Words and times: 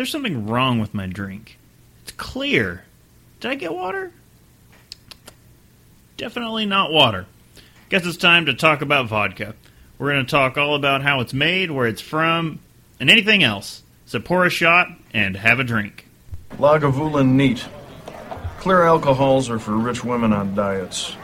there's 0.00 0.10
something 0.10 0.46
wrong 0.46 0.78
with 0.78 0.94
my 0.94 1.06
drink. 1.06 1.58
It's 2.04 2.12
clear. 2.12 2.84
Did 3.38 3.50
I 3.50 3.54
get 3.54 3.74
water? 3.74 4.10
Definitely 6.16 6.64
not 6.64 6.90
water. 6.90 7.26
Guess 7.90 8.06
it's 8.06 8.16
time 8.16 8.46
to 8.46 8.54
talk 8.54 8.80
about 8.80 9.08
vodka. 9.08 9.54
We're 9.98 10.12
going 10.12 10.24
to 10.24 10.30
talk 10.30 10.56
all 10.56 10.74
about 10.74 11.02
how 11.02 11.20
it's 11.20 11.34
made, 11.34 11.70
where 11.70 11.86
it's 11.86 12.00
from, 12.00 12.60
and 12.98 13.10
anything 13.10 13.42
else. 13.42 13.82
So 14.06 14.20
pour 14.20 14.46
a 14.46 14.48
shot 14.48 14.88
and 15.12 15.36
have 15.36 15.60
a 15.60 15.64
drink. 15.64 16.06
Lagavulin 16.52 17.32
neat. 17.32 17.68
Clear 18.60 18.84
alcohols 18.84 19.50
are 19.50 19.58
for 19.58 19.72
rich 19.72 20.02
women 20.02 20.32
on 20.32 20.54
diets. 20.54 21.14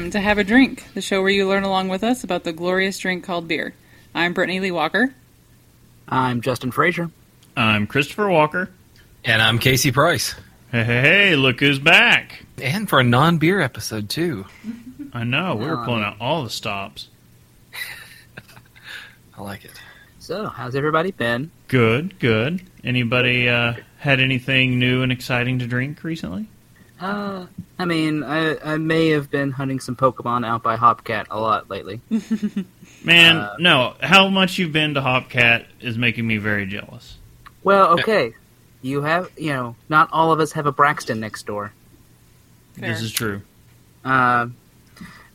Welcome 0.00 0.12
to 0.12 0.20
Have 0.20 0.38
a 0.38 0.44
Drink, 0.44 0.94
the 0.94 1.02
show 1.02 1.20
where 1.20 1.30
you 1.30 1.46
learn 1.46 1.62
along 1.62 1.88
with 1.90 2.02
us 2.02 2.24
about 2.24 2.42
the 2.44 2.54
glorious 2.54 2.98
drink 2.98 3.22
called 3.22 3.46
beer. 3.46 3.74
I'm 4.14 4.32
Brittany 4.32 4.58
Lee 4.58 4.70
Walker. 4.70 5.14
I'm 6.08 6.40
Justin 6.40 6.70
Frazier. 6.70 7.10
I'm 7.54 7.86
Christopher 7.86 8.30
Walker. 8.30 8.70
And 9.26 9.42
I'm 9.42 9.58
Casey 9.58 9.92
Price. 9.92 10.34
Hey, 10.72 10.84
hey, 10.84 11.00
hey, 11.02 11.36
look 11.36 11.60
who's 11.60 11.78
back. 11.78 12.46
And 12.62 12.88
for 12.88 13.00
a 13.00 13.04
non 13.04 13.36
beer 13.36 13.60
episode, 13.60 14.08
too. 14.08 14.46
I 15.12 15.24
know, 15.24 15.54
we 15.56 15.66
were 15.66 15.84
pulling 15.84 16.02
out 16.02 16.16
all 16.18 16.44
the 16.44 16.50
stops. 16.50 17.10
I 19.36 19.42
like 19.42 19.66
it. 19.66 19.72
So, 20.18 20.46
how's 20.46 20.74
everybody 20.74 21.10
been? 21.10 21.50
Good, 21.68 22.18
good. 22.18 22.62
Anybody 22.82 23.50
uh, 23.50 23.74
had 23.98 24.18
anything 24.18 24.78
new 24.78 25.02
and 25.02 25.12
exciting 25.12 25.58
to 25.58 25.66
drink 25.66 26.02
recently? 26.02 26.48
Uh, 27.00 27.46
I 27.78 27.84
mean, 27.86 28.22
I, 28.22 28.58
I 28.74 28.76
may 28.76 29.08
have 29.10 29.30
been 29.30 29.52
hunting 29.52 29.80
some 29.80 29.96
Pokemon 29.96 30.46
out 30.46 30.62
by 30.62 30.76
Hopcat 30.76 31.26
a 31.30 31.40
lot 31.40 31.70
lately. 31.70 32.00
Man, 33.04 33.36
Uh, 33.38 33.56
no. 33.58 33.94
How 34.00 34.28
much 34.28 34.58
you've 34.58 34.72
been 34.72 34.92
to 34.94 35.00
Hopcat 35.00 35.64
is 35.80 35.96
making 35.96 36.26
me 36.26 36.36
very 36.36 36.66
jealous. 36.66 37.16
Well, 37.64 37.98
okay. 37.98 38.34
You 38.82 39.02
have, 39.02 39.30
you 39.36 39.52
know, 39.52 39.76
not 39.88 40.10
all 40.12 40.30
of 40.32 40.40
us 40.40 40.52
have 40.52 40.66
a 40.66 40.72
Braxton 40.72 41.20
next 41.20 41.46
door. 41.46 41.72
Fair. 42.78 42.90
This 42.90 43.00
is 43.02 43.12
true. 43.12 43.40
Um, 44.04 44.56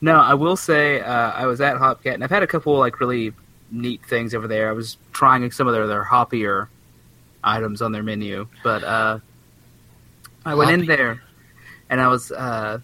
no, 0.02 0.16
I 0.20 0.36
will 0.36 0.56
say 0.58 1.00
uh, 1.02 1.32
I 1.32 1.48
was 1.48 1.62
at 1.62 1.78
Hopcat, 1.78 2.14
and 2.14 2.24
I've 2.24 2.30
had 2.30 2.44
a 2.44 2.48
couple 2.48 2.78
like 2.78 3.00
really 3.00 3.34
neat 3.72 4.06
things 4.06 4.36
over 4.36 4.48
there. 4.48 4.70
I 4.70 4.74
was 4.74 4.98
trying 5.14 5.50
some 5.52 5.68
of 5.68 5.74
their 5.74 5.88
their 5.88 6.04
hoppier 6.04 6.68
items 7.44 7.82
on 7.82 7.92
their 7.92 8.04
menu, 8.04 8.48
but 8.64 8.84
uh, 8.84 9.20
I 10.46 10.56
went 10.56 10.72
in 10.72 10.86
there, 10.86 11.22
and 11.90 12.02
I 12.02 12.08
was 12.08 12.32
uh, 12.32 12.80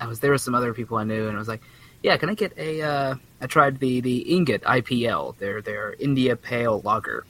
I 0.00 0.06
was 0.06 0.20
there 0.20 0.32
with 0.32 0.40
some 0.40 0.54
other 0.54 0.74
people 0.74 0.96
I 0.96 1.04
knew, 1.04 1.28
and 1.28 1.36
I 1.36 1.38
was 1.38 1.48
like, 1.48 1.62
"Yeah, 2.02 2.16
can 2.16 2.30
I 2.30 2.34
get 2.34 2.56
a?" 2.56 2.82
Uh, 2.82 3.14
I 3.40 3.46
tried 3.46 3.78
the 3.78 4.00
the 4.00 4.18
Ingot 4.18 4.62
IPL, 4.62 5.36
their 5.38 5.62
their 5.62 5.94
India 5.98 6.36
Pale 6.36 6.82
Lager. 6.82 7.24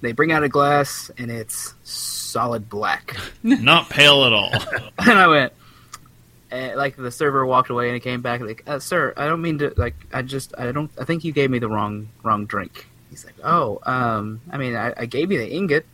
They 0.00 0.12
bring 0.12 0.32
out 0.32 0.42
a 0.42 0.48
glass, 0.48 1.10
and 1.16 1.30
it's 1.30 1.74
solid 1.84 2.68
black. 2.68 3.16
Not 3.42 3.88
pale 3.88 4.24
at 4.24 4.32
all. 4.32 4.52
and 4.98 5.18
I 5.18 5.28
went, 5.28 5.52
and 6.50 6.76
like 6.76 6.96
the 6.96 7.10
server 7.10 7.46
walked 7.46 7.70
away 7.70 7.86
and 7.86 7.94
he 7.94 8.00
came 8.00 8.20
back 8.20 8.40
like, 8.40 8.64
uh, 8.66 8.78
"Sir, 8.78 9.14
I 9.16 9.26
don't 9.26 9.42
mean 9.42 9.58
to 9.58 9.72
like. 9.76 9.94
I 10.12 10.22
just 10.22 10.54
I 10.58 10.72
don't. 10.72 10.90
I 11.00 11.04
think 11.04 11.24
you 11.24 11.32
gave 11.32 11.50
me 11.50 11.58
the 11.60 11.68
wrong 11.68 12.08
wrong 12.22 12.46
drink." 12.46 12.88
He's 13.10 13.24
like, 13.24 13.34
"Oh, 13.44 13.78
um, 13.84 14.40
I 14.50 14.58
mean, 14.58 14.74
I, 14.74 14.92
I 14.96 15.06
gave 15.06 15.30
you 15.30 15.38
the 15.38 15.50
ingot, 15.50 15.86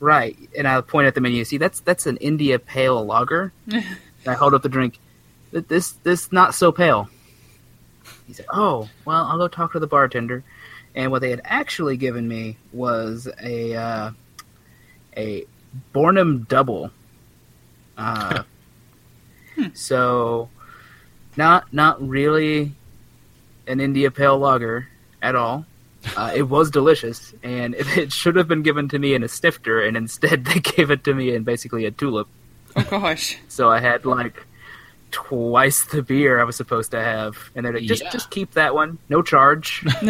right?" 0.00 0.36
And 0.58 0.66
I 0.66 0.80
point 0.80 1.06
at 1.06 1.14
the 1.14 1.20
menu. 1.20 1.44
See, 1.44 1.58
that's 1.58 1.80
that's 1.80 2.06
an 2.06 2.16
India 2.16 2.58
Pale 2.58 3.04
Lager. 3.06 3.52
I 4.26 4.34
hold 4.34 4.54
up 4.54 4.62
the 4.62 4.68
drink. 4.68 4.98
This 5.52 5.92
this 5.92 6.32
not 6.32 6.54
so 6.54 6.72
pale. 6.72 7.08
He 8.26 8.32
said, 8.32 8.46
"Oh, 8.52 8.88
well, 9.04 9.24
I'll 9.24 9.38
go 9.38 9.48
talk 9.48 9.72
to 9.72 9.78
the 9.78 9.86
bartender." 9.86 10.42
And 10.94 11.12
what 11.12 11.20
they 11.20 11.30
had 11.30 11.40
actually 11.44 11.96
given 11.96 12.26
me 12.26 12.56
was 12.72 13.28
a 13.40 13.74
uh, 13.74 14.10
a 15.16 15.46
Bornem 15.94 16.48
Double. 16.48 16.90
Uh, 17.96 18.42
so, 19.74 20.48
not 21.36 21.72
not 21.72 22.06
really 22.06 22.72
an 23.66 23.80
India 23.80 24.10
Pale 24.10 24.38
Lager 24.38 24.88
at 25.22 25.34
all. 25.34 25.64
Uh, 26.16 26.32
it 26.34 26.42
was 26.48 26.70
delicious, 26.70 27.34
and 27.42 27.74
it, 27.74 27.86
it 27.98 28.12
should 28.12 28.36
have 28.36 28.48
been 28.48 28.62
given 28.62 28.88
to 28.88 28.98
me 28.98 29.14
in 29.14 29.22
a 29.22 29.28
snifter, 29.28 29.80
and 29.82 29.96
instead 29.96 30.44
they 30.46 30.60
gave 30.60 30.90
it 30.90 31.04
to 31.04 31.14
me 31.14 31.34
in 31.34 31.42
basically 31.44 31.84
a 31.86 31.90
tulip. 31.90 32.28
Oh 32.76 32.86
gosh. 32.88 33.38
So 33.48 33.68
I 33.70 33.80
had 33.80 34.04
like 34.04 34.46
twice 35.10 35.84
the 35.86 36.02
beer 36.02 36.40
I 36.40 36.44
was 36.44 36.56
supposed 36.56 36.92
to 36.92 37.00
have, 37.02 37.36
and 37.54 37.66
they're 37.66 37.72
like, 37.74 37.82
"Just 37.84 38.02
Yeah. 38.04 38.10
just 38.10 38.30
keep 38.30 38.52
that 38.52 38.74
one, 38.74 38.98
no 39.08 39.22
charge." 39.22 39.84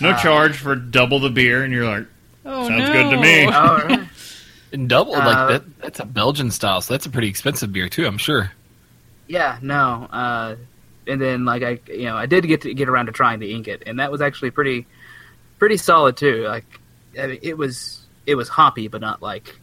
No 0.00 0.14
charge 0.16 0.56
for 0.56 0.74
double 0.76 1.20
the 1.20 1.30
beer, 1.30 1.62
and 1.62 1.72
you're 1.72 1.84
like, 1.86 2.06
Oh 2.44 2.66
Sounds 2.68 2.88
no. 2.88 2.92
good 2.92 3.10
to 3.10 3.16
me. 3.20 3.44
all 3.46 3.76
right. 3.78 4.08
And 4.72 4.88
double, 4.88 5.14
Uh, 5.14 5.24
like 5.24 5.48
that, 5.48 5.78
that's 5.80 6.00
a 6.00 6.04
Belgian 6.04 6.50
style, 6.50 6.80
so 6.80 6.92
that's 6.94 7.06
a 7.06 7.10
pretty 7.10 7.28
expensive 7.28 7.72
beer, 7.72 7.88
too, 7.88 8.04
I'm 8.06 8.18
sure. 8.18 8.50
Yeah, 9.28 9.58
no. 9.62 10.08
Uh, 10.10 10.56
and 11.06 11.20
then 11.20 11.44
like 11.44 11.62
I, 11.62 11.78
you 11.88 12.04
know, 12.04 12.16
I 12.16 12.26
did 12.26 12.46
get 12.46 12.62
to 12.62 12.74
get 12.74 12.88
around 12.88 13.06
to 13.06 13.12
trying 13.12 13.38
the 13.38 13.52
ingot, 13.54 13.84
and 13.86 13.98
that 14.00 14.10
was 14.12 14.20
actually 14.20 14.50
pretty, 14.50 14.86
pretty 15.58 15.76
solid 15.76 16.16
too. 16.16 16.44
Like, 16.44 16.64
I 17.20 17.26
mean, 17.26 17.38
it 17.42 17.56
was 17.56 18.04
it 18.26 18.34
was 18.34 18.48
hoppy, 18.48 18.88
but 18.88 19.00
not 19.00 19.22
like 19.22 19.58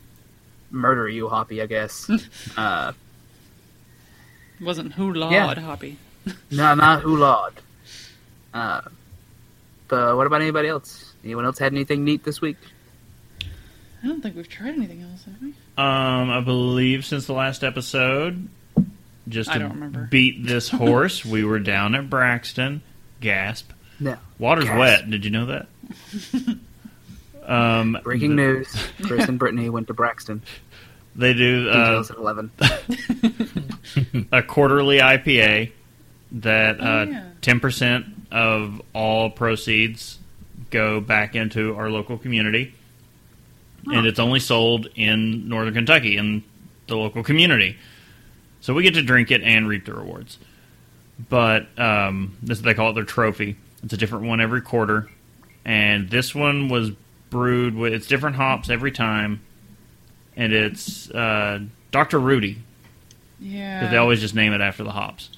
murder 0.71 1.07
you 1.07 1.29
hoppy, 1.29 1.61
I 1.61 1.65
guess. 1.67 2.09
uh, 2.57 2.93
Wasn't 4.61 4.93
who 4.93 5.13
lord 5.13 5.33
Yeah. 5.33 5.53
hoppy. 5.61 5.97
no, 6.51 6.73
not 6.75 7.03
oolad. 7.03 7.51
Uh, 8.53 8.81
but 9.87 10.15
what 10.15 10.25
about 10.27 10.41
anybody 10.41 10.67
else? 10.69 11.13
Anyone 11.23 11.45
else 11.45 11.57
had 11.59 11.73
anything 11.73 12.03
neat 12.03 12.23
this 12.23 12.39
week? 12.41 12.57
I 14.03 14.07
don't 14.07 14.21
think 14.21 14.35
we've 14.35 14.49
tried 14.49 14.73
anything 14.75 15.01
else, 15.01 15.23
have 15.25 15.41
we? 15.41 15.49
um, 15.77 16.29
I 16.29 16.41
believe 16.41 17.05
since 17.05 17.25
the 17.25 17.33
last 17.33 17.63
episode, 17.63 18.47
just 19.29 19.49
I 19.49 19.53
to 19.53 19.59
don't 19.59 19.73
remember. 19.73 20.07
beat 20.11 20.45
this 20.45 20.69
horse, 20.83 21.23
we 21.25 21.43
were 21.45 21.59
down 21.59 21.95
at 21.95 22.09
Braxton. 22.09 22.81
Gasp. 23.21 23.71
No. 23.99 24.17
Water's 24.39 24.65
Gasp. 24.65 24.77
wet. 24.77 25.09
Did 25.09 25.23
you 25.25 25.31
know 25.31 25.45
that? 25.47 25.67
Um, 27.45 27.97
Breaking 28.03 28.35
news: 28.35 28.67
Chris 29.03 29.27
and 29.27 29.37
Brittany 29.39 29.69
went 29.69 29.87
to 29.87 29.93
Braxton. 29.93 30.41
They 31.15 31.33
do 31.33 31.69
uh, 31.69 31.73
Details 32.01 32.11
at 32.11 32.17
eleven. 32.17 32.51
a 34.31 34.41
quarterly 34.43 34.99
IPA 34.99 35.71
that 36.33 36.77
Oh, 36.79 36.83
uh, 36.83 37.05
yeah. 37.05 37.25
ten 37.41 37.59
percent 37.59 38.05
of 38.31 38.81
all 38.93 39.29
proceeds 39.29 40.17
go 40.71 40.99
back 40.99 41.35
into 41.35 41.75
our 41.75 41.89
local 41.89 42.17
community, 42.17 42.73
and 43.85 44.07
it's 44.07 44.19
only 44.19 44.39
sold 44.39 44.87
in 44.95 45.47
Northern 45.47 45.73
Kentucky 45.73 46.17
in 46.17 46.43
the 46.87 46.95
local 46.97 47.23
community. 47.23 47.77
So 48.61 48.73
we 48.73 48.81
get 48.83 48.93
to 48.95 49.03
drink 49.03 49.29
it 49.29 49.41
and 49.43 49.67
reap 49.67 49.85
the 49.85 49.93
rewards. 49.93 50.39
But 51.29 51.67
um, 51.77 52.37
this 52.41 52.59
they 52.61 52.73
call 52.73 52.89
it 52.89 52.93
their 52.93 53.03
trophy. 53.03 53.55
It's 53.83 53.93
a 53.93 53.97
different 53.97 54.25
one 54.25 54.41
every 54.41 54.61
quarter, 54.61 55.09
and 55.65 56.09
this 56.09 56.33
one 56.35 56.69
was 56.69 56.91
brewed 57.29 57.75
with 57.75 57.93
it's 57.93 58.07
different 58.07 58.35
hops 58.35 58.69
every 58.69 58.91
time, 58.91 59.41
and 60.35 60.53
it's 60.53 61.09
uh, 61.11 61.59
Dr. 61.91 62.19
Rudi 62.19 62.57
Yeah. 63.39 63.79
because 63.79 63.91
they 63.91 63.97
always 63.97 64.19
just 64.21 64.35
name 64.35 64.53
it 64.53 64.61
after 64.61 64.83
the 64.83 64.91
hops. 64.91 65.29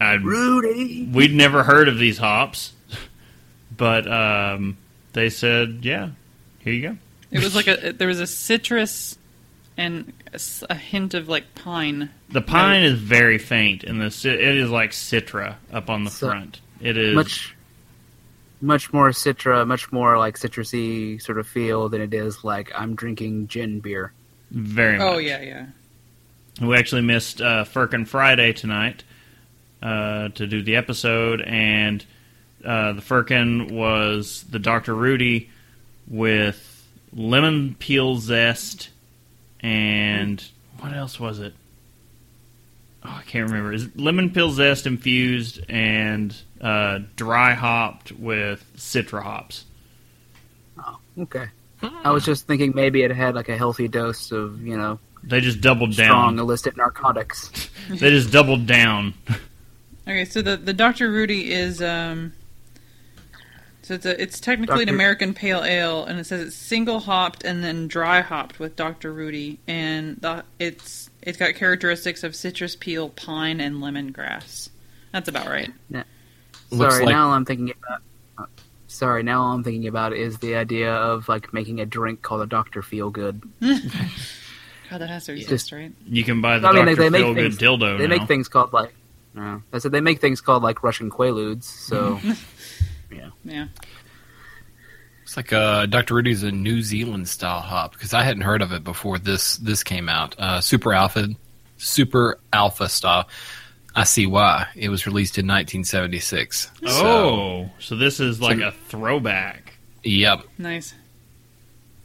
i 0.00 0.14
Rudi. 0.14 1.08
we'd 1.12 1.32
never 1.34 1.62
heard 1.62 1.88
of 1.88 1.98
these 1.98 2.18
hops, 2.18 2.72
but 3.76 4.10
um, 4.10 4.76
they 5.12 5.30
said, 5.30 5.80
"Yeah, 5.82 6.10
here 6.60 6.72
you 6.72 6.82
go." 6.82 6.96
It 7.30 7.42
was 7.42 7.54
like 7.54 7.66
a 7.66 7.92
there 7.92 8.08
was 8.08 8.20
a 8.20 8.26
citrus 8.26 9.16
and 9.76 10.12
a 10.68 10.74
hint 10.74 11.14
of 11.14 11.28
like 11.28 11.54
pine. 11.54 12.10
The 12.30 12.42
pine 12.42 12.82
is 12.82 12.94
very 12.98 13.38
faint, 13.38 13.84
and 13.84 14.00
the 14.00 14.06
it 14.28 14.56
is 14.56 14.70
like 14.70 14.90
citra 14.90 15.54
up 15.72 15.88
on 15.88 16.04
the 16.04 16.10
So- 16.10 16.28
front. 16.28 16.60
It 16.80 16.96
is 16.96 17.14
much 17.14 17.54
much 18.62 18.92
more 18.92 19.10
citra, 19.10 19.66
much 19.66 19.92
more 19.92 20.16
like 20.16 20.38
citrusy 20.38 21.20
sort 21.20 21.38
of 21.38 21.46
feel 21.46 21.88
than 21.88 22.00
it 22.00 22.14
is 22.14 22.44
like 22.44 22.72
I'm 22.74 22.94
drinking 22.94 23.48
gin 23.48 23.80
beer. 23.80 24.12
very. 24.50 24.96
Much. 24.98 25.06
Oh 25.06 25.18
yeah, 25.18 25.40
yeah. 25.40 25.66
We 26.60 26.76
actually 26.76 27.02
missed 27.02 27.40
uh, 27.40 27.64
Firkin 27.64 28.04
Friday 28.04 28.52
tonight 28.52 29.04
uh, 29.82 30.28
to 30.28 30.46
do 30.46 30.62
the 30.62 30.76
episode, 30.76 31.40
and 31.40 32.04
uh, 32.64 32.92
the 32.92 33.00
Firkin 33.02 33.74
was 33.74 34.44
the 34.48 34.58
Dr. 34.58 34.94
Rudi 34.94 35.50
with 36.06 36.68
lemon 37.12 37.74
peel 37.78 38.16
zest 38.16 38.90
and 39.60 40.44
what 40.80 40.92
else 40.92 41.20
was 41.20 41.38
it? 41.38 41.54
Oh, 43.04 43.16
I 43.20 43.22
can't 43.22 43.48
remember. 43.48 43.72
Is 43.72 43.84
it 43.84 43.98
lemon 43.98 44.30
peel 44.30 44.50
zest 44.50 44.86
infused 44.86 45.60
and 45.68 46.36
uh, 46.62 47.00
dry 47.16 47.52
hopped 47.54 48.12
with 48.12 48.64
citra 48.76 49.22
hops? 49.22 49.64
Oh, 50.78 50.98
Okay. 51.20 51.46
I 52.04 52.12
was 52.12 52.24
just 52.24 52.46
thinking 52.46 52.72
maybe 52.76 53.02
it 53.02 53.10
had 53.10 53.34
like 53.34 53.48
a 53.48 53.56
healthy 53.56 53.88
dose 53.88 54.30
of, 54.30 54.64
you 54.64 54.76
know, 54.76 55.00
They 55.24 55.40
just 55.40 55.60
doubled 55.60 55.94
strong 55.94 56.36
down. 56.36 56.38
illicit 56.38 56.76
narcotics. 56.76 57.50
They 57.90 58.10
just 58.10 58.30
doubled 58.30 58.66
down. 58.66 59.14
Okay, 60.06 60.24
so 60.24 60.40
the 60.42 60.56
the 60.56 60.72
Dr. 60.72 61.10
Rudi 61.10 61.50
is 61.52 61.82
um 61.82 62.32
so 63.82 63.94
it's 63.94 64.06
a, 64.06 64.22
it's 64.22 64.38
technically 64.38 64.84
an 64.84 64.88
American 64.88 65.34
pale 65.34 65.64
ale 65.64 66.04
and 66.04 66.20
it 66.20 66.24
says 66.26 66.40
it's 66.46 66.54
single 66.56 67.00
hopped 67.00 67.42
and 67.44 67.64
then 67.64 67.88
dry 67.88 68.20
hopped 68.20 68.60
with 68.60 68.76
Dr. 68.76 69.12
Rudi 69.12 69.58
and 69.66 70.16
the, 70.20 70.44
it's 70.60 71.10
it's 71.22 71.36
got 71.36 71.54
characteristics 71.56 72.22
of 72.22 72.36
citrus 72.36 72.76
peel, 72.76 73.08
pine 73.08 73.60
and 73.60 73.76
lemongrass. 73.82 74.68
That's 75.12 75.28
about 75.28 75.48
right. 75.48 75.72
Looks 75.90 76.06
sorry, 76.76 77.04
like- 77.04 77.14
now 77.14 77.26
all 77.26 77.32
I'm 77.32 77.44
thinking 77.44 77.72
about 77.84 78.00
uh, 78.38 78.46
Sorry, 78.88 79.22
now 79.22 79.42
all 79.42 79.52
I'm 79.52 79.64
thinking 79.64 79.88
about 79.88 80.12
is 80.12 80.38
the 80.38 80.54
idea 80.56 80.92
of 80.94 81.28
like 81.28 81.52
making 81.54 81.80
a 81.80 81.86
drink 81.86 82.20
called 82.22 82.42
a 82.42 82.46
Dr. 82.46 82.82
Feel 82.82 83.08
Good. 83.10 83.42
God, 83.60 84.98
that 85.00 85.08
has 85.08 85.24
to 85.26 85.32
exist, 85.32 85.48
Just- 85.48 85.72
right? 85.72 85.92
You 86.06 86.24
can 86.24 86.40
buy 86.42 86.58
the 86.58 86.68
I 86.68 86.72
mean, 86.72 86.84
they, 86.84 86.94
Dr. 86.94 87.02
they 87.04 87.10
make 87.10 87.22
Feel 87.24 87.34
Good 87.34 87.54
things, 87.54 87.58
dildo 87.58 87.98
They 87.98 88.06
now. 88.06 88.16
make 88.18 88.28
things 88.28 88.48
called 88.48 88.72
like 88.72 88.92
uh, 89.38 89.58
I 89.72 89.78
said 89.78 89.92
they 89.92 90.02
make 90.02 90.20
things 90.20 90.40
called 90.42 90.62
like 90.62 90.82
Russian 90.82 91.10
Quaaludes, 91.10 91.64
so 91.64 92.20
yeah, 93.10 93.30
Yeah. 93.44 93.68
It's 95.22 95.36
like 95.36 95.52
uh, 95.52 95.86
Dr. 95.86 96.14
Rudi's 96.14 96.42
a 96.42 96.50
New 96.52 96.82
Zealand 96.82 97.28
style 97.28 97.60
hop 97.60 97.92
because 97.92 98.12
I 98.12 98.22
hadn't 98.22 98.42
heard 98.42 98.60
of 98.60 98.72
it 98.72 98.84
before 98.84 99.18
this 99.18 99.56
this 99.56 99.82
came 99.82 100.08
out. 100.10 100.34
Uh, 100.38 100.60
Super 100.60 100.92
Alpha, 100.92 101.28
Super 101.78 102.38
Alpha 102.52 102.88
style. 102.90 103.28
I 103.94 104.04
see 104.04 104.26
why 104.26 104.68
it 104.74 104.88
was 104.88 105.06
released 105.06 105.36
in 105.38 105.46
1976. 105.46 106.70
Oh, 106.86 107.70
so 107.78 107.96
this 107.96 108.20
is 108.20 108.40
like 108.40 108.58
So- 108.58 108.68
a 108.68 108.70
throwback. 108.72 109.74
yep. 110.02 110.42
Nice. 110.58 110.94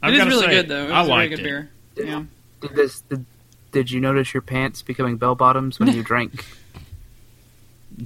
I've 0.02 0.14
it 0.14 0.20
is 0.20 0.26
really 0.26 0.46
say, 0.46 0.50
good 0.52 0.68
though. 0.68 0.86
It 0.88 0.92
I 0.92 1.00
was 1.00 1.08
a 1.08 1.10
very 1.10 1.18
liked 1.18 1.30
good 1.30 1.40
it. 1.40 1.42
beer. 1.42 1.70
Yeah. 1.96 2.22
did 2.60 2.74
this 2.76 3.00
did, 3.02 3.24
did 3.72 3.90
you 3.90 4.00
notice 4.00 4.32
your 4.32 4.42
pants 4.42 4.82
becoming 4.82 5.16
bell 5.16 5.34
bottoms 5.34 5.78
when 5.80 5.92
you 5.92 6.02
drank? 6.04 6.44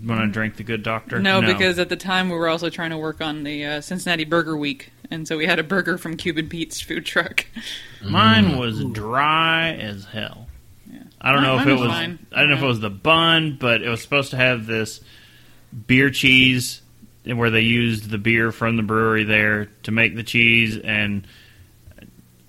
When 0.06 0.18
I 0.18 0.24
drank 0.26 0.56
the 0.56 0.62
Good 0.62 0.82
Doctor. 0.82 1.18
No, 1.20 1.42
because 1.42 1.78
at 1.78 1.90
the 1.90 1.96
time 1.96 2.30
we 2.30 2.36
were 2.36 2.48
also 2.48 2.70
trying 2.70 2.90
to 2.90 2.96
work 2.96 3.20
on 3.20 3.42
the 3.44 3.64
uh, 3.66 3.80
Cincinnati 3.82 4.24
Burger 4.24 4.56
Week, 4.56 4.90
and 5.10 5.28
so 5.28 5.36
we 5.36 5.44
had 5.44 5.58
a 5.58 5.62
burger 5.62 5.98
from 5.98 6.16
Cuban 6.16 6.48
Pete's 6.48 6.80
food 6.80 7.04
truck. 7.04 7.44
mine 8.02 8.56
was 8.56 8.82
dry 8.86 9.72
as 9.74 10.06
hell. 10.06 10.46
Yeah. 11.22 11.28
I 11.28 11.32
don't 11.32 11.42
Mine- 11.42 11.56
know 11.56 11.62
if 11.62 11.66
it 11.68 11.72
was 11.72 11.80
was. 11.82 11.90
fine. 11.90 12.18
I 12.32 12.40
don't 12.40 12.50
know 12.50 12.56
if 12.56 12.62
it 12.62 12.66
was 12.66 12.80
the 12.80 12.90
bun, 12.90 13.56
but 13.60 13.82
it 13.82 13.88
was 13.88 14.02
supposed 14.02 14.30
to 14.30 14.36
have 14.36 14.66
this 14.66 15.00
beer 15.86 16.10
cheese 16.10 16.82
where 17.24 17.50
they 17.50 17.60
used 17.60 18.10
the 18.10 18.18
beer 18.18 18.50
from 18.52 18.76
the 18.76 18.82
brewery 18.82 19.24
there 19.24 19.66
to 19.84 19.90
make 19.92 20.16
the 20.16 20.22
cheese, 20.24 20.76
and 20.76 21.26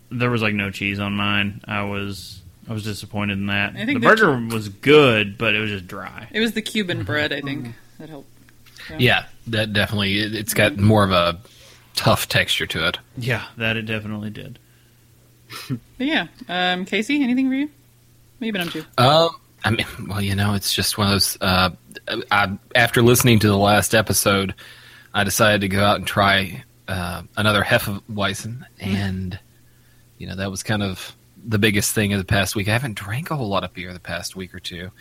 there 0.09 0.29
was 0.31 0.41
like 0.41 0.53
no 0.55 0.69
cheese 0.71 0.99
on 0.99 1.13
mine. 1.13 1.61
I 1.67 1.83
was. 1.83 2.39
I 2.67 2.71
was 2.71 2.85
disappointed 2.85 3.33
in 3.39 3.47
that. 3.47 3.71
I 3.75 3.79
The 3.79 3.85
think 3.87 4.01
the 4.01 4.07
burger 4.07 4.39
was 4.55 4.69
good, 4.69 5.37
but 5.37 5.53
it 5.53 5.59
was 5.59 5.69
just 5.69 5.85
dry. 5.85 6.29
It 6.31 6.39
was 6.39 6.53
the 6.53 6.61
Cuban 6.61 7.03
bread, 7.03 7.33
I 7.33 7.41
think, 7.41 7.75
that 7.99 8.07
helped. 8.07 8.29
Yeah, 8.97 9.25
that 9.47 9.73
definitely. 9.73 10.19
It, 10.19 10.33
it's 10.33 10.53
got 10.53 10.77
more 10.77 11.03
of 11.03 11.11
a 11.11 11.39
tough 11.93 12.29
texture 12.29 12.65
to 12.67 12.87
it. 12.87 12.99
Yeah, 13.17 13.43
that 13.57 13.75
it 13.75 13.81
definitely 13.81 14.29
did. 14.29 14.59
But 15.67 15.79
yeah, 16.07 16.27
um, 16.47 16.85
Casey, 16.85 17.21
anything 17.21 17.49
for 17.49 17.55
you? 17.55 17.69
What 18.37 18.47
you 18.47 18.53
been 18.53 18.67
up? 18.67 18.99
Um, 18.99 19.29
I 19.63 19.71
mean, 19.71 19.85
well, 20.07 20.21
you 20.21 20.35
know, 20.35 20.53
it's 20.53 20.73
just 20.73 20.97
one 20.97 21.07
of 21.07 21.13
those. 21.13 21.37
Uh, 21.39 21.69
I, 22.31 22.57
after 22.75 23.01
listening 23.01 23.39
to 23.39 23.47
the 23.47 23.57
last 23.57 23.95
episode, 23.95 24.53
I 25.13 25.23
decided 25.23 25.61
to 25.61 25.67
go 25.69 25.83
out 25.83 25.97
and 25.97 26.07
try 26.07 26.63
uh, 26.87 27.23
another 27.37 27.63
Hefeweizen, 27.63 28.65
and 28.79 29.39
you 30.17 30.27
know 30.27 30.35
that 30.35 30.51
was 30.51 30.63
kind 30.63 30.83
of 30.83 31.15
the 31.45 31.59
biggest 31.59 31.93
thing 31.93 32.13
of 32.13 32.19
the 32.19 32.25
past 32.25 32.55
week. 32.55 32.67
I 32.67 32.73
haven't 32.73 32.95
drank 32.95 33.31
a 33.31 33.35
whole 33.35 33.49
lot 33.49 33.63
of 33.63 33.73
beer 33.73 33.93
the 33.93 33.99
past 33.99 34.35
week 34.35 34.53
or 34.53 34.59
two. 34.59 34.91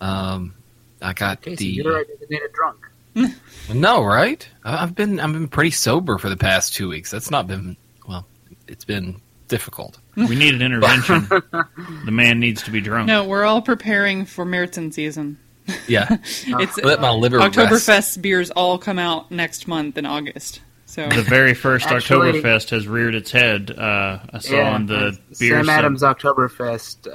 Um, 0.00 0.54
I 1.02 1.12
got 1.12 1.42
Casey, 1.42 1.56
the 1.56 1.70
you're 1.72 1.98
a 1.98 2.06
designated 2.06 2.52
drunk. 2.52 2.86
no, 3.74 4.04
right? 4.04 4.46
I've 4.64 4.94
been 4.94 5.20
I've 5.20 5.32
been 5.32 5.48
pretty 5.48 5.72
sober 5.72 6.18
for 6.18 6.28
the 6.28 6.36
past 6.36 6.74
two 6.74 6.88
weeks. 6.88 7.10
That's 7.10 7.30
not 7.30 7.46
been 7.46 7.76
well. 8.06 8.26
It's 8.68 8.84
been 8.84 9.20
difficult. 9.50 9.98
We 10.16 10.34
need 10.36 10.54
an 10.54 10.62
intervention. 10.62 11.26
the 12.06 12.10
man 12.10 12.40
needs 12.40 12.62
to 12.62 12.70
be 12.70 12.80
drunk. 12.80 13.06
No, 13.08 13.24
we're 13.28 13.44
all 13.44 13.60
preparing 13.62 14.24
for 14.24 14.46
Märzen 14.46 14.92
season. 14.94 15.38
Yeah, 15.86 16.06
It's 16.22 16.78
let 16.78 17.00
my 17.00 17.10
liver 17.10 17.38
rest. 17.38 17.56
Oktoberfest 17.58 18.22
beers 18.22 18.50
all 18.50 18.78
come 18.78 18.98
out 18.98 19.30
next 19.30 19.68
month 19.68 19.98
in 19.98 20.06
August. 20.06 20.62
So 20.86 21.08
The 21.08 21.22
very 21.22 21.54
first 21.54 21.86
Actually- 21.90 22.32
Oktoberfest 22.40 22.70
has 22.70 22.88
reared 22.88 23.14
its 23.14 23.30
head. 23.30 23.70
Uh, 23.70 24.18
I 24.32 24.38
saw 24.38 24.54
Yeah, 24.56 24.74
on 24.74 24.86
the 24.86 25.18
beer 25.38 25.56
Sam 25.58 25.66
sub- 25.66 25.78
Adams 25.78 26.02
Oktoberfest. 26.02 27.06
Uh, 27.06 27.10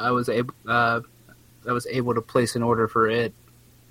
I 0.00 0.10
was 0.10 0.28
able 0.28 0.54
uh, 0.66 1.00
I 1.68 1.72
was 1.72 1.86
able 1.88 2.14
to 2.14 2.22
place 2.22 2.56
an 2.56 2.62
order 2.62 2.88
for 2.88 3.08
it 3.08 3.32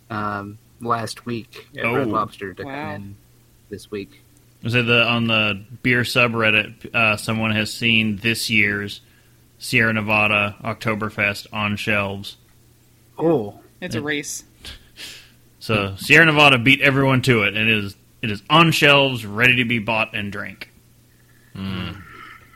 um, 0.10 0.57
last 0.81 1.25
week 1.25 1.68
at 1.78 1.86
Oh. 1.86 1.95
Red 1.95 2.07
Lobster 2.07 2.54
to 2.56 2.63
Wow. 2.63 2.72
come 2.72 2.95
in 2.95 3.16
this 3.69 3.90
week. 3.92 4.22
Was 4.63 4.75
it 4.75 4.85
the 4.85 5.03
on 5.03 5.27
the 5.27 5.63
beer 5.83 6.01
subreddit? 6.01 6.94
Uh, 6.94 7.15
someone 7.17 7.51
has 7.51 7.71
seen 7.73 8.17
this 8.17 8.50
year's 8.50 9.01
Sierra 9.57 9.94
Nevada 9.94 10.56
Oktoberfest 10.63 11.47
on 11.54 11.75
shelves. 11.78 12.37
Oh, 13.18 13.59
it's 13.81 13.95
a 13.95 14.01
race. 14.01 14.44
So 15.61 15.95
Sierra 15.97 16.25
Nevada 16.25 16.57
beat 16.57 16.80
everyone 16.80 17.21
to 17.23 17.44
it, 17.44 17.56
and 17.56 17.69
it 17.69 17.78
is 17.83 17.95
it 18.21 18.31
is 18.31 18.42
on 18.49 18.71
shelves, 18.71 19.25
ready 19.25 19.57
to 19.57 19.66
be 19.66 19.78
bought 19.80 20.16
and 20.16 20.31
drank. 20.31 20.71
And 21.54 21.97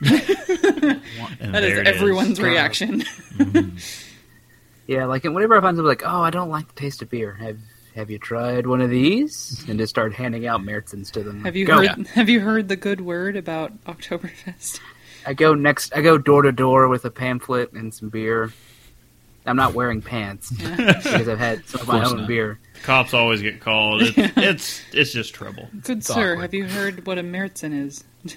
That 0.00 1.02
is 1.40 1.50
there 1.50 1.80
it 1.82 1.86
everyone's 1.86 2.38
God. 2.38 2.46
reaction. 2.46 3.04
yeah. 4.86 5.04
Like 5.04 5.24
and 5.26 5.34
whenever 5.34 5.56
I 5.56 5.60
find 5.60 5.76
something 5.76 5.86
like, 5.86 6.02
oh, 6.04 6.22
I 6.22 6.30
don't 6.30 6.48
like 6.48 6.66
the 6.68 6.80
taste 6.80 7.02
of 7.02 7.10
beer. 7.10 7.34
Have 7.34 7.58
Have 7.94 8.10
you 8.10 8.18
tried 8.18 8.66
one 8.66 8.80
of 8.80 8.90
these? 8.90 9.64
And 9.68 9.78
just 9.78 9.90
start 9.90 10.12
handing 10.14 10.46
out 10.46 10.60
Märzens 10.62 11.10
to 11.12 11.22
them. 11.22 11.44
have 11.44 11.54
you 11.56 11.64
Go. 11.66 11.76
heard? 11.86 12.06
Have 12.08 12.28
you 12.28 12.40
heard 12.40 12.68
the 12.68 12.76
good 12.76 13.00
word 13.00 13.36
about 13.36 13.72
Oktoberfest? 13.84 14.80
I 15.26 15.32
go 15.34 15.54
next. 15.54 15.94
I 15.96 16.02
go 16.02 16.18
door 16.18 16.42
to 16.42 16.52
door 16.52 16.88
with 16.88 17.04
a 17.04 17.10
pamphlet 17.10 17.72
and 17.72 17.94
some 17.94 18.08
beer. 18.08 18.52
I'm 19.46 19.56
not 19.56 19.74
wearing 19.74 20.00
pants 20.02 20.50
because 20.50 21.28
I've 21.28 21.38
had 21.38 21.66
some 21.68 21.82
of 21.82 21.88
my 21.88 22.02
own 22.04 22.16
not. 22.18 22.26
beer. 22.28 22.58
Cops 22.82 23.12
always 23.14 23.42
get 23.42 23.60
called. 23.60 24.02
It's 24.02 24.16
it's, 24.36 24.82
it's 24.92 25.12
just 25.12 25.34
trouble. 25.34 25.68
Good 25.82 25.98
It's 25.98 26.06
sir, 26.08 26.32
awkward. 26.32 26.42
have 26.42 26.54
you 26.54 26.64
heard 26.66 27.06
what 27.06 27.18
a 27.18 27.22
Märzen 27.22 27.86
is? 27.86 28.04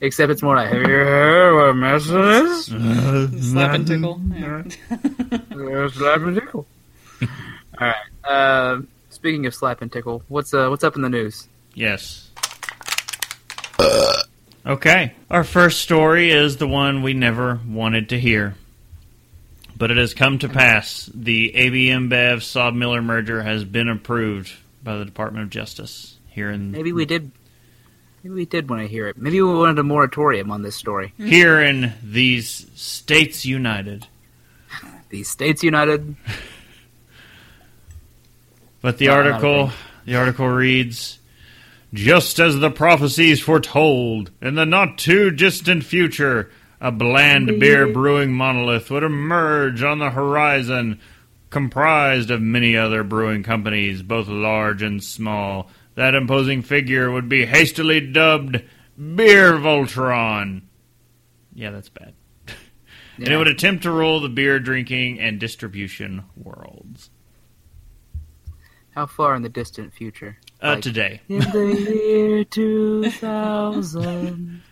Except 0.00 0.30
it's 0.32 0.42
more 0.42 0.56
like, 0.56 0.68
have 0.72 0.82
you 0.82 0.88
heard 0.88 1.54
what 1.54 1.70
a 1.70 1.74
mess 1.74 2.08
it 2.08 2.24
is? 2.24 2.66
Slap 3.52 3.74
and 3.74 3.86
tickle. 3.86 4.20
Yeah. 4.32 4.62
Uh, 4.90 5.88
slap 5.90 6.20
and 6.22 6.34
tickle. 6.36 6.66
All 7.80 7.88
right. 7.88 7.96
Uh, 8.24 8.82
speaking 9.10 9.46
of 9.46 9.54
slap 9.54 9.82
and 9.82 9.90
tickle, 9.90 10.22
what's 10.28 10.54
uh, 10.54 10.68
what's 10.68 10.84
up 10.84 10.96
in 10.96 11.02
the 11.02 11.08
news? 11.08 11.48
Yes. 11.74 12.30
Okay. 14.66 15.12
Our 15.30 15.44
first 15.44 15.80
story 15.80 16.30
is 16.30 16.56
the 16.56 16.68
one 16.68 17.02
we 17.02 17.12
never 17.12 17.60
wanted 17.68 18.08
to 18.10 18.20
hear. 18.20 18.54
But 19.76 19.90
it 19.90 19.96
has 19.96 20.14
come 20.14 20.38
to 20.38 20.48
pass. 20.48 21.10
The 21.12 21.54
AB 21.54 21.88
InBev 21.88 22.36
SABMiller 22.36 23.04
merger 23.04 23.42
has 23.42 23.64
been 23.64 23.88
approved 23.88 24.52
by 24.82 24.96
the 24.96 25.04
Department 25.04 25.44
of 25.44 25.50
Justice 25.50 26.16
here 26.28 26.50
in 26.50 26.70
Maybe 26.70 26.92
we 26.92 27.04
did. 27.04 27.30
Maybe 28.22 28.34
we 28.34 28.46
did 28.46 28.70
want 28.70 28.82
to 28.82 28.88
hear 28.88 29.08
it. 29.08 29.18
Maybe 29.18 29.42
we 29.42 29.52
wanted 29.52 29.78
a 29.78 29.82
moratorium 29.82 30.50
on 30.50 30.62
this 30.62 30.76
story. 30.76 31.12
here 31.18 31.60
in 31.60 31.92
these 32.02 32.66
states 32.74 33.44
united. 33.44 34.06
these 35.10 35.28
States 35.28 35.62
United. 35.62 36.16
But 38.84 38.98
the 38.98 39.08
article 39.08 39.70
the 40.04 40.16
article 40.16 40.46
reads 40.46 41.18
Just 41.94 42.38
as 42.38 42.58
the 42.58 42.70
prophecies 42.70 43.40
foretold, 43.40 44.30
in 44.42 44.56
the 44.56 44.66
not 44.66 44.98
too 44.98 45.30
distant 45.30 45.84
future, 45.84 46.50
a 46.82 46.92
bland 46.92 47.58
beer 47.58 47.90
brewing 47.90 48.34
monolith 48.34 48.90
would 48.90 49.02
emerge 49.02 49.82
on 49.82 50.00
the 50.00 50.10
horizon, 50.10 51.00
comprised 51.48 52.30
of 52.30 52.42
many 52.42 52.76
other 52.76 53.02
brewing 53.02 53.42
companies, 53.42 54.02
both 54.02 54.28
large 54.28 54.82
and 54.82 55.02
small. 55.02 55.70
That 55.94 56.14
imposing 56.14 56.60
figure 56.60 57.10
would 57.10 57.30
be 57.30 57.46
hastily 57.46 58.02
dubbed 58.02 58.64
Beer 58.98 59.54
Voltron. 59.54 60.60
Yeah, 61.54 61.70
that's 61.70 61.88
bad. 61.88 62.12
And 63.16 63.28
it 63.28 63.36
would 63.38 63.48
attempt 63.48 63.84
to 63.84 63.92
rule 63.92 64.20
the 64.20 64.28
beer 64.28 64.58
drinking 64.58 65.20
and 65.20 65.40
distribution 65.40 66.24
worlds. 66.36 67.08
How 68.94 69.06
far 69.06 69.34
in 69.34 69.42
the 69.42 69.48
distant 69.48 69.92
future? 69.92 70.38
Uh, 70.62 70.74
Like, 70.74 70.82
today. 70.82 71.20
In 71.28 71.40
the 71.40 72.02
year 72.06 72.44
2000. 72.50 74.62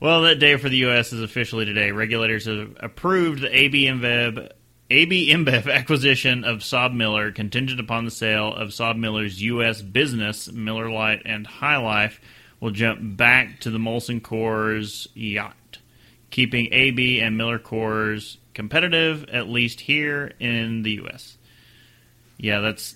Well, 0.00 0.22
that 0.22 0.38
day 0.38 0.56
for 0.56 0.68
the 0.68 0.76
U.S. 0.78 1.12
is 1.14 1.22
officially 1.22 1.64
today. 1.64 1.90
Regulators 1.90 2.44
have 2.46 2.76
approved 2.80 3.40
the 3.40 3.56
AB 3.56 3.86
InBev, 3.86 4.50
AB 4.90 5.32
InBev 5.32 5.72
acquisition 5.72 6.44
of 6.44 6.58
SABMiller, 6.58 7.34
contingent 7.34 7.80
upon 7.80 8.04
the 8.04 8.10
sale 8.10 8.52
of 8.52 8.68
SABMiller's 8.70 9.40
U.S. 9.42 9.80
business. 9.80 10.52
Miller 10.52 10.90
Lite 10.90 11.22
and 11.24 11.46
High 11.46 11.78
Life 11.78 12.20
will 12.60 12.72
jump 12.72 13.16
back 13.16 13.60
to 13.60 13.70
the 13.70 13.78
Molson 13.78 14.20
Coors 14.20 15.06
yacht, 15.14 15.78
keeping 16.30 16.68
AB 16.72 17.20
and 17.20 17.38
Miller 17.38 17.58
Coors 17.58 18.36
competitive, 18.52 19.24
at 19.32 19.48
least 19.48 19.80
here 19.80 20.32
in 20.38 20.82
the 20.82 20.90
U.S. 20.92 21.38
Yeah, 22.44 22.60
that's 22.60 22.94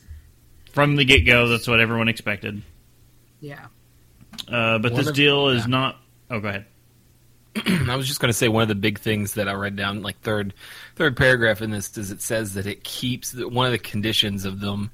from 0.72 0.96
the 0.96 1.04
get 1.04 1.20
go. 1.20 1.48
That's 1.48 1.66
what 1.66 1.80
everyone 1.80 2.08
expected. 2.08 2.62
Yeah. 3.40 3.66
Uh, 4.46 4.78
but 4.78 4.92
One 4.92 4.94
this 5.00 5.08
of- 5.08 5.14
deal 5.14 5.48
is 5.48 5.62
yeah. 5.62 5.68
not. 5.68 5.96
Oh, 6.30 6.40
go 6.40 6.48
ahead. 6.48 6.66
I 7.88 7.96
was 7.96 8.06
just 8.06 8.20
going 8.20 8.28
to 8.28 8.36
say 8.36 8.48
one 8.48 8.62
of 8.62 8.68
the 8.68 8.74
big 8.74 8.98
things 8.98 9.34
that 9.34 9.48
I 9.48 9.52
read 9.54 9.74
down, 9.74 10.02
like 10.02 10.20
third 10.20 10.52
third 10.96 11.16
paragraph 11.16 11.62
in 11.62 11.70
this, 11.70 11.96
is 11.96 12.10
it 12.10 12.20
says 12.20 12.54
that 12.54 12.66
it 12.66 12.84
keeps 12.84 13.34
one 13.34 13.64
of 13.66 13.72
the 13.72 13.78
conditions 13.78 14.44
of 14.44 14.60
them 14.60 14.90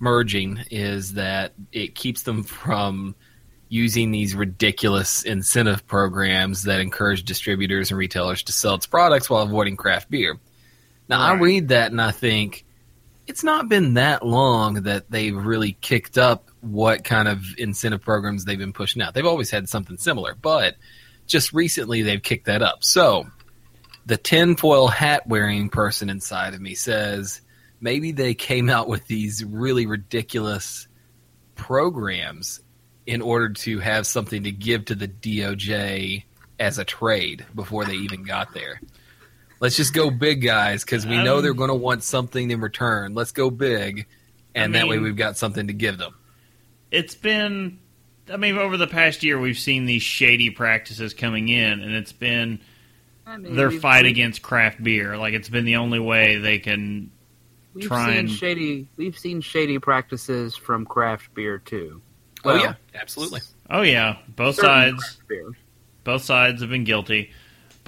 merging 0.00 0.60
is 0.70 1.14
that 1.14 1.52
it 1.72 1.94
keeps 1.94 2.22
them 2.22 2.44
from 2.44 3.14
using 3.68 4.10
these 4.10 4.34
ridiculous 4.34 5.24
incentive 5.24 5.86
programs 5.86 6.62
that 6.62 6.80
encourage 6.80 7.24
distributors 7.24 7.90
and 7.90 7.98
retailers 7.98 8.42
to 8.44 8.52
sell 8.52 8.74
its 8.74 8.86
products 8.86 9.28
while 9.28 9.42
avoiding 9.42 9.76
craft 9.76 10.10
beer. 10.10 10.38
Now 11.08 11.20
I 11.20 11.34
read 11.34 11.68
that 11.68 11.90
and 11.90 12.00
I 12.00 12.12
think 12.12 12.64
it's 13.28 13.44
not 13.44 13.68
been 13.68 13.94
that 13.94 14.24
long 14.24 14.82
that 14.82 15.10
they've 15.10 15.36
really 15.36 15.72
kicked 15.82 16.16
up 16.16 16.50
what 16.60 17.04
kind 17.04 17.28
of 17.28 17.44
incentive 17.58 18.00
programs 18.00 18.44
they've 18.44 18.58
been 18.58 18.72
pushing 18.72 19.02
out. 19.02 19.12
They've 19.12 19.26
always 19.26 19.50
had 19.50 19.68
something 19.68 19.98
similar, 19.98 20.34
but 20.34 20.76
just 21.26 21.52
recently 21.52 22.02
they've 22.02 22.22
kicked 22.22 22.46
that 22.46 22.62
up. 22.62 22.82
So 22.82 23.26
the 24.06 24.16
tinfoil 24.16 24.88
hat 24.88 25.26
wearing 25.26 25.68
person 25.68 26.08
inside 26.08 26.54
of 26.54 26.60
me 26.62 26.74
says 26.74 27.42
maybe 27.80 28.12
they 28.12 28.34
came 28.34 28.70
out 28.70 28.88
with 28.88 29.06
these 29.06 29.44
really 29.44 29.84
ridiculous 29.84 30.88
programs 31.54 32.60
in 33.06 33.20
order 33.20 33.50
to 33.50 33.78
have 33.78 34.06
something 34.06 34.44
to 34.44 34.50
give 34.50 34.86
to 34.86 34.94
the 34.94 35.08
DOJ 35.08 36.24
as 36.58 36.78
a 36.78 36.84
trade 36.84 37.44
before 37.54 37.84
they 37.84 37.94
even 37.94 38.22
got 38.22 38.54
there. 38.54 38.80
Let's 39.60 39.76
just 39.76 39.92
go 39.92 40.10
big, 40.10 40.40
guys, 40.42 40.84
because 40.84 41.04
we 41.06 41.16
know 41.16 41.38
Um, 41.38 41.42
they're 41.42 41.54
going 41.54 41.68
to 41.70 41.74
want 41.74 42.04
something 42.04 42.50
in 42.50 42.60
return. 42.60 43.14
Let's 43.14 43.32
go 43.32 43.50
big, 43.50 44.06
and 44.54 44.76
I 44.76 44.80
that 44.80 44.88
way 44.88 44.98
we've 44.98 45.16
got 45.16 45.36
something 45.36 45.66
to 45.66 45.72
give 45.72 45.98
them. 45.98 46.14
it's 46.90 47.14
been 47.14 47.78
I 48.32 48.36
mean 48.36 48.56
over 48.58 48.76
the 48.76 48.86
past 48.86 49.22
year 49.22 49.38
we've 49.38 49.58
seen 49.58 49.84
these 49.86 50.02
shady 50.02 50.50
practices 50.50 51.12
coming 51.14 51.48
in 51.48 51.80
and 51.80 51.94
it's 51.94 52.12
been 52.12 52.60
I 53.26 53.36
mean, 53.36 53.56
their 53.56 53.70
fight 53.70 54.04
we've- 54.04 54.12
against 54.12 54.40
craft 54.42 54.82
beer 54.82 55.16
like 55.18 55.34
it's 55.34 55.48
been 55.50 55.64
the 55.66 55.76
only 55.76 55.98
way 55.98 56.36
they 56.36 56.58
can 56.58 57.10
We've 57.74 57.86
try 57.86 58.08
seen 58.10 58.16
and- 58.18 58.30
shady. 58.30 58.88
We've 58.96 59.18
seen 59.18 59.40
shady 59.42 59.78
practices 59.78 60.56
from 60.56 60.84
craft 60.86 61.34
beer 61.34 61.58
too. 61.58 62.00
Oh 62.44 62.54
Well, 62.54 62.58
yeah, 62.62 62.74
absolutely. 62.94 63.40
Oh 63.68 63.82
yeah 63.82 64.16
both 64.34 64.56
certain 64.56 64.70
sides 64.98 65.02
craft 65.04 65.28
beer. 65.28 65.50
both 66.04 66.22
sides 66.22 66.60
have 66.62 66.70
been 66.70 66.84
guilty 66.84 67.30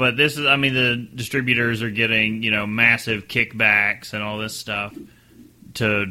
but 0.01 0.17
this 0.17 0.39
is 0.39 0.47
I 0.47 0.57
mean 0.57 0.73
the 0.73 0.97
distributors 0.97 1.83
are 1.83 1.91
getting 1.91 2.43
you 2.43 2.51
know 2.51 2.67
massive 2.67 3.29
kickbacks 3.29 4.15
and 4.15 4.23
all 4.23 4.39
this 4.39 4.57
stuff 4.57 4.97
to 5.75 6.07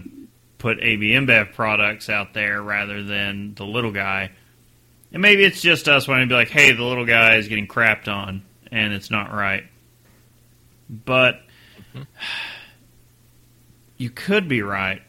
put 0.60 0.78
AB 0.80 1.10
InBev 1.10 1.54
products 1.56 2.08
out 2.08 2.36
there 2.36 2.62
rather 2.62 3.02
than 3.02 3.56
the 3.56 3.66
little 3.66 3.92
guy. 3.92 4.30
And 5.12 5.24
maybe 5.24 5.44
it's 5.44 5.60
just 5.60 5.88
us 5.88 6.08
wanting 6.08 6.30
to 6.30 6.34
be 6.34 6.38
like 6.38 6.50
hey 6.50 6.72
the 6.72 6.84
little 6.84 7.08
guy 7.08 7.38
is 7.38 7.48
getting 7.48 7.66
crapped 7.68 8.08
on 8.08 8.44
and 8.72 8.94
it's 8.94 9.10
not 9.10 9.34
right. 9.34 9.64
But 10.88 11.42
you 13.98 14.12
could 14.12 14.48
be 14.48 14.62
right. 14.62 15.02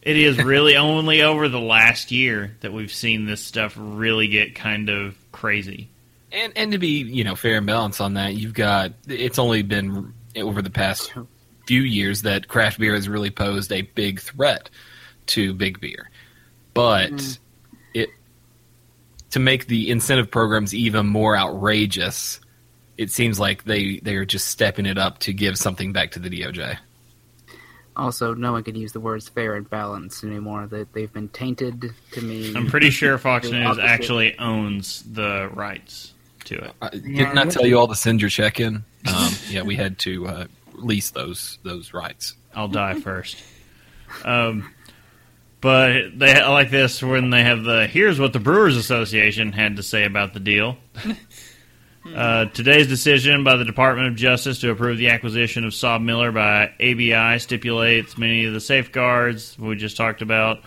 It 0.00 0.16
is 0.16 0.38
really 0.42 0.78
only 0.78 1.20
over 1.20 1.50
the 1.50 1.60
last 1.60 2.10
year 2.10 2.56
that 2.62 2.72
we've 2.72 2.90
seen 2.90 3.26
this 3.26 3.42
stuff 3.42 3.74
really 3.76 4.28
get 4.28 4.54
kind 4.54 4.88
of 4.88 5.14
crazy 5.30 5.90
And 6.34 6.52
and 6.56 6.72
to 6.72 6.78
be 6.78 7.02
you 7.02 7.22
know 7.22 7.36
fair 7.36 7.58
and 7.58 7.66
balanced 7.66 8.00
on 8.00 8.14
that, 8.14 8.34
you've 8.34 8.54
got 8.54 8.92
it's 9.06 9.38
only 9.38 9.62
been 9.62 10.12
over 10.36 10.62
the 10.62 10.70
past 10.70 11.12
few 11.66 11.82
years 11.82 12.22
that 12.22 12.48
craft 12.48 12.78
beer 12.78 12.94
has 12.94 13.08
really 13.08 13.30
posed 13.30 13.72
a 13.72 13.82
big 13.82 14.20
threat 14.20 14.68
to 15.26 15.54
big 15.54 15.80
beer, 15.80 16.10
but 16.74 17.12
mm-hmm. 17.12 17.78
it 17.94 18.10
to 19.30 19.38
make 19.38 19.66
the 19.66 19.90
incentive 19.90 20.30
programs 20.30 20.74
even 20.74 21.06
more 21.06 21.36
outrageous. 21.36 22.40
It 22.98 23.10
seems 23.10 23.38
like 23.38 23.64
they 23.64 24.00
they 24.00 24.16
are 24.16 24.24
just 24.24 24.48
stepping 24.48 24.86
it 24.86 24.98
up 24.98 25.20
to 25.20 25.32
give 25.32 25.56
something 25.56 25.92
back 25.92 26.12
to 26.12 26.18
the 26.18 26.30
DOJ. 26.30 26.78
Also, 27.96 28.34
no 28.34 28.50
one 28.50 28.64
can 28.64 28.74
use 28.74 28.92
the 28.92 28.98
words 28.98 29.28
fair 29.28 29.54
and 29.54 29.70
balanced 29.70 30.24
anymore. 30.24 30.66
That 30.66 30.92
they've 30.92 31.12
been 31.12 31.28
tainted 31.28 31.92
to 32.12 32.20
me. 32.20 32.52
I'm 32.56 32.66
pretty 32.66 32.90
sure 32.90 33.18
Fox 33.18 33.48
News 33.50 33.78
actually 33.78 34.36
owns 34.38 35.02
the 35.02 35.48
rights 35.52 36.13
to 36.46 36.64
it. 36.64 36.72
Uh, 36.80 36.88
didn't 36.90 37.38
I 37.38 37.42
I 37.42 37.44
tell 37.46 37.66
you 37.66 37.78
all 37.78 37.88
to 37.88 37.94
send 37.94 38.20
your 38.20 38.30
check 38.30 38.60
in? 38.60 38.84
Um, 39.06 39.32
yeah, 39.48 39.62
we 39.62 39.76
had 39.76 39.98
to 40.00 40.26
uh, 40.26 40.46
lease 40.74 41.10
those 41.10 41.58
those 41.62 41.92
rights. 41.92 42.34
I'll 42.54 42.68
die 42.68 42.94
first. 43.00 43.42
Um, 44.24 44.70
but 45.60 46.18
they 46.18 46.32
I 46.32 46.50
like 46.50 46.70
this 46.70 47.02
when 47.02 47.30
they 47.30 47.42
have 47.42 47.64
the 47.64 47.86
here's 47.86 48.20
what 48.20 48.32
the 48.32 48.40
Brewers 48.40 48.76
Association 48.76 49.52
had 49.52 49.76
to 49.76 49.82
say 49.82 50.04
about 50.04 50.34
the 50.34 50.40
deal. 50.40 50.76
Uh, 52.14 52.44
today's 52.46 52.86
decision 52.86 53.44
by 53.44 53.56
the 53.56 53.64
Department 53.64 54.08
of 54.08 54.14
Justice 54.14 54.60
to 54.60 54.70
approve 54.70 54.98
the 54.98 55.08
acquisition 55.08 55.64
of 55.64 55.72
SABMiller 55.72 56.34
by 56.34 56.66
ABI 56.78 57.38
stipulates 57.38 58.18
many 58.18 58.44
of 58.44 58.52
the 58.52 58.60
safeguards 58.60 59.58
we 59.58 59.74
just 59.76 59.96
talked 59.96 60.20
about 60.20 60.60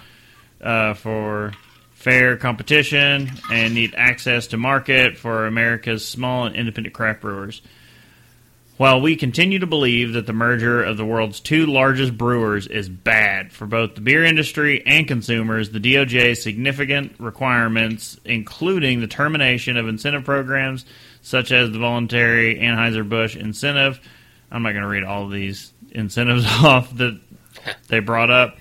uh, 0.61 0.95
for 0.95 1.53
fair 1.97 2.37
competition 2.37 3.29
and 3.51 3.73
need 3.73 3.95
access 3.95 4.47
to 4.47 4.55
market 4.57 5.17
for 5.17 5.47
America's 5.47 6.07
small 6.07 6.45
and 6.45 6.55
independent 6.55 6.93
craft 6.93 7.21
brewers. 7.21 7.63
While 8.77 9.01
we 9.01 9.15
continue 9.15 9.57
to 9.57 9.65
believe 9.65 10.13
that 10.13 10.27
the 10.27 10.33
merger 10.33 10.83
of 10.83 10.97
the 10.97 11.05
world's 11.05 11.39
two 11.39 11.65
largest 11.65 12.15
brewers 12.15 12.67
is 12.67 12.87
bad 12.87 13.51
for 13.51 13.65
both 13.65 13.95
the 13.95 14.01
beer 14.01 14.23
industry 14.23 14.85
and 14.85 15.07
consumers, 15.07 15.71
the 15.71 15.79
DOJ's 15.79 16.43
significant 16.43 17.15
requirements, 17.17 18.19
including 18.23 19.01
the 19.01 19.07
termination 19.07 19.75
of 19.75 19.87
incentive 19.87 20.23
programs 20.23 20.85
such 21.23 21.51
as 21.51 21.71
the 21.71 21.79
voluntary 21.79 22.59
Anheuser-Busch 22.59 23.35
incentive, 23.35 23.99
I'm 24.51 24.61
not 24.61 24.73
going 24.73 24.83
to 24.83 24.87
read 24.87 25.03
all 25.03 25.25
of 25.25 25.31
these 25.31 25.73
incentives 25.91 26.45
off 26.63 26.95
that 26.97 27.19
they 27.87 27.99
brought 27.99 28.29
up. 28.29 28.57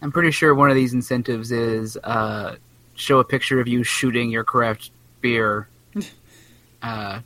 I'm 0.00 0.12
pretty 0.12 0.30
sure 0.30 0.54
one 0.54 0.70
of 0.70 0.76
these 0.76 0.94
incentives 0.94 1.50
is 1.50 1.98
uh, 2.04 2.54
show 2.98 3.18
a 3.18 3.24
picture 3.24 3.60
of 3.60 3.68
you 3.68 3.82
shooting 3.84 4.30
your 4.30 4.44
craft 4.44 4.90
beer 5.20 5.68
uh, 6.82 7.20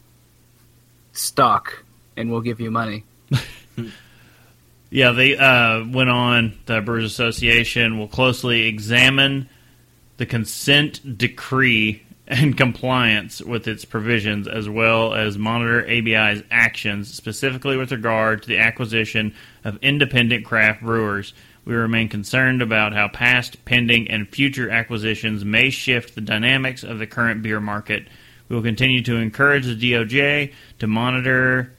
stock, 1.13 1.85
and 2.17 2.31
we'll 2.31 2.41
give 2.41 2.61
you 2.61 2.71
money. 2.71 3.05
Yeah, 4.93 5.13
they 5.13 5.39
uh, 5.39 5.87
went 5.87 6.11
on. 6.11 6.53
The 6.67 6.83
Brewers 6.83 7.05
Association 7.05 7.99
will 7.99 8.09
closely 8.09 8.67
examine 8.67 9.49
the 10.19 10.27
consent 10.27 11.17
decree 11.17 12.03
and 12.29 12.57
compliance 12.59 13.41
with 13.41 13.67
its 13.67 13.87
provisions, 13.87 14.47
as 14.47 14.69
well 14.69 15.15
as 15.15 15.39
monitor 15.39 15.83
ABI's 15.87 16.43
actions, 16.51 17.13
specifically 17.13 17.79
with 17.79 17.91
regard 17.91 18.43
to 18.43 18.49
the 18.49 18.59
acquisition 18.59 19.35
of 19.65 19.79
independent 19.81 20.45
craft 20.45 20.83
brewers. 20.83 21.33
We 21.65 21.75
remain 21.75 22.09
concerned 22.09 22.61
about 22.61 22.93
how 22.93 23.09
past, 23.09 23.65
pending, 23.65 24.09
and 24.09 24.29
future 24.29 24.69
acquisitions 24.69 25.45
may 25.45 25.71
shift 25.71 26.15
the 26.15 26.21
dynamics 26.21 26.83
of 26.83 26.99
the 26.99 27.07
current 27.07 27.43
beer 27.43 27.61
market. 27.61 28.09
We 28.49 28.57
will 28.57 28.63
continue 28.63 29.03
to 29.03 29.17
encourage 29.17 29.67
the 29.67 29.93
DOJ 29.93 30.53
to 30.81 30.87
monitor 30.87 31.73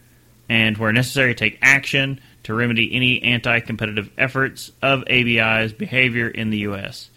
and, 0.48 0.78
where 0.78 0.94
necessary, 0.94 1.36
take 1.36 1.58
action 1.62 2.22
to 2.44 2.54
remedy 2.54 2.94
any 2.94 3.22
anti 3.24 3.60
competitive 3.62 4.10
efforts 4.18 4.72
of 4.82 5.02
ABI's 5.02 5.74
behavior 5.74 6.28
in 6.28 6.50
the 6.50 6.60
U.S. 6.60 7.10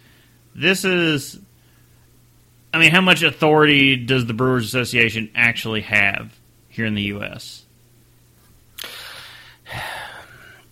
this 0.54 0.84
is. 0.84 1.38
I 2.72 2.78
mean, 2.78 2.90
how 2.90 3.00
much 3.00 3.22
authority 3.22 3.96
does 3.96 4.26
the 4.26 4.34
Brewers 4.34 4.66
Association 4.66 5.30
actually 5.34 5.80
have 5.82 6.38
here 6.68 6.84
in 6.84 6.94
the 6.94 7.02
U.S.? 7.02 7.65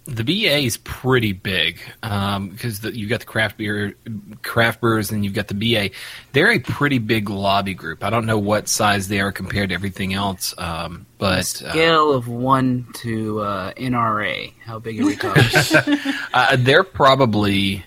The 0.07 0.23
BA 0.23 0.59
is 0.59 0.77
pretty 0.77 1.33
big 1.33 1.79
because 2.03 2.85
you've 2.85 3.09
got 3.09 3.21
the 3.21 3.27
craft 3.27 3.57
beer, 3.57 3.95
craft 4.43 4.81
brewers, 4.81 5.11
and 5.11 5.25
you've 5.25 5.33
got 5.33 5.49
the 5.49 5.55
BA. 5.55 5.91
They're 6.33 6.53
a 6.53 6.59
pretty 6.59 6.99
big 6.99 7.31
lobby 7.31 7.73
group. 7.73 8.05
I 8.05 8.11
don't 8.11 8.27
know 8.27 8.39
what 8.39 8.69
size 8.69 9.09
they 9.09 9.21
are 9.21 9.33
compared 9.33 9.71
to 9.71 9.75
everything 9.75 10.13
else, 10.13 10.55
um, 10.59 11.07
but 11.17 11.63
uh, 11.63 11.71
Scale 11.71 12.13
of 12.13 12.29
one 12.29 12.87
to 12.97 13.41
uh, 13.41 13.73
NRA. 13.75 14.53
How 14.65 14.79
big 14.79 15.01
are 15.01 15.07
we 15.07 15.17
talking? 15.17 15.99
uh, 16.35 16.57
they're 16.59 16.85
probably 16.85 17.85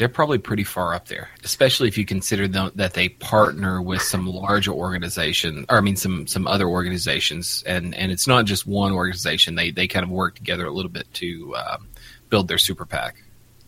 they're 0.00 0.08
probably 0.08 0.38
pretty 0.38 0.64
far 0.64 0.94
up 0.94 1.08
there, 1.08 1.28
especially 1.44 1.86
if 1.86 1.98
you 1.98 2.06
consider 2.06 2.48
them, 2.48 2.72
that 2.74 2.94
they 2.94 3.10
partner 3.10 3.82
with 3.82 4.00
some 4.00 4.26
larger 4.26 4.72
organization, 4.72 5.66
or 5.68 5.76
I 5.76 5.82
mean 5.82 5.94
some 5.94 6.26
some 6.26 6.46
other 6.46 6.66
organizations, 6.66 7.62
and 7.66 7.94
and 7.94 8.10
it's 8.10 8.26
not 8.26 8.46
just 8.46 8.66
one 8.66 8.92
organization. 8.92 9.56
They 9.56 9.70
they 9.70 9.86
kind 9.86 10.02
of 10.02 10.08
work 10.08 10.36
together 10.36 10.64
a 10.64 10.70
little 10.72 10.90
bit 10.90 11.12
to 11.14 11.54
uh, 11.54 11.76
build 12.30 12.48
their 12.48 12.56
super 12.56 12.86
PAC. 12.86 13.22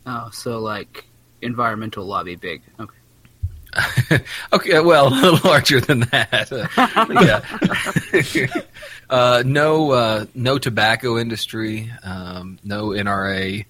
oh, 0.07 0.31
so 0.33 0.59
like 0.59 1.05
environmental 1.43 2.07
lobby 2.07 2.37
big. 2.37 2.63
Okay. 2.81 4.25
okay, 4.55 4.81
well, 4.81 5.09
a 5.13 5.15
little 5.15 5.51
larger 5.51 5.83
than 5.83 6.01
that. 6.13 6.51
yeah. 8.35 8.63
uh, 9.11 9.43
no, 9.45 9.91
uh, 9.91 10.25
no 10.35 10.57
tobacco 10.57 11.19
industry, 11.19 11.93
um, 12.03 12.59
no 12.65 12.87
NRA, 12.89 13.67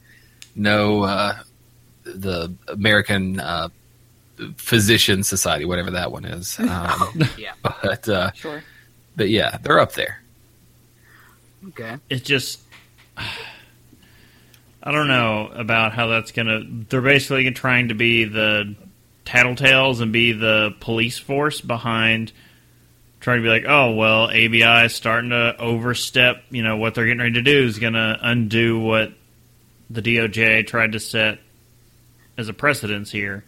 no 0.54 1.02
uh, 1.02 1.34
the 2.04 2.54
American 2.68 3.38
uh, 3.40 3.68
Physician 4.56 5.22
Society, 5.22 5.64
whatever 5.64 5.90
that 5.92 6.10
one 6.12 6.24
is. 6.24 6.58
Um, 6.58 7.22
Yeah. 7.38 7.52
but 7.62 8.08
uh, 8.08 8.32
Sure. 8.32 8.62
but 9.16 9.28
yeah, 9.28 9.58
they're 9.62 9.78
up 9.80 9.92
there. 9.92 10.20
Okay. 11.68 11.96
It's 12.10 12.22
just. 12.22 12.60
I 14.84 14.90
don't 14.90 15.06
know 15.06 15.48
about 15.54 15.92
how 15.92 16.08
that's 16.08 16.32
gonna. 16.32 16.62
They're 16.88 17.00
basically 17.00 17.48
trying 17.52 17.88
to 17.88 17.94
be 17.94 18.24
the 18.24 18.74
tattletales 19.24 20.00
and 20.00 20.12
be 20.12 20.32
the 20.32 20.74
police 20.80 21.18
force 21.18 21.60
behind 21.60 22.32
trying 23.20 23.38
to 23.38 23.42
be 23.44 23.48
like, 23.48 23.64
oh 23.68 23.92
well, 23.92 24.24
ABI 24.24 24.86
is 24.86 24.94
starting 24.96 25.30
to 25.30 25.54
overstep. 25.56 26.42
You 26.50 26.64
know 26.64 26.76
what 26.78 26.96
they're 26.96 27.04
getting 27.06 27.20
ready 27.20 27.34
to 27.34 27.42
do 27.42 27.64
is 27.64 27.78
going 27.78 27.92
to 27.92 28.18
undo 28.20 28.80
what 28.80 29.12
the 29.88 30.02
DOJ 30.02 30.66
tried 30.66 30.92
to 30.92 31.00
set 31.00 31.38
as 32.38 32.48
a 32.48 32.52
precedence 32.52 33.10
here. 33.10 33.44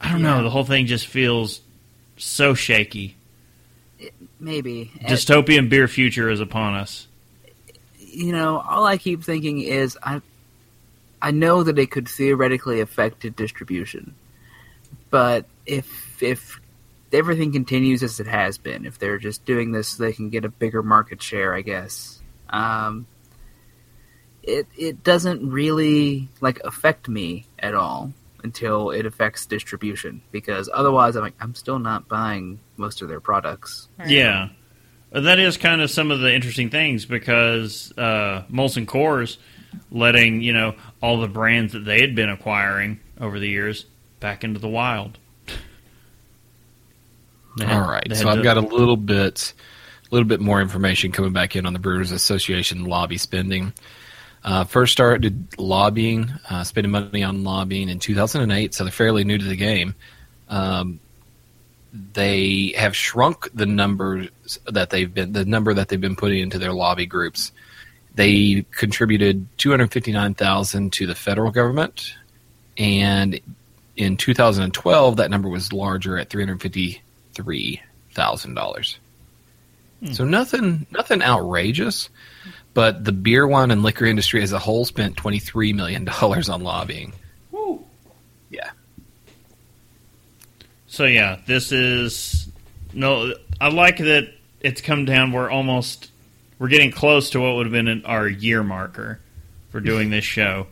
I 0.00 0.12
don't 0.12 0.22
know. 0.22 0.42
The 0.42 0.50
whole 0.50 0.64
thing 0.64 0.86
just 0.86 1.06
feels 1.06 1.60
so 2.16 2.54
shaky. 2.54 3.16
Maybe. 4.38 4.92
And, 5.00 5.08
Dystopian 5.08 5.68
beer 5.68 5.88
future 5.88 6.30
is 6.30 6.40
upon 6.40 6.74
us. 6.74 7.08
you 7.98 8.32
know, 8.32 8.58
all 8.60 8.84
I 8.84 8.96
keep 8.96 9.24
thinking 9.24 9.60
is 9.60 9.98
I 10.02 10.22
I 11.20 11.32
know 11.32 11.64
that 11.64 11.78
it 11.78 11.90
could 11.90 12.08
theoretically 12.08 12.80
affect 12.80 13.22
the 13.22 13.30
distribution. 13.30 14.14
But 15.10 15.46
if 15.66 16.22
if 16.22 16.60
everything 17.12 17.50
continues 17.52 18.04
as 18.04 18.20
it 18.20 18.28
has 18.28 18.56
been, 18.56 18.86
if 18.86 18.98
they're 19.00 19.18
just 19.18 19.44
doing 19.44 19.72
this 19.72 19.88
so 19.88 20.04
they 20.04 20.12
can 20.12 20.30
get 20.30 20.44
a 20.44 20.48
bigger 20.48 20.82
market 20.82 21.20
share, 21.20 21.54
I 21.54 21.62
guess. 21.62 22.20
Um 22.50 23.06
it 24.44 24.68
it 24.76 25.02
doesn't 25.02 25.50
really 25.50 26.28
like 26.40 26.60
affect 26.60 27.08
me 27.08 27.46
at 27.60 27.74
all 27.74 28.12
until 28.44 28.90
it 28.90 29.04
affects 29.04 29.46
distribution 29.46 30.22
because 30.30 30.70
otherwise 30.72 31.16
I'm 31.16 31.22
like 31.22 31.34
I'm 31.40 31.54
still 31.54 31.78
not 31.78 32.08
buying 32.08 32.60
most 32.76 33.02
of 33.02 33.08
their 33.08 33.20
products. 33.20 33.88
Right. 33.98 34.08
Yeah. 34.10 34.48
Uh, 35.12 35.20
That 35.22 35.38
is 35.38 35.56
kind 35.56 35.80
of 35.80 35.90
some 35.90 36.10
of 36.10 36.20
the 36.20 36.32
interesting 36.34 36.70
things 36.70 37.04
because 37.06 37.92
uh, 37.98 38.42
Molson 38.50 38.86
Coors 38.86 39.38
letting, 39.90 40.40
you 40.42 40.52
know, 40.52 40.74
all 41.02 41.20
the 41.20 41.28
brands 41.28 41.72
that 41.72 41.84
they 41.84 42.00
had 42.00 42.14
been 42.14 42.28
acquiring 42.28 43.00
over 43.20 43.38
the 43.38 43.48
years 43.48 43.86
back 44.20 44.44
into 44.44 44.60
the 44.60 44.68
wild. 44.68 45.18
Had- 47.58 47.70
All 47.72 47.90
right, 47.90 48.14
so 48.16 48.28
I've 48.28 48.36
to- 48.38 48.42
got 48.42 48.56
a 48.56 48.60
little 48.60 48.96
bit, 48.96 49.52
a 50.10 50.14
little 50.14 50.28
bit 50.28 50.40
more 50.40 50.60
information 50.60 51.10
coming 51.12 51.32
back 51.32 51.56
in 51.56 51.66
on 51.66 51.72
the 51.72 51.78
Brewers 51.78 52.12
Association 52.12 52.84
lobby 52.84 53.18
spending. 53.18 53.72
Uh, 54.44 54.64
first 54.64 54.92
started 54.92 55.58
lobbying, 55.58 56.30
uh, 56.48 56.64
spending 56.64 56.90
money 56.90 57.22
on 57.22 57.44
lobbying 57.44 57.88
in 57.88 57.98
2008, 57.98 58.74
so 58.74 58.84
they're 58.84 58.90
fairly 58.90 59.24
new 59.24 59.36
to 59.36 59.44
the 59.44 59.56
game. 59.56 59.94
Um, 60.48 61.00
they 62.12 62.74
have 62.76 62.94
shrunk 62.94 63.48
the 63.52 63.66
numbers 63.66 64.28
that 64.66 64.90
they've 64.90 65.12
been, 65.12 65.32
the 65.32 65.44
number 65.44 65.74
that 65.74 65.88
they've 65.88 66.00
been 66.00 66.16
putting 66.16 66.40
into 66.40 66.58
their 66.58 66.72
lobby 66.72 67.06
groups. 67.06 67.52
They 68.14 68.64
contributed 68.70 69.46
259,000 69.58 70.92
to 70.94 71.06
the 71.06 71.14
federal 71.14 71.50
government, 71.50 72.14
and 72.76 73.40
in 73.96 74.16
2012 74.16 75.16
that 75.16 75.30
number 75.30 75.48
was 75.48 75.72
larger 75.72 76.18
at 76.18 76.30
353 76.30 77.82
thousand 78.12 78.54
dollars. 78.54 78.98
So 80.12 80.24
nothing, 80.24 80.86
nothing 80.92 81.22
outrageous, 81.22 82.08
but 82.78 83.04
the 83.04 83.10
beer, 83.10 83.44
wine, 83.44 83.72
and 83.72 83.82
liquor 83.82 84.04
industry 84.04 84.40
as 84.40 84.52
a 84.52 84.58
whole 84.60 84.84
spent 84.84 85.16
23 85.16 85.72
million 85.72 86.04
dollars 86.04 86.48
on 86.48 86.62
lobbying. 86.62 87.12
Woo. 87.50 87.84
Yeah, 88.50 88.70
So 90.86 91.04
yeah, 91.04 91.38
this 91.44 91.72
is 91.72 92.48
no. 92.92 93.34
I 93.60 93.70
like 93.70 93.98
that 93.98 94.32
it's 94.60 94.80
come 94.80 95.06
down. 95.06 95.32
We're 95.32 95.50
almost 95.50 96.12
we're 96.60 96.68
getting 96.68 96.92
close 96.92 97.30
to 97.30 97.40
what 97.40 97.56
would 97.56 97.66
have 97.66 97.72
been 97.72 97.88
an, 97.88 98.04
our 98.04 98.28
year 98.28 98.62
marker 98.62 99.18
for 99.70 99.80
doing 99.80 100.10
this 100.10 100.24
show. 100.24 100.68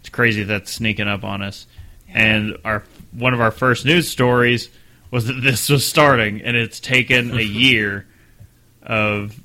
It's 0.00 0.08
crazy 0.08 0.42
that's 0.42 0.72
sneaking 0.72 1.06
up 1.06 1.22
on 1.22 1.40
us. 1.40 1.68
And 2.08 2.58
our 2.64 2.82
one 3.12 3.32
of 3.32 3.40
our 3.40 3.52
first 3.52 3.84
news 3.84 4.08
stories 4.08 4.70
was 5.12 5.26
that 5.26 5.34
this 5.34 5.68
was 5.68 5.86
starting, 5.86 6.42
and 6.42 6.56
it's 6.56 6.80
taken 6.80 7.30
a 7.30 7.40
year 7.42 8.08
of 8.82 9.40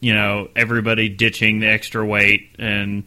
you 0.00 0.14
know 0.14 0.48
everybody 0.56 1.08
ditching 1.08 1.60
the 1.60 1.66
extra 1.68 2.04
weight 2.04 2.54
and 2.58 3.04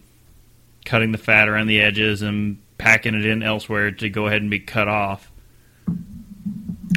cutting 0.86 1.12
the 1.12 1.18
fat 1.18 1.48
around 1.50 1.68
the 1.68 1.82
edges 1.82 2.22
and 2.22 2.60
packing 2.78 3.16
it 3.16 3.26
in 3.26 3.42
elsewhere 3.44 3.92
to 3.92 4.10
go 4.10 4.28
ahead 4.28 4.42
and 4.42 4.52
be 4.52 4.60
cut 4.60 4.88
off. 4.88 5.32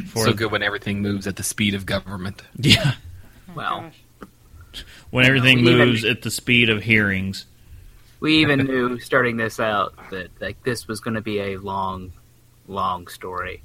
For 0.07 0.25
so 0.25 0.33
good 0.33 0.51
when 0.51 0.63
everything 0.63 1.01
moves 1.01 1.27
at 1.27 1.35
the 1.35 1.43
speed 1.43 1.73
of 1.73 1.85
government. 1.85 2.41
Yeah, 2.59 2.93
oh 3.49 3.53
Well, 3.55 3.91
Gosh. 4.71 4.83
when 5.09 5.25
everything 5.25 5.63
We 5.63 5.73
even- 5.73 5.87
moves 5.89 6.05
at 6.05 6.21
the 6.21 6.31
speed 6.31 6.69
of 6.69 6.83
hearings. 6.83 7.45
we 8.19 8.37
even 8.39 8.59
knew 8.65 8.99
starting 8.99 9.37
this 9.37 9.59
out 9.59 9.93
that 10.11 10.29
like 10.41 10.61
this 10.63 10.87
was 10.87 10.99
going 10.99 11.15
to 11.15 11.21
be 11.21 11.39
a 11.39 11.57
long, 11.57 12.11
long 12.67 13.07
story. 13.07 13.61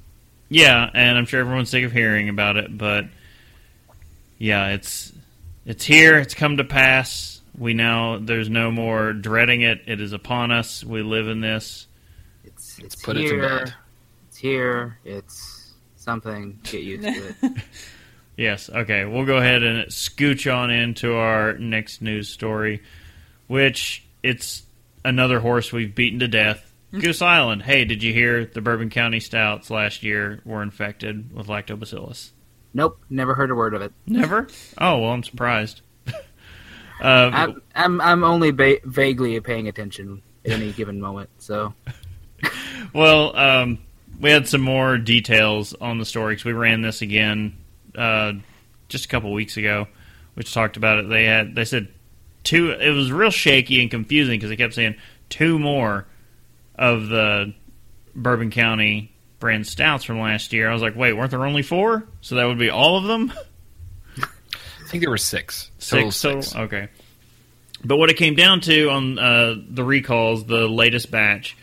Yeah, 0.49 0.89
and 0.93 1.17
I'm 1.17 1.25
sure 1.25 1.39
everyone's 1.39 1.69
sick 1.69 1.83
of 1.83 1.91
hearing 1.91 2.29
about 2.29 2.57
it, 2.57 2.77
but 2.77 3.05
yeah, 4.37 4.69
it's 4.69 5.11
it's 5.65 5.85
here. 5.85 6.17
It's 6.19 6.33
come 6.33 6.57
to 6.57 6.63
pass. 6.63 7.41
We 7.57 7.73
now 7.73 8.17
there's 8.19 8.49
no 8.49 8.71
more 8.71 9.13
dreading 9.13 9.61
it. 9.61 9.81
It 9.85 10.01
is 10.01 10.13
upon 10.13 10.51
us. 10.51 10.83
We 10.83 11.03
live 11.03 11.27
in 11.27 11.41
this. 11.41 11.87
It's 12.43 12.79
it's 12.79 12.95
put 12.95 13.17
it 13.17 13.21
to 13.21 13.27
here. 13.27 13.41
bed. 13.41 13.73
It's 14.27 14.37
here. 14.37 14.99
It's 15.05 15.73
something. 15.95 16.59
Get 16.63 16.81
used 16.83 17.03
to 17.03 17.35
it. 17.43 17.63
Yes. 18.35 18.67
Okay. 18.67 19.05
We'll 19.05 19.25
go 19.25 19.37
ahead 19.37 19.61
and 19.61 19.85
scooch 19.89 20.51
on 20.51 20.71
into 20.71 21.13
our 21.13 21.53
next 21.57 22.01
news 22.01 22.29
story, 22.29 22.81
which 23.45 24.03
it's 24.23 24.63
another 25.05 25.39
horse 25.39 25.71
we've 25.71 25.93
beaten 25.93 26.19
to 26.19 26.27
death. 26.27 26.73
Goose 26.91 27.21
Island. 27.21 27.61
Hey, 27.61 27.85
did 27.85 28.01
you 28.01 28.11
hear 28.11 28.45
the 28.45 28.61
Bourbon 28.61 28.89
County 28.89 29.19
Stouts 29.19 29.69
last 29.69 30.01
year 30.01 30.41
were 30.45 30.63
infected 30.63 31.31
with 31.31 31.47
lactobacillus? 31.47 32.31
Nope, 32.73 32.99
never 33.09 33.33
heard 33.33 33.51
a 33.51 33.55
word 33.55 33.73
of 33.73 33.81
it. 33.81 33.93
Never. 34.05 34.47
Oh 34.77 34.99
well, 34.99 35.11
I'm 35.11 35.23
surprised. 35.23 35.81
uh, 36.07 36.13
I'm 37.01 37.61
I'm, 37.75 38.01
I'm 38.01 38.23
only 38.23 38.51
ba- 38.51 38.79
vaguely 38.83 39.39
paying 39.39 39.67
attention 39.67 40.21
at 40.45 40.51
any 40.51 40.71
given 40.73 40.99
moment. 40.99 41.29
So 41.37 41.73
Well, 42.93 43.35
um, 43.35 43.79
we 44.19 44.29
had 44.29 44.47
some 44.47 44.61
more 44.61 44.97
details 44.97 45.73
on 45.73 45.97
the 45.97 46.05
story 46.05 46.33
because 46.33 46.45
we 46.45 46.53
ran 46.53 46.81
this 46.81 47.01
again 47.01 47.57
uh, 47.97 48.33
just 48.87 49.05
a 49.05 49.07
couple 49.07 49.31
weeks 49.31 49.57
ago, 49.57 49.87
which 50.35 50.53
talked 50.53 50.77
about 50.77 50.99
it. 50.99 51.09
They 51.09 51.25
had 51.25 51.55
they 51.55 51.65
said 51.65 51.87
two. 52.43 52.71
It 52.71 52.91
was 52.91 53.11
real 53.11 53.31
shaky 53.31 53.81
and 53.81 53.89
confusing 53.89 54.37
because 54.37 54.49
they 54.49 54.57
kept 54.57 54.73
saying 54.73 54.95
two 55.29 55.57
more 55.57 56.05
of 56.75 57.07
the 57.07 57.53
Bourbon 58.15 58.51
County 58.51 59.12
brand 59.43 59.67
stouts 59.67 60.05
from 60.05 60.21
last 60.21 60.53
year. 60.53 60.69
I 60.69 60.73
was 60.73 60.81
like, 60.81 60.95
wait, 60.95 61.11
weren't 61.11 61.29
there 61.29 61.45
only 61.45 61.63
four? 61.63 62.05
So 62.21 62.35
that 62.35 62.45
would 62.45 62.57
be 62.57 62.69
all 62.69 62.95
of 62.95 63.03
them. 63.03 63.33
I 64.17 64.87
think 64.87 65.03
there 65.03 65.09
were 65.09 65.17
six. 65.17 65.69
Total 65.81 66.11
Six 66.11 66.51
total. 66.51 66.63
Okay. 66.63 66.87
But 67.83 67.97
what 67.97 68.09
it 68.09 68.15
came 68.15 68.35
down 68.35 68.61
to 68.61 68.89
on 68.89 69.19
uh, 69.19 69.55
the 69.67 69.83
recalls, 69.83 70.45
the 70.45 70.69
latest 70.69 71.11
batch, 71.11 71.57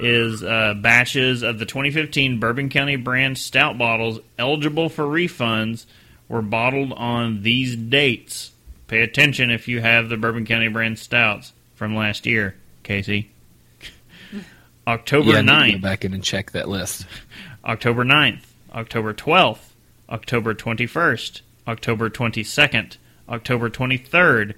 is 0.00 0.42
uh, 0.42 0.74
batches 0.74 1.44
of 1.44 1.60
the 1.60 1.66
2015 1.66 2.40
Bourbon 2.40 2.68
County 2.68 2.96
brand 2.96 3.38
stout 3.38 3.78
bottles 3.78 4.18
eligible 4.36 4.88
for 4.88 5.04
refunds 5.04 5.86
were 6.28 6.42
bottled 6.42 6.92
on 6.94 7.42
these 7.44 7.76
dates. 7.76 8.50
Pay 8.88 9.02
attention 9.02 9.52
if 9.52 9.68
you 9.68 9.80
have 9.80 10.08
the 10.08 10.16
Bourbon 10.16 10.46
County 10.46 10.66
brand 10.66 10.98
stouts 10.98 11.52
from 11.76 11.94
last 11.94 12.26
year, 12.26 12.56
Casey. 12.82 13.29
October 14.90 15.30
yeah, 15.30 15.38
I 15.38 15.42
need 15.42 15.46
to 15.46 15.52
9th. 15.52 15.72
go 15.82 15.88
back 15.88 16.04
in 16.04 16.14
and 16.14 16.24
check 16.24 16.50
that 16.52 16.68
list. 16.68 17.06
October 17.64 18.04
9th, 18.04 18.42
October 18.74 19.14
12th, 19.14 19.70
October 20.08 20.54
21st, 20.54 21.40
October 21.68 22.10
22nd, 22.10 22.96
October 23.28 23.70
23rd, 23.70 24.54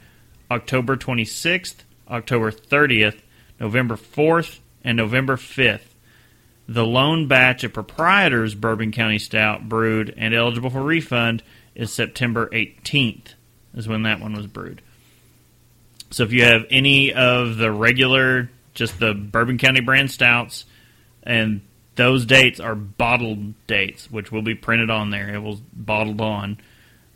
October 0.51 0.97
26th, 0.97 1.77
October 2.09 2.51
30th, 2.51 3.21
November 3.61 3.97
4th, 3.97 4.61
and 4.83 4.97
November 4.97 5.37
5th. 5.37 5.81
The 6.67 6.87
lone 6.87 7.29
batch 7.29 7.65
of 7.65 7.75
proprietors 7.75 8.55
Bourbon 8.55 8.93
County 8.93 9.19
Stout 9.19 9.69
brewed 9.69 10.15
and 10.17 10.35
eligible 10.35 10.71
for 10.71 10.83
refund 10.83 11.43
is 11.75 11.93
September 11.93 12.49
18th, 12.49 13.35
is 13.75 13.89
when 13.89 14.05
that 14.05 14.21
one 14.21 14.33
was 14.33 14.47
brewed. 14.47 14.81
So 16.11 16.23
if 16.23 16.33
you 16.33 16.45
have 16.45 16.65
any 16.71 17.13
of 17.13 17.57
the 17.57 17.73
regular, 17.73 18.51
just 18.75 18.99
the 18.99 19.15
Bourbon 19.15 19.59
County 19.59 19.81
brand 19.81 20.11
stouts, 20.11 20.65
and 21.23 21.61
those 21.95 22.25
dates 22.25 22.61
are 22.61 22.75
bottled 22.75 23.55
dates, 23.67 24.11
which 24.11 24.33
will 24.33 24.43
be 24.43 24.55
printed 24.55 24.91
on 24.91 25.11
there. 25.11 25.35
It 25.35 25.39
will 25.39 25.61
bottled 25.73 26.21
on. 26.21 26.59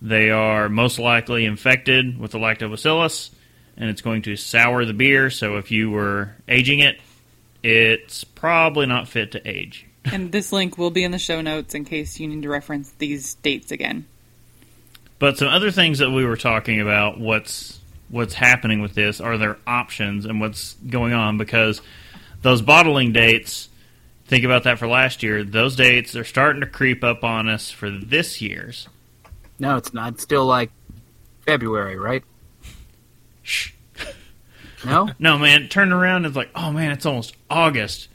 They 0.03 0.31
are 0.31 0.69
most 0.69 0.99
likely 0.99 1.47
infected 1.47 2.19
with 2.19 2.33
the 2.33 2.39
lactobacillus, 2.39 3.31
and 3.77 3.89
it's 3.89 4.03
going 4.03 4.23
to 4.23 4.37
sour 4.37 4.85
the 4.85 4.93
beer. 4.93 5.31
So 5.31 5.57
if 5.57 5.71
you 5.71 5.91
were 5.91 6.37
aging 6.49 6.81
it, 6.81 7.01
it's 7.63 8.25
probably 8.25 8.87
not 8.87 9.09
fit 9.09 9.33
to 9.33 9.49
age. 9.49 9.87
And 10.13 10.31
this 10.31 10.53
link 10.53 10.79
will 10.79 10.93
be 10.93 11.03
in 11.03 11.11
the 11.11 11.19
show 11.19 11.41
notes 11.41 11.75
in 11.75 11.85
case 11.85 12.21
you 12.21 12.29
need 12.29 12.43
to 12.43 12.49
reference 12.49 12.93
these 12.93 13.35
dates 13.35 13.73
again. 13.73 14.07
But 15.19 15.37
some 15.37 15.49
other 15.49 15.73
things 15.73 15.99
that 15.99 16.11
we 16.11 16.25
were 16.25 16.37
talking 16.37 16.81
about, 16.81 17.19
what's 17.19 17.81
what's 18.09 18.35
happening 18.35 18.81
with 18.81 18.95
this, 18.95 19.21
are 19.21 19.37
there 19.39 19.59
options 19.67 20.25
and 20.25 20.41
what's 20.41 20.75
going 20.89 21.13
on 21.13 21.39
because 21.39 21.81
those 22.43 22.63
bottling 22.63 23.13
dates. 23.13 23.69
Think 24.27 24.45
about 24.45 24.65
that 24.65 24.79
for 24.81 24.89
last 24.89 25.23
year. 25.23 25.45
Those 25.45 25.77
dates 25.77 26.17
are 26.17 26.25
starting 26.25 26.61
to 26.61 26.67
creep 26.67 27.05
up 27.05 27.23
on 27.23 27.49
us 27.49 27.71
for 27.71 27.91
this 27.91 28.41
year's. 28.43 28.89
No, 29.61 29.77
it's 29.77 29.95
not. 29.95 30.15
It's 30.15 30.23
still 30.25 30.45
like 30.47 30.71
February, 31.47 31.97
right? 31.97 32.25
Shh. 33.43 33.71
No. 34.85 35.09
No, 35.19 35.39
man, 35.39 35.69
turned 35.69 35.93
around 35.93 36.19
and 36.19 36.27
it's 36.27 36.37
like, 36.37 36.51
oh 36.55 36.73
man, 36.73 36.91
it's 36.93 37.07
almost 37.07 37.35
August. 37.49 38.09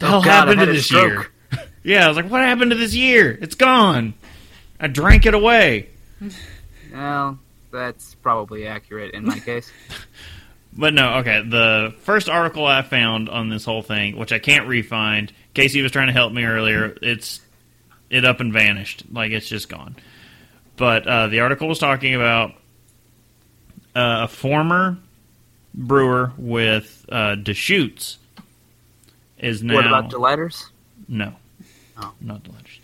The 0.00 0.06
Oh, 0.06 0.08
hell 0.10 0.22
God, 0.22 0.48
happened 0.48 0.60
to 0.60 0.66
this 0.66 0.90
year? 0.92 1.28
yeah, 1.82 2.04
I 2.04 2.08
was 2.08 2.16
like, 2.16 2.28
what 2.30 2.42
happened 2.42 2.70
to 2.72 2.76
this 2.76 2.94
year? 2.94 3.36
It's 3.40 3.54
gone. 3.54 4.14
I 4.78 4.88
drank 4.88 5.24
it 5.24 5.34
away. 5.34 5.88
Well, 6.92 7.38
that's 7.74 8.14
probably 8.16 8.66
accurate 8.66 9.12
in 9.14 9.24
my 9.26 9.38
case. 9.38 9.70
But 10.76 10.92
no, 10.92 11.18
okay. 11.18 11.40
The 11.48 11.94
first 12.00 12.28
article 12.28 12.66
I 12.66 12.82
found 12.82 13.28
on 13.28 13.48
this 13.48 13.64
whole 13.64 13.82
thing, 13.82 14.16
which 14.16 14.32
I 14.32 14.40
can't 14.40 14.66
refind, 14.66 15.30
Casey 15.54 15.80
was 15.82 15.92
trying 15.92 16.08
to 16.08 16.12
help 16.12 16.32
me 16.32 16.42
earlier. 16.42 16.96
It's 17.00 17.40
it 18.10 18.24
up 18.24 18.40
and 18.40 18.52
vanished, 18.52 19.04
like 19.12 19.30
it's 19.30 19.48
just 19.48 19.68
gone. 19.68 19.94
But 20.76 21.06
uh, 21.06 21.26
the 21.28 21.38
article 21.38 21.68
was 21.68 21.78
talking 21.78 22.16
about 22.16 22.50
uh, 23.94 24.24
a 24.24 24.26
former 24.28 24.98
brewer 25.72 26.32
with 26.36 27.06
uh, 27.08 27.36
Deschutes 27.36 28.18
is 29.38 29.62
now 29.62 29.74
What 29.74 29.86
about 29.86 30.10
delighters? 30.10 30.72
no, 31.06 31.34
Oh. 31.96 32.12
not 32.20 32.42
the 32.42 32.50
letters. 32.50 32.80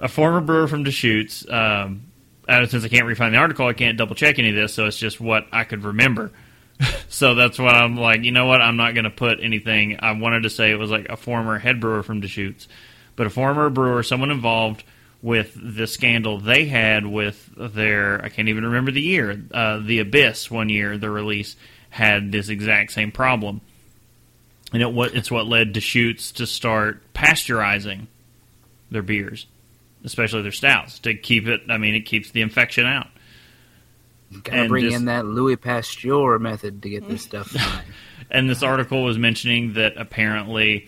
A 0.00 0.08
former 0.08 0.40
brewer 0.40 0.66
from 0.66 0.82
Deschutes. 0.82 1.48
Um, 1.48 2.06
uh, 2.50 2.66
since 2.66 2.84
I 2.84 2.88
can't 2.88 3.06
refind 3.06 3.32
the 3.32 3.38
article, 3.38 3.66
I 3.66 3.72
can't 3.72 3.96
double 3.96 4.14
check 4.14 4.38
any 4.38 4.50
of 4.50 4.54
this, 4.54 4.74
so 4.74 4.86
it's 4.86 4.98
just 4.98 5.20
what 5.20 5.46
I 5.52 5.64
could 5.64 5.84
remember. 5.84 6.30
so 7.08 7.34
that's 7.34 7.58
why 7.58 7.72
I'm 7.72 7.96
like, 7.96 8.24
you 8.24 8.32
know 8.32 8.46
what? 8.46 8.60
I'm 8.60 8.76
not 8.76 8.94
going 8.94 9.04
to 9.04 9.10
put 9.10 9.40
anything. 9.40 9.98
I 10.00 10.12
wanted 10.12 10.42
to 10.42 10.50
say 10.50 10.70
it 10.70 10.78
was 10.78 10.90
like 10.90 11.08
a 11.08 11.16
former 11.16 11.58
head 11.58 11.80
brewer 11.80 12.02
from 12.02 12.20
Deschutes, 12.20 12.68
but 13.16 13.26
a 13.26 13.30
former 13.30 13.70
brewer, 13.70 14.02
someone 14.02 14.30
involved 14.30 14.84
with 15.22 15.54
the 15.54 15.86
scandal 15.86 16.38
they 16.38 16.64
had 16.64 17.06
with 17.06 17.50
their, 17.56 18.24
I 18.24 18.30
can't 18.30 18.48
even 18.48 18.64
remember 18.64 18.90
the 18.90 19.02
year, 19.02 19.42
uh, 19.52 19.78
the 19.78 19.98
Abyss 19.98 20.50
one 20.50 20.70
year, 20.70 20.96
the 20.96 21.10
release 21.10 21.56
had 21.90 22.32
this 22.32 22.48
exact 22.48 22.92
same 22.92 23.12
problem 23.12 23.60
and 24.72 24.82
it 24.82 24.92
what 24.92 25.14
it's 25.14 25.30
what 25.30 25.46
led 25.46 25.72
Deschutes 25.72 26.32
to 26.32 26.46
start 26.46 27.00
pasteurizing 27.12 28.06
their 28.90 29.02
beers, 29.02 29.46
especially 30.04 30.42
their 30.42 30.52
stouts, 30.52 30.98
to 31.00 31.14
keep 31.14 31.46
it. 31.46 31.62
I 31.68 31.78
mean, 31.78 31.94
it 31.94 32.02
keeps 32.02 32.30
the 32.30 32.42
infection 32.42 32.86
out. 32.86 33.08
Gotta 34.44 34.58
And 34.60 34.68
bring 34.68 34.84
just- 34.84 34.96
in 34.96 35.04
that 35.06 35.26
Louis 35.26 35.56
Pasteur 35.56 36.38
method 36.38 36.82
to 36.82 36.88
get 36.90 37.08
this 37.08 37.22
stuff. 37.22 37.54
And 38.32 38.48
this 38.48 38.62
article 38.62 39.02
was 39.02 39.18
mentioning 39.18 39.72
that 39.72 39.96
apparently 39.96 40.86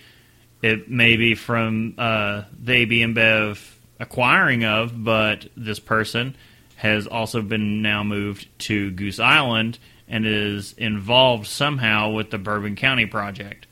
it 0.62 0.88
may 0.88 1.16
be 1.16 1.34
from 1.34 1.94
uh, 1.98 2.42
the 2.56 2.72
AB 2.74 3.00
InBev 3.00 3.58
acquiring 3.98 4.64
of, 4.64 5.02
but 5.02 5.48
this 5.56 5.80
person 5.80 6.36
has 6.76 7.08
also 7.08 7.42
been 7.42 7.82
now 7.82 8.04
moved 8.04 8.46
to 8.60 8.92
Goose 8.92 9.18
Island 9.18 9.80
and 10.06 10.24
is 10.24 10.72
involved 10.74 11.48
somehow 11.48 12.10
with 12.10 12.30
the 12.30 12.38
Bourbon 12.38 12.76
County 12.76 13.06
project. 13.06 13.66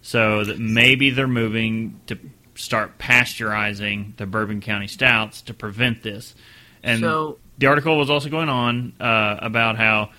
So 0.00 0.42
that 0.42 0.58
maybe 0.58 1.10
they're 1.10 1.28
moving 1.28 2.00
to 2.08 2.18
start 2.62 2.96
pasteurizing 2.96 4.16
the 4.16 4.24
Bourbon 4.24 4.60
County 4.60 4.86
stouts 4.86 5.42
to 5.42 5.54
prevent 5.54 6.02
this. 6.02 6.34
And 6.82 7.00
so, 7.00 7.38
the 7.58 7.66
article 7.66 7.98
was 7.98 8.08
also 8.08 8.28
going 8.28 8.48
on 8.48 8.92
uh, 9.00 9.36
about 9.40 9.76
how 9.76 10.10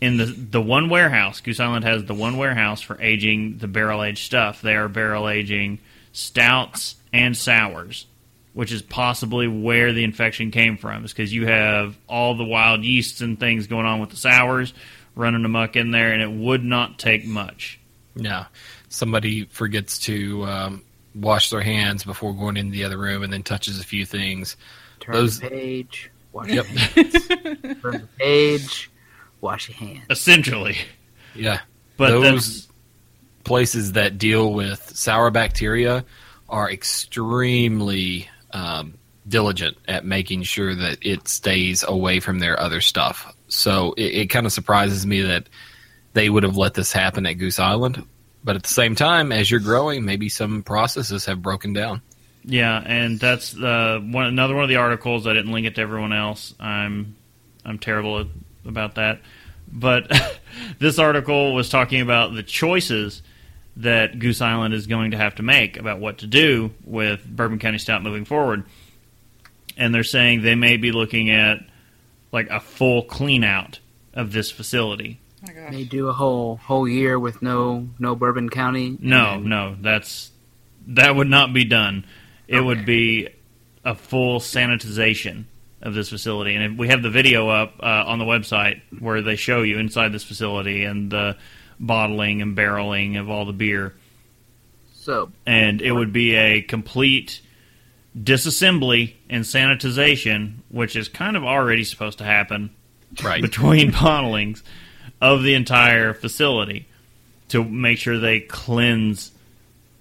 in 0.00 0.16
the 0.16 0.26
the 0.26 0.60
one 0.60 0.88
warehouse, 0.88 1.40
Goose 1.40 1.60
Island 1.60 1.84
has 1.84 2.04
the 2.04 2.14
one 2.14 2.36
warehouse 2.36 2.80
for 2.80 3.00
aging 3.00 3.58
the 3.58 3.68
barrel 3.68 4.02
aged 4.02 4.24
stuff. 4.24 4.60
They 4.60 4.74
are 4.74 4.88
barrel 4.88 5.28
aging 5.28 5.78
stouts 6.12 6.96
and 7.12 7.36
sours, 7.36 8.06
which 8.54 8.72
is 8.72 8.82
possibly 8.82 9.46
where 9.46 9.92
the 9.92 10.02
infection 10.02 10.50
came 10.50 10.78
from. 10.78 11.04
Is 11.04 11.12
because 11.12 11.32
you 11.32 11.46
have 11.46 11.96
all 12.08 12.34
the 12.34 12.44
wild 12.44 12.84
yeasts 12.84 13.20
and 13.20 13.38
things 13.38 13.68
going 13.68 13.86
on 13.86 14.00
with 14.00 14.10
the 14.10 14.16
sours 14.16 14.74
running 15.14 15.44
amok 15.44 15.76
in 15.76 15.92
there, 15.92 16.12
and 16.12 16.22
it 16.22 16.30
would 16.30 16.64
not 16.64 16.98
take 16.98 17.24
much. 17.24 17.78
Yeah, 18.16 18.46
somebody 18.88 19.44
forgets 19.44 19.98
to 20.00 20.44
um, 20.44 20.84
wash 21.20 21.50
their 21.50 21.60
hands 21.60 22.04
before 22.04 22.32
going 22.34 22.56
into 22.56 22.72
the 22.72 22.84
other 22.84 22.98
room, 22.98 23.22
and 23.22 23.32
then 23.32 23.42
touches 23.42 23.80
a 23.80 23.84
few 23.84 24.04
things. 24.06 24.56
turn 25.00 25.14
those- 25.14 25.38
the 25.40 25.48
page, 25.48 26.10
wash 26.32 26.48
Yep. 26.48 26.66
your 26.68 26.78
hands. 26.78 27.26
turn 27.28 27.92
the 27.92 28.08
page, 28.18 28.90
wash 29.40 29.68
your 29.68 29.76
hands. 29.76 30.06
Essentially, 30.10 30.76
Yeah, 31.34 31.60
but 31.96 32.10
Those- 32.10 32.22
that's 32.22 32.68
places 33.44 33.92
that 33.92 34.18
deal 34.18 34.52
with 34.52 34.92
sour 34.94 35.30
bacteria 35.30 36.04
are 36.48 36.70
extremely 36.70 38.28
um, 38.52 38.94
diligent 39.26 39.76
at 39.86 40.04
making 40.04 40.42
sure 40.42 40.74
that 40.74 40.98
it 41.02 41.28
stays 41.28 41.82
away 41.86 42.20
from 42.20 42.38
their 42.38 42.58
other 42.58 42.80
stuff. 42.80 43.34
So 43.48 43.92
it, 43.96 44.14
it 44.14 44.26
kind 44.30 44.46
of 44.46 44.52
surprises 44.52 45.06
me 45.06 45.22
that 45.22 45.48
they 46.14 46.28
would 46.30 46.42
have 46.42 46.56
let 46.56 46.74
this 46.74 46.92
happen 46.92 47.26
at 47.26 47.34
Goose 47.34 47.58
Island. 47.58 48.04
But 48.48 48.56
at 48.56 48.62
the 48.62 48.72
same 48.72 48.94
time, 48.94 49.30
as 49.30 49.50
you're 49.50 49.60
growing, 49.60 50.06
maybe 50.06 50.30
some 50.30 50.62
processes 50.62 51.26
have 51.26 51.42
broken 51.42 51.74
down. 51.74 52.00
Yeah, 52.44 52.82
and 52.82 53.20
that's 53.20 53.54
uh, 53.54 54.00
one 54.02 54.24
another 54.24 54.54
one 54.54 54.62
of 54.62 54.70
the 54.70 54.76
articles. 54.76 55.26
I 55.26 55.34
didn't 55.34 55.52
link 55.52 55.66
it 55.66 55.74
to 55.74 55.82
everyone 55.82 56.14
else. 56.14 56.54
I'm 56.58 57.14
I'm 57.62 57.78
terrible 57.78 58.20
at, 58.20 58.26
about 58.64 58.94
that. 58.94 59.20
But 59.70 60.10
this 60.78 60.98
article 60.98 61.52
was 61.52 61.68
talking 61.68 62.00
about 62.00 62.34
the 62.34 62.42
choices 62.42 63.20
that 63.76 64.18
Goose 64.18 64.40
Island 64.40 64.72
is 64.72 64.86
going 64.86 65.10
to 65.10 65.18
have 65.18 65.34
to 65.34 65.42
make 65.42 65.76
about 65.76 65.98
what 65.98 66.16
to 66.20 66.26
do 66.26 66.70
with 66.86 67.22
Bourbon 67.26 67.58
County 67.58 67.76
Stout 67.76 68.02
moving 68.02 68.24
forward. 68.24 68.64
And 69.76 69.94
they're 69.94 70.04
saying 70.04 70.40
they 70.40 70.54
may 70.54 70.78
be 70.78 70.90
looking 70.90 71.28
at 71.28 71.58
like 72.32 72.48
a 72.48 72.60
full 72.60 73.02
clean 73.02 73.44
out 73.44 73.78
of 74.14 74.32
this 74.32 74.50
facility. 74.50 75.20
Oh. 75.46 75.70
They 75.70 75.84
do 75.84 76.08
a 76.08 76.12
whole 76.12 76.56
whole 76.56 76.88
year 76.88 77.18
with 77.18 77.42
no 77.42 77.88
no 77.98 78.14
Bourbon 78.16 78.48
County. 78.48 78.96
No, 79.00 79.34
and- 79.34 79.44
no, 79.44 79.76
that's 79.80 80.30
that 80.88 81.14
would 81.14 81.28
not 81.28 81.52
be 81.52 81.64
done. 81.64 82.04
It 82.46 82.60
would 82.60 82.84
be 82.86 83.28
a 83.84 83.94
full 83.94 84.40
sanitization 84.40 85.44
of 85.82 85.94
this 85.94 86.08
facility, 86.08 86.54
and 86.56 86.72
if 86.72 86.78
we 86.78 86.88
have 86.88 87.02
the 87.02 87.10
video 87.10 87.48
up 87.48 87.74
uh, 87.80 88.04
on 88.06 88.18
the 88.18 88.24
website 88.24 88.80
where 88.98 89.22
they 89.22 89.36
show 89.36 89.62
you 89.62 89.78
inside 89.78 90.12
this 90.12 90.24
facility 90.24 90.82
and 90.84 91.10
the 91.10 91.36
bottling 91.78 92.42
and 92.42 92.56
barreling 92.56 93.20
of 93.20 93.30
all 93.30 93.44
the 93.44 93.52
beer, 93.52 93.94
So 94.94 95.30
and 95.46 95.80
it 95.80 95.92
would 95.92 96.12
be 96.12 96.34
a 96.34 96.62
complete 96.62 97.40
disassembly 98.18 99.14
and 99.30 99.44
sanitization, 99.44 100.54
which 100.70 100.96
is 100.96 101.08
kind 101.08 101.36
of 101.36 101.44
already 101.44 101.84
supposed 101.84 102.18
to 102.18 102.24
happen 102.24 102.70
Right. 103.22 103.40
between 103.40 103.92
bottlings 103.92 104.62
of 105.20 105.42
the 105.42 105.54
entire 105.54 106.12
facility. 106.14 106.86
to 107.48 107.64
make 107.64 107.98
sure 107.98 108.18
they 108.18 108.40
cleanse 108.40 109.32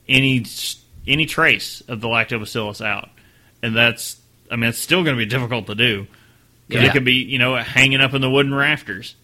any 0.10 0.46
any 1.08 1.26
trace 1.26 1.82
of 1.88 2.02
the 2.02 2.08
lactobacillus 2.10 2.86
out, 2.86 3.10
and 3.64 3.74
that's 3.76 4.18
I 4.52 4.58
mean 4.58 4.70
it's 4.70 4.78
still 4.80 5.04
going 5.04 5.16
to 5.16 5.24
be 5.26 5.26
difficult 5.30 5.68
to 5.68 5.76
do 5.76 6.08
because 6.68 6.84
Yeah. 6.84 6.90
it 6.90 6.94
could 6.94 7.06
be 7.06 7.14
you 7.24 7.38
know 7.40 7.56
hanging 7.56 8.02
up 8.02 8.14
in 8.14 8.20
the 8.22 8.30
wooden 8.30 8.54
rafters. 8.54 9.16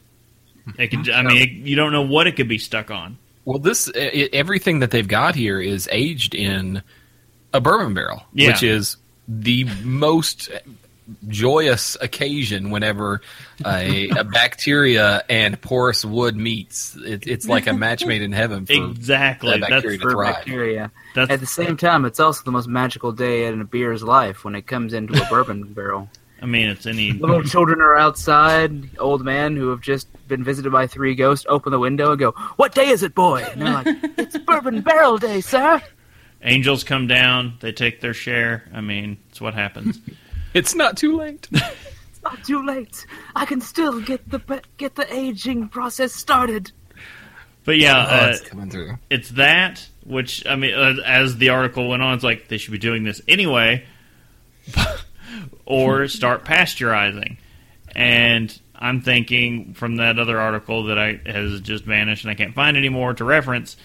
It 0.78 0.88
could 0.88 1.10
I 1.10 1.22
mean 1.24 1.42
it, 1.42 1.50
you 1.50 1.76
don't 1.76 1.92
know 1.92 2.04
what 2.04 2.28
it 2.28 2.38
could 2.38 2.48
be 2.48 2.58
stuck 2.60 2.90
on. 2.92 3.18
Well, 3.44 3.60
this 3.60 3.92
i 3.94 4.30
everything 4.32 4.80
that 4.80 4.92
they've 4.92 5.06
got 5.08 5.36
here 5.36 5.60
is 5.60 5.90
aged 5.92 6.34
in 6.34 6.82
a 7.54 7.60
bourbon 7.60 7.94
barrel, 7.94 8.24
Yeah. 8.34 8.48
which 8.54 8.64
is 8.64 8.96
the 9.28 9.66
most 9.84 10.50
joyous 11.28 11.98
occasion 12.02 12.70
whenever 12.70 13.22
a, 13.66 14.10
a 14.10 14.24
bacteria 14.34 15.24
and 15.30 15.60
porous 15.62 16.06
wood 16.06 16.36
meets. 16.36 16.96
It, 16.96 17.28
it's 17.28 17.48
like 17.48 17.68
a 17.68 17.74
match 17.74 18.06
made 18.06 18.22
in 18.22 18.32
heaven 18.32 18.66
for 18.66 18.74
Exactly. 18.74 19.52
that 19.52 19.60
That's 19.62 19.70
bacteria 19.72 19.98
to 19.98 20.04
for 20.04 20.12
thrive. 20.12 20.36
bacteria. 20.36 20.92
that's 21.16 21.32
At 21.32 21.40
the 21.40 21.46
same 21.46 21.78
time, 21.78 22.06
it's 22.06 22.20
also 22.20 22.44
the 22.44 22.52
most 22.52 22.68
magical 22.68 23.12
day 23.12 23.46
in 23.46 23.60
a 23.62 23.66
beer's 23.66 24.04
life 24.04 24.44
when 24.46 24.56
it 24.56 24.68
comes 24.68 24.94
into 24.94 25.22
a 25.22 25.26
bourbon 25.30 25.64
barrel. 25.74 26.10
I 26.42 26.46
mean 26.46 26.68
it's 26.68 26.86
any 26.86 27.14
Little 27.14 27.42
children 27.44 27.80
are 27.80 27.96
outside. 27.98 28.98
Old 29.00 29.24
man 29.24 29.56
who 29.56 29.70
have 29.70 29.80
just 29.80 30.08
been 30.28 30.44
visited 30.44 30.72
by 30.74 30.88
three 30.88 31.16
ghosts 31.16 31.46
open 31.48 31.72
the 31.72 31.80
window 31.80 32.12
and 32.12 32.20
go, 32.20 32.32
"What 32.58 32.76
day 32.76 32.90
is 32.90 33.02
it, 33.02 33.16
boy?" 33.16 33.46
And 33.50 33.62
they're 33.62 33.72
like, 33.74 33.88
"It's 34.18 34.38
bourbon 34.40 34.82
barrel 34.82 35.18
day, 35.18 35.40
sir." 35.40 35.82
angels 36.46 36.84
come 36.84 37.08
down, 37.08 37.54
they 37.62 37.72
take 37.72 38.02
their 38.02 38.14
share. 38.14 38.70
I 38.74 38.82
mean 38.82 39.16
it's 39.30 39.40
what 39.40 39.54
happens. 39.54 40.02
It's 40.54 40.76
not 40.76 40.98
too 40.98 41.18
late. 41.18 41.48
It's 42.16 42.24
not 42.24 42.44
too 42.46 42.66
late. 42.66 43.06
I 43.36 43.46
can 43.46 43.60
still 43.60 44.00
get 44.00 44.30
the 44.30 44.40
get 44.78 44.96
the 44.96 45.14
aging 45.14 45.68
process 45.68 46.14
started. 46.14 46.72
But 47.66 47.78
yeah, 47.78 47.98
Oh, 48.10 48.26
uh, 48.26 48.30
it's 48.30 48.42
coming 48.42 48.70
through. 48.70 48.98
it's 49.10 49.30
that 49.32 49.86
which 50.06 50.46
I 50.48 50.56
mean, 50.56 50.74
uh, 50.74 50.96
as 51.06 51.36
the 51.38 51.50
article 51.50 51.90
went 51.90 52.02
on, 52.02 52.14
it's 52.16 52.24
like 52.24 52.48
they 52.48 52.58
should 52.58 52.72
be 52.72 52.78
doing 52.78 53.04
this 53.04 53.22
anyway, 53.28 53.84
or 55.66 56.08
start 56.08 56.46
pasteurizing. 56.46 57.38
And 57.96 58.58
I'm 58.76 59.02
thinking 59.02 59.74
from 59.74 59.98
that 59.98 60.18
other 60.20 60.40
article 60.40 60.84
that 60.86 60.98
I 60.98 61.20
has 61.26 61.62
just 61.62 61.84
vanished 61.84 62.24
and 62.24 62.32
I 62.32 62.36
can't 62.36 62.56
find 62.56 62.76
anymore 62.78 63.14
to 63.16 63.24
reference 63.24 63.78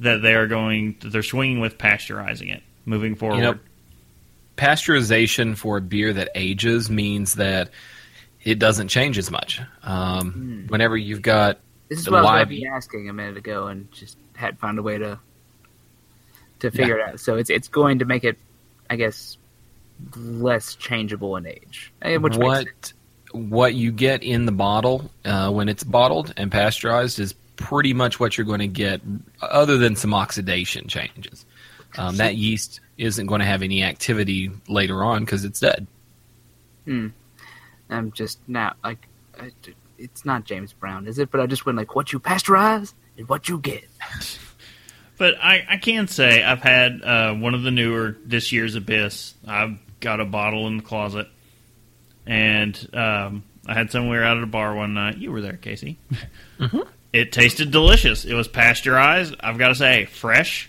that 0.00 0.22
they 0.22 0.34
are 0.34 0.46
going 0.46 0.96
that 1.00 1.10
they're 1.10 1.22
swinging 1.22 1.60
with 1.60 1.78
pasteurizing 1.78 2.54
it 2.54 2.62
moving 2.84 3.14
forward. 3.14 3.36
You 3.36 3.42
know, 3.42 3.58
pasteurization 4.56 5.56
for 5.56 5.76
a 5.76 5.80
beer 5.80 6.12
that 6.12 6.30
ages 6.34 6.88
means 6.90 7.34
that 7.34 7.70
it 8.42 8.58
doesn't 8.58 8.88
change 8.88 9.18
as 9.18 9.30
much. 9.30 9.60
Um, 9.82 10.66
Whenever 10.68 10.96
you've 10.96 11.22
got 11.22 11.58
This 11.88 12.00
is 12.00 12.10
what 12.10 12.18
I 12.18 12.20
was 12.20 12.26
live- 12.26 12.48
going 12.48 12.60
to 12.60 12.62
be 12.62 12.68
asking 12.68 13.08
a 13.08 13.12
minute 13.12 13.36
ago, 13.36 13.66
and 13.68 13.90
just 13.92 14.16
had 14.34 14.58
found 14.58 14.78
a 14.78 14.82
way 14.82 14.98
to 14.98 15.18
to 16.60 16.70
figure 16.70 16.98
it 16.98 17.08
out. 17.08 17.20
So 17.20 17.36
it's 17.36 17.50
it's 17.50 17.68
going 17.68 17.98
to 18.00 18.04
make 18.04 18.24
it, 18.24 18.38
I 18.88 18.96
guess, 18.96 19.36
less 20.16 20.74
changeable 20.74 21.36
in 21.36 21.46
age. 21.46 21.92
Eh, 22.02 22.16
Which 22.16 22.36
what 22.36 22.92
what 23.32 23.74
you 23.74 23.92
get 23.92 24.22
in 24.22 24.46
the 24.46 24.52
bottle 24.52 25.10
uh, 25.24 25.50
when 25.50 25.68
it's 25.68 25.84
bottled 25.84 26.32
and 26.36 26.50
pasteurized 26.50 27.18
is 27.18 27.34
pretty 27.56 27.92
much 27.94 28.20
what 28.20 28.36
you're 28.36 28.46
going 28.46 28.60
to 28.60 28.66
get, 28.68 29.00
other 29.40 29.78
than 29.78 29.96
some 29.96 30.12
oxidation 30.12 30.88
changes. 30.88 31.45
Um, 31.98 32.16
that 32.18 32.36
yeast 32.36 32.80
isn't 32.98 33.26
going 33.26 33.40
to 33.40 33.46
have 33.46 33.62
any 33.62 33.82
activity 33.82 34.50
later 34.68 35.02
on 35.02 35.24
because 35.24 35.44
it's 35.44 35.60
dead. 35.60 35.86
I'm 37.90 38.12
just 38.12 38.38
now 38.46 38.74
like, 38.82 39.06
it's 39.98 40.24
not 40.24 40.44
James 40.44 40.72
Brown, 40.72 41.06
is 41.06 41.18
it? 41.18 41.30
But 41.30 41.40
I 41.40 41.46
just 41.46 41.66
went 41.66 41.78
like, 41.78 41.94
what 41.94 42.12
you 42.12 42.20
pasteurize 42.20 42.92
is 43.16 43.28
what 43.28 43.48
you 43.48 43.58
get. 43.58 43.84
But 45.18 45.36
I, 45.42 45.66
I 45.66 45.76
can 45.78 46.08
say 46.08 46.42
I've 46.42 46.60
had 46.60 47.02
uh, 47.02 47.32
one 47.32 47.54
of 47.54 47.62
the 47.62 47.70
newer 47.70 48.18
this 48.24 48.52
year's 48.52 48.74
Abyss. 48.74 49.32
I've 49.46 49.78
got 49.98 50.20
a 50.20 50.26
bottle 50.26 50.66
in 50.66 50.76
the 50.76 50.82
closet, 50.82 51.28
and 52.26 52.78
um, 52.92 53.42
I 53.66 53.72
had 53.72 53.90
somewhere 53.90 54.24
out 54.24 54.36
at 54.36 54.42
a 54.42 54.46
bar 54.46 54.74
one 54.74 54.92
night. 54.92 55.16
You 55.16 55.32
were 55.32 55.40
there, 55.40 55.56
Casey. 55.56 55.98
It 57.12 57.32
tasted 57.32 57.70
delicious. 57.70 58.26
It 58.26 58.34
was 58.34 58.46
pasteurized. 58.46 59.36
I've 59.40 59.56
got 59.56 59.68
to 59.68 59.74
say, 59.74 60.04
fresh. 60.04 60.68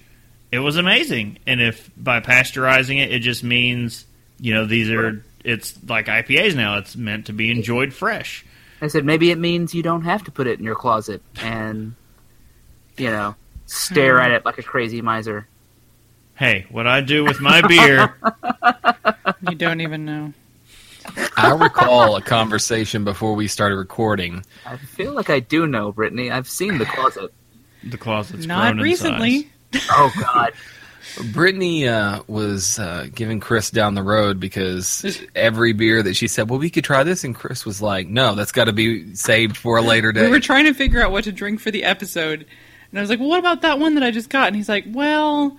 It 0.51 0.59
was 0.59 0.77
amazing. 0.77 1.39
And 1.45 1.61
if 1.61 1.89
by 1.97 2.19
pasteurizing 2.21 3.01
it, 3.01 3.11
it 3.11 3.19
just 3.19 3.43
means 3.43 4.05
you 4.39 4.53
know 4.53 4.65
these 4.65 4.89
are 4.89 5.23
it's 5.43 5.77
like 5.87 6.07
IPAs 6.07 6.55
now. 6.55 6.77
It's 6.77 6.95
meant 6.95 7.27
to 7.27 7.33
be 7.33 7.51
enjoyed 7.51 7.93
fresh. 7.93 8.45
I 8.81 8.87
said 8.87 9.05
maybe 9.05 9.31
it 9.31 9.39
means 9.39 9.73
you 9.73 9.83
don't 9.83 10.03
have 10.03 10.23
to 10.25 10.31
put 10.31 10.45
it 10.45 10.59
in 10.59 10.65
your 10.65 10.75
closet 10.75 11.21
and, 11.41 11.95
you 12.97 13.09
know, 13.09 13.35
stare 13.65 14.17
hmm. 14.17 14.25
at 14.25 14.31
it 14.31 14.45
like 14.45 14.57
a 14.57 14.63
crazy 14.63 15.01
miser. 15.01 15.47
Hey, 16.35 16.67
what 16.69 16.85
I 16.85 17.01
do 17.01 17.23
with 17.23 17.39
my 17.39 17.61
beer 17.67 18.13
You 19.49 19.55
don't 19.55 19.81
even 19.81 20.05
know. 20.05 20.33
I 21.37 21.51
recall 21.51 22.15
a 22.15 22.21
conversation 22.21 23.03
before 23.03 23.33
we 23.33 23.47
started 23.47 23.77
recording. 23.77 24.43
I 24.65 24.77
feel 24.77 25.13
like 25.13 25.29
I 25.29 25.39
do 25.39 25.65
know, 25.65 25.91
Brittany. 25.91 26.29
I've 26.29 26.49
seen 26.49 26.77
the 26.77 26.85
closet. 26.85 27.33
The 27.83 27.97
closet's 27.97 28.45
Not 28.45 28.73
grown 28.73 28.79
in 28.79 28.83
recently. 28.83 29.49
Size. 29.73 29.87
Oh 29.91 30.11
God. 30.19 30.53
Brittany 31.33 31.87
uh, 31.87 32.21
was 32.27 32.77
uh, 32.77 33.07
giving 33.13 33.39
Chris 33.39 33.71
down 33.71 33.95
the 33.95 34.03
road 34.03 34.39
because 34.39 35.19
every 35.35 35.73
beer 35.73 36.03
that 36.03 36.15
she 36.15 36.27
said, 36.27 36.49
"Well, 36.49 36.59
we 36.59 36.69
could 36.69 36.83
try 36.83 37.03
this," 37.03 37.23
and 37.23 37.33
Chris 37.33 37.65
was 37.65 37.81
like, 37.81 38.07
"No, 38.07 38.35
that's 38.35 38.51
got 38.51 38.65
to 38.65 38.73
be 38.73 39.15
saved 39.15 39.57
for 39.57 39.77
a 39.77 39.81
later 39.81 40.11
day." 40.11 40.25
We 40.25 40.29
were 40.29 40.39
trying 40.39 40.65
to 40.65 40.73
figure 40.73 41.01
out 41.03 41.11
what 41.11 41.23
to 41.23 41.31
drink 41.31 41.59
for 41.59 41.71
the 41.71 41.85
episode, 41.85 42.45
and 42.91 42.99
I 42.99 43.01
was 43.01 43.09
like, 43.09 43.19
"Well, 43.19 43.29
what 43.29 43.39
about 43.39 43.61
that 43.61 43.79
one 43.79 43.95
that 43.95 44.03
I 44.03 44.11
just 44.11 44.29
got?" 44.29 44.47
And 44.47 44.55
he's 44.55 44.69
like, 44.69 44.85
"Well, 44.87 45.57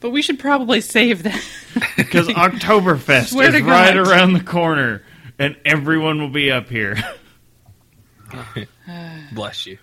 but 0.00 0.10
we 0.10 0.22
should 0.22 0.38
probably 0.38 0.80
save 0.80 1.24
that." 1.24 1.42
Because 1.96 2.28
Oktoberfest 2.28 3.26
Swear 3.32 3.48
is 3.48 3.54
to 3.54 3.62
right 3.64 3.94
God. 3.94 4.06
around 4.08 4.32
the 4.32 4.40
corner, 4.42 5.02
and 5.38 5.56
everyone 5.64 6.20
will 6.20 6.30
be 6.30 6.50
up 6.50 6.68
here. 6.70 6.96
Bless 9.32 9.66
you. 9.66 9.78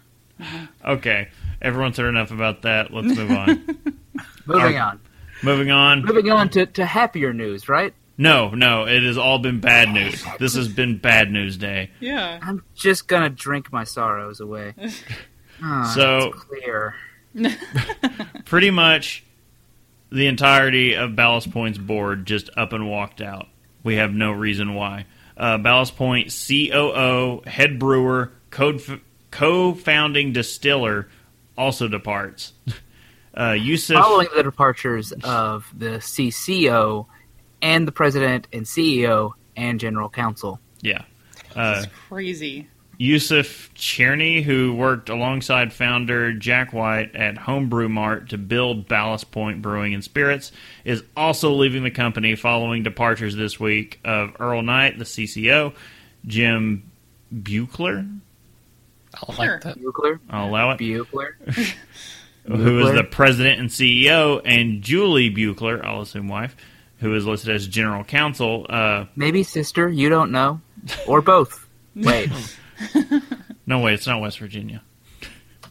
okay, 0.84 1.30
everyone's 1.64 1.98
heard 1.98 2.10
enough 2.10 2.32
about 2.32 2.62
that. 2.64 2.94
Let's 2.94 3.16
move 3.18 3.32
on. 3.32 3.48
Moving 4.46 4.78
Our- 4.78 4.90
on. 4.92 5.00
Moving 5.42 5.72
on. 5.72 6.04
Moving 6.06 6.30
on 6.32 6.50
to, 6.50 6.66
to 6.68 6.86
happier 6.86 7.34
news, 7.34 7.68
right? 7.68 7.94
No, 8.18 8.52
no, 8.52 8.86
it 8.88 9.02
has 9.04 9.18
all 9.18 9.40
been 9.40 9.60
bad 9.60 9.90
news. 9.90 10.24
This 10.40 10.54
has 10.56 10.68
been 10.68 10.98
bad 10.98 11.32
news 11.32 11.58
day. 11.58 11.90
yeah. 12.00 12.38
I'm 12.42 12.64
just 12.76 13.08
gonna 13.08 13.30
drink 13.30 13.72
my 13.72 13.84
sorrows 13.84 14.40
away. 14.40 14.74
Ah, 15.66 15.92
So- 15.96 16.32
clear. 16.32 16.96
Pretty 18.46 18.70
much 18.70 19.24
the 20.12 20.28
entirety 20.28 20.96
of 20.96 21.16
Ballast 21.16 21.52
Point's 21.52 21.78
board 21.78 22.26
just 22.26 22.50
up 22.58 22.74
and 22.74 22.90
walked 22.90 23.22
out. 23.22 23.48
We 23.84 23.96
have 23.96 24.14
no 24.14 24.32
reason 24.32 24.74
why. 24.76 25.06
Uh, 25.38 25.58
Ballast 25.58 25.96
Point 25.96 26.32
COO, 26.48 27.42
head 27.48 27.80
brewer, 27.80 28.32
code 28.50 28.82
co-founding 29.32 30.32
distiller 30.34 31.08
also 31.58 31.88
departs. 31.88 32.54
Uh, 33.36 33.54
Yuseff. 33.54 33.96
Following 33.96 34.28
the 34.36 34.44
departures 34.44 35.12
of 35.24 35.68
the 35.76 35.98
CCO 35.98 37.08
and 37.64 37.88
the 37.88 37.92
president 37.92 38.48
and 38.54 38.64
CEO 38.64 39.32
and 39.56 39.80
general 39.80 40.08
counsel. 40.08 40.60
Yeah. 40.82 41.02
Uh, 41.56 41.82
It's 41.84 41.92
crazy. 42.10 42.68
Yuseff 43.00 43.72
Cherney, 43.74 44.44
who 44.44 44.76
worked 44.76 45.10
alongside 45.10 45.74
founder 45.74 46.32
Jack 46.34 46.74
White 46.74 47.16
at 47.16 47.40
Homebrew 47.40 47.90
Mart 47.90 48.30
to 48.30 48.38
build 48.38 48.88
Ballast 48.88 49.32
Point 49.32 49.64
Brewing 49.64 49.96
and 49.96 50.04
Spirits, 50.04 50.52
is 50.86 51.04
also 51.18 51.54
leaving 51.54 51.82
the 51.84 51.90
company 51.90 52.36
following 52.36 52.84
departures 52.84 53.36
this 53.36 53.60
week 53.60 54.00
of 54.06 54.36
Earl 54.40 54.62
Knight, 54.62 55.00
the 55.00 55.06
CCO, 55.06 55.74
Jim 56.28 56.92
Buechler, 57.34 58.20
I 59.14 59.34
Sure. 59.34 59.54
like 59.54 59.62
that. 59.62 59.80
Buechler? 59.80 60.20
I'll 60.30 60.50
allow 60.50 60.72
it, 60.72 60.80
Buechler? 60.80 61.34
who 61.46 62.80
is 62.80 62.88
Buechler? 62.88 62.96
the 62.96 63.04
president 63.04 63.60
and 63.60 63.70
CEO, 63.70 64.42
and 64.44 64.82
Julie 64.82 65.30
Buechler, 65.34 65.84
I'll 65.86 66.02
assume 66.02 66.28
wife, 66.28 66.56
who 66.98 67.16
is 67.16 67.26
listed 67.26 67.54
as 67.56 67.68
general 67.68 68.04
counsel. 68.04 68.66
Uh, 68.70 69.06
Maybe 69.16 69.44
sister, 69.44 69.90
you 69.90 70.10
don't 70.10 70.32
know. 70.32 70.62
Or 71.08 71.22
both. 71.22 71.68
Wait. 71.96 72.30
no, 73.68 73.80
wait, 73.80 73.94
it's 73.94 74.08
not 74.08 74.20
West 74.20 74.40
Virginia. 74.40 74.82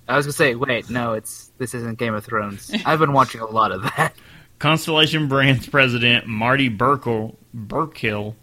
I 0.09 0.17
was 0.17 0.27
gonna 0.27 0.33
say, 0.33 0.55
wait, 0.55 0.89
no, 0.89 1.15
it's 1.15 1.51
this 1.59 1.75
isn't 1.75 1.99
Game 1.99 2.15
of 2.15 2.25
Thrones. 2.25 2.71
I've 2.87 2.99
been 3.01 3.13
watching 3.13 3.41
a 3.41 3.47
lot 3.47 3.73
of 3.73 3.83
that. 3.83 4.15
Constellation 4.61 5.27
Brands 5.29 5.67
president 5.69 6.27
Marty 6.29 6.71
Birkel, 6.71 7.35
Burkill 7.53 8.37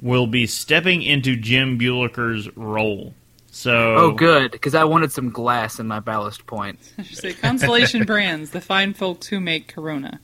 will 0.00 0.26
be 0.26 0.46
stepping 0.46 1.02
into 1.02 1.36
Jim 1.36 1.78
Buliker's 1.78 2.54
role. 2.56 3.14
So, 3.56 3.94
Oh, 3.96 4.10
good, 4.10 4.50
because 4.50 4.74
I 4.74 4.82
wanted 4.82 5.12
some 5.12 5.30
glass 5.30 5.78
in 5.78 5.86
my 5.86 6.00
ballast 6.00 6.44
point. 6.46 6.80
Say 7.12 7.34
Constellation 7.34 8.04
Brands, 8.04 8.50
the 8.50 8.60
fine 8.60 8.94
folks 8.94 9.28
who 9.28 9.38
make 9.38 9.68
Corona. 9.68 10.18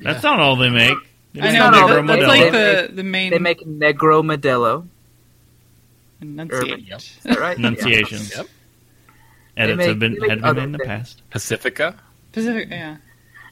that's 0.00 0.22
not 0.22 0.38
all 0.38 0.54
they 0.54 0.70
make. 0.70 0.96
They 1.32 1.40
I 1.40 1.52
know, 1.52 1.64
all 1.64 1.88
but 1.88 2.04
Negro 2.04 2.06
that's 2.06 2.22
Modelo. 2.22 2.28
like 2.28 2.52
the, 2.52 2.94
the 2.94 3.02
main 3.02 3.30
They 3.32 3.38
make 3.40 3.60
Negro 3.66 4.22
Modelo. 4.22 4.86
enunciate. 6.20 6.86
Yep. 6.88 6.98
Is 7.00 7.18
that 7.24 7.38
right? 7.38 7.58
Enunciation. 7.58 8.20
Yep. 8.36 8.46
Edits 9.56 9.78
make- 9.78 9.88
have 9.88 9.98
been 9.98 10.16
had 10.28 10.40
been 10.42 10.58
in 10.58 10.72
the 10.72 10.78
things. 10.78 10.86
past. 10.88 11.22
Pacifica. 11.30 11.96
Pacific, 12.32 12.68
yeah. 12.70 12.98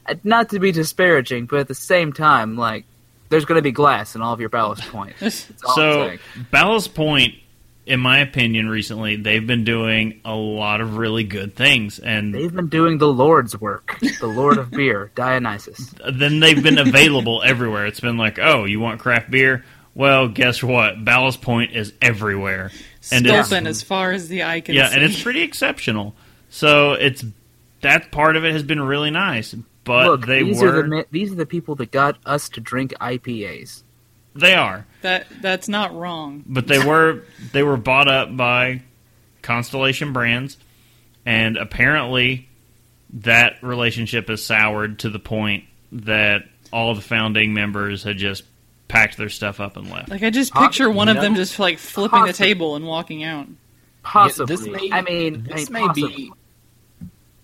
Uh, 0.07 0.15
Not 0.23 0.49
to 0.49 0.59
be 0.59 0.71
disparaging, 0.71 1.45
but 1.45 1.59
at 1.59 1.67
the 1.67 1.75
same 1.75 2.13
time, 2.13 2.55
like 2.55 2.85
there's 3.29 3.45
going 3.45 3.57
to 3.57 3.61
be 3.61 3.71
glass 3.71 4.15
in 4.15 4.21
all 4.21 4.33
of 4.33 4.39
your 4.39 4.49
ballast 4.49 4.83
points. 4.89 5.19
That's 5.19 5.63
all 5.65 5.71
I'm 5.79 6.17
So. 6.17 6.43
Ballast 6.51 6.93
Point, 6.95 7.35
in 7.85 7.99
my 7.99 8.19
opinion, 8.19 8.69
recently 8.69 9.15
they've 9.15 9.45
been 9.45 9.63
doing 9.63 10.21
a 10.23 10.35
lot 10.35 10.81
of 10.81 10.97
really 10.97 11.23
good 11.23 11.55
things, 11.55 11.99
and 11.99 12.33
they've 12.33 12.53
been 12.53 12.67
doing 12.69 12.97
the 12.97 13.07
Lord's 13.07 13.59
work. 13.59 13.97
The 13.99 14.27
Lord 14.27 14.57
of 14.57 14.71
Beer, 14.71 15.11
Dionysus. 15.15 15.93
then 16.11 16.39
they've 16.39 16.61
been 16.61 16.77
available 16.77 17.41
everywhere. 17.43 17.87
It's 17.87 17.99
been 17.99 18.17
like, 18.17 18.39
oh, 18.39 18.65
you 18.65 18.79
want 18.79 18.99
craft 18.99 19.31
beer? 19.31 19.65
Well, 19.93 20.29
guess 20.29 20.63
what? 20.63 21.03
Ballast 21.03 21.41
Point 21.41 21.75
is 21.75 21.91
everywhere, 22.01 22.71
and 23.11 23.25
it's 23.25 23.47
Sculpin 23.49 23.67
as 23.67 23.81
far 23.81 24.11
as 24.11 24.27
the 24.29 24.43
eye 24.43 24.61
can 24.61 24.73
see. 24.73 24.77
yeah, 24.77 24.89
see. 24.89 24.95
and 24.95 25.03
it's 25.03 25.21
pretty 25.21 25.41
exceptional. 25.41 26.15
So 26.49 26.93
it's 26.93 27.25
that 27.81 28.11
part 28.11 28.35
of 28.35 28.45
it 28.45 28.53
has 28.53 28.63
been 28.63 28.81
really 28.81 29.11
nice, 29.11 29.53
but 29.83 30.05
Look, 30.05 30.27
they 30.27 30.43
these 30.43 30.61
were 30.61 30.79
are 30.79 30.83
the 30.83 31.05
these 31.11 31.31
are 31.31 31.35
the 31.35 31.45
people 31.45 31.75
that 31.75 31.91
got 31.91 32.17
us 32.25 32.47
to 32.49 32.61
drink 32.61 32.93
IPAs. 33.01 33.83
They 34.35 34.53
are, 34.55 34.85
that 35.01 35.27
that's 35.41 35.67
not 35.67 35.93
wrong. 35.95 36.43
but 36.47 36.67
they 36.67 36.83
were 36.83 37.23
they 37.51 37.63
were 37.63 37.77
bought 37.77 38.07
up 38.07 38.35
by 38.35 38.81
Constellation 39.41 40.13
Brands, 40.13 40.57
and 41.25 41.57
apparently 41.57 42.47
that 43.13 43.61
relationship 43.61 44.29
has 44.29 44.43
soured 44.43 44.99
to 44.99 45.09
the 45.09 45.19
point 45.19 45.65
that 45.91 46.43
all 46.71 46.95
the 46.95 47.01
founding 47.01 47.53
members 47.53 48.03
had 48.03 48.17
just 48.17 48.43
packed 48.87 49.17
their 49.17 49.29
stuff 49.29 49.59
up 49.59 49.75
and 49.77 49.89
left. 49.89 50.09
Like 50.09 50.23
I 50.23 50.29
just 50.29 50.53
picture 50.53 50.89
one 50.89 51.09
of 51.09 51.17
them 51.17 51.35
just 51.35 51.59
like 51.59 51.77
flipping 51.77 52.23
the 52.25 52.33
table 52.33 52.75
and 52.75 52.85
walking 52.85 53.23
out. 53.23 53.47
Possibly. 54.03 54.55
this 54.55 54.65
may- 54.67 54.91
I 54.91 55.01
mean, 55.01 55.43
This 55.43 55.69
I 55.69 55.71
may 55.73 55.87
possibly. 55.87 56.15
be. 56.15 56.31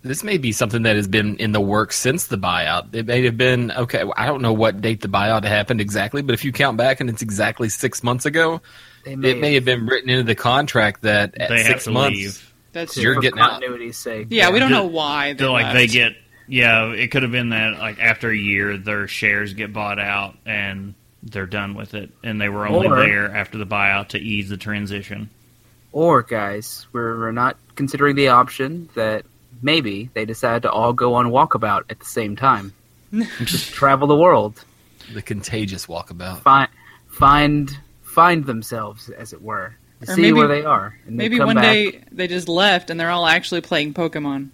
This 0.04 0.24
may 0.24 0.38
be 0.38 0.52
something 0.52 0.84
that 0.84 0.96
has 0.96 1.08
been 1.08 1.36
in 1.38 1.52
the 1.52 1.60
works 1.60 1.96
since 1.98 2.28
the 2.28 2.38
buyout. 2.38 2.94
It 2.96 3.08
may 3.08 3.26
have 3.26 3.36
been 3.38 3.72
okay. 3.72 4.04
I 4.16 4.26
don't 4.26 4.42
know 4.42 4.54
what 4.54 4.80
date 4.80 5.02
the 5.02 5.08
buyout 5.10 5.44
happened 5.44 5.82
exactly, 5.82 6.22
but 6.22 6.34
if 6.34 6.46
you 6.46 6.52
count 6.52 6.78
back 6.78 7.02
and 7.02 7.10
it's 7.10 7.22
exactly 7.22 7.68
six 7.70 8.04
months 8.04 8.26
ago, 8.26 8.62
They 9.04 9.14
it 9.14 9.40
may 9.40 9.56
have 9.56 9.66
been 9.66 9.86
written 9.86 10.10
into 10.10 10.24
the 10.24 10.36
contract 10.36 11.02
that 11.02 11.36
at 11.38 11.50
They 11.50 11.58
have 11.64 11.66
six 11.66 11.84
to 11.86 11.92
months 11.92 12.18
leave. 12.18 12.54
That's 12.74 12.96
You're 12.98 13.16
for 13.16 13.22
getting 13.22 13.40
out. 13.40 13.54
continuity's 13.60 13.98
sake. 13.98 14.28
yeah. 14.30 14.52
We 14.52 14.60
don't 14.60 14.72
know 14.72 14.86
why 14.86 15.34
they 15.34 15.38
They're 15.40 15.50
like 15.50 15.74
they 15.74 15.88
get 15.88 16.14
yeah 16.48 16.92
it 16.94 17.10
could 17.12 17.24
have 17.24 17.32
been 17.32 17.50
that 17.50 17.78
like 17.78 18.00
after 18.00 18.30
a 18.30 18.38
year 18.38 18.78
their 18.78 19.08
shares 19.08 19.54
get 19.54 19.74
bought 19.74 20.00
out 20.00 20.36
and 20.46 20.94
they're 21.24 21.46
done 21.48 21.74
with 21.74 21.94
it 21.94 22.10
and 22.24 22.40
they 22.40 22.48
were 22.48 22.66
only 22.66 22.88
Or- 22.88 22.96
there 22.98 23.36
after 23.36 23.58
the 23.58 23.66
buyout 23.66 24.10
to 24.10 24.20
ease 24.20 24.48
the 24.48 24.56
transition 24.56 25.30
Or 25.92 26.22
guys, 26.22 26.88
we're, 26.94 27.18
we're 27.20 27.32
not 27.34 27.58
considering 27.76 28.16
the 28.16 28.30
option 28.30 28.88
that 28.96 29.26
maybe 29.62 30.10
they 30.14 30.26
decide 30.26 30.62
to 30.64 30.72
all 30.72 30.94
go 30.94 31.14
on 31.16 31.28
walkabout 31.28 31.84
at 31.90 32.00
the 32.00 32.06
same 32.06 32.36
time, 32.36 32.74
just 33.44 33.72
travel 33.74 34.08
the 34.08 34.16
world, 34.16 34.64
the 35.14 35.22
contagious 35.22 35.86
walkabout. 35.88 36.40
find 36.42 36.70
find 37.08 37.78
find 38.04 38.46
themselves, 38.46 39.10
as 39.10 39.34
it 39.34 39.42
were, 39.42 39.76
to 40.06 40.12
Or 40.12 40.16
see 40.16 40.22
maybe- 40.24 40.34
where 40.34 40.48
they 40.48 40.64
are. 40.64 40.98
And 41.06 41.16
Maybe 41.18 41.38
come 41.38 41.48
one 41.48 41.56
back. 41.56 41.64
day 41.64 42.04
they 42.12 42.28
just 42.28 42.48
left 42.50 42.90
and 42.90 43.00
they're 43.00 43.10
all 43.12 43.26
actually 43.28 43.62
playing 43.62 43.94
Pokemon. 43.94 44.50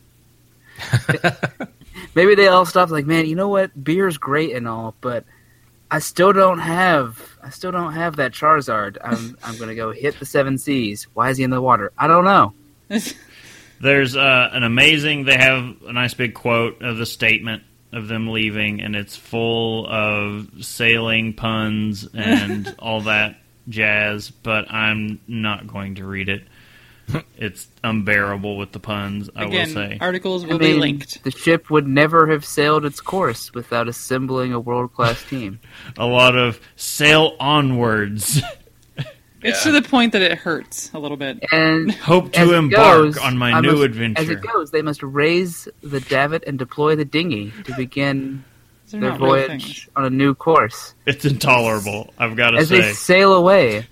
maybe 2.16 2.36
they 2.36 2.48
all 2.48 2.66
stop 2.66 2.90
like, 2.90 3.06
man, 3.06 3.26
you 3.26 3.36
know 3.36 3.50
what? 3.50 3.72
Beer's 3.84 4.18
great 4.18 4.56
and 4.56 4.68
all, 4.68 4.96
but 5.02 5.24
I 5.92 6.00
still 6.00 6.34
don't 6.34 6.60
have 6.60 7.22
I 7.44 7.50
still 7.50 7.72
don't 7.72 7.94
have 7.94 8.16
that 8.18 8.32
Charizard. 8.32 8.98
I'm 9.04 9.38
I'm 9.44 9.58
gonna 9.58 9.76
go 9.76 9.92
hit 9.92 10.20
the 10.20 10.26
seven 10.26 10.58
seas. 10.58 11.08
Why 11.14 11.30
is 11.30 11.38
he 11.38 11.44
in 11.44 11.50
the 11.52 11.62
water? 11.62 11.92
I 11.98 12.08
don't 12.08 12.26
know. 12.26 12.54
there's 13.84 14.16
uh, 14.16 14.50
an 14.54 14.64
amazing 14.64 15.26
they 15.26 15.38
have 15.38 15.76
a 15.86 15.94
nice 15.94 16.14
big 16.14 16.34
quote 16.34 16.82
of 16.82 16.98
the 16.98 17.06
statement 17.06 17.64
of 17.92 18.08
them 18.08 18.28
leaving 18.30 18.82
and 18.82 18.96
it's 18.96 19.16
full 19.16 19.86
of 19.88 20.48
sailing 20.62 21.34
puns 21.34 22.08
and 22.14 22.74
all 22.80 23.02
that 23.02 23.38
jazz 23.70 24.32
but 24.32 24.72
i'm 24.72 25.20
not 25.28 25.68
going 25.68 25.96
to 25.96 26.06
read 26.06 26.30
it 26.30 26.44
it's 27.38 27.68
unbearable 27.84 28.58
with 28.58 28.72
the 28.72 28.80
puns 28.80 29.30
i 29.36 29.44
Again, 29.44 29.68
will 29.68 29.74
say 29.74 29.98
articles 30.00 30.46
will 30.46 30.56
I 30.56 30.58
be 30.58 30.74
linked. 30.74 31.24
the 31.24 31.32
ship 31.32 31.70
would 31.70 31.86
never 31.88 32.28
have 32.32 32.46
sailed 32.46 32.86
its 32.86 33.02
course 33.02 33.54
without 33.54 33.88
assembling 33.90 34.54
a 34.54 34.60
world 34.60 34.94
class 34.94 35.22
team. 35.24 35.60
a 35.98 36.06
lot 36.06 36.38
of 36.38 36.60
sail 36.78 37.36
onwards 37.40 38.42
It's 39.44 39.64
to 39.64 39.72
the 39.72 39.82
point 39.82 40.14
that 40.14 40.22
it 40.22 40.38
hurts 40.38 40.92
a 40.94 41.00
little 41.00 41.18
bit. 41.18 41.44
And 41.52 41.92
hope 41.94 42.32
to 42.34 42.54
embark 42.54 43.14
goes, 43.14 43.18
on 43.18 43.38
my 43.38 43.52
I 43.52 43.62
new 43.62 43.74
must- 43.74 43.84
adventure 43.84 44.22
As 44.22 44.30
it 44.30 44.42
goes, 44.42 44.72
they 44.72 44.82
must 44.82 45.04
raise 45.04 45.68
the 45.82 46.00
davit 46.00 46.44
and 46.48 46.58
deploy 46.60 46.96
the 46.96 47.06
dinghy 47.06 47.52
to 47.66 47.76
begin 47.76 48.44
their 48.92 49.16
voyage 49.16 49.90
on 49.96 50.06
a 50.06 50.10
new 50.10 50.36
course. 50.36 50.94
It's 51.06 51.26
intolerable. 51.26 52.14
I've 52.18 52.36
got 52.36 52.52
to 52.52 52.58
As 52.58 52.70
they 52.70 52.94
sail 52.94 53.34
away, 53.34 53.88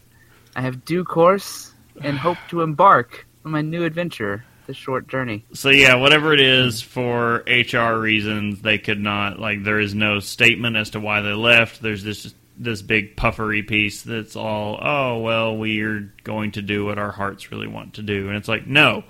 I 0.56 0.62
have 0.62 0.86
due 0.86 1.04
course 1.04 1.74
and 2.02 2.18
hope 2.18 2.38
to 2.50 2.62
embark 2.62 3.26
on 3.46 3.52
my 3.52 3.62
new 3.62 3.84
adventure, 3.84 4.46
the 4.68 4.74
short 4.74 5.08
journey. 5.08 5.44
So 5.54 5.70
yeah, 5.70 5.96
whatever 5.96 6.34
it 6.34 6.40
is 6.40 6.82
for 6.82 7.44
HR 7.48 7.98
reasons, 8.00 8.62
they 8.62 8.78
could 8.78 9.00
not 9.00 9.40
like. 9.40 9.64
There 9.64 9.80
is 9.80 9.96
no 9.96 10.20
statement 10.20 10.76
as 10.76 10.92
to 10.92 11.00
why 11.00 11.22
they 11.22 11.34
left. 11.34 11.82
There's 11.82 12.04
this 12.04 12.34
this 12.58 12.82
big 12.82 13.16
puffery 13.16 13.64
piece 13.64 14.02
that's 14.04 14.36
all. 14.36 14.80
Oh 14.82 15.20
well, 15.20 15.58
we're 15.58 16.12
going 16.24 16.52
to 16.54 16.62
do 16.62 16.86
what 16.86 16.98
our 16.98 17.12
hearts 17.12 17.52
really 17.52 17.68
want 17.68 17.96
to 17.96 18.02
do, 18.02 18.28
and 18.28 18.38
it's 18.38 18.48
like 18.48 18.68
no. 18.68 19.04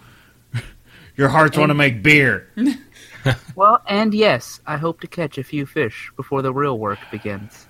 Your 1.17 1.27
hearts 1.29 1.57
want 1.57 1.69
to 1.69 1.75
make 1.75 2.01
beer. 2.03 2.47
Well, 3.55 3.83
and 3.87 4.15
yes, 4.15 4.61
I 4.65 4.77
hope 4.77 5.01
to 5.01 5.07
catch 5.07 5.37
a 5.37 5.43
few 5.43 5.67
fish 5.67 6.11
before 6.15 6.41
the 6.41 6.51
real 6.51 6.79
work 6.79 6.97
begins. 7.11 7.67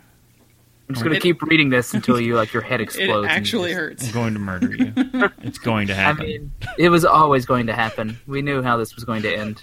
I'm 0.87 0.95
just 0.95 1.03
going 1.03 1.13
to 1.13 1.19
keep 1.21 1.41
reading 1.41 1.69
this 1.69 1.93
until 1.93 2.21
you 2.21 2.35
like 2.35 2.53
your 2.53 2.63
head 2.63 2.79
explodes. 2.81 3.25
It 3.27 3.31
actually 3.31 3.73
just- 3.73 4.07
I'm 4.07 4.13
going 4.13 4.33
to 4.33 4.39
murder 4.39 4.73
you. 4.73 4.93
It's 5.39 5.57
going 5.57 5.87
to 5.87 5.93
happen. 5.95 6.23
I 6.23 6.27
mean, 6.27 6.51
it 6.77 6.87
was 6.87 7.03
always 7.03 7.45
going 7.45 7.67
to 7.67 7.73
happen. 7.73 8.17
We 8.27 8.41
knew 8.41 8.61
how 8.61 8.77
this 8.77 8.95
was 8.95 9.03
going 9.03 9.23
to 9.23 9.35
end. 9.35 9.61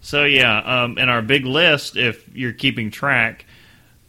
So 0.00 0.24
yeah, 0.24 0.58
um, 0.84 0.98
in 0.98 1.08
our 1.08 1.22
big 1.22 1.44
list, 1.44 1.96
if 1.96 2.28
you're 2.32 2.52
keeping 2.52 2.92
track, 2.92 3.45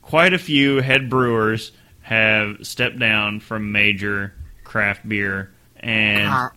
quite 0.08 0.34
a 0.34 0.40
few 0.40 0.78
head 0.82 1.10
brewers 1.10 1.72
have 2.02 2.66
stepped 2.66 2.98
down 2.98 3.40
from 3.42 3.72
major 3.74 4.34
craft 4.64 5.08
beer, 5.08 5.52
and 5.80 6.26
God, 6.30 6.52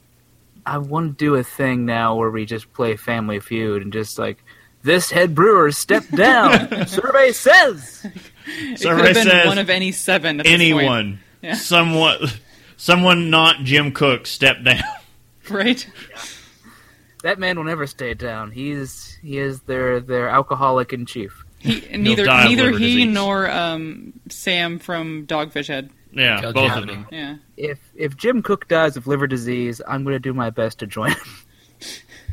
I 0.64 0.78
want 0.78 1.18
to 1.18 1.24
do 1.24 1.34
a 1.34 1.42
thing 1.42 1.84
now 1.84 2.14
where 2.16 2.30
we 2.30 2.46
just 2.46 2.72
play 2.72 2.96
Family 2.96 3.40
Feud 3.40 3.82
and 3.82 3.92
just 3.92 4.18
like 4.18 4.38
this 4.82 5.10
head 5.10 5.34
brewer 5.34 5.72
stepped 5.72 6.14
down. 6.14 6.86
Survey 6.86 7.32
says. 7.32 8.06
It 8.46 8.68
could 8.70 8.78
Survey 8.78 9.06
have 9.06 9.14
been 9.14 9.24
says 9.24 9.46
one 9.46 9.58
of 9.58 9.68
any 9.68 9.92
seven. 9.92 10.40
At 10.40 10.44
this 10.44 10.52
point, 10.52 10.62
anyone, 10.62 11.20
Yeah. 11.42 11.54
somewhat, 11.54 12.38
someone 12.76 13.30
not 13.30 13.64
Jim 13.64 13.92
Koch 13.92 14.26
stepped 14.26 14.64
down. 14.64 14.82
right? 15.50 15.86
That 17.24 17.38
man 17.38 17.56
will 17.56 17.64
never 17.64 17.86
stay 17.86 18.14
down. 18.14 18.52
He's 18.52 19.18
he 19.22 19.38
is 19.38 19.60
their 19.62 20.00
their 20.00 20.28
alcoholic 20.28 20.92
in 20.92 21.04
chief. 21.04 21.44
He, 21.61 21.81
neither 21.96 22.25
neither 22.27 22.70
he 22.73 22.79
disease. 22.79 23.14
nor 23.14 23.51
um, 23.51 24.14
Sam 24.29 24.79
from 24.79 25.27
Dogfish 25.27 25.68
Head. 25.68 25.90
Yeah, 26.12 26.40
God 26.40 26.55
both 26.55 26.77
of 26.77 26.87
them. 26.88 27.07
Yeah, 27.12 27.37
If 27.57 27.79
if 27.94 28.16
Jim 28.16 28.42
Koch 28.42 28.66
dies 28.66 28.96
of 28.96 29.07
liver 29.07 29.27
disease, 29.29 29.81
I'm 29.87 30.03
going 30.03 30.14
to 30.14 30.18
do 30.20 30.33
my 30.33 30.51
best 30.51 30.81
to 30.81 30.87
join 30.87 31.12
him. 31.12 31.18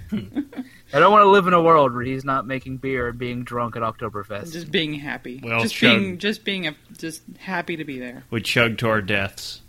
I 0.94 1.00
don't 1.00 1.12
want 1.12 1.24
to 1.24 1.30
live 1.30 1.48
in 1.48 1.54
a 1.54 1.62
world 1.62 1.94
where 1.94 2.02
he's 2.04 2.24
not 2.24 2.48
making 2.48 2.78
beer 2.78 3.10
and 3.10 3.20
being 3.20 3.44
drunk 3.44 3.76
at 3.76 3.82
Oktoberfest. 3.82 4.54
just 4.54 4.72
being 4.72 4.94
happy. 4.94 5.42
Well, 5.44 5.62
just 5.62 5.76
chug. 5.76 6.00
being 6.00 6.18
just 6.18 6.46
being 6.46 6.68
a, 6.68 6.76
just 6.98 7.22
happy 7.38 7.76
to 7.78 7.84
be 7.84 8.00
there. 8.00 8.24
We 8.30 8.42
chug 8.42 8.78
to 8.80 8.90
our 8.90 9.02
deaths. 9.02 9.62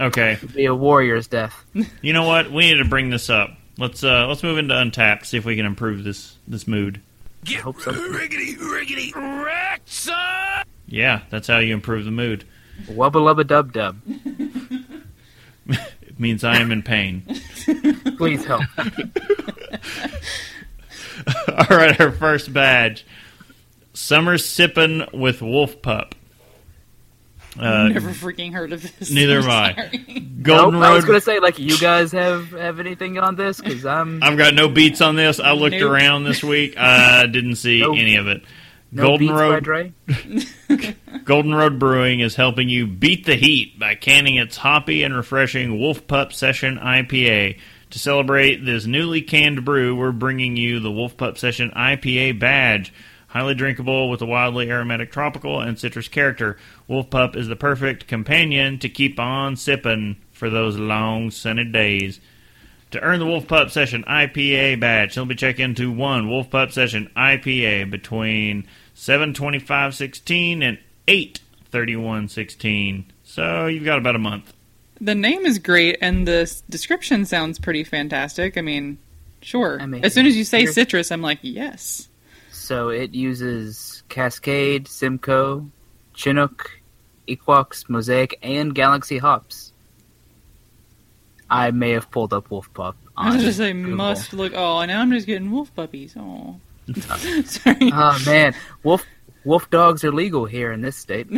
Okay, 0.00 0.38
be 0.54 0.64
a 0.64 0.74
warrior's 0.74 1.26
death. 1.28 1.64
you 2.00 2.14
know 2.14 2.26
what? 2.26 2.50
We 2.50 2.72
need 2.72 2.82
to 2.82 2.88
bring 2.88 3.10
this 3.10 3.28
up. 3.28 3.50
Let's 3.76 4.02
uh, 4.02 4.26
let's 4.26 4.42
move 4.42 4.56
into 4.58 4.74
Untappd. 4.74 5.26
See 5.26 5.36
if 5.36 5.44
we 5.44 5.54
can 5.54 5.66
improve 5.66 6.02
this 6.02 6.36
this 6.48 6.66
mood. 6.66 7.02
I 7.46 7.52
hope 7.54 7.80
so. 7.80 7.90
Yeah, 10.86 11.22
that's 11.30 11.48
how 11.48 11.58
you 11.58 11.74
improve 11.74 12.04
the 12.04 12.10
mood. 12.10 12.44
Wubba 12.86 13.14
lubba 13.14 13.46
dub 13.46 13.72
dub. 13.72 13.98
It 16.12 16.20
means 16.20 16.44
I 16.44 16.56
am 16.58 16.70
in 16.70 16.82
pain. 16.82 17.22
Please 18.18 18.44
help. 18.44 18.62
All 21.48 21.76
right, 21.76 21.98
our 21.98 22.12
first 22.12 22.52
badge: 22.52 23.06
Summer 23.94 24.36
sipping 24.36 25.06
with 25.14 25.40
Wolf 25.40 25.80
Pup. 25.80 26.14
Uh, 27.58 27.88
Never 27.88 28.10
freaking 28.10 28.52
heard 28.52 28.72
of 28.72 28.82
this. 28.98 29.10
neither 29.14 29.38
I'm 29.38 29.42
have 29.42 29.50
I. 29.50 29.74
sorry. 29.74 29.98
Golden 30.42 30.80
Nope, 30.80 30.88
I 30.88 30.94
was 30.94 31.04
going 31.04 31.18
to 31.18 31.24
say 31.24 31.38
like 31.38 31.58
you 31.58 31.76
guys 31.78 32.10
have 32.12 32.50
have 32.52 32.80
anything 32.80 33.18
on 33.18 33.36
this 33.36 33.60
because 33.60 33.84
I'm 33.84 34.22
I've 34.22 34.38
got 34.38 34.54
no 34.54 34.68
beats 34.68 35.00
on 35.00 35.16
this. 35.16 35.38
I 35.38 35.52
looked 35.52 35.76
Nope. 35.76 35.90
around 35.92 36.24
this 36.24 36.42
week. 36.42 36.76
I 36.78 37.26
didn't 37.30 37.56
see 37.56 37.80
Nope. 37.80 37.98
any 37.98 38.16
of 38.16 38.26
it. 38.26 38.42
no 38.90 39.02
Golden 39.02 39.26
beats 39.28 39.32
by 39.38 39.48
Road 39.48 39.64
Dre. 39.64 39.92
Golden 41.24 41.54
Road 41.54 41.78
Brewing 41.78 42.20
is 42.20 42.34
helping 42.36 42.68
you 42.68 42.86
beat 42.86 43.26
the 43.26 43.36
heat 43.36 43.78
by 43.78 43.94
canning 43.94 44.36
its 44.36 44.56
hoppy 44.56 45.02
and 45.02 45.14
refreshing 45.14 45.78
Wolf 45.78 46.06
Pup 46.06 46.32
Session 46.32 46.78
IPA 46.78 47.58
To 47.90 47.98
celebrate 47.98 48.64
this 48.64 48.86
newly 48.86 49.20
canned 49.22 49.64
brew, 49.64 49.94
we're 49.94 50.12
bringing 50.12 50.56
you 50.56 50.80
the 50.80 50.90
Wolf 50.90 51.16
Pup 51.16 51.36
Session 51.38 51.70
IPA 51.76 52.40
badge. 52.40 52.92
Highly 53.32 53.54
drinkable 53.54 54.10
with 54.10 54.20
a 54.20 54.26
wildly 54.26 54.70
aromatic 54.70 55.10
tropical 55.10 55.58
and 55.58 55.78
citrus 55.78 56.06
character. 56.06 56.58
Wolf 56.86 57.08
Pup 57.08 57.34
is 57.34 57.48
the 57.48 57.56
perfect 57.56 58.06
companion 58.06 58.78
to 58.80 58.90
keep 58.90 59.18
on 59.18 59.56
sipping 59.56 60.18
for 60.32 60.50
those 60.50 60.76
long 60.76 61.30
sunny 61.30 61.64
days. 61.64 62.20
To 62.90 63.00
earn 63.00 63.20
the 63.20 63.24
Wolf 63.24 63.48
Pup 63.48 63.70
Session 63.70 64.04
IPA 64.06 64.80
badge, 64.80 65.14
simply 65.14 65.34
check 65.34 65.58
into 65.58 65.90
one 65.90 66.28
Wolf 66.28 66.50
Pup 66.50 66.72
Session 66.72 67.10
IPA 67.16 67.90
between 67.90 68.66
725.16 68.96 70.62
and 70.62 70.78
831.16. 71.08 73.04
So 73.24 73.64
you've 73.64 73.86
got 73.86 73.96
about 73.96 74.14
a 74.14 74.18
month. 74.18 74.52
The 75.00 75.14
name 75.14 75.46
is 75.46 75.58
great, 75.58 75.96
and 76.02 76.28
the 76.28 76.54
description 76.68 77.24
sounds 77.24 77.58
pretty 77.58 77.84
fantastic. 77.84 78.58
I 78.58 78.60
mean, 78.60 78.98
sure. 79.40 79.80
I 79.80 79.86
mean, 79.86 80.04
as 80.04 80.12
soon 80.12 80.26
as 80.26 80.36
you 80.36 80.44
say 80.44 80.66
citrus, 80.66 81.10
I'm 81.10 81.22
like, 81.22 81.38
yes. 81.40 82.08
So 82.72 82.88
it 82.88 83.12
uses 83.12 84.02
Cascade, 84.08 84.88
Simcoe, 84.88 85.68
Chinook, 86.14 86.70
Equinox, 87.26 87.86
Mosaic, 87.90 88.38
and 88.42 88.74
Galaxy 88.74 89.18
hops. 89.18 89.74
I 91.50 91.70
may 91.70 91.90
have 91.90 92.10
pulled 92.10 92.32
up 92.32 92.50
Wolf 92.50 92.72
Pup. 92.72 92.96
I 93.14 93.34
was 93.34 93.42
just 93.44 93.58
say 93.58 93.74
Google. 93.74 93.96
must 93.96 94.32
look. 94.32 94.54
Oh, 94.54 94.82
now 94.86 95.02
I'm 95.02 95.10
just 95.10 95.26
getting 95.26 95.50
wolf 95.52 95.70
puppies. 95.74 96.14
Oh, 96.18 96.60
sorry. 96.94 97.90
Oh 97.92 98.18
man, 98.24 98.54
wolf 98.82 99.04
wolf 99.44 99.68
dogs 99.68 100.02
are 100.02 100.10
legal 100.10 100.46
here 100.46 100.72
in 100.72 100.80
this 100.80 100.96
state. 100.96 101.28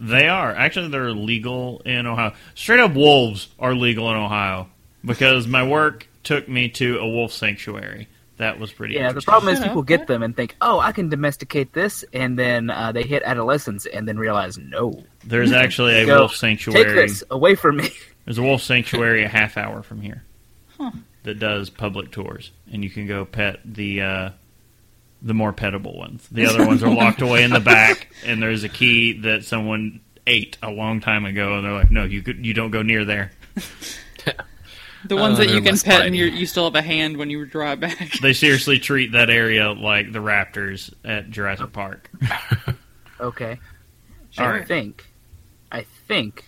They 0.00 0.26
are. 0.26 0.50
Actually, 0.50 0.88
they're 0.88 1.12
legal 1.12 1.80
in 1.84 2.06
Ohio. 2.08 2.34
Straight 2.56 2.80
up 2.80 2.94
wolves 2.94 3.46
are 3.60 3.72
legal 3.72 4.10
in 4.10 4.16
Ohio 4.16 4.68
because 5.04 5.46
my 5.46 5.62
work 5.62 6.08
took 6.24 6.48
me 6.48 6.68
to 6.70 6.98
a 6.98 7.08
wolf 7.08 7.30
sanctuary. 7.32 8.08
That 8.42 8.58
was 8.58 8.72
pretty 8.72 8.94
Yeah, 8.94 9.12
the 9.12 9.20
problem 9.22 9.52
is 9.54 9.60
Yeah, 9.60 9.66
people 9.68 9.82
okay. 9.82 9.96
get 9.98 10.08
them 10.08 10.20
and 10.24 10.36
think, 10.36 10.56
"Oh, 10.60 10.80
I 10.80 10.90
can 10.90 11.08
domesticate 11.08 11.72
this," 11.74 12.04
and 12.12 12.36
then 12.36 12.70
uh, 12.70 12.90
they 12.90 13.04
hit 13.04 13.22
adolescence 13.24 13.86
and 13.86 14.08
then 14.08 14.18
realize, 14.18 14.58
"No, 14.58 15.04
There's 15.24 15.52
actually 15.52 15.94
a 16.02 16.06
Go, 16.06 16.18
wolf 16.18 16.32
take 16.32 16.38
sanctuary. 16.38 16.94
this 17.06 17.22
away 17.30 17.54
from 17.54 17.76
me." 17.76 17.88
There's 18.24 18.38
a 18.38 18.42
wolf 18.42 18.60
sanctuary 18.60 19.22
a 19.22 19.28
half 19.28 19.56
hour 19.56 19.84
from 19.84 20.00
here 20.00 20.24
Huh. 20.76 20.90
that 21.22 21.38
does 21.38 21.70
public 21.70 22.10
tours, 22.10 22.50
and 22.72 22.82
you 22.82 22.90
can 22.90 23.06
go 23.06 23.24
pet 23.24 23.60
the 23.64 24.00
uh, 24.02 24.30
the 25.22 25.34
more 25.34 25.52
pettable 25.52 25.96
ones. 25.96 26.26
The 26.32 26.46
other 26.46 26.66
ones 26.66 26.82
are 26.82 26.90
locked 26.92 27.22
away 27.22 27.44
in 27.44 27.52
the 27.52 27.60
back, 27.60 28.08
and 28.26 28.42
there's 28.42 28.64
a 28.64 28.68
key 28.68 29.20
that 29.20 29.44
someone 29.44 30.00
ate 30.26 30.58
a 30.64 30.70
long 30.72 31.00
time 31.00 31.24
ago, 31.26 31.54
and 31.54 31.64
they're 31.64 31.72
like, 31.72 31.92
"No, 31.92 32.02
you 32.02 32.22
could, 32.22 32.44
you 32.44 32.54
don't 32.54 32.72
go 32.72 32.82
near 32.82 33.04
there." 33.04 33.30
The 35.04 35.16
ones 35.16 35.38
that 35.38 35.48
you 35.48 35.60
can 35.60 35.72
less 35.72 35.82
pet 35.82 35.94
and 36.02 36.04
tiny. 36.06 36.18
you 36.18 36.24
you 36.26 36.46
still 36.46 36.64
have 36.64 36.74
a 36.74 36.82
hand 36.82 37.16
when 37.16 37.30
you 37.30 37.44
draw 37.46 37.72
it 37.72 37.80
back. 37.80 38.12
They 38.20 38.32
seriously 38.34 38.78
treat 38.78 39.12
that 39.12 39.30
area 39.30 39.72
like 39.72 40.12
the 40.12 40.18
raptors 40.20 40.92
at 41.04 41.30
Jurassic 41.30 41.72
Park. 41.72 42.10
Okay, 43.20 43.60
All 44.38 44.46
I 44.46 44.64
think, 44.64 45.08
I 45.70 45.82
think 46.08 46.44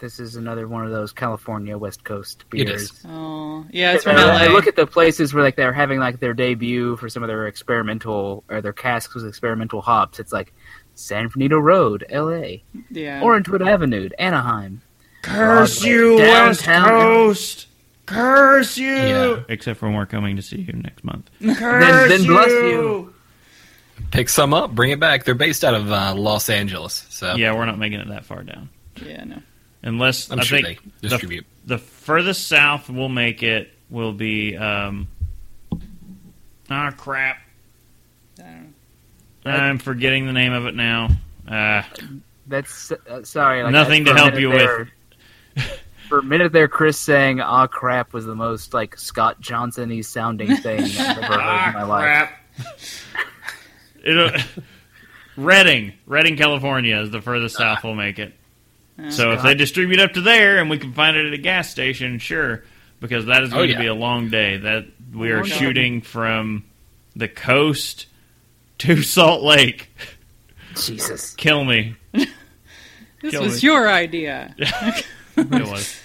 this 0.00 0.18
is 0.18 0.36
another 0.36 0.66
one 0.66 0.86
of 0.86 0.90
those 0.90 1.12
California 1.12 1.76
West 1.76 2.04
Coast 2.04 2.44
beers. 2.48 2.82
is. 2.84 3.02
Oh, 3.06 3.66
yeah, 3.70 3.92
it's 3.92 4.04
from 4.04 4.16
LA. 4.16 4.22
I 4.32 4.46
look 4.46 4.66
at 4.66 4.76
the 4.76 4.86
places 4.86 5.34
where 5.34 5.44
like 5.44 5.56
they're 5.56 5.74
having 5.74 5.98
like 5.98 6.18
their 6.18 6.32
debut 6.32 6.96
for 6.96 7.10
some 7.10 7.22
of 7.22 7.26
their 7.28 7.46
experimental 7.48 8.44
or 8.48 8.62
their 8.62 8.72
casks 8.72 9.14
with 9.14 9.26
experimental 9.26 9.82
hops. 9.82 10.18
It's 10.18 10.32
like 10.32 10.54
San 10.94 11.28
Fernando 11.28 11.58
Road, 11.58 12.06
L.A., 12.08 12.62
yeah. 12.90 13.20
Orangewood 13.20 13.66
Avenue, 13.66 14.08
Anaheim. 14.18 14.80
Curse 15.20 15.80
Broadway, 15.80 15.90
you, 15.94 16.16
West 16.16 16.64
downtown. 16.64 16.88
Coast! 16.88 17.66
Curse 18.06 18.78
you! 18.78 18.86
Yeah. 18.94 19.42
Except 19.48 19.78
for 19.80 19.86
when 19.86 19.96
we're 19.96 20.06
coming 20.06 20.36
to 20.36 20.42
see 20.42 20.58
you 20.60 20.72
next 20.72 21.04
month. 21.04 21.28
Curse 21.42 21.58
Then, 21.60 22.08
then 22.08 22.26
bless 22.26 22.50
you. 22.50 23.12
Pick 24.10 24.28
some 24.28 24.54
up, 24.54 24.74
bring 24.74 24.90
it 24.92 25.00
back. 25.00 25.24
They're 25.24 25.34
based 25.34 25.64
out 25.64 25.74
of 25.74 25.90
uh, 25.90 26.14
Los 26.14 26.48
Angeles, 26.48 27.06
so 27.08 27.34
Yeah, 27.34 27.54
we're 27.54 27.64
not 27.64 27.78
making 27.78 28.00
it 28.00 28.08
that 28.08 28.24
far 28.24 28.42
down. 28.42 28.68
yeah, 29.04 29.24
no. 29.24 29.38
Unless 29.82 30.30
I'm 30.30 30.40
I 30.40 30.42
sure 30.44 30.60
think 30.60 30.82
they 31.00 31.08
distribute. 31.08 31.46
The, 31.64 31.74
the 31.76 31.78
furthest 31.78 32.46
south 32.48 32.88
we'll 32.90 33.08
make 33.08 33.42
it 33.42 33.72
will 33.90 34.12
be. 34.12 34.56
Um, 34.56 35.08
ah, 36.70 36.92
crap. 36.96 37.38
I 38.38 38.42
don't 38.42 38.74
know. 39.44 39.50
I'm 39.52 39.78
forgetting 39.78 40.26
the 40.26 40.32
name 40.32 40.52
of 40.52 40.66
it 40.66 40.74
now. 40.74 41.08
Uh, 41.48 41.82
That's 42.48 42.90
uh, 42.92 43.22
sorry. 43.22 43.62
Like, 43.62 43.72
Nothing 43.72 44.04
to 44.06 44.14
help 44.14 44.34
you 44.38 44.50
there- 44.50 44.88
For 46.08 46.18
a 46.18 46.22
minute 46.22 46.52
there, 46.52 46.68
Chris 46.68 46.98
saying 46.98 47.40
"ah 47.40 47.66
crap" 47.66 48.12
was 48.12 48.24
the 48.26 48.34
most 48.34 48.72
like 48.74 48.96
Scott 48.98 49.40
Johnson-y 49.40 50.00
sounding 50.02 50.56
thing 50.56 50.80
I've 50.82 50.98
ever 51.18 51.22
heard 51.22 51.40
ah, 51.40 51.68
in 51.68 51.74
my 51.74 51.82
life. 51.82 52.02
crap. 52.02 52.40
It'll, 54.04 54.30
Redding, 55.36 55.94
Redding, 56.06 56.36
California 56.36 56.96
is 57.00 57.10
the 57.10 57.20
furthest 57.20 57.56
south 57.56 57.82
we'll 57.82 57.94
make 57.94 58.18
it. 58.18 58.34
So 59.10 59.32
if 59.32 59.42
they 59.42 59.54
distribute 59.54 60.00
up 60.00 60.12
to 60.14 60.22
there 60.22 60.58
and 60.58 60.70
we 60.70 60.78
can 60.78 60.94
find 60.94 61.16
it 61.18 61.26
at 61.26 61.34
a 61.34 61.38
gas 61.38 61.68
station, 61.68 62.18
sure, 62.18 62.64
because 63.00 63.26
that 63.26 63.42
is 63.42 63.52
Oh, 63.52 63.56
going 63.56 63.68
yeah. 63.70 63.74
to 63.76 63.80
be 63.82 63.86
a 63.88 63.94
long 63.94 64.30
day. 64.30 64.56
That 64.56 64.86
we 65.12 65.30
are 65.32 65.40
long 65.40 65.44
day. 65.48 65.54
shooting 65.56 66.00
from 66.00 66.64
the 67.14 67.28
coast 67.28 68.06
to 68.78 69.02
Salt 69.02 69.42
Lake. 69.42 69.90
Jesus. 70.76 71.34
Kill 71.34 71.64
me. 71.64 71.96
This 73.22 73.30
Kill 73.32 73.42
was 73.44 73.62
me. 73.62 73.66
your 73.68 73.88
idea. 73.90 74.54
It 75.36 75.50
was. 75.50 76.00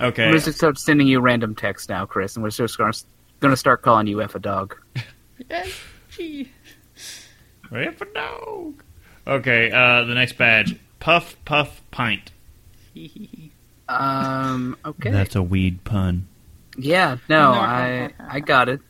Okay. 0.00 0.26
I'm 0.26 0.32
just 0.38 0.56
start 0.56 0.78
sending 0.78 1.06
you 1.08 1.20
random 1.20 1.54
texts 1.54 1.88
now, 1.88 2.06
Chris, 2.06 2.36
and 2.36 2.42
we're 2.42 2.50
just 2.50 2.78
going 2.78 2.92
to 3.42 3.56
start 3.56 3.82
calling 3.82 4.06
you 4.06 4.22
F 4.22 4.34
a 4.34 4.38
dog. 4.38 4.76
Yes, 5.50 5.72
gee. 6.10 6.50
Rip 7.70 8.00
a 8.00 8.04
dog. 8.06 8.82
Okay, 9.26 9.70
uh, 9.70 10.04
the 10.04 10.14
next 10.14 10.38
badge. 10.38 10.76
Puff 11.00 11.36
Puff 11.44 11.82
Pint. 11.90 12.30
Um. 13.88 14.76
Okay. 14.84 15.10
That's 15.10 15.34
a 15.36 15.42
weed 15.42 15.84
pun. 15.84 16.26
yeah. 16.76 17.16
No, 17.28 17.52
I 17.52 18.10
I 18.18 18.40
got 18.40 18.68
it. 18.68 18.80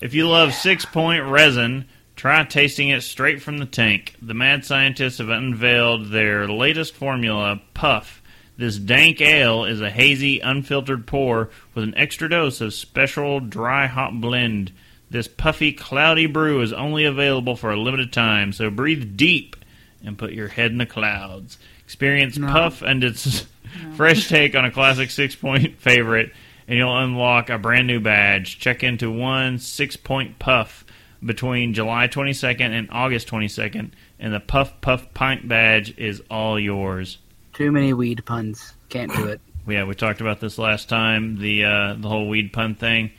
If 0.00 0.14
you 0.14 0.28
love 0.28 0.50
Sixpoint 0.50 1.30
resin, 1.30 1.86
try 2.16 2.44
tasting 2.44 2.90
it 2.90 3.00
straight 3.02 3.40
from 3.42 3.58
the 3.58 3.66
tank. 3.66 4.14
The 4.20 4.34
mad 4.34 4.64
scientists 4.64 5.18
have 5.18 5.30
unveiled 5.30 6.10
their 6.10 6.46
latest 6.48 6.94
formula, 6.94 7.60
Puff. 7.74 8.22
This 8.56 8.78
dank 8.78 9.20
ale 9.20 9.64
is 9.64 9.80
a 9.80 9.90
hazy, 9.90 10.40
unfiltered 10.40 11.06
pour 11.06 11.50
with 11.74 11.84
an 11.84 11.96
extra 11.96 12.28
dose 12.28 12.60
of 12.60 12.72
special 12.72 13.40
dry 13.40 13.86
hop 13.86 14.14
blend. 14.14 14.72
This 15.10 15.28
puffy, 15.28 15.72
cloudy 15.72 16.26
brew 16.26 16.62
is 16.62 16.72
only 16.72 17.04
available 17.04 17.54
for 17.54 17.70
a 17.70 17.80
limited 17.80 18.12
time, 18.12 18.52
so 18.52 18.70
breathe 18.70 19.16
deep 19.16 19.56
and 20.02 20.18
put 20.18 20.32
your 20.32 20.48
head 20.48 20.70
in 20.70 20.78
the 20.78 20.86
clouds. 20.86 21.58
Experience 21.84 22.38
No. 22.38 22.48
Puff 22.48 22.82
and 22.82 23.04
its 23.04 23.46
fresh 23.94 24.28
take 24.28 24.54
on 24.54 24.64
a 24.64 24.70
classic 24.70 25.10
Sixpoint 25.10 25.76
favorite, 25.76 26.32
and 26.66 26.78
you'll 26.78 26.96
unlock 26.96 27.50
a 27.50 27.58
brand 27.58 27.86
new 27.86 28.00
badge. 28.00 28.58
Check 28.58 28.82
into 28.82 29.10
one 29.10 29.58
Sixpoint 29.58 30.38
puff 30.38 30.84
between 31.24 31.74
July 31.74 32.08
22nd 32.08 32.70
and 32.70 32.88
August 32.90 33.28
22nd, 33.28 33.90
and 34.18 34.32
the 34.32 34.40
Puff 34.40 34.80
Puff 34.80 35.12
Pint 35.14 35.46
badge 35.46 35.96
is 35.98 36.22
all 36.30 36.58
yours. 36.58 37.18
Too 37.56 37.72
many 37.72 37.92
weed 37.92 38.24
puns. 38.24 38.74
Can't 38.88 39.12
do 39.12 39.26
it. 39.26 39.40
Yeah, 39.68 39.82
we 39.82 39.96
talked 39.96 40.20
about 40.20 40.38
this 40.38 40.58
last 40.58 40.88
time. 40.88 41.38
The 41.40 41.64
uh, 41.64 41.94
the 41.94 42.08
whole 42.08 42.28
weed 42.28 42.52
pun 42.52 42.76
thing, 42.76 43.10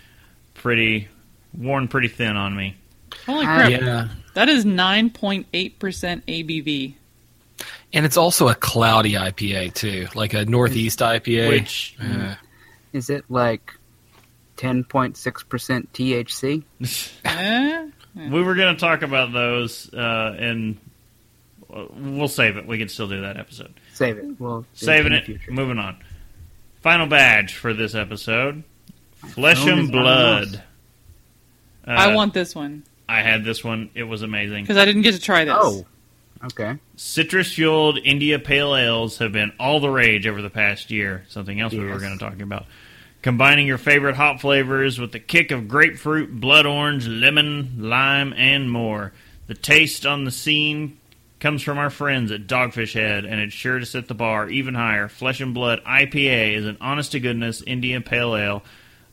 pretty 0.54 1.10
worn 1.54 1.90
pretty 1.90 2.08
thin 2.08 2.38
on 2.38 2.56
me. 2.56 2.78
Holy 3.26 3.46
Uh, 3.46 3.54
crap. 3.68 3.70
Yeah, 3.72 4.08
That 4.34 4.48
is 4.48 4.64
9.8% 4.64 5.44
ABV. 5.52 6.94
and 7.92 8.06
it's 8.06 8.16
also 8.16 8.48
a 8.48 8.56
cloudy 8.56 9.16
IPA 9.16 9.74
too, 9.74 10.08
like 10.16 10.34
a 10.34 10.46
northeast 10.46 11.00
IPA. 11.00 11.50
Which 11.50 11.98
Uh, 12.02 12.36
Is 12.94 13.10
it 13.10 13.26
like 13.28 13.74
ten 14.56 14.86
point 14.86 15.18
six 15.18 15.44
percent 15.44 15.92
THC? 15.92 16.64
Eh? 17.26 17.88
we 18.16 18.42
were 18.42 18.56
going 18.56 18.74
to 18.74 18.80
talk 18.80 19.02
about 19.02 19.34
those, 19.34 19.94
uh, 19.94 20.34
and 20.40 20.78
uh, 21.74 21.88
we'll 21.94 22.30
save 22.30 22.56
it. 22.56 22.66
We 22.66 22.78
can 22.78 22.88
still 22.88 23.10
do 23.10 23.20
that 23.24 23.36
episode. 23.36 23.74
Save 23.98 24.20
it. 24.20 24.39
We'll 24.39 24.64
Saving 24.74 25.14
it. 25.14 25.26
future. 25.26 25.52
Moving 25.52 25.80
on. 25.80 25.98
Final 26.82 27.08
badge 27.08 27.56
for 27.56 27.74
this 27.74 27.95
episode: 27.95 28.64
Flesh 29.16 29.66
and 29.66 29.91
Blood. 29.91 30.64
Uh, 31.88 31.91
I 31.91 32.14
want 32.14 32.34
this 32.34 32.54
one 32.54 32.84
I 33.10 33.22
had 33.22 33.43
this 33.43 33.64
one. 33.64 33.89
It 33.95 34.04
was 34.04 34.22
amazing. 34.22 34.64
because 34.64 34.78
I 34.78 34.86
didn't 34.86 35.02
get 35.02 35.14
to 35.14 35.20
try 35.20 35.45
this. 35.45 35.56
Oh, 35.58 35.86
okay. 36.45 36.78
Citrus 36.95 37.54
fueled 37.54 37.98
India 38.04 38.38
Pale 38.38 38.76
Ales 38.76 39.18
have 39.18 39.32
been 39.32 39.52
all 39.60 39.80
the 39.80 39.89
rage 39.89 40.28
over 40.28 40.41
the 40.41 40.50
past 40.50 40.91
year. 40.91 41.26
Something 41.30 41.60
else 41.60 41.74
we 41.74 41.80
were 41.80 42.00
going 42.00 42.18
to 42.18 42.24
talk 42.24 42.39
about. 42.41 42.66
Combining 43.22 43.66
your 43.66 43.78
favorite 43.78 44.16
hop 44.16 44.41
flavors 44.41 45.00
with 45.00 45.12
the 45.12 45.20
kick 45.20 45.52
of 45.52 45.68
grapefruit, 45.68 46.39
blood 46.39 46.66
orange, 46.66 47.08
lemon, 47.08 47.76
lime, 47.80 48.34
and 48.34 48.70
more. 48.70 49.12
The 49.48 49.56
taste 49.56 50.06
on 50.06 50.24
the 50.26 50.32
scene 50.32 50.97
comes 51.40 51.62
from 51.62 51.78
our 51.78 51.90
friends 51.90 52.32
at 52.32 52.48
Dogfish 52.48 52.94
Head, 52.94 53.26
and 53.26 53.40
it's 53.40 53.54
sure 53.54 53.80
to 53.80 53.86
set 53.86 54.08
the 54.08 54.16
bar 54.16 54.50
even 54.50 54.74
higher. 54.74 55.08
Flesh 55.08 55.40
and 55.40 55.54
Blood 55.54 55.84
IPA 55.84 56.56
is 56.56 56.66
an 56.66 56.78
honest 56.82 57.12
to 57.12 57.20
goodness 57.20 57.62
Indian 57.62 58.04
Pale 58.04 58.36
Ale, 58.36 58.64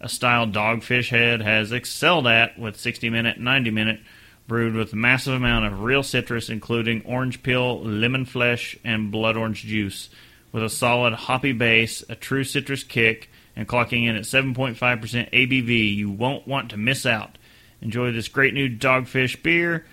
a 0.01 0.09
style 0.09 0.47
Dogfish 0.47 1.09
Head 1.09 1.43
has 1.43 1.73
excelled 1.73 2.27
at 2.27 2.59
with 2.59 2.79
60 2.79 3.11
minute, 3.11 3.39
90 3.39 3.71
minute, 3.71 4.01
brewed 4.47 4.75
with 4.75 4.93
a 4.93 4.97
massive 4.97 5.35
amount 5.35 5.67
of 5.67 5.83
real 5.83 6.03
citrus, 6.03 6.49
including 6.49 7.03
orange 7.05 7.43
peel, 7.43 7.83
lemon 7.83 8.25
flesh, 8.25 8.77
and 8.85 9.11
blood 9.11 9.37
orange 9.37 9.63
juice, 9.63 10.09
with 10.53 10.63
a 10.63 10.71
solid 10.71 11.15
hoppy 11.15 11.53
base, 11.53 12.03
a 12.09 12.15
true 12.15 12.45
citrus 12.45 12.83
kick, 12.85 13.31
and 13.57 13.69
clocking 13.69 14.07
in 14.07 14.17
at 14.17 14.25
7.5% 14.25 14.77
ABV. 14.79 15.95
You 15.95 16.11
won't 16.11 16.47
want 16.47 16.71
to 16.71 16.77
miss 16.77 17.07
out. 17.07 17.39
Enjoy 17.81 18.13
this 18.13 18.29
great 18.29 18.55
new 18.55 18.69
Dogfish 18.69 19.43
beer. 19.43 19.85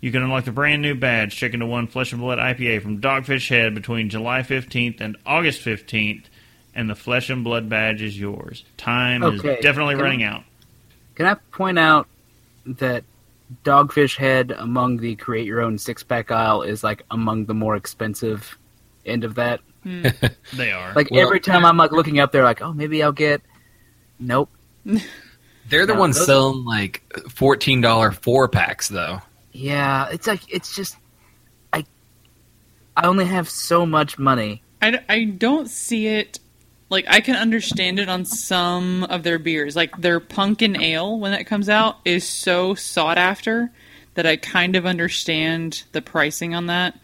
You 0.00 0.10
can 0.12 0.22
unlock 0.22 0.44
the 0.46 0.52
brand 0.52 0.80
new 0.82 0.94
badge. 0.94 1.36
Check 1.36 1.52
into 1.54 1.66
one 1.66 1.86
Flesh 1.86 2.12
and 2.12 2.20
Blood 2.20 2.38
IPA 2.38 2.82
from 2.82 3.00
Dogfish 3.00 3.48
Head 3.48 3.74
between 3.74 4.08
July 4.08 4.40
15th 4.40 5.00
and 5.00 5.16
August 5.26 5.60
15th, 5.62 6.24
and 6.74 6.88
the 6.88 6.94
Flesh 6.94 7.28
and 7.28 7.44
Blood 7.44 7.68
badge 7.68 8.00
is 8.00 8.18
yours. 8.18 8.64
Time 8.78 9.22
Okay, 9.22 9.56
is 9.58 9.62
definitely 9.62 9.94
can 9.94 10.00
I- 10.00 10.04
running 10.04 10.22
out. 10.22 10.42
Can 11.16 11.26
I 11.26 11.34
point 11.52 11.78
out 11.78 12.06
that 12.64 13.04
Dogfish 13.64 14.16
Head 14.16 14.52
among 14.56 14.98
the 14.98 15.16
create 15.16 15.44
your 15.44 15.60
own 15.60 15.76
six 15.76 16.02
pack 16.02 16.30
aisle 16.30 16.62
is 16.62 16.82
like 16.82 17.02
among 17.10 17.44
the 17.44 17.52
more 17.54 17.76
expensive 17.76 18.56
end 19.04 19.24
of 19.24 19.34
that? 19.34 19.60
Hmm. 19.82 20.06
They 20.54 20.72
are. 20.72 20.94
Like 20.94 21.10
Well- 21.10 21.20
every 21.20 21.40
time 21.40 21.66
I'm 21.66 21.76
like 21.76 21.92
looking 21.92 22.20
up 22.20 22.32
there, 22.32 22.44
like, 22.44 22.62
oh, 22.62 22.72
maybe 22.72 23.02
I'll 23.02 23.12
get. 23.12 23.42
Nope. 24.18 24.48
They're 25.68 25.86
the 25.86 25.94
No, 25.94 26.00
ones 26.00 26.16
those- 26.16 26.26
selling 26.26 26.64
like 26.64 27.02
fourteen 27.30 27.80
dollar 27.82 28.12
four 28.12 28.48
packs 28.48 28.88
though. 28.88 29.20
Yeah, 29.52 30.08
it's 30.10 30.26
like 30.26 30.42
it's 30.52 30.74
just 30.74 30.96
I 31.72 31.84
I 32.96 33.06
only 33.06 33.24
have 33.26 33.48
so 33.48 33.84
much 33.86 34.18
money. 34.18 34.62
I, 34.82 35.00
I 35.08 35.24
don't 35.24 35.68
see 35.68 36.06
it. 36.06 36.38
Like, 36.88 37.04
I 37.06 37.20
can 37.20 37.36
understand 37.36 38.00
it 38.00 38.08
on 38.08 38.24
some 38.24 39.04
of 39.04 39.22
their 39.22 39.38
beers. 39.38 39.76
Like, 39.76 39.96
their 40.00 40.18
pumpkin 40.18 40.80
ale, 40.82 41.20
when 41.20 41.30
that 41.30 41.46
comes 41.46 41.68
out, 41.68 41.98
is 42.04 42.26
so 42.26 42.74
sought 42.74 43.16
after 43.16 43.70
that 44.14 44.26
I 44.26 44.34
kind 44.36 44.74
of 44.74 44.86
understand 44.86 45.84
the 45.92 46.02
pricing 46.02 46.52
on 46.52 46.66
that. 46.66 46.98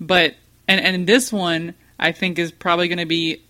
But, 0.00 0.36
and, 0.66 0.80
and 0.80 1.06
this 1.06 1.30
one, 1.30 1.74
I 1.98 2.12
think, 2.12 2.38
is 2.38 2.50
probably 2.52 2.88
going 2.88 3.00
to 3.00 3.04
be 3.04 3.42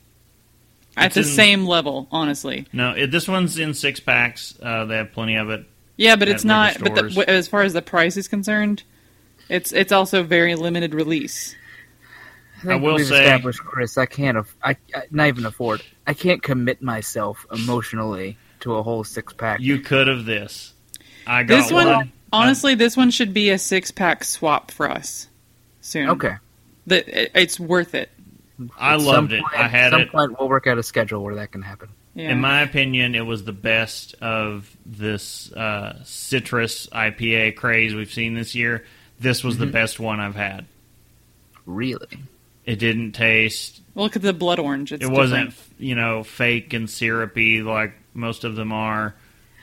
at 0.96 1.06
It's 1.06 1.14
the 1.14 1.20
in- 1.20 1.26
same 1.26 1.64
level, 1.66 2.08
honestly. 2.10 2.66
no, 2.72 2.90
it, 2.96 3.12
this 3.12 3.28
one's 3.28 3.56
in 3.56 3.72
six 3.72 4.00
packs. 4.00 4.58
Uh, 4.60 4.84
they 4.86 4.96
have 4.96 5.12
plenty 5.12 5.36
of 5.36 5.48
it. 5.50 5.64
Yeah, 5.98 6.16
but 6.16 6.28
it's 6.28 6.44
not. 6.44 6.80
liquor 6.80 6.84
But 6.84 6.94
the, 6.94 7.02
w- 7.10 7.24
as 7.28 7.46
far 7.48 7.60
as 7.62 7.74
the 7.74 7.82
price 7.82 8.16
is 8.16 8.26
concerned, 8.28 8.84
it's 9.50 9.72
it's 9.72 9.92
also 9.92 10.22
very 10.22 10.54
limited 10.54 10.94
release. 10.94 11.54
I, 12.56 12.60
think 12.62 12.72
I 12.72 12.76
will 12.76 12.94
we've 12.94 13.06
say- 13.06 13.22
established, 13.24 13.60
Chris, 13.60 13.98
I 13.98 14.06
can't. 14.06 14.38
Af- 14.38 14.56
I, 14.64 14.76
I 14.94 15.02
not 15.10 15.26
even 15.28 15.44
afford. 15.44 15.82
I 16.06 16.14
can't 16.14 16.42
commit 16.42 16.80
myself 16.80 17.44
emotionally 17.52 18.38
to 18.60 18.74
a 18.76 18.82
whole 18.82 19.04
six 19.04 19.32
pack. 19.34 19.60
You 19.60 19.80
could 19.80 20.06
have 20.08 20.24
this. 20.24 20.72
I 21.26 21.42
got 21.42 21.56
This 21.56 21.70
one, 21.70 21.86
one. 21.86 22.12
honestly, 22.32 22.74
this 22.74 22.96
one 22.96 23.10
should 23.10 23.34
be 23.34 23.50
a 23.50 23.58
six 23.58 23.90
pack 23.90 24.24
swap 24.24 24.70
for 24.70 24.90
us 24.90 25.28
soon. 25.82 26.08
okay. 26.10 26.36
that 26.86 27.06
it, 27.08 27.30
it's 27.34 27.60
worth 27.60 27.94
it. 27.94 28.10
I 28.78 28.94
At 28.94 29.02
loved 29.02 29.32
it. 29.32 29.42
point- 29.42 29.54
I 29.58 29.68
had 29.68 29.86
At 29.86 29.90
some 29.92 30.00
it. 30.02 30.10
point, 30.10 30.38
we'll 30.40 30.48
work 30.48 30.66
out 30.66 30.78
a 30.78 30.82
schedule 30.82 31.22
where 31.22 31.34
that 31.36 31.52
can 31.52 31.62
happen. 31.62 31.88
Yeah. 32.18 32.30
In 32.32 32.40
my 32.40 32.62
opinion, 32.62 33.14
it 33.14 33.24
was 33.24 33.44
the 33.44 33.52
best 33.52 34.14
of 34.20 34.68
this 34.84 35.52
uh, 35.52 36.02
citrus 36.04 36.88
IPA 36.88 37.54
craze 37.54 37.94
we've 37.94 38.12
seen 38.12 38.34
this 38.34 38.54
year. 38.56 38.84
This 39.20 39.44
was 39.44 39.54
Mm-hmm. 39.54 39.64
the 39.66 39.70
best 39.70 40.00
one 40.00 40.18
I've 40.18 40.34
had. 40.34 40.66
Really? 41.66 42.18
It 42.64 42.78
didn't 42.78 43.12
taste. 43.12 43.80
well, 43.94 44.04
look 44.06 44.16
at 44.16 44.22
the 44.22 44.32
blood 44.32 44.58
orange. 44.58 44.92
It's 44.92 45.04
it 45.04 45.10
wasn't, 45.10 45.50
different. 45.50 45.80
you 45.80 45.94
know, 45.94 46.22
fake 46.24 46.72
and 46.72 46.88
syrupy 46.90 47.62
like 47.62 47.94
most 48.14 48.44
of 48.44 48.56
them 48.56 48.72
are. 48.72 49.14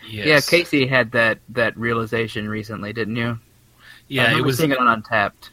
Yes. 0.09 0.25
Yeah, 0.27 0.39
Casey 0.39 0.87
had 0.87 1.11
that 1.11 1.39
that 1.49 1.75
realization 1.77 2.47
recently, 2.47 2.93
didn't 2.93 3.15
you? 3.15 3.31
I 3.31 3.37
Yeah, 4.07 4.37
it 4.37 4.43
was. 4.43 4.57
seeing 4.57 4.71
it 4.71 4.77
on 4.77 5.01
Untappd. 5.03 5.49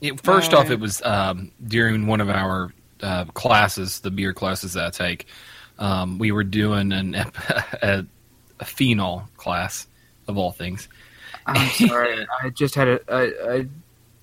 It, 0.00 0.20
first 0.20 0.52
Oh, 0.54 0.58
off, 0.58 0.66
yeah. 0.66 0.72
it 0.74 0.80
was 0.80 1.02
um, 1.02 1.50
during 1.66 2.06
one 2.06 2.20
of 2.20 2.28
our 2.30 2.72
uh, 3.02 3.24
classes, 3.26 4.00
the 4.00 4.10
beer 4.10 4.32
classes 4.34 4.74
that 4.74 4.86
I 4.86 4.90
take. 4.90 5.26
Um, 5.78 6.18
we 6.18 6.32
were 6.32 6.44
doing 6.44 6.92
an 6.92 7.14
a, 7.82 8.06
a 8.60 8.64
phenol 8.64 9.28
class 9.36 9.86
of 10.28 10.38
all 10.38 10.52
things. 10.52 10.88
I'm 11.46 11.68
sorry, 11.70 12.26
I 12.42 12.50
just 12.50 12.74
had 12.74 12.88
a, 12.88 13.00
a, 13.08 13.60
a 13.60 13.66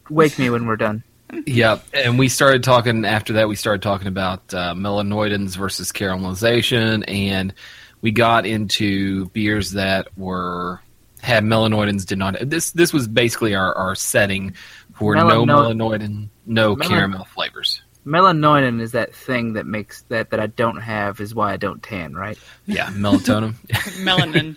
wake 0.10 0.38
me 0.40 0.50
when 0.50 0.66
we're 0.66 0.78
done. 0.78 1.04
Yeah, 1.46 1.80
and 1.94 2.20
we 2.20 2.28
started 2.28 2.64
talking 2.64 3.06
after 3.06 3.34
that. 3.34 3.48
We 3.48 3.56
started 3.56 3.82
talking 3.82 4.08
about 4.08 4.54
uh, 4.54 4.74
melanoidins 4.74 5.56
versus 5.56 5.92
caramelization, 5.92 7.06
and 7.08 7.54
we 8.02 8.12
got 8.12 8.46
into 8.46 9.28
beers 9.30 9.72
that 9.72 10.08
were 10.18 10.82
had 11.22 11.44
melanoidins. 11.44 12.06
Did 12.06 12.18
not. 12.18 12.38
This 12.42 12.72
this 12.72 12.92
was 12.92 13.08
basically 13.08 13.56
our, 13.56 13.74
our 13.74 13.96
setting 13.96 14.56
for 14.94 15.16
no 15.16 15.46
melanoidin, 15.46 16.28
no 16.46 16.76
caramel 16.76 17.26
flavors. 17.26 17.82
Melanoidin 18.06 18.82
is 18.82 18.94
that 18.94 19.14
thing 19.14 19.54
that 19.54 19.66
makes 19.66 20.02
that 20.10 20.32
that 20.32 20.40
I 20.40 20.48
don't 20.48 20.78
have 20.82 21.20
is 21.20 21.36
why 21.36 21.54
I 21.54 21.58
don't 21.58 21.82
tan, 21.84 22.14
right? 22.16 22.38
Yeah, 22.66 22.88
melatonin. 22.88 23.54
melanin. 24.04 24.56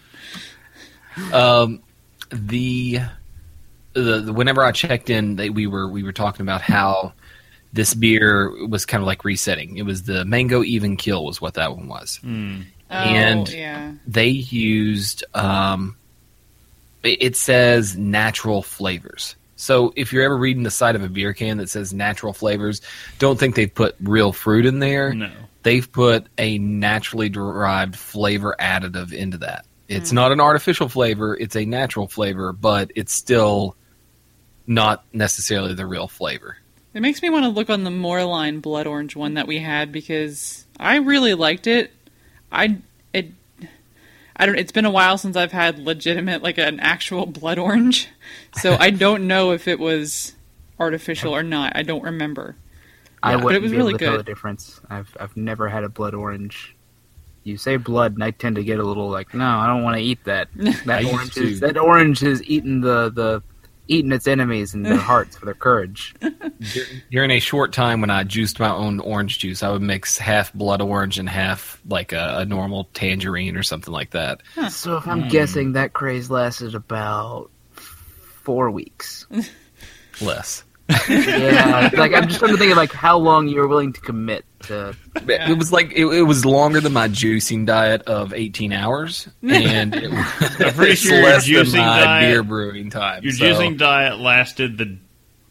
Um, 1.32 1.82
the, 2.30 3.00
the 3.92 4.20
the- 4.20 4.32
whenever 4.32 4.64
I 4.64 4.72
checked 4.72 5.10
in, 5.10 5.36
they, 5.36 5.50
we 5.50 5.66
were 5.66 5.88
we 5.88 6.02
were 6.02 6.12
talking 6.12 6.42
about 6.42 6.60
how 6.62 7.12
this 7.72 7.92
beer 7.94 8.66
was 8.66 8.86
kind 8.86 9.02
of 9.02 9.06
like 9.06 9.24
resetting. 9.24 9.76
It 9.76 9.82
was 9.84 10.04
the 10.04 10.24
mango 10.24 10.62
Even 10.62 10.96
Keel 10.96 11.24
was 11.24 11.40
what 11.40 11.54
that 11.54 11.76
one 11.76 11.88
was. 11.88 12.16
Hmm. 12.18 12.62
Oh, 12.90 12.94
And- 12.94 13.48
yeah. 13.48 13.92
They 14.06 14.28
used 14.28 15.24
um, 15.34 15.96
it 17.02 17.22
it 17.22 17.36
says 17.36 17.96
natural 17.96 18.62
flavors. 18.62 19.36
So 19.64 19.94
if 19.96 20.12
you're 20.12 20.22
ever 20.22 20.36
reading 20.36 20.62
the 20.62 20.70
side 20.70 20.94
of 20.94 21.02
a 21.02 21.08
beer 21.08 21.32
can 21.32 21.56
that 21.56 21.70
says 21.70 21.94
natural 21.94 22.34
flavors, 22.34 22.82
don't 23.18 23.38
think 23.38 23.54
they've 23.54 23.72
put 23.72 23.96
real 24.02 24.32
fruit 24.32 24.66
in 24.66 24.78
there. 24.78 25.14
No. 25.14 25.30
They've 25.62 25.90
put 25.90 26.26
a 26.36 26.58
naturally 26.58 27.30
derived 27.30 27.96
flavor 27.96 28.54
additive 28.60 29.14
into 29.14 29.38
that. 29.38 29.64
It's 29.88 30.10
mm. 30.10 30.14
not 30.14 30.32
an 30.32 30.40
artificial 30.40 30.90
flavor, 30.90 31.34
it's 31.34 31.56
a 31.56 31.64
natural 31.64 32.06
flavor, 32.06 32.52
but 32.52 32.90
it's 32.94 33.14
still 33.14 33.74
not 34.66 35.04
necessarily 35.14 35.72
the 35.72 35.86
real 35.86 36.08
flavor. 36.08 36.58
It 36.92 37.00
makes 37.00 37.22
me 37.22 37.30
want 37.30 37.44
to 37.44 37.48
look 37.48 37.70
on 37.70 37.84
the 37.84 37.90
Moerlein 37.90 38.60
blood 38.60 38.86
orange 38.86 39.16
one 39.16 39.34
that 39.34 39.46
we 39.46 39.58
had 39.58 39.92
because 39.92 40.66
I 40.78 40.96
really 40.96 41.32
liked 41.32 41.66
it. 41.66 41.90
I 42.52 42.78
it 43.14 43.32
I 44.36 44.46
don't. 44.46 44.58
It's 44.58 44.72
been 44.72 44.84
a 44.84 44.90
while 44.90 45.16
since 45.18 45.36
I've 45.36 45.52
had 45.52 45.78
legitimate 45.78 46.42
like 46.42 46.58
an 46.58 46.80
actual 46.80 47.26
blood 47.26 47.58
orange, 47.58 48.08
so 48.54 48.76
I 48.78 48.90
don't 48.90 49.26
know 49.26 49.52
if 49.52 49.68
it 49.68 49.78
was 49.78 50.34
artificial 50.78 51.34
or 51.34 51.42
not. 51.42 51.72
I 51.76 51.82
don't 51.82 52.02
remember. 52.02 52.56
I 53.22 53.30
Yeah. 53.30 53.36
wouldn't 53.36 53.48
But 53.50 53.54
it 53.54 53.62
was 53.62 53.70
be 53.70 53.76
able 53.78 53.86
really 53.86 53.98
to 53.98 54.04
tell 54.04 54.12
good. 54.16 54.20
the 54.20 54.30
difference. 54.30 54.80
I've 54.90 55.16
I've 55.20 55.36
never 55.36 55.68
had 55.68 55.84
a 55.84 55.88
blood 55.88 56.14
orange. 56.14 56.74
You 57.44 57.56
say 57.58 57.76
blood, 57.76 58.14
and 58.14 58.24
I 58.24 58.30
tend 58.32 58.56
to 58.56 58.64
get 58.64 58.78
a 58.80 58.82
little 58.82 59.10
like, 59.10 59.34
no, 59.34 59.44
I 59.46 59.66
don't 59.66 59.82
want 59.82 59.96
to 59.96 60.02
eat 60.02 60.24
that. 60.24 60.48
That 60.86 61.02
used 61.02 61.14
orange 61.14 61.34
to. 61.34 61.44
is 61.44 61.60
that 61.60 61.76
orange 61.78 62.22
is 62.22 62.42
eating 62.44 62.80
the 62.80 63.10
the 63.10 63.42
eating 63.88 64.12
its 64.12 64.26
enemies 64.26 64.74
and 64.74 64.84
their 64.84 64.96
hearts 64.96 65.36
for 65.36 65.44
their 65.44 65.54
courage. 65.54 66.14
During 67.10 67.30
a 67.30 67.40
short 67.40 67.72
time 67.72 68.00
when 68.00 68.10
I 68.10 68.24
juiced 68.24 68.58
my 68.58 68.70
own 68.70 69.00
orange 69.00 69.38
juice, 69.38 69.62
I 69.62 69.70
would 69.70 69.82
mix 69.82 70.18
half 70.18 70.52
blood 70.52 70.80
orange 70.80 71.18
and 71.18 71.28
half 71.28 71.80
like 71.86 72.12
a, 72.12 72.38
a 72.38 72.44
normal 72.44 72.84
tangerine 72.94 73.56
or 73.56 73.62
something 73.62 73.92
like 73.92 74.10
that. 74.10 74.42
So 74.70 74.96
if 74.96 75.06
I'm 75.06 75.22
hmm. 75.22 75.28
guessing, 75.28 75.72
that 75.72 75.92
craze 75.92 76.30
lasted 76.30 76.74
about 76.74 77.50
four 77.74 78.70
weeks. 78.70 79.26
Less. 80.20 80.64
Yeah, 81.08 81.90
like 81.94 82.12
I'm 82.12 82.28
just 82.28 82.38
trying 82.38 82.52
to 82.52 82.58
think 82.58 82.70
of 82.70 82.76
like 82.76 82.92
how 82.92 83.16
long 83.18 83.48
you 83.48 83.60
were 83.60 83.68
willing 83.68 83.94
to 83.94 84.00
commit 84.00 84.44
Uh, 84.70 84.92
to. 85.16 85.50
It 85.50 85.58
was 85.58 85.72
like 85.72 85.92
it, 85.92 86.06
it 86.06 86.22
was 86.22 86.44
longer 86.44 86.80
than 86.80 86.92
my 86.92 87.08
juicing 87.08 87.66
diet 87.66 88.02
of 88.02 88.32
18 88.32 88.72
hours, 88.72 89.28
and 89.42 89.94
it 89.94 90.10
was 90.12 90.60
I'm 90.60 90.74
pretty 90.74 90.94
sure 90.94 91.14
your 91.16 91.22
less 91.24 91.46
than 91.46 91.54
juicing 91.54 91.78
my 91.78 92.00
diet- 92.04 92.30
beer 92.32 92.42
brewing 92.42 92.90
time. 92.90 93.22
Your 93.22 93.32
so- 93.32 93.44
juicing 93.44 93.78
diet 93.78 94.18
lasted 94.18 94.78
the 94.78 94.98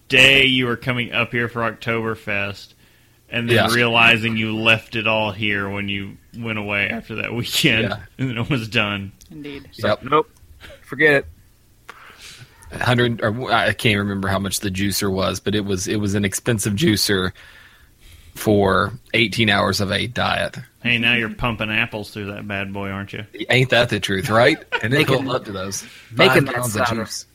day 0.09 0.45
you 0.45 0.65
were 0.67 0.77
coming 0.77 1.11
up 1.11 1.31
here 1.31 1.47
for 1.49 1.61
Oktoberfest, 1.61 2.73
and 3.29 3.49
then 3.49 3.55
Yeah. 3.55 3.73
realizing 3.73 4.37
you 4.37 4.55
left 4.55 4.95
it 4.95 5.07
all 5.07 5.31
here 5.31 5.69
when 5.69 5.89
you 5.89 6.17
went 6.37 6.59
away 6.59 6.89
after 6.89 7.15
that 7.15 7.33
weekend, 7.33 7.89
Yeah. 7.89 7.97
and 8.17 8.29
then 8.29 8.37
it 8.37 8.49
was 8.49 8.67
done. 8.67 9.11
Indeed. 9.31 9.69
Yep. 9.73 10.03
Nope, 10.03 10.29
forget 10.81 11.13
it. 11.13 11.25
hundred 12.81 13.23
I 13.23 13.73
can't 13.73 13.99
remember 13.99 14.27
how 14.27 14.39
much 14.39 14.59
the 14.61 14.69
juicer 14.71 15.11
was, 15.11 15.39
but 15.39 15.53
it 15.55 15.63
was 15.65 15.87
it 15.87 15.97
was 15.97 16.15
an 16.15 16.25
expensive 16.25 16.73
juicer 16.73 17.31
for 18.35 18.93
18 19.13 19.49
hours 19.49 19.79
of 19.81 19.91
a 19.91 20.07
diet. 20.07 20.57
Hey, 20.81 20.97
now 20.97 21.13
you're 21.13 21.29
pumping 21.33 21.69
apples 21.69 22.11
through 22.11 22.25
that 22.33 22.47
bad 22.47 22.73
boy, 22.73 22.89
aren't 22.89 23.13
you? 23.13 23.25
Ain't 23.49 23.69
that 23.69 23.89
the 23.89 23.99
truth, 23.99 24.29
right? 24.29 24.57
And 24.83 24.93
it 24.93 24.97
Making- 24.97 25.19
filled 25.23 25.35
up 25.35 25.45
to 25.45 25.51
those 25.53 25.83
making 26.11 26.45
five 26.45 26.45
that 26.47 26.55
pounds 26.55 26.75
of 26.75 26.87
juice. 26.87 27.25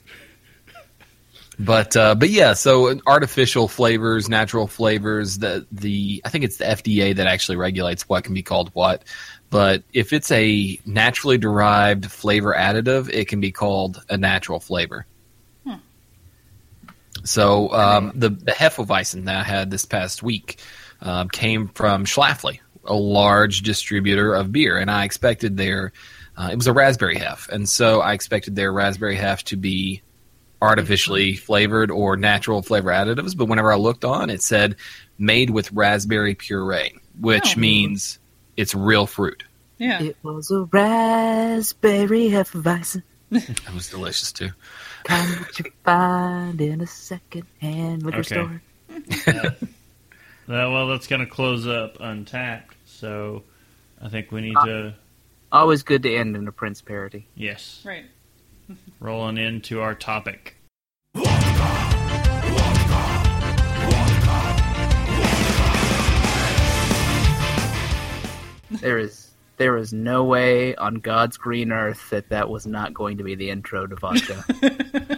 But 1.60 1.96
uh, 1.96 2.14
but 2.14 2.28
yeah, 2.30 2.52
so 2.52 3.00
artificial 3.06 3.66
flavors, 3.66 4.28
natural 4.28 4.66
flavors. 4.68 5.38
The 5.38 5.66
the 5.72 6.22
I 6.24 6.28
think 6.28 6.44
it's 6.44 6.58
the 6.58 6.64
FDA 6.66 7.16
that 7.16 7.26
actually 7.26 7.56
regulates 7.56 8.08
what 8.08 8.22
can 8.22 8.32
be 8.34 8.42
called 8.42 8.70
what. 8.74 9.02
But 9.50 9.82
if 9.92 10.12
it's 10.12 10.30
a 10.30 10.78
naturally 10.86 11.36
derived 11.38 12.12
flavor 12.12 12.54
additive, 12.56 13.08
it 13.12 13.26
can 13.28 13.40
be 13.40 13.50
called 13.50 14.00
a 14.08 14.16
natural 14.16 14.60
flavor. 14.60 15.06
So 17.24 17.72
um, 17.72 18.12
the 18.14 18.30
the 18.30 18.52
Hefeweizen 18.52 19.24
that 19.24 19.36
I 19.36 19.42
had 19.42 19.70
this 19.70 19.84
past 19.84 20.22
week 20.22 20.60
um, 21.00 21.28
came 21.28 21.68
from 21.68 22.04
Schlafly, 22.04 22.60
a 22.84 22.94
large 22.94 23.62
distributor 23.62 24.34
of 24.34 24.52
beer, 24.52 24.78
and 24.78 24.90
I 24.90 25.04
expected 25.04 25.56
their 25.56 25.92
uh, 26.36 26.50
it 26.52 26.56
was 26.56 26.66
a 26.68 26.72
raspberry 26.72 27.18
hef, 27.18 27.48
and 27.48 27.68
so 27.68 28.00
I 28.00 28.12
expected 28.12 28.54
their 28.54 28.72
raspberry 28.72 29.16
hef 29.16 29.42
to 29.44 29.56
be 29.56 30.02
artificially 30.62 31.34
flavored 31.34 31.90
or 31.90 32.16
natural 32.16 32.62
flavor 32.62 32.90
additives. 32.90 33.36
But 33.36 33.46
whenever 33.46 33.72
I 33.72 33.76
looked 33.76 34.04
on, 34.04 34.30
it 34.30 34.42
said 34.42 34.76
made 35.18 35.50
with 35.50 35.70
raspberry 35.72 36.34
puree, 36.34 36.94
which 37.20 37.56
Oh. 37.56 37.60
means 37.60 38.18
it's 38.56 38.74
real 38.74 39.06
fruit. 39.06 39.44
Yeah. 39.78 40.02
It 40.02 40.16
was 40.22 40.50
a 40.50 40.62
raspberry 40.62 42.28
Hefeweizen. 42.30 43.02
It 43.30 43.74
was 43.74 43.88
delicious 43.90 44.32
too. 44.32 44.50
Kind 45.04 45.40
what 45.40 45.58
you 45.58 45.70
find 45.84 46.60
in 46.60 46.80
a 46.80 46.86
second-hand 46.86 48.02
liquor 48.02 48.18
Okay. 48.18 48.34
store. 49.26 49.56
Uh, 50.48 50.70
well, 50.70 50.86
that's 50.88 51.06
going 51.06 51.20
to 51.20 51.26
close 51.26 51.66
up 51.66 51.98
Untappd, 51.98 52.70
so 52.86 53.42
I 54.00 54.08
think 54.08 54.32
we 54.32 54.40
need 54.40 54.56
Uh, 54.56 54.64
to, 54.66 54.94
Always 55.52 55.82
good 55.82 56.02
to 56.04 56.14
end 56.14 56.36
in 56.36 56.46
a 56.48 56.52
Prince 56.52 56.80
parody. 56.82 57.26
yes, 57.34 57.82
Right. 57.84 58.06
rolling 59.00 59.36
into 59.38 59.80
our 59.80 59.94
topic. 59.94 60.56
There 68.70 68.98
is 68.98 69.30
there 69.56 69.76
is 69.76 69.92
no 69.92 70.22
way 70.24 70.76
on 70.76 70.96
God's 70.96 71.36
green 71.36 71.72
earth 71.72 72.10
that 72.10 72.28
that 72.28 72.48
was 72.48 72.66
not 72.66 72.94
going 72.94 73.16
to 73.18 73.24
be 73.24 73.34
the 73.34 73.50
intro 73.50 73.86
to 73.86 73.96
vodka. 73.96 74.44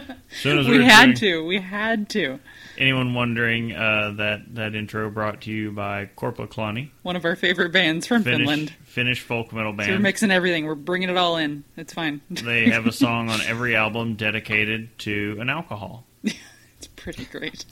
As 0.31 0.37
soon 0.37 0.59
as 0.59 0.67
We 0.67 0.77
were 0.79 0.83
had 0.83 1.05
doing- 1.15 1.15
to. 1.17 1.45
We 1.45 1.59
had 1.59 2.09
to. 2.09 2.39
Anyone 2.77 3.13
wondering 3.13 3.73
uh, 3.75 4.13
that 4.17 4.55
that 4.55 4.73
intro 4.75 5.09
brought 5.11 5.41
to 5.41 5.51
you 5.51 5.71
by 5.71 6.09
Korpiklaani, 6.17 6.89
One 7.03 7.15
of 7.15 7.25
our 7.25 7.35
favorite 7.35 7.71
bands 7.71 8.07
from 8.07 8.23
Finnish, 8.23 8.39
Finland. 8.39 8.73
Finnish 8.85 9.19
folk 9.19 9.53
metal 9.53 9.75
So 9.77 9.91
we're 9.91 9.99
mixing 9.99 10.31
everything. 10.31 10.65
We're 10.65 10.75
bringing 10.75 11.09
it 11.09 11.17
all 11.17 11.37
in. 11.37 11.63
It's 11.77 11.93
fine. 11.93 12.21
they 12.31 12.69
have 12.69 12.87
a 12.87 12.91
song 12.91 13.29
on 13.29 13.39
every 13.41 13.75
album 13.75 14.15
dedicated 14.15 14.97
to 14.99 15.37
an 15.39 15.49
alcohol. 15.49 16.05
It's 16.77 16.87
pretty 16.95 17.25
great. 17.25 17.63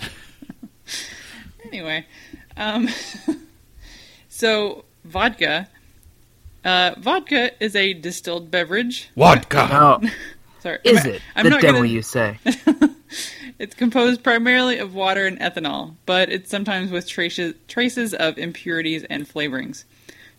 anyway, 1.66 2.05
um, 2.57 2.88
so 4.30 4.86
vodka. 5.03 5.68
Uh, 6.64 6.93
vodka 6.99 7.51
is 7.64 7.76
a 7.76 7.93
distilled 7.93 8.51
beverage. 8.51 9.10
Vodka. 9.16 9.99
Sorry, 10.62 10.78
is 10.84 10.97
I'm- 10.99 11.07
it? 11.16 11.22
I'm 11.36 11.43
the 11.45 11.49
not 11.51 11.62
devil 11.62 11.82
gonna- 11.82 11.93
you 11.93 12.01
say. 12.01 12.39
It's 13.57 13.76
composed 13.76 14.24
primarily 14.24 14.78
of 14.78 14.93
water 14.95 15.26
and 15.28 15.38
ethanol, 15.39 15.95
but 16.05 16.30
it's 16.30 16.49
sometimes 16.49 16.91
with 16.91 17.10
traces 17.10 17.55
traces 17.68 18.14
of 18.14 18.38
impurities 18.38 19.03
and 19.10 19.28
flavorings. 19.28 19.84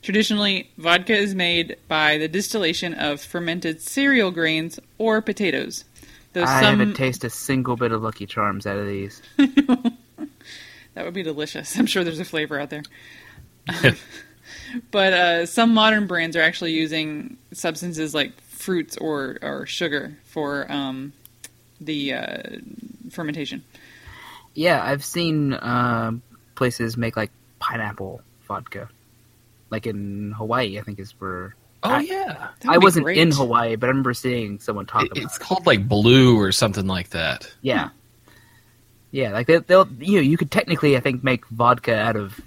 Traditionally, 0.00 0.70
vodka 0.78 1.14
is 1.14 1.34
made 1.34 1.76
by 1.86 2.16
the 2.16 2.28
distillation 2.28 2.94
of 2.94 3.20
fermented 3.20 3.82
cereal 3.82 4.30
grains 4.30 4.80
or 4.96 5.20
potatoes. 5.20 5.84
Though 6.32 6.44
I 6.44 6.62
some 6.62 6.78
haven't 6.78 6.94
tasted 6.94 7.26
a 7.26 7.30
single 7.30 7.76
bit 7.76 7.92
of 7.92 8.02
Lucky 8.02 8.24
Charms 8.24 8.66
out 8.66 8.78
of 8.78 8.86
these. 8.86 9.20
That 10.94 11.04
would 11.04 11.14
be 11.14 11.22
delicious. 11.22 11.76
I'm 11.78 11.86
sure 11.86 12.02
there's 12.02 12.18
a 12.18 12.24
flavor 12.24 12.58
out 12.58 12.70
there. 12.70 12.82
but 14.90 15.12
uh, 15.12 15.46
some 15.46 15.72
modern 15.74 16.06
brands 16.06 16.36
are 16.36 16.42
actually 16.42 16.72
using 16.72 17.36
substances 17.52 18.14
like 18.14 18.32
fruits 18.60 18.96
or, 18.96 19.38
or 19.42 19.66
sugar 19.66 20.16
for 20.24 20.70
um, 20.70 21.12
the 21.80 22.14
uh, 22.14 22.42
fermentation. 23.10 23.64
Yeah, 24.54 24.82
I've 24.82 25.04
seen 25.04 25.56
um, 25.60 26.22
places 26.54 26.96
make 26.96 27.16
like 27.16 27.30
pineapple 27.58 28.20
vodka, 28.46 28.88
like 29.70 29.86
in 29.86 30.32
Hawaii. 30.36 30.78
I 30.78 30.82
think 30.82 30.98
is 30.98 31.12
where 31.20 31.54
Oh 31.82 31.90
I- 31.90 32.00
yeah. 32.00 32.48
I 32.68 32.76
wasn't 32.78 33.04
great. 33.04 33.16
in 33.18 33.30
Hawaii, 33.30 33.76
but 33.76 33.86
I 33.86 33.90
remember 33.90 34.12
seeing 34.12 34.58
someone 34.60 34.84
talk 34.86 35.02
about 35.04 35.16
It- 35.16 35.20
about. 35.22 35.24
it's 35.32 35.36
it. 35.36 35.40
called 35.42 35.66
like 35.66 35.88
blue 35.88 36.38
or 36.38 36.52
something 36.52 36.86
like 36.86 37.10
that. 37.10 37.50
Yeah, 37.62 37.90
yeah, 39.12 39.30
like 39.32 39.46
they, 39.46 39.58
they'll 39.58 39.88
you 39.98 40.16
know 40.16 40.22
you 40.22 40.36
could 40.36 40.50
technically 40.50 40.96
I 40.96 41.00
think 41.00 41.24
make 41.24 41.46
vodka 41.46 41.96
out 41.96 42.16
of 42.16 42.38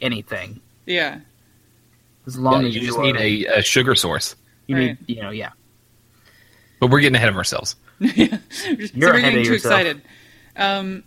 anything 0.00 0.60
Yeah. 0.86 1.20
as 2.26 2.38
long 2.38 2.62
Yeah, 2.62 2.68
as 2.68 2.74
you 2.74 2.80
you 2.82 2.86
just 2.86 2.98
are- 2.98 3.02
need 3.12 3.16
a, 3.46 3.58
a 3.58 3.62
sugar 3.62 3.94
source. 3.94 4.36
you 4.66 4.76
Right. 4.76 4.86
need 5.06 5.16
you 5.16 5.22
know 5.22 5.30
yeah. 5.30 5.50
But 6.80 6.90
we're 6.90 7.00
getting 7.00 7.16
ahead 7.16 7.28
of 7.28 7.36
ourselves. 7.36 7.76
yeah. 7.98 8.38
You're 8.66 8.86
so 8.86 8.92
we're 8.96 9.10
ahead 9.14 9.22
getting 9.22 9.38
of 9.40 9.44
too 9.46 9.52
yourself. 9.52 9.74
excited. 9.74 10.02
Um, 10.56 11.04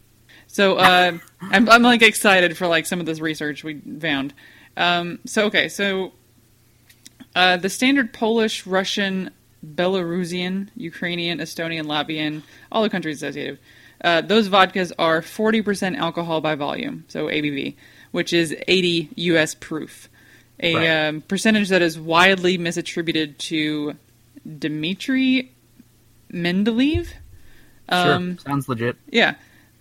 so 0.48 0.76
uh, 0.76 1.18
I'm, 1.42 1.70
I'm 1.70 1.82
like 1.82 2.02
excited 2.02 2.58
for 2.58 2.68
like 2.68 2.86
some 2.86 3.00
of 3.00 3.06
this 3.06 3.20
research 3.20 3.64
we 3.64 3.80
found. 3.80 4.34
Um, 4.76 5.20
so 5.26 5.46
okay, 5.46 5.70
so 5.70 6.12
uh, 7.36 7.58
the 7.58 7.70
standard 7.70 8.12
Polish, 8.14 8.66
Russian, 8.68 9.32
Belarusian, 9.66 10.70
Ukrainian, 10.76 11.40
Estonian, 11.40 11.84
Latvian, 11.86 12.42
all 12.72 12.84
the 12.84 12.90
countries 12.90 13.22
associated. 13.24 13.60
Uh, 14.04 14.20
those 14.22 14.50
vodkas 14.50 14.92
are 14.98 15.22
40% 15.22 15.96
alcohol 15.98 16.42
by 16.42 16.56
volume, 16.56 17.06
so 17.08 17.28
ABV, 17.28 17.76
which 18.12 18.34
is 18.34 18.56
80 18.68 19.10
U.S. 19.16 19.54
proof. 19.56 20.10
A 20.60 20.76
Right. 20.76 21.08
um, 21.08 21.22
percentage 21.22 21.70
that 21.70 21.82
is 21.82 22.00
widely 22.00 22.58
misattributed 22.58 23.38
to 23.40 23.96
Dmitry 24.60 25.52
Mendeleev. 26.32 27.08
Um, 27.90 28.38
sure, 28.38 28.46
sounds 28.46 28.70
legit. 28.70 28.96
yeah. 29.10 29.36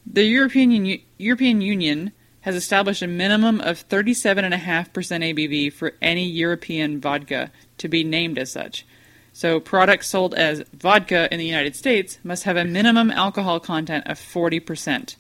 The 0.06 0.24
European 0.24 0.98
European 1.18 1.60
Union 1.60 2.12
has 2.42 2.54
established 2.56 3.02
a 3.02 3.06
minimum 3.06 3.60
of 3.60 3.86
37.5% 3.88 4.52
ABV 4.92 5.72
for 5.72 5.92
any 6.00 6.24
European 6.26 7.00
vodka 7.00 7.50
to 7.78 7.88
be 7.88 8.02
named 8.02 8.38
as 8.38 8.50
such. 8.50 8.86
So 9.32 9.60
products 9.60 10.08
sold 10.08 10.34
as 10.34 10.64
vodka 10.72 11.28
in 11.32 11.38
the 11.38 11.44
United 11.46 11.76
States 11.76 12.18
must 12.24 12.44
have 12.44 12.56
a 12.56 12.64
minimum 12.64 13.10
alcohol 13.10 13.60
content 13.60 14.06
of 14.06 14.18
40%. 14.18 15.16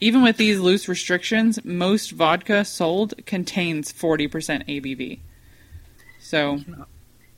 Even 0.00 0.22
with 0.22 0.36
these 0.36 0.60
loose 0.60 0.88
restrictions, 0.88 1.62
most 1.64 2.12
vodka 2.12 2.64
sold 2.64 3.14
contains 3.26 3.92
40% 3.92 4.30
ABV. 4.68 5.18
So, 6.20 6.60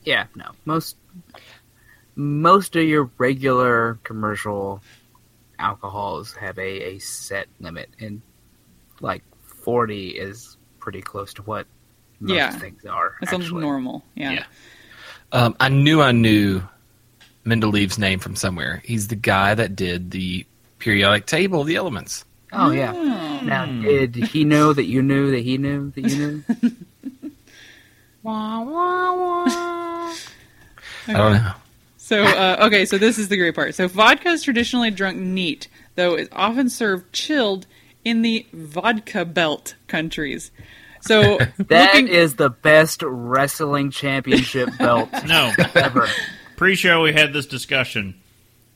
Yeah, 0.04 0.26
no 0.34 0.50
most 0.64 0.96
most 2.16 2.76
of 2.76 2.84
your 2.84 3.10
regular 3.18 3.98
commercial 4.04 4.82
alcohols 5.58 6.32
have 6.34 6.58
a, 6.58 6.94
a 6.94 6.98
set 6.98 7.46
limit, 7.60 7.90
and 8.00 8.22
like 9.00 9.22
forty 9.44 10.08
is 10.10 10.56
pretty 10.78 11.00
close 11.02 11.34
to 11.34 11.42
what 11.42 11.66
most 12.20 12.34
Yeah. 12.36 12.50
things 12.50 12.84
are. 12.86 13.16
that 13.20 13.28
sounds 13.30 13.44
actually. 13.44 13.62
normal. 13.62 14.04
Yeah. 14.14 14.30
Yeah. 14.32 14.44
Um, 15.32 15.54
I 15.60 15.68
knew 15.68 16.00
I 16.02 16.12
knew 16.12 16.62
Mendeleev's 17.44 17.98
name 17.98 18.18
from 18.18 18.36
somewhere. 18.36 18.82
He's 18.84 19.08
the 19.08 19.16
guy 19.16 19.54
that 19.54 19.76
did 19.76 20.10
the 20.10 20.44
periodic 20.78 21.26
table 21.26 21.60
of 21.60 21.66
the 21.66 21.76
elements. 21.76 22.24
Oh 22.52 22.70
yeah. 22.70 22.92
Oh. 22.94 23.40
Now, 23.44 23.64
did 23.66 24.16
he 24.16 24.44
know 24.44 24.72
that 24.72 24.84
you 24.86 25.02
knew 25.02 25.30
that 25.30 25.40
he 25.40 25.56
knew 25.56 25.90
that 25.92 26.00
you 26.00 26.16
knew? 26.16 26.44
I 31.06 31.12
don't 31.12 31.32
know. 31.34 31.52
So, 32.10 32.24
uh, 32.24 32.56
okay, 32.66 32.86
so 32.86 32.98
this 32.98 33.18
is 33.18 33.28
the 33.28 33.36
great 33.36 33.54
part. 33.54 33.72
So, 33.76 33.86
vodka 33.86 34.30
is 34.30 34.42
traditionally 34.42 34.90
drunk 34.90 35.16
neat, 35.16 35.68
though 35.94 36.14
it's 36.14 36.28
often 36.32 36.68
served 36.68 37.12
chilled 37.12 37.68
in 38.04 38.22
the 38.22 38.44
vodka 38.52 39.24
belt 39.24 39.76
countries. 39.86 40.50
So, 41.02 41.38
That 41.68 41.94
looking, 41.94 42.08
is 42.08 42.34
the 42.34 42.50
best 42.50 43.04
wrestling 43.06 43.92
championship 43.92 44.70
belt 44.78 45.08
No, 45.24 45.52
ever. 45.76 46.08
pre-show 46.56 47.00
we 47.00 47.12
had 47.12 47.32
this 47.32 47.46
discussion. 47.46 48.20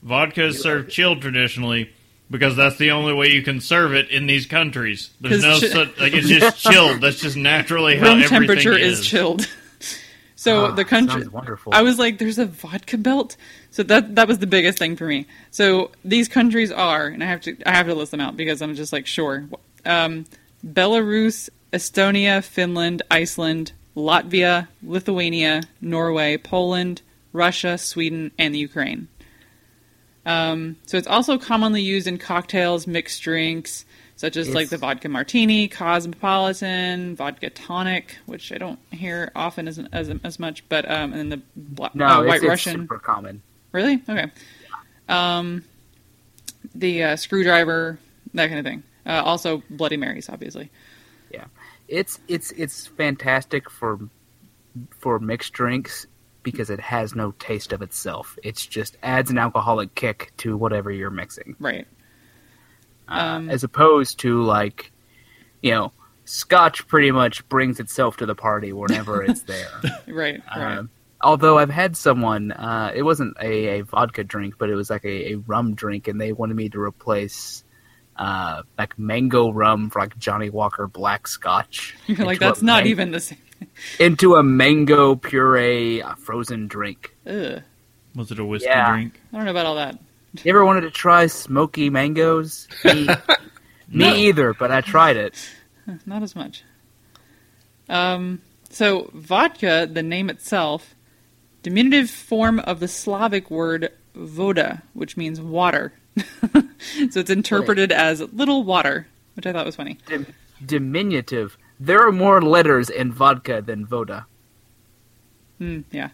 Vodka 0.05 0.45
is 0.47 0.63
served 0.63 0.93
chilled 0.93 1.21
traditionally 1.21 1.91
because 2.31 2.55
that's 2.55 2.77
the 2.77 2.93
only 2.93 3.15
way 3.15 3.33
you 3.33 3.43
can 3.43 3.61
serve 3.61 3.95
it 3.95 4.11
in 4.11 4.29
these 4.29 4.47
countries. 4.47 5.11
There's 5.21 5.43
no 5.43 5.59
chi- 5.59 5.67
such, 5.67 5.99
like 5.99 6.15
it's 6.15 6.29
just 6.29 6.61
chilled. 6.71 7.01
That's 7.01 7.19
just 7.21 7.37
naturally 7.37 7.97
how 7.97 8.13
room 8.13 8.23
everything 8.23 8.47
temperature 8.47 8.79
is. 8.79 9.01
is 9.01 9.07
chilled. 9.07 9.49
So, 10.45 10.67
Ah, 10.67 10.71
the 10.81 10.85
country. 10.85 11.27
wonderful. 11.29 11.73
I 11.75 11.83
was 11.89 11.97
like, 11.99 12.19
"There's 12.19 12.39
a 12.39 12.47
vodka 12.47 12.99
belt." 12.99 13.37
So 13.71 13.83
that 13.91 14.15
that 14.17 14.27
was 14.29 14.39
the 14.39 14.47
biggest 14.57 14.79
thing 14.79 14.95
for 14.97 15.07
me. 15.15 15.27
So 15.51 15.91
these 16.05 16.29
countries 16.29 16.71
are, 16.71 17.07
and 17.13 17.23
I 17.25 17.27
have 17.27 17.41
to 17.47 17.51
I 17.67 17.73
have 17.79 17.87
to 17.87 17.95
list 17.95 18.11
them 18.13 18.21
out 18.21 18.37
because 18.37 18.59
I'm 18.63 18.75
just 18.75 18.93
like 18.93 19.07
sure. 19.07 19.37
Um, 19.85 20.25
Belarus, 20.65 21.49
Estonia, 21.73 22.43
Finland, 22.43 23.03
Iceland, 23.11 23.73
Latvia, 23.97 24.69
Lithuania, 24.83 25.63
Norway, 25.81 26.37
Poland, 26.37 27.03
Russia, 27.33 27.77
Sweden, 27.79 28.31
and 28.39 28.55
the 28.55 28.59
Ukraine. 28.59 29.09
Um, 30.27 30.77
so 30.87 30.97
it's 30.97 31.07
also 31.07 31.37
commonly 31.39 31.83
used 31.83 32.07
in 32.07 32.17
cocktails, 32.19 32.87
mixed 32.87 33.23
drinks, 33.23 33.85
such 34.17 34.37
as 34.37 34.53
like 34.55 34.69
the 34.69 34.79
vodka 34.79 35.09
martini, 35.09 35.69
cosmopolitan, 35.69 37.17
vodka 37.17 37.51
tonic, 37.51 38.17
which 38.27 38.53
I 38.53 38.59
don't 38.59 38.79
hear 38.91 39.33
often 39.35 39.67
as 39.69 39.79
as, 39.93 40.11
as 40.23 40.39
much, 40.39 40.69
but 40.69 40.89
um, 40.91 41.13
and 41.13 41.33
then 41.33 41.43
the 41.57 41.91
No, 41.95 42.07
uh, 42.07 42.21
it's, 42.23 42.29
White 42.29 42.37
it's 42.37 42.45
Russian. 42.49 42.81
super 42.83 42.99
common. 42.99 43.43
Really? 43.73 44.03
Okay. 44.09 44.31
Um, 45.09 45.65
the 46.75 47.03
uh, 47.03 47.17
screwdriver, 47.17 47.99
that 48.35 48.47
kind 48.49 48.59
of 48.59 48.65
thing. 48.65 48.83
Uh, 49.07 49.23
also, 49.25 49.63
Bloody 49.71 49.97
Marys, 49.97 50.29
obviously. 50.29 50.71
Yeah, 51.31 51.45
it's 51.89 52.21
it's 52.29 52.53
it's 52.53 52.87
fantastic 52.87 53.69
for 53.69 53.99
for 54.99 55.19
mixed 55.19 55.53
drinks 55.53 56.07
because 56.43 56.71
it 56.71 56.81
has 56.81 57.15
no 57.15 57.33
taste 57.39 57.73
of 57.73 57.83
itself. 57.83 58.39
It's 58.43 58.65
just 58.67 58.97
adds 59.03 59.31
an 59.31 59.39
alcoholic 59.39 59.95
kick 59.95 60.33
to 60.39 60.57
whatever 60.57 60.91
you're 60.93 61.11
mixing, 61.11 61.57
Right. 61.59 61.87
Uh, 63.09 63.13
Um, 63.13 63.51
as 63.51 63.65
opposed 63.65 64.21
to 64.21 64.43
like, 64.43 64.93
you 65.63 65.73
know, 65.73 65.93
Scotch 66.25 66.87
pretty 66.89 67.11
much 67.11 67.47
brings 67.49 67.81
itself 67.81 68.17
to 68.19 68.27
the 68.27 68.35
party 68.35 68.73
whenever 68.73 69.23
it's 69.23 69.43
there. 69.53 69.69
Right. 70.09 70.41
Right. 70.57 70.79
Um, 70.79 70.91
although 71.21 71.59
I've 71.59 71.71
had 71.71 71.97
someone, 71.97 72.53
uh, 72.53 72.93
it 72.95 73.03
wasn't 73.03 73.37
a, 73.41 73.79
a 73.79 73.81
vodka 73.83 74.25
drink, 74.25 74.55
but 74.59 74.71
it 74.71 74.75
was 74.75 74.89
like 74.91 75.05
a, 75.05 75.33
a 75.33 75.35
rum 75.37 75.75
drink, 75.75 76.09
and 76.09 76.21
they 76.21 76.33
wanted 76.33 76.55
me 76.57 76.69
to 76.71 76.81
replace 76.81 77.63
uh, 78.17 78.63
like 78.79 78.99
mango 78.99 79.51
rum 79.51 79.91
for 79.91 79.99
like 80.01 80.17
Johnnie 80.19 80.51
Walker 80.51 80.87
Black 80.87 81.27
Scotch. 81.27 81.97
You're 82.07 82.25
like, 82.27 82.39
that's 82.39 82.63
not 82.63 82.85
man- 82.85 82.91
even 82.91 83.11
the 83.11 83.21
same. 83.21 83.39
into 83.99 84.37
a 84.37 84.43
mango 84.43 85.17
puree 85.17 86.01
uh, 86.03 86.15
frozen 86.15 86.69
drink. 86.69 87.15
Ugh. 87.27 87.63
Was 88.15 88.31
it 88.31 88.39
a 88.39 88.45
whiskey 88.45 88.69
Yeah. 88.69 88.91
drink? 88.93 89.21
I 89.33 89.37
don't 89.37 89.45
know 89.47 89.51
about 89.51 89.67
all 89.67 89.75
that. 89.77 89.99
You 90.43 90.51
ever 90.51 90.65
wanted 90.65 90.83
to 90.83 90.91
try 90.91 91.27
smoky 91.27 91.91
mangoes? 91.91 92.67
Me, 92.85 93.09
me 93.89 94.29
either, 94.29 94.53
but 94.53 94.71
I 94.71 94.81
tried 94.81 95.17
it. 95.17 95.49
Not 96.07 96.23
as 96.23 96.35
much. 96.35 96.65
Um, 97.89 98.41
so, 98.71 99.11
vodka, 99.15 99.89
the 99.91 100.03
name 100.03 100.31
itself, 100.31 100.95
diminutive 101.63 102.11
form 102.11 102.59
of 102.61 102.81
the 102.81 102.89
Slavic 102.89 103.51
word 103.51 103.93
voda, 104.15 104.83
which 104.93 105.17
means 105.17 105.41
water. 105.41 105.93
so 106.17 107.21
it's 107.21 107.31
interpreted 107.31 107.93
as 107.93 108.21
little 108.21 108.65
water, 108.65 109.07
which 109.35 109.47
I 109.47 109.53
thought 109.53 109.67
was 109.67 109.77
funny. 109.77 109.99
Dim- 110.07 110.27
diminutive. 110.65 111.57
There 111.79 112.07
are 112.07 112.13
more 112.13 112.41
letters 112.41 112.89
in 112.89 113.13
vodka 113.13 113.61
than 113.61 113.85
Voda. 113.85 114.27
Hmm, 115.59 115.81
yeah. 115.91 116.11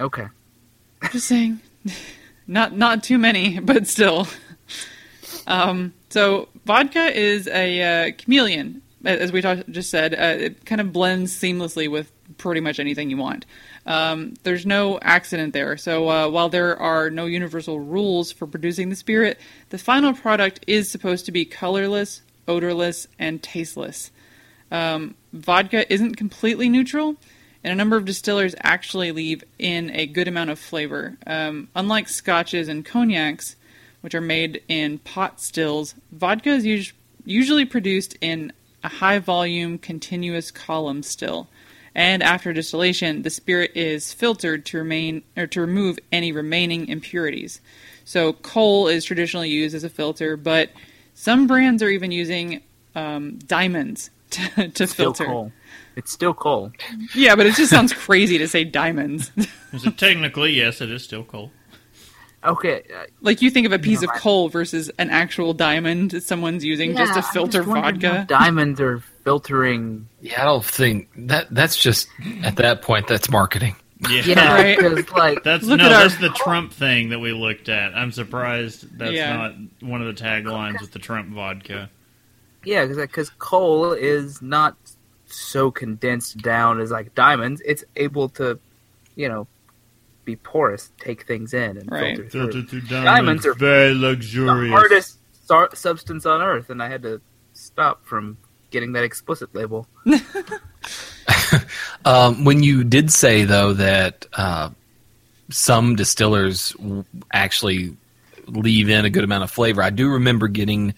Okay. 0.00 0.26
i 1.02 1.08
Just 1.08 1.28
saying. 1.28 1.60
Not 2.46 2.76
not 2.76 3.02
too 3.02 3.18
many, 3.18 3.58
but 3.60 3.86
still. 3.86 4.26
Um, 5.46 5.92
so 6.08 6.48
vodka 6.64 7.16
is 7.16 7.46
a 7.48 7.82
uh, 7.82 8.12
chameleon, 8.16 8.82
as 9.04 9.32
we 9.32 9.42
talk, 9.42 9.58
just 9.70 9.90
said. 9.90 10.14
Uh, 10.14 10.44
it 10.44 10.64
kind 10.64 10.80
of 10.80 10.92
blends 10.92 11.38
seamlessly 11.38 11.90
with 11.90 12.10
pretty 12.38 12.60
much 12.60 12.80
anything 12.80 13.10
you 13.10 13.16
want. 13.16 13.44
Um, 13.86 14.34
there's 14.44 14.64
no 14.64 14.98
accident 15.02 15.52
there. 15.52 15.76
So 15.76 16.08
uh, 16.08 16.28
while 16.28 16.48
there 16.48 16.78
are 16.78 17.10
no 17.10 17.26
universal 17.26 17.80
rules 17.80 18.32
for 18.32 18.46
producing 18.46 18.88
the 18.88 18.96
spirit, 18.96 19.38
the 19.68 19.78
final 19.78 20.14
product 20.14 20.64
is 20.66 20.90
supposed 20.90 21.26
to 21.26 21.32
be 21.32 21.44
colorless, 21.44 22.22
odorless, 22.48 23.06
and 23.18 23.42
tasteless. 23.42 24.10
Um, 24.70 25.14
vodka 25.32 25.92
isn't 25.92 26.16
completely 26.16 26.68
neutral, 26.68 27.16
and 27.64 27.72
a 27.72 27.76
number 27.76 27.96
of 27.96 28.04
distillers 28.04 28.54
actually 28.62 29.10
leave 29.10 29.42
in 29.58 29.90
a 29.90 30.06
good 30.06 30.28
amount 30.28 30.50
of 30.50 30.58
flavor. 30.58 31.16
Um, 31.26 31.68
unlike 31.74 32.08
scotches 32.08 32.68
and 32.68 32.84
cognacs, 32.84 33.56
which 34.02 34.14
are 34.14 34.20
made 34.20 34.62
in 34.68 34.98
pot 34.98 35.40
stills, 35.40 35.94
vodka 36.12 36.50
is 36.50 36.66
us- 36.66 36.92
usually 37.24 37.64
produced 37.64 38.16
in 38.20 38.52
a 38.84 38.88
high 38.88 39.18
volume, 39.18 39.78
continuous 39.78 40.50
column 40.50 41.02
still. 41.02 41.48
And 41.94 42.22
after 42.22 42.52
distillation, 42.52 43.22
the 43.22 43.30
spirit 43.30 43.70
is 43.74 44.12
filtered 44.12 44.66
to 44.66 44.78
remain 44.78 45.22
or 45.36 45.46
to 45.46 45.60
remove 45.60 45.98
any 46.12 46.32
remaining 46.32 46.88
impurities. 46.88 47.60
So 48.04 48.34
coal 48.34 48.88
is 48.88 49.04
traditionally 49.04 49.48
used 49.48 49.74
as 49.74 49.84
a 49.84 49.88
filter, 49.88 50.36
but 50.36 50.70
some 51.14 51.46
brands 51.46 51.82
are 51.82 51.88
even 51.88 52.10
using 52.10 52.60
um, 52.94 53.38
diamonds 53.46 54.10
to, 54.30 54.68
to 54.68 54.86
Still 54.86 55.14
filter. 55.14 55.24
coal. 55.26 55.52
It's 55.96 56.12
still 56.12 56.34
coal. 56.34 56.72
Yeah, 57.14 57.36
but 57.36 57.46
it 57.46 57.54
just 57.54 57.70
sounds 57.70 57.92
crazy 57.92 58.38
to 58.38 58.48
say 58.48 58.64
diamonds. 58.64 59.30
Is 59.72 59.86
it 59.86 59.96
technically? 59.96 60.52
Yes, 60.52 60.80
it 60.80 60.90
is 60.90 61.04
still 61.04 61.22
coal. 61.24 61.50
Okay. 62.42 62.82
Uh, 62.94 63.04
like 63.22 63.40
you 63.40 63.50
think 63.50 63.64
of 63.64 63.72
a 63.72 63.78
piece 63.78 64.02
No, 64.02 64.08
of 64.12 64.20
coal 64.20 64.48
versus 64.50 64.90
an 64.98 65.08
actual 65.10 65.54
diamond 65.54 66.10
that 66.10 66.24
someone's 66.24 66.64
using 66.64 66.94
just 66.94 67.14
yeah, 67.14 67.20
to 67.22 67.26
I'm 67.26 67.32
filter 67.32 67.62
wondering 67.62 68.00
how 68.02 68.10
vodka. 68.18 68.26
Diamonds 68.28 68.80
are 68.80 68.98
filtering. 69.24 70.08
Yeah, 70.20 70.42
I 70.42 70.44
don't 70.44 70.64
think 70.64 71.08
that 71.16 71.46
that's 71.50 71.76
just 71.76 72.08
at 72.42 72.56
that 72.56 72.82
point 72.82 73.06
that's 73.08 73.30
marketing. 73.30 73.76
Yeah, 74.10 74.22
Yeah, 74.26 74.54
Right. 74.82 75.12
like 75.16 75.42
That's 75.44 75.64
Look 75.64 75.78
no, 75.78 75.86
at 75.86 75.92
our- 75.92 76.08
the 76.20 76.28
Trump 76.36 76.72
thing 76.72 77.08
that 77.10 77.20
we 77.20 77.32
looked 77.32 77.70
at. 77.70 77.94
I'm 77.94 78.12
surprised 78.12 78.98
that's 78.98 79.12
Yeah. 79.12 79.34
not 79.34 79.54
one 79.80 80.02
of 80.02 80.14
the 80.14 80.22
taglines 80.22 80.80
with 80.82 80.90
the 80.92 80.98
Trump 80.98 81.30
vodka. 81.30 81.88
Yeah, 82.64 82.84
because 82.84 83.30
coal 83.38 83.92
is 83.92 84.42
not 84.42 84.76
so 85.34 85.70
condensed 85.70 86.38
down 86.38 86.80
as 86.80 86.90
like 86.90 87.14
diamonds. 87.14 87.62
It's 87.64 87.84
able 87.96 88.28
to, 88.30 88.58
you 89.16 89.28
know, 89.28 89.46
be 90.24 90.36
porous, 90.36 90.90
take 90.98 91.26
things 91.26 91.52
in, 91.52 91.76
and 91.76 91.90
Right. 91.90 92.16
filter 92.16 92.30
through. 92.30 92.40
Filtered 92.52 92.68
through 92.70 92.80
Diamonds 92.82 93.04
diamonds, 93.44 93.46
are 93.46 93.54
very 93.54 93.88
The 93.88 93.94
luxurious. 93.94 94.72
hardest 94.72 95.18
sar- 95.46 95.74
substance 95.74 96.24
on 96.26 96.40
earth, 96.42 96.70
and 96.70 96.82
I 96.82 96.88
had 96.88 97.02
to 97.02 97.20
stop 97.52 98.04
from 98.06 98.38
getting 98.70 98.92
that 98.92 99.04
explicit 99.04 99.54
label. 99.54 99.86
Um, 102.06 102.44
when 102.44 102.62
you 102.62 102.84
did 102.84 103.10
say 103.10 103.44
though 103.44 103.72
that 103.72 104.26
uh, 104.34 104.68
some 105.50 105.96
distillers 105.96 106.76
actually 107.32 107.96
leave 108.46 108.90
in 108.90 109.06
a 109.06 109.10
good 109.10 109.24
amount 109.24 109.42
of 109.44 109.50
flavor, 109.50 109.80
I 109.82 109.88
do 109.88 110.10
remember 110.10 110.48
getting 110.48 110.92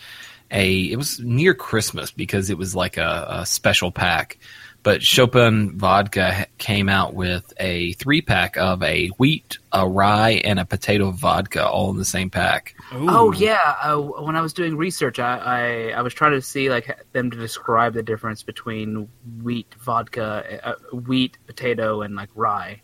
a. 0.50 0.90
It 0.90 0.96
was 0.96 1.20
near 1.20 1.54
Christmas 1.54 2.10
because 2.10 2.50
it 2.50 2.58
was 2.58 2.74
like 2.74 2.96
a, 2.96 3.26
a 3.40 3.46
special 3.46 3.90
pack. 3.90 4.38
But 4.86 5.02
Chopin 5.02 5.76
Vodka 5.76 6.46
came 6.58 6.88
out 6.88 7.12
with 7.12 7.52
a 7.58 7.94
three 7.94 8.22
pack 8.22 8.56
of 8.56 8.84
a 8.84 9.08
wheat, 9.18 9.58
a 9.72 9.88
rye, 9.88 10.40
and 10.44 10.60
a 10.60 10.64
potato 10.64 11.10
vodka 11.10 11.66
all 11.66 11.90
in 11.90 11.96
the 11.96 12.04
same 12.04 12.30
pack. 12.30 12.76
Oh 12.92 13.32
yeah, 13.32 13.74
uh, 13.82 13.96
when 13.96 14.36
I 14.36 14.42
was 14.42 14.52
doing 14.52 14.76
research, 14.76 15.18
I, 15.18 15.38
I 15.38 15.98
I 15.98 16.02
was 16.02 16.14
trying 16.14 16.32
to 16.32 16.40
see 16.40 16.70
like 16.70 17.04
them 17.10 17.32
to 17.32 17.36
describe 17.36 17.94
the 17.94 18.02
difference 18.04 18.44
between 18.44 19.08
wheat 19.42 19.74
vodka, 19.80 20.60
uh, 20.62 20.96
wheat, 20.96 21.36
potato, 21.48 22.02
and 22.02 22.14
like 22.14 22.30
rye. 22.36 22.80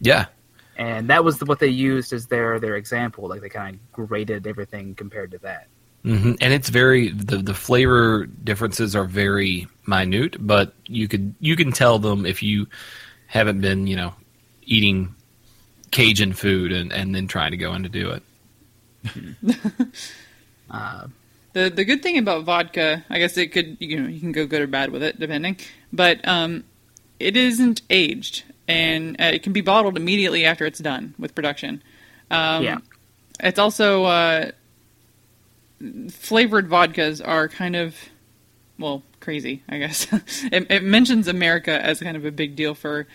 Yeah, 0.00 0.26
and 0.76 1.08
that 1.10 1.22
was 1.22 1.38
what 1.44 1.60
they 1.60 1.68
used 1.68 2.12
as 2.12 2.26
their 2.26 2.58
their 2.58 2.74
example. 2.74 3.28
Like 3.28 3.42
they 3.42 3.48
kind 3.48 3.76
of 3.76 3.92
graded 3.92 4.48
everything 4.48 4.96
compared 4.96 5.30
to 5.30 5.38
that. 5.38 5.68
Hmm 6.04 6.32
and 6.40 6.52
it's 6.52 6.68
very 6.68 7.08
the 7.10 7.38
the 7.38 7.54
flavor 7.54 8.26
differences 8.26 8.94
are 8.94 9.04
very 9.04 9.66
minute, 9.86 10.36
but 10.46 10.74
you 10.86 11.08
could 11.08 11.34
you 11.40 11.56
can 11.56 11.72
tell 11.72 11.98
them 11.98 12.26
if 12.26 12.42
you 12.42 12.66
haven't 13.26 13.60
been 13.60 13.86
you 13.86 13.96
know 13.96 14.14
eating 14.64 15.14
Cajun 15.90 16.32
food 16.34 16.72
and 16.72 16.92
and 16.92 17.14
then 17.14 17.26
trying 17.26 17.52
to 17.52 17.56
go 17.56 17.74
in 17.74 17.82
to 17.82 17.88
do 17.88 18.10
it. 18.10 18.22
Uh, 20.70 21.06
The 21.52 21.70
the 21.70 21.84
good 21.84 22.02
thing 22.02 22.18
about 22.18 22.44
vodka, 22.44 23.04
I 23.10 23.18
guess 23.18 23.36
it 23.36 23.52
could 23.52 23.76
you 23.80 24.00
know 24.00 24.08
you 24.08 24.18
can 24.20 24.32
go 24.32 24.46
good 24.46 24.62
or 24.62 24.66
bad 24.66 24.90
with 24.90 25.02
it 25.02 25.20
depending, 25.20 25.56
but 25.92 26.26
um, 26.26 26.64
it 27.20 27.36
isn't 27.36 27.82
aged 27.90 28.44
and 28.66 29.14
uh, 29.20 29.24
it 29.24 29.42
can 29.42 29.52
be 29.52 29.60
bottled 29.60 29.96
immediately 29.96 30.44
after 30.44 30.66
it's 30.66 30.80
done 30.80 31.14
with 31.18 31.34
production. 31.34 31.82
Um, 32.30 32.64
Yeah. 32.64 32.78
it's 33.40 33.58
also 33.58 34.04
uh, 34.04 34.50
flavored 36.10 36.68
vodkas 36.68 37.26
are 37.26 37.48
kind 37.48 37.76
of 37.76 37.96
well 38.78 39.02
crazy. 39.20 39.62
I 39.68 39.78
guess 39.78 40.06
it, 40.12 40.66
it 40.70 40.82
mentions 40.82 41.28
America 41.28 41.72
as 41.84 42.00
kind 42.00 42.16
of 42.16 42.24
a 42.24 42.30
big 42.32 42.56
deal 42.56 42.74
for. 42.74 43.06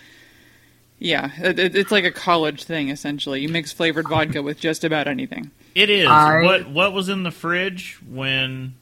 Yeah, 1.02 1.32
it, 1.38 1.58
it- 1.60 1.76
it's 1.76 1.92
like 1.92 2.04
a 2.04 2.12
college 2.12 2.64
thing 2.66 2.90
essentially. 2.90 3.42
You 3.42 3.50
mix 3.50 3.72
flavored 3.72 4.08
vodka 4.10 4.42
with 4.42 4.60
just 4.60 4.84
about 4.84 5.08
anything. 5.08 5.52
It 5.76 5.90
is. 5.90 6.08
I- 6.10 6.44
What 6.44 6.70
what 6.70 6.94
was 6.94 7.08
in 7.10 7.24
the 7.24 7.32
fridge 7.32 8.00
when 8.10 8.76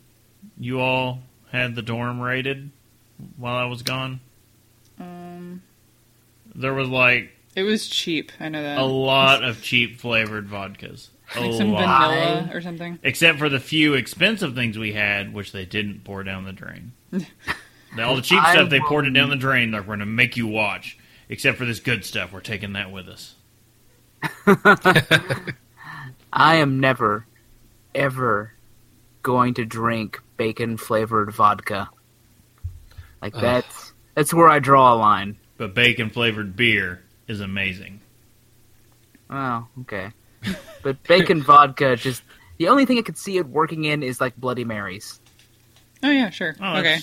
you 0.59 0.79
all 0.79 1.19
had 1.51 1.75
the 1.75 1.81
dorm 1.83 2.19
raided 2.19 2.71
while 3.37 3.55
I 3.55 3.65
was 3.65 3.81
gone? 3.83 4.19
Um, 4.99 5.61
There 6.55 6.73
was 6.73 6.89
like 6.89 7.31
it 7.55 7.63
was 7.63 7.87
cheap. 7.87 8.31
I 8.39 8.49
know 8.49 8.61
that. 8.63 8.77
a 8.79 8.83
lot 8.85 9.43
of 9.43 9.61
cheap 9.61 9.99
flavored 9.99 10.47
vodkas. 10.47 11.09
A 11.35 11.41
like 11.41 11.49
oh, 11.49 11.57
some 11.57 11.71
lot. 11.71 12.09
vanilla 12.09 12.49
or 12.53 12.61
something. 12.61 12.99
Except 13.03 13.37
for 13.37 13.49
the 13.49 13.59
few 13.59 13.95
expensive 13.95 14.55
things 14.55 14.77
we 14.77 14.93
had, 14.93 15.33
which 15.33 15.51
they 15.51 15.65
didn't 15.65 16.03
pour 16.03 16.23
down 16.23 16.45
the 16.45 16.53
drain. 16.53 16.93
All 17.99 18.15
the 18.15 18.21
cheap 18.21 18.41
I 18.41 18.53
stuff 18.53 18.69
they 18.69 18.79
poured 18.79 19.07
it 19.07 19.11
down 19.11 19.29
the 19.29 19.35
drain. 19.35 19.71
They're 19.71 19.81
going 19.81 19.99
to 19.99 20.05
make 20.05 20.37
you 20.37 20.47
watch. 20.47 20.97
Except 21.29 21.57
for 21.57 21.65
this 21.65 21.79
good 21.79 22.05
stuff, 22.05 22.31
we're 22.31 22.39
taking 22.39 22.73
that 22.73 22.91
with 22.91 23.09
us. 23.09 23.35
I 26.31 26.55
am 26.55 26.79
never, 26.79 27.25
ever 27.93 28.53
going 29.23 29.55
to 29.55 29.65
drink 29.65 30.21
bacon 30.37 30.77
flavored 30.77 31.33
vodka. 31.33 31.89
Like 33.21 33.35
Ugh. 33.35 33.41
that's 33.41 33.93
that's 34.15 34.33
where 34.33 34.47
I 34.47 34.59
draw 34.59 34.93
a 34.93 34.95
line. 34.95 35.37
But 35.57 35.73
bacon 35.73 36.09
flavored 36.09 36.55
beer 36.55 37.03
is 37.27 37.41
amazing. 37.41 37.99
Oh, 39.29 39.67
okay. 39.81 40.11
But 40.83 41.01
bacon 41.03 41.41
vodka 41.43 41.95
just 41.95 42.21
the 42.57 42.69
only 42.69 42.85
thing 42.85 42.97
I 42.97 43.01
could 43.01 43.17
see 43.17 43.37
it 43.37 43.47
working 43.47 43.83
in 43.85 44.03
is 44.03 44.21
like 44.21 44.35
Bloody 44.37 44.63
Marys. 44.63 45.19
Oh 46.03 46.09
yeah, 46.11 46.29
sure. 46.29 46.55
Oh, 46.61 46.77
okay, 46.77 46.99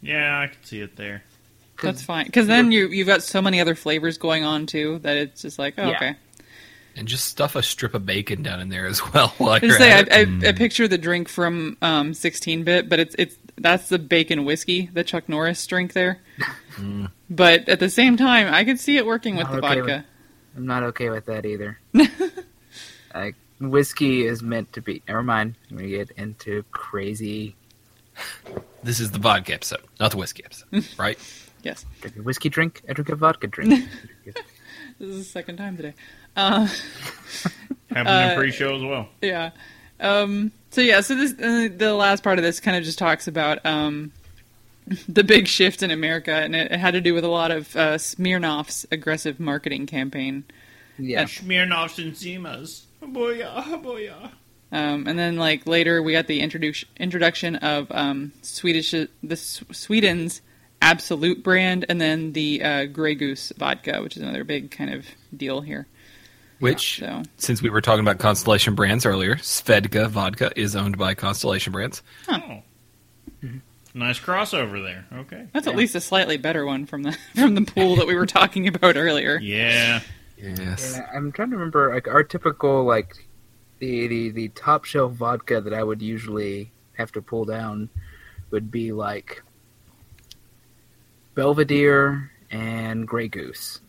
Yeah, 0.00 0.40
I 0.40 0.46
could 0.48 0.64
see 0.66 0.80
it 0.80 0.96
there. 0.96 1.22
'Cause- 1.76 1.88
that's 1.96 2.02
fine. 2.04 2.26
Because 2.26 2.46
then 2.46 2.70
you 2.72 2.88
you've 2.88 3.06
got 3.08 3.22
so 3.22 3.42
many 3.42 3.60
other 3.60 3.74
flavors 3.74 4.16
going 4.18 4.44
on 4.44 4.66
too 4.66 5.00
that 5.00 5.16
it's 5.16 5.42
just 5.42 5.58
like, 5.58 5.74
oh, 5.78 5.88
Yeah. 5.88 5.96
okay. 5.96 6.14
And 6.96 7.08
just 7.08 7.24
stuff 7.24 7.56
a 7.56 7.62
strip 7.64 7.92
of 7.94 8.06
bacon 8.06 8.44
down 8.44 8.60
in 8.60 8.68
there 8.68 8.86
as 8.86 9.02
well. 9.12 9.28
While 9.38 9.54
I 9.54 9.58
you're 9.60 9.76
say 9.76 9.92
I, 9.92 9.98
at 9.98 10.08
it. 10.12 10.44
I, 10.44 10.48
I 10.50 10.52
picture 10.52 10.86
the 10.86 10.96
drink 10.98 11.28
from 11.28 11.76
um, 11.82 12.12
16-bit, 12.12 12.88
but 12.88 13.00
it's 13.00 13.16
it's 13.18 13.36
that's 13.58 13.88
the 13.88 13.98
bacon 13.98 14.44
whiskey, 14.44 14.88
the 14.92 15.02
Chuck 15.02 15.28
Norris 15.28 15.66
drink 15.66 15.92
there. 15.92 16.20
But 17.28 17.68
at 17.68 17.80
the 17.80 17.90
same 17.90 18.16
time, 18.16 18.52
I 18.52 18.64
could 18.64 18.78
see 18.78 18.96
it 18.96 19.04
working 19.06 19.34
with 19.36 19.48
Not 19.48 19.60
the 19.60 19.66
okay 19.66 19.80
vodka. 19.80 20.04
I'm 20.56 20.66
not 20.66 20.82
okay 20.84 21.10
with 21.10 21.26
that 21.26 21.44
either. 21.44 21.80
like 23.14 23.36
whiskey 23.60 24.26
is 24.26 24.42
meant 24.42 24.72
to 24.74 24.80
be. 24.82 25.02
Never 25.08 25.22
mind. 25.22 25.54
We 25.70 25.90
get 25.90 26.10
into 26.12 26.64
crazy 26.72 27.54
This 28.82 29.00
is 29.00 29.10
the 29.12 29.18
vodka 29.18 29.54
episode, 29.54 29.80
not 30.00 30.10
the 30.12 30.16
whiskey 30.18 30.44
episode, 30.44 30.86
right? 30.98 31.18
Yes, 31.62 31.84
drink 32.00 32.16
a 32.16 32.22
whiskey 32.22 32.48
drink. 32.50 32.82
I 32.88 32.92
drink 32.92 33.08
a 33.08 33.16
vodka 33.16 33.46
drink. 33.46 33.88
this 34.24 35.08
is 35.08 35.18
the 35.18 35.24
second 35.24 35.56
time 35.56 35.76
today. 35.76 35.94
Uh, 36.36 36.66
Happened 37.90 38.08
Uh, 38.08 38.30
in 38.32 38.38
pre-show 38.38 38.76
as 38.76 38.82
well. 38.82 39.08
yeah. 39.22 39.50
Um, 40.00 40.50
so 40.70 40.80
yeah, 40.80 41.00
so 41.00 41.14
this 41.14 41.32
uh, 41.32 41.68
the 41.74 41.94
last 41.94 42.22
part 42.24 42.38
of 42.38 42.44
this 42.44 42.58
kind 42.60 42.76
of 42.76 42.82
just 42.82 42.98
talks 42.98 43.28
about 43.28 43.64
um, 43.64 44.12
the 45.08 45.22
big 45.24 45.46
shift 45.46 45.82
in 45.82 45.90
America, 45.92 46.32
and 46.32 46.54
it, 46.54 46.72
it 46.72 46.78
had 46.80 46.94
to 46.94 47.00
do 47.00 47.14
with 47.14 47.24
a 47.24 47.28
lot 47.28 47.50
of 47.52 47.74
uh, 47.76 47.94
Smirnoff's 47.96 48.84
aggressive 48.90 49.38
marketing 49.40 49.86
campaign. 49.86 50.44
yeah. 50.98 51.24
Smirnoffs 51.24 52.02
and 52.02 52.12
Zimas. 52.14 52.82
Oh 53.04 53.08
boy, 53.08 53.42
oh 53.46 53.76
boy. 53.76 54.10
Um, 54.72 55.06
and 55.06 55.18
then 55.18 55.36
like 55.36 55.66
later 55.66 56.02
we 56.02 56.12
got 56.12 56.26
the 56.26 56.40
introduction 56.40 56.88
introduction 56.96 57.56
of 57.56 57.86
um, 57.90 58.32
Swedish 58.42 58.90
the 58.92 59.08
S- 59.30 59.62
Sweden's 59.72 60.40
Absolut 60.82 61.42
brand, 61.42 61.86
and 61.88 61.98
then 62.00 62.32
the 62.32 62.62
uh, 62.62 62.84
Grey 62.86 63.14
Goose 63.14 63.52
vodka, 63.56 64.02
which 64.02 64.16
is 64.16 64.22
another 64.22 64.44
big 64.44 64.70
kind 64.70 64.92
of 64.92 65.06
deal 65.34 65.60
here. 65.62 65.86
Which, 66.60 66.98
So 66.98 67.22
since 67.36 67.62
we 67.62 67.70
were 67.70 67.80
talking 67.80 68.00
about 68.00 68.18
Constellation 68.18 68.74
Brands 68.74 69.06
earlier, 69.06 69.36
Svedka 69.36 70.08
vodka 70.08 70.50
is 70.56 70.76
owned 70.76 70.98
by 70.98 71.14
Constellation 71.14 71.72
Brands. 71.72 72.02
Oh. 72.28 72.62
Nice 73.96 74.18
crossover 74.18 74.82
there. 74.82 75.06
Okay. 75.20 75.46
that's 75.52 75.66
at 75.68 75.76
least 75.76 75.94
a 75.94 76.00
slightly 76.00 76.36
better 76.36 76.66
one 76.66 76.84
from 76.84 77.02
the 77.04 77.12
from 77.34 77.54
the 77.54 77.62
pool 77.62 77.96
that 77.96 78.06
we 78.06 78.14
were 78.16 78.26
talking 78.26 78.66
about 78.66 78.96
earlier. 78.96 79.38
Yeah. 79.38 80.00
Yes. 80.44 80.96
And 80.96 81.06
I'm 81.14 81.32
trying 81.32 81.50
to 81.50 81.56
remember 81.56 81.92
like 81.94 82.08
our 82.08 82.22
typical 82.22 82.84
like 82.84 83.14
the, 83.78 84.06
the 84.06 84.30
the 84.30 84.48
top 84.48 84.84
shelf 84.84 85.12
vodka 85.12 85.60
that 85.60 85.72
I 85.74 85.82
would 85.82 86.02
usually 86.02 86.70
have 86.94 87.12
to 87.12 87.22
pull 87.22 87.44
down 87.44 87.88
would 88.50 88.70
be 88.70 88.92
like 88.92 89.42
Belvedere 91.34 92.30
and 92.50 93.06
Grey 93.06 93.28
Goose. 93.28 93.80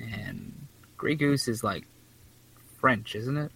And 0.00 0.66
Grey 0.96 1.14
Goose 1.14 1.48
is 1.48 1.62
like 1.62 1.86
French, 2.78 3.14
isn't 3.14 3.36
it? 3.36 3.52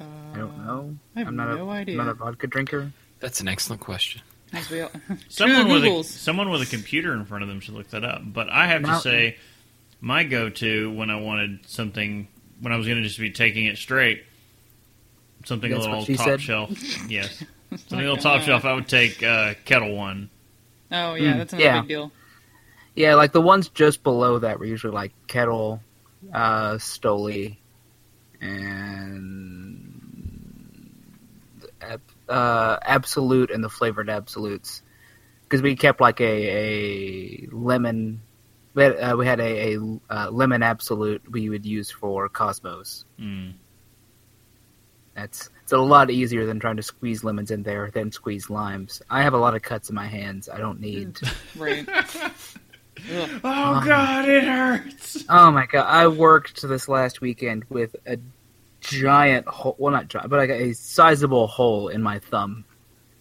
Uh, 0.00 0.04
I 0.32 0.38
don't 0.38 0.64
know. 0.64 0.96
I 1.16 1.20
have 1.20 1.28
am 1.28 1.36
not 1.36 1.54
no 1.54 1.68
a, 1.68 1.74
idea. 1.74 1.98
I'm 1.98 2.06
not 2.06 2.10
a 2.12 2.14
vodka 2.14 2.46
drinker. 2.46 2.92
That's 3.20 3.40
an 3.40 3.48
excellent 3.48 3.80
question. 3.80 4.22
As 4.52 4.70
we 4.70 4.80
all, 4.80 4.90
Someone 5.28 5.68
with 5.68 5.84
a, 5.84 6.04
someone 6.04 6.50
with 6.50 6.62
a 6.62 6.66
computer 6.66 7.12
in 7.12 7.24
front 7.24 7.42
of 7.42 7.48
them 7.48 7.60
should 7.60 7.74
look 7.74 7.90
that 7.90 8.04
up. 8.04 8.22
But 8.24 8.48
I 8.48 8.68
have 8.68 8.82
to 8.84 8.98
say, 9.00 9.36
my 10.00 10.24
go-to 10.24 10.92
when 10.92 11.10
I 11.10 11.16
wanted 11.20 11.60
something, 11.68 12.28
when 12.60 12.72
I 12.72 12.76
was 12.76 12.86
going 12.86 12.98
to 12.98 13.04
just 13.06 13.18
be 13.18 13.30
taking 13.30 13.66
it 13.66 13.78
straight, 13.78 14.24
something 15.44 15.70
That's 15.70 15.86
a 15.86 15.90
little 15.90 16.06
top 16.16 16.26
said? 16.26 16.40
shelf. 16.40 16.70
Yes, 17.10 17.42
something 17.70 17.98
my 17.98 18.02
a 18.02 18.02
little 18.02 18.16
top 18.16 18.40
God. 18.40 18.46
shelf. 18.46 18.64
I 18.64 18.72
would 18.74 18.88
take 18.88 19.22
uh, 19.22 19.54
Ketel 19.64 19.94
One. 19.94 20.30
oh 20.92 21.14
yeah, 21.14 21.34
Mm, 21.34 21.38
that's 21.38 21.52
another 21.52 21.64
yeah. 21.64 21.80
big 21.80 21.88
deal. 21.88 22.12
Yeah, 22.94 23.14
like 23.14 23.32
the 23.32 23.40
ones 23.40 23.68
just 23.68 24.02
below 24.02 24.40
that 24.40 24.58
were 24.58 24.64
usually 24.66 24.92
like 24.92 25.12
Kettle, 25.28 25.80
uh, 26.32 26.72
Stoli, 26.74 27.56
and 28.40 29.94
uh, 32.28 32.78
Absolut 32.82 33.50
and 33.50 33.62
the 33.62 33.68
flavored 33.68 34.10
Absoluts. 34.10 34.82
Because 35.42 35.62
we 35.62 35.76
kept 35.76 36.00
like 36.00 36.20
a, 36.20 36.24
a 37.44 37.48
lemon, 37.52 38.20
we 38.78 38.84
had, 38.84 38.92
uh, 38.96 39.16
we 39.16 39.26
had 39.26 39.40
a, 39.40 39.74
a 39.74 39.80
uh, 40.08 40.30
lemon 40.30 40.62
Absolut 40.62 41.28
we 41.30 41.48
would 41.48 41.66
use 41.66 41.90
for 41.90 42.28
Cosmos. 42.28 43.04
Mm. 43.20 43.54
That's 45.14 45.50
it's 45.64 45.72
a 45.72 45.78
lot 45.78 46.10
easier 46.10 46.46
than 46.46 46.60
trying 46.60 46.76
to 46.76 46.82
squeeze 46.82 47.24
lemons 47.24 47.50
in 47.50 47.64
there, 47.64 47.90
than 47.90 48.12
squeeze 48.12 48.48
limes. 48.48 49.02
I 49.10 49.22
have 49.22 49.34
a 49.34 49.36
lot 49.36 49.56
of 49.56 49.62
cuts 49.62 49.88
in 49.88 49.96
my 49.96 50.06
hands. 50.06 50.48
I 50.48 50.58
don't 50.58 50.80
need. 50.80 51.18
Right. 51.56 51.88
Ugh. 53.12 53.40
Oh 53.44 53.82
God, 53.84 54.28
it 54.28 54.44
hurts. 54.44 55.24
Oh 55.28 55.50
my 55.50 55.66
god! 55.66 55.86
I 55.86 56.08
worked 56.08 56.62
this 56.62 56.88
last 56.88 57.20
weekend 57.20 57.64
with 57.68 57.94
a 58.06 58.18
giant 58.80 59.46
hole. 59.46 59.76
Well, 59.78 59.92
not 59.92 60.08
giant, 60.08 60.30
but 60.30 60.36
like 60.36 60.50
a 60.50 60.72
sizable 60.72 61.46
hole 61.46 61.88
in 61.88 62.02
my 62.02 62.18
thumb, 62.18 62.64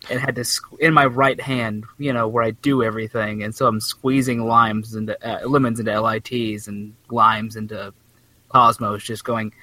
and 0.10 0.20
had 0.20 0.36
to 0.36 0.42
squ- 0.42 0.80
in 0.80 0.94
my 0.94 1.06
right 1.06 1.40
hand. 1.40 1.86
You 1.98 2.14
know 2.14 2.28
where 2.28 2.44
I 2.44 2.52
do 2.52 2.84
everything, 2.84 3.44
and 3.44 3.56
so 3.56 3.68
I'm 3.68 3.80
squeezing 3.80 4.46
limes 4.46 4.96
into 4.96 5.18
uh, 5.28 5.48
lemons 5.48 5.80
into 5.80 6.00
LITs 6.00 6.68
and 6.68 6.94
limes 7.10 7.56
into 7.56 7.94
Cosmos, 8.50 9.04
just 9.04 9.24
going. 9.24 9.54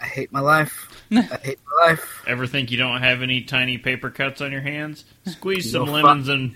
I 0.00 0.06
hate 0.06 0.32
my 0.32 0.40
life. 0.40 1.04
I 1.10 1.22
hate 1.42 1.58
my 1.66 1.88
life. 1.88 2.22
Ever 2.26 2.46
think 2.46 2.70
you 2.70 2.78
don't 2.78 3.00
have 3.02 3.20
any 3.20 3.42
tiny 3.42 3.78
paper 3.78 4.10
cuts 4.10 4.40
on 4.40 4.52
your 4.52 4.60
hands? 4.60 5.04
Squeeze 5.26 5.72
some 5.72 5.86
You'll 5.86 5.94
lemons 5.94 6.28
and 6.28 6.54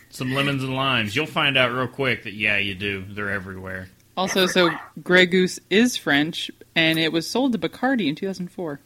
some 0.10 0.34
lemons 0.34 0.62
and 0.62 0.74
limes. 0.74 1.16
You'll 1.16 1.26
find 1.26 1.56
out 1.56 1.72
real 1.72 1.88
quick 1.88 2.24
that 2.24 2.34
yeah, 2.34 2.58
you 2.58 2.74
do. 2.74 3.04
They're 3.08 3.30
everywhere. 3.30 3.88
Also, 4.16 4.46
so 4.46 4.70
Grey 5.02 5.24
Goose 5.24 5.58
is 5.70 5.96
French, 5.96 6.50
and 6.74 6.98
it 6.98 7.12
was 7.12 7.28
sold 7.28 7.52
to 7.52 7.58
Bacardi 7.58 8.08
in 8.08 8.14
2004. 8.14 8.78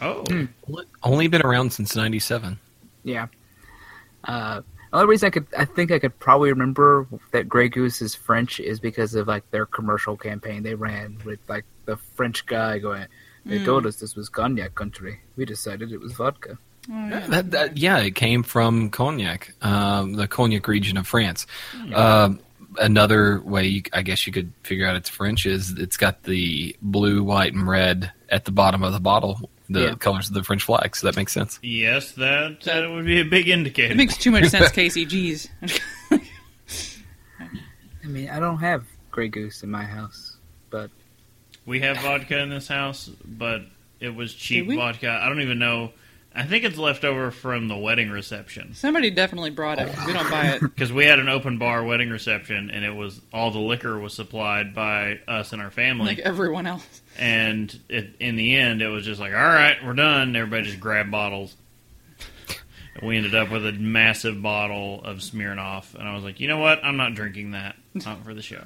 Oh, 0.00 0.24
Only 1.02 1.28
been 1.28 1.42
around 1.42 1.72
since 1.72 1.94
'97. 1.94 2.58
Yeah. 3.04 3.28
Uh, 4.24 4.62
the 4.90 4.98
only 4.98 5.06
reason 5.10 5.26
I 5.26 5.30
could, 5.30 5.46
I 5.56 5.64
think 5.64 5.90
I 5.90 5.98
could 5.98 6.18
probably 6.18 6.50
remember 6.50 7.06
that 7.32 7.48
Grey 7.48 7.68
Goose 7.68 8.00
is 8.00 8.14
French 8.14 8.60
is 8.60 8.80
because 8.80 9.14
of 9.14 9.28
like 9.28 9.48
their 9.50 9.66
commercial 9.66 10.16
campaign 10.16 10.62
they 10.62 10.74
ran 10.74 11.18
with 11.24 11.40
like 11.48 11.64
the 11.84 11.96
French 11.96 12.46
guy 12.46 12.78
going, 12.78 13.06
"They 13.44 13.62
told 13.64 13.86
us 13.86 13.96
this 13.96 14.16
was 14.16 14.28
cognac 14.28 14.74
country. 14.74 15.20
We 15.36 15.44
decided 15.44 15.92
it 15.92 16.00
was 16.00 16.12
vodka." 16.12 16.58
Oh, 16.90 17.08
yeah. 17.08 17.26
That, 17.28 17.50
that, 17.50 17.76
yeah, 17.76 17.98
it 17.98 18.14
came 18.14 18.42
from 18.42 18.90
Cognac, 18.90 19.54
um, 19.62 20.12
the 20.12 20.28
Cognac 20.28 20.68
region 20.68 20.96
of 20.96 21.06
France. 21.06 21.46
Hmm. 21.72 21.94
Um 21.94 22.40
another 22.78 23.40
way, 23.40 23.66
you, 23.66 23.82
I 23.92 24.02
guess 24.02 24.26
you 24.26 24.32
could 24.32 24.52
figure 24.62 24.86
out 24.86 24.96
it's 24.96 25.08
French 25.08 25.46
is 25.46 25.70
it's 25.72 25.96
got 25.96 26.22
the 26.24 26.76
blue, 26.82 27.22
white, 27.22 27.52
and 27.52 27.66
red 27.66 28.12
at 28.28 28.44
the 28.44 28.52
bottom 28.52 28.82
of 28.82 28.92
the 28.92 29.00
bottle, 29.00 29.50
the 29.68 29.80
Yeah. 29.80 29.94
colors 29.94 30.28
of 30.28 30.34
the 30.34 30.42
French 30.44 30.62
flag. 30.62 30.94
So 30.96 31.06
that 31.06 31.16
makes 31.16 31.32
sense. 31.32 31.58
yes, 31.62 32.12
that 32.12 32.60
that 32.62 32.88
would 32.90 33.04
be 33.06 33.20
a 33.20 33.24
big 33.24 33.48
indicator. 33.48 33.92
It 33.92 33.96
makes 33.96 34.16
too 34.16 34.30
much 34.30 34.46
sense, 34.46 34.70
Casey. 34.72 35.06
Jeez. 35.06 35.48
I 36.10 38.06
mean, 38.06 38.28
I 38.30 38.38
don't 38.38 38.58
have 38.58 38.84
Grey 39.10 39.28
Goose 39.28 39.62
in 39.62 39.70
my 39.70 39.84
house, 39.84 40.36
but 40.70 40.90
We 41.66 41.80
have 41.80 41.98
vodka 41.98 42.38
in 42.38 42.50
this 42.50 42.68
house, 42.68 43.08
but 43.24 43.62
it 44.00 44.14
was 44.14 44.34
cheap 44.34 44.68
vodka. 44.70 45.18
I 45.22 45.28
don't 45.28 45.40
even 45.40 45.58
know. 45.58 45.92
I 46.36 46.42
think 46.44 46.64
it's 46.64 46.76
left 46.76 47.04
over 47.04 47.30
from 47.30 47.68
the 47.68 47.76
wedding 47.76 48.10
reception 48.10 48.74
Somebody 48.74 49.10
definitely 49.12 49.50
brought 49.50 49.78
it. 49.78 49.94
'cause 49.94 50.06
We 50.06 50.12
don't 50.12 50.28
buy 50.30 50.46
it. 50.48 50.60
because 50.62 50.92
we 50.92 51.04
had 51.06 51.20
an 51.20 51.28
open 51.28 51.58
bar 51.58 51.84
wedding 51.84 52.10
reception, 52.10 52.70
and 52.70 52.84
it 52.84 52.90
was 52.94 53.20
all 53.32 53.52
the 53.52 53.60
liquor 53.60 53.98
was 54.00 54.14
supplied 54.14 54.74
by 54.74 55.20
us 55.28 55.52
and 55.52 55.62
our 55.62 55.70
family. 55.70 56.06
like 56.06 56.18
everyone 56.18 56.66
else. 56.66 57.02
And 57.18 57.78
it, 57.88 58.14
in 58.20 58.36
the 58.36 58.56
end, 58.56 58.82
it 58.82 58.88
was 58.88 59.04
just 59.04 59.20
like, 59.20 59.32
all 59.32 59.38
right, 59.38 59.76
we're 59.84 59.94
done. 59.94 60.34
Everybody 60.36 60.64
just 60.64 60.80
grabbed 60.80 61.10
bottles. 61.10 61.54
And 62.96 63.08
we 63.08 63.16
ended 63.16 63.34
up 63.34 63.50
with 63.50 63.66
a 63.66 63.72
massive 63.72 64.40
bottle 64.40 65.02
of 65.02 65.18
Smirnoff, 65.18 65.94
and 65.94 66.08
I 66.08 66.14
was 66.14 66.22
like, 66.22 66.38
you 66.40 66.48
know 66.48 66.58
what? 66.58 66.84
I'm 66.84 66.96
not 66.96 67.14
drinking 67.14 67.52
that. 67.52 67.76
Not 67.94 68.24
for 68.24 68.34
the 68.34 68.42
show. 68.42 68.64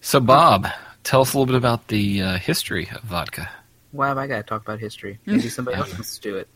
So, 0.00 0.20
Bob, 0.20 0.68
tell 1.02 1.22
us 1.22 1.34
a 1.34 1.38
little 1.38 1.46
bit 1.46 1.56
about 1.56 1.88
the 1.88 2.22
uh, 2.22 2.38
history 2.38 2.88
of 2.94 3.02
vodka 3.02 3.50
why 3.96 4.08
have 4.08 4.18
I 4.18 4.26
got 4.26 4.36
to 4.36 4.42
talk 4.42 4.62
about 4.62 4.78
history? 4.78 5.18
Maybe 5.26 5.48
somebody 5.48 5.76
else 5.78 5.92
wants 5.92 6.18
to 6.18 6.20
do 6.20 6.36
it. 6.36 6.48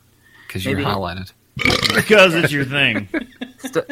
because 0.47 0.65
you're 0.65 0.79
highlighted. 0.79 1.33
because 1.95 2.35
it's 2.35 2.53
your 2.53 2.65
thing. 2.65 3.09
St- 3.59 3.87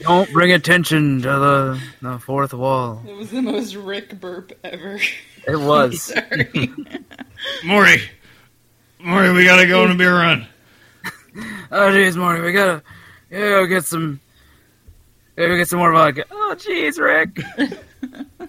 don't 0.00 0.30
bring 0.32 0.52
attention 0.52 1.22
to 1.22 1.28
the 1.28 1.80
the 2.02 2.18
fourth 2.18 2.52
wall. 2.54 3.02
It 3.06 3.16
was 3.16 3.30
the 3.30 3.42
most 3.42 3.74
Rick 3.74 4.20
burp 4.20 4.52
ever. 4.64 4.98
It 5.46 5.56
was. 5.56 6.02
Sorry. 6.14 6.72
Morty, 7.64 8.02
Morty, 9.00 9.32
we 9.32 9.44
gotta 9.44 9.66
go 9.66 9.84
on 9.84 9.90
a 9.90 9.94
beer 9.94 10.14
run. 10.14 10.46
Oh, 11.72 11.90
jeez, 11.90 12.14
Morty, 12.16 12.40
we 12.42 12.52
gotta, 12.52 12.80
yeah, 13.28 13.38
we 13.38 13.42
gotta 13.42 13.54
go 13.62 13.66
get 13.66 13.84
some, 13.84 14.20
we 15.36 15.42
gotta 15.42 15.56
get 15.56 15.68
some 15.68 15.80
more 15.80 15.90
vodka. 15.90 16.24
Oh, 16.30 16.54
jeez, 16.56 17.00
Rick. 17.00 17.42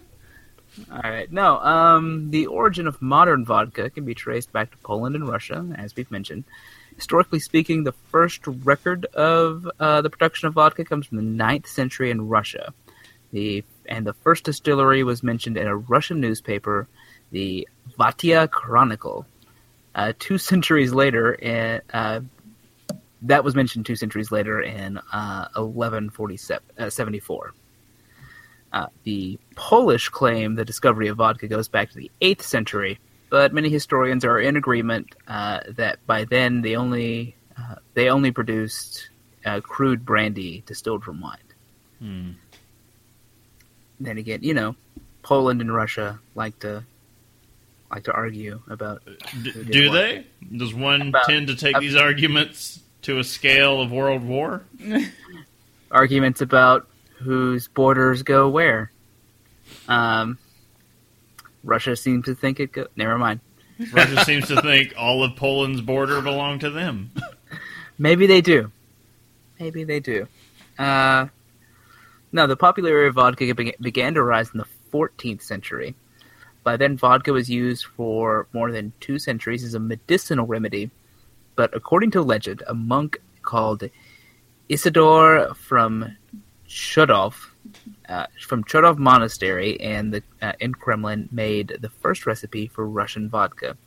All 0.92 1.02
right, 1.02 1.32
no. 1.32 1.58
Um, 1.58 2.30
the 2.30 2.46
origin 2.46 2.86
of 2.86 3.02
modern 3.02 3.44
vodka 3.44 3.90
can 3.90 4.06
be 4.06 4.14
traced 4.14 4.52
back 4.52 4.70
to 4.70 4.78
Poland 4.78 5.16
and 5.16 5.28
Russia, 5.28 5.66
as 5.78 5.96
we've 5.96 6.12
mentioned. 6.12 6.44
Historically 6.96 7.40
speaking, 7.40 7.84
the 7.84 7.92
first 7.92 8.46
record 8.48 9.06
of 9.06 9.70
uh, 9.80 10.02
the 10.02 10.10
production 10.10 10.48
of 10.48 10.54
vodka 10.54 10.86
comes 10.86 11.06
from 11.06 11.18
the 11.18 11.44
9th 11.44 11.68
century 11.68 12.10
in 12.10 12.28
Russia. 12.28 12.74
The 13.32 13.64
and 13.88 14.08
the 14.08 14.14
first 14.14 14.46
distillery 14.46 15.04
was 15.04 15.22
mentioned 15.22 15.58
in 15.58 15.68
a 15.68 15.76
Russian 15.76 16.20
newspaper, 16.20 16.88
the 17.32 17.68
Vyatka 18.00 18.50
Chronicle. 18.50 19.26
Uh, 19.94 20.14
two 20.18 20.38
centuries 20.50 20.94
later, 20.94 21.38
uh, 21.94 22.22
that 23.24 23.44
was 23.44 23.56
mentioned 23.56 23.86
two 23.86 23.96
centuries 23.96 24.32
later 24.32 24.62
in 24.62 24.98
uh, 25.12 25.48
1174. 25.56 27.54
Uh, 28.74 28.88
the 29.04 29.40
Polish 29.56 30.10
claim 30.10 30.56
the 30.56 30.66
discovery 30.66 31.08
of 31.08 31.18
vodka 31.18 31.48
goes 31.48 31.68
back 31.68 31.90
to 31.90 31.96
the 31.96 32.12
8th 32.22 32.42
century, 32.42 33.00
but 33.30 33.54
many 33.54 33.70
historians 33.70 34.24
are 34.26 34.40
in 34.40 34.56
agreement 34.56 35.16
uh, 35.28 35.60
that 35.70 36.06
by 36.06 36.26
then 36.26 36.62
they 36.62 36.76
only 36.76 37.36
uh, 37.58 37.76
they 37.94 38.10
only 38.10 38.32
produced 38.32 39.10
uh, 39.46 39.62
crude 39.62 40.06
brandy 40.06 40.64
distilled 40.66 41.04
from 41.04 41.22
wine. 41.22 41.38
Hmm. 42.00 42.32
Then 44.00 44.18
again, 44.18 44.40
you 44.44 44.54
know, 44.54 44.76
Poland 45.24 45.62
and 45.62 45.74
Russia 45.74 46.20
like 46.36 46.60
to 46.60 46.84
like 47.92 48.04
to 48.06 48.12
argue 48.14 48.62
about 48.68 49.04
D- 49.44 49.52
do 49.64 49.90
what. 49.90 49.94
they? 49.94 50.26
Does 50.58 50.74
one 50.74 51.10
About- 51.10 51.26
tend 51.26 51.48
to 51.48 51.56
take 51.56 51.80
these 51.80 51.96
arguments 51.96 52.80
to 53.04 53.20
a 53.20 53.24
scale 53.24 53.82
of 53.82 53.92
World 53.92 54.24
War? 54.24 54.64
arguments 55.92 56.42
about 56.42 56.88
whose 57.20 57.68
borders 57.68 58.24
go 58.24 58.50
where. 58.50 58.92
Um, 59.88 60.38
Russia 61.66 61.96
seems 61.96 62.26
to 62.26 62.36
think 62.36 62.60
it 62.60 62.72
go. 62.72 62.88
Never 62.96 63.18
mind. 63.18 63.42
Russia 63.92 64.24
seems 64.24 64.48
to 64.48 64.62
think 64.62 64.94
all 64.98 65.24
of 65.24 65.36
Poland's 65.36 65.82
border 65.82 66.22
belonged 66.22 66.62
to 66.62 66.70
them. 66.70 67.12
Maybe 67.98 68.28
they 68.28 68.42
do. 68.42 68.72
Maybe 69.60 69.84
they 69.84 70.00
do. 70.00 70.28
Uh, 70.78 71.28
no, 72.32 72.48
the 72.48 72.56
popularity 72.56 73.08
of 73.08 73.16
vodka 73.16 73.54
began 73.82 74.14
to 74.14 74.24
rise 74.24 74.50
in 74.54 74.60
the 74.60 74.68
14th 74.94 75.42
century. 75.42 75.96
By 76.64 76.78
then, 76.78 76.98
vodka 76.98 77.32
was 77.32 77.50
used 77.50 77.86
for 77.86 78.48
more 78.54 78.72
than 78.72 78.94
two 79.00 79.20
centuries 79.20 79.64
as 79.64 79.74
a 79.74 79.80
medicinal 79.80 80.46
remedy. 80.46 80.92
But 81.56 81.76
according 81.76 82.12
to 82.12 82.22
legend, 82.22 82.64
a 82.68 82.74
monk 82.74 83.22
called 83.42 83.84
Isidore 84.68 85.54
from 85.54 86.18
Chudov, 86.68 87.36
uh, 88.10 88.28
from 88.48 88.64
Chudov 88.64 88.98
Monastery 88.98 89.80
and 89.80 90.14
the 90.14 90.24
uh, 90.42 90.54
in 90.60 90.74
Kremlin, 90.74 91.30
made 91.32 91.78
the 91.80 91.90
first 91.90 92.26
recipe 92.26 92.68
for 92.68 92.88
Russian 92.88 93.30
vodka. 93.30 93.78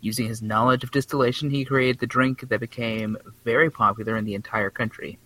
Using 0.00 0.26
his 0.26 0.42
knowledge 0.42 0.82
of 0.82 0.90
distillation, 0.90 1.50
he 1.50 1.64
created 1.64 1.98
the 1.98 2.06
drink 2.06 2.48
that 2.48 2.60
became 2.60 3.18
very 3.44 3.70
popular 3.70 4.16
in 4.16 4.24
the 4.24 4.34
entire 4.34 4.70
country. 4.70 5.18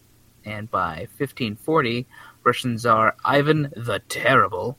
And 0.45 0.70
by 0.70 1.07
1540, 1.16 2.07
Russian 2.43 2.76
Tsar 2.76 3.16
Ivan 3.24 3.72
the 3.76 4.01
Terrible 4.09 4.78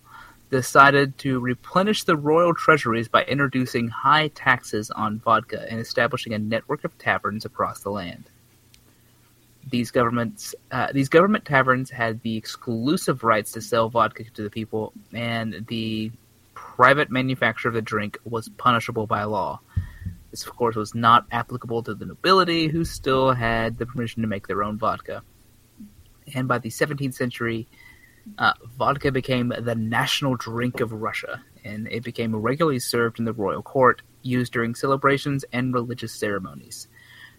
decided 0.52 1.18
to 1.18 1.40
replenish 1.40 2.04
the 2.04 2.16
royal 2.18 2.54
treasuries 2.54 3.08
by 3.08 3.24
introducing 3.24 3.88
high 3.88 4.28
taxes 4.30 4.92
on 4.92 5.20
vodka 5.20 5.66
and 5.70 5.80
establishing 5.80 6.34
a 6.34 6.40
network 6.40 6.84
of 6.84 6.98
taverns 6.98 7.46
across 7.46 7.82
the 7.82 7.90
land. 7.90 8.30
These 9.70 9.92
governments, 9.92 10.54
uh, 10.72 10.92
these 10.94 11.10
government 11.10 11.46
taverns 11.46 11.90
had 11.90 12.22
the 12.22 12.38
exclusive 12.38 13.24
rights 13.24 13.52
to 13.54 13.62
sell 13.62 13.90
vodka 13.90 14.24
to 14.24 14.44
the 14.44 14.50
people, 14.50 14.94
and 15.12 15.66
the 15.68 16.12
private 16.54 17.10
manufacture 17.10 17.68
of 17.68 17.74
the 17.74 17.82
drink 17.82 18.20
was 18.26 18.50
punishable 18.50 19.08
by 19.08 19.24
law. 19.24 19.60
This, 20.32 20.46
of 20.46 20.56
course, 20.56 20.76
was 20.76 20.94
not 20.94 21.26
applicable 21.32 21.84
to 21.84 21.96
the 21.96 22.06
nobility, 22.06 22.68
who 22.68 22.84
still 22.84 23.32
had 23.32 23.78
the 23.78 23.86
permission 23.86 24.22
to 24.22 24.28
make 24.28 24.48
their 24.48 24.64
own 24.64 24.78
vodka. 24.78 25.24
And 26.34 26.48
by 26.48 26.58
the 26.58 26.70
17th 26.70 27.14
century, 27.14 27.68
uh, 28.38 28.54
vodka 28.78 29.12
became 29.12 29.54
the 29.58 29.76
national 29.76 30.36
drink 30.36 30.80
of 30.80 30.92
Russia, 30.92 31.44
and 31.64 31.88
it 31.88 32.04
became 32.04 32.36
regularly 32.36 32.80
served 32.80 33.20
in 33.20 33.26
the 33.26 33.34
royal 33.34 33.62
court, 33.62 34.02
used 34.22 34.52
during 34.54 34.76
celebrations 34.76 35.46
and 35.54 35.74
religious 35.74 36.12
ceremonies. 36.14 36.88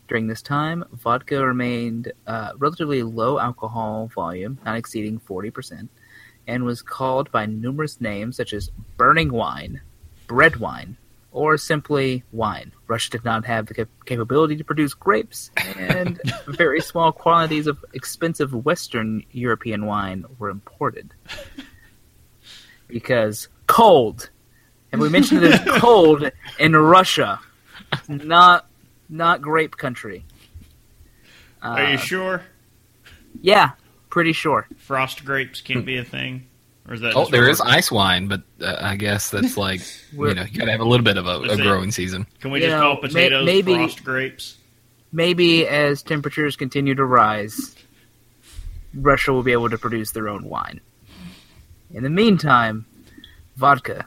During 0.09 0.29
this 0.29 0.43
time, 0.43 0.85
vodka 0.93 1.45
remained 1.45 2.13
uh, 2.27 2.53
relatively 2.59 3.03
low 3.03 3.39
alcohol 3.39 4.09
volume, 4.15 4.59
not 4.65 4.77
exceeding 4.77 5.19
40%, 5.19 5.89
and 6.47 6.65
was 6.65 6.81
called 6.81 7.33
by 7.33 7.47
numerous 7.47 8.01
names 8.01 8.37
such 8.37 8.53
as 8.53 8.71
burning 8.97 9.33
wine, 9.33 9.81
bread 10.29 10.57
wine, 10.57 10.97
or 11.33 11.57
simply 11.57 12.23
wine. 12.33 12.73
Russia 12.87 13.11
did 13.11 13.25
not 13.25 13.45
have 13.45 13.67
the 13.67 13.75
cap- 13.75 13.89
capability 14.07 14.57
to 14.57 14.65
produce 14.65 14.95
grapes, 14.95 15.51
and 15.77 16.21
very 16.47 16.81
small 16.81 17.11
quantities 17.11 17.67
of 17.67 17.85
expensive 17.93 18.55
Western 18.55 19.25
European 19.33 19.87
wine 19.87 20.25
were 20.39 20.51
imported. 20.51 21.13
Because 22.87 23.49
cold, 23.67 24.31
and 24.93 25.01
we 25.01 25.09
mentioned 25.09 25.43
it 25.43 25.55
is 25.55 25.61
cold 25.81 26.31
in 26.61 26.77
Russia, 26.77 27.41
not 28.09 28.67
not 29.09 29.41
grape 29.43 29.77
country. 29.77 30.25
Are 31.63 31.91
you 31.91 31.95
Uh, 31.95 31.99
sure 31.99 32.43
Yeah, 33.41 33.71
pretty 34.11 34.33
sure. 34.33 34.67
frost 34.79 35.25
grapes 35.25 35.61
can't 35.61 35.85
be 35.87 35.97
a 35.99 36.05
thing? 36.05 36.47
Or 36.89 36.95
is 36.95 37.01
that 37.01 37.17
Oh, 37.17 37.29
there 37.29 37.49
is 37.49 37.59
there 37.59 37.67
ice 37.69 37.91
wine, 37.91 38.29
but 38.29 38.43
uh, 38.61 38.77
I 38.81 38.95
guess 38.97 39.31
that's 39.31 39.57
like 39.57 39.81
you 40.13 40.35
know 40.35 40.45
you 40.45 40.59
got 40.59 40.67
to 40.67 40.71
have 40.71 40.81
a 40.81 40.85
little 40.85 41.05
bit 41.05 41.17
of 41.17 41.27
a, 41.27 41.43
Is 41.43 41.59
a 41.59 41.63
it- 41.63 41.65
growing 41.65 41.91
season. 41.93 42.27
Can 42.41 42.51
we 42.53 42.61
you 42.61 42.67
just 42.67 42.77
know, 42.77 42.93
call 42.95 42.97
potatoes 43.01 43.45
may- 43.45 43.63
maybe- 43.63 43.75
frost 43.75 44.05
grapes? 44.05 44.57
Maybe 45.13 45.67
as 45.67 46.03
temperatures 46.03 46.57
continue 46.57 46.95
to 46.95 47.05
rise, 47.05 47.75
Russia 48.93 49.33
will 49.33 49.43
be 49.45 49.53
able 49.53 49.71
to 49.71 49.79
produce 49.79 50.11
their 50.11 50.29
own 50.29 50.45
wine. 50.45 50.81
In 51.93 52.03
the 52.03 52.11
meantime, 52.11 52.85
vodka. 53.57 54.07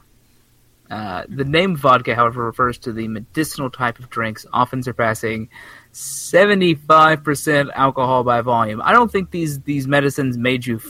Uh, 0.90 1.24
the 1.30 1.46
name 1.46 1.76
vodka, 1.76 2.16
however, 2.16 2.46
refers 2.46 2.78
to 2.80 2.92
the 2.92 3.08
medicinal 3.08 3.70
type 3.70 4.00
of 4.00 4.10
drinks, 4.10 4.46
often 4.52 4.82
surpassing 4.82 5.50
75% 5.94 7.70
alcohol 7.74 8.24
by 8.24 8.42
volume. 8.42 8.82
I 8.84 8.92
don't 8.92 9.12
think 9.12 9.30
these, 9.32 9.62
these 9.62 9.88
medicines 9.88 10.38
made 10.38 10.66
you 10.66 10.82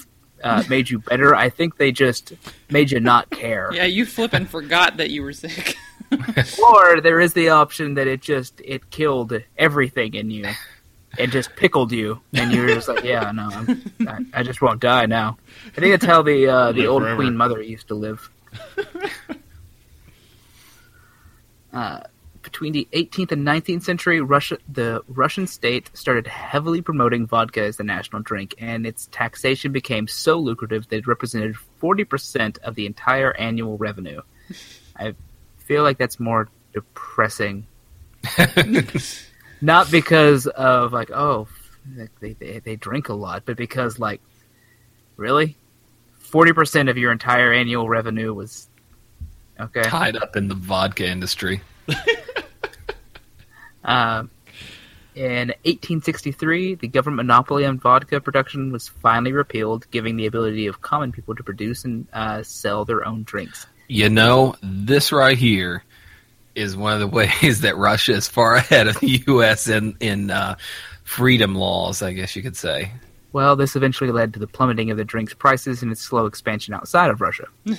uh, 0.44 0.64
made 0.70 0.90
you 0.90 1.00
better. 1.00 1.36
I 1.36 1.50
think 1.50 1.78
they 1.78 1.92
just 1.92 2.34
made 2.70 2.92
you 2.92 3.00
not 3.00 3.30
care. 3.30 3.72
Yeah, 3.80 3.86
you 3.86 4.06
flippin' 4.06 4.46
forgot 4.46 4.98
that 4.98 5.10
you 5.10 5.22
were 5.22 5.34
sick. 5.34 5.76
Or 6.64 7.02
there 7.02 7.20
is 7.20 7.34
the 7.34 7.50
option 7.50 7.94
that 7.94 8.08
it 8.08 8.22
just 8.22 8.62
it 8.66 8.90
killed 8.90 9.34
everything 9.58 10.16
in 10.16 10.32
you. 10.32 10.48
It 11.18 11.28
just 11.28 11.56
pickled 11.56 11.92
you, 11.92 12.22
and 12.34 12.52
you're 12.52 12.68
just 12.68 12.88
like, 12.88 13.04
yeah, 13.04 13.32
no, 13.32 13.50
I'm, 13.52 13.92
I, 14.08 14.40
I 14.40 14.44
just 14.44 14.62
won't 14.62 14.80
die 14.80 15.06
now. 15.06 15.38
I 15.68 15.80
think 15.80 15.94
that's 15.94 16.06
how 16.06 16.22
the 16.24 16.48
uh, 16.48 16.72
the 16.72 16.88
old 16.88 17.04
forever. 17.04 17.16
Queen 17.16 17.38
Mother 17.38 17.62
used 17.62 17.88
to 17.90 17.96
live. 17.96 18.30
Uh, 21.74 22.02
between 22.42 22.74
the 22.74 22.88
18th 22.94 23.32
and 23.32 23.46
19th 23.46 23.84
century, 23.84 24.22
Russia, 24.22 24.58
the 24.72 25.04
Russian 25.08 25.48
state 25.48 25.90
started 25.94 26.28
heavily 26.28 26.82
promoting 26.82 27.28
vodka 27.28 27.64
as 27.64 27.78
the 27.78 27.84
national 27.84 28.22
drink, 28.22 28.56
and 28.58 28.86
its 28.86 29.08
taxation 29.12 29.72
became 29.72 30.08
so 30.08 30.38
lucrative 30.38 30.88
that 30.90 30.98
it 30.98 31.08
represented 31.08 31.56
40% 31.82 32.60
of 32.60 32.76
the 32.76 32.86
entire 32.86 33.36
annual 33.36 33.78
revenue. 33.78 34.22
I 34.98 35.16
feel 35.58 35.84
like 35.84 35.98
that's 35.98 36.20
more 36.20 36.50
depressing. 36.74 37.68
Not 39.62 39.92
because 39.92 40.48
of 40.48 40.94
like, 40.94 41.12
oh, 41.12 41.48
they, 42.22 42.34
they 42.34 42.60
they 42.60 42.76
drink 42.76 43.10
a 43.10 43.14
lot, 43.14 43.44
but 43.46 43.58
because 43.58 44.00
like, 44.00 44.22
really, 45.18 45.58
forty 46.18 46.54
percent 46.54 46.88
of 46.90 46.98
your 46.98 47.12
entire 47.12 47.52
annual 47.52 47.90
revenue 47.90 48.34
was 48.34 48.69
okay. 49.60 49.84
Tied 49.84 50.16
up 50.16 50.36
in 50.36 50.48
the 50.48 50.56
vodka 50.56 51.08
industry. 51.08 51.62
Um, 53.84 54.30
in 55.16 55.50
1863, 55.66 56.76
the 56.76 56.88
government 56.88 57.28
monopoly 57.28 57.66
on 57.66 57.80
vodka 57.80 58.22
production 58.22 58.72
was 58.72 58.88
finally 58.88 59.34
repealed, 59.34 59.90
giving 59.92 60.16
the 60.16 60.28
ability 60.28 60.68
of 60.68 60.82
common 60.82 61.12
people 61.12 61.36
to 61.36 61.44
produce 61.44 61.84
and 61.84 62.08
uh, 62.14 62.44
sell 62.44 62.86
their 62.86 63.06
own 63.06 63.24
drinks. 63.24 63.66
You 63.88 64.10
know, 64.10 64.56
this 64.62 65.12
right 65.12 65.38
here 65.38 65.84
is 66.56 66.78
one 66.78 66.94
of 66.94 67.00
the 67.00 67.08
ways 67.42 67.62
that 67.62 67.76
Russia 67.78 68.14
is 68.14 68.28
far 68.28 68.56
ahead 68.56 68.88
of 68.88 69.00
the 69.00 69.24
U.S. 69.28 69.68
in 69.68 69.98
in 70.00 70.32
uh, 70.32 70.56
freedom 71.04 71.56
laws. 71.56 72.02
I 72.02 72.14
guess 72.14 72.36
you 72.36 72.44
could 72.44 72.56
say. 72.56 72.92
Well, 73.32 73.56
this 73.56 73.76
eventually 73.76 74.12
led 74.12 74.34
to 74.34 74.40
the 74.40 74.48
plummeting 74.48 74.90
of 74.90 74.98
the 74.98 75.06
drink's 75.06 75.36
prices 75.36 75.84
and 75.84 75.92
its 75.92 76.02
slow 76.02 76.26
expansion 76.26 76.74
outside 76.74 77.12
of 77.12 77.22
Russia. 77.22 77.48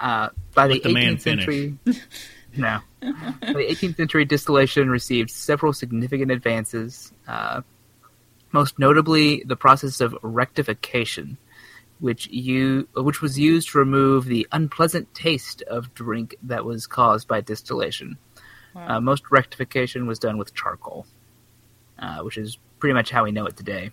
uh, 0.00 0.28
by 0.54 0.66
the 0.66 0.74
Let 0.74 0.82
the 0.84 0.94
man 0.94 1.16
18th 1.16 1.20
century, 1.20 1.78
No. 2.56 2.80
By 3.00 3.52
the 3.52 3.66
18th 3.66 3.96
century, 3.96 4.24
distillation 4.24 4.88
received 4.88 5.30
several 5.30 5.72
significant 5.72 6.30
advances, 6.30 7.12
uh, 7.26 7.62
most 8.52 8.78
notably 8.78 9.42
the 9.44 9.56
process 9.56 10.00
of 10.00 10.16
rectification, 10.22 11.36
which 11.98 12.28
you 12.28 12.88
which 12.94 13.20
was 13.20 13.38
used 13.38 13.70
to 13.70 13.78
remove 13.78 14.26
the 14.26 14.46
unpleasant 14.52 15.12
taste 15.14 15.62
of 15.62 15.92
drink 15.94 16.36
that 16.42 16.64
was 16.64 16.86
caused 16.86 17.26
by 17.26 17.40
distillation. 17.40 18.16
Wow. 18.74 18.96
Uh, 18.96 19.00
most 19.00 19.24
rectification 19.30 20.06
was 20.06 20.18
done 20.18 20.38
with 20.38 20.54
charcoal, 20.54 21.06
uh, 21.98 22.20
which 22.20 22.38
is 22.38 22.58
pretty 22.78 22.94
much 22.94 23.10
how 23.10 23.24
we 23.24 23.32
know 23.32 23.46
it 23.46 23.56
today. 23.56 23.90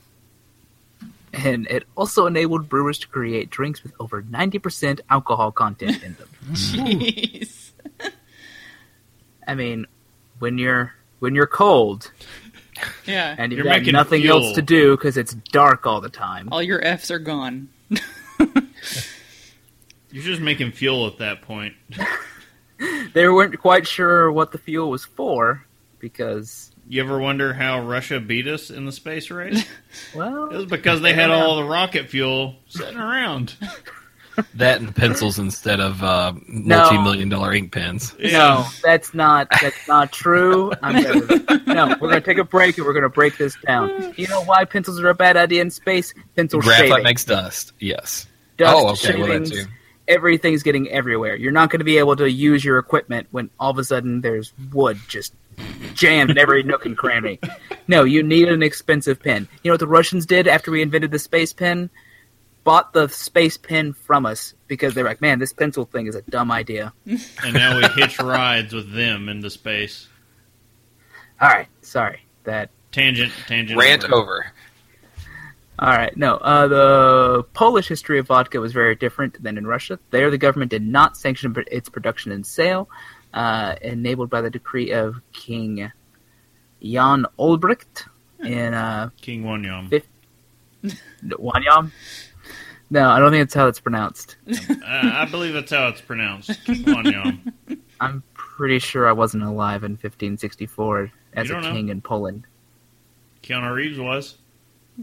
And 1.34 1.66
it 1.68 1.84
also 1.96 2.26
enabled 2.26 2.68
brewers 2.68 3.00
to 3.00 3.08
create 3.08 3.50
drinks 3.50 3.84
with 3.84 3.94
over 4.00 4.22
90% 4.22 5.00
alcohol 5.10 5.52
content 5.52 6.04
in 6.04 6.16
them. 6.16 6.30
Jeez. 6.52 7.72
I 9.48 9.56
mean, 9.56 9.88
when 10.40 10.58
you're 10.58 10.94
when 11.20 11.34
you're 11.36 11.48
cold 11.48 12.12
Yeah. 13.06 13.36
and 13.38 13.52
you've 13.52 13.60
You're 13.60 13.66
got 13.66 13.80
making 13.80 13.94
nothing 13.94 14.22
fuel. 14.24 14.44
else 14.44 14.56
to 14.56 14.62
do 14.62 14.98
because 14.98 15.16
it's 15.18 15.34
dark 15.52 15.86
all 15.86 16.02
the 16.02 16.10
time. 16.10 16.50
All 16.52 16.62
your 16.64 16.84
F's 16.84 17.12
are 17.12 17.20
gone. 17.20 17.70
You're 20.14 20.24
just 20.24 20.42
making 20.42 20.72
fuel 20.74 21.08
at 21.08 21.18
that 21.20 21.42
point. 21.42 21.74
They 23.14 23.28
weren't 23.28 23.58
quite 23.60 23.88
sure 23.88 24.32
what 24.32 24.52
the 24.52 24.58
fuel 24.58 24.90
was 24.90 25.06
for 25.06 25.66
because, 26.00 26.71
You 26.92 27.02
ever 27.02 27.20
wonder 27.20 27.54
how 27.54 27.88
Russia 27.88 28.20
beat 28.20 28.48
us 28.48 28.70
in 28.70 28.84
the 28.86 28.92
space 28.92 29.32
race? 29.32 29.66
well, 30.14 30.50
It 30.50 30.58
was 30.58 30.66
because 30.66 31.00
they 31.00 31.14
had 31.14 31.32
all 31.32 31.56
the 31.56 31.64
rocket 31.64 32.10
fuel 32.10 32.58
sitting 32.68 32.98
around. 32.98 33.56
That 34.56 34.82
and 34.82 34.94
pencils 34.94 35.40
instead 35.40 35.80
of 35.80 36.04
uh, 36.04 36.34
multi-million 36.50 37.30
dollar 37.30 37.54
ink 37.54 37.72
pens. 37.72 38.14
no, 38.20 38.66
that's 38.84 39.14
not 39.14 39.48
that's 39.62 39.88
not 39.88 40.12
true. 40.12 40.74
I'm 40.82 41.02
gonna, 41.02 41.64
no, 41.66 41.96
we're 42.02 42.10
gonna 42.10 42.20
take 42.20 42.40
a 42.40 42.44
break 42.44 42.78
and 42.78 42.86
we're 42.86 42.94
gonna 42.94 43.08
break 43.08 43.38
this 43.38 43.56
down. 43.66 44.14
You 44.18 44.28
know 44.28 44.44
why 44.44 44.66
pencils 44.66 45.00
are 45.00 45.08
a 45.10 45.16
bad 45.16 45.38
idea 45.38 45.62
in 45.62 45.72
space? 45.72 46.14
Pencil 46.36 46.60
Graphite 46.60 46.90
shaving, 46.90 47.04
makes 47.04 47.24
dust. 47.24 47.72
Yes. 47.80 48.28
dust, 48.58 48.76
oh, 48.76 48.90
okay. 48.90 49.18
Well, 49.18 49.28
that 49.28 49.48
shavings, 49.48 49.52
too. 49.52 49.72
Everything's 50.08 50.64
getting 50.64 50.90
everywhere. 50.90 51.36
You're 51.36 51.52
not 51.52 51.70
going 51.70 51.80
to 51.80 51.86
be 51.86 51.98
able 51.98 52.16
to 52.18 52.30
use 52.30 52.64
your 52.64 52.78
equipment 52.78 53.28
when 53.32 53.50
all 53.60 53.72
of 53.72 53.78
a 53.78 53.84
sudden 53.84 54.22
there's 54.22 54.54
wood 54.72 55.00
just 55.08 55.34
jammed 55.94 56.32
in 56.32 56.38
every 56.38 56.64
nook 56.64 56.86
and 56.86 56.98
cranny. 56.98 57.40
No, 57.88 58.04
you 58.04 58.24
need 58.24 58.48
an 58.48 58.64
expensive 58.64 59.22
pen. 59.22 59.48
You 59.64 59.70
know 59.70 59.74
what 59.74 59.80
the 59.80 59.88
Russians 59.88 60.26
did 60.26 60.48
after 60.48 60.72
we 60.72 60.82
invented 60.82 61.12
the 61.12 61.20
space 61.20 61.54
pen? 61.54 61.90
Bought 62.64 62.94
the 62.94 63.08
space 63.10 63.58
pen 63.58 63.94
from 63.94 64.26
us 64.26 64.54
because 64.68 64.94
they're 64.94 65.04
like, 65.04 65.22
man, 65.22 65.40
this 65.40 65.52
pencil 65.52 65.86
thing 65.86 66.06
is 66.08 66.16
a 66.16 66.22
dumb 66.22 66.52
idea. 66.52 66.94
And 67.06 67.54
now 67.54 67.78
we 67.78 67.84
hitch 67.96 68.20
rides 68.20 68.74
with 68.74 68.94
them 68.94 69.30
into 69.30 69.50
space. 69.50 70.08
All 71.40 71.50
right, 71.50 71.68
sorry 71.82 72.26
that. 72.44 72.70
Tangent, 72.92 73.32
tangent. 73.48 73.80
Rant 73.80 74.12
over. 74.12 74.52
All 75.80 75.90
right, 75.90 76.16
no. 76.16 76.36
Uh, 76.36 76.68
the 76.68 77.44
Polish 77.54 77.88
history 77.88 78.20
of 78.20 78.28
vodka 78.28 78.60
was 78.60 78.72
very 78.72 78.96
different 78.96 79.42
than 79.42 79.58
in 79.58 79.66
Russia. 79.66 80.00
There, 80.12 80.30
the 80.30 80.38
government 80.38 80.70
did 80.70 80.84
not 80.84 81.18
sanction 81.18 81.56
its 81.72 81.90
production 81.90 82.32
and 82.32 82.46
sale, 82.46 82.90
uh, 83.34 83.76
enabled 83.82 84.30
by 84.30 84.42
the 84.42 84.50
decree 84.50 84.92
of 84.92 85.22
King 85.34 85.92
Jan 86.84 87.26
Olbracht 87.40 88.08
in 88.44 88.74
uh, 88.74 89.10
King 89.22 89.44
Wanyam. 89.44 90.04
Wanyam. 91.24 91.92
No, 92.90 93.10
I 93.10 93.20
don't 93.20 93.32
think 93.32 93.44
that's 93.44 93.54
how 93.54 93.68
it's 93.68 93.80
pronounced. 93.80 94.36
Uh, 94.50 94.76
I 94.84 95.26
believe 95.32 95.54
that's 95.54 95.72
how 95.72 95.88
it's 95.88 96.02
pronounced. 96.02 96.50
King 96.66 96.84
Wanyam. 96.84 97.54
I'm 98.02 98.24
pretty 98.34 98.80
sure 98.80 99.08
I 99.08 99.14
wasn't 99.14 99.44
alive 99.44 99.84
in 99.84 99.92
1564 99.92 101.12
as 101.34 101.50
a 101.50 101.54
don't 101.54 101.64
know. 101.64 101.72
king 101.72 101.90
in 101.90 102.02
Poland. 102.02 102.46
Keanu 103.44 103.74
Reeves 103.74 104.00
was. 104.00 104.36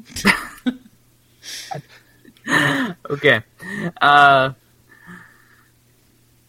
Okay. 3.10 3.42
Uh, 4.00 4.52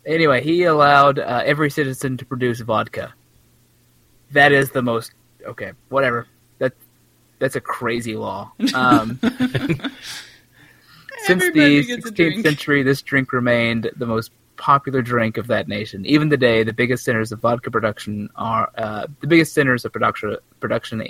anyway, 0.06 0.44
he 0.44 0.64
allowed 0.64 1.20
uh, 1.20 1.42
every 1.46 1.70
citizen 1.70 2.18
to 2.18 2.26
produce 2.26 2.60
vodka. 2.60 3.14
That 4.32 4.52
is 4.52 4.72
the 4.72 4.82
most 4.82 5.12
okay. 5.46 5.72
Whatever. 5.90 6.28
That 6.60 6.74
that's 7.40 7.56
a 7.56 7.62
crazy 7.62 8.16
law. 8.16 8.52
Um, 8.74 9.20
since 9.22 9.84
Everybody 11.44 11.82
the 11.82 12.02
16th 12.02 12.44
century, 12.44 12.84
this 12.84 13.02
drink 13.02 13.34
remained 13.34 13.90
the 13.96 14.06
most 14.06 14.32
popular 14.58 15.02
drink 15.02 15.38
of 15.38 15.48
that 15.48 15.68
nation. 15.68 16.06
Even 16.06 16.30
today, 16.30 16.64
the 16.64 16.74
biggest 16.74 17.06
centers 17.06 17.32
of 17.32 17.40
vodka 17.40 17.72
production 17.72 18.30
are 18.36 18.70
uh, 18.78 19.08
the 19.22 19.28
biggest 19.28 19.54
centers 19.54 19.86
of 19.86 19.94
production 19.94 20.38
production 20.60 21.02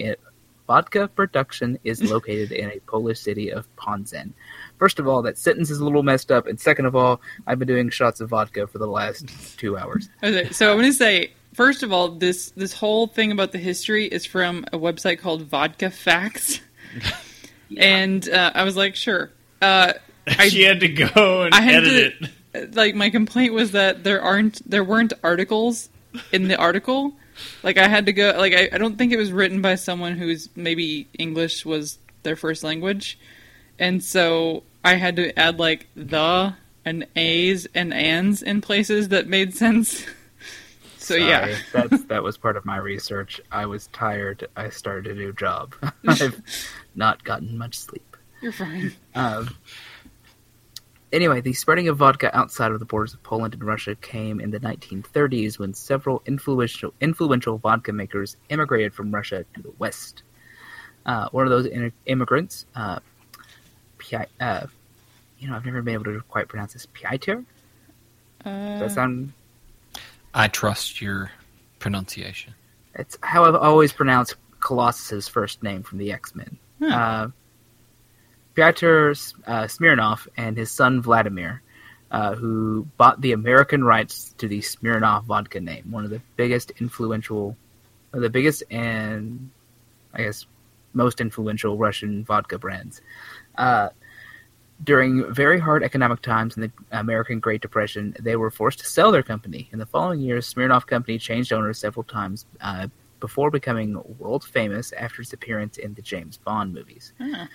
vodka 0.70 1.07
production 1.07 1.80
is 1.84 2.03
located 2.11 2.51
in 2.51 2.70
a 2.70 2.80
Polish 2.82 3.20
city 3.20 3.51
of 3.51 3.65
Ponzan. 3.76 4.34
First 4.78 4.99
of 4.99 5.07
all, 5.07 5.24
that 5.24 5.36
sentence 5.36 5.72
is 5.72 5.80
a 5.80 5.84
little 5.84 6.03
messed 6.03 6.32
up, 6.32 6.45
and 6.45 6.59
second 6.61 6.86
of 6.86 6.95
all, 6.95 7.22
I've 7.47 7.57
been 7.57 7.67
doing 7.67 7.89
shots 7.89 8.22
of 8.22 8.30
vodka 8.30 8.67
for 8.67 8.78
the 8.78 8.86
last 8.86 9.26
two 9.57 9.76
hours. 9.80 10.09
Okay, 10.24 10.47
so 10.51 10.70
I'm 10.70 10.78
going 10.78 10.86
to 10.91 10.93
say 10.93 11.32
first 11.55 11.82
of 11.82 11.91
all, 11.91 12.09
this 12.09 12.51
this 12.51 12.72
whole 12.72 13.07
thing 13.07 13.32
about 13.32 13.51
the 13.51 13.57
history 13.57 14.05
is 14.05 14.28
from 14.28 14.63
a 14.72 14.78
website 14.78 15.17
called 15.17 15.41
Vodka 15.41 15.89
Facts, 15.89 16.61
and 17.78 18.30
uh, 18.30 18.51
I 18.53 18.63
was 18.63 18.78
like, 18.78 18.93
sure. 18.95 19.32
Uh, 19.63 19.93
I- 20.28 20.49
she 20.49 20.61
had 20.61 20.82
to 20.82 20.88
go 20.88 21.41
and 21.41 21.55
I 21.55 21.61
had 21.61 21.84
edit 21.84 22.13
to- 22.22 22.30
it. 22.61 22.76
like 22.76 22.93
my 22.93 23.09
complaint 23.09 23.53
was 23.53 23.72
that 23.72 24.03
there 24.03 24.22
aren't 24.22 24.70
there 24.70 24.84
weren't 24.84 25.13
articles 25.24 25.89
in 26.32 26.47
the 26.47 26.57
article. 26.57 27.13
Like 27.64 27.78
I 27.78 27.88
had 27.88 28.06
to 28.06 28.14
go 28.14 28.34
like 28.38 28.54
I, 28.54 28.70
I 28.74 28.78
don't 28.78 28.98
think 28.98 29.12
it 29.12 29.18
was 29.18 29.32
written 29.32 29.62
by 29.62 29.76
someone 29.76 30.18
who's 30.18 30.50
maybe 30.56 31.08
English 31.18 31.66
was 31.66 32.00
their 32.24 32.36
first 32.36 32.64
language. 32.64 33.20
And 33.78 34.04
so 34.04 34.64
I 34.84 34.96
had 34.96 35.16
to 35.18 35.38
add 35.38 35.60
like 35.60 35.88
the 35.96 36.54
and 36.86 37.06
a's 37.16 37.68
and 37.74 37.94
ands 37.94 38.42
in 38.42 38.62
places 38.62 39.10
that 39.10 39.28
made 39.28 39.56
sense. 39.56 40.06
So 41.10 41.16
yeah. 41.16 41.58
That's 41.74 42.04
that 42.04 42.22
was 42.22 42.38
part 42.38 42.56
of 42.56 42.66
my 42.66 42.78
research. 42.78 43.42
I 43.52 43.66
was 43.66 43.88
tired. 43.88 44.48
I 44.56 44.70
started 44.70 45.18
a 45.18 45.20
new 45.20 45.34
job. 45.34 45.74
I've 46.08 46.40
not 46.94 47.24
gotten 47.24 47.58
much 47.58 47.80
sleep. 47.80 48.16
You're 48.42 48.52
fine. 48.52 48.94
Um, 49.16 49.56
anyway, 51.12 51.41
the 51.41 51.53
spreading 51.53 51.88
of 51.88 51.97
vodka 51.97 52.36
outside 52.38 52.72
of 52.72 52.80
the 52.80 52.86
borders 52.86 53.14
of 53.14 53.22
Poland 53.24 53.53
and 53.53 53.64
Russia 53.64 53.95
came 53.95 54.39
in 54.39 54.51
the 54.51 54.60
1930s 54.60 55.57
when 55.60 55.74
several 55.74 56.22
influential 56.26 56.93
influential 57.01 57.57
vodka 57.57 57.91
makers 57.93 58.38
immigrated 58.49 58.93
from 58.93 59.12
Russia 59.14 59.45
to 59.55 59.62
the 59.62 59.72
West. 59.80 60.24
Uh, 61.05 61.30
one 61.32 61.45
of 61.45 61.49
those 61.49 61.66
in- 61.66 61.91
immigrants, 62.05 62.66
uh, 62.76 62.99
Pi- 63.97 64.28
uh, 64.39 64.68
you 65.39 65.47
know, 65.50 65.55
I've 65.55 65.66
never 65.66 65.82
been 65.82 65.93
able 65.93 66.05
to 66.05 66.21
quite 66.29 66.47
pronounce 66.47 66.74
this. 66.74 66.86
Piotr. 66.93 67.34
Does 67.36 67.46
Uh, 68.46 68.79
that 68.79 68.92
sound? 68.92 69.34
I 70.34 70.47
trust 70.47 71.01
your 71.01 71.32
pronunciation. 71.79 72.54
It's 72.96 73.17
how 73.21 73.46
I've 73.46 73.55
always 73.55 73.92
pronounced 73.93 74.36
Colossus's 74.59 75.28
first 75.28 75.63
name 75.63 75.84
from 75.84 75.97
the 75.97 76.12
X 76.12 76.36
Men. 76.36 76.58
Hmm. 76.79 76.92
Pyotr 78.60 79.16
uh, 79.48 79.68
Smirnov 79.68 80.28
and 80.36 80.58
his 80.58 80.70
son 80.70 81.02
Vladimir, 81.02 81.62
uh, 82.12 82.36
who 82.36 82.86
bought 82.98 83.22
the 83.22 83.32
American 83.32 83.86
rights 83.86 84.36
to 84.38 84.50
the 84.50 84.60
Smirnov 84.60 85.24
vodka 85.24 85.62
name, 85.62 85.90
one 85.90 86.04
of 86.04 86.10
the 86.10 86.22
biggest 86.36 86.72
influential, 86.72 87.56
the 88.12 88.30
biggest 88.30 88.64
and 88.70 89.50
I 90.14 90.24
guess 90.24 90.46
most 90.92 91.22
influential 91.22 91.78
Russian 91.78 92.26
vodka 92.26 92.58
brands. 92.58 93.02
Uh, 93.58 93.90
during 94.84 95.34
very 95.34 95.60
hard 95.60 95.82
economic 95.82 96.22
times 96.22 96.58
in 96.58 96.64
the 96.64 96.72
American 96.92 97.40
Great 97.40 97.62
Depression, 97.62 98.14
they 98.20 98.36
were 98.36 98.52
forced 98.52 98.80
to 98.80 98.86
sell 98.86 99.10
their 99.10 99.24
company. 99.24 99.70
In 99.72 99.80
the 99.80 99.86
following 99.86 100.20
years, 100.20 100.54
Smirnoff 100.54 100.86
Company 100.86 101.18
changed 101.18 101.54
owners 101.54 101.78
several 101.78 102.04
times 102.04 102.46
uh, 102.60 102.88
before 103.22 103.52
becoming 103.52 104.04
world 104.18 104.44
famous 104.44 104.92
after 104.92 105.22
its 105.22 105.32
appearance 105.32 105.78
in 105.78 105.94
the 105.94 106.02
James 106.02 106.38
Bond 106.38 106.74
movies. 106.74 107.14
huh. 107.22 107.46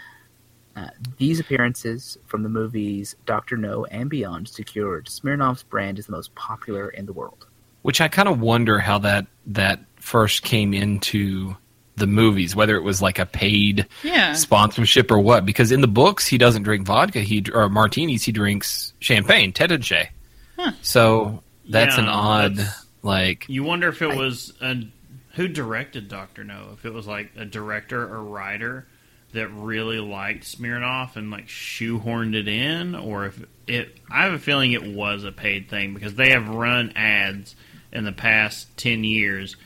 Uh, 0.77 0.89
these 1.19 1.39
appearances 1.39 2.19
from 2.27 2.43
the 2.43 2.49
movies 2.49 3.15
Doctor 3.27 3.57
No 3.57 3.85
and 3.87 4.11
beyond 4.11 4.49
secured 4.49 5.07
Smirnoff's 5.07 5.63
brand 5.63 5.99
as 5.99 6.07
the 6.07 6.13
most 6.13 6.35
popular 6.35 6.89
in 6.89 7.07
the 7.07 7.13
world. 7.13 7.47
Which 7.83 8.01
I 8.01 8.09
kind 8.09 8.29
of 8.29 8.41
wonder 8.41 8.79
how 8.81 8.99
that 8.99 9.27
that 9.47 9.81
first 9.97 10.43
came 10.43 10.75
into 10.75 11.55
the 11.97 12.07
movies, 12.09 12.57
whether 12.57 12.75
it 12.77 12.83
was 12.83 13.01
like 13.01 13.21
a 13.21 13.27
paid 13.27 13.87
Yeah. 14.03 14.33
sponsorship 14.33 15.13
or 15.13 15.19
what. 15.21 15.47
Because 15.47 15.71
in 15.71 15.81
the 15.81 15.87
books, 15.87 16.27
he 16.27 16.39
doesn't 16.39 16.65
drink 16.65 16.87
vodka, 16.87 17.21
he 17.21 17.45
or 17.53 17.69
martinis. 17.69 18.25
He 18.25 18.33
drinks 18.33 18.93
champagne, 18.99 19.53
Tete 19.53 20.11
Huh. 20.59 20.73
So 20.83 21.43
that's 21.69 21.97
an 21.99 22.07
odd 22.09 22.57
that's- 22.57 22.87
like. 23.03 23.45
You 23.49 23.63
wonder 23.63 23.89
if 23.89 24.03
it 24.03 24.17
was 24.17 24.53
a, 24.61 24.89
who 25.35 25.47
directed 25.47 26.09
Doctor 26.09 26.43
No. 26.43 26.71
If 26.73 26.85
it 26.85 26.93
was 26.93 27.07
like 27.07 27.31
a 27.37 27.45
director 27.45 28.03
or 28.03 28.25
writer 28.25 28.89
that 29.35 29.49
really 29.49 30.01
liked 30.01 30.45
Smirnoff 30.45 31.15
and 31.17 31.31
like 31.31 31.47
shoehorned 31.47 32.35
it 32.35 32.49
in, 32.49 32.95
or 32.95 33.27
if 33.27 33.45
it. 33.67 33.97
I 34.11 34.25
have 34.25 34.33
a 34.33 34.39
feeling 34.39 34.73
it 34.73 34.83
was 34.85 35.23
a 35.25 35.33
paid 35.33 35.69
thing 35.69 35.95
because 35.95 36.15
they 36.15 36.31
have 36.31 36.49
run 36.49 36.93
ads 36.97 37.55
in 37.93 38.05
the 38.05 38.13
past 38.13 38.75
10 38.79 39.05
years 39.05 39.57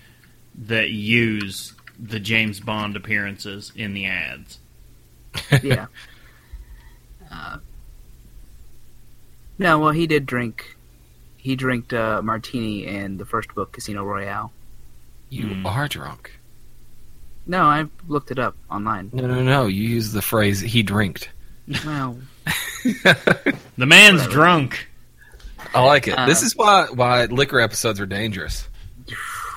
that 0.66 0.90
use 0.90 1.72
the 1.98 2.20
James 2.20 2.60
Bond 2.60 2.96
appearances 2.96 3.72
in 3.74 3.94
the 3.94 4.06
ads. 4.06 4.58
yeah. 5.62 5.86
Uh, 7.30 7.58
no, 9.58 9.78
well, 9.78 9.90
he 9.92 10.06
did 10.06 10.26
drink. 10.26 10.76
He 11.36 11.56
drank 11.56 11.92
uh, 11.92 12.20
martini 12.22 12.86
in 12.86 13.18
the 13.18 13.24
first 13.24 13.54
book, 13.54 13.72
Casino 13.72 14.04
Royale. 14.04 14.52
You 15.30 15.48
Hmm. 15.54 15.66
are 15.66 15.88
drunk. 15.88 16.37
No, 17.48 17.64
I 17.64 17.86
looked 18.06 18.30
it 18.30 18.38
up 18.38 18.56
online. 18.70 19.10
No, 19.12 19.26
no, 19.26 19.42
no. 19.42 19.66
You 19.66 19.88
use 19.88 20.12
the 20.12 20.22
phrase 20.22 20.60
"he 20.60 20.82
drinked." 20.82 21.30
Well, 21.84 22.18
The 22.84 23.86
man's 23.86 24.26
drunk. 24.28 24.88
I 25.74 25.84
like 25.84 26.08
it. 26.08 26.18
Uh, 26.18 26.26
this 26.26 26.42
is 26.42 26.56
why 26.56 26.86
why 26.92 27.24
liquor 27.24 27.60
episodes 27.60 28.00
are 28.00 28.06
dangerous. 28.06 28.68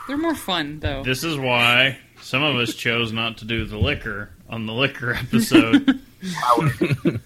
They're 0.07 0.18
more 0.18 0.35
fun 0.35 0.80
though. 0.80 1.03
This 1.03 1.23
is 1.23 1.38
why 1.38 1.99
some 2.22 2.43
of 2.43 2.55
us 2.55 2.73
chose 2.73 3.11
not 3.11 3.38
to 3.38 3.45
do 3.45 3.65
the 3.65 3.77
liquor 3.77 4.30
on 4.49 4.65
the 4.65 4.73
liquor 4.73 5.13
episode. 5.13 5.99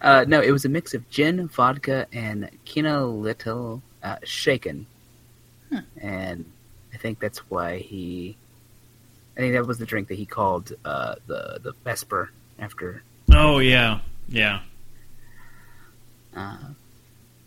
uh, 0.00 0.24
no, 0.28 0.40
it 0.40 0.50
was 0.50 0.64
a 0.64 0.68
mix 0.68 0.94
of 0.94 1.08
gin, 1.10 1.48
vodka, 1.48 2.06
and 2.12 2.50
Kina 2.64 3.00
Lillet 3.00 3.80
uh, 4.02 4.16
shaken, 4.24 4.86
and 6.00 6.44
I 6.92 6.96
think 6.96 7.18
that's 7.18 7.38
why 7.50 7.78
he. 7.78 8.36
I 9.36 9.40
think 9.40 9.54
that 9.54 9.66
was 9.66 9.78
the 9.78 9.86
drink 9.86 10.08
that 10.08 10.14
he 10.14 10.26
called 10.26 10.72
uh, 10.84 11.16
the 11.26 11.60
the 11.62 11.72
Vesper 11.84 12.30
after 12.58 13.02
oh, 13.34 13.58
yeah. 13.58 14.00
Yeah. 14.28 14.60
Uh, 16.34 16.56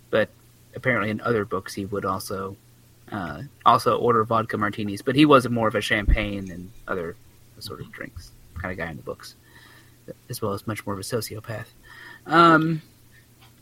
but 0.09 0.29
apparently, 0.75 1.09
in 1.09 1.21
other 1.21 1.45
books, 1.45 1.73
he 1.73 1.85
would 1.85 2.05
also 2.05 2.55
uh, 3.11 3.43
also 3.65 3.97
order 3.97 4.23
vodka 4.23 4.57
martinis. 4.57 5.01
But 5.01 5.15
he 5.15 5.25
was 5.25 5.47
more 5.49 5.67
of 5.67 5.75
a 5.75 5.81
champagne 5.81 6.51
and 6.51 6.71
other 6.87 7.15
sort 7.59 7.81
of 7.81 7.91
drinks 7.91 8.31
kind 8.55 8.71
of 8.71 8.77
guy 8.77 8.89
in 8.89 8.97
the 8.97 9.03
books, 9.03 9.35
as 10.29 10.41
well 10.41 10.53
as 10.53 10.67
much 10.67 10.85
more 10.85 10.93
of 10.93 10.99
a 10.99 11.03
sociopath. 11.03 11.67
Um, 12.25 12.81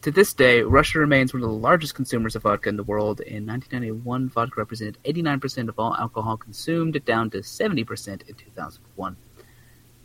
to 0.02 0.12
this 0.12 0.34
day, 0.34 0.62
Russia 0.62 1.00
remains 1.00 1.34
one 1.34 1.44
of 1.44 1.50
the 1.50 1.56
largest 1.56 1.96
consumers 1.96 2.36
of 2.36 2.44
vodka 2.44 2.70
in 2.70 2.78
the 2.78 2.84
world. 2.84 3.20
In 3.22 3.46
1991, 3.46 4.30
vodka 4.30 4.56
represented 4.58 4.98
89% 5.04 5.70
of 5.70 5.80
all 5.80 5.96
alcohol 5.96 6.38
consumed, 6.38 7.04
down 7.06 7.30
to 7.32 7.40
70% 7.40 8.28
in 8.28 8.36
2001. 8.36 9.18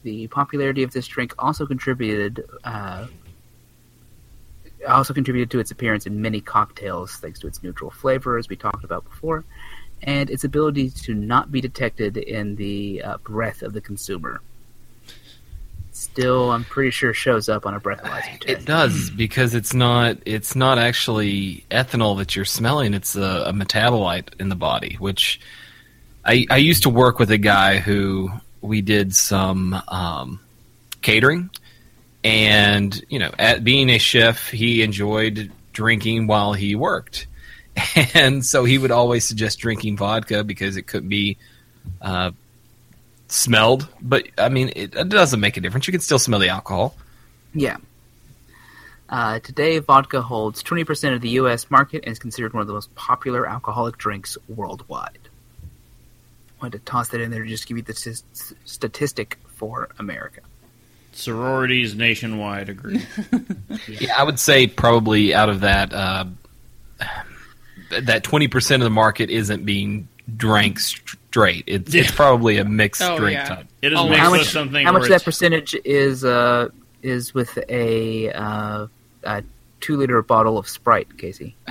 The 0.02 0.26
popularity 0.28 0.82
of 0.82 0.92
this 0.92 1.06
drink 1.06 1.34
also 1.38 1.66
contributed 1.66 2.44
uh, 2.64 3.06
also 4.88 5.14
contributed 5.14 5.48
to 5.50 5.60
its 5.60 5.70
appearance 5.70 6.06
in 6.06 6.20
many 6.20 6.40
cocktails 6.40 7.14
thanks 7.16 7.38
to 7.38 7.46
its 7.46 7.62
neutral 7.62 7.90
flavor, 7.90 8.36
as 8.36 8.48
we 8.48 8.56
talked 8.56 8.82
about 8.82 9.04
before, 9.04 9.44
and 10.02 10.28
its 10.28 10.42
ability 10.42 10.90
to 10.90 11.14
not 11.14 11.52
be 11.52 11.60
detected 11.60 12.16
in 12.16 12.56
the 12.56 13.02
uh, 13.02 13.18
breath 13.18 13.62
of 13.62 13.72
the 13.72 13.80
consumer. 13.80 14.40
Still, 16.02 16.50
I'm 16.50 16.64
pretty 16.64 16.90
sure 16.90 17.14
shows 17.14 17.48
up 17.48 17.64
on 17.64 17.74
a 17.74 17.80
breathalyzer 17.80 18.40
test. 18.40 18.48
It 18.48 18.64
does 18.64 19.08
because 19.08 19.54
it's 19.54 19.72
not 19.72 20.18
it's 20.26 20.56
not 20.56 20.76
actually 20.76 21.64
ethanol 21.70 22.18
that 22.18 22.34
you're 22.34 22.44
smelling. 22.44 22.92
It's 22.92 23.14
a, 23.14 23.44
a 23.46 23.52
metabolite 23.52 24.40
in 24.40 24.48
the 24.48 24.56
body. 24.56 24.96
Which 24.98 25.40
I 26.24 26.44
I 26.50 26.56
used 26.56 26.82
to 26.82 26.90
work 26.90 27.20
with 27.20 27.30
a 27.30 27.38
guy 27.38 27.78
who 27.78 28.32
we 28.60 28.82
did 28.82 29.14
some 29.14 29.80
um, 29.86 30.40
catering, 31.02 31.50
and 32.24 33.00
you 33.08 33.20
know, 33.20 33.30
at 33.38 33.62
being 33.62 33.88
a 33.88 33.98
chef, 33.98 34.50
he 34.50 34.82
enjoyed 34.82 35.52
drinking 35.72 36.26
while 36.26 36.52
he 36.52 36.74
worked, 36.74 37.28
and 38.14 38.44
so 38.44 38.64
he 38.64 38.76
would 38.76 38.90
always 38.90 39.24
suggest 39.24 39.60
drinking 39.60 39.98
vodka 39.98 40.42
because 40.42 40.76
it 40.76 40.88
could 40.88 41.08
be. 41.08 41.38
Uh, 42.00 42.32
smelled 43.32 43.88
but 44.00 44.26
i 44.38 44.48
mean 44.48 44.70
it, 44.76 44.94
it 44.94 45.08
doesn't 45.08 45.40
make 45.40 45.56
a 45.56 45.60
difference 45.60 45.86
you 45.86 45.92
can 45.92 46.00
still 46.00 46.18
smell 46.18 46.38
the 46.40 46.48
alcohol 46.48 46.94
Yeah. 47.54 47.76
Uh, 49.08 49.38
today, 49.40 49.78
vodka 49.78 50.22
holds 50.22 50.62
20% 50.62 51.14
of 51.14 51.20
the 51.20 51.28
U.S. 51.40 51.70
market 51.70 52.02
and 52.04 52.12
is 52.12 52.18
considered 52.18 52.54
one 52.54 52.62
of 52.62 52.66
the 52.66 52.72
most 52.72 52.94
popular 52.94 53.46
alcoholic 53.46 53.98
drinks 53.98 54.38
worldwide. 54.48 55.18
Wanted 56.62 56.78
to 56.78 56.84
toss 56.86 57.08
that 57.10 57.20
in 57.20 57.30
there 57.30 57.42
to 57.42 57.48
just 57.48 57.66
give 57.66 57.76
you 57.76 57.82
the 57.82 57.92
st- 57.92 58.24
statistic 58.64 59.36
for 59.56 59.90
America. 59.98 60.40
Sororities 61.12 61.94
nationwide 61.94 62.70
agree. 62.70 63.02
Yeah, 63.86 64.16
I 64.18 64.22
would 64.24 64.40
say 64.40 64.66
probably 64.66 65.34
out 65.34 65.50
of 65.50 65.60
that, 65.60 65.92
uh, 65.92 66.24
that 68.00 68.22
twenty 68.24 68.48
percent 68.48 68.82
of 68.82 68.84
the 68.84 68.90
market 68.90 69.28
isn't 69.28 69.66
being 69.66 70.08
drank 70.36 70.78
straight. 70.80 71.64
It's 71.66 71.94
it's 71.94 72.10
probably 72.10 72.58
a 72.58 72.64
mixed 72.64 73.02
Oh, 73.02 73.18
drink 73.18 73.38
yeah. 73.38 73.44
type. 73.44 73.66
It 73.82 73.92
is 73.92 73.98
Oh, 73.98 74.08
mixed 74.08 74.20
how 74.20 74.30
much? 74.30 74.46
something. 74.48 74.86
How 74.86 74.92
much 74.92 75.02
of 75.04 75.08
that 75.08 75.24
percentage 75.24 75.74
is 75.84 76.24
uh, 76.24 76.68
is 77.02 77.34
with 77.34 77.58
a, 77.68 78.30
uh, 78.32 78.86
a 79.24 79.42
two 79.80 79.96
liter 79.96 80.22
bottle 80.22 80.58
of 80.58 80.68
Sprite, 80.68 81.18
Casey? 81.18 81.56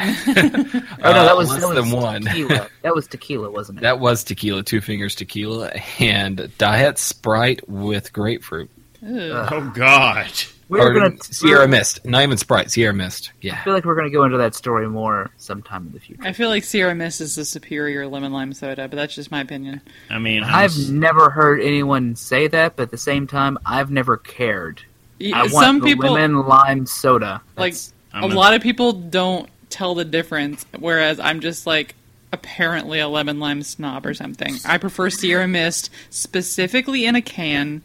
Oh 1.04 1.12
no, 1.14 1.24
that 1.24 1.32
Uh, 1.32 1.36
was, 1.38 1.50
less 1.50 1.62
that 1.62 1.68
was 1.68 1.76
than 1.78 1.92
one. 1.92 2.22
tequila. 2.24 2.68
that 2.84 2.94
was 2.96 3.08
tequila, 3.08 3.50
wasn't 3.50 3.80
it? 3.80 3.82
That 3.82 4.00
was 4.00 4.24
tequila, 4.24 4.64
two 4.64 4.82
fingers 4.82 5.16
tequila, 5.16 5.72
and 6.00 6.52
Diet 6.58 6.98
Sprite 6.98 7.68
with 7.70 8.12
grapefruit. 8.14 8.70
Ugh. 9.04 9.48
Oh 9.52 9.72
God! 9.74 10.32
We're 10.80 10.94
gonna 10.94 11.16
Sierra 11.22 11.68
Mist, 11.68 12.04
not 12.06 12.24
even 12.24 12.38
Sprite, 12.38 12.72
Sierra 12.72 12.94
Mist. 12.94 13.32
Yeah, 13.42 13.60
I 13.60 13.64
feel 13.64 13.74
like 13.74 13.86
we're 13.86 13.96
gonna 13.96 14.10
go 14.10 14.24
into 14.24 14.38
that 14.38 14.56
story 14.56 14.88
more 14.88 15.30
sometime 15.38 15.88
in 15.88 15.94
the 15.94 16.00
future. 16.00 16.22
I 16.24 16.34
feel 16.34 16.50
like 16.50 16.64
Sierra 16.64 16.96
Mist 16.96 17.22
is 17.22 17.36
the 17.36 17.46
superior 17.46 18.08
lemon 18.08 18.32
lime 18.32 18.54
soda, 18.54 18.88
but 18.88 18.96
that's 18.96 19.14
just 19.16 19.32
my 19.32 19.42
opinion. 19.42 19.82
I 20.10 20.18
mean, 20.20 20.44
I'm 20.44 20.54
I've 20.56 20.72
s- 20.72 20.88
never 20.90 21.30
heard 21.30 21.62
anyone 21.62 22.16
say 22.16 22.48
that, 22.48 22.76
but 22.76 22.84
at 22.84 22.92
the 22.92 22.98
same 22.98 23.28
time, 23.28 23.58
I've 23.66 23.92
never 23.92 24.18
cared. 24.18 24.82
I 25.22 25.42
want 25.44 25.52
Some 25.52 25.80
the 25.80 25.86
people, 25.88 26.14
lemon 26.14 26.48
lime 26.48 26.86
soda. 26.88 27.42
like 27.58 27.76
I'm 28.14 28.24
a 28.24 28.28
a- 28.28 28.36
lot 28.36 28.54
of 28.56 28.62
people, 28.62 28.92
don't 28.94 29.50
tell 29.70 29.94
the 29.96 30.06
difference, 30.06 30.66
whereas 30.80 31.20
I'm 31.20 31.40
just 31.42 31.68
like 31.68 31.96
apparently 32.34 33.00
a 33.00 33.08
lemon 33.10 33.40
lime 33.40 33.62
snob 33.62 34.06
or 34.06 34.14
something. 34.14 34.56
I 34.66 34.78
prefer 34.78 35.10
Sierra 35.10 35.48
Mist 35.48 35.90
specifically 36.10 37.06
in 37.06 37.16
a 37.16 37.22
can. 37.22 37.82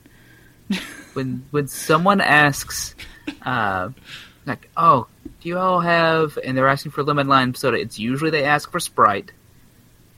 when 1.17 1.45
when 1.51 1.67
someone 1.67 2.21
asks, 2.21 2.95
uh, 3.43 3.89
like, 4.47 4.69
"Oh, 4.77 5.07
do 5.41 5.49
you 5.49 5.59
all 5.59 5.81
have?" 5.81 6.39
and 6.45 6.57
they're 6.57 6.69
asking 6.69 6.93
for 6.93 7.03
lemon 7.03 7.27
lime 7.27 7.55
soda, 7.55 7.77
it's 7.79 7.99
usually 7.99 8.31
they 8.31 8.45
ask 8.45 8.71
for 8.71 8.79
Sprite, 8.79 9.33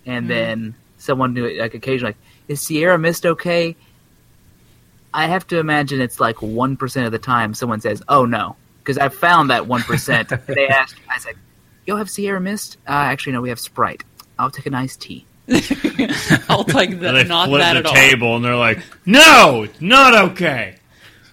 and 0.04 0.26
Mm. 0.26 0.28
then 0.28 0.74
someone 0.98 1.32
do 1.34 1.44
it 1.46 1.58
like 1.58 1.74
occasionally, 1.74 2.10
like, 2.10 2.16
"Is 2.48 2.60
Sierra 2.60 2.98
Mist 2.98 3.24
okay?" 3.24 3.76
I 5.14 5.26
have 5.26 5.46
to 5.48 5.58
imagine 5.58 6.00
it's 6.02 6.20
like 6.20 6.42
one 6.42 6.76
percent 6.76 7.06
of 7.06 7.12
the 7.12 7.18
time 7.18 7.54
someone 7.54 7.80
says, 7.80 8.02
"Oh 8.08 8.26
no," 8.26 8.56
because 8.80 8.98
I've 8.98 9.14
found 9.14 9.50
that 9.50 9.66
one 9.66 9.82
percent. 9.82 10.28
they 10.46 10.68
ask, 10.68 10.96
I 11.10 11.18
said, 11.18 11.34
"You'll 11.86 11.96
have 11.96 12.10
Sierra 12.10 12.40
Mist?" 12.40 12.76
Uh, 12.86 12.92
actually, 12.92 13.32
no, 13.32 13.40
we 13.40 13.48
have 13.48 13.58
Sprite. 13.60 14.04
I'll 14.38 14.50
take 14.50 14.66
an 14.66 14.74
iced 14.74 15.00
tea. 15.00 15.24
I'll 16.48 16.62
take 16.64 17.00
that, 17.00 17.12
they 17.12 17.24
not 17.24 17.48
flip 17.48 17.60
that 17.62 17.72
the 17.72 17.78
at 17.78 17.86
all. 17.86 17.94
table 17.94 18.36
and 18.36 18.44
they're 18.44 18.54
like, 18.54 18.80
"No, 19.06 19.62
it's 19.62 19.80
not 19.80 20.14
okay." 20.32 20.74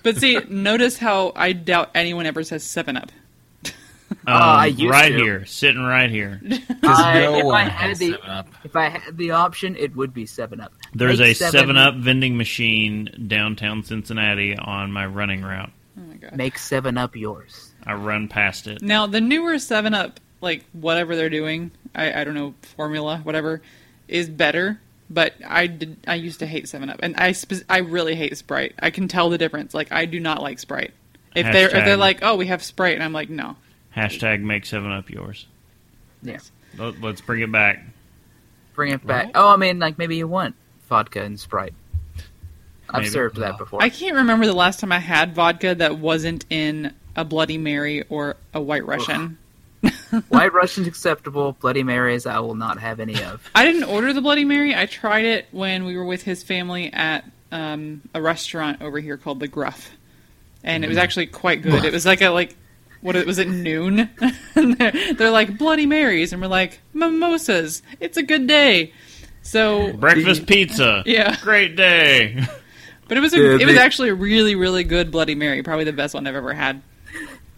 But 0.06 0.18
see, 0.18 0.40
notice 0.48 0.98
how 1.00 1.34
I 1.36 1.52
doubt 1.52 1.90
anyone 1.96 2.26
ever 2.28 2.44
says 2.44 2.64
Seven 2.64 2.96
Up. 2.96 3.12
Um, 4.28 4.38
I 4.38 4.66
used 4.68 4.92
right 4.92 5.10
to. 5.10 5.18
here, 5.18 5.46
sitting 5.46 5.82
right 5.84 6.10
here. 6.12 6.40
I- 6.84 7.22
no 7.22 7.40
if 7.40 7.46
I 7.54 7.64
had 7.64 7.98
the- 7.98 8.12
7-Up. 8.14 8.48
If 8.64 8.76
I 8.76 8.90
had 8.90 9.18
the 9.18 9.32
option, 9.32 9.76
it 9.76 9.96
would 9.96 10.14
be 10.14 10.26
Seven 10.28 10.62
Up. 10.62 10.74
There's 10.94 11.20
Make 11.20 11.32
a 11.32 11.34
Seven 11.52 11.76
Up 11.78 11.96
vending 11.96 12.38
machine 12.38 13.10
downtown 13.28 13.84
Cincinnati 13.84 14.56
on 14.58 14.92
my 14.92 15.06
running 15.08 15.42
route. 15.42 15.72
Oh 15.98 16.02
my 16.02 16.16
god. 16.18 16.36
Make 16.36 16.58
Seven 16.60 16.98
Up 17.00 17.16
yours. 17.16 17.74
I 17.86 17.94
run 17.94 18.28
past 18.28 18.68
it. 18.68 18.82
Now 18.84 19.08
the 19.08 19.22
newer 19.22 19.58
Seven 19.60 19.94
Up, 19.96 20.20
like 20.40 20.64
whatever 20.72 21.16
they're 21.16 21.30
doing, 21.32 21.72
I, 21.96 22.22
I 22.22 22.24
don't 22.24 22.36
know 22.36 22.54
formula, 22.76 23.20
whatever, 23.24 23.62
is 24.08 24.30
better. 24.30 24.80
But 25.10 25.34
I 25.48 25.68
did. 25.68 25.98
I 26.08 26.16
used 26.16 26.40
to 26.40 26.48
hate 26.48 26.68
Seven 26.68 26.90
Up, 26.90 27.00
and 27.04 27.16
I 27.18 27.32
spe- 27.34 27.64
I 27.70 27.80
really 27.80 28.16
hate 28.16 28.36
Sprite. 28.38 28.74
I 28.80 28.90
can 28.90 29.08
tell 29.08 29.30
the 29.30 29.38
difference. 29.38 29.74
Like 29.74 29.92
I 29.92 30.06
do 30.06 30.20
not 30.20 30.42
like 30.42 30.58
Sprite. 30.60 30.94
If 31.36 31.52
they're 31.52 31.68
if 31.68 31.86
they're 31.86 31.98
like, 31.98 32.20
oh, 32.24 32.36
we 32.36 32.48
have 32.48 32.64
Sprite, 32.64 32.96
and 32.96 33.04
I'm 33.04 33.14
like, 33.14 33.30
no. 33.30 33.56
Hashtag 33.96 34.42
make 34.42 34.66
Seven 34.66 34.92
Up 34.92 35.10
yours. 35.10 35.46
Yeah. 36.24 36.40
Let- 36.78 37.02
Let's 37.02 37.22
bring 37.22 37.42
it 37.42 37.52
back. 37.52 37.84
Bring 38.74 38.92
it 38.94 39.06
back. 39.06 39.32
Oh, 39.36 39.50
I 39.54 39.58
mean, 39.58 39.80
like 39.80 39.98
maybe 39.98 40.18
you 40.18 40.28
want 40.28 40.56
vodka 40.90 41.22
and 41.22 41.40
Sprite. 41.40 41.74
I've 42.90 43.02
Maybe. 43.02 43.10
served 43.10 43.38
that 43.38 43.58
before. 43.58 43.82
I 43.82 43.90
can't 43.90 44.16
remember 44.16 44.46
the 44.46 44.54
last 44.54 44.80
time 44.80 44.92
I 44.92 45.00
had 45.00 45.34
vodka 45.34 45.74
that 45.76 45.98
wasn't 45.98 46.46
in 46.50 46.94
a 47.16 47.26
Bloody 47.26 47.58
Mary 47.58 48.04
or 48.10 48.36
a 48.54 48.62
White 48.62 48.86
Russian. 48.86 49.38
White 50.30 50.54
Russian's 50.54 50.88
acceptable. 50.88 51.54
Bloody 51.54 51.84
Marys, 51.84 52.26
I 52.26 52.40
will 52.40 52.56
not 52.56 52.80
have 52.80 53.00
any 53.00 53.22
of. 53.24 53.50
I 53.56 53.66
didn't 53.66 53.84
order 53.84 54.14
the 54.14 54.22
Bloody 54.22 54.46
Mary. 54.46 54.76
I 54.76 54.86
tried 54.86 55.26
it 55.26 55.48
when 55.52 55.86
we 55.86 55.98
were 55.98 56.06
with 56.06 56.24
his 56.24 56.44
family 56.44 56.92
at 56.94 57.26
um, 57.52 58.02
a 58.14 58.22
restaurant 58.22 58.82
over 58.82 59.00
here 59.00 59.18
called 59.18 59.40
the 59.40 59.48
Gruff, 59.48 59.92
and 60.64 60.84
it 60.84 60.88
was 60.88 60.98
actually 60.98 61.28
quite 61.28 61.62
good. 61.62 61.86
It 61.86 61.94
was 61.94 62.06
like 62.06 62.22
a 62.22 62.30
like 62.30 62.56
what 63.02 63.16
was 63.26 63.38
it 63.38 63.48
noon, 63.48 64.10
and 64.56 64.78
they're, 64.78 65.14
they're 65.14 65.32
like 65.32 65.58
Bloody 65.58 65.86
Marys, 65.86 66.34
and 66.34 66.42
we're 66.42 66.48
like 66.48 66.80
mimosas. 66.94 67.84
It's 68.00 68.18
a 68.18 68.24
good 68.24 68.48
day. 68.48 68.94
So, 69.44 69.94
Breakfast 69.94 70.48
pizza. 70.48 71.04
Yeah. 71.06 71.38
Great 71.42 71.76
day. 71.76 72.44
but 73.08 73.16
it 73.18 73.22
was 73.22 73.32
a, 73.34 73.38
Yeah, 73.38 73.58
it 73.60 73.66
was 73.68 73.78
actually 73.78 74.10
a 74.10 74.16
really 74.16 74.56
really 74.56 74.84
good 74.84 75.12
Bloody 75.12 75.36
Mary, 75.36 75.62
probably 75.62 75.86
the 75.86 75.94
best 75.94 76.16
one 76.16 76.26
I've 76.26 76.36
ever 76.36 76.54
had. 76.54 76.82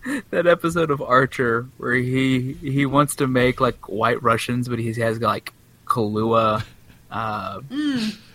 that 0.29 0.47
episode 0.47 0.91
of 0.91 1.01
Archer 1.01 1.67
where 1.77 1.95
he 1.95 2.53
he 2.53 2.85
wants 2.85 3.15
to 3.17 3.27
make 3.27 3.59
like 3.59 3.89
white 3.89 4.21
Russians, 4.21 4.67
but 4.67 4.79
he 4.79 4.93
has 4.93 5.19
like 5.19 5.53
Kahlua, 5.85 6.63
uh, 7.11 7.61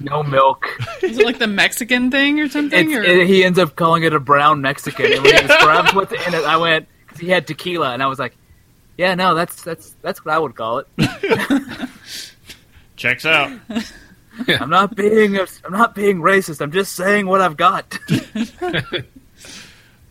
no 0.00 0.22
milk. 0.22 0.66
Is 1.02 1.18
it 1.18 1.26
like 1.26 1.38
the 1.38 1.46
Mexican 1.46 2.10
thing 2.10 2.40
or 2.40 2.48
something? 2.48 2.94
Or? 2.94 3.02
it, 3.02 3.26
he 3.26 3.44
ends 3.44 3.58
up 3.58 3.76
calling 3.76 4.02
it 4.02 4.12
a 4.14 4.20
brown 4.20 4.60
Mexican, 4.60 5.12
and 5.12 5.22
when 5.22 5.34
he 5.34 5.46
describes 5.46 5.94
what's 5.94 6.12
in 6.26 6.34
it, 6.34 6.44
I 6.44 6.56
went 6.56 6.88
because 7.00 7.20
he 7.20 7.28
had 7.28 7.46
tequila, 7.46 7.92
and 7.92 8.02
I 8.02 8.06
was 8.06 8.18
like, 8.18 8.36
yeah, 8.96 9.14
no, 9.14 9.34
that's 9.34 9.62
that's 9.62 9.94
that's 10.02 10.24
what 10.24 10.34
I 10.34 10.38
would 10.38 10.54
call 10.54 10.78
it. 10.78 10.88
Checks 12.96 13.26
out. 13.26 13.58
I'm 14.48 14.70
not 14.70 14.94
being 14.96 15.36
a, 15.36 15.46
I'm 15.64 15.72
not 15.72 15.94
being 15.94 16.18
racist. 16.18 16.60
I'm 16.60 16.72
just 16.72 16.94
saying 16.94 17.26
what 17.26 17.40
I've 17.40 17.56
got. 17.56 17.98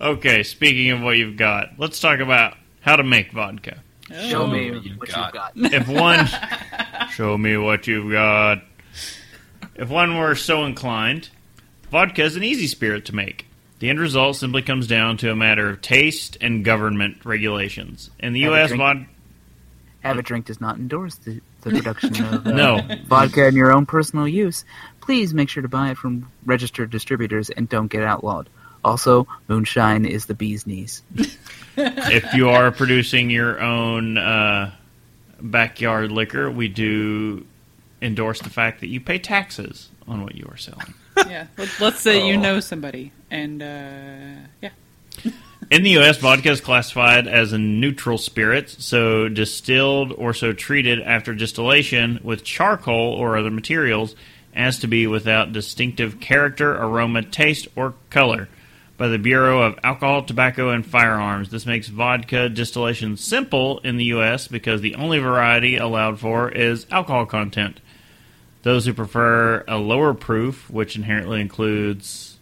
Okay, 0.02 0.42
speaking 0.44 0.90
of 0.92 1.02
what 1.02 1.18
you've 1.18 1.38
got, 1.38 1.74
let's 1.78 2.00
talk 2.00 2.20
about 2.20 2.56
how 2.82 2.96
to 2.96 3.04
make 3.04 3.32
vodka. 3.32 3.78
Show 4.30 4.48
me 4.48 4.72
what 4.72 4.84
you've 4.84 5.00
got. 5.00 5.52
If 5.56 5.88
one, 5.88 6.28
show 7.12 7.38
me 7.38 7.56
what 7.58 7.86
you've 7.88 8.12
got. 8.12 8.64
If 9.76 9.90
one 9.90 10.18
were 10.18 10.34
so 10.36 10.66
inclined, 10.66 11.30
vodka 11.92 12.24
is 12.24 12.36
an 12.36 12.44
easy 12.44 12.68
spirit 12.68 13.06
to 13.06 13.16
make. 13.16 13.46
The 13.80 13.90
end 13.90 14.00
result 14.00 14.36
simply 14.38 14.64
comes 14.64 14.88
down 14.88 15.18
to 15.18 15.32
a 15.32 15.36
matter 15.36 15.70
of 15.70 15.82
taste 15.82 16.38
and 16.42 16.66
government 16.66 17.24
regulations. 17.24 18.10
In 18.20 18.34
the 18.34 18.42
Have 18.42 18.54
a 18.54 18.56
U.S., 18.58 18.70
drink. 18.70 18.82
vod- 18.84 19.06
Have 20.02 20.18
a 20.18 20.22
drink 20.24 20.46
does 20.48 20.60
not 20.62 20.78
endorse 20.78 21.16
the, 21.16 21.42
the 21.62 21.70
production 21.82 22.24
of 22.26 22.46
uh, 22.48 22.52
No. 22.52 22.82
vodka 23.06 23.48
in 23.48 23.56
your 23.56 23.72
own 23.72 23.86
personal 23.86 24.28
use. 24.28 24.66
Please 25.00 25.34
make 25.34 25.50
sure 25.50 25.62
to 25.64 25.70
buy 25.70 25.92
it 25.92 25.98
from 25.98 26.30
registered 26.46 26.90
distributors 26.90 27.50
and 27.52 27.70
don't 27.70 27.88
get 27.88 28.04
outlawed. 28.04 28.50
Also, 28.84 29.28
moonshine 29.48 30.06
is 30.06 30.26
the 30.26 30.34
bee's 30.34 30.66
knees. 30.66 31.04
if 31.78 32.34
you 32.34 32.50
are 32.50 32.72
producing 32.72 33.30
your 33.30 33.60
own 33.62 34.18
uh, 34.18 34.72
backyard 35.40 36.12
liquor, 36.12 36.50
we 36.50 36.68
do 36.68 37.46
endorse 38.02 38.40
the 38.42 38.50
fact 38.50 38.80
that 38.82 38.88
you 38.88 39.00
pay 39.00 39.20
taxes 39.20 39.90
on 40.08 40.24
what 40.24 40.36
you 40.36 40.46
are 40.50 40.58
selling. 40.58 40.94
yeah, 41.30 41.46
Let, 41.58 41.70
let's 41.80 42.00
say 42.00 42.22
Oh. 42.22 42.26
you 42.28 42.38
know 42.38 42.60
somebody, 42.60 43.12
and 43.30 43.62
uh, 43.62 44.48
yeah, 44.62 44.70
In 45.70 45.84
the 45.84 45.92
U.S., 45.92 46.18
vodka 46.18 46.50
is 46.52 46.60
classified 46.60 47.28
as 47.28 47.54
a 47.54 47.58
neutral 47.58 48.18
spirit, 48.18 48.70
so 48.70 49.30
distilled 49.30 50.12
or 50.12 50.34
so 50.34 50.52
treated 50.54 51.00
after 51.02 51.34
distillation 51.36 52.20
with 52.24 52.44
charcoal 52.44 53.14
or 53.14 53.38
other 53.38 53.52
materials 53.52 54.16
as 54.54 54.80
to 54.80 54.88
be 54.88 55.08
without 55.08 55.54
distinctive 55.54 56.20
character, 56.20 56.74
aroma, 56.74 57.22
taste, 57.22 57.68
or 57.76 57.94
color 58.10 58.50
by 59.02 59.08
the 59.08 59.18
Bureau 59.18 59.64
of 59.64 59.80
Alcohol, 59.84 60.22
Tobacco, 60.22 60.70
and 60.70 60.86
Firearms. 60.86 61.50
This 61.50 61.66
makes 61.66 61.88
vodka 61.88 62.50
distillation 62.50 63.18
simple 63.18 63.80
in 63.80 63.98
the 63.98 64.06
U.S. 64.06 64.48
because 64.48 64.82
the 64.82 64.94
only 64.94 65.18
variety 65.18 65.76
allowed 65.78 66.20
for 66.20 66.52
is 66.52 66.86
alcohol 66.92 67.26
content. 67.26 67.80
Those 68.62 68.86
who 68.86 68.94
prefer 68.94 69.64
a 69.68 69.80
lower 69.80 70.14
proof, 70.14 70.70
which 70.70 70.96
inherently 70.96 71.42
includes 71.42 72.38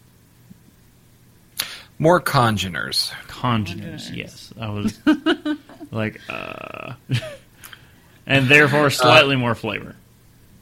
More 1.98 2.20
congeners. 2.20 3.14
congeners. 3.30 4.12
Yes, 4.12 4.54
I 4.60 4.70
was 4.70 5.00
like, 5.92 6.20
uh, 6.28 6.96
and 8.28 8.50
therefore 8.50 8.90
slightly 8.90 9.38
more 9.38 9.56
flavor. 9.56 9.96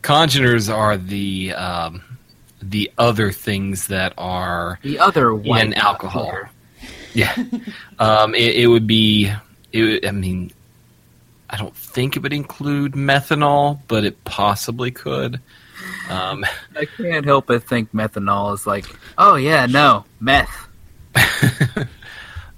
Congeners 0.03 0.69
are 0.69 0.95
the 0.95 1.53
um, 1.53 2.03
the 2.61 2.91
other 2.97 3.31
things 3.31 3.87
that 3.87 4.13
are 4.17 4.79
The 4.81 4.99
other 4.99 5.31
in 5.31 5.73
alcohol. 5.73 6.33
Yeah, 7.13 7.35
um, 7.99 8.35
it, 8.35 8.55
it 8.55 8.67
would 8.67 8.87
be. 8.87 9.31
It, 9.71 10.05
I 10.05 10.11
mean, 10.11 10.51
I 11.49 11.57
don't 11.57 11.75
think 11.75 12.15
it 12.15 12.23
would 12.23 12.33
include 12.33 12.93
methanol, 12.93 13.79
but 13.87 14.05
it 14.05 14.23
possibly 14.23 14.91
could. 14.91 15.39
Um, 16.09 16.45
I 16.75 16.85
can't 16.85 17.25
help 17.25 17.47
but 17.47 17.63
think 17.63 17.91
methanol 17.91 18.53
is 18.53 18.65
like, 18.65 18.85
oh 19.17 19.35
yeah, 19.35 19.65
no, 19.65 20.05
meth. 20.19 20.67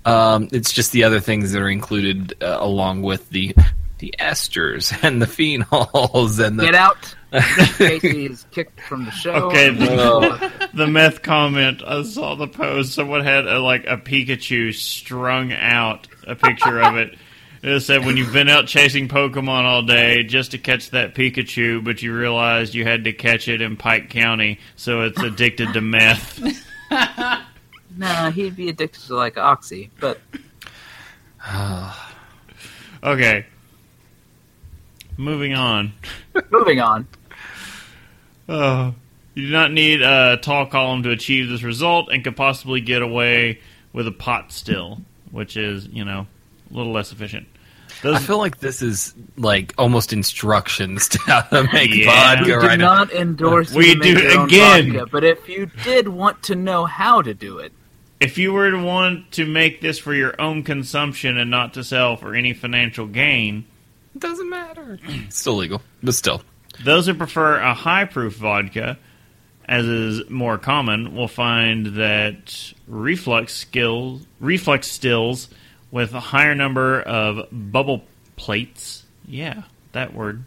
um, 0.05 0.49
it's 0.51 0.71
just 0.71 0.91
the 0.91 1.03
other 1.03 1.19
things 1.19 1.51
that 1.51 1.61
are 1.61 1.69
included 1.69 2.35
uh, 2.41 2.57
along 2.59 3.01
with 3.01 3.29
the 3.29 3.55
the 3.99 4.13
esters 4.19 4.97
and 5.03 5.21
the 5.21 5.25
phenols 5.25 6.43
and 6.43 6.59
the 6.59 6.65
Get 6.65 6.75
out. 6.75 7.15
Casey 7.31 8.25
is 8.25 8.45
kicked 8.51 8.81
from 8.81 9.05
the 9.05 9.11
show. 9.11 9.33
Okay, 9.33 9.69
the, 9.69 10.69
the 10.73 10.87
meth 10.87 11.21
comment. 11.21 11.83
I 11.85 12.03
saw 12.03 12.35
the 12.35 12.47
post. 12.47 12.93
Someone 12.93 13.23
had 13.23 13.45
a, 13.45 13.59
like 13.59 13.85
a 13.85 13.97
Pikachu 13.97 14.73
strung 14.73 15.53
out, 15.53 16.07
a 16.27 16.35
picture 16.35 16.81
of 16.81 16.97
it. 16.97 17.15
It 17.61 17.81
said, 17.81 18.05
"When 18.05 18.17
you've 18.17 18.33
been 18.33 18.49
out 18.49 18.67
chasing 18.67 19.07
Pokemon 19.07 19.63
all 19.65 19.83
day 19.83 20.23
just 20.23 20.51
to 20.51 20.57
catch 20.57 20.91
that 20.91 21.13
Pikachu, 21.13 21.83
but 21.83 22.01
you 22.01 22.15
realized 22.15 22.73
you 22.73 22.85
had 22.85 23.03
to 23.03 23.13
catch 23.13 23.47
it 23.47 23.61
in 23.61 23.75
Pike 23.77 24.09
County, 24.09 24.59
so 24.75 25.01
it's 25.01 25.21
addicted 25.21 25.73
to 25.73 25.81
meth." 25.81 26.41
Nah, 27.97 28.31
he'd 28.31 28.55
be 28.55 28.69
addicted 28.69 29.01
to 29.07 29.15
like 29.15 29.37
oxy. 29.37 29.89
But 29.99 30.19
Okay, 33.03 33.45
moving 35.17 35.53
on. 35.53 35.93
moving 36.49 36.79
on. 36.79 37.07
Oh, 38.49 38.95
you 39.35 39.45
do 39.47 39.51
not 39.53 39.71
need 39.71 40.01
a 40.01 40.37
tall 40.41 40.65
column 40.65 41.03
to 41.03 41.11
achieve 41.11 41.47
this 41.49 41.63
result, 41.63 42.09
and 42.11 42.23
could 42.23 42.35
possibly 42.35 42.81
get 42.81 43.01
away 43.01 43.59
with 43.93 44.07
a 44.07 44.11
pot 44.11 44.51
still, 44.51 45.01
which 45.31 45.55
is 45.55 45.87
you 45.87 46.03
know 46.03 46.25
a 46.71 46.73
little 46.75 46.91
less 46.91 47.11
efficient. 47.11 47.47
Those, 48.01 48.15
I 48.15 48.19
feel 48.19 48.37
like 48.37 48.59
this 48.59 48.81
is 48.81 49.13
like 49.37 49.73
almost 49.77 50.13
instructions 50.13 51.09
to 51.09 51.19
how 51.19 51.41
to 51.41 51.69
make 51.73 51.93
Yeah. 51.93 52.05
vodka 52.35 52.43
We 52.43 52.47
do 52.49 52.57
right 52.67 52.79
now. 52.79 52.95
not 52.95 53.11
endorse 53.11 53.71
We 53.73 53.87
you 53.89 53.93
to 53.95 53.99
make 53.99 54.15
do 54.17 54.23
your 54.23 54.39
own 54.39 54.45
again. 54.47 54.93
vodka, 54.93 55.05
but 55.11 55.23
if 55.23 55.49
you 55.49 55.69
did 55.83 56.07
want 56.07 56.43
to 56.43 56.55
know 56.55 56.85
how 56.85 57.21
to 57.21 57.33
do 57.33 57.59
it, 57.59 57.71
if 58.19 58.37
you 58.37 58.53
were 58.53 58.71
to 58.71 58.81
want 58.81 59.31
to 59.33 59.45
make 59.45 59.81
this 59.81 59.99
for 59.99 60.13
your 60.13 60.39
own 60.41 60.63
consumption 60.63 61.37
and 61.37 61.49
not 61.51 61.73
to 61.75 61.83
sell 61.83 62.15
for 62.15 62.35
any 62.35 62.53
financial 62.53 63.05
gain, 63.05 63.65
It 64.15 64.19
doesn't 64.21 64.49
matter. 64.49 64.99
It's 65.07 65.37
still 65.39 65.55
legal, 65.57 65.81
but 66.01 66.13
still. 66.15 66.41
Those 66.83 67.07
who 67.07 67.13
prefer 67.13 67.57
a 67.57 67.73
high 67.73 68.05
proof 68.05 68.35
vodka, 68.35 68.97
as 69.65 69.85
is 69.85 70.29
more 70.29 70.57
common, 70.57 71.15
will 71.15 71.27
find 71.27 71.87
that 71.97 72.73
reflux 72.87 73.53
skills, 73.53 74.25
reflux 74.39 74.87
stills 74.87 75.49
with 75.91 76.13
a 76.13 76.19
higher 76.19 76.55
number 76.55 77.01
of 77.01 77.47
bubble 77.51 78.03
plates, 78.35 79.03
yeah, 79.27 79.63
that 79.91 80.13
word, 80.13 80.43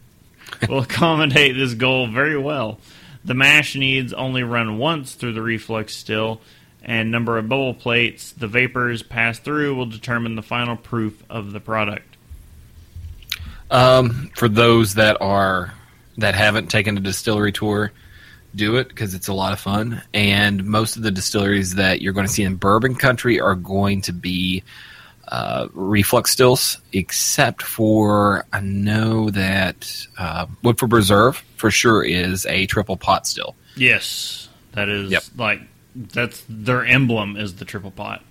will 0.69 0.79
accommodate 0.83 1.57
this 1.57 1.75
goal 1.75 2.07
very 2.07 2.39
well. 2.39 2.79
The 3.25 3.35
mash 3.35 3.77
needs 3.77 4.13
only 4.13 4.43
run 4.43 4.79
once 4.79 5.15
through 5.15 5.35
the 5.35 5.43
reflux 5.43 5.95
still, 5.95 6.41
and 6.83 7.11
number 7.11 7.39
of 7.39 7.49
bubble 7.49 7.75
plates 7.75 8.33
the 8.33 8.49
vapors 8.49 9.03
pass 9.03 9.39
through 9.39 9.77
will 9.77 9.87
determine 9.87 10.35
the 10.35 10.43
final 10.43 10.77
proof 10.77 11.23
of 11.31 11.53
the 11.53 11.61
product. 11.61 12.17
Um, 13.71 14.31
for 14.35 14.49
those 14.49 14.95
that 14.95 15.17
are 15.21 15.73
that 16.19 16.35
haven't 16.35 16.69
taken 16.69 16.97
a 16.97 17.01
distillery 17.01 17.53
tour, 17.53 17.93
do 18.55 18.77
it 18.77 18.89
because 18.89 19.15
it's 19.15 19.29
a 19.29 19.33
lot 19.33 19.53
of 19.53 19.61
fun. 19.61 20.03
And 20.13 20.65
most 20.65 20.97
of 20.97 21.03
the 21.03 21.11
distilleries 21.11 21.75
that 21.77 22.03
you're 22.03 22.13
going 22.13 22.27
to 22.27 22.33
see 22.33 22.43
in 22.43 22.57
bourbon 22.57 22.95
country 22.95 23.41
are 23.41 23.55
going 23.55 24.03
to 24.03 24.13
be 24.13 24.63
uh, 25.29 25.69
reflux 25.73 26.33
stills, 26.33 26.79
except 26.93 27.63
for 27.63 28.45
I 28.53 28.61
know 28.61 29.31
that 29.31 30.07
uh, 30.19 30.47
Woodford 30.63 30.93
Reserve 30.93 31.43
for 31.57 31.71
sure 31.71 32.05
is 32.05 32.45
a 32.47 32.67
triple 32.67 32.97
pot 32.97 33.27
still. 33.27 33.55
Yes, 33.77 34.49
that 34.73 34.89
is 34.91 35.11
Yep. 35.11 35.23
like 35.37 35.61
that's 35.95 36.45
their 36.49 36.85
emblem 36.85 37.37
is 37.37 37.55
the 37.55 37.65
triple 37.65 37.91
pot. 37.91 38.23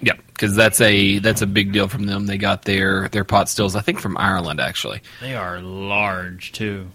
Yep, 0.00 0.18
because 0.28 0.54
that's 0.54 0.80
a 0.80 1.18
that's 1.18 1.42
a 1.42 1.46
big 1.46 1.72
deal 1.72 1.88
from 1.88 2.04
them. 2.04 2.26
They 2.26 2.36
got 2.38 2.62
their 2.64 3.08
their 3.08 3.24
pot 3.24 3.48
stills, 3.48 3.74
I 3.74 3.80
think, 3.80 3.98
from 3.98 4.16
Ireland 4.18 4.60
actually. 4.60 5.00
They 5.20 5.34
are 5.34 5.60
large 5.60 6.52
too. 6.52 6.88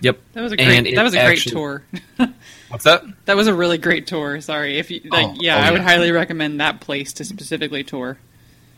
Yep, 0.00 0.18
that 0.32 0.40
was 0.42 0.52
a 0.52 0.56
great 0.56 0.94
that 0.94 1.02
was 1.02 1.14
a 1.14 1.18
great 1.18 1.38
actually- 1.38 1.52
tour. 1.52 1.82
What's 2.68 2.84
that? 2.84 3.04
That 3.24 3.36
was 3.36 3.46
a 3.46 3.54
really 3.54 3.78
great 3.78 4.06
tour. 4.06 4.40
Sorry 4.40 4.78
if 4.78 4.90
you 4.90 5.02
like. 5.04 5.26
Oh, 5.26 5.34
yeah, 5.38 5.56
oh, 5.56 5.60
I 5.60 5.70
would 5.70 5.82
highly 5.82 6.10
recommend 6.10 6.60
that 6.60 6.80
place 6.80 7.12
to 7.14 7.24
specifically 7.24 7.84
tour. 7.84 8.18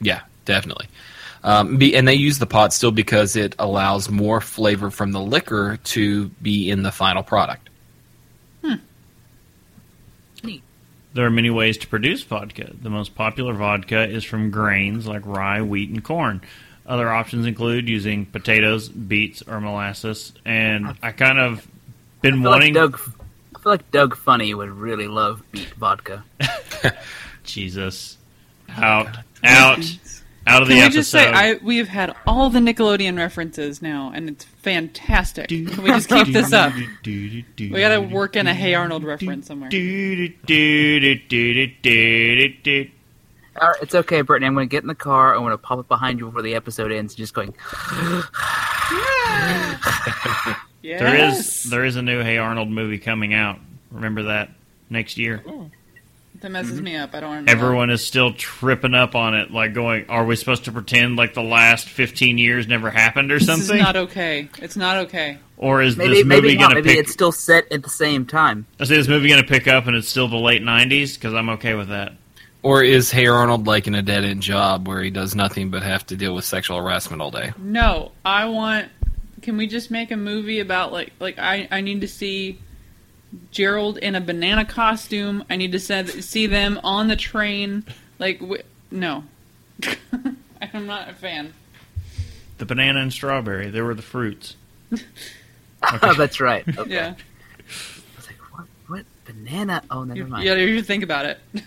Yeah, 0.00 0.22
definitely. 0.44 0.88
Um, 1.44 1.76
be, 1.76 1.96
and 1.96 2.06
they 2.06 2.14
use 2.14 2.38
the 2.38 2.46
pot 2.46 2.72
still 2.72 2.90
because 2.90 3.34
it 3.34 3.54
allows 3.58 4.08
more 4.08 4.40
flavor 4.40 4.90
from 4.90 5.12
the 5.12 5.20
liquor 5.20 5.78
to 5.84 6.28
be 6.28 6.70
in 6.70 6.82
the 6.82 6.92
final 6.92 7.22
product. 7.22 7.68
Hmm. 8.62 8.74
There 11.14 11.26
are 11.26 11.30
many 11.30 11.50
ways 11.50 11.76
to 11.78 11.86
produce 11.86 12.22
vodka. 12.22 12.72
The 12.80 12.88
most 12.88 13.14
popular 13.14 13.52
vodka 13.52 14.08
is 14.08 14.24
from 14.24 14.50
grains 14.50 15.06
like 15.06 15.26
rye, 15.26 15.60
wheat, 15.60 15.90
and 15.90 16.02
corn. 16.02 16.40
Other 16.86 17.10
options 17.10 17.46
include 17.46 17.88
using 17.88 18.26
potatoes, 18.26 18.88
beets, 18.88 19.42
or 19.42 19.60
molasses. 19.60 20.32
And 20.44 20.96
I 21.02 21.12
kind 21.12 21.38
of 21.38 21.58
I 21.58 21.62
been 22.22 22.34
feel, 22.34 22.42
like 22.42 22.50
wanting. 22.50 22.74
Doug, 22.74 23.00
I 23.54 23.58
feel 23.60 23.72
like 23.72 23.90
Doug 23.92 24.16
Funnie 24.16 24.52
would 24.54 24.70
really 24.70 25.06
love 25.06 25.42
beet 25.52 25.70
vodka. 25.74 26.24
Jesus, 27.44 28.18
out, 28.68 29.16
out, 29.44 29.78
out 30.46 30.62
of 30.62 30.68
the 30.68 30.74
Can 30.74 30.80
we 30.80 30.82
episode. 30.82 30.92
just 30.92 31.10
say 31.10 31.26
I 31.28 31.54
we 31.62 31.76
have 31.78 31.88
had 31.88 32.14
all 32.26 32.50
the 32.50 32.58
Nickelodeon 32.58 33.16
references 33.16 33.80
now, 33.80 34.10
and 34.14 34.28
it's 34.28 34.44
fantastic. 34.44 35.48
Can 35.48 35.82
we 35.82 35.90
just 35.90 36.08
keep 36.08 36.28
this 36.28 36.52
up? 36.52 36.72
We 37.04 37.44
got 37.70 37.90
to 37.90 38.00
work 38.00 38.34
in 38.36 38.46
a 38.46 38.54
Hey 38.54 38.74
Arnold 38.74 39.04
reference 39.04 39.46
somewhere. 39.46 39.70
All 43.60 43.68
right, 43.68 43.82
it's 43.82 43.94
okay, 43.94 44.22
Brittany. 44.22 44.46
I'm 44.46 44.54
going 44.54 44.68
to 44.68 44.70
get 44.70 44.82
in 44.82 44.88
the 44.88 44.94
car. 44.94 45.34
I'm 45.34 45.40
going 45.40 45.50
to 45.52 45.58
pop 45.58 45.78
it 45.78 45.88
behind 45.88 46.18
you 46.18 46.26
before 46.26 46.42
the 46.42 46.54
episode 46.54 46.90
ends. 46.90 47.14
Just 47.14 47.34
going. 47.34 47.54
Yes. 48.92 50.56
There 50.82 51.14
is 51.28 51.62
there 51.64 51.84
is 51.84 51.94
a 51.94 52.02
new 52.02 52.22
Hey 52.22 52.38
Arnold 52.38 52.68
movie 52.68 52.98
coming 52.98 53.34
out. 53.34 53.60
Remember 53.92 54.24
that 54.24 54.50
next 54.90 55.16
year. 55.16 55.40
That 56.40 56.50
messes 56.50 56.74
mm-hmm. 56.74 56.84
me 56.84 56.96
up. 56.96 57.14
I 57.14 57.20
don't 57.20 57.30
remember. 57.30 57.50
Everyone 57.52 57.88
is 57.90 58.04
still 58.04 58.32
tripping 58.32 58.94
up 58.94 59.14
on 59.14 59.34
it, 59.34 59.52
like 59.52 59.74
going, 59.74 60.06
"Are 60.08 60.24
we 60.24 60.34
supposed 60.34 60.64
to 60.64 60.72
pretend 60.72 61.14
like 61.14 61.34
the 61.34 61.42
last 61.42 61.88
fifteen 61.88 62.36
years 62.36 62.66
never 62.66 62.90
happened 62.90 63.30
or 63.30 63.38
This 63.38 63.46
something?" 63.46 63.76
is 63.76 63.82
not 63.82 63.94
okay. 63.94 64.48
It's 64.58 64.76
not 64.76 64.96
okay. 65.06 65.38
or 65.56 65.82
is 65.82 65.96
Maybe, 65.96 66.14
this 66.14 66.24
movie 66.24 66.40
maybe 66.40 66.56
going 66.56 66.70
to 66.70 66.74
Maybe 66.76 66.88
pick? 66.88 66.98
it's 66.98 67.12
still 67.12 67.30
set 67.30 67.70
at 67.70 67.84
the 67.84 67.90
same 67.90 68.26
time. 68.26 68.66
I 68.80 68.84
say 68.84 68.96
this 68.96 69.06
movie 69.06 69.28
going 69.28 69.40
to 69.40 69.48
pick 69.48 69.68
up, 69.68 69.86
and 69.86 69.96
it's 69.96 70.08
still 70.08 70.26
the 70.26 70.36
late 70.36 70.62
'90s 70.62 71.14
because 71.14 71.32
I'm 71.32 71.48
okay 71.50 71.74
with 71.74 71.90
that. 71.90 72.14
Or 72.62 72.82
is 72.82 73.10
Hey 73.10 73.26
Arnold 73.26 73.66
like 73.66 73.86
in 73.86 73.94
a 73.94 74.02
dead 74.02 74.24
end 74.24 74.42
job 74.42 74.86
where 74.86 75.02
he 75.02 75.10
does 75.10 75.34
nothing 75.34 75.70
but 75.70 75.82
have 75.82 76.06
to 76.06 76.16
deal 76.16 76.34
with 76.34 76.44
sexual 76.44 76.78
harassment 76.78 77.20
all 77.20 77.30
day? 77.30 77.52
No, 77.58 78.12
I 78.24 78.46
want. 78.46 78.88
Can 79.40 79.56
we 79.56 79.66
just 79.66 79.90
make 79.90 80.12
a 80.12 80.16
movie 80.16 80.60
about 80.60 80.92
like 80.92 81.12
like 81.18 81.38
I 81.38 81.66
I 81.70 81.80
need 81.80 82.02
to 82.02 82.08
see 82.08 82.58
Gerald 83.50 83.98
in 83.98 84.14
a 84.14 84.20
banana 84.20 84.64
costume. 84.64 85.44
I 85.50 85.56
need 85.56 85.72
to 85.72 85.80
set, 85.80 86.08
see 86.08 86.46
them 86.46 86.80
on 86.84 87.08
the 87.08 87.16
train. 87.16 87.84
Like 88.18 88.40
w- 88.40 88.62
no, 88.90 89.24
I'm 90.60 90.86
not 90.86 91.08
a 91.08 91.14
fan. 91.14 91.54
The 92.58 92.66
banana 92.66 93.00
and 93.00 93.12
strawberry, 93.12 93.70
they 93.70 93.82
were 93.82 93.94
the 93.94 94.02
fruits. 94.02 94.56
Oh, 95.84 96.14
that's 96.14 96.38
right. 96.38 96.62
Okay. 96.78 96.94
Yeah, 96.94 97.14
I 97.16 98.16
was 98.16 98.26
like, 98.28 98.36
what? 98.52 98.66
What 98.86 99.04
banana? 99.24 99.82
Oh, 99.90 100.04
never 100.04 100.20
you, 100.20 100.26
mind. 100.28 100.44
you 100.44 100.54
you 100.54 100.80
think 100.80 101.02
about 101.02 101.26
it. 101.26 101.40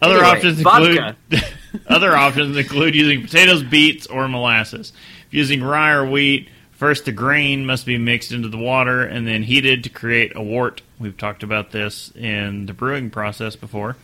Other 0.00 0.14
Anyway, 0.18 0.28
options 0.28 0.60
vodka. 0.60 1.16
include 1.30 1.54
other 1.88 2.14
options 2.16 2.56
include 2.56 2.94
using 2.94 3.22
potatoes, 3.22 3.62
beets, 3.62 4.06
or 4.06 4.28
molasses. 4.28 4.92
If 5.28 5.34
using 5.34 5.62
rye 5.62 5.90
or 5.92 6.06
wheat, 6.08 6.48
first 6.72 7.04
the 7.04 7.12
grain 7.12 7.66
must 7.66 7.84
be 7.84 7.98
mixed 7.98 8.30
into 8.32 8.48
the 8.48 8.58
water 8.58 9.02
and 9.02 9.26
then 9.26 9.42
heated 9.42 9.84
to 9.84 9.90
create 9.90 10.32
a 10.36 10.42
wort. 10.42 10.82
We've 11.00 11.16
talked 11.16 11.42
about 11.42 11.70
this 11.72 12.12
in 12.14 12.66
the 12.66 12.72
brewing 12.72 13.10
process 13.10 13.56
before. 13.56 13.96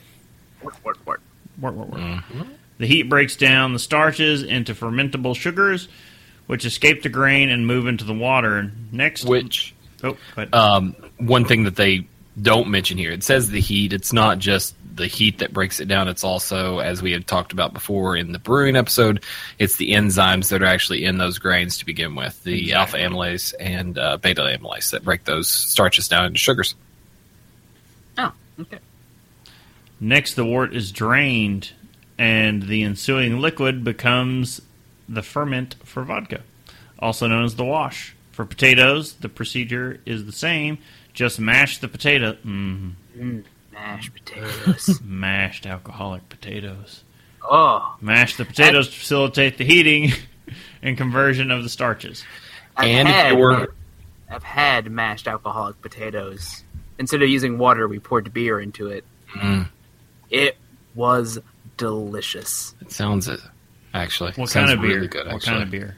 Wort, 0.62 0.74
wort, 0.84 1.06
wort. 1.06 1.20
Wort, 1.60 1.74
wort, 1.74 1.88
wort. 1.90 2.22
The 2.78 2.86
heat 2.86 3.04
breaks 3.04 3.36
down 3.36 3.72
the 3.72 3.78
starches 3.78 4.42
into 4.42 4.74
fermentable 4.74 5.36
sugars, 5.36 5.86
which 6.46 6.64
escape 6.64 7.02
the 7.02 7.08
grain 7.08 7.50
and 7.50 7.66
move 7.66 7.86
into 7.86 8.04
the 8.04 8.14
water. 8.14 8.72
Next, 8.90 9.24
Which 9.24 9.74
oh, 10.02 10.16
but 10.34 10.52
um, 10.52 10.96
one 11.18 11.44
thing 11.44 11.62
that 11.64 11.76
they 11.76 12.06
don't 12.40 12.68
mention 12.68 12.98
here, 12.98 13.12
it 13.12 13.22
says 13.22 13.48
the 13.50 13.60
heat. 13.60 13.92
It's 13.92 14.12
not 14.12 14.38
just 14.40 14.74
the 14.94 15.06
heat 15.06 15.38
that 15.38 15.52
breaks 15.52 15.80
it 15.80 15.88
down. 15.88 16.08
It's 16.08 16.24
also, 16.24 16.78
as 16.78 17.02
we 17.02 17.12
had 17.12 17.26
talked 17.26 17.52
about 17.52 17.72
before 17.72 18.16
in 18.16 18.32
the 18.32 18.38
brewing 18.38 18.76
episode, 18.76 19.22
it's 19.58 19.76
the 19.76 19.92
enzymes 19.92 20.48
that 20.50 20.62
are 20.62 20.66
actually 20.66 21.04
in 21.04 21.18
those 21.18 21.38
grains 21.38 21.78
to 21.78 21.86
begin 21.86 22.14
with, 22.14 22.42
the 22.44 22.72
alpha 22.74 22.96
amylase 22.96 23.54
and 23.58 23.98
uh, 23.98 24.16
beta 24.18 24.42
amylase 24.42 24.90
that 24.90 25.04
break 25.04 25.24
those 25.24 25.48
starches 25.48 26.08
down 26.08 26.26
into 26.26 26.38
sugars. 26.38 26.74
Oh, 28.18 28.32
okay. 28.60 28.78
Next, 30.00 30.34
the 30.34 30.44
wort 30.44 30.74
is 30.74 30.92
drained, 30.92 31.72
and 32.18 32.64
the 32.64 32.82
ensuing 32.82 33.40
liquid 33.40 33.84
becomes 33.84 34.60
the 35.08 35.22
ferment 35.22 35.76
for 35.84 36.02
vodka, 36.04 36.42
also 36.98 37.26
known 37.26 37.44
as 37.44 37.56
the 37.56 37.64
wash. 37.64 38.14
For 38.32 38.44
potatoes, 38.44 39.14
the 39.14 39.28
procedure 39.28 40.00
is 40.04 40.26
the 40.26 40.32
same. 40.32 40.78
Just 41.12 41.38
mash 41.38 41.78
the 41.78 41.86
potato, 41.86 42.36
mm, 42.44 42.92
Mashed 43.74 44.14
potatoes. 44.14 45.00
mashed 45.04 45.66
alcoholic 45.66 46.28
potatoes. 46.28 47.04
oh, 47.42 47.96
Mash 48.00 48.36
the 48.36 48.44
potatoes 48.44 48.88
to 48.88 48.94
facilitate 48.98 49.58
the 49.58 49.64
heating 49.64 50.12
and 50.82 50.96
conversion 50.96 51.50
of 51.50 51.62
the 51.62 51.68
starches. 51.68 52.24
I've 52.76 52.88
And 52.88 53.08
if 53.08 53.14
had, 53.14 53.32
you 53.32 53.38
were- 53.38 53.74
I've 54.30 54.42
had 54.42 54.90
mashed 54.90 55.28
alcoholic 55.28 55.80
potatoes. 55.82 56.64
Instead 56.98 57.22
of 57.22 57.28
using 57.28 57.58
water, 57.58 57.86
we 57.88 57.98
poured 57.98 58.32
beer 58.32 58.58
into 58.60 58.86
it. 58.88 59.04
Mm. 59.34 59.68
It 60.30 60.56
was 60.94 61.38
delicious. 61.76 62.74
It 62.80 62.90
sounds 62.92 63.28
it, 63.28 63.40
actually. 63.92 64.32
What 64.32 64.48
Sounds 64.48 64.70
kind 64.70 64.78
of 64.78 64.80
beer? 64.82 64.96
Really 64.96 65.08
good, 65.08 65.26
what 65.26 65.42
kind 65.42 65.62
of 65.62 65.70
beer? 65.70 65.96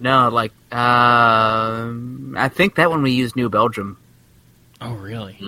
No, 0.00 0.28
like, 0.28 0.52
um, 0.72 2.34
I 2.38 2.48
think 2.48 2.76
that 2.76 2.90
one 2.90 3.02
we 3.02 3.10
used 3.10 3.36
New 3.36 3.48
Belgium. 3.48 3.98
Oh, 4.80 4.92
really? 4.94 5.38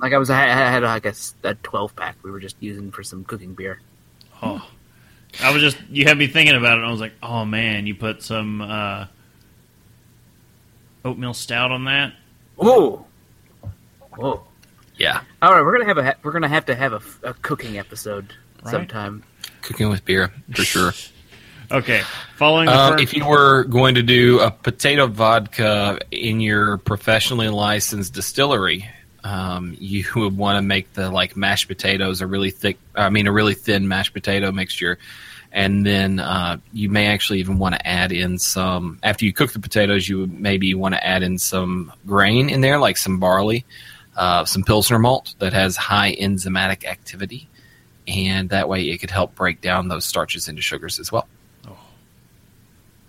Like 0.00 0.12
I 0.12 0.18
was, 0.18 0.28
I 0.30 0.40
had 0.40 0.82
like 0.82 1.06
a, 1.06 1.10
s- 1.10 1.34
a 1.42 1.54
twelve 1.54 1.96
pack. 1.96 2.16
We 2.22 2.30
were 2.30 2.40
just 2.40 2.56
using 2.60 2.90
for 2.92 3.02
some 3.02 3.24
cooking 3.24 3.54
beer. 3.54 3.80
Oh, 4.42 4.66
I 5.42 5.52
was 5.52 5.62
just 5.62 5.78
you 5.90 6.04
had 6.04 6.18
me 6.18 6.26
thinking 6.26 6.54
about 6.54 6.72
it. 6.74 6.78
and 6.80 6.86
I 6.86 6.90
was 6.90 7.00
like, 7.00 7.14
oh 7.22 7.44
man, 7.44 7.86
you 7.86 7.94
put 7.94 8.22
some 8.22 8.60
uh, 8.60 9.06
oatmeal 11.04 11.34
stout 11.34 11.72
on 11.72 11.84
that. 11.84 12.12
Oh, 12.58 13.04
whoa! 14.16 14.42
Yeah, 14.96 15.20
All 15.42 15.52
right, 15.52 15.62
we're 15.62 15.72
gonna 15.78 15.86
have 15.88 15.98
a 15.98 16.16
we're 16.22 16.32
gonna 16.32 16.48
have 16.48 16.66
to 16.66 16.74
have 16.74 17.18
a 17.22 17.34
cooking 17.34 17.78
episode 17.78 18.32
Right. 18.64 18.70
sometime. 18.70 19.22
cooking 19.62 19.88
with 19.90 20.04
beer 20.04 20.32
for 20.54 20.62
sure. 20.62 20.92
Okay, 21.68 22.02
following 22.36 22.66
the 22.66 22.72
Um, 22.72 22.92
fir- 22.96 23.02
if 23.02 23.12
you 23.12 23.26
were 23.26 23.64
going 23.64 23.96
to 23.96 24.02
do 24.04 24.38
a 24.38 24.52
potato 24.52 25.08
vodka 25.08 25.98
in 26.12 26.38
your 26.40 26.76
professionally 26.78 27.48
licensed 27.48 28.14
distillery, 28.14 28.88
um, 29.26 29.76
you 29.80 30.04
would 30.16 30.36
want 30.36 30.56
to 30.58 30.62
make 30.62 30.92
the 30.94 31.10
like 31.10 31.36
mashed 31.36 31.68
potatoes 31.68 32.20
a 32.20 32.26
really 32.26 32.50
thick. 32.50 32.78
I 32.94 33.10
mean, 33.10 33.26
a 33.26 33.32
really 33.32 33.54
thin 33.54 33.88
mashed 33.88 34.12
potato 34.12 34.52
mixture, 34.52 34.98
and 35.52 35.84
then 35.84 36.20
uh, 36.20 36.58
you 36.72 36.88
may 36.88 37.08
actually 37.08 37.40
even 37.40 37.58
want 37.58 37.74
to 37.74 37.86
add 37.86 38.12
in 38.12 38.38
some. 38.38 38.98
After 39.02 39.24
you 39.24 39.32
cook 39.32 39.52
the 39.52 39.60
potatoes, 39.60 40.08
you 40.08 40.18
would 40.20 40.32
maybe 40.32 40.72
want 40.74 40.94
to 40.94 41.06
add 41.06 41.22
in 41.22 41.38
some 41.38 41.92
grain 42.06 42.48
in 42.50 42.60
there, 42.60 42.78
like 42.78 42.96
some 42.96 43.18
barley, 43.18 43.64
uh, 44.16 44.44
some 44.44 44.62
pilsner 44.62 44.98
malt 44.98 45.34
that 45.40 45.52
has 45.52 45.76
high 45.76 46.14
enzymatic 46.20 46.84
activity, 46.84 47.48
and 48.06 48.50
that 48.50 48.68
way 48.68 48.88
it 48.88 48.98
could 48.98 49.10
help 49.10 49.34
break 49.34 49.60
down 49.60 49.88
those 49.88 50.04
starches 50.04 50.48
into 50.48 50.62
sugars 50.62 51.00
as 51.00 51.10
well 51.10 51.26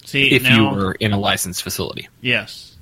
see 0.06 0.31
if 0.31 0.44
now, 0.44 0.72
you 0.72 0.77
were 0.77 0.94
in 0.94 1.11
a 1.11 1.19
licensed 1.19 1.61
facility. 1.64 2.07
yes, 2.22 2.76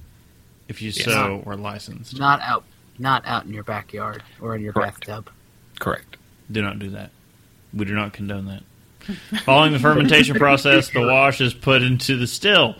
if 0.68 0.82
you 0.82 0.92
Yes. 0.92 1.04
so 1.06 1.42
were 1.44 1.56
licensed, 1.58 2.18
Not 2.20 2.40
out, 2.42 2.64
not 2.98 3.26
out 3.26 3.46
in 3.46 3.54
your 3.54 3.64
backyard 3.64 4.24
or 4.42 4.56
in 4.56 4.62
your 4.62 4.74
Correct. 4.74 5.08
bathtub. 5.08 5.30
Correct. 5.80 6.18
do 6.52 6.62
not 6.62 6.80
do 6.80 6.92
that. 6.92 7.12
We 7.74 7.86
do 7.86 7.94
not 7.94 8.14
condone 8.14 8.46
that. 8.46 8.64
Following 9.44 9.74
the 9.74 9.80
fermentation 9.80 10.36
process, 10.38 10.90
the 10.90 11.02
wash 11.02 11.42
is 11.42 11.54
put 11.54 11.82
into 11.82 12.18
the 12.18 12.28
still 12.28 12.76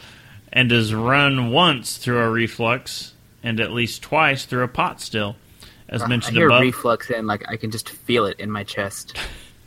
and 0.52 0.72
is 0.72 0.94
run 0.94 1.52
once 1.52 1.98
through 1.98 2.20
a 2.20 2.30
reflux 2.30 3.14
and 3.44 3.60
at 3.60 3.72
least 3.72 4.02
twice 4.02 4.46
through 4.46 4.64
a 4.64 4.68
pot 4.68 5.02
still. 5.02 5.36
As 5.88 6.02
I 6.02 6.08
mentioned 6.08 6.36
hear 6.36 6.48
above, 6.48 6.62
reflux 6.62 7.12
and 7.12 7.28
like 7.28 7.44
I 7.48 7.58
can 7.58 7.70
just 7.70 7.90
feel 7.90 8.26
it 8.26 8.40
in 8.40 8.50
my 8.50 8.64
chest. 8.64 9.18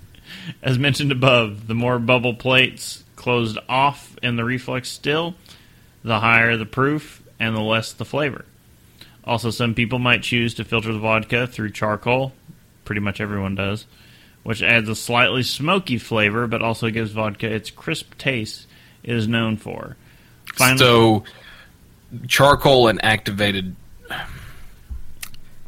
As 0.63 0.79
mentioned 0.79 1.13
above, 1.13 1.67
the 1.69 1.75
more 1.75 1.99
bubble 1.99 2.35
plates 2.35 3.05
closed 3.15 3.59
off 3.69 4.17
in 4.23 4.37
the 4.37 4.45
reflux 4.45 4.89
still, 4.89 5.35
the 6.03 6.19
higher 6.19 6.57
the 6.57 6.67
proof 6.67 7.23
and 7.39 7.55
the 7.55 7.61
less 7.61 7.93
the 7.93 8.05
flavor. 8.05 8.45
Also, 9.29 9.51
some 9.51 9.75
people 9.75 9.99
might 9.99 10.23
choose 10.23 10.55
to 10.55 10.65
filter 10.65 10.93
the 10.93 10.99
vodka 10.99 11.47
through 11.47 11.71
charcoal. 11.71 12.33
Pretty 12.87 13.01
much 13.03 13.21
everyone 13.21 13.55
does, 13.55 13.85
which 14.43 14.63
adds 14.63 14.89
a 14.89 14.97
slightly 14.97 15.43
smoky 15.43 15.99
flavor, 15.99 16.47
but 16.47 16.63
also 16.63 16.89
gives 16.89 17.13
vodka 17.13 17.47
its 17.53 17.71
crisp 17.71 18.17
taste 18.17 18.67
it 19.03 19.15
is 19.15 19.29
known 19.29 19.59
for. 19.59 19.97
Finally, 20.55 20.79
So, 20.79 21.25
charcoal 22.27 22.89
and 22.89 23.05
activated 23.05 23.77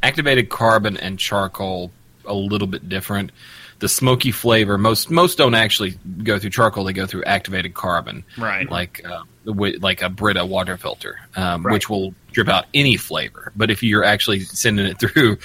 activated 0.03 0.49
carbon 0.49 0.97
and 0.97 1.19
charcoal 1.19 1.91
a 2.25 2.33
little 2.33 2.67
bit 2.67 2.89
different. 2.89 3.31
The 3.79 3.89
smoky 3.89 4.31
flavor 4.31 4.77
most 4.77 5.09
most 5.09 5.37
don't 5.39 5.55
actually 5.55 5.95
go 6.23 6.37
through 6.37 6.51
charcoal; 6.51 6.83
they 6.83 6.93
go 6.93 7.07
through 7.07 7.23
activated 7.23 7.73
carbon, 7.73 8.23
right? 8.37 8.69
like 8.69 9.03
uh, 9.05 9.23
like 9.45 10.01
a 10.03 10.09
Brita 10.09 10.45
water 10.45 10.77
filter, 10.77 11.19
um, 11.35 11.65
Right. 11.65 11.73
which 11.73 11.89
will 11.89 12.13
drip 12.31 12.49
out 12.49 12.65
any 12.73 12.97
flavor. 12.97 13.51
But 13.55 13.69
if 13.71 13.83
you're 13.83 14.03
actually 14.03 14.41
sending 14.41 14.85
it 14.85 14.99
through 14.99 15.37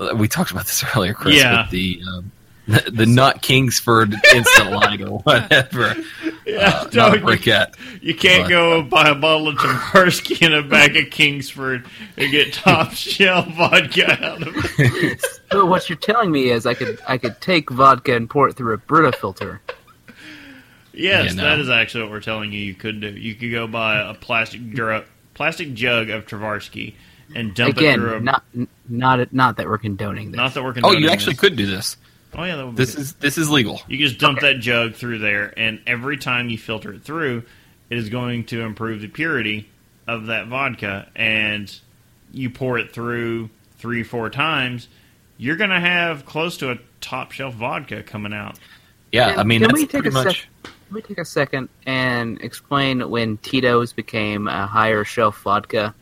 uh, 0.00 0.14
we 0.16 0.26
talked 0.26 0.50
about 0.50 0.66
this 0.66 0.82
earlier, 0.96 1.14
Chris. 1.14 1.36
Yeah. 1.36 1.62
With 1.62 1.70
the 1.70 2.02
um, 2.12 2.30
the, 2.66 2.90
the 2.90 3.06
not 3.06 3.42
Kingsford 3.42 4.14
instant 4.34 4.70
light 4.72 5.02
or 5.02 5.18
whatever. 5.18 5.94
Yeah, 6.46 6.70
Uh, 6.80 6.88
no, 6.94 7.08
not 7.08 7.16
a 7.16 7.20
you- 7.20 7.24
briquette. 7.26 7.74
You 8.02 8.14
can't 8.14 8.44
But- 8.44 8.48
go 8.48 8.82
buy 8.82 9.08
a 9.10 9.14
bottle 9.14 9.48
of 9.48 9.56
Tavarsky 9.56 10.42
and 10.44 10.54
a 10.54 10.62
bag 10.62 10.96
of 10.96 11.10
Kingsford 11.10 11.84
and 12.16 12.30
get 12.32 12.54
top 12.54 12.92
shelf 12.92 13.46
vodka 13.54 14.10
out 14.24 14.42
of 14.48 14.54
it. 14.78 15.22
So 15.52 15.66
what 15.66 15.88
you're 15.90 15.98
telling 15.98 16.32
me 16.32 16.48
is 16.50 16.64
I 16.66 16.72
could 16.74 16.98
I 17.06 17.18
could 17.18 17.38
take 17.42 17.68
vodka 17.70 18.16
and 18.16 18.28
pour 18.30 18.48
it 18.48 18.54
through 18.54 18.72
a 18.74 18.78
Brita 18.78 19.12
filter. 19.12 19.60
Yes, 20.92 21.30
You 21.30 21.36
know. 21.36 21.42
that 21.44 21.58
is 21.60 21.68
actually 21.68 22.04
what 22.04 22.12
we're 22.12 22.20
telling 22.20 22.52
you. 22.52 22.60
You 22.60 22.74
could 22.74 23.00
do. 23.00 23.08
You 23.10 23.34
could 23.34 23.50
go 23.50 23.66
buy 23.66 23.98
a 24.00 24.14
plastic 24.14 24.70
dr- 24.72 25.04
plastic 25.34 25.74
jug 25.74 26.10
of 26.10 26.26
Travarsky 26.26 26.94
and 27.34 27.54
dump 27.54 27.76
it 27.78 27.94
through 27.94 28.12
a. 28.12 28.16
Again, 28.16 28.24
not 28.24 28.44
not 28.88 29.32
not 29.32 29.56
that 29.58 29.66
we're 29.66 29.78
condoning 29.78 30.30
this. 30.32 30.36
not 30.38 30.54
that 30.54 30.62
we're 30.64 30.72
condoning 30.74 30.96
Oh, 30.96 31.00
you 31.00 31.10
actually 31.10 31.32
this. 31.34 31.40
could 31.40 31.56
do 31.56 31.66
this. 31.66 31.96
Oh 32.36 32.42
yeah, 32.44 32.56
that 32.56 32.66
would 32.66 32.74
be 32.76 32.82
This 32.84 32.94
good. 32.94 33.00
is 33.02 33.12
this 33.14 33.38
is 33.38 33.50
legal. 33.50 33.80
You 33.88 33.98
just 33.98 34.18
dump 34.18 34.40
that 34.40 34.58
jug 34.60 34.94
through 34.94 35.18
there, 35.18 35.52
and 35.56 35.80
every 35.86 36.16
time 36.16 36.48
you 36.50 36.58
filter 36.58 36.92
it 36.92 37.02
through, 37.04 37.44
it 37.90 37.98
is 37.98 38.08
going 38.08 38.44
to 38.46 38.62
improve 38.62 39.00
the 39.00 39.08
purity 39.08 39.68
of 40.06 40.26
that 40.26 40.48
vodka. 40.48 41.08
And 41.14 41.72
you 42.32 42.50
pour 42.50 42.78
it 42.78 42.92
through 42.92 43.50
three, 43.78 44.02
four 44.02 44.30
times, 44.30 44.88
you're 45.38 45.56
going 45.56 45.70
to 45.70 45.78
have 45.80 46.26
close 46.26 46.56
to 46.58 46.72
a 46.72 46.78
top 47.00 47.30
shelf 47.32 47.54
vodka 47.54 48.02
coming 48.02 48.32
out. 48.32 48.58
Yeah, 49.12 49.30
Can- 49.30 49.38
I 49.38 49.44
mean 49.44 49.60
can 49.60 49.68
that's 49.68 49.74
we 49.80 49.86
take 49.86 49.90
pretty 50.02 50.08
a 50.08 50.12
much. 50.12 50.48
sec- 50.64 50.72
Can 50.86 50.94
me 50.96 51.02
take 51.02 51.18
a 51.18 51.24
second 51.24 51.68
and 51.86 52.40
explain 52.40 53.08
when 53.10 53.36
Tito's 53.38 53.92
became 53.92 54.48
a 54.48 54.66
higher 54.66 55.04
shelf 55.04 55.40
vodka? 55.42 55.94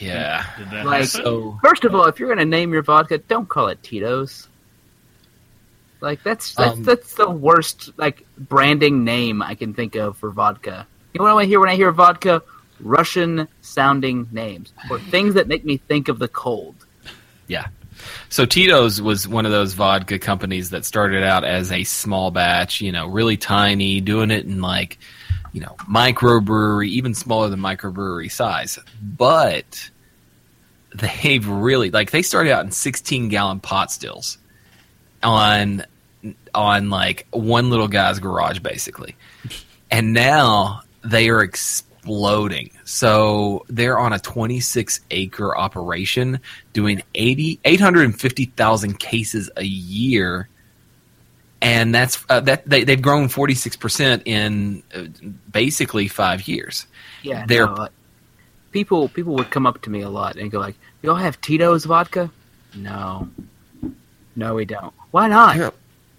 Yeah. 0.00 0.44
Like- 0.84 1.04
So 1.06 1.58
First 1.62 1.84
of 1.84 1.94
all, 1.94 2.04
if 2.04 2.18
you're 2.18 2.28
going 2.28 2.38
to 2.38 2.44
name 2.44 2.72
your 2.72 2.82
vodka, 2.82 3.18
don't 3.18 3.48
call 3.48 3.68
it 3.68 3.82
Tito's. 3.82 4.48
Like 6.00 6.22
that's 6.22 6.54
that's, 6.54 6.74
Um, 6.76 6.82
that's 6.84 7.14
the 7.14 7.28
worst 7.28 7.90
like 7.96 8.24
branding 8.38 9.02
name 9.02 9.42
I 9.42 9.54
can 9.56 9.74
think 9.74 9.96
of 9.96 10.16
for 10.16 10.30
vodka. 10.30 10.86
You 11.12 11.18
know 11.18 11.34
what 11.34 11.40
I 11.40 11.46
hear 11.46 11.58
when 11.58 11.70
I 11.70 11.74
hear 11.74 11.90
vodka? 11.90 12.42
Russian 12.80 13.48
sounding 13.62 14.28
names 14.30 14.72
or 14.88 15.00
things 15.00 15.34
that 15.34 15.48
make 15.48 15.64
me 15.64 15.78
think 15.78 16.06
of 16.08 16.20
the 16.20 16.28
cold. 16.28 16.76
So 18.28 18.44
Tito's 18.44 19.00
was 19.00 19.26
one 19.26 19.46
of 19.46 19.52
those 19.52 19.74
vodka 19.74 20.18
companies 20.18 20.70
that 20.70 20.84
started 20.84 21.22
out 21.22 21.44
as 21.44 21.72
a 21.72 21.84
small 21.84 22.30
batch, 22.30 22.80
you 22.80 22.92
know, 22.92 23.06
really 23.06 23.36
tiny, 23.36 24.00
doing 24.00 24.30
it 24.30 24.44
in 24.44 24.60
like, 24.60 24.98
you 25.52 25.60
know, 25.60 25.76
microbrewery, 25.90 26.88
even 26.88 27.14
smaller 27.14 27.48
than 27.48 27.60
microbrewery 27.60 28.30
size. 28.30 28.78
But 29.02 29.90
they've 30.94 31.46
really 31.46 31.90
like 31.90 32.10
they 32.10 32.22
started 32.22 32.52
out 32.52 32.64
in 32.64 32.70
16 32.70 33.28
gallon 33.28 33.60
pot 33.60 33.92
stills 33.92 34.38
on 35.22 35.84
on 36.54 36.90
like 36.90 37.26
one 37.30 37.70
little 37.70 37.88
guy's 37.88 38.18
garage 38.18 38.60
basically. 38.60 39.16
And 39.90 40.12
now 40.12 40.82
they 41.02 41.28
are 41.28 41.42
exploding. 42.08 42.70
So 42.84 43.64
they're 43.68 43.98
on 43.98 44.12
a 44.12 44.18
26 44.18 45.00
acre 45.10 45.56
operation 45.56 46.40
doing 46.72 47.02
80 47.14 47.60
850,000 47.64 48.98
cases 48.98 49.50
a 49.56 49.64
year. 49.64 50.48
And 51.60 51.92
that's 51.94 52.24
uh, 52.28 52.40
that 52.40 52.68
they, 52.68 52.84
they've 52.84 53.02
grown 53.02 53.28
46% 53.28 54.22
in 54.26 54.82
uh, 54.94 55.04
basically 55.50 56.06
5 56.08 56.46
years. 56.48 56.86
Yeah, 57.22 57.44
They're- 57.46 57.66
no, 57.66 57.74
like, 57.74 57.90
people 58.70 59.08
people 59.08 59.34
would 59.34 59.50
come 59.50 59.66
up 59.66 59.82
to 59.82 59.90
me 59.90 60.02
a 60.02 60.08
lot 60.10 60.36
and 60.36 60.50
go 60.52 60.60
like, 60.60 60.76
"Y'all 61.02 61.16
have 61.16 61.40
Tito's 61.40 61.84
vodka?" 61.84 62.30
No, 62.76 63.28
no, 64.36 64.54
we 64.54 64.64
don't. 64.66 64.94
Why 65.10 65.26
not? 65.26 65.56
Yeah. 65.56 65.70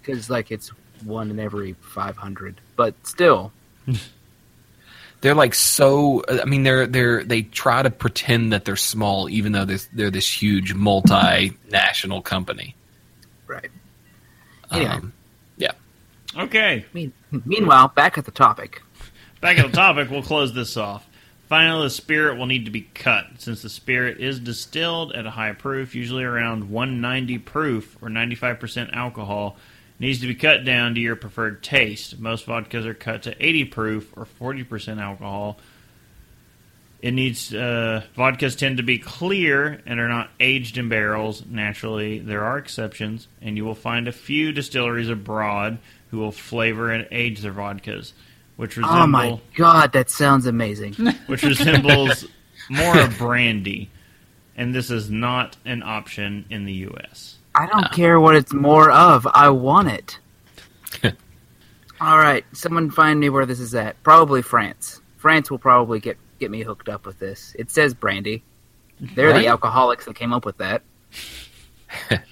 Because 0.02 0.28
like 0.28 0.50
it's 0.50 0.68
one 1.04 1.30
in 1.30 1.38
every 1.40 1.72
five 1.80 2.18
hundred, 2.18 2.60
but 2.76 2.94
still, 3.06 3.50
they're 5.20 5.34
like 5.34 5.54
so 5.54 6.22
i 6.28 6.44
mean 6.44 6.62
they're 6.62 6.86
they're 6.86 7.24
they 7.24 7.42
try 7.42 7.82
to 7.82 7.90
pretend 7.90 8.52
that 8.52 8.64
they're 8.64 8.76
small 8.76 9.28
even 9.28 9.52
though 9.52 9.64
they're, 9.64 9.78
they're 9.92 10.10
this 10.10 10.42
huge 10.42 10.74
multinational 10.74 12.22
company 12.24 12.74
right. 13.46 13.70
Anyway. 14.72 14.90
um, 14.90 15.12
yeah 15.56 15.72
okay, 16.36 16.84
mean, 16.92 17.12
meanwhile, 17.44 17.88
back 17.88 18.18
at 18.18 18.24
the 18.24 18.30
topic. 18.30 18.82
back 19.40 19.58
at 19.58 19.66
the 19.66 19.72
topic, 19.72 20.10
we'll 20.10 20.22
close 20.22 20.52
this 20.52 20.76
off. 20.76 21.06
Finally, 21.48 21.86
the 21.86 21.90
spirit 21.90 22.38
will 22.38 22.46
need 22.46 22.66
to 22.66 22.70
be 22.70 22.82
cut 22.94 23.26
since 23.38 23.62
the 23.62 23.68
spirit 23.68 24.20
is 24.20 24.38
distilled 24.38 25.12
at 25.12 25.26
a 25.26 25.30
high 25.30 25.52
proof, 25.52 25.94
usually 25.94 26.22
around 26.22 26.70
190 26.70 27.38
proof 27.38 27.96
or 28.00 28.08
95% 28.08 28.94
alcohol. 28.94 29.56
Needs 30.00 30.20
to 30.20 30.26
be 30.26 30.34
cut 30.34 30.64
down 30.64 30.94
to 30.94 31.00
your 31.00 31.14
preferred 31.14 31.62
taste. 31.62 32.18
Most 32.18 32.46
vodkas 32.46 32.86
are 32.86 32.94
cut 32.94 33.24
to 33.24 33.36
80 33.38 33.66
proof 33.66 34.16
or 34.16 34.26
40% 34.40 34.98
alcohol. 34.98 35.58
It 37.02 37.12
needs 37.12 37.52
uh, 37.52 38.02
vodkas 38.16 38.56
tend 38.56 38.78
to 38.78 38.82
be 38.82 38.98
clear 38.98 39.82
and 39.84 40.00
are 40.00 40.08
not 40.08 40.30
aged 40.40 40.78
in 40.78 40.88
barrels. 40.88 41.44
Naturally, 41.46 42.18
there 42.18 42.44
are 42.44 42.56
exceptions, 42.56 43.28
and 43.42 43.58
you 43.58 43.64
will 43.66 43.74
find 43.74 44.08
a 44.08 44.12
few 44.12 44.52
distilleries 44.52 45.10
abroad 45.10 45.76
who 46.10 46.18
will 46.18 46.32
flavor 46.32 46.90
and 46.90 47.06
age 47.10 47.40
their 47.40 47.52
vodkas, 47.52 48.12
which 48.56 48.78
resemble 48.78 49.02
Oh 49.02 49.06
my 49.06 49.40
god, 49.54 49.92
that 49.92 50.08
sounds 50.08 50.46
amazing. 50.46 50.94
which 51.26 51.42
resembles 51.42 52.24
more 52.70 52.98
of 53.00 53.18
brandy, 53.18 53.90
and 54.56 54.74
this 54.74 54.90
is 54.90 55.10
not 55.10 55.58
an 55.66 55.82
option 55.82 56.46
in 56.48 56.64
the 56.64 56.72
U.S. 56.72 57.36
I 57.60 57.66
don't 57.66 57.92
care 57.92 58.18
what 58.18 58.34
it's 58.36 58.52
more 58.54 58.90
of. 58.90 59.26
I 59.34 59.50
want 59.50 59.88
it. 59.88 60.18
All 62.00 62.16
right, 62.16 62.44
someone 62.52 62.90
find 62.90 63.20
me 63.20 63.28
where 63.28 63.44
this 63.44 63.60
is 63.60 63.74
at. 63.74 64.02
Probably 64.02 64.40
France. 64.40 65.00
France 65.18 65.50
will 65.50 65.58
probably 65.58 66.00
get 66.00 66.16
get 66.38 66.50
me 66.50 66.62
hooked 66.62 66.88
up 66.88 67.04
with 67.04 67.18
this. 67.18 67.54
It 67.58 67.70
says 67.70 67.92
brandy. 67.92 68.42
They're 68.98 69.30
Right. 69.30 69.42
the 69.42 69.48
alcoholics 69.48 70.06
that 70.06 70.14
came 70.16 70.32
up 70.32 70.46
with 70.46 70.56
that. 70.58 70.82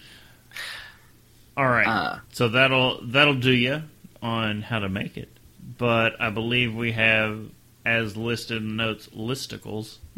All 1.56 1.66
right, 1.66 1.86
Uh, 1.86 2.18
so 2.32 2.48
that'll 2.48 3.00
that'll 3.02 3.34
do 3.34 3.52
you 3.52 3.82
on 4.22 4.62
how 4.62 4.78
to 4.78 4.88
make 4.88 5.16
it. 5.18 5.28
But 5.76 6.20
I 6.20 6.30
believe 6.30 6.74
we 6.74 6.92
have, 6.92 7.40
as 7.84 8.16
listed 8.16 8.62
notes, 8.62 9.08
listicles. 9.08 9.98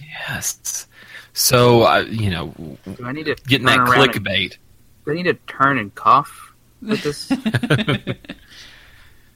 yes 0.00 0.86
so 1.34 1.82
uh, 1.82 1.98
you 2.08 2.30
know 2.30 2.54
Do 2.96 3.04
I 3.04 3.12
need 3.12 3.26
to 3.26 3.34
getting 3.46 3.66
that 3.66 3.76
turn 3.86 4.00
and- 4.00 4.10
clickbait 4.12 4.56
do 5.04 5.10
I 5.10 5.14
need 5.16 5.24
to 5.24 5.34
turn 5.46 5.76
and 5.78 5.94
cough 5.94 6.54
with 6.80 7.02
this? 7.02 7.28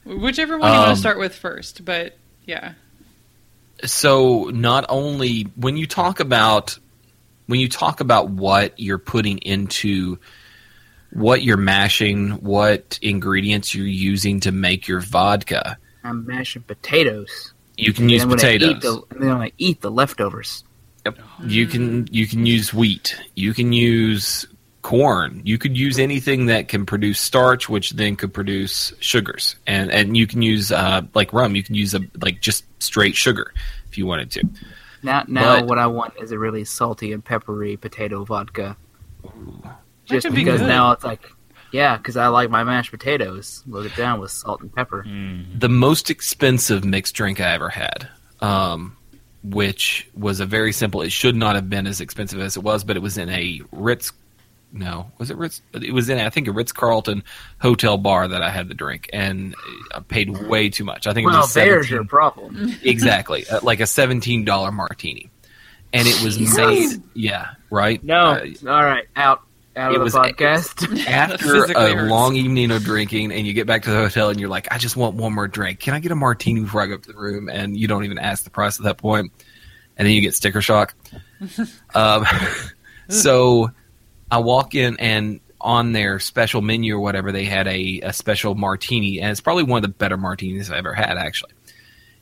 Whichever 0.05 0.57
one 0.57 0.71
you 0.71 0.77
want 0.77 0.89
Um, 0.89 0.95
to 0.95 0.99
start 0.99 1.19
with 1.19 1.35
first, 1.35 1.85
but 1.85 2.17
yeah. 2.45 2.73
so 3.85 4.45
not 4.45 4.85
only 4.89 5.43
when 5.55 5.77
you 5.77 5.85
talk 5.85 6.19
about 6.19 6.77
when 7.45 7.59
you 7.59 7.69
talk 7.69 7.99
about 7.99 8.29
what 8.29 8.79
you're 8.79 8.97
putting 8.97 9.37
into 9.39 10.17
what 11.11 11.41
you're 11.43 11.57
mashing 11.57 12.31
what 12.41 12.97
ingredients 13.01 13.73
you're 13.75 13.85
using 13.85 14.39
to 14.41 14.51
make 14.51 14.87
your 14.87 14.99
vodka 15.01 15.77
I'm 16.03 16.25
mashing 16.25 16.61
potatoes. 16.63 17.53
you 17.77 17.93
can 17.93 18.03
And 18.05 18.11
use 18.11 18.23
I'm 18.23 18.31
Eat 18.31 18.35
potatoes 18.35 18.81
the, 18.81 19.01
and 19.11 19.21
then 19.21 19.29
I'm 19.31 19.37
gonna 19.37 19.51
eat 19.57 19.81
the 19.81 19.91
leftovers. 19.91 20.63
You 21.45 21.67
can 21.67 22.07
you 22.11 22.27
can 22.27 22.45
use 22.45 22.73
wheat. 22.73 23.15
You 23.35 23.53
can 23.53 23.73
use 23.73 24.45
corn. 24.81 25.41
You 25.43 25.57
could 25.57 25.77
use 25.77 25.99
anything 25.99 26.45
that 26.47 26.67
can 26.67 26.85
produce 26.85 27.19
starch, 27.19 27.67
which 27.69 27.91
then 27.91 28.15
could 28.15 28.33
produce 28.33 28.93
sugars. 28.99 29.55
And 29.67 29.91
and 29.91 30.15
you 30.15 30.25
can 30.27 30.41
use 30.41 30.71
uh, 30.71 31.01
like 31.13 31.33
rum. 31.33 31.55
You 31.55 31.63
can 31.63 31.75
use 31.75 31.93
a 31.93 32.01
like 32.21 32.41
just 32.41 32.63
straight 32.81 33.15
sugar 33.15 33.53
if 33.89 33.97
you 33.97 34.05
wanted 34.05 34.31
to. 34.31 34.43
Now, 35.03 35.23
now 35.27 35.59
But- 35.59 35.67
what 35.67 35.79
I 35.79 35.87
want 35.87 36.13
is 36.21 36.31
a 36.31 36.39
really 36.39 36.65
salty 36.65 37.13
and 37.13 37.23
peppery 37.23 37.77
potato 37.77 38.23
vodka. 38.25 38.75
Just 40.05 40.27
be 40.27 40.33
because 40.35 40.59
good. 40.59 40.67
now 40.67 40.91
it's 40.91 41.03
like, 41.03 41.21
yeah, 41.71 41.97
because 41.97 42.17
I 42.17 42.27
like 42.27 42.49
my 42.49 42.63
mashed 42.63 42.91
potatoes 42.91 43.63
loaded 43.67 43.95
down 43.95 44.19
with 44.19 44.31
salt 44.31 44.61
and 44.61 44.73
pepper. 44.73 45.05
The 45.57 45.69
most 45.69 46.09
expensive 46.09 46.83
mixed 46.83 47.13
drink 47.15 47.39
I 47.39 47.53
ever 47.53 47.69
had, 47.69 48.07
um, 48.41 48.97
which 49.43 50.07
was 50.15 50.39
a 50.39 50.45
very 50.45 50.71
simple. 50.71 51.01
It 51.01 51.11
should 51.11 51.35
not 51.35 51.55
have 51.55 51.69
been 51.69 51.87
as 51.87 52.01
expensive 52.01 52.39
as 52.39 52.57
it 52.57 52.63
was, 52.63 52.83
but 52.83 52.95
it 52.97 53.01
was 53.01 53.17
in 53.17 53.29
a 53.29 53.61
Ritz. 53.71 54.11
No, 54.71 55.11
was 55.17 55.31
it 55.31 55.37
Ritz? 55.37 55.61
It 55.73 55.93
was 55.93 56.09
in 56.09 56.19
I 56.19 56.29
think 56.29 56.47
a 56.47 56.51
Ritz 56.51 56.71
Carlton 56.71 57.23
hotel 57.59 57.97
bar 57.97 58.27
that 58.27 58.43
I 58.43 58.51
had 58.51 58.67
the 58.67 58.75
drink, 58.75 59.09
and 59.11 59.55
I 59.95 59.99
paid 60.01 60.29
way 60.47 60.69
too 60.69 60.83
much. 60.83 61.07
I 61.07 61.13
think 61.13 61.25
it 61.25 61.31
Well, 61.31 61.41
was 61.41 61.53
there's 61.53 61.87
17 61.87 61.95
your 61.95 62.05
problem. 62.05 62.75
exactly 62.83 63.47
uh, 63.47 63.61
like 63.63 63.79
a 63.79 63.87
seventeen 63.87 64.45
dollar 64.45 64.71
martini, 64.71 65.31
and 65.91 66.07
it 66.07 66.21
was 66.23 66.37
Jesus. 66.37 66.57
made. 66.57 67.01
Yeah, 67.15 67.47
right. 67.71 68.03
No, 68.03 68.33
Uh, 68.33 68.45
all 68.67 68.83
right, 68.83 69.07
out, 69.15 69.41
out 69.79 69.91
it 69.93 69.95
of 69.95 69.99
the 70.01 70.03
was- 70.05 70.13
podcast. 70.13 71.07
after 71.07 71.63
a 71.65 71.67
hurts. 71.95 72.09
long 72.11 72.35
evening 72.35 72.71
of 72.71 72.83
drinking, 72.83 73.31
and 73.31 73.47
you 73.47 73.53
get 73.53 73.65
back 73.67 73.83
to 73.83 73.89
the 73.89 73.95
hotel, 73.97 74.29
and 74.29 74.39
you're 74.39 74.49
like, 74.49 74.67
I 74.71 74.77
just 74.77 74.95
want 74.95 75.15
one 75.15 75.33
more 75.33 75.47
drink. 75.47 75.79
Can 75.79 75.93
I 75.93 75.99
get 75.99 76.11
a 76.11 76.15
martini 76.15 76.61
before 76.61 76.81
I 76.81 76.87
go 76.87 76.95
up 76.95 77.03
to 77.03 77.11
the 77.13 77.17
room? 77.17 77.49
And 77.49 77.75
you 77.77 77.87
don't 77.87 78.03
even 78.05 78.19
ask 78.19 78.43
the 78.43 78.49
price 78.49 78.79
at 78.79 78.83
that 78.83 78.97
point, 78.97 79.31
and 79.97 80.07
then 80.07 80.13
you 80.13 80.21
get 80.21 80.35
sticker 80.35 80.61
shock. 80.61 80.93
um, 81.95 82.25
so 83.09 83.71
I 84.29 84.39
walk 84.39 84.75
in 84.75 84.97
and 84.99 85.39
on 85.61 85.91
their 85.91 86.19
special 86.19 86.61
menu 86.61 86.95
or 86.95 86.99
whatever, 86.99 87.31
they 87.31 87.43
had 87.45 87.67
a, 87.67 87.99
a 88.03 88.13
special 88.13 88.55
martini, 88.55 89.19
and 89.21 89.31
it's 89.31 89.41
probably 89.41 89.63
one 89.63 89.77
of 89.77 89.81
the 89.83 89.87
better 89.89 90.15
martinis 90.17 90.69
I've 90.69 90.77
ever 90.77 90.93
had, 90.93 91.17
actually. 91.17 91.51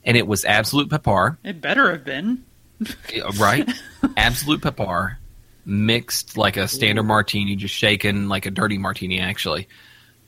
And 0.03 0.15
it 0.17 0.25
was 0.25 0.45
Absolut 0.45 0.89
Peppar, 0.89 1.37
It 1.43 1.59
better 1.61 1.91
have 1.91 2.03
been. 2.05 2.43
right? 3.39 3.69
Absolut 4.17 4.61
Peppar, 4.61 5.17
mixed 5.67 6.37
like 6.37 6.57
a 6.57 6.67
standard 6.67 7.03
martini, 7.03 7.55
just 7.55 7.75
shaken 7.75 8.29
like 8.29 8.45
a 8.45 8.51
dirty 8.51 8.77
martini, 8.77 9.19
actually, 9.19 9.67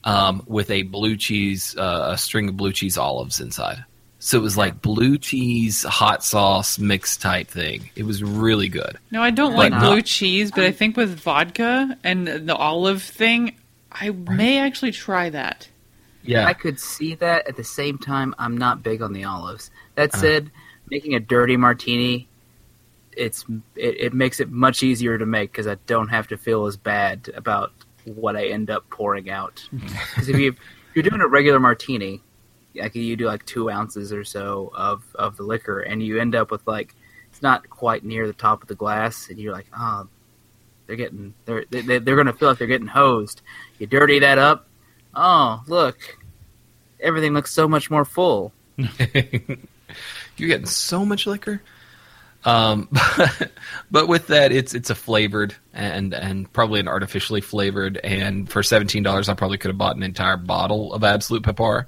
um, 0.03 0.43
with 0.45 0.69
a 0.69 0.83
blue 0.83 1.15
cheese, 1.15 1.75
uh, 1.77 2.09
a 2.11 2.17
string 2.17 2.49
of 2.49 2.57
blue 2.57 2.73
cheese 2.73 2.97
olives 2.97 3.39
inside. 3.39 3.83
So 4.21 4.37
it 4.37 4.41
was 4.41 4.57
like 4.57 4.81
blue 4.81 5.17
cheese, 5.17 5.83
hot 5.83 6.25
sauce 6.25 6.77
mixed 6.77 7.21
type 7.21 7.47
thing. 7.47 7.89
It 7.95 8.03
was 8.03 8.21
really 8.21 8.67
good. 8.67 8.97
No, 9.11 9.21
I 9.23 9.31
don't 9.31 9.51
But 9.53 9.57
like 9.57 9.71
not- 9.71 9.81
blue 9.81 10.01
cheese, 10.01 10.51
but 10.51 10.65
I 10.65 10.71
think 10.73 10.97
with 10.97 11.17
vodka 11.19 11.97
and 12.03 12.27
the 12.27 12.55
olive 12.55 13.01
thing, 13.01 13.55
I 13.91 14.09
may 14.09 14.59
actually 14.59 14.91
try 14.91 15.29
that. 15.29 15.69
Yeah. 16.23 16.45
I 16.45 16.53
could 16.53 16.81
see 16.81 17.15
that. 17.15 17.47
At 17.47 17.55
the 17.55 17.63
same 17.63 17.97
time, 17.97 18.35
I'm 18.37 18.57
not 18.57 18.83
big 18.83 19.01
on 19.01 19.13
the 19.13 19.23
olives. 19.23 19.71
That 19.95 20.13
Uh-huh. 20.13 20.21
said, 20.21 20.51
making 20.89 21.15
a 21.15 21.19
dirty 21.21 21.55
martini, 21.55 22.27
it's 23.19 23.45
it, 23.75 23.95
it 23.99 24.13
makes 24.13 24.39
it 24.39 24.49
much 24.49 24.81
easier 24.81 25.17
to 25.17 25.25
make 25.25 25.51
because 25.51 25.67
I 25.67 25.75
don't 25.85 26.07
have 26.07 26.27
to 26.29 26.37
feel 26.37 26.65
as 26.65 26.77
bad 26.77 27.29
about 27.35 27.71
what 28.05 28.35
I 28.35 28.47
end 28.47 28.69
up 28.69 28.89
pouring 28.89 29.29
out. 29.29 29.67
Because 29.71 30.29
if 30.29 30.37
you 30.37 30.49
if 30.49 30.95
you're 30.95 31.03
doing 31.03 31.21
a 31.21 31.27
regular 31.27 31.59
martini, 31.59 32.21
like 32.75 32.95
you 32.95 33.15
do 33.15 33.25
like 33.25 33.45
two 33.45 33.69
ounces 33.69 34.11
or 34.11 34.23
so 34.23 34.71
of 34.73 35.03
of 35.15 35.37
the 35.37 35.43
liquor, 35.43 35.81
and 35.81 36.01
you 36.01 36.19
end 36.19 36.35
up 36.35 36.49
with 36.51 36.65
like 36.65 36.95
it's 37.29 37.41
not 37.41 37.69
quite 37.69 38.03
near 38.03 38.25
the 38.25 38.33
top 38.33 38.61
of 38.61 38.67
the 38.67 38.75
glass, 38.75 39.29
and 39.29 39.37
you're 39.37 39.53
like, 39.53 39.67
oh, 39.77 40.07
they're 40.87 40.95
getting 40.95 41.33
they're 41.45 41.65
they, 41.69 41.99
they're 41.99 42.15
gonna 42.15 42.33
feel 42.33 42.49
like 42.49 42.57
they're 42.57 42.67
getting 42.67 42.87
hosed. 42.87 43.41
You 43.77 43.87
dirty 43.87 44.19
that 44.19 44.37
up. 44.37 44.67
Oh, 45.13 45.61
look, 45.67 46.17
everything 46.99 47.33
looks 47.33 47.51
so 47.51 47.67
much 47.67 47.91
more 47.91 48.05
full. 48.05 48.53
You're 48.77 50.47
getting 50.47 50.65
so 50.65 51.03
much 51.05 51.27
liquor. 51.27 51.61
Um, 52.45 52.87
but 53.91 54.07
with 54.07 54.27
that, 54.27 54.51
it's 54.51 54.73
it's 54.73 54.89
a 54.89 54.95
flavored 54.95 55.55
and 55.73 56.13
and 56.13 56.51
probably 56.53 56.79
an 56.79 56.87
artificially 56.87 57.41
flavored. 57.41 57.97
And 57.97 58.49
for 58.49 58.63
seventeen 58.63 59.03
dollars, 59.03 59.27
I 59.29 59.33
probably 59.33 59.57
could 59.57 59.69
have 59.69 59.77
bought 59.77 59.95
an 59.97 60.03
entire 60.03 60.37
bottle 60.37 60.93
of 60.93 61.03
Absolut 61.03 61.43
Peppar. 61.43 61.85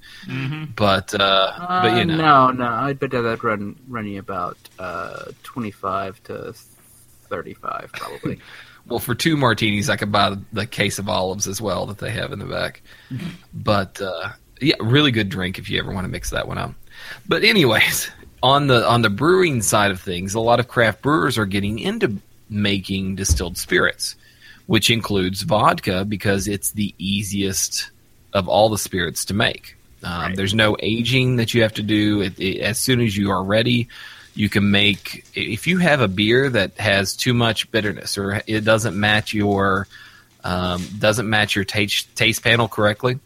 But 0.76 1.14
uh, 1.14 1.54
but 1.82 1.94
you 1.96 2.02
Uh, 2.02 2.04
know, 2.04 2.18
no, 2.18 2.52
no, 2.52 2.66
I 2.66 2.94
bet 2.94 3.12
that'd 3.12 3.44
run 3.44 3.78
run 3.88 4.06
you 4.08 4.20
about 4.20 4.58
uh, 4.78 5.32
twenty 5.44 5.72
five 5.72 6.22
to 6.24 6.54
thirty 7.30 7.54
five, 7.54 7.92
probably. 7.94 8.40
well, 8.88 9.00
for 9.00 9.16
two 9.16 9.38
martinis, 9.38 9.90
I 9.90 9.96
could 9.96 10.12
buy 10.12 10.36
the 10.52 10.66
case 10.66 11.00
of 11.00 11.08
olives 11.08 11.48
as 11.48 11.62
well 11.62 11.86
that 11.88 12.00
they 12.00 12.12
have 12.12 12.34
in 12.34 12.40
the 12.40 12.46
back. 12.46 12.82
but 13.54 14.02
uh, 14.02 14.30
yeah, 14.60 14.76
really 14.82 15.12
good 15.12 15.30
drink 15.30 15.60
if 15.60 15.70
you 15.70 15.80
ever 15.80 15.94
want 15.94 16.04
to 16.06 16.10
mix 16.12 16.32
that 16.32 16.48
one 16.48 16.58
up. 16.58 16.74
But 17.28 17.44
anyways, 17.44 18.12
on 18.44 18.68
the 18.68 18.88
on 18.88 19.02
the 19.02 19.10
brewing 19.10 19.62
side 19.62 19.92
of 19.92 20.02
things, 20.02 20.34
a 20.34 20.40
lot 20.40 20.60
of 20.60 20.68
craft 20.68 21.02
brewers 21.02 21.38
are 21.38 21.46
getting 21.46 21.80
into 21.80 22.18
making 22.50 23.16
distilled 23.16 23.58
spirits, 23.58 24.16
which 24.68 24.90
includes 24.90 25.42
vodka 25.42 26.06
because 26.06 26.48
it's 26.48 26.72
the 26.72 26.94
easiest 26.98 27.92
of 28.34 28.48
all 28.48 28.70
the 28.70 28.78
spirits 28.78 29.26
to 29.26 29.34
make. 29.34 29.76
Um, 30.04 30.22
Right. 30.22 30.36
There's 30.36 30.54
no 30.54 30.76
aging 30.80 31.36
that 31.36 31.54
you 31.54 31.62
have 31.62 31.74
to 31.76 31.84
do. 31.84 32.22
It, 32.22 32.40
it, 32.40 32.60
as 32.62 32.78
soon 32.78 33.02
as 33.02 33.16
you 33.16 33.32
are 33.32 33.44
ready, 33.44 33.88
you 34.34 34.50
can 34.50 34.72
make. 34.72 35.26
If 35.36 35.68
you 35.68 35.78
have 35.78 36.02
a 36.02 36.08
beer 36.08 36.50
that 36.50 36.78
has 36.78 37.16
too 37.16 37.34
much 37.34 37.70
bitterness 37.72 38.18
or 38.18 38.42
it 38.48 38.62
doesn't 38.62 39.00
match 39.00 39.34
your 39.34 39.88
um, 40.44 40.84
doesn't 40.98 41.30
match 41.30 41.56
your 41.56 41.66
taste 41.66 42.16
taste 42.16 42.44
panel 42.44 42.68
correctly, 42.68 43.20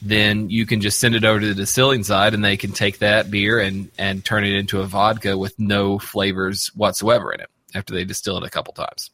then 0.00 0.48
you 0.50 0.66
can 0.66 0.80
just 0.80 1.00
send 1.00 1.14
it 1.14 1.24
over 1.24 1.40
to 1.40 1.46
the 1.48 1.54
distilling 1.54 2.04
side, 2.04 2.34
and 2.34 2.44
they 2.44 2.56
can 2.56 2.72
take 2.72 2.98
that 2.98 3.30
beer 3.30 3.60
and 3.60 3.90
and 3.98 4.24
turn 4.24 4.44
it 4.44 4.54
into 4.54 4.80
a 4.80 4.84
vodka 4.84 5.36
with 5.36 5.58
no 5.58 5.98
flavors 5.98 6.68
whatsoever 6.74 7.32
in 7.32 7.40
it 7.40 7.50
after 7.74 7.94
they 7.94 8.04
distill 8.04 8.38
it 8.38 8.44
a 8.44 8.50
couple 8.50 8.72
times. 8.72 9.10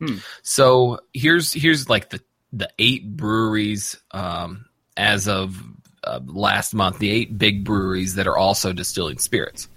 Hmm. 0.00 0.16
So 0.42 1.00
here's 1.12 1.52
here's 1.52 1.88
like 1.88 2.10
the 2.10 2.20
the 2.52 2.70
eight 2.78 3.16
breweries 3.16 3.96
um, 4.10 4.66
as 4.96 5.28
of 5.28 5.60
uh, 6.04 6.20
last 6.26 6.74
month, 6.74 6.98
the 6.98 7.10
eight 7.10 7.36
big 7.38 7.64
breweries 7.64 8.16
that 8.16 8.26
are 8.26 8.36
also 8.36 8.72
distilling 8.72 9.18
spirits. 9.18 9.68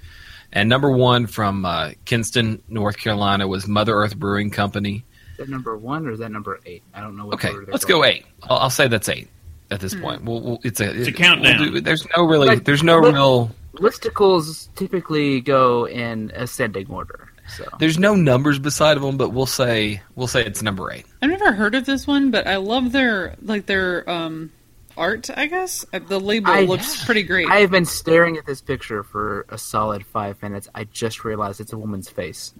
And 0.51 0.69
number 0.69 0.89
one 0.89 1.27
from 1.27 1.65
uh, 1.65 1.91
Kinston, 2.05 2.61
North 2.68 2.97
Carolina, 2.97 3.47
was 3.47 3.68
Mother 3.68 3.95
Earth 3.95 4.18
Brewing 4.18 4.49
Company. 4.49 5.03
Is 5.31 5.38
that 5.38 5.49
number 5.49 5.77
one 5.77 6.07
or 6.07 6.11
is 6.11 6.19
that 6.19 6.31
number 6.31 6.59
eight? 6.65 6.84
I 6.93 7.01
don't 7.01 7.15
know. 7.15 7.27
What 7.27 7.35
Okay, 7.35 7.51
let's 7.72 7.85
going. 7.85 8.01
go 8.01 8.05
eight. 8.05 8.26
I'll, 8.43 8.57
I'll 8.57 8.69
say 8.69 8.88
that's 8.88 9.09
eight 9.09 9.27
at 9.72 9.80
this 9.80 9.94
point. 9.95 10.23
We'll, 10.23 10.41
we'll, 10.41 10.60
it's 10.64 10.80
a 10.80 10.98
It's 10.98 11.07
a 11.07 11.11
countdown. 11.11 11.60
we'll 11.61 11.72
do- 11.73 11.81
there's 11.81 12.06
no 12.15 12.23
really, 12.26 12.48
Like, 12.48 12.64
there's 12.65 12.84
no 12.84 12.99
look- 12.99 13.14
real, 13.14 13.52
Listicles 13.76 14.69
typically 14.76 15.39
go 15.41 15.88
in 15.88 16.31
ascending 16.35 16.88
order. 16.89 17.30
So 17.56 17.64
there's 17.80 17.98
no 17.98 18.15
numbers 18.15 18.60
beside 18.60 18.98
of 18.98 19.03
them, 19.03 19.15
but 19.18 19.30
we'll 19.30 19.45
say 19.45 20.02
we'll 20.15 20.27
say 20.27 20.44
it's 20.44 20.61
number 20.61 20.91
eight. 20.91 21.06
I've 21.22 21.30
never 21.30 21.53
heard 21.53 21.76
of 21.76 21.85
this 21.85 22.06
one, 22.06 22.30
but 22.31 22.45
I 22.48 22.57
love 22.57 22.91
their 22.91 23.35
like 23.41 23.68
their 23.68 24.10
um 24.10 24.52
art. 24.98 25.30
I 25.34 25.45
guess 25.45 25.85
Uh, 25.94 25.99
the 25.99 26.19
label 26.19 26.52
I- 26.52 26.64
looks 26.64 27.06
pretty 27.06 27.23
great. 27.23 27.48
I 27.49 27.57
have 27.61 27.72
been 27.72 27.85
staring 27.85 28.35
at 28.38 28.45
this 28.45 28.60
picture 28.61 29.02
for 29.03 29.45
a 29.48 29.57
solid 29.57 30.06
five 30.07 30.41
minutes. 30.41 30.68
I 30.76 30.84
just 30.85 31.23
realized 31.23 31.61
it's 31.61 31.72
a 31.72 31.77
woman's 31.77 32.10
face. 32.10 32.53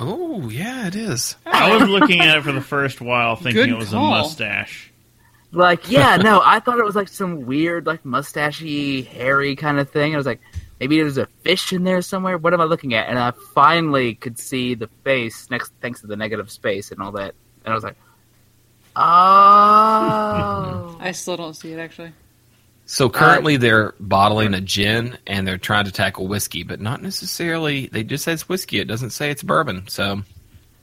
Oh 0.00 0.48
yeah, 0.48 0.88
it 0.88 0.96
is. 0.96 1.36
I 1.46 1.76
was 1.76 1.88
looking 1.88 2.20
at 2.20 2.38
it 2.38 2.42
for 2.42 2.50
the 2.52 2.60
first 2.60 3.00
while, 3.00 3.36
thinking 3.36 3.54
Good 3.64 3.68
it 3.68 3.76
was 3.78 3.90
call. 3.90 4.12
a 4.12 4.18
mustache. 4.22 4.90
Like, 5.54 5.90
yeah, 5.96 6.16
no, 6.16 6.40
I 6.44 6.60
thought 6.60 6.78
it 6.78 6.84
was 6.84 6.96
like 6.96 7.08
some 7.08 7.46
weird, 7.46 7.86
like 7.86 8.04
mustachy, 8.04 9.06
hairy 9.06 9.56
kind 9.56 9.78
of 9.78 9.90
thing. 9.90 10.14
I 10.14 10.16
was 10.16 10.26
like, 10.26 10.40
maybe 10.80 10.98
there's 10.98 11.18
a 11.18 11.26
fish 11.42 11.72
in 11.72 11.84
there 11.84 12.02
somewhere. 12.02 12.38
What 12.38 12.54
am 12.54 12.60
I 12.60 12.64
looking 12.64 12.94
at? 12.94 13.08
And 13.08 13.18
I 13.18 13.32
finally 13.54 14.14
could 14.14 14.38
see 14.38 14.74
the 14.74 14.88
face 15.04 15.48
next, 15.50 15.72
thanks 15.80 16.00
to 16.02 16.06
the 16.06 16.16
negative 16.16 16.50
space 16.50 16.90
and 16.90 17.00
all 17.00 17.12
that. 17.12 17.34
And 17.64 17.72
I 17.72 17.74
was 17.74 17.84
like, 17.84 17.96
oh. 18.96 20.96
I 21.00 21.12
still 21.12 21.36
don't 21.36 21.54
see 21.54 21.72
it 21.72 21.78
actually. 21.78 22.12
So 22.86 23.06
uh, 23.06 23.10
currently 23.10 23.56
they're 23.56 23.94
bottling 23.98 24.54
a 24.54 24.60
gin 24.60 25.18
and 25.26 25.46
they're 25.46 25.58
trying 25.58 25.86
to 25.86 25.92
tackle 25.92 26.28
whiskey, 26.28 26.62
but 26.62 26.80
not 26.80 27.02
necessarily. 27.02 27.86
They 27.86 28.04
just 28.04 28.24
say 28.24 28.32
it's 28.32 28.48
whiskey. 28.48 28.78
It 28.78 28.88
doesn't 28.88 29.10
say 29.10 29.30
it's 29.30 29.42
bourbon. 29.42 29.88
So 29.88 30.22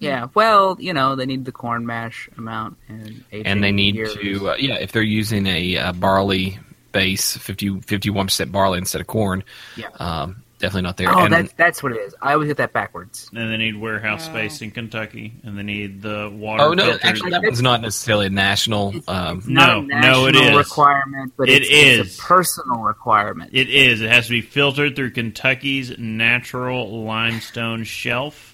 yeah, 0.01 0.27
well, 0.33 0.75
you 0.79 0.93
know, 0.93 1.15
they 1.15 1.25
need 1.25 1.45
the 1.45 1.51
corn 1.53 1.85
mash 1.85 2.27
amount 2.37 2.77
and 2.89 3.23
and 3.31 3.63
they 3.63 3.71
need 3.71 3.95
years. 3.95 4.13
to 4.15 4.49
uh, 4.49 4.55
yeah 4.59 4.75
if 4.75 4.91
they're 4.91 5.01
using 5.01 5.47
a 5.47 5.77
uh, 5.77 5.93
barley 5.93 6.59
base 6.91 7.37
50 7.37 7.79
51 7.81 8.25
percent 8.27 8.51
barley 8.51 8.77
instead 8.77 8.99
of 8.99 9.07
corn. 9.07 9.43
Yeah. 9.77 9.87
Um, 9.97 10.43
definitely 10.59 10.81
not 10.83 10.97
there. 10.97 11.09
Oh, 11.09 11.23
and 11.23 11.33
that's 11.33 11.53
that's 11.53 11.81
what 11.81 11.93
it 11.93 11.99
is. 11.99 12.13
I 12.21 12.33
always 12.33 12.47
get 12.47 12.57
that 12.57 12.73
backwards. 12.73 13.29
And 13.33 13.49
they 13.51 13.57
need 13.57 13.79
warehouse 13.79 14.27
Wow. 14.27 14.33
space 14.33 14.61
in 14.61 14.71
Kentucky, 14.71 15.33
and 15.43 15.57
they 15.57 15.63
need 15.63 16.01
the 16.01 16.29
water. 16.31 16.63
oh 16.63 16.73
no, 16.73 16.83
filtered- 16.83 17.05
actually 17.05 17.31
that 17.31 17.43
one's 17.43 17.61
not 17.61 17.81
necessarily 17.81 18.25
a 18.25 18.29
national. 18.29 18.95
It's, 18.97 19.07
Um, 19.07 19.37
it's 19.37 19.47
not 19.47 19.69
a 19.69 19.81
No, 19.83 19.99
no, 20.01 20.25
it 20.27 20.33
national 20.33 20.57
requirement, 20.59 21.33
but 21.37 21.47
It 21.49 21.61
it's, 21.63 21.69
it's 22.09 22.19
a 22.19 22.21
personal 22.21 22.81
requirement. 22.81 23.51
It 23.53 23.69
is. 23.69 24.01
It 24.01 24.09
has 24.11 24.25
to 24.25 24.31
be 24.31 24.41
filtered 24.41 24.95
through 24.95 25.11
Kentucky's 25.11 25.97
natural 25.97 27.05
limestone 27.05 27.83
shelf, 27.83 28.50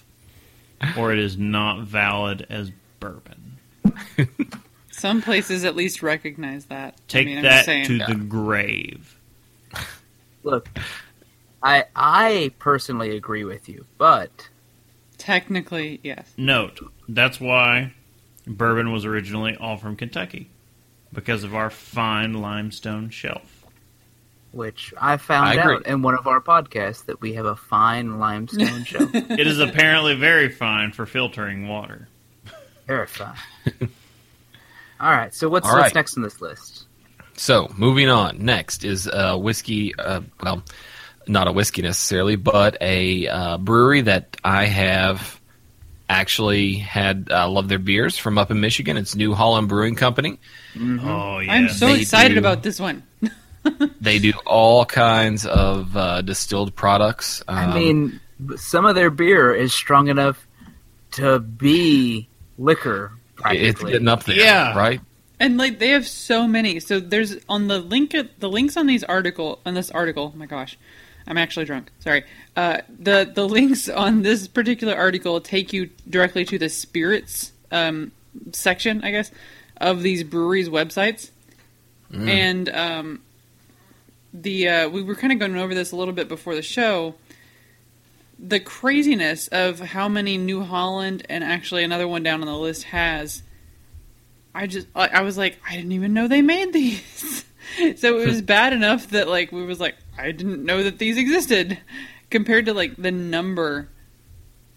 or 0.98 1.12
it 1.12 1.18
is 1.18 1.36
not 1.36 1.82
valid 1.82 2.46
as 2.48 2.70
bourbon. 3.00 3.58
Some 4.90 5.22
places 5.22 5.64
at 5.64 5.76
least 5.76 6.02
recognize 6.02 6.66
that. 6.66 6.96
Take 7.08 7.26
I 7.26 7.30
mean, 7.30 7.42
that 7.42 7.50
just 7.50 7.66
saying. 7.66 7.86
to 7.86 7.98
the 7.98 8.14
grave. 8.14 9.18
Look, 10.42 10.68
I 11.62 11.84
I 11.94 12.52
personally 12.58 13.16
agree 13.16 13.44
with 13.44 13.68
you, 13.68 13.84
but 13.96 14.48
Technically, 15.18 16.00
yes. 16.02 16.32
Note 16.36 16.80
that's 17.08 17.40
why 17.40 17.92
bourbon 18.46 18.92
was 18.92 19.04
originally 19.04 19.56
all 19.56 19.76
from 19.76 19.96
Kentucky 19.96 20.48
because 21.12 21.44
of 21.44 21.54
our 21.54 21.68
fine 21.68 22.32
limestone 22.34 23.10
shelf. 23.10 23.57
Which 24.52 24.94
I 25.00 25.16
found 25.18 25.48
I 25.60 25.62
out 25.62 25.86
in 25.86 26.02
one 26.02 26.14
of 26.14 26.26
our 26.26 26.40
podcasts 26.40 27.04
that 27.06 27.20
we 27.20 27.34
have 27.34 27.46
a 27.46 27.56
fine 27.56 28.18
limestone 28.18 28.84
shelf. 28.84 29.10
It 29.14 29.46
is 29.46 29.58
apparently 29.60 30.14
very 30.14 30.48
fine 30.48 30.92
for 30.92 31.06
filtering 31.06 31.68
water. 31.68 32.08
Very 32.86 33.06
fine. 33.06 33.36
All 35.00 35.10
right, 35.10 35.32
so 35.34 35.48
what's 35.48 35.68
All 35.68 35.76
what's 35.76 35.94
next 35.94 36.16
on 36.16 36.22
this 36.22 36.40
list? 36.40 36.86
So 37.36 37.72
moving 37.76 38.08
on. 38.08 38.44
Next 38.44 38.84
is 38.84 39.06
uh, 39.06 39.36
whiskey. 39.36 39.94
Uh, 39.94 40.22
well, 40.42 40.62
not 41.28 41.46
a 41.46 41.52
whiskey 41.52 41.82
necessarily, 41.82 42.34
but 42.36 42.76
a 42.80 43.28
uh, 43.28 43.58
brewery 43.58 44.00
that 44.00 44.36
I 44.42 44.64
have 44.64 45.38
actually 46.08 46.74
had. 46.74 47.28
uh, 47.30 47.48
love 47.48 47.68
their 47.68 47.78
beers 47.78 48.18
from 48.18 48.38
up 48.38 48.50
in 48.50 48.60
Michigan. 48.60 48.96
It's 48.96 49.14
New 49.14 49.34
Holland 49.34 49.68
Brewing 49.68 49.94
Company. 49.94 50.40
Oh 50.76 51.38
yeah, 51.38 51.52
I'm 51.52 51.68
so 51.68 51.86
They 51.86 52.00
excited 52.00 52.34
do. 52.34 52.40
about 52.40 52.62
this 52.64 52.80
one. 52.80 53.04
They 54.00 54.18
do 54.18 54.32
all 54.46 54.84
kinds 54.84 55.46
of 55.46 55.96
uh, 55.96 56.22
distilled 56.22 56.74
products. 56.74 57.42
Um, 57.48 57.56
I 57.56 57.74
mean, 57.74 58.20
some 58.56 58.84
of 58.86 58.94
their 58.94 59.10
beer 59.10 59.54
is 59.54 59.72
strong 59.74 60.08
enough 60.08 60.46
to 61.12 61.38
be 61.38 62.28
liquor. 62.58 63.12
It's 63.46 63.82
getting 63.82 64.08
up 64.08 64.24
there, 64.24 64.36
Yeah. 64.36 64.76
right? 64.76 65.00
And 65.40 65.56
like 65.56 65.78
they 65.78 65.90
have 65.90 66.06
so 66.06 66.48
many. 66.48 66.80
So 66.80 66.98
there's 67.00 67.36
on 67.48 67.68
the 67.68 67.78
link 67.78 68.14
the 68.40 68.48
links 68.48 68.76
on 68.76 68.86
these 68.86 69.04
article 69.04 69.60
on 69.64 69.74
this 69.74 69.90
article. 69.92 70.32
Oh 70.34 70.38
my 70.38 70.46
gosh, 70.46 70.76
I'm 71.28 71.38
actually 71.38 71.66
drunk. 71.66 71.90
Sorry. 72.00 72.24
Uh, 72.56 72.78
the 72.98 73.30
the 73.32 73.46
links 73.48 73.88
on 73.88 74.22
this 74.22 74.48
particular 74.48 74.96
article 74.96 75.40
take 75.40 75.72
you 75.72 75.90
directly 76.10 76.44
to 76.46 76.58
the 76.58 76.68
spirits 76.68 77.52
um, 77.70 78.10
section, 78.52 79.04
I 79.04 79.12
guess, 79.12 79.30
of 79.76 80.02
these 80.02 80.24
breweries' 80.24 80.68
websites. 80.68 81.30
And 82.10 82.68
um, 82.70 83.20
the 84.32 84.68
uh, 84.68 84.88
we 84.88 85.02
were 85.02 85.14
kind 85.14 85.32
of 85.32 85.38
going 85.38 85.56
over 85.56 85.74
this 85.74 85.92
a 85.92 85.96
little 85.96 86.14
bit 86.14 86.28
before 86.28 86.54
the 86.54 86.62
show. 86.62 87.14
The 88.38 88.60
craziness 88.60 89.48
of 89.48 89.80
how 89.80 90.08
many 90.08 90.38
New 90.38 90.62
Holland 90.62 91.26
and 91.28 91.42
actually 91.42 91.82
another 91.82 92.06
one 92.06 92.22
down 92.22 92.40
on 92.40 92.46
the 92.46 92.56
list 92.56 92.84
has 92.84 93.42
I 94.54 94.66
just 94.66 94.86
I 94.94 95.08
I 95.08 95.20
was 95.22 95.36
like 95.38 95.58
I 95.68 95.76
didn't 95.76 95.92
even 95.92 96.14
know 96.14 96.28
they 96.28 96.42
made 96.42 96.72
these. 96.72 97.44
so 97.96 98.18
it 98.18 98.26
was 98.26 98.42
bad 98.42 98.72
enough 98.72 99.08
that 99.10 99.28
like 99.28 99.52
we 99.52 99.64
was 99.64 99.80
like 99.80 99.96
I 100.16 100.32
didn't 100.32 100.64
know 100.64 100.82
that 100.82 100.98
these 100.98 101.16
existed 101.16 101.78
compared 102.30 102.66
to 102.66 102.74
like 102.74 102.96
the 102.96 103.10
number 103.10 103.88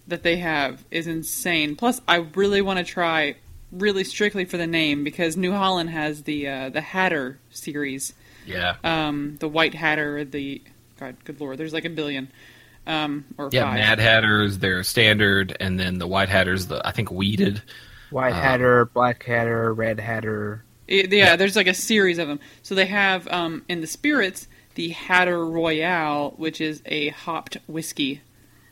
that 0.07 0.23
they 0.23 0.37
have 0.37 0.83
is 0.91 1.07
insane. 1.07 1.75
Plus 1.75 2.01
I 2.07 2.17
really 2.17 2.61
want 2.61 2.79
to 2.79 2.85
try 2.85 3.35
really 3.71 4.03
strictly 4.03 4.45
for 4.45 4.57
the 4.57 4.67
name 4.67 5.03
because 5.03 5.37
New 5.37 5.51
Holland 5.51 5.89
has 5.89 6.23
the 6.23 6.47
uh, 6.47 6.69
the 6.69 6.81
Hatter 6.81 7.39
series. 7.49 8.13
Yeah. 8.45 8.75
Um 8.83 9.37
the 9.39 9.47
White 9.47 9.73
Hatter, 9.73 10.23
the 10.25 10.61
God, 10.99 11.15
good 11.23 11.39
lord, 11.39 11.57
there's 11.57 11.73
like 11.73 11.85
a 11.85 11.89
billion. 11.89 12.29
Um 12.87 13.25
or 13.37 13.49
Yeah, 13.51 13.65
five. 13.65 13.75
Mad 13.75 13.99
Hatters, 13.99 14.57
they're 14.57 14.83
standard, 14.83 15.55
and 15.59 15.79
then 15.79 15.97
the 15.99 16.07
White 16.07 16.29
Hatters, 16.29 16.67
the 16.67 16.85
I 16.85 16.91
think 16.91 17.11
weeded. 17.11 17.61
White 18.09 18.33
Uh, 18.33 18.41
Hatter, 18.41 18.85
Black 18.85 19.23
Hatter, 19.23 19.73
Red 19.73 19.99
Hatter. 19.99 20.63
It- 20.87 21.11
yeah, 21.13 21.35
there's 21.37 21.55
like 21.55 21.67
a 21.67 21.73
series 21.73 22.17
of 22.17 22.27
them. 22.27 22.39
So 22.63 22.75
they 22.75 22.87
have 22.87 23.27
um, 23.29 23.63
in 23.69 23.81
the 23.81 23.87
spirits 23.87 24.47
the 24.75 24.89
Hatter 24.89 25.45
Royale, 25.45 26.31
which 26.37 26.59
is 26.61 26.81
a 26.85 27.09
hopped 27.09 27.57
whiskey. 27.67 28.21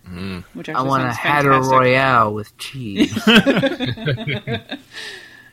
Mm. 0.07 0.43
Which 0.53 0.69
I 0.69 0.81
want 0.81 1.03
a 1.03 1.11
Hatter 1.13 1.51
fantastic. 1.51 1.71
Royale 1.71 2.33
with 2.33 2.57
cheese. 2.57 3.13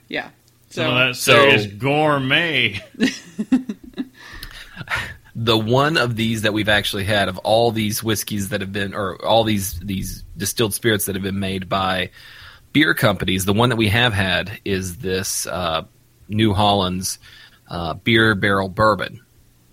Yeah. 0.08 0.30
Some 0.70 0.84
So 0.84 0.90
of 0.90 0.94
that 1.08 1.16
So- 1.16 1.32
serious 1.32 1.66
gourmet. 1.66 2.80
The 5.38 5.58
one 5.58 5.98
of 5.98 6.16
these 6.16 6.42
that 6.42 6.54
we've 6.54 6.68
actually 6.68 7.04
had 7.04 7.28
of 7.28 7.36
all 7.38 7.70
these 7.70 8.02
whiskeys 8.02 8.48
that 8.48 8.62
have 8.62 8.72
been, 8.72 8.94
or 8.94 9.22
all 9.22 9.44
these 9.44 9.78
these 9.80 10.24
distilled 10.36 10.72
spirits 10.72 11.04
that 11.06 11.14
have 11.14 11.22
been 11.22 11.38
made 11.40 11.68
by 11.68 12.10
beer 12.72 12.94
companies, 12.94 13.44
the 13.44 13.52
one 13.52 13.68
that 13.68 13.76
we 13.76 13.88
have 13.90 14.14
had 14.14 14.50
is 14.64 14.96
this 14.98 15.46
uh, 15.46 15.82
New 16.28 16.54
Holland's 16.54 17.18
uh, 17.68 17.92
beer 17.94 18.34
barrel 18.34 18.70
bourbon, 18.70 19.20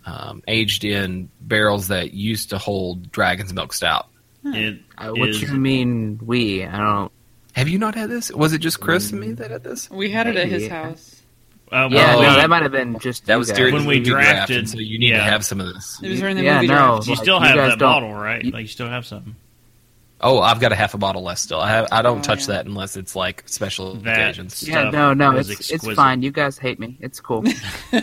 um, 0.05 0.43
aged 0.49 0.83
in 0.83 1.29
barrels 1.39 1.87
that 1.87 2.13
used 2.13 2.49
to 2.49 2.57
hold 2.57 3.09
Dragon's 3.11 3.53
Milk 3.53 3.71
Stout. 3.71 4.09
It 4.45 4.79
Uh, 4.97 5.11
what 5.11 5.29
is- 5.29 5.41
you 5.41 5.53
mean 5.53 6.19
we? 6.21 6.65
I 6.65 6.77
don't. 6.77 7.11
Have 7.53 7.69
you 7.69 7.77
not 7.79 7.95
had 7.95 8.09
this? 8.09 8.31
Was 8.31 8.51
it 8.51 8.57
just 8.59 8.81
Chris 8.81 9.11
and 9.11 9.21
me 9.21 9.31
that 9.33 9.49
had 9.51 9.63
this? 9.63 9.89
we 9.89 10.09
had 10.11 10.27
it 10.27 10.35
at 10.35 10.49
his 10.49 10.67
house. 10.67 11.21
Uh, 11.73 11.89
Yeah, 11.91 12.15
when 12.15 12.23
no, 12.25 12.35
that 12.35 12.49
might 12.49 12.61
have 12.63 12.71
been 12.71 12.99
just 12.99 13.25
That 13.25 13.33
you 13.33 13.39
was 13.39 13.47
guys. 13.49 13.57
during 13.57 13.73
When 13.73 13.83
the 13.83 13.89
we 13.89 13.97
movie 13.99 14.09
draft, 14.11 14.47
drafted- 14.47 14.69
so 14.69 14.77
you 14.77 14.99
need 14.99 15.11
to 15.11 15.19
have 15.21 15.43
some 15.43 15.59
of 15.59 15.73
this. 15.73 15.99
It 16.03 16.09
was 16.09 16.19
during 16.19 16.37
the 16.37 16.43
Yeah, 16.43 16.55
movie 16.55 16.67
no. 16.67 16.73
draft. 16.75 17.07
you 17.07 17.13
like, 17.15 17.23
still 17.23 17.39
have 17.39 17.55
guys 17.55 17.71
that 17.71 17.79
don't- 17.79 17.89
bottle, 17.89 18.13
right? 18.13 18.43
you- 18.45 18.51
like 18.51 18.61
you 18.61 18.67
still 18.67 18.87
have 18.89 19.05
some. 19.05 19.35
Oh, 20.21 20.39
I've 20.39 20.61
got 20.61 20.71
a 20.71 20.75
half 20.75 20.93
a 20.93 20.97
bottle 20.97 21.21
left 21.23 21.41
still. 21.41 21.59
I 21.59 21.69
have, 21.69 21.87
I 21.91 22.01
don't 22.01 22.19
Oh, 22.19 22.21
touch 22.21 22.41
yeah. 22.41 22.55
that 22.55 22.65
unless 22.65 22.95
it's 22.95 23.13
like 23.15 23.43
special 23.47 23.95
That- 23.95 24.19
occasions. 24.19 24.63
Yeah. 24.65 24.85
Yeah, 24.85 24.89
no, 24.91 25.13
no, 25.13 25.31
was 25.31 25.49
it's 25.49 25.69
it's 25.69 25.91
fine. 25.93 26.21
You 26.21 26.31
guys 26.31 26.57
hate 26.57 26.79
me. 26.79 26.95
It's 27.01 27.19
cool. 27.19 27.43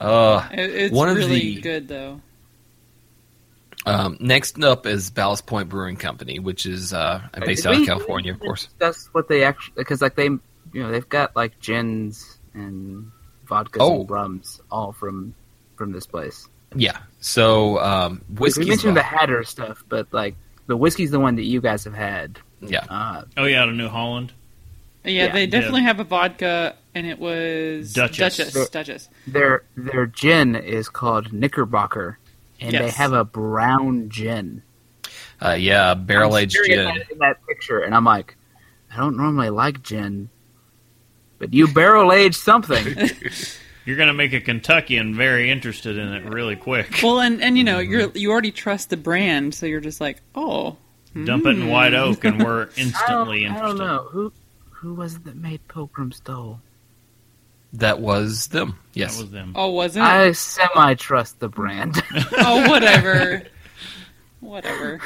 Uh, 0.00 0.46
It- 0.52 0.70
it's 0.70 0.92
One 0.94 1.08
of 1.08 1.16
really 1.16 1.54
the- 1.56 1.60
good 1.60 1.88
though. 1.88 2.20
um, 3.86 4.16
next 4.20 4.62
up 4.62 4.86
is 4.86 5.10
Ballast 5.10 5.46
Point 5.46 5.68
Brewing 5.68 5.96
Company, 5.96 6.38
which 6.38 6.66
is 6.66 6.92
uh, 6.92 7.20
based 7.44 7.64
out 7.66 7.76
We- 7.76 7.82
of 7.82 7.86
California, 7.86 8.32
of 8.32 8.40
course. 8.40 8.68
That's 8.78 9.06
what 9.12 9.28
they 9.28 9.44
actually 9.44 9.74
because 9.76 10.02
like 10.02 10.16
they 10.16 10.30
you 10.74 10.82
know 10.82 10.90
they've 10.90 11.08
got 11.08 11.34
like 11.34 11.58
gins 11.60 12.38
and 12.52 13.10
vodkas 13.46 13.78
Oh. 13.80 14.00
and 14.00 14.10
rums 14.10 14.60
all 14.70 14.92
from 14.92 15.34
from 15.76 15.92
this 15.92 16.06
place. 16.06 16.48
Yeah. 16.76 16.98
So 17.20 17.78
um, 17.78 18.20
whiskey. 18.36 18.64
we 18.64 18.68
mentioned 18.70 18.96
the 18.96 19.02
Hatter 19.02 19.44
stuff, 19.44 19.82
but 19.88 20.08
like 20.12 20.34
the 20.66 20.76
whiskey's 20.76 21.10
the 21.10 21.20
one 21.20 21.36
that 21.36 21.44
you 21.44 21.60
guys 21.60 21.84
have 21.84 21.94
had. 21.94 22.38
Yeah. 22.60 22.84
Uh, 22.88 23.22
Oh 23.36 23.44
yeah, 23.44 23.62
out 23.62 23.68
of 23.68 23.74
New 23.76 23.88
Holland. 23.88 24.32
Yeah, 25.04 25.26
Yeah. 25.26 25.32
they 25.32 25.46
definitely 25.46 25.82
have 25.82 26.00
a 26.00 26.04
vodka, 26.04 26.74
and 26.94 27.06
it 27.06 27.18
was 27.18 27.92
Duchess. 27.92 28.36
Duchess. 28.38 28.68
Duchess. 28.70 29.08
their 29.26 29.62
their 29.76 30.06
gin 30.06 30.56
is 30.56 30.88
called 30.88 31.32
Knickerbocker, 31.32 32.18
and 32.60 32.74
they 32.74 32.90
have 32.90 33.12
a 33.12 33.24
brown 33.24 34.08
gin. 34.08 34.62
Uh, 35.42 35.52
yeah. 35.52 35.94
Barrel 35.94 36.36
aged 36.38 36.56
I'm 36.60 36.66
gin. 36.66 36.84
that 36.86 37.10
in 37.10 37.18
that 37.18 37.46
picture, 37.46 37.80
and 37.80 37.94
I'm 37.94 38.04
like, 38.04 38.36
I 38.92 38.96
don't 38.96 39.16
normally 39.16 39.50
like 39.50 39.82
gin, 39.82 40.30
but 41.38 41.52
you 41.52 41.68
barrel 41.68 42.12
aged 42.12 42.36
something. 42.36 43.10
You're 43.86 43.98
gonna 43.98 44.14
make 44.14 44.32
a 44.32 44.40
Kentuckian 44.40 45.14
very 45.14 45.50
interested 45.50 45.98
in 45.98 46.08
it 46.08 46.24
really 46.24 46.56
quick. 46.56 47.00
Well, 47.02 47.20
and 47.20 47.42
and 47.42 47.58
you 47.58 47.64
know 47.64 47.80
Mm-hmm. 47.80 47.92
you're 47.92 48.10
you 48.14 48.30
already 48.32 48.50
trust 48.50 48.88
the 48.88 48.96
brand, 48.96 49.54
so 49.54 49.66
you're 49.66 49.82
just 49.82 50.00
like, 50.00 50.22
oh, 50.34 50.78
Dump 51.22 51.46
it 51.46 51.50
in 51.50 51.68
white 51.68 51.92
mm. 51.92 51.98
oak, 51.98 52.24
and 52.24 52.42
we're 52.42 52.68
instantly 52.76 53.46
I 53.46 53.48
interested. 53.50 53.64
I 53.64 53.68
don't 53.68 53.78
know 53.78 54.08
who 54.10 54.32
who 54.70 54.94
was 54.94 55.14
it 55.14 55.24
that 55.24 55.36
made 55.36 55.66
Pilgrim's 55.68 56.18
Dole. 56.20 56.60
That 57.74 58.00
was 58.00 58.48
them. 58.48 58.78
Yes. 58.94 59.16
That 59.16 59.22
was 59.22 59.30
them. 59.30 59.52
Oh, 59.54 59.70
was 59.70 59.96
it? 59.96 60.02
I 60.02 60.32
semi 60.32 60.94
trust 60.94 61.38
the 61.38 61.48
brand. 61.48 62.02
oh, 62.38 62.68
whatever. 62.68 63.44
whatever. 64.40 65.00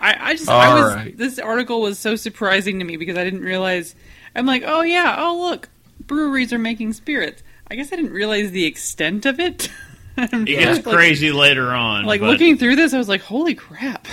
I, 0.00 0.30
I 0.30 0.34
just 0.34 0.48
I 0.48 0.74
was 0.74 0.94
right. 0.94 1.16
this 1.16 1.38
article 1.38 1.80
was 1.80 1.98
so 1.98 2.16
surprising 2.16 2.80
to 2.80 2.84
me 2.84 2.96
because 2.96 3.16
I 3.16 3.22
didn't 3.22 3.42
realize 3.42 3.94
I'm 4.34 4.46
like, 4.46 4.62
oh 4.66 4.82
yeah, 4.82 5.16
oh 5.18 5.38
look, 5.40 5.68
breweries 6.06 6.52
are 6.52 6.58
making 6.58 6.92
spirits. 6.94 7.42
I 7.70 7.74
guess 7.76 7.92
I 7.92 7.96
didn't 7.96 8.12
realize 8.12 8.50
the 8.50 8.64
extent 8.66 9.26
of 9.26 9.38
it. 9.40 9.70
It 10.16 10.44
gets 10.44 10.84
Like- 10.84 10.94
crazy 10.96 11.30
later 11.32 11.70
on. 11.70 12.04
Like 12.04 12.20
but 12.20 12.28
looking 12.30 12.58
through 12.58 12.76
this, 12.76 12.92
I 12.92 12.98
was 12.98 13.08
like, 13.08 13.22
holy 13.22 13.54
crap. 13.54 14.06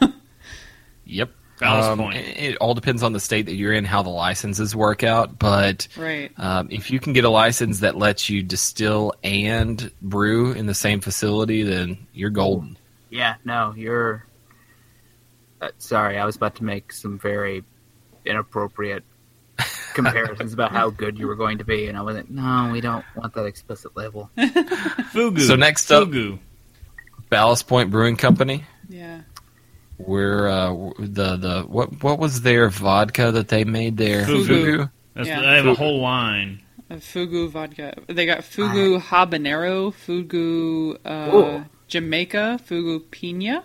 Yep. 1.06 1.30
Um, 1.62 2.00
It, 2.12 2.36
it 2.38 2.56
all 2.56 2.74
depends 2.74 3.02
on 3.02 3.12
the 3.12 3.20
state 3.20 3.46
that 3.46 3.54
you're 3.54 3.72
in, 3.72 3.84
how 3.84 4.02
the 4.02 4.10
licenses 4.10 4.74
work 4.74 5.04
out. 5.04 5.38
But 5.38 5.86
right. 5.96 6.30
um, 6.38 6.68
if 6.70 6.90
you 6.90 6.98
can 6.98 7.12
get 7.12 7.24
a 7.24 7.30
license 7.30 7.80
that 7.80 7.96
lets 7.96 8.28
you 8.28 8.42
distill 8.42 9.14
and 9.22 9.90
brew 10.02 10.52
in 10.52 10.66
the 10.66 10.74
same 10.74 11.00
facility, 11.00 11.62
then 11.62 12.06
you're 12.12 12.30
golden. 12.30 12.76
yeah, 13.10 13.36
no, 13.44 13.72
you're. 13.76 14.26
Uh, 15.62 15.68
sorry, 15.78 16.18
I 16.18 16.24
was 16.26 16.36
about 16.36 16.56
to 16.56 16.64
make 16.64 16.92
some 16.92 17.18
very 17.18 17.64
inappropriate 18.26 19.04
comparisons 19.94 20.52
about 20.52 20.72
how 20.72 20.90
good 20.90 21.18
you 21.18 21.26
were 21.26 21.34
going 21.36 21.58
to 21.58 21.64
be, 21.64 21.86
and 21.88 21.96
I 21.96 22.02
wasn't. 22.02 22.30
No, 22.30 22.70
we 22.72 22.80
don't 22.80 23.04
want 23.16 23.32
that 23.34 23.44
explicit 23.46 23.96
label. 23.96 24.30
Fugu. 24.38 25.40
So 25.40 25.56
next 25.56 25.90
up- 25.90 26.08
Fugu. 26.08 26.38
Ballast 27.30 27.66
Point 27.66 27.90
Brewing 27.90 28.16
Company. 28.16 28.64
Yeah. 28.88 29.22
Where 29.96 30.48
uh, 30.48 30.90
the 30.98 31.36
the 31.36 31.62
what 31.68 32.02
what 32.02 32.18
was 32.18 32.42
their 32.42 32.68
vodka 32.68 33.32
that 33.32 33.48
they 33.48 33.64
made 33.64 33.96
there? 33.96 34.24
Fugu. 34.24 34.90
That's, 35.14 35.28
Yeah. 35.28 35.40
They 35.40 35.56
have 35.56 35.66
a 35.66 35.74
whole 35.74 36.00
line. 36.00 36.60
A 36.90 36.96
Fugu 36.96 37.48
vodka. 37.48 37.94
They 38.08 38.26
got 38.26 38.40
Fugu 38.40 39.00
habanero, 39.00 39.92
Fugu 39.94 40.98
uh, 41.04 41.64
Jamaica, 41.88 42.60
Fugu 42.68 43.02
Pina, 43.10 43.64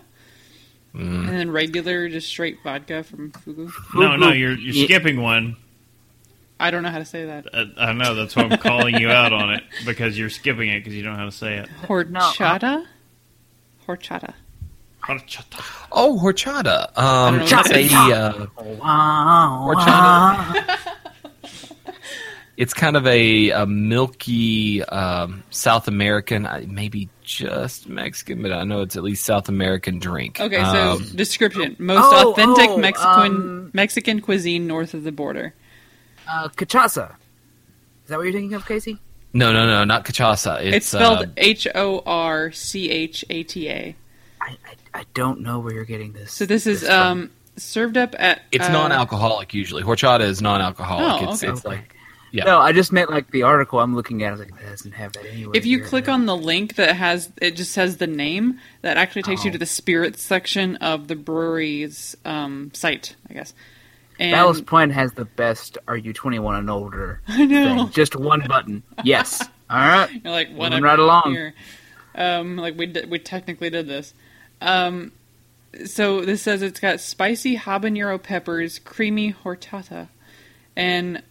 Mm. 0.94 1.28
and 1.28 1.28
then 1.28 1.50
regular, 1.52 2.08
just 2.08 2.26
straight 2.28 2.58
vodka 2.64 3.04
from 3.04 3.30
Fugu. 3.30 3.70
No, 3.94 4.16
no, 4.16 4.32
you're 4.32 4.52
you're 4.58 4.74
Yeah. 4.74 4.84
skipping 4.86 5.20
one. 5.20 5.56
I 6.60 6.70
don't 6.70 6.82
know 6.82 6.90
how 6.90 6.98
to 6.98 7.04
say 7.04 7.24
that. 7.24 7.46
Uh, 7.54 7.64
I 7.78 7.92
know 7.92 8.14
that's 8.14 8.36
why 8.36 8.42
I'm 8.44 8.58
calling 8.58 8.96
you 8.96 9.10
out 9.10 9.32
on 9.32 9.50
it 9.54 9.62
because 9.86 10.18
you're 10.18 10.28
skipping 10.30 10.68
it 10.68 10.80
because 10.80 10.94
you 10.94 11.02
don't 11.02 11.12
know 11.14 11.18
how 11.18 11.24
to 11.24 11.32
say 11.32 11.56
it. 11.56 11.68
Horchata? 11.82 12.86
Horchata. 13.88 14.34
Horchata. 15.02 15.86
Oh, 15.90 16.18
horchata. 16.22 16.90
I 16.96 17.28
Um, 17.28 17.38
don't 17.38 17.50
know 17.50 17.60
it's 17.64 17.92
a 17.92 17.96
uh, 17.96 18.46
Wow. 18.76 19.72
Horchata. 19.74 20.76
it's 22.56 22.74
kind 22.74 22.96
of 22.96 23.06
a, 23.06 23.50
a 23.50 23.66
milky 23.66 24.84
um, 24.84 25.42
South 25.50 25.88
American, 25.88 26.44
uh, 26.44 26.62
maybe 26.66 27.08
just 27.22 27.88
Mexican, 27.88 28.42
but 28.42 28.52
I 28.52 28.64
know 28.64 28.82
it's 28.82 28.96
at 28.96 29.02
least 29.02 29.24
South 29.24 29.48
American 29.48 29.98
drink. 29.98 30.38
Okay, 30.38 30.62
so 30.62 30.90
Um, 30.92 31.06
description: 31.14 31.76
most 31.78 32.00
Oh, 32.12 32.32
authentic 32.32 32.68
oh, 32.70 32.76
Mexican 32.76 33.32
um, 33.36 33.70
Mexican 33.72 34.20
cuisine 34.20 34.66
north 34.66 34.92
of 34.92 35.04
the 35.04 35.12
border. 35.12 35.54
Uh, 36.30 36.48
cachaça. 36.50 37.16
Is 38.04 38.08
that 38.08 38.16
what 38.16 38.24
you're 38.24 38.32
thinking 38.32 38.54
of, 38.54 38.66
Casey? 38.66 38.98
no, 39.32 39.52
no, 39.52 39.66
no, 39.66 39.84
not 39.84 40.04
cachaça. 40.04 40.62
It's, 40.62 40.76
It's, 40.76 40.86
spelled 40.86 41.20
uh, 41.26 41.32
H 41.36 41.66
O 41.74 42.02
R 42.06 42.52
C 42.52 42.90
H 42.90 43.24
A 43.30 43.42
T 43.42 43.68
A. 43.68 43.96
I, 44.40 44.56
I 44.66 45.00
I 45.00 45.04
don't 45.14 45.40
know 45.40 45.60
where 45.60 45.72
you're 45.72 45.84
getting 45.84 46.12
this. 46.12 46.32
So 46.32 46.46
this 46.46 46.66
is 46.66 46.82
from. 46.82 46.90
um 46.92 47.30
served 47.56 47.96
up 47.96 48.14
at. 48.18 48.42
It's 48.52 48.66
uh, 48.66 48.72
non-alcoholic 48.72 49.54
usually. 49.54 49.82
Horchata 49.82 50.22
is 50.22 50.40
non-alcoholic. 50.40 51.22
Oh, 51.28 51.32
it's, 51.32 51.42
okay. 51.42 51.52
it's 51.52 51.64
like 51.64 51.94
yeah. 52.32 52.44
No, 52.44 52.60
I 52.60 52.72
just 52.72 52.92
meant 52.92 53.10
like 53.10 53.30
the 53.30 53.42
article 53.42 53.80
I'm 53.80 53.94
looking 53.94 54.22
at. 54.22 54.28
I 54.28 54.30
was 54.32 54.40
like, 54.40 54.56
that 54.56 54.70
doesn't 54.70 54.92
have 54.92 55.12
that 55.14 55.26
anyway. 55.26 55.56
If 55.56 55.66
you 55.66 55.78
here. 55.78 55.86
click 55.86 56.08
on 56.08 56.26
the 56.26 56.36
link 56.36 56.76
that 56.76 56.96
has 56.96 57.30
it 57.40 57.56
just 57.56 57.72
says 57.72 57.96
the 57.96 58.06
name, 58.06 58.58
that 58.82 58.96
actually 58.96 59.22
takes 59.22 59.44
you 59.44 59.50
Oh. 59.50 59.52
to 59.52 59.58
the 59.58 59.66
spirits 59.66 60.22
section 60.22 60.76
of 60.76 61.08
the 61.08 61.16
brewery's 61.16 62.16
um, 62.24 62.70
site, 62.72 63.16
I 63.28 63.34
guess. 63.34 63.52
And 64.20 64.32
Ballast 64.32 64.66
Point 64.66 64.92
has 64.92 65.12
the 65.14 65.24
best 65.24 65.78
"Are 65.88 65.96
you 65.96 66.12
21 66.12 66.56
and 66.56 66.70
older?" 66.70 67.20
I 67.28 67.44
know. 67.46 67.84
thing. 67.84 67.90
Just 67.92 68.14
one 68.14 68.44
button. 68.46 68.82
Yes. 69.02 69.40
All 69.70 69.78
right. 69.78 70.10
You're 70.22 70.32
like 70.32 70.48
Moving 70.48 70.58
whatever. 70.58 70.84
right 70.84 70.98
along. 70.98 71.32
Here. 71.32 71.54
Um, 72.14 72.56
like 72.56 72.76
we 72.76 72.86
did, 72.86 73.10
we 73.10 73.18
technically 73.18 73.70
did 73.70 73.86
this. 73.88 74.14
Um, 74.60 75.12
so 75.86 76.24
this 76.24 76.42
says 76.42 76.60
it's 76.62 76.80
got 76.80 77.00
spicy 77.00 77.56
habanero 77.56 78.22
peppers, 78.22 78.78
creamy 78.80 79.32
horchata, 79.32 80.08
and 80.76 81.22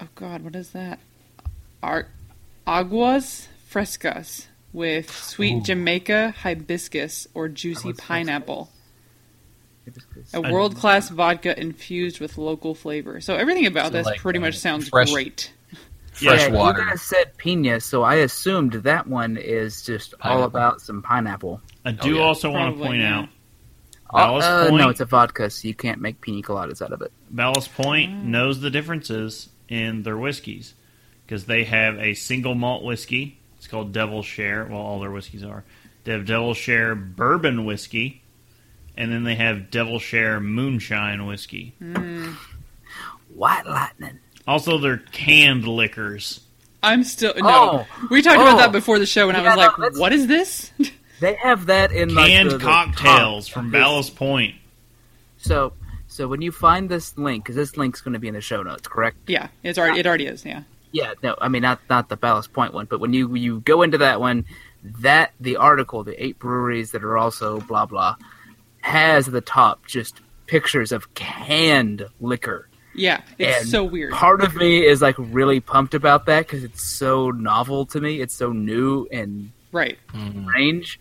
oh 0.00 0.08
god, 0.14 0.42
what 0.42 0.54
is 0.54 0.70
that? 0.70 1.00
Ar- 1.82 2.08
aguas 2.66 3.48
frescas 3.70 4.46
with 4.72 5.10
sweet 5.10 5.56
Ooh. 5.56 5.62
Jamaica 5.62 6.34
hibiscus 6.42 7.26
or 7.34 7.48
juicy 7.48 7.88
Aguas 7.90 8.00
frescas. 9.90 10.32
pineapple. 10.32 10.44
A 10.44 10.48
I- 10.48 10.52
world 10.52 10.76
class 10.76 11.08
vodka 11.08 11.58
infused 11.60 12.20
with 12.20 12.38
local 12.38 12.74
flavor. 12.74 13.20
So 13.20 13.34
everything 13.36 13.66
about 13.66 13.86
So 13.86 13.90
this 13.98 14.06
like, 14.06 14.20
pretty 14.20 14.38
uh, 14.38 14.42
much 14.42 14.58
sounds 14.58 14.88
fresh- 14.88 15.10
great. 15.12 15.52
fresh 16.12 16.48
yeah, 16.48 16.48
water. 16.48 16.82
You 16.82 16.88
guys 16.90 17.02
said 17.02 17.36
pina, 17.36 17.80
so 17.80 18.02
I 18.02 18.16
assumed 18.16 18.72
that 18.72 19.06
one 19.06 19.36
is 19.36 19.82
just 19.82 20.14
all 20.20 20.42
about 20.44 20.80
some 20.80 21.02
pineapple. 21.02 21.60
I 21.84 21.92
do 21.92 22.16
yeah. 22.16 22.22
also 22.22 22.50
want 22.50 22.76
to 22.76 22.82
point 22.84 23.00
yeah. 23.00 23.18
out 23.20 23.28
Ballast 24.10 24.48
uh, 24.48 24.68
Point. 24.70 24.82
no, 24.82 24.88
it's 24.88 25.00
a 25.00 25.04
vodka, 25.04 25.50
so 25.50 25.68
you 25.68 25.74
can't 25.74 26.00
make 26.00 26.20
pina 26.20 26.42
coladas 26.42 26.80
out 26.80 26.92
of 26.92 27.02
it. 27.02 27.12
Ballast 27.30 27.72
Point 27.74 28.10
Mm. 28.10 28.24
knows 28.24 28.60
the 28.60 28.70
differences 28.70 29.48
in 29.68 30.02
their 30.02 30.16
whiskeys 30.16 30.74
because 31.26 31.44
they 31.44 31.64
have 31.64 31.98
a 31.98 32.14
single 32.14 32.54
malt 32.54 32.84
whiskey. 32.84 33.38
It's 33.58 33.66
called 33.66 33.92
Devil's 33.92 34.24
Share. 34.24 34.64
Well, 34.64 34.80
all 34.80 35.00
their 35.00 35.10
whiskeys 35.10 35.44
are. 35.44 35.64
They 36.04 36.12
have 36.12 36.24
Devil 36.24 36.54
Share 36.54 36.94
bourbon 36.94 37.66
whiskey, 37.66 38.22
and 38.98 39.10
then 39.10 39.22
they 39.24 39.36
have 39.36 39.70
Devil 39.70 39.98
Share 39.98 40.40
moonshine 40.40 41.24
whiskey. 41.24 41.72
Mm. 41.82 42.34
White 43.34 43.66
lightning. 43.66 44.18
Also, 44.46 44.76
they're 44.78 44.98
canned 45.12 45.66
liquors. 45.66 46.40
I'm 46.82 47.04
still 47.04 47.32
no. 47.36 47.86
Oh. 47.90 48.06
we 48.10 48.22
talked 48.22 48.40
about 48.40 48.54
Oh. 48.54 48.58
that 48.58 48.72
before 48.72 48.98
the 48.98 49.06
show, 49.06 49.28
and 49.28 49.36
I 49.36 49.42
was 49.42 49.50
no, 49.56 49.62
like, 49.62 49.76
that's- 49.76 49.98
"What 49.98 50.12
is 50.12 50.26
this?" 50.26 50.70
They 51.20 51.34
have 51.34 51.66
that 51.66 51.90
in 51.90 52.14
like, 52.14 52.28
Canned 52.30 52.50
the- 52.52 52.58
the 52.58 52.64
cocktails 52.64 53.48
top 53.48 53.54
from 53.54 53.66
of 53.66 53.72
Ballast 53.72 54.14
Point. 54.14 54.54
So, 55.38 55.72
so 56.06 56.28
when 56.28 56.42
you 56.42 56.52
find 56.52 56.88
this 56.88 57.18
link, 57.18 57.42
because 57.42 57.56
this 57.56 57.76
link's 57.76 58.00
going 58.00 58.12
to 58.12 58.20
be 58.20 58.28
in 58.28 58.34
the 58.34 58.40
show 58.40 58.62
notes, 58.62 58.86
correct? 58.86 59.16
yeah, 59.26 59.48
it's 59.64 59.80
already 59.80 59.98
it 59.98 60.06
already 60.06 60.26
is. 60.26 60.44
Yeah, 60.44 60.62
Yeah, 60.92 61.14
no, 61.22 61.34
I 61.40 61.48
mean 61.48 61.62
not 61.62 61.80
not 61.90 62.08
the 62.08 62.16
Ballast 62.16 62.52
Point 62.52 62.72
one, 62.72 62.86
but 62.86 63.00
when 63.00 63.12
you 63.14 63.34
you 63.34 63.58
go 63.60 63.82
into 63.82 63.98
that 63.98 64.20
one, 64.20 64.44
that 65.00 65.32
the 65.40 65.56
article, 65.56 66.04
the 66.04 66.22
eight 66.24 66.38
breweries 66.38 66.92
that 66.92 67.02
are 67.02 67.18
also 67.18 67.60
blah 67.62 67.86
blah, 67.86 68.14
has 68.88 69.28
at 69.28 69.32
the 69.34 69.40
top 69.40 69.86
just 69.86 70.20
pictures 70.46 70.90
of 70.92 71.14
canned 71.14 72.06
liquor. 72.20 72.68
yeah, 72.94 73.20
it's 73.38 73.60
And 73.60 73.68
so 73.68 73.84
weird. 73.84 74.12
Part 74.12 74.42
of 74.42 74.56
me 74.56 74.84
is 74.84 75.00
like 75.02 75.14
really 75.18 75.60
pumped 75.60 75.94
about 75.94 76.26
that 76.26 76.46
because 76.46 76.64
it's 76.64 76.82
so 76.82 77.30
novel 77.30 77.86
to 77.86 78.00
me. 78.00 78.20
It's 78.20 78.34
so 78.34 78.50
new 78.52 79.06
and 79.12 79.52
right, 79.72 79.98
range. 80.54 80.98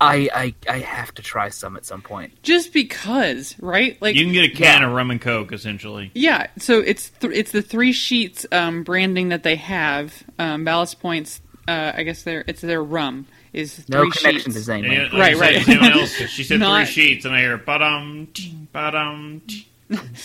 I, 0.00 0.28
I 0.34 0.54
I 0.68 0.78
have 0.80 1.14
to 1.14 1.22
try 1.22 1.48
some 1.50 1.76
at 1.76 1.86
some 1.86 2.02
point. 2.02 2.42
just 2.42 2.72
because, 2.72 3.54
right? 3.60 3.96
Like, 4.02 4.16
You 4.16 4.24
can 4.24 4.32
get 4.32 4.44
a 4.46 4.48
can 4.48 4.80
Yeah. 4.80 4.86
of 4.88 4.92
rum 4.94 5.12
and 5.12 5.20
coke, 5.20 5.52
essentially. 5.52 6.10
yeah. 6.14 6.48
So 6.58 6.80
it's 6.80 7.10
th- 7.10 7.32
it's 7.32 7.52
the 7.52 7.62
three 7.62 7.92
sheets 7.92 8.44
um, 8.50 8.82
branding 8.82 9.28
that 9.28 9.44
they 9.44 9.54
have. 9.56 10.24
Um, 10.40 10.64
Ballast 10.64 10.98
Points. 11.00 11.40
Uh, 11.68 11.92
I 11.94 12.02
guess 12.02 12.24
they're 12.24 12.42
it's 12.48 12.60
their 12.62 12.82
rum 12.82 13.28
is 13.52 13.74
three 13.74 13.84
No 13.88 14.10
connection 14.10 14.32
sheets. 14.52 14.54
to 14.54 14.60
Zane. 14.62 14.84
And, 14.84 15.12
like 15.12 15.12
Right, 15.12 15.36
I 15.36 15.38
right. 15.38 15.68
anyone 15.68 15.92
else? 15.92 16.10
She 16.14 16.42
said 16.44 16.60
Not- 16.60 16.86
three 16.86 16.92
sheets, 16.92 17.24
and 17.24 17.34
I 17.34 17.40
hear 17.40 17.56
ba-dum, 17.58 18.28
tee, 18.32 18.54
ba-dum. 18.72 19.42
tee. 19.46 19.66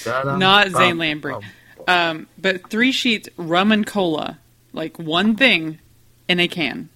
Ta-dum, 0.03 0.39
Not 0.39 0.71
bum, 0.71 0.81
Zane 0.81 0.97
Lamprey. 0.97 1.33
bum. 1.33 1.43
Um, 1.87 2.27
but 2.37 2.69
three 2.69 2.91
sheets 2.91 3.29
rum 3.37 3.71
and 3.71 3.85
cola, 3.85 4.37
like 4.73 4.97
one 4.97 5.35
thing 5.35 5.79
in 6.27 6.39
a 6.39 6.47
can, 6.47 6.89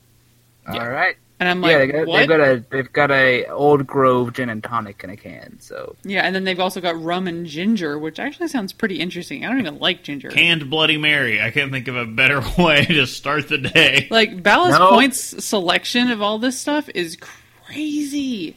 All 0.67 0.87
right. 0.89 1.15
And 1.41 1.49
I'm 1.49 1.63
yeah, 1.63 1.79
they 1.79 1.87
got, 1.87 2.05
what? 2.05 2.19
they've 2.19 2.27
got 2.27 2.39
a 2.39 2.63
they've 2.69 2.93
got 2.93 3.09
a 3.09 3.45
Old 3.47 3.87
Grove 3.87 4.33
gin 4.33 4.47
and 4.47 4.63
tonic 4.63 5.03
in 5.03 5.09
a 5.09 5.17
can. 5.17 5.59
So 5.59 5.95
Yeah, 6.03 6.21
and 6.21 6.35
then 6.35 6.43
they've 6.43 6.59
also 6.59 6.79
got 6.79 7.01
rum 7.01 7.27
and 7.27 7.47
ginger, 7.47 7.97
which 7.97 8.19
actually 8.19 8.47
sounds 8.47 8.73
pretty 8.73 8.99
interesting. 8.99 9.43
I 9.43 9.49
don't 9.49 9.59
even 9.59 9.79
like 9.79 10.03
ginger. 10.03 10.29
Canned 10.29 10.69
Bloody 10.69 10.97
Mary. 10.97 11.41
I 11.41 11.49
can't 11.49 11.71
think 11.71 11.87
of 11.87 11.95
a 11.95 12.05
better 12.05 12.43
way 12.59 12.85
to 12.85 13.07
start 13.07 13.49
the 13.49 13.57
day. 13.57 14.07
Like 14.11 14.43
Ballast 14.43 14.77
No. 14.77 14.91
Point's 14.91 15.43
selection 15.43 16.11
of 16.11 16.21
all 16.21 16.37
this 16.37 16.59
stuff 16.59 16.87
is 16.93 17.17
crazy. 17.65 18.55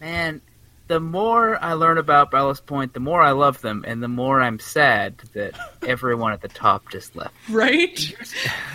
man, 0.00 0.40
the 0.88 1.00
more 1.00 1.62
I 1.62 1.72
learn 1.72 1.98
about 1.98 2.30
Ballast 2.30 2.64
Point, 2.66 2.92
the 2.94 3.00
more 3.00 3.20
I 3.20 3.32
love 3.32 3.60
them, 3.60 3.84
and 3.86 4.02
the 4.02 4.08
more 4.08 4.40
I'm 4.40 4.58
sad 4.60 5.16
that 5.34 5.52
everyone 5.86 6.32
at 6.32 6.40
the 6.42 6.48
top 6.48 6.90
just 6.90 7.16
left. 7.16 7.34
Right? 7.50 7.96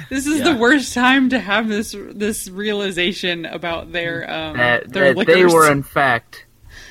This 0.10 0.26
is 0.28 0.40
Yeah. 0.40 0.54
the 0.54 0.60
worst 0.60 0.94
time 0.94 1.30
to 1.30 1.40
have 1.40 1.68
this 1.70 1.96
this 1.98 2.50
realization 2.50 3.46
about 3.46 3.92
their 3.92 4.30
um 4.30 4.58
That, 4.58 4.92
their 4.92 5.14
that 5.14 5.28
they 5.28 5.46
were 5.46 5.72
in 5.72 5.84
fact 5.84 6.46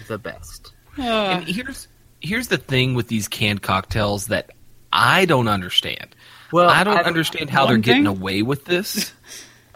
the 0.09 0.19
best. 0.19 0.73
Ugh. 0.99 1.05
And 1.05 1.45
here's 1.45 1.89
here's 2.21 2.49
the 2.49 2.59
thing 2.59 2.95
with 2.95 3.09
these 3.09 3.29
canned 3.29 3.63
cocktails 3.63 4.27
that 4.27 4.51
I 4.93 5.25
don't 5.27 5.49
understand. 5.49 6.15
Well, 6.53 6.69
I 6.69 6.83
don't 6.83 6.99
I've- 6.99 7.07
understand 7.09 7.49
how 7.51 7.67
they're 7.67 7.77
getting 7.77 8.05
thing- 8.05 8.17
away 8.19 8.43
with 8.43 8.65
this. 8.65 9.13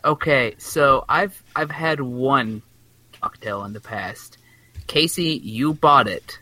Okay, 0.06 0.54
so 0.58 1.02
I've 1.08 1.42
I've 1.56 1.70
had 1.70 1.98
one 2.02 2.60
cocktail 3.22 3.64
in 3.64 3.72
the 3.72 3.80
past. 3.80 4.36
Casey, 4.86 5.40
you 5.42 5.74
bought 5.74 6.06
it, 6.08 6.38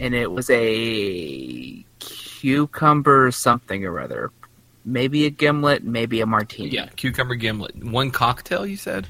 and 0.00 0.14
it 0.14 0.30
was 0.30 0.50
a 0.50 1.84
cucumber 2.00 3.30
something 3.30 3.84
or 3.84 4.00
other. 4.00 4.30
Maybe 4.84 5.26
a 5.26 5.30
gimlet, 5.30 5.84
maybe 5.84 6.20
a 6.20 6.26
martini. 6.26 6.70
yeah, 6.70 6.86
cucumber 6.96 7.34
gimlet. 7.34 7.76
One 7.84 8.10
cocktail, 8.10 8.64
you 8.66 8.76
said? 8.76 9.06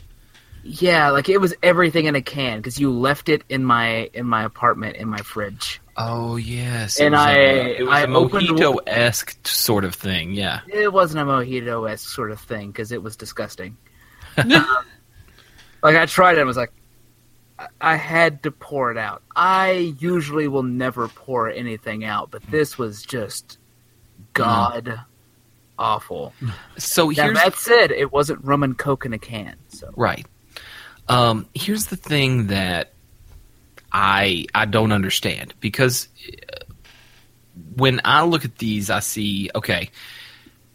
Yeah, 0.64 1.10
like 1.10 1.28
it 1.28 1.38
was 1.40 1.54
everything 1.62 2.06
in 2.06 2.16
a 2.16 2.20
can 2.22 2.58
because 2.58 2.78
you 2.80 2.90
left 2.90 3.28
it 3.28 3.42
in 3.48 3.64
my 3.64 4.10
in 4.12 4.26
my 4.26 4.42
apartment 4.44 4.96
in 4.96 5.08
my 5.08 5.18
fridge. 5.18 5.80
Oh 5.96 6.36
yes, 6.36 6.98
And 7.00 7.14
I- 7.16 7.32
a, 7.32 7.76
it 7.78 7.82
was 7.84 7.92
I 7.92 8.00
a 8.02 8.06
mojito 8.06 8.78
esque 8.86 9.46
sort 9.46 9.84
of 9.84 9.94
thing. 9.94 10.32
Yeah, 10.32 10.60
It 10.68 10.92
wasn't 10.92 11.22
a 11.22 11.24
mojito 11.30 11.88
esque 11.90 12.08
sort 12.08 12.32
of 12.32 12.40
thing 12.40 12.70
because 12.72 12.90
it 12.92 13.02
was 13.02 13.16
disgusting. 13.16 13.76
Like 15.80 15.94
I 15.94 16.06
tried 16.06 16.32
it, 16.36 16.38
and 16.40 16.46
was 16.48 16.56
like, 16.56 16.72
I- 17.80 17.96
had 17.96 18.42
to 18.44 18.50
pour 18.50 18.90
it 18.90 18.96
out. 18.96 19.22
I 19.34 19.94
usually 19.98 20.48
will 20.48 20.62
never 20.62 21.08
pour 21.08 21.50
anything 21.50 22.04
out, 22.04 22.30
but 22.30 22.42
this 22.50 22.78
was 22.78 23.02
just 23.02 23.58
god 24.32 25.00
awful. 25.78 26.32
so 26.76 27.10
Now 27.10 27.24
here's 27.24 27.36
that 27.38 27.54
said, 27.56 27.90
it 27.90 28.12
wasn't 28.12 28.44
rum 28.44 28.62
and 28.62 28.76
coke 28.76 29.06
in 29.06 29.12
a 29.12 29.18
can. 29.18 29.56
So 29.68 29.92
Right. 29.96 30.26
Um, 31.08 31.46
here's 31.54 31.86
the 31.86 31.96
thing 31.96 32.48
that 32.48 32.92
I 33.92 34.46
I 34.54 34.66
don't 34.66 34.92
understand 34.92 35.54
because 35.60 36.08
uh, 36.28 36.64
when 37.76 38.00
I 38.04 38.24
look 38.24 38.44
at 38.44 38.58
these, 38.58 38.90
I 38.90 39.00
see 39.00 39.50
okay. 39.54 39.90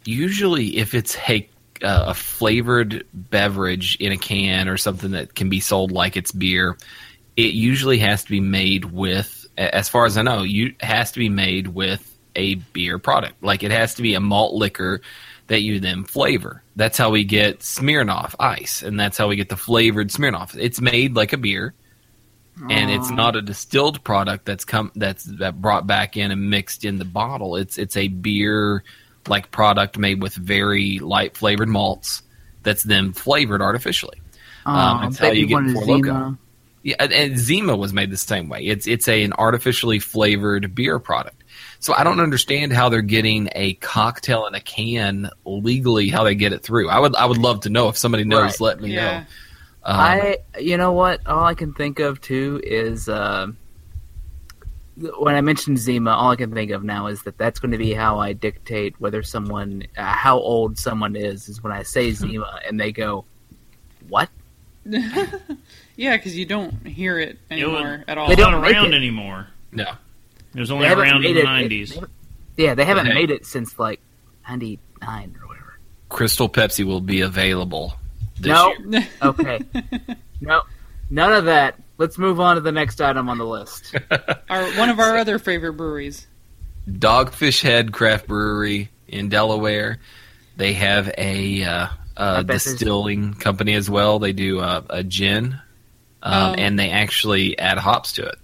Usually, 0.05 0.77
if 0.77 0.93
it's 0.93 1.15
a 1.29 1.47
uh, 1.83 2.05
a 2.07 2.13
flavored 2.13 3.05
beverage 3.13 3.97
in 3.97 4.11
a 4.11 4.17
can 4.17 4.69
or 4.69 4.77
something 4.77 5.11
that 5.11 5.35
can 5.35 5.49
be 5.49 5.59
sold 5.59 5.91
like 5.91 6.17
it's 6.17 6.31
beer, 6.31 6.77
it 7.35 7.53
usually 7.53 7.97
has 7.99 8.23
to 8.23 8.29
be 8.29 8.39
made 8.39 8.85
with, 8.85 9.45
as 9.57 9.89
far 9.89 10.05
as 10.05 10.17
I 10.17 10.21
know, 10.21 10.43
you 10.43 10.73
has 10.79 11.11
to 11.11 11.19
be 11.19 11.29
made 11.29 11.67
with 11.67 12.09
a 12.35 12.55
beer 12.55 12.99
product. 12.99 13.43
Like 13.43 13.63
it 13.63 13.71
has 13.71 13.95
to 13.95 14.01
be 14.01 14.13
a 14.13 14.19
malt 14.19 14.53
liquor 14.53 15.01
that 15.47 15.61
you 15.61 15.79
then 15.79 16.03
flavor. 16.03 16.63
That's 16.75 16.97
how 16.97 17.11
we 17.11 17.23
get 17.23 17.59
Smirnoff 17.59 18.35
Ice, 18.39 18.81
and 18.81 18.99
that's 18.99 19.17
how 19.17 19.27
we 19.27 19.35
get 19.35 19.49
the 19.49 19.57
flavored 19.57 20.09
Smirnoff. 20.09 20.55
It's 20.57 20.81
made 20.81 21.15
like 21.15 21.33
a 21.33 21.37
beer, 21.37 21.73
and 22.69 22.89
it's 22.89 23.09
not 23.09 23.35
a 23.35 23.41
distilled 23.41 24.03
product 24.03 24.45
that's 24.45 24.65
come 24.65 24.91
that's 24.95 25.23
that 25.25 25.61
brought 25.61 25.85
back 25.85 26.17
in 26.17 26.31
and 26.31 26.49
mixed 26.49 26.85
in 26.85 26.97
the 26.97 27.05
bottle. 27.05 27.55
It's 27.55 27.77
it's 27.77 27.97
a 27.97 28.07
beer 28.07 28.83
like 29.27 29.51
product 29.51 29.97
made 29.97 30.21
with 30.21 30.33
very 30.33 30.99
light 30.99 31.35
flavored 31.37 31.69
malts 31.69 32.21
that's 32.63 32.83
then 32.83 33.13
flavored 33.13 33.61
artificially. 33.61 34.21
Um, 34.65 35.01
that's 35.01 35.17
how 35.17 35.31
you 35.31 35.45
get 35.47 35.57
Four 35.71 35.83
Loko. 35.83 36.37
Yeah, 36.83 36.95
and- 36.99 37.13
and 37.13 37.37
Zima 37.39 37.75
was 37.77 37.93
made 37.93 38.09
the 38.11 38.17
same 38.17 38.49
way. 38.49 38.61
It's 38.65 38.87
it's 38.87 39.07
a, 39.07 39.23
an 39.23 39.33
artificially 39.33 39.99
flavored 39.99 40.75
beer 40.75 40.99
product. 40.99 41.43
So 41.79 41.93
I 41.93 42.03
don't 42.03 42.19
understand 42.19 42.73
how 42.73 42.89
they're 42.89 43.01
getting 43.01 43.49
a 43.55 43.73
cocktail 43.75 44.47
in 44.47 44.55
a 44.55 44.59
can 44.59 45.29
legally. 45.45 46.09
How 46.09 46.23
they 46.23 46.35
get 46.35 46.51
it 46.53 46.63
through? 46.63 46.89
I 46.89 46.99
would 46.99 47.15
I 47.15 47.25
would 47.25 47.37
love 47.37 47.61
to 47.61 47.69
know 47.69 47.87
if 47.89 47.97
somebody 47.97 48.23
knows. 48.25 48.51
Right. 48.51 48.61
Let 48.61 48.81
me 48.81 48.93
Yeah. 48.93 49.19
know. 49.19 49.25
Um, 49.85 49.99
I, 49.99 50.37
you 50.59 50.77
know 50.77 50.93
what? 50.93 51.25
All 51.27 51.43
I 51.43 51.55
can 51.55 51.73
think 51.73 51.99
of 51.99 52.21
too 52.21 52.61
is 52.63 53.09
uh, 53.09 53.47
when 54.95 55.35
I 55.35 55.41
mentioned 55.41 55.79
Zima, 55.79 56.11
all 56.11 56.31
I 56.31 56.35
can 56.35 56.53
think 56.53 56.71
of 56.71 56.83
now 56.83 57.07
is 57.07 57.23
that 57.23 57.37
that's 57.37 57.59
going 57.59 57.71
to 57.71 57.77
be 57.77 57.93
how 57.93 58.19
I 58.19 58.33
dictate 58.33 58.95
whether 58.99 59.23
someone, 59.23 59.83
uh, 59.97 60.03
how 60.03 60.37
old 60.39 60.77
someone 60.77 61.15
is, 61.15 61.49
is 61.49 61.63
when 61.63 61.73
I 61.73 61.83
say 61.83 62.11
Zima 62.21 62.59
and 62.67 62.79
they 62.79 62.91
go, 62.91 63.25
"What?" 64.07 64.29
Yeah, 65.95 66.17
because 66.17 66.35
you 66.35 66.45
don't 66.47 66.87
hear 66.87 67.19
it 67.19 67.37
anymore 67.51 68.03
at 68.07 68.17
all. 68.17 68.27
They 68.27 68.33
It's 68.33 68.41
not 68.41 68.51
don't 68.51 68.63
around 68.63 68.93
it. 68.93 68.97
anymore. 68.97 69.47
No. 69.71 69.85
It 70.55 70.59
was 70.59 70.71
only 70.71 70.87
around 70.87 71.23
in 71.23 71.35
the 71.35 71.41
it- 71.41 71.45
nineties. 71.45 71.95
they 72.55 72.63
Yeah, 72.65 72.73
they 72.75 72.83
haven't 72.85 73.07
Okay. 73.07 73.13
made 73.13 73.29
it 73.31 73.45
since 73.45 73.77
like 73.77 73.99
'99 74.49 75.35
or 75.41 75.47
whatever. 75.47 75.77
Crystal 76.09 76.49
Pepsi 76.49 76.83
will 76.83 76.99
be 77.01 77.21
available 77.21 77.93
this 78.39 78.47
No. 78.51 78.73
year. 78.89 79.07
Okay, 79.21 79.59
no, 80.41 80.63
none 81.11 81.31
of 81.33 81.45
that. 81.45 81.79
Let's 82.03 82.17
move 82.17 82.41
on 82.41 82.55
to 82.55 82.61
the 82.61 82.73
next 82.73 82.99
item 82.99 83.29
on 83.29 83.37
the 83.37 83.45
list. 83.45 83.95
our, 84.49 84.65
one 84.73 84.89
of 84.89 84.99
our 84.99 85.15
other 85.15 85.39
favorite 85.39 85.75
breweries. 85.77 86.27
Dogfish 86.85 87.61
Head 87.61 87.93
Craft 87.93 88.27
Brewery 88.27 88.89
in 89.07 89.29
Delaware. 89.29 89.99
They 90.57 90.73
have 90.73 91.09
a, 91.17 91.63
uh, 91.63 91.87
I 92.17 92.39
a 92.39 92.43
bet 92.43 92.47
there's- 92.47 92.65
distilling 92.65 93.35
company 93.35 93.73
as 93.75 93.89
well. 93.89 94.19
They 94.19 94.33
do 94.33 94.59
uh, 94.59 94.81
a 94.89 95.01
gin, 95.05 95.53
um, 96.21 96.33
Oh. 96.33 96.53
and 96.57 96.77
they 96.77 96.89
actually 96.89 97.57
add 97.57 97.77
hops 97.77 98.11
to 98.15 98.25
it. 98.27 98.35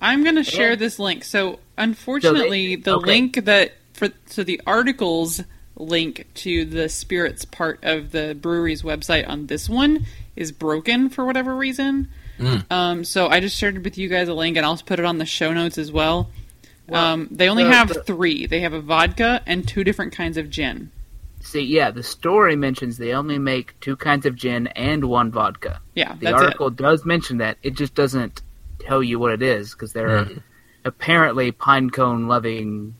I'm 0.00 0.22
going 0.22 0.36
to 0.36 0.44
share 0.44 0.76
this 0.76 1.00
link. 1.00 1.24
So, 1.24 1.58
unfortunately, 1.76 2.76
the 2.76 2.98
okay. 2.98 3.06
link 3.06 3.44
that 3.46 3.72
for 3.94 4.10
so 4.26 4.44
the 4.44 4.60
articles 4.64 5.42
link 5.74 6.28
to 6.34 6.64
the 6.66 6.88
spirits 6.88 7.44
part 7.44 7.80
of 7.82 8.12
the 8.12 8.38
brewery's 8.40 8.82
website 8.82 9.28
on 9.28 9.48
this 9.48 9.68
one 9.68 10.06
is 10.36 10.52
broken 10.52 11.08
for 11.08 11.24
whatever 11.24 11.56
reason. 11.56 12.06
Mm. 12.38 12.70
Um, 12.70 13.04
so 13.04 13.28
I 13.28 13.40
just 13.40 13.56
shared 13.56 13.82
with 13.84 13.98
you 13.98 14.08
guys 14.08 14.28
a 14.28 14.34
link, 14.34 14.56
and 14.56 14.64
I'll 14.64 14.76
put 14.76 14.98
it 14.98 15.04
on 15.04 15.18
the 15.18 15.26
show 15.26 15.52
notes 15.52 15.78
as 15.78 15.90
well. 15.92 16.30
Well, 16.88 17.04
um, 17.04 17.28
they 17.30 17.48
only 17.48 17.64
the- 17.64 17.70
have 17.72 17.88
the- 17.88 18.02
three. 18.02 18.46
They 18.46 18.60
have 18.60 18.72
a 18.72 18.80
vodka 18.80 19.42
and 19.46 19.66
two 19.66 19.84
different 19.84 20.12
kinds 20.12 20.36
of 20.36 20.48
gin. 20.50 20.90
See, 21.40 21.62
yeah, 21.62 21.90
the 21.90 22.02
story 22.02 22.56
mentions 22.56 22.98
they 22.98 23.12
only 23.12 23.38
make 23.38 23.78
two 23.80 23.96
kinds 23.96 24.26
of 24.26 24.34
gin 24.34 24.66
and 24.68 25.04
one 25.04 25.30
vodka. 25.30 25.80
Yeah, 25.94 26.14
The 26.14 26.26
that's 26.26 26.42
article 26.42 26.70
does 26.70 27.04
mention 27.04 27.38
that. 27.38 27.58
It 27.62 27.74
just 27.76 27.94
doesn't 27.94 28.42
tell 28.80 29.02
you 29.02 29.18
what 29.18 29.32
it 29.32 29.42
is 29.42 29.72
because 29.72 29.92
they're 29.92 30.24
Mhm. 30.24 30.42
apparently 30.84 31.50
pine 31.52 31.90
cone 31.90 32.26
loving. 32.28 32.94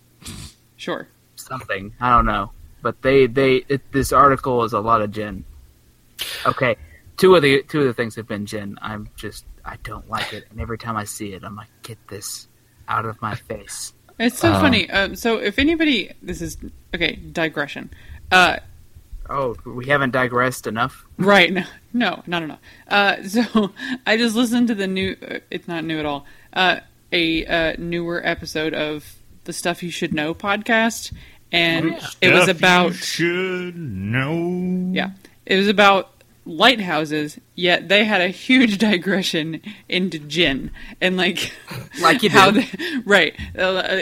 Sure. 0.77 1.09
something. 1.37 1.93
I 2.01 2.11
don't 2.11 2.27
know, 2.27 2.51
but 2.83 3.01
they 3.03 3.27
they 3.27 3.65
it, 3.69 3.81
this 3.93 4.13
article 4.13 4.65
is 4.65 4.73
a 4.75 4.81
lot 4.81 5.01
of 5.01 5.11
gin. 5.13 5.45
Okay, 6.45 6.77
two 7.19 7.35
of 7.37 7.43
the 7.43 7.63
two 7.65 7.81
of 7.81 7.87
the 7.87 7.93
things 7.95 8.17
have 8.17 8.27
been 8.27 8.47
gin. 8.47 8.79
I'm 8.81 9.11
just 9.17 9.45
I 9.65 9.77
don't 9.85 10.09
like 10.09 10.33
it, 10.33 10.45
and 10.51 10.61
every 10.61 10.79
time 10.79 10.97
I 10.97 11.05
see 11.05 11.35
it, 11.35 11.45
I'm 11.45 11.55
like, 11.57 11.69
get 11.83 11.99
this 12.09 12.49
out 12.89 13.05
of 13.05 13.21
my 13.21 13.35
face. 13.35 13.93
It's 14.19 14.39
so 14.39 14.53
Um, 14.53 14.61
funny. 14.63 14.89
Um, 14.91 15.15
so 15.15 15.37
if 15.37 15.59
anybody, 15.59 16.11
this 16.23 16.41
is 16.41 16.57
okay. 16.95 17.17
Digression. 17.17 17.91
Uh, 18.33 18.59
Oh, 19.31 19.55
we 19.67 19.85
haven't 19.85 20.13
digressed 20.13 20.67
enough. 20.67 21.05
Right. 21.19 21.53
No, 21.53 21.63
no, 21.93 22.23
not 22.27 22.43
enough. 22.43 22.61
Uh, 22.89 23.23
so 23.25 23.75
I 24.07 24.17
just 24.17 24.35
listened 24.35 24.69
to 24.69 24.75
the 24.75 24.87
new. 24.87 25.17
Uh, 25.21 25.41
it's 25.51 25.69
not 25.69 25.85
new 25.85 25.99
at 25.99 26.07
all. 26.07 26.25
Uh, 26.55 26.77
a 27.13 27.45
uh, 27.45 27.75
newer 27.79 28.27
episode 28.27 28.73
of 28.73 29.17
the 29.45 29.53
Stuff 29.53 29.83
You 29.83 29.91
Should 29.91 30.15
Know 30.15 30.33
podcast, 30.33 31.13
and 31.53 31.95
it 32.23 32.33
was 32.33 32.49
about 32.49 32.93
you 32.93 32.93
should 32.95 33.77
know. 33.77 34.93
yeah, 34.95 35.11
it 35.45 35.57
was 35.57 35.69
about 35.69 36.18
lighthouses. 36.49 37.39
Yet 37.55 37.89
they 37.89 38.05
had 38.05 38.21
a 38.21 38.29
huge 38.29 38.79
digression 38.89 39.61
into 39.89 40.19
gin 40.19 40.71
and 41.01 41.17
like 41.17 41.53
Like 42.01 42.23
you 42.23 42.31
how 42.31 42.51
do. 42.51 42.63
they, 42.63 42.69
right. 43.05 43.35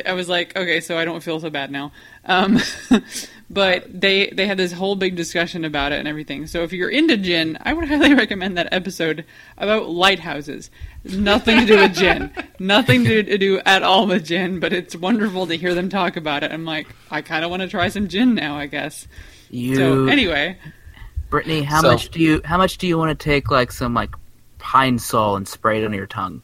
I 0.06 0.12
was 0.12 0.28
like, 0.28 0.56
okay, 0.56 0.80
so 0.80 0.96
I 0.96 1.04
don't 1.04 1.22
feel 1.22 1.40
so 1.40 1.50
bad 1.50 1.70
now. 1.70 1.92
Um, 2.24 2.58
but 3.50 3.84
they 4.00 4.28
they 4.30 4.46
had 4.46 4.56
this 4.58 4.72
whole 4.72 4.96
big 4.96 5.16
discussion 5.16 5.64
about 5.64 5.92
it 5.92 5.98
and 5.98 6.08
everything. 6.08 6.46
So 6.46 6.62
if 6.62 6.72
you're 6.72 6.90
into 6.90 7.16
gin, 7.16 7.58
I 7.62 7.72
would 7.72 7.88
highly 7.88 8.14
recommend 8.14 8.56
that 8.58 8.68
episode 8.72 9.24
about 9.56 9.88
lighthouses. 9.88 10.70
Nothing 11.04 11.60
to 11.60 11.66
do 11.66 11.76
with 11.78 11.94
gin. 11.94 12.32
Nothing 12.58 13.04
to, 13.04 13.22
to 13.22 13.38
do 13.38 13.60
at 13.64 13.82
all 13.82 14.06
with 14.06 14.24
gin, 14.24 14.60
but 14.60 14.72
it's 14.72 14.96
wonderful 14.96 15.46
to 15.46 15.56
hear 15.56 15.74
them 15.74 15.88
talk 15.88 16.16
about 16.16 16.42
it. 16.42 16.52
I'm 16.52 16.64
like, 16.64 16.88
I 17.10 17.22
kind 17.22 17.44
of 17.44 17.50
want 17.50 17.62
to 17.62 17.68
try 17.68 17.88
some 17.88 18.08
gin 18.08 18.34
now, 18.34 18.56
I 18.56 18.66
guess. 18.66 19.06
You, 19.48 19.76
So 19.76 20.06
anyway, 20.06 20.58
Brittany, 21.30 21.62
how 21.62 21.80
So- 21.82 21.92
much 21.92 22.10
do 22.10 22.20
you 22.20 22.40
how 22.44 22.58
much 22.58 22.78
do 22.78 22.86
you 22.86 22.96
want 22.98 23.18
to 23.18 23.24
take 23.24 23.50
like 23.50 23.72
some 23.72 23.94
like 23.94 24.14
pine 24.58 24.98
sol 24.98 25.36
and 25.36 25.46
spray 25.46 25.82
it 25.82 25.84
on 25.86 25.92
your 25.92 26.06
tongue? 26.06 26.42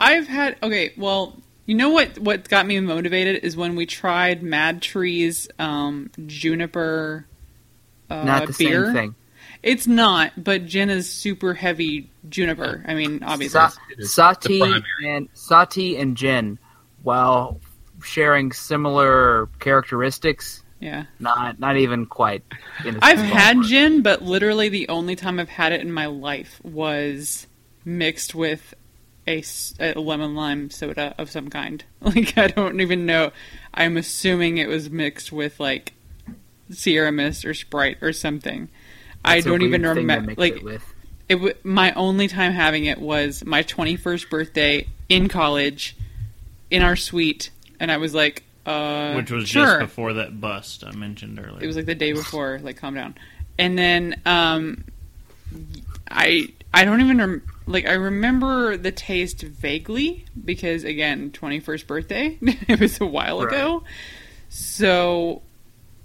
I've 0.00 0.26
had 0.28 0.56
okay. 0.62 0.92
Well, 0.96 1.36
you 1.66 1.74
know 1.74 1.90
what? 1.90 2.18
What 2.18 2.48
got 2.48 2.66
me 2.66 2.78
motivated 2.80 3.42
is 3.44 3.56
when 3.56 3.76
we 3.76 3.86
tried 3.86 4.42
MadTree's 4.42 5.48
um, 5.58 6.10
juniper 6.26 7.26
uh, 8.10 8.22
Not 8.24 8.46
the 8.46 8.52
beer. 8.52 8.86
same 8.86 8.94
thing. 8.94 9.14
It's 9.62 9.86
not, 9.86 10.32
but 10.36 10.66
gin 10.66 10.90
is 10.90 11.10
super 11.10 11.54
heavy 11.54 12.10
juniper. 12.28 12.84
I 12.86 12.94
mean, 12.94 13.22
obviously, 13.24 13.58
Sa- 13.58 13.70
Sati 14.00 14.62
and 15.04 15.28
Sati 15.32 15.96
and 15.96 16.16
Jin, 16.16 16.58
while 17.02 17.58
sharing 18.02 18.52
similar 18.52 19.48
characteristics, 19.58 20.62
yeah. 20.80 21.04
not 21.18 21.58
not 21.58 21.76
even 21.76 22.06
quite. 22.06 22.42
In 22.84 22.98
I've 23.02 23.18
had 23.18 23.62
gin, 23.62 24.02
but 24.02 24.22
literally 24.22 24.68
the 24.68 24.88
only 24.88 25.16
time 25.16 25.38
I've 25.40 25.48
had 25.48 25.72
it 25.72 25.80
in 25.80 25.90
my 25.92 26.06
life 26.06 26.60
was 26.64 27.46
mixed 27.84 28.34
with 28.34 28.74
a 29.26 29.42
lemon 29.96 30.34
lime 30.36 30.70
soda 30.70 31.14
of 31.18 31.30
some 31.30 31.48
kind. 31.50 31.84
Like 32.00 32.38
I 32.38 32.46
don't 32.46 32.80
even 32.80 33.04
know. 33.06 33.32
I'm 33.74 33.96
assuming 33.96 34.58
it 34.58 34.68
was 34.68 34.88
mixed 34.90 35.32
with 35.32 35.58
like 35.58 35.92
Sierra 36.70 37.10
Mist 37.10 37.44
or 37.44 37.52
Sprite 37.54 37.98
or 38.00 38.12
something. 38.12 38.68
I 39.24 39.36
That's 39.36 39.46
a 39.46 39.48
don't 39.50 39.62
even 39.62 39.82
remember. 39.82 40.34
Like 40.36 40.56
it 40.56 40.62
with. 40.62 40.84
it 41.28 41.34
w- 41.34 41.54
my 41.64 41.90
only 41.94 42.28
time 42.28 42.52
having 42.52 42.84
it 42.84 43.00
was 43.00 43.44
my 43.44 43.64
21st 43.64 44.30
birthday 44.30 44.86
in 45.08 45.28
college 45.28 45.96
in 46.70 46.82
our 46.82 46.96
suite 46.96 47.50
and 47.78 47.92
i 47.92 47.96
was 47.96 48.12
like 48.14 48.42
uh 48.66 49.14
Which 49.14 49.30
was 49.30 49.48
sure. 49.48 49.64
just 49.64 49.78
before 49.80 50.14
that 50.14 50.40
bust 50.40 50.84
I 50.84 50.90
mentioned 50.94 51.38
earlier. 51.38 51.62
it 51.62 51.66
was 51.66 51.76
like 51.76 51.86
the 51.86 51.94
day 51.94 52.12
before 52.12 52.58
like 52.62 52.76
calm 52.76 52.94
down 52.94 53.14
and 53.58 53.78
then 53.78 54.20
um 54.26 54.84
i 56.10 56.48
i 56.74 56.84
don't 56.84 57.00
even 57.00 57.18
rem- 57.18 57.42
like 57.66 57.86
i 57.86 57.92
remember 57.94 58.76
the 58.76 58.90
taste 58.92 59.42
vaguely 59.42 60.24
because 60.44 60.84
again 60.84 61.30
21st 61.30 61.86
birthday 61.86 62.38
it 62.42 62.80
was 62.80 63.00
a 63.00 63.06
while 63.06 63.38
Right. 63.44 63.52
ago 63.54 63.84
so 64.48 65.42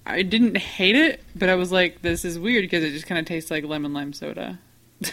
i 0.05 0.21
didn't 0.21 0.55
hate 0.57 0.95
it 0.95 1.21
but 1.35 1.49
i 1.49 1.55
was 1.55 1.71
like 1.71 2.01
this 2.01 2.23
is 2.23 2.37
weird 2.39 2.63
because 2.63 2.83
it 2.83 2.91
just 2.91 3.07
kind 3.07 3.19
of 3.19 3.25
tastes 3.25 3.49
like 3.51 3.63
lemon 3.63 3.93
lime 3.93 4.13
soda 4.13 4.59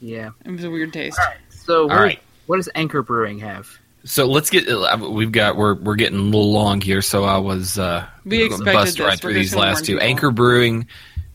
Yeah. 0.00 0.30
it 0.44 0.50
was 0.50 0.64
a 0.64 0.70
weird 0.70 0.92
taste 0.92 1.18
So, 1.50 1.86
what, 1.86 1.96
right. 1.96 2.20
what 2.46 2.56
does 2.56 2.68
Anchor 2.74 3.02
Brewing 3.02 3.38
have? 3.38 3.68
So 4.04 4.26
let's 4.26 4.50
get. 4.50 4.68
uh, 4.68 4.98
We've 5.10 5.30
got. 5.32 5.56
We're 5.56 5.74
we're 5.74 5.94
getting 5.96 6.18
a 6.18 6.22
little 6.22 6.52
long 6.52 6.80
here, 6.80 7.02
so 7.02 7.24
I 7.24 7.38
was. 7.38 7.78
Uh, 7.78 8.06
We 8.24 8.38
gonna 8.38 8.46
expected 8.46 8.72
bust 8.72 8.96
this. 8.96 9.00
right 9.00 9.10
We're 9.12 9.16
through 9.16 9.34
these 9.34 9.54
last 9.54 9.84
two. 9.84 9.94
people. 9.94 10.08
Anchor 10.08 10.30
Brewing, 10.32 10.86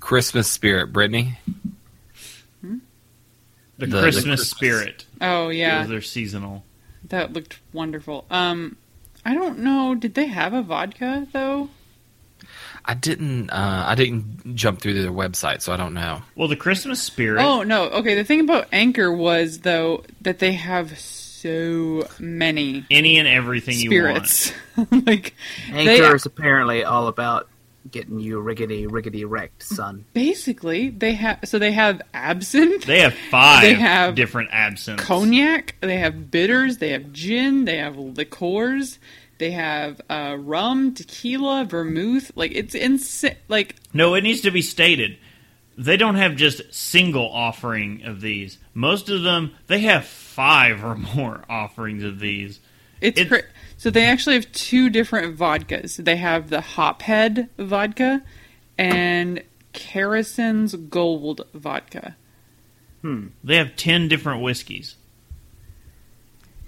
Christmas 0.01 0.49
Spirit, 0.49 0.91
Brittany. 0.91 1.37
the, 2.61 2.79
the- 3.77 3.85
the 3.87 4.01
Christmas 4.01 4.23
Christmas. 4.25 4.49
spirit. 4.49 5.05
oh 5.21 5.49
Yeah. 5.49 5.81
yeah 5.81 5.87
They're 5.87 6.01
seasonal. 6.01 6.63
That 7.09 7.31
looked 7.33 7.59
wonderful. 7.71 8.25
Um, 8.29 8.75
I 9.23 9.33
don't 9.33 9.59
know. 9.59 9.95
Did 9.95 10.15
they 10.15 10.25
have 10.27 10.53
a 10.53 10.61
vodka 10.61 11.27
though? 11.31 11.69
I 12.83 12.93
didn't. 12.93 13.49
Uh, 13.49 13.83
I 13.87 13.95
didn't 13.95 14.55
jump 14.55 14.81
through 14.81 15.01
their 15.01 15.11
website, 15.11 15.61
so 15.61 15.73
I 15.73 15.77
don't 15.77 15.93
know. 15.93 16.21
Well, 16.35 16.47
the 16.47 16.55
Christmas 16.55 17.01
spirit. 17.01 17.41
Oh 17.41 17.63
no. 17.63 17.83
Okay. 17.83 18.15
The 18.15 18.23
thing 18.23 18.39
about 18.41 18.67
Anchor 18.73 19.11
was 19.11 19.59
though 19.59 20.03
that 20.21 20.39
they 20.39 20.53
have 20.53 20.97
so 20.99 21.26
many 22.19 22.85
any 22.89 23.17
and 23.17 23.27
everything 23.27 23.77
you 23.79 24.03
want. 24.03 24.27
spirits. 24.27 24.53
like 25.05 25.33
Anchor 25.71 25.85
They- 26.09 26.15
is 26.15 26.25
apparently 26.25 26.83
all 26.83 27.07
about 27.07 27.47
getting 27.89 28.19
you 28.19 28.37
riggedy 28.41 28.85
riggedy 28.87 29.23
wrecked, 29.25 29.63
son. 29.63 30.03
basically 30.13 30.89
they 30.89 31.13
have. 31.13 31.39
So 31.45 31.57
they 31.59 31.71
have 31.71 32.01
absinthe, 32.13 32.83
They 32.85 32.99
have 32.99 33.13
five 33.13 33.61
They 33.61 33.73
have 33.75 34.15
different 34.15 34.49
absinthe. 34.51 34.99
cognac. 34.99 35.75
They 35.81 35.97
have 35.97 36.29
bitters. 36.29 36.79
They 36.79 36.89
have 36.89 37.13
gin. 37.13 37.65
They 37.65 37.77
have 37.77 37.95
liqueurs. 37.97 38.99
They 39.39 39.51
have 39.51 40.01
uh, 40.09 40.35
rum, 40.39 40.95
tequila, 40.95 41.63
vermouth. 41.65 42.31
Like 42.35 42.51
it's 42.53 42.75
insane. 42.75 43.35
Like 43.47 43.75
No, 43.93 44.15
it 44.15 44.21
needs 44.21 44.41
to 44.41 44.51
be 44.51 44.61
stated. 44.61 45.17
They 45.77 45.95
don't 45.95 46.15
have 46.15 46.35
just 46.35 46.73
single 46.73 47.29
offering 47.29 48.01
of 48.03 48.19
these. 48.19 48.57
Most 48.73 49.09
of 49.09 49.21
them, 49.21 49.53
they 49.67 49.81
have 49.81 50.07
five 50.37 50.83
or 50.85 50.95
more 50.95 51.43
offerings 51.49 52.03
of 52.03 52.19
these. 52.19 52.59
It's, 53.01 53.19
It's- 53.19 53.43
so 53.75 53.89
they 53.89 54.05
actually 54.05 54.35
have 54.35 54.51
two 54.51 54.89
different 54.91 55.35
vodkas. 55.37 55.97
They 56.03 56.15
have 56.17 56.49
the 56.51 56.61
Hophead 56.61 57.49
vodka 57.57 58.21
and 58.77 59.41
Kerrison's 59.73 60.75
Gold 60.75 61.41
vodka. 61.55 62.15
Hmm. 63.01 63.27
They 63.43 63.55
have 63.57 63.75
ten 63.75 64.07
different 64.07 64.41
whiskeys. 64.43 64.95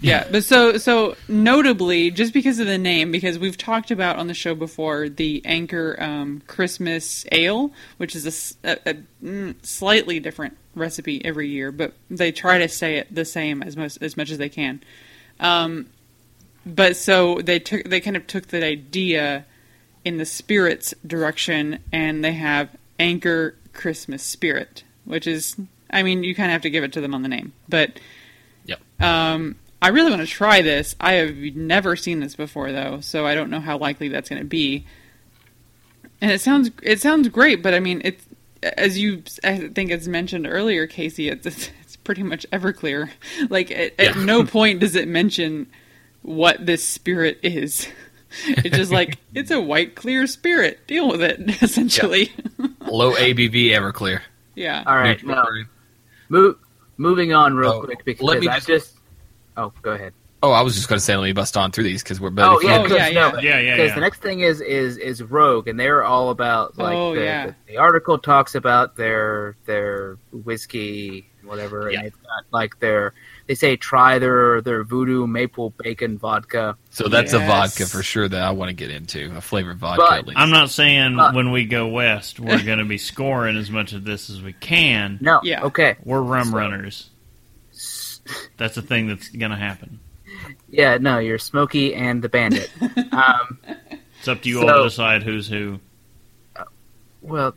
Yeah, 0.01 0.27
but 0.31 0.45
so 0.45 0.77
so 0.77 1.17
notably, 1.27 2.09
just 2.09 2.34
because 2.34 2.59
of 2.59 2.67
the 2.67 2.77
name, 2.77 3.11
because 3.11 3.38
we've 3.38 3.57
talked 3.57 3.91
about 3.91 4.15
on 4.15 4.27
the 4.27 4.34
show 4.34 4.55
before 4.55 5.09
the 5.09 5.41
Anchor 5.43 5.97
um, 5.99 6.41
Christmas 6.47 7.26
Ale, 7.34 7.71
which 7.97 8.15
is 8.15 8.55
a 8.63 8.95
mm, 9.21 9.55
slightly 9.65 10.21
different 10.21 10.57
recipe 10.73 11.23
every 11.26 11.49
year, 11.49 11.71
but 11.73 11.93
they 12.09 12.31
try 12.31 12.59
to 12.59 12.69
say 12.69 12.95
it 12.95 13.13
the 13.13 13.26
same 13.26 13.61
as 13.61 13.76
most 13.76 14.01
as 14.01 14.15
much 14.15 14.31
as 14.31 14.38
they 14.38 14.47
can. 14.47 14.81
Um, 15.39 15.88
but 16.65 16.95
so 16.95 17.39
they 17.41 17.59
took 17.59 17.84
they 17.84 17.99
kind 17.99 18.15
of 18.15 18.26
took 18.26 18.47
that 18.47 18.63
idea 18.63 19.45
in 20.05 20.17
the 20.17 20.26
spirits 20.26 20.93
direction, 21.05 21.80
and 21.91 22.23
they 22.23 22.34
have 22.34 22.69
Anchor 22.99 23.55
Christmas 23.73 24.23
Spirit, 24.23 24.84
which 25.03 25.27
is, 25.27 25.57
I 25.91 26.03
mean, 26.03 26.23
you 26.23 26.34
kind 26.35 26.51
of 26.51 26.53
have 26.53 26.61
to 26.61 26.69
give 26.69 26.85
it 26.85 26.93
to 26.93 27.01
them 27.01 27.13
on 27.13 27.21
the 27.21 27.30
name, 27.30 27.51
but. 27.67 27.99
Yep. 28.65 29.01
Um, 29.01 29.55
I 29.81 29.89
really 29.89 30.10
want 30.11 30.22
to 30.22 30.27
try 30.27 30.61
this. 30.61 30.95
I 30.99 31.14
have 31.14 31.35
never 31.56 31.95
seen 31.95 32.19
this 32.19 32.35
before, 32.35 32.72
though, 32.72 32.99
so 32.99 33.26
I 33.26 33.34
don't 33.35 33.49
know 33.49 33.61
how 33.61 33.77
likely 33.77 34.10
that's 34.10 34.30
going 34.30 34.41
to 34.41 34.47
be. 34.47 34.85
And 36.22 36.31
it 36.31 36.41
sounds 36.41 36.69
it 36.84 36.99
sounds 36.99 37.30
great, 37.30 37.64
but 37.64 37.73
I 37.73 37.80
mean, 37.80 38.01
it's 38.03 38.26
as 38.61 38.97
you 38.99 39.23
I 39.43 39.69
think 39.69 39.89
it's 39.89 40.07
mentioned 40.07 40.45
earlier, 40.47 40.85
Casey. 40.85 41.30
It's 41.30 41.45
it's, 41.45 41.69
it's 41.81 41.95
pretty 41.95 42.23
much 42.23 42.45
Everclear. 42.51 43.10
Like 43.49 43.72
at, 43.72 43.97
at 43.99 44.18
no 44.18 44.43
point 44.45 44.81
does 44.81 44.95
it 44.97 45.07
mention 45.07 45.68
what 46.22 46.65
this 46.65 46.84
spirit 46.85 47.39
is. 47.43 47.88
It's 48.45 48.77
just 48.77 48.91
like 48.91 49.18
it's 49.34 49.49
a 49.49 49.60
white 49.60 49.95
clear 49.95 50.27
spirit. 50.27 50.85
Deal 50.85 51.07
with 51.10 51.23
it, 51.23 51.39
essentially. 51.64 52.31
Low 52.85 53.14
ABV 53.14 53.72
Everclear. 53.72 54.22
Yeah. 54.53 54.84
All 54.85 54.95
right, 54.95 55.18
Neutral 55.23 55.35
now 55.35 55.64
move, 56.30 56.56
moving 56.97 57.34
on 57.34 57.56
real 57.56 57.72
Oh, 57.72 57.81
quick 57.81 58.06
because 58.06 58.22
let 58.22 58.39
me 58.39 58.47
I 58.47 58.57
just- 58.57 58.68
just. 58.68 58.95
Oh, 59.57 59.73
go 59.81 59.91
ahead. 59.91 60.13
Oh, 60.41 60.51
I 60.51 60.61
was 60.61 60.76
just 60.76 60.88
going 60.88 60.97
to 60.99 61.03
say 61.03 61.17
let 61.17 61.26
me 61.26 61.34
bust 61.34 61.57
on 61.57 61.71
through 61.73 61.84
these 61.84 62.01
because 62.01 62.21
we're 62.21 62.30
better. 62.30 62.49
Oh 62.51 62.61
yeah, 62.61 62.77
Oh, 62.77 62.84
'cause- 62.84 62.91
yeah, 62.97 63.09
no, 63.09 63.34
yeah. 63.35 63.39
Yeah, 63.41 63.59
yeah, 63.59 63.76
Because 63.76 63.89
yeah. 63.89 63.95
the 63.95 64.01
next 64.01 64.21
thing 64.21 64.39
is 64.39 64.61
is 64.61 64.95
is 64.97 65.21
Rogue, 65.21 65.67
and 65.67 65.77
they're 65.77 66.01
all 66.03 66.30
about 66.30 66.77
like 66.77 66.95
Oh, 66.95 67.13
the, 67.13 67.23
yeah. 67.23 67.45
the, 67.47 67.55
the 67.67 67.77
article 67.77 68.17
talks 68.17 68.55
about 68.55 68.95
their 68.95 69.57
their 69.65 70.17
whiskey, 70.31 71.30
whatever, 71.43 71.89
Yeah. 71.91 71.97
and 71.97 72.05
they've 72.05 72.13
got 72.23 72.43
like 72.51 72.80
their 72.80 73.13
they 73.47 73.55
say 73.55 73.76
try 73.76 74.17
their 74.17 74.61
their 74.61 74.85
voodoo 74.85 75.27
maple 75.27 75.71
bacon 75.71 76.17
vodka. 76.17 76.77
So 76.89 77.09
that's 77.09 77.34
a 77.34 77.39
vodka 77.39 77.85
for 77.85 78.01
sure 78.01 78.30
that 78.30 78.41
I 78.41 78.51
want 78.51 78.69
to 78.69 78.73
get 78.76 78.91
into 78.91 79.35
a 79.35 79.41
flavored 79.41 79.77
vodka. 79.77 80.05
But- 80.07 80.19
at 80.19 80.27
least. 80.27 80.39
I'm 80.39 80.51
not 80.51 80.69
saying 80.69 81.19
Uh, 81.19 81.34
when 81.34 81.51
we 81.51 81.65
go 81.65 81.88
west 81.88 82.39
we're 82.39 82.63
going 82.63 82.80
to 82.80 82.85
be 82.85 82.97
scoring 82.97 83.57
as 83.57 83.69
much 83.69 83.91
of 83.91 84.05
this 84.05 84.30
as 84.30 84.41
we 84.41 84.53
can. 84.53 85.17
No, 85.19 85.41
Yeah. 85.43 85.63
okay, 85.63 85.97
We're 86.05 86.21
rum 86.21 86.45
So- 86.51 86.57
runners. 86.57 87.09
That's 88.57 88.76
the 88.76 88.81
thing 88.81 89.07
that's 89.07 89.30
going 89.30 89.51
to 89.51 89.57
happen. 89.57 89.99
yeah, 90.69 90.97
no, 90.97 91.19
you're 91.19 91.38
Smokey 91.39 91.93
and 91.95 92.22
the 92.22 92.30
Bandit. 92.30 92.69
um, 93.11 93.60
It's 94.19 94.27
up 94.27 94.41
to 94.43 94.49
you 94.49 94.61
So- 94.61 94.68
all 94.69 94.77
to 94.84 94.89
decide 94.89 95.23
who's 95.23 95.47
who. 95.47 95.80
well, 97.22 97.56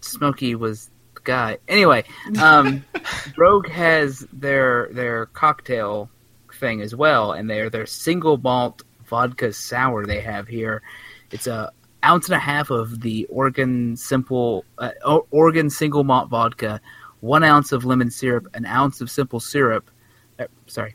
Smokey 0.00 0.54
was 0.54 0.90
the 1.14 1.20
guy. 1.22 1.58
Anyway, 1.68 2.04
um, 2.40 2.84
Rogue 3.36 3.68
has 3.68 4.26
their 4.32 4.88
their 4.92 5.26
cocktail 5.26 6.10
thing 6.54 6.80
as 6.82 6.94
well, 6.94 7.32
and 7.32 7.48
they're 7.48 7.70
their 7.70 7.86
single 7.86 8.36
malt 8.36 8.82
vodka 9.06 9.52
sour 9.52 10.06
they 10.06 10.20
have 10.20 10.46
here. 10.48 10.82
It's 11.30 11.46
a 11.46 11.72
ounce 12.04 12.26
and 12.26 12.34
a 12.34 12.38
half 12.38 12.70
of 12.70 13.00
the 13.00 13.24
Oregon 13.30 13.96
simple 13.96 14.64
uh, 14.78 14.90
Oregon 15.30 15.70
single 15.70 16.04
malt 16.04 16.28
vodka, 16.28 16.80
one 17.24 17.42
ounce 17.42 17.72
of 17.72 17.86
lemon 17.86 18.10
syrup, 18.10 18.46
an 18.52 18.66
ounce 18.66 19.00
of 19.00 19.10
simple 19.10 19.40
syrup. 19.40 19.90
Uh, 20.38 20.44
sorry. 20.66 20.94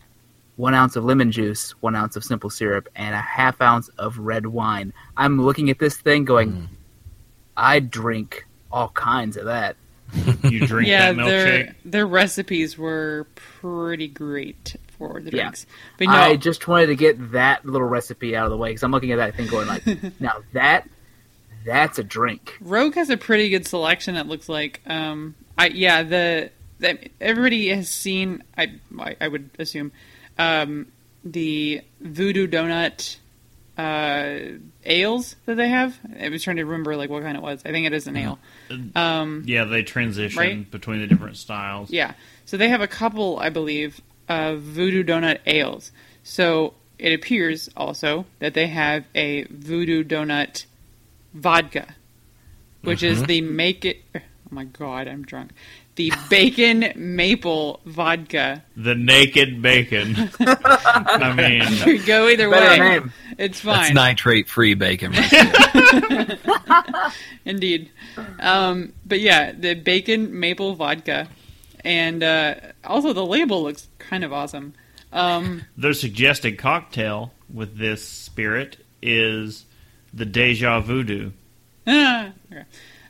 One 0.58 0.76
ounce 0.76 0.96
of 0.96 1.04
lemon 1.04 1.32
juice, 1.32 1.72
one 1.82 1.96
ounce 1.96 2.16
of 2.16 2.24
simple 2.24 2.50
syrup, 2.52 2.88
and 2.96 3.16
a 3.16 3.20
half 3.22 3.60
ounce 3.62 3.88
of 3.98 4.20
red 4.20 4.46
wine. 4.46 4.94
I'm 5.18 5.42
looking 5.42 5.70
at 5.72 5.80
this 5.80 5.98
thing 5.98 6.26
going, 6.26 6.70
I 7.58 7.80
drink 7.80 8.46
all 8.72 8.90
kinds 8.90 9.38
of 9.38 9.46
that. 9.46 9.76
You 10.44 10.68
drink 10.68 10.88
yeah, 10.88 11.14
that 11.14 11.26
their 11.26 11.46
milkshake. 11.66 11.76
their 11.86 12.06
recipes 12.08 12.78
were 12.78 13.26
pretty 13.36 14.08
great 14.08 14.76
for 14.98 15.22
the 15.22 15.32
Yeah. 15.32 15.44
drinks. 15.44 15.66
But 15.98 16.08
no, 16.08 16.14
I 16.14 16.36
just 16.36 16.68
wanted 16.68 16.88
to 16.88 16.96
get 16.96 17.32
that 17.32 17.66
little 17.66 17.88
recipe 17.88 18.36
out 18.36 18.46
of 18.46 18.52
the 18.52 18.58
way 18.58 18.70
because 18.70 18.84
I'm 18.84 18.92
looking 18.92 19.12
at 19.12 19.18
that 19.18 19.36
thing 19.36 19.48
going 19.48 19.68
like, 19.68 19.84
now 20.20 20.34
that 20.54 20.88
that's 21.66 22.00
a 22.00 22.04
drink. 22.04 22.58
Rogue 22.62 22.96
has 22.96 23.10
a 23.10 23.18
pretty 23.18 23.50
good 23.50 23.68
selection. 23.68 24.16
It 24.16 24.28
looks 24.28 24.50
like. 24.50 24.82
Um, 24.88 25.36
I 25.58 25.68
yeah 25.68 26.04
the, 26.04 26.52
the 26.80 27.10
everybody 27.20 27.70
has 27.70 27.90
seen. 27.90 28.44
I 28.58 28.74
I, 28.98 29.16
I 29.22 29.28
would 29.28 29.50
assume 29.60 29.92
um, 30.38 30.88
the 31.24 31.82
Voodoo 32.02 32.48
Donut 32.48 33.18
uh, 33.78 34.58
ales 34.86 35.36
that 35.46 35.56
they 35.56 35.70
have. 35.70 35.98
I 36.20 36.30
was 36.30 36.44
trying 36.44 36.58
to 36.58 36.66
remember 36.66 36.96
like 36.96 37.10
what 37.10 37.24
kind 37.24 37.38
it 37.38 37.44
was. 37.44 37.62
I 37.66 37.72
think 37.72 37.86
it 37.88 37.94
is 37.94 38.08
an 38.08 38.18
ale. 38.18 38.40
Um, 38.96 39.44
Yeah, 39.46 39.64
they 39.66 39.84
transition 39.84 40.40
Right? 40.40 40.70
between 40.72 41.00
the 41.02 41.08
different 41.08 41.38
styles. 41.38 41.90
Yeah. 41.90 42.14
So 42.46 42.58
they 42.58 42.70
have 42.70 42.82
a 42.82 42.88
couple, 42.88 43.40
I 43.40 43.50
believe, 43.50 44.02
of 44.28 44.60
Voodoo 44.62 45.04
Donut 45.04 45.40
ales. 45.46 45.92
So 46.24 46.74
it 46.98 47.14
appears 47.14 47.70
also 47.78 48.26
that 48.40 48.54
they 48.54 48.68
have 48.68 49.06
a 49.16 49.44
Voodoo 49.44 50.04
Donut 50.04 50.66
vodka, 51.34 51.96
which 52.82 53.04
is 53.04 53.24
the 53.24 53.42
make 53.42 53.86
it. 53.86 53.98
Oh 54.16 54.20
my 54.52 54.64
god, 54.66 55.08
I'm 55.08 55.24
drunk. 55.24 55.52
The 55.96 56.14
bacon 56.30 56.94
maple 56.96 57.82
vodka. 57.86 58.64
The 58.78 58.96
naked 58.96 59.62
bacon. 59.62 60.16
I 60.40 61.34
mean, 61.36 61.80
Could 61.84 62.06
go 62.06 62.30
either 62.30 62.50
way. 62.50 62.80
name. 62.80 63.12
It's 63.38 63.62
That's 63.62 63.88
fine. 63.88 63.94
nitrate 63.96 64.48
free 64.48 64.76
bacon. 64.76 65.12
Right. 65.12 66.40
Indeed. 67.46 67.92
Um, 68.40 68.94
but 69.06 69.20
yeah, 69.20 69.52
the 69.52 69.74
bacon 69.74 70.40
maple 70.40 70.74
vodka. 70.76 71.28
And 71.84 72.24
uh, 72.24 72.56
also, 72.86 73.14
the 73.14 73.26
label 73.26 73.64
looks 73.64 73.88
kind 74.00 74.24
of 74.24 74.32
awesome. 74.34 74.74
Um, 75.12 75.64
their 75.78 75.94
suggested 75.94 76.58
cocktail 76.58 77.34
with 77.54 77.78
this 77.78 78.08
spirit 78.08 78.78
is 79.02 79.66
the 80.14 80.26
Deja 80.26 80.80
Voodoo. 80.82 81.32
Okay. 81.88 82.64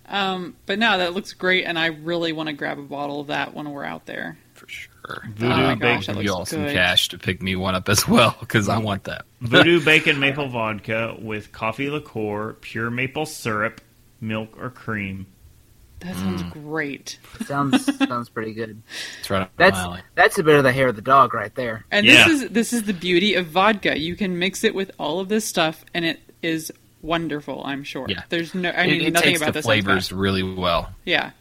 Um, 0.07 0.55
but 0.65 0.80
no, 0.80 0.97
that 0.97 1.13
looks 1.13 1.34
great, 1.34 1.65
and 1.65 1.77
I 1.77 1.88
really 1.88 2.31
want 2.34 2.47
to 2.47 2.53
grab 2.53 2.80
a 2.80 2.81
bottle 2.84 3.21
of 3.21 3.27
that 3.27 3.53
when 3.53 3.69
we're 3.71 3.84
out 3.85 4.05
there. 4.05 4.38
for 4.53 4.67
sure. 4.67 4.89
Voodoo 5.35 5.51
Uh, 5.51 5.55
I'll 5.69 5.76
gosh, 5.76 6.07
that 6.07 6.15
give 6.15 6.23
you 6.23 6.30
looks 6.31 6.39
all 6.39 6.45
some 6.45 6.65
cash 6.65 7.09
to 7.09 7.17
pick 7.19 7.41
me 7.41 7.55
one 7.55 7.76
up 7.76 7.89
as 7.89 8.07
well 8.07 8.35
because 8.39 8.67
I 8.69 8.77
want 8.80 9.03
that. 9.05 9.26
Voodoo 9.41 9.84
bacon 9.84 10.19
maple 10.19 10.47
vodka 10.49 11.15
with 11.19 11.51
coffee 11.51 11.89
liqueur, 11.89 12.53
pure 12.61 12.89
maple 12.89 13.26
syrup, 13.26 13.81
milk 14.19 14.55
or 14.59 14.69
cream. 14.69 15.27
That 15.99 16.15
sounds 16.15 16.41
Mm. 16.43 16.51
great. 16.53 17.19
Sounds 17.45 17.97
sounds 18.07 18.30
pretty 18.30 18.53
good. 18.53 18.81
It's 19.19 19.30
right 19.30 19.47
That's 19.57 19.77
alley. 19.77 20.01
that's 20.15 20.39
a 20.39 20.43
bit 20.43 20.55
of 20.55 20.63
the 20.63 20.71
hair 20.71 20.88
of 20.88 20.95
the 20.95 21.01
dog 21.01 21.34
right 21.34 21.53
there. 21.55 21.85
And 21.91 22.05
Yeah. 22.05 22.27
this 22.27 22.41
is 22.43 22.49
this 22.49 22.73
is 22.73 22.84
the 22.84 22.93
beauty 22.93 23.35
of 23.35 23.45
vodka. 23.47 23.99
You 23.99 24.15
can 24.15 24.39
mix 24.39 24.63
it 24.63 24.73
with 24.73 24.91
all 24.97 25.19
of 25.19 25.30
this 25.30 25.45
stuff, 25.45 25.84
and 25.93 26.03
it 26.05 26.19
is 26.41 26.71
wonderful. 27.01 27.63
I'm 27.65 27.84
sure. 27.84 28.05
Yeah. 28.09 28.23
There's 28.30 28.53
no. 28.55 28.69
I 28.69 28.84
It, 28.84 28.88
mean, 28.91 29.01
it 29.01 29.13
nothing 29.13 29.30
takes 29.30 29.39
about 29.41 29.47
the 29.47 29.59
this. 29.59 29.65
sounds 29.65 29.84
flavors 29.85 30.11
really 30.11 30.43
well. 30.43 30.91
Yeah. 31.05 31.31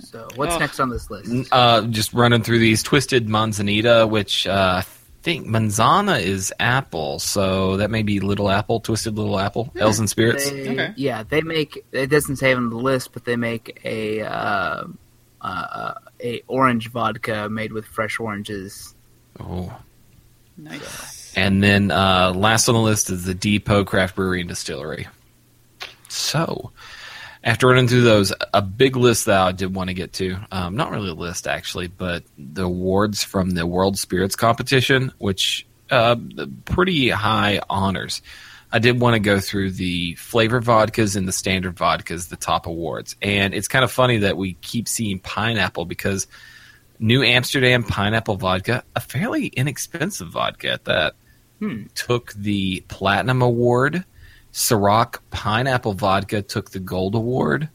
So 0.00 0.28
what's 0.34 0.54
Ugh. 0.54 0.60
next 0.60 0.80
on 0.80 0.88
this 0.90 1.08
list? 1.10 1.48
Uh, 1.52 1.82
just 1.82 2.12
running 2.12 2.42
through 2.42 2.58
these 2.58 2.82
twisted 2.82 3.28
manzanita, 3.28 4.06
which 4.08 4.44
uh, 4.46 4.82
I 4.82 4.84
think 5.22 5.46
manzana 5.46 6.20
is 6.20 6.52
apple, 6.58 7.20
so 7.20 7.76
that 7.76 7.90
may 7.92 8.02
be 8.02 8.18
little 8.20 8.50
apple, 8.50 8.80
twisted 8.80 9.16
little 9.16 9.38
apple, 9.38 9.72
Ales 9.76 10.00
and 10.00 10.10
Spirits. 10.10 10.50
They, 10.50 10.68
Okay. 10.70 10.94
Yeah, 10.96 11.22
they 11.22 11.42
make. 11.42 11.84
It 11.92 12.08
doesn't 12.10 12.36
say 12.36 12.52
on 12.52 12.70
the 12.70 12.76
list, 12.76 13.12
but 13.12 13.24
they 13.24 13.36
make 13.36 13.80
a 13.84 14.22
uh, 14.22 14.84
uh, 15.40 15.94
a 16.20 16.42
orange 16.48 16.90
vodka 16.90 17.48
made 17.48 17.72
with 17.72 17.84
fresh 17.86 18.18
oranges. 18.18 18.94
Oh. 19.38 19.72
Nice. 20.56 21.23
And 21.36 21.62
then 21.62 21.90
uh, 21.90 22.32
last 22.34 22.68
on 22.68 22.74
the 22.74 22.80
list 22.80 23.10
is 23.10 23.24
the 23.24 23.34
Depot 23.34 23.84
Craft 23.84 24.16
Brewery 24.16 24.40
and 24.40 24.48
Distillery. 24.48 25.08
So, 26.08 26.70
after 27.42 27.66
running 27.68 27.88
through 27.88 28.02
those, 28.02 28.32
a 28.52 28.62
big 28.62 28.96
list 28.96 29.26
that 29.26 29.40
I 29.40 29.52
did 29.52 29.74
want 29.74 29.88
to 29.88 29.94
get 29.94 30.12
to. 30.14 30.36
Um, 30.52 30.76
not 30.76 30.90
really 30.92 31.10
a 31.10 31.14
list, 31.14 31.46
actually, 31.46 31.88
but 31.88 32.22
the 32.38 32.64
awards 32.64 33.24
from 33.24 33.50
the 33.50 33.66
World 33.66 33.98
Spirits 33.98 34.36
Competition, 34.36 35.12
which 35.18 35.66
uh, 35.90 36.16
pretty 36.64 37.10
high 37.10 37.60
honors. 37.68 38.22
I 38.72 38.78
did 38.80 39.00
want 39.00 39.14
to 39.14 39.20
go 39.20 39.38
through 39.38 39.72
the 39.72 40.14
flavor 40.14 40.60
vodkas 40.60 41.16
and 41.16 41.28
the 41.28 41.32
standard 41.32 41.76
vodkas, 41.76 42.28
the 42.28 42.36
top 42.36 42.66
awards. 42.66 43.14
And 43.22 43.54
it's 43.54 43.68
kind 43.68 43.84
of 43.84 43.92
funny 43.92 44.18
that 44.18 44.36
we 44.36 44.54
keep 44.54 44.88
seeing 44.88 45.20
pineapple 45.20 45.84
because 45.84 46.26
New 46.98 47.22
Amsterdam 47.22 47.84
pineapple 47.84 48.36
vodka, 48.36 48.82
a 48.96 49.00
fairly 49.00 49.46
inexpensive 49.46 50.28
vodka 50.28 50.72
at 50.72 50.84
that, 50.86 51.14
took 51.94 52.32
the 52.34 52.84
platinum 52.88 53.42
award. 53.42 54.04
Ciroc 54.52 55.18
pineapple 55.30 55.94
vodka 55.94 56.42
took 56.42 56.70
the 56.70 56.78
gold 56.78 57.14
award. 57.14 57.68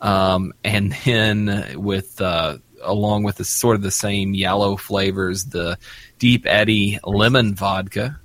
Um, 0.00 0.52
and 0.64 0.92
then 1.04 1.74
with 1.76 2.20
uh, 2.20 2.58
along 2.82 3.24
with 3.24 3.36
the 3.36 3.44
sort 3.44 3.76
of 3.76 3.82
the 3.82 3.90
same 3.90 4.34
yellow 4.34 4.76
flavors, 4.76 5.46
the 5.46 5.78
Deep 6.18 6.46
Eddy 6.46 6.98
lemon 7.04 7.54
vodka. 7.54 8.18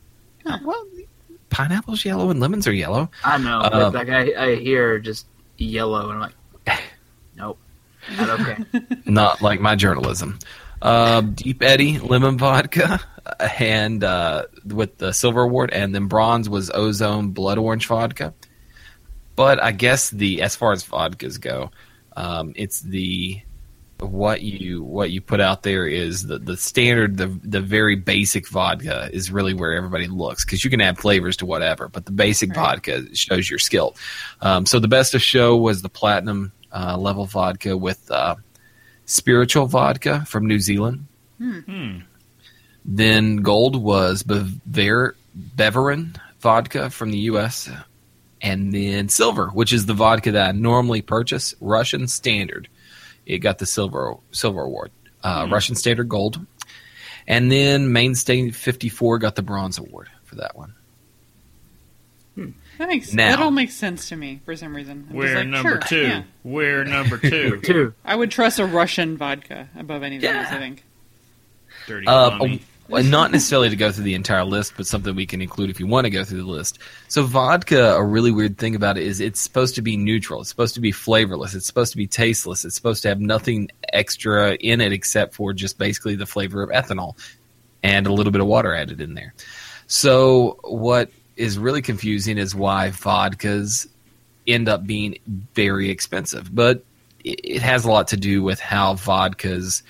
Well, 0.46 0.88
pineapples 1.50 2.04
yellow 2.04 2.30
and 2.30 2.40
lemons 2.40 2.68
are 2.68 2.74
yellow. 2.74 3.10
I 3.24 3.38
know, 3.38 3.60
but 3.62 3.74
Um, 3.74 3.94
like 3.94 4.10
I, 4.10 4.34
I 4.36 4.56
hear 4.56 5.00
just 5.00 5.28
yellow, 5.58 6.10
and 6.10 6.24
I'm 6.24 6.32
like, 6.68 6.82
nope, 7.36 7.60
not 8.18 8.40
okay. 8.42 8.58
not 9.06 9.42
like 9.42 9.60
my 9.60 9.76
journalism. 9.76 10.40
Uh, 10.84 11.22
Deep 11.22 11.64
Eddy 11.64 11.98
lemon 11.98 12.38
vodka, 12.38 13.00
and 13.60 14.04
uh, 14.04 14.44
with 14.66 14.98
the 14.98 15.14
silver 15.14 15.42
award, 15.42 15.72
and 15.72 15.96
then 15.96 16.08
bronze 16.08 16.50
was 16.50 16.70
Ozone 16.70 17.30
blood 17.30 17.58
orange 17.58 17.88
vodka. 17.88 18.34
But 19.36 19.64
I 19.64 19.72
guess 19.72 20.10
the 20.10 20.42
as 20.42 20.58
far 20.58 20.74
as 20.74 20.84
vodkas 20.84 21.40
go, 21.40 21.72
um, 22.18 22.52
it's 22.58 22.82
the 22.82 23.42
what 24.00 24.42
you 24.42 24.84
what 24.84 25.12
you 25.12 25.22
put 25.22 25.40
out 25.40 25.64
there 25.64 25.88
is 25.88 26.24
the 26.28 26.38
the 26.38 26.58
standard 26.58 27.16
the 27.16 27.28
the 27.44 27.62
very 27.62 27.96
basic 27.96 28.46
vodka 28.50 29.10
is 29.14 29.32
really 29.32 29.54
where 29.54 29.74
everybody 29.74 30.08
looks 30.08 30.44
because 30.44 30.64
you 30.66 30.70
can 30.70 30.82
add 30.82 30.98
flavors 30.98 31.38
to 31.38 31.46
whatever 31.46 31.88
but 31.88 32.06
the 32.06 32.12
basic 32.12 32.50
Right. 32.50 32.58
vodka 32.84 33.16
shows 33.16 33.50
your 33.50 33.60
skill 33.60 33.96
um, 34.42 34.66
so 34.66 34.80
the 34.80 34.90
best 34.90 35.14
of 35.16 35.22
show 35.22 35.56
was 35.56 35.82
the 35.82 35.88
platinum 35.90 36.52
uh, 36.74 36.98
level 36.98 37.26
vodka 37.28 37.78
with 37.78 38.12
uh, 38.12 38.36
spiritual 39.14 39.68
vodka 39.68 40.26
from 40.26 40.48
New 40.48 40.60
Zealand 40.60 41.06
Hmm. 41.38 42.00
then 42.86 43.38
gold 43.38 43.76
was 43.82 44.24
Bever 44.24 45.16
Beverin 45.36 46.16
vodka 46.40 46.90
from 46.90 47.12
the 47.12 47.18
U.S. 47.32 47.70
And 48.42 48.74
then 48.74 49.10
silver, 49.10 49.48
which 49.48 49.72
is 49.74 49.86
the 49.86 49.94
vodka 49.94 50.32
that 50.32 50.50
I 50.50 50.52
normally 50.52 51.02
purchase, 51.02 51.56
Russian 51.62 52.08
Standard. 52.08 52.68
It 53.26 53.40
got 53.40 53.58
the 53.60 53.66
silver 53.66 54.16
silver 54.32 54.62
award. 54.62 54.92
Uh, 55.24 55.48
Russian 55.50 55.76
Standard 55.76 56.10
Gold, 56.10 56.46
and 57.28 57.52
then 57.52 57.92
Mainstay 57.94 58.52
54 58.52 59.18
got 59.20 59.36
the 59.36 59.42
bronze 59.42 59.78
award 59.78 60.10
for 60.24 60.36
that 60.36 60.56
one. 60.58 60.74
That 62.78 62.88
makes 62.88 63.14
Now- 63.14 63.30
that 63.36 63.40
all 63.44 63.52
makes 63.52 63.74
sense 63.76 64.10
to 64.10 64.16
me 64.16 64.42
for 64.46 64.56
some 64.56 64.76
reason. 64.76 65.08
I'm 65.10 65.16
We're 65.16 65.36
like, 65.38 65.48
number 65.48 65.70
sure, 65.70 65.80
two. 65.80 66.02
yeah. 66.02 66.24
We're 66.44 66.84
number 66.84 67.18
two. 67.18 67.60
Two. 67.64 67.94
I 68.04 68.16
would 68.16 68.32
trust 68.32 68.60
a 68.60 68.66
Russian 68.66 69.18
vodka 69.18 69.70
above 69.78 70.04
any 70.04 70.16
of 70.18 70.22
these. 70.22 70.32
Yeah. 70.32 70.48
I 70.50 70.58
think. 70.58 70.84
Dirty 71.88 72.08
Uh, 72.08 72.32
mommy. 72.38 72.62
well, 72.90 73.04
not 73.04 73.32
necessarily 73.32 73.70
to 73.70 73.76
go 73.76 73.92
through 73.92 74.04
the 74.06 74.14
entire 74.16 74.44
list, 74.44 74.74
but 74.78 74.88
something 74.88 75.16
we 75.16 75.26
can 75.26 75.42
include 75.42 75.70
if 75.70 75.80
you 75.80 75.88
want 75.88 76.06
to 76.06 76.10
go 76.10 76.24
through 76.24 76.42
the 76.44 76.50
list. 76.50 76.80
So, 77.10 77.24
vodka, 77.24 77.96
a 77.96 78.04
really 78.04 78.32
weird 78.32 78.58
thing 78.58 78.76
about 78.76 78.98
it 78.98 79.04
is 79.04 79.20
it's 79.20 79.40
supposed 79.42 79.76
to 79.76 79.82
be 79.82 79.96
neutral. 79.98 80.42
It's 80.42 80.50
supposed 80.50 80.76
to 80.76 80.82
be 80.82 80.92
flavorless. 80.92 81.54
It's 81.56 81.66
supposed 81.68 81.92
to 81.92 81.98
be 81.98 82.08
tasteless. 82.08 82.66
It's 82.66 82.76
supposed 82.76 83.04
to 83.04 83.10
have 83.10 83.20
nothing 83.22 83.70
extra 83.92 84.54
in 84.56 84.82
it 84.82 84.92
except 84.94 85.36
for 85.36 85.54
just 85.54 85.78
basically 85.78 86.16
the 86.16 86.26
flavor 86.26 86.64
of 86.64 86.70
ethanol 86.70 87.16
and 87.84 88.08
a 88.08 88.14
little 88.14 88.32
bit 88.32 88.42
of 88.42 88.48
water 88.48 88.74
added 88.74 89.00
in 89.02 89.14
there. 89.14 89.34
So, 89.88 90.58
what 90.64 91.10
is 91.36 91.58
really 91.58 91.82
confusing 91.82 92.38
is 92.38 92.56
why 92.56 92.90
vodkas 92.90 93.88
end 94.48 94.70
up 94.70 94.86
being 94.86 95.18
very 95.54 95.90
expensive. 95.90 96.54
But 96.54 96.84
it 97.24 97.62
has 97.62 97.86
a 97.86 97.90
lot 97.90 98.10
to 98.10 98.18
do 98.18 98.44
with 98.44 98.60
how 98.60 98.96
vodkas 98.96 99.82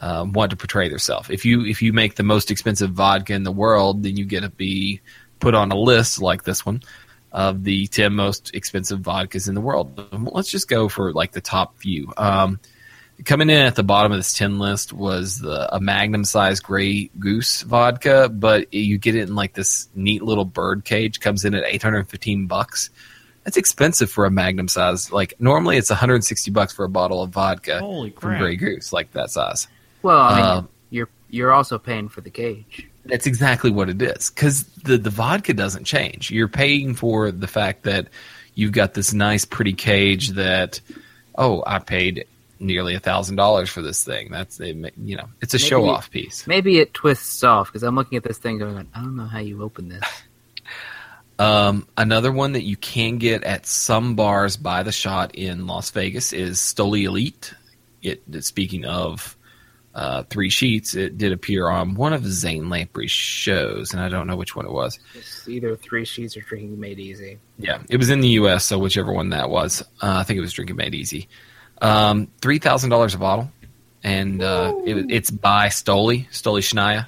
um, 0.00 0.32
want 0.32 0.50
to 0.50 0.56
portray 0.56 0.88
themselves. 0.88 1.30
If 1.30 1.44
you 1.44 1.64
if 1.64 1.80
you 1.80 1.92
make 1.92 2.16
the 2.16 2.24
most 2.24 2.50
expensive 2.50 2.90
vodka 2.90 3.34
in 3.34 3.44
the 3.44 3.52
world, 3.52 4.02
then 4.02 4.16
you 4.16 4.24
get 4.24 4.40
to 4.40 4.50
be 4.50 5.00
put 5.38 5.54
on 5.54 5.70
a 5.70 5.76
list 5.76 6.20
like 6.20 6.42
this 6.42 6.66
one 6.66 6.82
of 7.30 7.64
the 7.64 7.86
ten 7.86 8.12
most 8.14 8.54
expensive 8.54 9.00
vodkas 9.00 9.48
in 9.48 9.54
the 9.54 9.60
world. 9.60 10.04
Let's 10.12 10.50
just 10.50 10.68
go 10.68 10.88
for 10.88 11.12
like 11.12 11.32
the 11.32 11.40
top 11.40 11.78
few. 11.78 12.12
Um, 12.16 12.58
coming 13.24 13.50
in 13.50 13.58
at 13.58 13.74
the 13.74 13.82
bottom 13.82 14.12
of 14.12 14.18
this 14.18 14.34
ten 14.34 14.58
list 14.58 14.92
was 14.92 15.38
the 15.38 15.74
a 15.74 15.80
Magnum 15.80 16.24
size 16.24 16.60
Grey 16.60 17.10
Goose 17.18 17.62
vodka, 17.62 18.28
but 18.28 18.72
you 18.74 18.98
get 18.98 19.14
it 19.14 19.28
in 19.28 19.34
like 19.34 19.54
this 19.54 19.88
neat 19.94 20.22
little 20.22 20.44
bird 20.44 20.84
cage. 20.84 21.20
Comes 21.20 21.44
in 21.44 21.54
at 21.54 21.64
eight 21.64 21.82
hundred 21.82 22.08
fifteen 22.08 22.46
bucks. 22.46 22.90
That's 23.44 23.56
expensive 23.56 24.10
for 24.10 24.24
a 24.24 24.30
Magnum 24.30 24.68
size. 24.68 25.10
Like 25.10 25.34
normally, 25.38 25.76
it's 25.76 25.90
one 25.90 25.98
hundred 25.98 26.24
sixty 26.24 26.50
bucks 26.50 26.72
for 26.72 26.84
a 26.84 26.88
bottle 26.88 27.22
of 27.22 27.30
vodka 27.30 27.78
Holy 27.80 28.10
from. 28.10 28.38
Grey 28.38 28.56
Goose, 28.56 28.92
like 28.92 29.12
that 29.12 29.30
size. 29.30 29.68
Well, 30.02 30.20
I 30.20 30.36
mean, 30.36 30.44
Uh, 30.44 30.62
you're 30.90 31.08
you're 31.30 31.52
also 31.52 31.78
paying 31.78 32.08
for 32.08 32.20
the 32.20 32.30
cage. 32.30 32.88
That's 33.04 33.26
exactly 33.26 33.70
what 33.72 33.88
it 33.88 34.00
is. 34.00 34.30
Because 34.30 34.62
the, 34.84 34.96
the 34.96 35.10
vodka 35.10 35.54
doesn't 35.54 35.84
change. 35.84 36.30
You're 36.30 36.46
paying 36.46 36.94
for 36.94 37.32
the 37.32 37.48
fact 37.48 37.82
that 37.82 38.06
you've 38.54 38.70
got 38.70 38.94
this 38.94 39.12
nice, 39.12 39.44
pretty 39.44 39.72
cage 39.72 40.30
that, 40.30 40.80
oh, 41.34 41.64
I 41.66 41.80
paid 41.80 42.26
nearly 42.62 42.94
a 42.94 43.00
thousand 43.00 43.36
dollars 43.36 43.68
for 43.68 43.82
this 43.82 44.04
thing. 44.04 44.30
That's 44.30 44.60
a, 44.60 44.72
you 44.72 45.16
know, 45.16 45.28
it's 45.40 45.52
a 45.54 45.58
Maybe- 45.58 45.68
show 45.68 45.88
off 45.90 46.10
piece. 46.10 46.46
Maybe 46.46 46.78
it 46.78 46.94
twists 46.94 47.42
off 47.44 47.68
because 47.68 47.82
I'm 47.82 47.94
looking 47.96 48.16
at 48.16 48.24
this 48.24 48.38
thing 48.38 48.58
going, 48.58 48.88
I 48.94 49.00
don't 49.00 49.16
know 49.16 49.26
how 49.26 49.40
you 49.40 49.62
open 49.62 49.88
this. 49.88 50.02
Um, 51.38 51.88
another 51.96 52.30
one 52.30 52.52
that 52.52 52.62
you 52.62 52.76
can 52.76 53.18
get 53.18 53.42
at 53.42 53.66
some 53.66 54.14
bars 54.14 54.56
by 54.56 54.84
the 54.84 54.92
shot 54.92 55.34
in 55.34 55.66
Las 55.66 55.90
Vegas 55.90 56.32
is 56.32 56.58
Stoli 56.58 57.04
Elit. 57.08 57.54
It 58.00 58.22
speaking 58.44 58.84
of 58.84 59.36
uh, 59.94 60.22
three 60.24 60.50
sheets, 60.50 60.94
it 60.94 61.18
did 61.18 61.32
appear 61.32 61.68
on 61.68 61.94
one 61.94 62.12
of 62.12 62.24
Zane 62.24 62.68
Lamprey's 62.68 63.10
shows, 63.10 63.92
and 63.92 64.00
I 64.00 64.08
don't 64.08 64.26
know 64.26 64.36
which 64.36 64.54
one 64.54 64.66
it 64.66 64.72
was. 64.72 65.00
It's 65.14 65.48
either 65.48 65.74
three 65.74 66.04
sheets 66.04 66.36
or 66.36 66.42
drinking 66.42 66.78
made 66.78 67.00
easy. 67.00 67.38
Yeah, 67.58 67.82
it 67.88 67.96
was 67.96 68.10
in 68.10 68.20
the 68.20 68.28
U.S., 68.28 68.64
so 68.66 68.78
whichever 68.78 69.12
one 69.12 69.30
that 69.30 69.50
was, 69.50 69.82
uh, 70.00 70.18
I 70.18 70.22
think 70.22 70.38
it 70.38 70.42
was 70.42 70.52
Drinking 70.52 70.76
Made 70.76 70.94
Easy. 70.94 71.28
Um, 71.82 72.28
Three 72.40 72.58
thousand 72.58 72.90
dollars 72.90 73.14
a 73.14 73.18
bottle, 73.18 73.50
and 74.02 74.42
uh, 74.42 74.74
it, 74.84 75.10
it's 75.10 75.30
by 75.30 75.66
Stoli 75.66 76.28
Stolichnaya. 76.30 77.06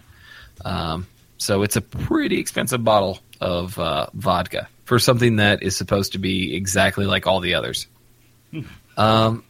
Um, 0.65 1.07
so 1.39 1.63
it's 1.63 1.77
a 1.77 1.81
pretty 1.81 2.39
expensive 2.39 2.85
bottle 2.85 3.19
of 3.41 3.79
uh, 3.79 4.09
vodka 4.15 4.69
for 4.85 4.99
something 4.99 5.37
that 5.37 5.63
is 5.63 5.77
supposed 5.77 6.13
to 6.13 6.19
be 6.19 6.55
exactly 6.55 7.07
like 7.07 7.27
all 7.27 7.41
the 7.41 7.55
others. 7.55 7.87
um, 8.97 9.45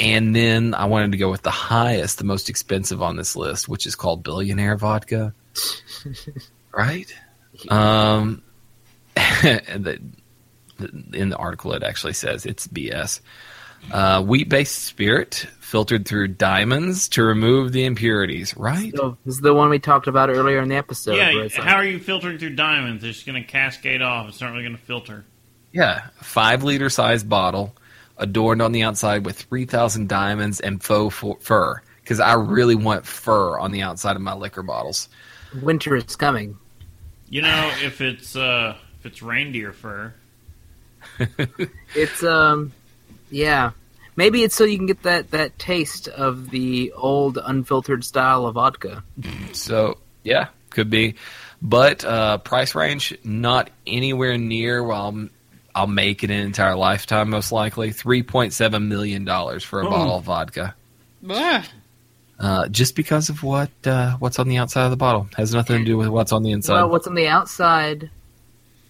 and 0.00 0.34
then 0.34 0.74
I 0.74 0.84
wanted 0.86 1.12
to 1.12 1.18
go 1.18 1.30
with 1.30 1.42
the 1.42 1.50
highest, 1.50 2.18
the 2.18 2.24
most 2.24 2.48
expensive 2.48 3.02
on 3.02 3.16
this 3.16 3.34
list, 3.34 3.68
which 3.68 3.86
is 3.86 3.96
called 3.96 4.22
Billionaire 4.22 4.76
Vodka. 4.76 5.34
right? 6.72 7.12
Um, 7.68 8.42
the, 9.14 10.00
the, 10.78 11.04
in 11.12 11.30
the 11.30 11.36
article, 11.36 11.72
it 11.72 11.82
actually 11.82 12.12
says 12.12 12.46
it's 12.46 12.68
BS. 12.68 13.20
Uh, 13.92 14.22
wheat 14.22 14.48
based 14.48 14.84
spirit 14.84 15.46
filtered 15.60 16.06
through 16.06 16.28
diamonds 16.28 17.08
to 17.10 17.22
remove 17.22 17.72
the 17.72 17.84
impurities, 17.84 18.56
right? 18.56 18.92
So 18.96 19.16
this 19.24 19.34
is 19.36 19.40
the 19.40 19.52
one 19.54 19.68
we 19.70 19.78
talked 19.78 20.06
about 20.06 20.30
earlier 20.30 20.60
in 20.60 20.68
the 20.68 20.76
episode. 20.76 21.16
yeah, 21.16 21.30
it's 21.30 21.56
like- 21.58 21.66
how 21.66 21.76
are 21.76 21.84
you 21.84 21.98
filtering 21.98 22.38
through 22.38 22.54
diamonds? 22.56 23.04
It's 23.04 23.16
just 23.18 23.26
going 23.26 23.42
to 23.42 23.46
cascade 23.48 24.00
off. 24.02 24.28
It's 24.28 24.40
not 24.40 24.50
really 24.52 24.64
going 24.64 24.76
to 24.76 24.82
filter. 24.82 25.24
Yeah, 25.72 26.06
five 26.22 26.64
liter 26.64 26.88
size 26.90 27.22
bottle, 27.22 27.74
adorned 28.16 28.62
on 28.62 28.72
the 28.72 28.82
outside 28.82 29.24
with 29.26 29.36
3,000 29.42 30.08
diamonds 30.08 30.60
and 30.60 30.82
faux 30.82 31.14
fur. 31.40 31.82
Because 32.02 32.20
I 32.20 32.32
really 32.34 32.74
want 32.74 33.04
fur 33.06 33.58
on 33.58 33.70
the 33.70 33.82
outside 33.82 34.16
of 34.16 34.22
my 34.22 34.32
liquor 34.34 34.62
bottles. 34.62 35.10
winter 35.62 35.94
is 35.96 36.16
coming. 36.16 36.56
You 37.28 37.42
know, 37.42 37.70
if 37.82 38.00
it's 38.00 38.34
uh, 38.34 38.76
if 39.00 39.04
it's 39.06 39.22
reindeer 39.22 39.72
fur, 39.74 40.14
It's 41.94 42.22
um, 42.24 42.72
yeah. 43.30 43.70
Maybe 44.16 44.42
it's 44.42 44.56
so 44.56 44.64
you 44.64 44.76
can 44.76 44.86
get 44.86 45.04
that 45.04 45.30
that 45.30 45.58
taste 45.60 46.08
of 46.08 46.50
the 46.50 46.92
old 46.96 47.38
unfiltered 47.42 48.04
style 48.04 48.46
of 48.46 48.54
vodka. 48.54 49.04
So, 49.52 49.98
yeah, 50.24 50.48
could 50.70 50.90
be. 50.90 51.14
But 51.62 52.04
uh, 52.04 52.38
price 52.38 52.74
range, 52.74 53.16
not 53.24 53.70
anywhere 53.86 54.36
near 54.38 54.82
well, 54.84 55.02
I'll, 55.06 55.28
I'll 55.74 55.86
make 55.86 56.22
it 56.24 56.30
an 56.30 56.40
entire 56.40 56.74
lifetime, 56.76 57.30
most 57.30 57.50
likely. 57.52 57.90
$3.7 57.90 58.86
million 58.86 59.24
for 59.60 59.80
a 59.80 59.86
Oh. 59.86 59.90
bottle 59.90 60.16
of 60.18 60.24
vodka. 60.24 60.74
Uh, 62.38 62.68
just 62.68 62.94
because 62.94 63.28
of 63.30 63.42
what 63.42 63.70
uh, 63.84 64.12
what's 64.18 64.38
on 64.38 64.48
the 64.48 64.58
outside 64.58 64.84
of 64.84 64.90
the 64.90 64.96
bottle. 64.96 65.28
Has 65.36 65.52
nothing 65.52 65.78
to 65.78 65.84
do 65.84 65.96
with 65.96 66.08
what's 66.08 66.30
on 66.32 66.42
the 66.44 66.52
inside. 66.52 66.74
Well, 66.74 66.90
what's 66.90 67.06
on 67.08 67.14
the 67.16 67.26
outside 67.26 68.10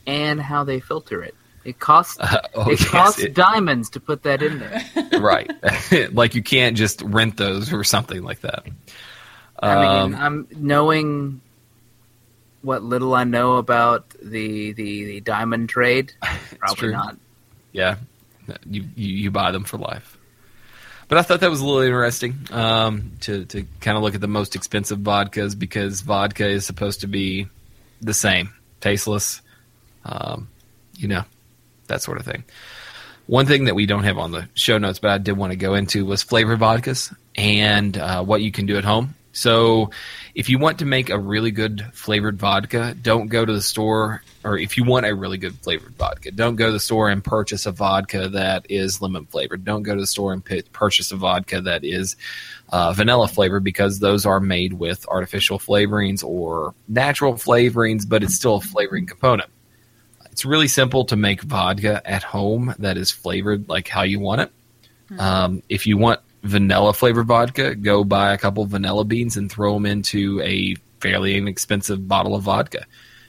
and 0.06 0.40
how 0.40 0.64
they 0.64 0.80
filter 0.80 1.22
it. 1.22 1.34
It 1.68 1.78
costs 1.78 2.16
oh, 2.54 2.70
it 2.70 2.80
yes, 2.80 2.88
costs 2.88 3.20
it- 3.22 3.34
diamonds 3.34 3.90
to 3.90 4.00
put 4.00 4.22
that 4.22 4.42
in 4.42 4.58
there. 4.58 4.82
right. 5.20 5.50
like 6.14 6.34
you 6.34 6.42
can't 6.42 6.76
just 6.76 7.02
rent 7.02 7.36
those 7.36 7.72
or 7.72 7.84
something 7.84 8.22
like 8.22 8.40
that. 8.40 8.64
I 9.60 9.72
Um, 9.72 10.10
mean, 10.12 10.20
I'm 10.20 10.48
knowing 10.56 11.40
what 12.62 12.82
little 12.82 13.14
I 13.14 13.24
know 13.24 13.56
about 13.56 14.08
the 14.22 14.72
the, 14.72 15.04
the 15.04 15.20
diamond 15.20 15.68
trade. 15.68 16.12
Probably 16.58 16.90
not. 16.92 17.16
yeah, 17.72 17.96
you, 18.66 18.84
you 18.96 19.14
you 19.24 19.30
buy 19.30 19.50
them 19.52 19.64
for 19.64 19.76
life. 19.78 20.16
But 21.08 21.18
I 21.18 21.22
thought 21.22 21.40
that 21.40 21.50
was 21.50 21.60
a 21.60 21.66
little 21.66 21.80
interesting 21.82 22.38
um, 22.50 23.12
to 23.20 23.44
to 23.46 23.66
kind 23.80 23.96
of 23.96 24.02
look 24.02 24.14
at 24.14 24.20
the 24.20 24.28
most 24.28 24.54
expensive 24.56 24.98
vodkas 25.00 25.58
because 25.58 26.00
vodka 26.02 26.46
is 26.46 26.64
supposed 26.66 27.00
to 27.00 27.06
be 27.06 27.46
the 28.00 28.14
same, 28.14 28.52
tasteless, 28.80 29.40
um, 30.04 30.48
you 30.96 31.08
know, 31.08 31.24
that 31.88 32.02
sort 32.02 32.18
of 32.18 32.24
thing. 32.24 32.44
One 33.26 33.44
thing 33.44 33.64
that 33.64 33.74
we 33.74 33.84
don't 33.84 34.04
have 34.04 34.16
on 34.16 34.30
the 34.30 34.48
show 34.54 34.78
notes, 34.78 34.98
but 34.98 35.10
I 35.10 35.18
did 35.18 35.36
want 35.36 35.52
to 35.52 35.56
go 35.56 35.74
into 35.74 36.06
was 36.06 36.22
flavored 36.22 36.60
vodkas 36.60 37.14
and 37.36 37.96
uh, 37.96 38.24
what 38.24 38.40
you 38.40 38.50
can 38.50 38.64
do 38.64 38.78
at 38.78 38.84
home. 38.84 39.14
So, 39.32 39.90
if 40.34 40.48
you 40.48 40.58
want 40.58 40.80
to 40.80 40.84
make 40.84 41.10
a 41.10 41.18
really 41.18 41.50
good 41.50 41.84
flavored 41.92 42.38
vodka, 42.38 42.96
don't 43.00 43.28
go 43.28 43.44
to 43.44 43.52
the 43.52 43.60
store, 43.60 44.22
or 44.42 44.58
if 44.58 44.76
you 44.76 44.84
want 44.84 45.06
a 45.06 45.14
really 45.14 45.38
good 45.38 45.54
flavored 45.58 45.94
vodka, 45.96 46.32
don't 46.32 46.56
go 46.56 46.66
to 46.66 46.72
the 46.72 46.80
store 46.80 47.08
and 47.08 47.22
purchase 47.22 47.66
a 47.66 47.70
vodka 47.70 48.30
that 48.30 48.66
is 48.68 49.00
lemon 49.02 49.26
flavored. 49.26 49.64
Don't 49.64 49.82
go 49.82 49.94
to 49.94 50.00
the 50.00 50.06
store 50.06 50.32
and 50.32 50.44
p- 50.44 50.62
purchase 50.72 51.12
a 51.12 51.16
vodka 51.16 51.60
that 51.60 51.84
is 51.84 52.16
uh, 52.70 52.92
vanilla 52.94 53.28
flavored 53.28 53.62
because 53.62 54.00
those 54.00 54.26
are 54.26 54.40
made 54.40 54.72
with 54.72 55.06
artificial 55.08 55.58
flavorings 55.58 56.24
or 56.24 56.74
natural 56.88 57.34
flavorings, 57.34 58.08
but 58.08 58.22
it's 58.22 58.34
still 58.34 58.56
a 58.56 58.60
flavoring 58.60 59.06
component. 59.06 59.50
It's 60.38 60.44
really 60.44 60.68
simple 60.68 61.04
to 61.06 61.16
make 61.16 61.42
vodka 61.42 62.00
at 62.08 62.22
home 62.22 62.72
that 62.78 62.96
is 62.96 63.10
flavored 63.10 63.68
like 63.68 63.88
how 63.88 64.02
you 64.02 64.20
want 64.20 64.42
it. 64.42 64.52
Um, 65.18 65.64
if 65.68 65.84
you 65.84 65.98
want 65.98 66.20
vanilla 66.44 66.92
flavored 66.92 67.26
vodka, 67.26 67.74
go 67.74 68.04
buy 68.04 68.34
a 68.34 68.38
couple 68.38 68.64
vanilla 68.64 69.04
beans 69.04 69.36
and 69.36 69.50
throw 69.50 69.74
them 69.74 69.84
into 69.84 70.40
a 70.42 70.76
fairly 71.00 71.36
inexpensive 71.36 72.06
bottle 72.06 72.36
of 72.36 72.44
vodka. 72.44 72.86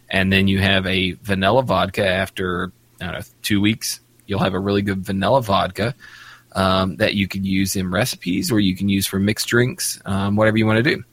And 0.08 0.32
then 0.32 0.48
you 0.48 0.60
have 0.60 0.86
a 0.86 1.14
vanilla 1.14 1.64
vodka 1.64 2.08
after 2.08 2.72
I 3.02 3.06
don't 3.06 3.14
know, 3.16 3.26
two 3.42 3.60
weeks. 3.60 4.02
You'll 4.28 4.42
have 4.42 4.54
a 4.54 4.60
really 4.60 4.84
good 4.84 5.00
vanilla 5.00 5.42
vodka 5.42 5.96
um, 6.52 6.98
that 6.98 7.16
you 7.16 7.28
can 7.28 7.44
use 7.44 7.76
in 7.76 7.90
recipes 7.90 8.52
or 8.52 8.60
you 8.60 8.76
can 8.76 8.88
use 8.88 9.08
for 9.08 9.18
mixed 9.18 9.48
drinks, 9.48 10.00
um, 10.06 10.36
whatever 10.36 10.58
you 10.58 10.68
want 10.68 10.78
to 10.78 10.96
do. 10.96 11.04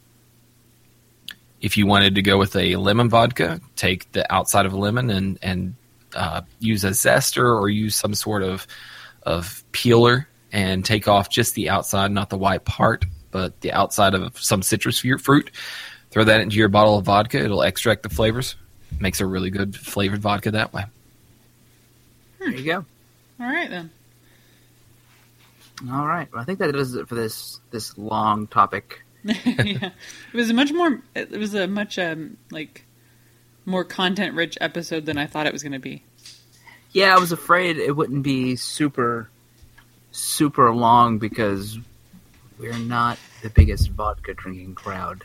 If 1.63 1.79
you 1.79 1.87
wanted 1.87 2.17
to 2.17 2.21
go 2.21 2.37
with 2.37 2.55
a 2.55 2.77
lemon 2.77 3.09
vodka, 3.09 3.63
take 3.77 4.13
the 4.13 4.31
outside 4.31 4.67
of 4.67 4.75
a 4.75 4.77
lemon 4.77 5.09
and 5.09 5.39
and 5.41 5.75
uh, 6.17 6.43
use 6.59 6.85
a 6.85 6.91
zester 6.91 7.45
or 7.45 7.69
use 7.69 7.95
some 7.95 8.15
sort 8.15 8.43
of 8.43 8.67
of 9.23 9.65
peeler 9.73 10.29
and 10.53 10.85
take 10.85 11.09
off 11.09 11.29
just 11.29 11.55
the 11.55 11.69
outside, 11.69 12.11
not 12.11 12.31
the 12.31 12.39
white 12.39 12.65
part, 12.65 13.05
but 13.31 13.61
the 13.61 13.73
outside 13.73 14.15
of 14.15 14.39
some 14.39 14.63
citrus 14.63 15.01
fruit. 15.21 15.51
Throw 16.11 16.25
that 16.25 16.41
into 16.41 16.57
your 16.57 16.69
bottle 16.69 16.97
of 16.99 17.05
vodka. 17.05 17.39
It'll 17.39 17.63
extract 17.63 18.03
the 18.03 18.09
flavors. 18.09 18.57
Makes 19.01 19.21
a 19.21 19.27
really 19.27 19.51
good 19.51 19.77
flavored 19.77 20.23
vodka 20.23 20.53
that 20.53 20.73
way. 20.73 20.85
There 22.39 22.49
you 22.49 22.65
go. 22.65 22.85
All 23.41 23.47
right 23.47 23.69
then. 23.69 23.91
All 25.91 26.07
right. 26.07 26.33
Well, 26.33 26.41
I 26.41 26.45
think 26.45 26.61
that 26.61 26.73
does 26.73 26.95
it 26.95 27.09
for 27.09 27.15
this 27.15 27.61
this 27.71 27.99
long 27.99 28.47
topic. 28.47 29.03
yeah. 29.25 29.35
It 29.45 29.93
was 30.33 30.49
a 30.49 30.55
much 30.55 30.73
more. 30.73 31.03
It 31.15 31.33
was 31.33 31.55
a 31.55 31.67
much 31.67 31.99
um 31.99 32.39
like 32.51 32.86
more 33.67 33.85
content 33.85 34.35
rich 34.35 34.57
episode 34.61 35.05
than 35.05 35.19
I 35.19 35.27
thought 35.27 35.47
it 35.47 35.53
was 35.53 35.63
going 35.63 35.73
to 35.73 35.79
be. 35.79 36.03
Yeah, 36.93 37.15
I 37.15 37.19
was 37.19 37.33
afraid 37.33 37.77
it 37.77 37.95
wouldn't 37.95 38.23
be 38.23 38.57
super 38.57 39.29
super 40.13 40.73
long 40.73 41.19
because 41.19 41.79
we're 42.59 42.79
not 42.79 43.19
the 43.43 43.51
biggest 43.51 43.91
vodka 43.91 44.33
drinking 44.33 44.75
crowd. 44.75 45.25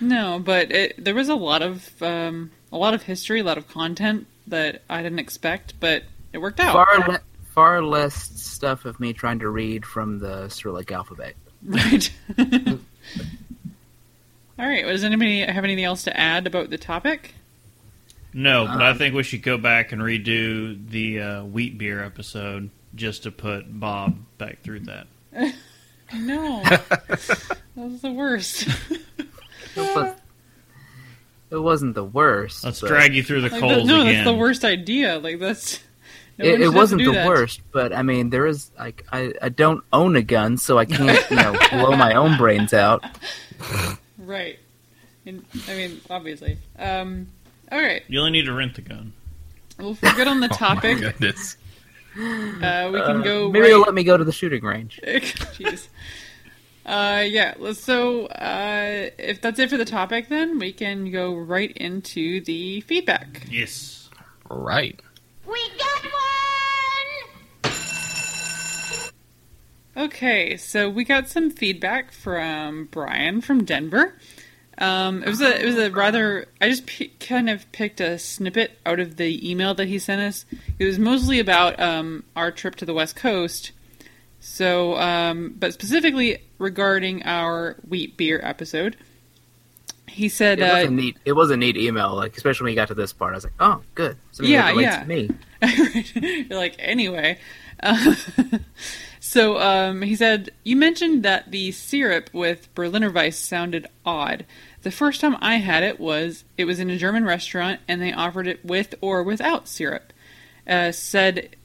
No, 0.00 0.40
but 0.40 0.72
it, 0.72 1.04
there 1.04 1.14
was 1.14 1.28
a 1.28 1.36
lot 1.36 1.62
of 1.62 2.02
um, 2.02 2.50
a 2.72 2.76
lot 2.76 2.94
of 2.94 3.02
history, 3.02 3.40
a 3.40 3.44
lot 3.44 3.58
of 3.58 3.68
content 3.68 4.26
that 4.48 4.82
I 4.90 5.02
didn't 5.02 5.20
expect, 5.20 5.78
but 5.78 6.02
it 6.32 6.38
worked 6.38 6.58
out. 6.60 6.72
Far 6.72 6.98
le- 7.08 7.20
far 7.54 7.82
less 7.82 8.14
stuff 8.14 8.84
of 8.84 8.98
me 8.98 9.12
trying 9.12 9.38
to 9.38 9.48
read 9.48 9.86
from 9.86 10.18
the 10.18 10.48
Cyrillic 10.48 10.90
alphabet. 10.90 11.36
Right. 11.64 12.12
All 12.38 12.46
right. 14.58 14.84
Well, 14.84 14.92
does 14.92 15.04
anybody 15.04 15.40
have 15.40 15.64
anything 15.64 15.84
else 15.84 16.02
to 16.04 16.16
add 16.18 16.46
about 16.46 16.70
the 16.70 16.78
topic? 16.78 17.34
No, 18.34 18.66
but 18.66 18.82
I 18.82 18.90
Um, 18.90 18.98
think 18.98 19.14
we 19.14 19.22
should 19.22 19.42
go 19.42 19.56
back 19.58 19.92
and 19.92 20.02
redo 20.02 20.76
the 20.90 21.20
uh, 21.20 21.44
wheat 21.44 21.78
beer 21.78 22.02
episode 22.04 22.68
just 22.94 23.22
to 23.22 23.30
put 23.30 23.78
Bob 23.80 24.16
back 24.38 24.62
through 24.62 24.80
that. 24.80 25.06
No, 26.14 26.62
that 26.68 27.48
was 27.74 28.02
the 28.02 28.12
worst. 28.12 28.68
It, 28.68 29.16
was, 29.76 30.14
it 31.50 31.56
wasn't 31.56 31.94
the 31.94 32.04
worst. 32.04 32.62
Let's 32.62 32.80
but- 32.82 32.88
drag 32.88 33.14
you 33.14 33.22
through 33.22 33.40
the 33.40 33.48
Like, 33.48 33.60
coals 33.60 33.88
no, 33.88 34.02
again. 34.02 34.12
that's 34.14 34.26
the 34.26 34.34
worst 34.34 34.64
idea. 34.64 35.18
Like 35.18 35.40
that's. 35.40 35.80
no 36.38 36.44
It, 36.44 36.60
it 36.60 36.68
wasn't 36.68 37.02
the 37.02 37.10
that. 37.12 37.26
worst, 37.26 37.62
but 37.72 37.92
I 37.92 38.02
mean, 38.02 38.30
there 38.30 38.46
is 38.46 38.70
like 38.78 39.04
I, 39.10 39.32
I 39.42 39.48
don't 39.48 39.82
own 39.92 40.14
a 40.14 40.22
gun, 40.22 40.56
so 40.58 40.78
I 40.78 40.84
can't 40.84 41.28
you 41.30 41.36
know 41.36 41.56
blow 41.70 41.96
my 41.96 42.14
own 42.14 42.36
brains 42.36 42.74
out. 42.74 43.02
Right. 44.18 44.58
And, 45.26 45.44
I 45.68 45.74
mean, 45.74 46.00
obviously. 46.10 46.58
Um, 46.78 47.28
all 47.70 47.80
right. 47.80 48.02
You 48.08 48.20
only 48.20 48.32
need 48.32 48.44
to 48.46 48.52
rent 48.52 48.74
the 48.74 48.82
gun. 48.82 49.12
Well, 49.78 49.90
if 49.92 50.02
we're 50.02 50.14
good 50.14 50.28
on 50.28 50.40
the 50.40 50.48
topic, 50.48 50.98
Oh 50.98 51.00
my 51.00 51.12
goodness. 51.12 51.56
uh, 52.16 52.90
we 52.92 53.00
can 53.00 53.22
go. 53.22 53.50
Maybe 53.50 53.60
right... 53.60 53.68
they'll 53.68 53.80
let 53.80 53.94
me 53.94 54.04
go 54.04 54.16
to 54.16 54.24
the 54.24 54.32
shooting 54.32 54.64
range. 54.64 55.00
Jeez. 55.06 55.88
Uh, 56.86 57.24
yeah. 57.26 57.54
So, 57.72 58.26
uh, 58.26 59.10
if 59.18 59.40
that's 59.40 59.58
it 59.58 59.70
for 59.70 59.76
the 59.76 59.84
topic, 59.84 60.28
then 60.28 60.58
we 60.58 60.72
can 60.72 61.10
go 61.10 61.34
right 61.34 61.72
into 61.76 62.40
the 62.42 62.82
feedback. 62.82 63.46
Yes. 63.50 64.10
Right. 64.50 65.00
We 65.46 65.60
got 65.78 66.04
one! 67.64 67.74
Okay, 69.96 70.56
so 70.56 70.90
we 70.90 71.04
got 71.04 71.28
some 71.28 71.50
feedback 71.50 72.12
from 72.12 72.88
Brian 72.90 73.40
from 73.40 73.64
Denver. 73.64 74.18
Um, 74.78 75.22
it 75.22 75.28
was 75.28 75.40
a 75.40 75.60
it 75.60 75.64
was 75.64 75.76
a 75.76 75.90
rather 75.90 76.48
I 76.60 76.68
just 76.68 76.86
p- 76.86 77.12
kind 77.20 77.48
of 77.48 77.70
picked 77.72 78.00
a 78.00 78.18
snippet 78.18 78.78
out 78.84 78.98
of 78.98 79.16
the 79.16 79.48
email 79.48 79.74
that 79.74 79.86
he 79.86 79.98
sent 79.98 80.20
us. 80.20 80.46
It 80.78 80.84
was 80.84 80.98
mostly 80.98 81.38
about 81.38 81.78
um, 81.78 82.24
our 82.34 82.50
trip 82.50 82.74
to 82.76 82.84
the 82.84 82.94
West 82.94 83.14
Coast. 83.16 83.72
So, 84.40 84.96
um, 84.96 85.54
but 85.58 85.72
specifically 85.72 86.38
regarding 86.58 87.22
our 87.22 87.76
wheat 87.88 88.16
beer 88.16 88.40
episode, 88.42 88.96
he 90.14 90.28
said, 90.28 90.58
It 90.58 90.62
was 90.62 90.84
uh, 90.84 90.88
a 90.88 90.90
neat. 90.90 91.16
It 91.24 91.32
was 91.32 91.50
a 91.50 91.56
neat 91.56 91.76
email, 91.76 92.14
like 92.14 92.36
especially 92.36 92.64
when 92.64 92.72
you 92.72 92.76
got 92.76 92.88
to 92.88 92.94
this 92.94 93.12
part. 93.12 93.32
I 93.32 93.36
was 93.36 93.44
like, 93.44 93.54
oh, 93.60 93.80
good. 93.94 94.16
Something 94.32 94.52
Yeah, 94.52 94.72
yeah. 94.72 95.04
me. 95.04 95.30
You're 96.48 96.58
like, 96.58 96.76
anyway. 96.78 97.38
Uh, 97.82 98.14
so 99.24 99.58
um, 99.58 100.02
he 100.02 100.16
said, 100.16 100.50
You 100.64 100.76
mentioned 100.76 101.22
that 101.22 101.50
the 101.50 101.72
syrup 101.72 102.28
with 102.34 102.72
Berliner 102.74 103.10
Weiss 103.10 103.38
sounded 103.38 103.86
odd. 104.04 104.44
The 104.82 104.90
first 104.90 105.22
time 105.22 105.38
I 105.40 105.56
had 105.56 105.82
it 105.82 105.98
was 105.98 106.44
it 106.58 106.66
was 106.66 106.78
in 106.78 106.90
a 106.90 106.98
German 106.98 107.24
restaurant 107.24 107.80
and 107.88 108.02
they 108.02 108.12
offered 108.12 108.46
it 108.46 108.62
with 108.62 108.94
or 109.00 109.22
without 109.22 109.66
syrup. 109.66 110.12
Uh, 110.68 110.92
said 110.92 111.56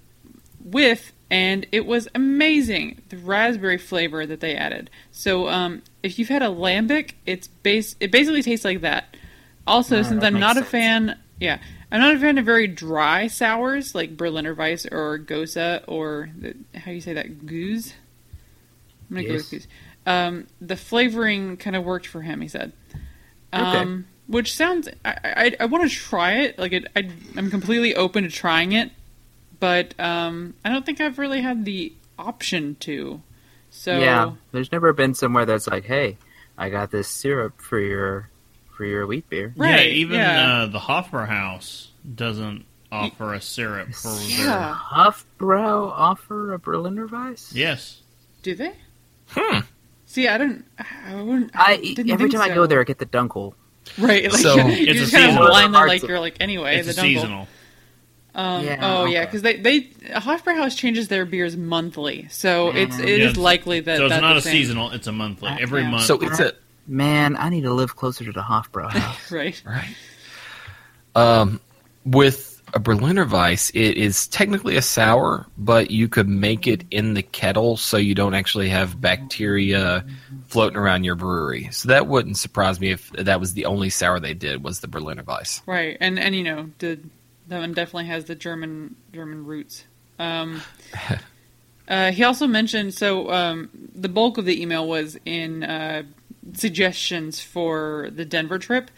with 0.64 1.12
and 1.30 1.66
it 1.74 1.86
was 1.86 2.08
amazing 2.16 3.02
the 3.10 3.18
raspberry 3.18 3.78
flavor 3.78 4.26
that 4.26 4.40
they 4.40 4.56
added. 4.56 4.90
So 5.12 5.50
um, 5.50 5.82
if 6.02 6.18
you've 6.18 6.30
had 6.30 6.42
a 6.42 6.48
lambic, 6.48 7.16
it's 7.26 7.50
base 7.50 7.94
it 8.00 8.10
basically 8.10 8.42
tastes 8.42 8.64
like 8.64 8.80
that. 8.82 9.18
Also, 9.68 10.02
since 10.02 10.22
that 10.22 10.28
I'm 10.28 10.40
not 10.40 10.56
a 10.56 10.64
fan, 10.64 11.20
yeah, 11.42 11.60
I'm 11.92 12.00
not 12.02 12.16
a 12.16 12.20
fan 12.20 12.38
of 12.38 12.46
very 12.46 12.68
dry 12.68 13.28
sours 13.28 13.96
like 13.96 14.16
Berliner 14.16 14.54
Weiss 14.54 14.86
or 14.86 15.18
Gose 15.20 15.84
or 15.88 16.30
the, 16.38 16.56
how 16.76 16.86
do 16.88 16.94
you 16.94 17.02
say 17.02 17.14
that 17.14 17.46
goose. 17.48 17.94
I'm 19.10 19.16
gonna 19.18 19.28
go 19.28 19.34
Yes. 19.34 19.42
with 19.44 19.52
goose. 19.52 19.68
Um, 20.06 20.48
the 20.62 20.76
flavoring 20.76 21.58
kind 21.58 21.76
of 21.76 21.84
worked 21.84 22.08
for 22.08 22.22
him. 22.22 22.42
He 22.42 22.48
said, 22.48 22.72
um, 23.54 24.06
which 24.28 24.56
sounds 24.56 24.88
I 25.04 25.16
I, 25.24 25.56
I 25.62 25.66
want 25.66 25.90
to 25.90 25.96
try 25.96 26.34
it. 26.42 26.60
Like 26.60 26.74
it, 26.74 26.88
I, 26.96 27.10
I'm 27.36 27.50
completely 27.50 27.96
open 27.96 28.24
to 28.24 28.30
trying 28.30 28.72
it, 28.74 28.92
but 29.60 30.00
um, 30.00 30.54
I 30.64 30.70
don't 30.70 30.86
think 30.86 31.02
I've 31.02 31.18
really 31.20 31.42
had 31.42 31.66
the 31.66 31.94
option 32.18 32.76
to. 32.82 33.22
So 33.72 34.00
Yeah, 34.00 34.32
there's 34.52 34.72
never 34.72 34.94
been 34.94 35.14
somewhere 35.14 35.46
that's 35.46 35.68
like, 35.68 35.86
hey, 35.86 36.18
I 36.58 36.70
got 36.70 36.92
this 36.92 37.08
syrup 37.08 37.60
for 37.62 37.80
your 37.80 38.30
for 38.80 38.86
your 38.86 39.06
wheat 39.06 39.30
beer. 39.30 39.52
yeah, 39.58 39.82
even 39.82 40.16
yeah. 40.16 40.62
Uh, 40.62 40.66
the 40.68 40.80
Hofbrauhaus 40.80 41.88
doesn't 42.16 42.64
offer 42.90 43.34
a 43.34 43.42
syrup 43.42 43.94
for 43.94 44.08
their. 44.08 44.46
yeah, 44.46 44.74
Hofbrau 44.74 45.92
offer 45.94 46.54
a 46.54 46.60
Berliner 46.60 47.06
Weiss? 47.08 47.52
Yes. 47.54 48.02
do 48.42 48.56
they? 48.56 48.72
Hmm. 49.32 49.60
See, 50.06 50.30
I 50.30 50.38
don't. 50.38 50.64
I 51.06 51.16
wouldn't. 51.22 51.52
I, 51.54 51.74
I 51.74 51.78
didn't 51.78 52.10
every 52.10 52.30
think 52.30 52.42
time 52.42 52.50
I 52.52 52.56
go 52.56 52.66
there, 52.68 52.80
I 52.80 52.86
get 52.86 53.00
the 53.00 53.06
dunkel. 53.06 53.54
right? 53.98 54.24
Like, 54.32 54.42
So- 54.42 54.56
you're 54.56 54.70
It's 54.70 54.92
a 54.92 54.94
just 54.94 55.12
kind 55.12 55.26
of 55.26 55.32
seasonal. 55.32 55.48
blindly 55.50 55.80
like 55.88 56.04
you're 56.04 56.20
like 56.22 56.38
anyway. 56.40 56.78
it's 56.78 56.88
the 56.88 56.94
a 56.94 56.96
dunkel. 56.96 57.02
seasonal. 57.02 57.48
Um, 58.34 58.64
Yeah, 58.64 58.78
oh 58.82 59.06
yeah, 59.06 59.26
because 59.26 59.42
they 59.42 59.58
they 59.58 59.82
Hofbrauhaus 59.82 60.78
changes 60.78 61.10
their 61.10 61.26
beers 61.26 61.58
monthly, 61.58 62.28
so 62.30 62.70
it's 62.70 62.98
it 62.98 63.10
is 63.10 63.18
Yeah, 63.20 63.24
it's- 63.26 63.38
likely 63.38 63.82
that 63.82 63.98
so 63.98 64.06
it's 64.06 64.12
that's 64.14 64.22
not 64.22 64.34
the 64.34 64.40
a 64.40 64.42
same. 64.42 64.54
seasonal; 64.54 64.92
it's 64.92 65.08
a 65.08 65.12
monthly. 65.12 65.50
Uh, 65.50 65.58
Every 65.60 65.82
yeah. 65.82 65.90
month. 65.92 66.04
So 66.06 66.18
it's 66.22 66.40
a 66.40 66.54
Man, 66.90 67.38
I 67.38 67.50
need 67.50 67.62
to 67.62 67.74
live 67.74 67.96
closer 67.96 68.26
to 68.26 68.32
the 68.32 68.42
Hofbrau 68.42 68.90
house. 68.92 69.32
right? 69.32 69.62
right. 69.66 69.96
Um, 71.16 71.62
with 72.04 72.62
a 72.74 72.80
Berliner 72.80 73.26
Weiss, 73.26 73.70
it 73.72 73.98
is 73.98 74.28
technically 74.28 74.76
a 74.76 74.82
sour, 74.82 75.46
but 75.58 75.92
you 75.92 76.08
could 76.08 76.28
make 76.28 76.68
it 76.68 76.84
in 76.90 77.14
the 77.14 77.22
kettle 77.22 77.78
so 77.78 77.98
you 77.98 78.16
don't 78.16 78.34
actually 78.34 78.70
have 78.70 79.00
bacteria 79.00 80.06
floating 80.48 80.78
around 80.78 81.04
your 81.04 81.16
brewery. 81.16 81.70
So 81.72 81.90
that 81.90 82.08
wouldn't 82.08 82.38
surprise 82.38 82.80
me 82.80 82.92
if 82.92 83.12
that 83.12 83.40
was 83.40 83.54
the 83.54 83.66
only 83.66 83.90
sour 83.90 84.20
they 84.20 84.34
did 84.34 84.64
was 84.64 84.80
the 84.80 84.88
Berliner 84.88 85.24
Weiss. 85.24 85.62
Right, 85.66 85.98
and 86.00 86.20
and 86.20 86.36
you 86.36 86.44
know, 86.44 86.72
the 86.80 87.00
that 87.48 87.60
one 87.60 87.74
definitely 87.74 88.06
has 88.06 88.26
the 88.26 88.36
German 88.36 88.96
German 89.14 89.46
roots. 89.46 89.84
Um, 90.18 90.62
uh, 91.88 92.12
he 92.12 92.24
also 92.24 92.48
mentioned 92.48 92.94
so 92.94 93.32
um, 93.32 93.70
the 93.94 94.10
bulk 94.10 94.38
of 94.38 94.46
the 94.46 94.62
email 94.62 94.88
was 94.88 95.18
in 95.26 95.64
uh, 95.64 96.04
suggestions 96.54 97.40
for 97.40 98.10
the 98.12 98.26
Denver 98.26 98.60
trip. 98.60 98.92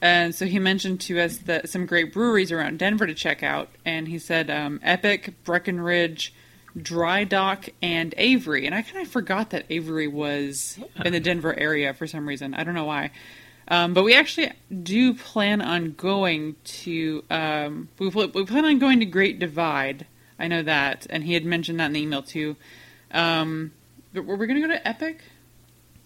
And 0.00 0.34
so 0.34 0.44
he 0.44 0.58
mentioned 0.58 1.00
to 1.02 1.20
us 1.20 1.38
that 1.38 1.68
some 1.68 1.86
great 1.86 2.12
breweries 2.12 2.52
around 2.52 2.78
Denver 2.78 3.06
to 3.06 3.14
check 3.14 3.42
out, 3.42 3.70
and 3.86 4.06
he 4.06 4.18
said 4.18 4.50
um, 4.50 4.78
Epic, 4.82 5.32
Breckenridge, 5.44 6.34
Dry 6.80 7.24
Dock, 7.24 7.68
and 7.80 8.14
Avery. 8.18 8.66
And 8.66 8.74
I 8.74 8.82
kind 8.82 8.98
of 8.98 9.08
forgot 9.10 9.50
that 9.50 9.64
Avery 9.70 10.08
was 10.08 10.78
in 11.04 11.12
the 11.12 11.20
Denver 11.20 11.58
area 11.58 11.94
for 11.94 12.06
some 12.06 12.28
reason. 12.28 12.52
I 12.52 12.64
don't 12.64 12.74
know 12.74 12.84
why. 12.84 13.12
Um, 13.68 13.94
but 13.94 14.02
we 14.02 14.14
actually 14.14 14.52
do 14.82 15.14
plan 15.14 15.62
on 15.62 15.92
going 15.92 16.56
to. 16.64 17.24
Um, 17.30 17.88
we, 17.98 18.10
plan 18.10 18.64
on 18.64 18.78
going 18.78 19.00
to 19.00 19.06
Great 19.06 19.38
Divide. 19.38 20.06
I 20.38 20.48
know 20.48 20.62
that, 20.62 21.06
and 21.08 21.24
he 21.24 21.32
had 21.32 21.44
mentioned 21.44 21.80
that 21.80 21.86
in 21.86 21.92
the 21.92 22.00
email 22.00 22.22
too. 22.22 22.56
Um, 23.10 23.72
but 24.12 24.26
were 24.26 24.36
we 24.36 24.46
going 24.46 24.60
to 24.60 24.68
go 24.68 24.74
to 24.74 24.86
Epic? 24.86 25.20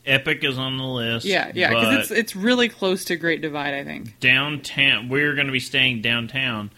Epic 0.06 0.42
is 0.42 0.58
on 0.58 0.76
the 0.76 0.84
list. 0.84 1.26
Yeah, 1.26 1.52
yeah, 1.54 1.68
because 1.68 1.94
it's 1.94 2.10
it's 2.10 2.36
really 2.36 2.68
close 2.68 3.04
to 3.06 3.16
Great 3.16 3.42
Divide. 3.42 3.74
I 3.74 3.84
think. 3.84 4.18
downtown. 4.20 5.08
We're 5.08 5.34
going 5.34 5.46
to 5.46 5.52
be 5.52 5.60
staying 5.60 6.02
downtown. 6.02 6.70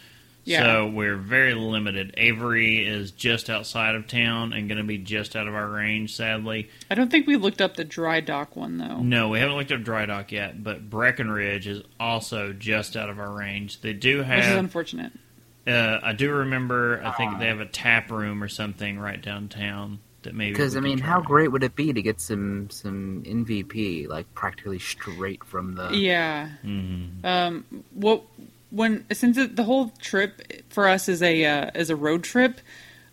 Yeah. 0.45 0.63
So 0.63 0.87
we're 0.89 1.17
very 1.17 1.55
limited. 1.55 2.15
Avery 2.17 2.85
is 2.87 3.11
just 3.11 3.51
outside 3.51 3.95
of 3.95 4.07
town 4.09 4.53
and 4.53 4.69
going 4.69 4.79
to 4.79 4.85
be 4.85 4.99
just 4.99 5.37
out 5.37 5.47
of 5.47 5.55
our 5.55 5.69
range, 5.69 6.17
sadly. 6.17 6.71
I 6.91 6.95
don't 6.95 7.11
think 7.11 7.27
we 7.27 7.37
looked 7.37 7.61
up 7.61 7.77
the 7.77 7.85
Dry 7.85 8.21
Dock 8.21 8.57
one 8.57 8.79
though. 8.79 8.99
No, 8.99 9.29
we 9.29 9.39
haven't 9.39 9.57
looked 9.57 9.71
up 9.71 9.83
Dry 9.83 10.07
Dock 10.07 10.33
yet, 10.33 10.65
but 10.65 10.89
Breckenridge 10.89 11.67
is 11.67 11.83
also 12.01 12.53
just 12.53 12.97
out 12.97 13.11
of 13.11 13.21
our 13.21 13.31
range. 13.31 13.81
They 13.81 13.93
do 13.93 14.23
have, 14.23 14.39
Which 14.39 14.47
is 14.47 14.57
unfortunate. 14.57 15.13
Uh, 15.67 16.01
I 16.03 16.15
do 16.15 16.33
remember. 16.33 17.01
I 17.05 17.13
think 17.13 17.39
they 17.39 17.47
have 17.47 17.61
a 17.61 17.67
tap 17.67 18.11
room 18.11 18.43
or 18.43 18.49
something 18.49 18.99
right 18.99 19.21
downtown 19.21 20.01
that 20.23 20.35
maybe. 20.35 20.53
Because 20.53 20.77
I 20.77 20.81
mean, 20.81 20.99
try. 20.99 21.07
how 21.07 21.21
great 21.21 21.49
would 21.53 21.63
it 21.63 21.75
be 21.77 21.93
to 21.93 22.03
get 22.03 22.21
some 22.21 22.71
some 22.71 23.23
MVP 23.27 24.09
like 24.09 24.33
practically 24.35 24.79
straight 24.79 25.45
from 25.45 25.75
the? 25.75 25.91
Yeah. 25.97 26.49
Mhm. 26.65 27.25
Um. 27.25 27.85
What 27.93 28.23
when 28.71 29.05
since 29.13 29.37
it, 29.37 29.57
the 29.57 29.65
whole 29.65 29.91
trip 30.01 30.65
for 30.71 30.89
us 30.89 31.09
is 31.09 31.23
a 31.23 31.45
uh, 31.45 31.71
is 31.75 31.91
a 31.91 31.97
road 31.97 32.25
trip. 32.25 32.61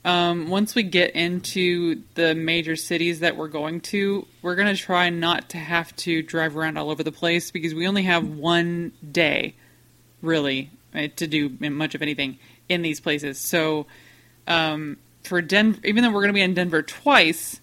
Um, 0.06 0.50
once 0.50 0.74
we 0.74 0.84
get 0.84 1.16
into 1.16 2.04
the 2.14 2.34
major 2.34 2.78
cities 2.78 3.20
that 3.20 3.36
we're 3.36 3.50
going 3.50 3.82
to, 3.82 4.26
we're 4.42 4.56
gonna 4.56 4.76
try 4.76 5.10
not 5.10 5.50
to 5.50 5.58
have 5.58 5.94
to 5.98 6.22
drive 6.22 6.56
around 6.56 6.78
all 6.78 6.90
over 6.90 7.04
the 7.04 7.12
place 7.12 7.52
because 7.52 7.74
we 7.74 7.88
only 7.88 8.04
have 8.04 8.26
one 8.26 8.94
day, 9.12 9.56
really, 10.22 10.70
uh, 10.96 11.08
to 11.18 11.28
do 11.28 11.50
much 11.60 11.94
of 11.94 12.02
anything 12.02 12.38
in 12.70 12.84
these 12.84 13.02
places. 13.02 13.38
So, 13.38 13.88
um, 14.48 14.98
for 15.28 15.42
Denver, 15.42 15.80
even 15.84 16.04
though 16.04 16.12
we're 16.12 16.22
gonna 16.22 16.34
be 16.34 16.42
in 16.42 16.54
Denver 16.54 16.82
twice, 16.82 17.62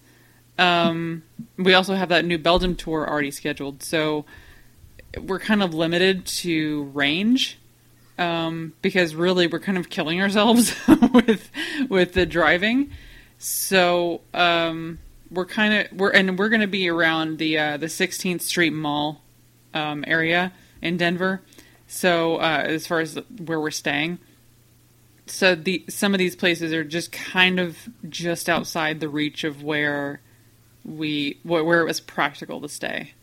um, 0.57 1.23
we 1.57 1.73
also 1.73 1.95
have 1.95 2.09
that 2.09 2.25
new 2.25 2.37
Belgium 2.37 2.75
tour 2.75 3.07
already 3.09 3.31
scheduled. 3.31 3.83
So, 3.83 4.25
we're 5.21 5.39
kind 5.39 5.63
of 5.63 5.73
limited 5.73 6.25
to 6.25 6.83
range 6.93 7.57
um, 8.17 8.73
because 8.81 9.15
really 9.15 9.47
we're 9.47 9.59
kind 9.59 9.77
of 9.77 9.89
killing 9.89 10.21
ourselves 10.21 10.75
with 11.13 11.49
with 11.89 12.13
the 12.13 12.25
driving. 12.25 12.91
So 13.37 14.21
um, 14.33 14.99
we're 15.29 15.45
kind 15.45 15.73
of 15.73 15.97
we're 15.97 16.11
and 16.11 16.37
we're 16.37 16.49
going 16.49 16.61
to 16.61 16.67
be 16.67 16.89
around 16.89 17.37
the 17.37 17.57
uh, 17.57 17.77
the 17.77 17.87
16th 17.87 18.41
Street 18.41 18.73
Mall 18.73 19.21
um, 19.73 20.03
area 20.07 20.53
in 20.81 20.97
Denver. 20.97 21.41
So 21.87 22.37
uh, 22.37 22.63
as 22.65 22.87
far 22.87 22.99
as 22.99 23.19
where 23.45 23.59
we're 23.59 23.71
staying, 23.71 24.19
so 25.27 25.55
the 25.55 25.83
some 25.89 26.13
of 26.13 26.19
these 26.19 26.35
places 26.35 26.73
are 26.73 26.83
just 26.83 27.11
kind 27.11 27.59
of 27.59 27.77
just 28.09 28.49
outside 28.49 28.99
the 28.99 29.09
reach 29.09 29.43
of 29.43 29.63
where 29.63 30.21
we 30.83 31.39
where 31.43 31.63
where 31.63 31.81
it 31.81 31.85
was 31.85 31.99
practical 31.99 32.61
to 32.61 32.69
stay. 32.69 33.13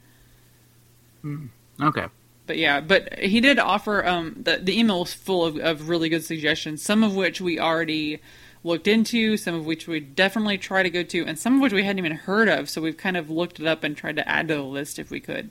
Okay. 1.81 2.07
But 2.47 2.59
yeah, 2.59 2.81
but 2.81 3.19
he 3.19 3.41
did 3.41 3.59
offer 3.59 4.05
um 4.07 4.37
the 4.37 4.59
the 4.59 4.79
email 4.79 5.01
was 5.01 5.15
full 5.15 5.45
of, 5.45 5.57
of 5.59 5.89
really 5.89 6.09
good 6.09 6.25
suggestions, 6.25 6.83
some 6.83 7.03
of 7.05 7.15
which 7.15 7.41
we 7.41 7.59
already 7.59 8.21
looked 8.65 8.87
into, 8.89 9.37
some 9.37 9.55
of 9.55 9.67
which 9.67 9.87
we 9.87 10.01
definitely 10.01 10.59
try 10.59 10.83
to 10.83 10.91
go 10.91 11.03
to, 11.03 11.25
and 11.25 11.39
some 11.39 11.57
of 11.57 11.61
which 11.61 11.73
we 11.73 11.85
hadn't 11.85 11.99
even 11.99 12.17
heard 12.17 12.49
of. 12.49 12.69
So 12.69 12.81
we've 12.81 12.97
kind 12.97 13.17
of 13.17 13.31
looked 13.31 13.61
it 13.61 13.67
up 13.67 13.85
and 13.85 13.97
tried 13.97 14.17
to 14.17 14.29
add 14.29 14.49
to 14.49 14.55
the 14.55 14.63
list 14.63 14.99
if 14.99 15.11
we 15.11 15.21
could. 15.21 15.51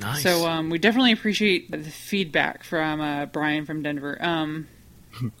Nice. 0.00 0.22
So 0.22 0.46
um, 0.46 0.70
we 0.70 0.78
definitely 0.78 1.12
appreciate 1.12 1.70
the 1.70 1.78
feedback 1.78 2.64
from 2.64 3.00
uh, 3.00 3.26
Brian 3.26 3.66
from 3.66 3.82
Denver. 3.82 4.18
Um, 4.20 4.66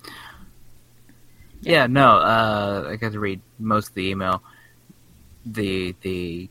Yeah, 1.62 1.86
no, 1.86 2.16
uh, 2.18 2.88
I 2.90 2.96
got 2.96 3.12
to 3.12 3.18
read 3.18 3.40
most 3.58 3.88
of 3.88 3.94
the 3.94 4.08
email. 4.08 4.42
The 5.44 5.94
the 6.02 6.48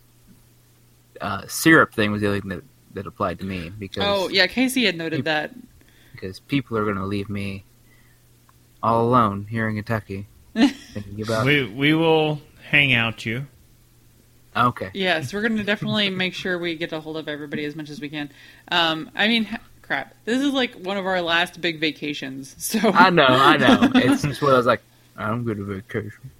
uh, 1.21 1.43
syrup 1.47 1.93
thing 1.93 2.11
was 2.11 2.21
the 2.21 2.27
only 2.27 2.41
thing 2.41 2.49
that, 2.49 2.63
that 2.95 3.07
applied 3.07 3.39
to 3.39 3.45
me 3.45 3.69
because 3.69 4.03
oh 4.05 4.29
yeah, 4.29 4.47
Casey 4.47 4.85
had 4.85 4.97
noted 4.97 5.25
that. 5.25 5.51
because 6.11 6.39
people 6.41 6.77
are 6.77 6.83
going 6.83 6.97
to 6.97 7.05
leave 7.05 7.29
me 7.29 7.63
all 8.81 9.05
alone 9.07 9.47
here 9.49 9.69
in 9.69 9.75
Kentucky. 9.75 10.27
thinking 10.53 11.21
about 11.21 11.45
We 11.47 11.65
we 11.71 11.93
will 11.93 12.41
hang 12.69 12.93
out 12.93 13.25
you. 13.25 13.47
okay, 14.55 14.89
Yes, 14.93 15.33
we're 15.33 15.41
going 15.41 15.57
to 15.57 15.63
definitely 15.63 16.09
make 16.09 16.33
sure 16.33 16.57
we 16.57 16.75
get 16.75 16.91
a 16.91 16.99
hold 16.99 17.15
of 17.17 17.27
everybody 17.29 17.63
as 17.65 17.75
much 17.75 17.89
as 17.89 18.01
we 18.01 18.09
can. 18.09 18.31
Um, 18.71 19.11
I 19.15 19.27
mean, 19.27 19.45
ha- 19.45 19.59
crap, 19.85 20.13
this 20.25 20.41
is 20.41 20.51
like 20.51 20.75
one 20.75 20.97
of 20.97 21.05
our 21.05 21.21
last 21.21 21.61
big 21.61 21.79
vacations, 21.79 22.55
so 22.63 22.79
I 22.79 23.09
know, 23.09 23.25
I 23.25 23.57
know. 23.57 23.91
It's 23.95 24.23
just 24.23 24.41
what 24.41 24.53
I 24.53 24.57
was 24.57 24.65
like. 24.65 24.81
I'm 25.17 25.45
going 25.45 25.57
to 25.57 25.63
vacation. 25.63 26.31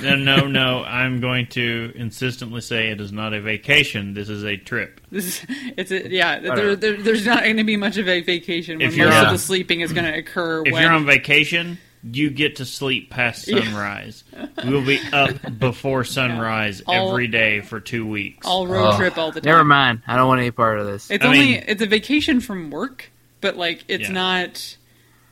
No, 0.00 0.16
no, 0.16 0.46
no. 0.46 0.84
I'm 0.84 1.20
going 1.20 1.46
to 1.48 1.92
insistently 1.96 2.60
say 2.60 2.88
it 2.88 3.00
is 3.00 3.12
not 3.12 3.34
a 3.34 3.40
vacation. 3.40 4.14
This 4.14 4.28
is 4.28 4.44
a 4.44 4.56
trip. 4.56 5.00
This 5.10 5.42
is, 5.42 5.46
it's 5.76 5.90
a, 5.90 6.08
yeah. 6.08 6.38
There, 6.38 6.76
there, 6.76 6.96
there's 6.96 7.26
not 7.26 7.42
going 7.42 7.56
to 7.58 7.64
be 7.64 7.76
much 7.76 7.98
of 7.98 8.08
a 8.08 8.20
vacation 8.22 8.78
when 8.78 8.88
If 8.88 8.96
you're 8.96 9.08
most 9.08 9.26
of 9.26 9.32
the 9.32 9.38
sleeping 9.38 9.80
is 9.80 9.92
going 9.92 10.10
to 10.10 10.18
occur. 10.18 10.62
If 10.64 10.72
when, 10.72 10.82
you're 10.82 10.92
on 10.92 11.04
vacation, 11.04 11.78
you 12.02 12.30
get 12.30 12.56
to 12.56 12.64
sleep 12.64 13.10
past 13.10 13.46
Yeah. 13.48 13.62
sunrise. 13.62 14.24
we 14.64 14.70
will 14.70 14.84
be 14.84 14.98
up 15.12 15.58
before 15.58 16.04
sunrise 16.04 16.82
All- 16.86 17.10
every 17.10 17.28
day 17.28 17.60
for 17.60 17.78
two 17.80 18.06
weeks. 18.06 18.46
all 18.46 18.66
road 18.66 18.94
Oh, 18.94 18.96
trip 18.98 19.16
all 19.18 19.30
the 19.32 19.40
time. 19.40 19.50
Never 19.52 19.64
mind. 19.64 20.02
I 20.06 20.16
don't 20.16 20.26
want 20.28 20.40
any 20.40 20.50
part 20.50 20.78
of 20.80 20.86
this. 20.86 21.10
It's 21.10 21.24
I 21.24 21.28
only 21.28 21.38
mean- 21.40 21.64
it's 21.68 21.82
a 21.82 21.86
vacation 21.86 22.40
from 22.40 22.70
work, 22.70 23.10
but 23.40 23.56
like 23.56 23.84
it's 23.88 24.08
Yeah. 24.08 24.12
not 24.14 24.76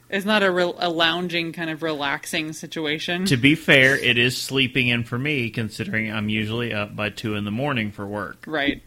it's 0.09 0.27
not 0.27 0.43
a 0.43 0.51
real 0.51 0.75
a 0.79 0.91
lounging 0.91 1.53
kind 1.53 1.71
of 1.71 1.83
relaxing 1.85 2.53
situation. 2.53 3.25
to 3.27 3.37
be 3.37 3.55
fair, 3.55 3.97
it 3.97 4.19
is 4.19 4.37
sleeping 4.37 4.89
in 4.89 5.05
for 5.05 5.19
me, 5.19 5.51
considering 5.51 6.11
I'm 6.13 6.29
usually 6.29 6.73
up 6.73 6.95
by 6.97 7.11
two 7.11 7.35
in 7.37 7.45
the 7.45 7.51
morning 7.53 7.91
for 7.93 8.07
work. 8.07 8.45
right. 8.47 8.83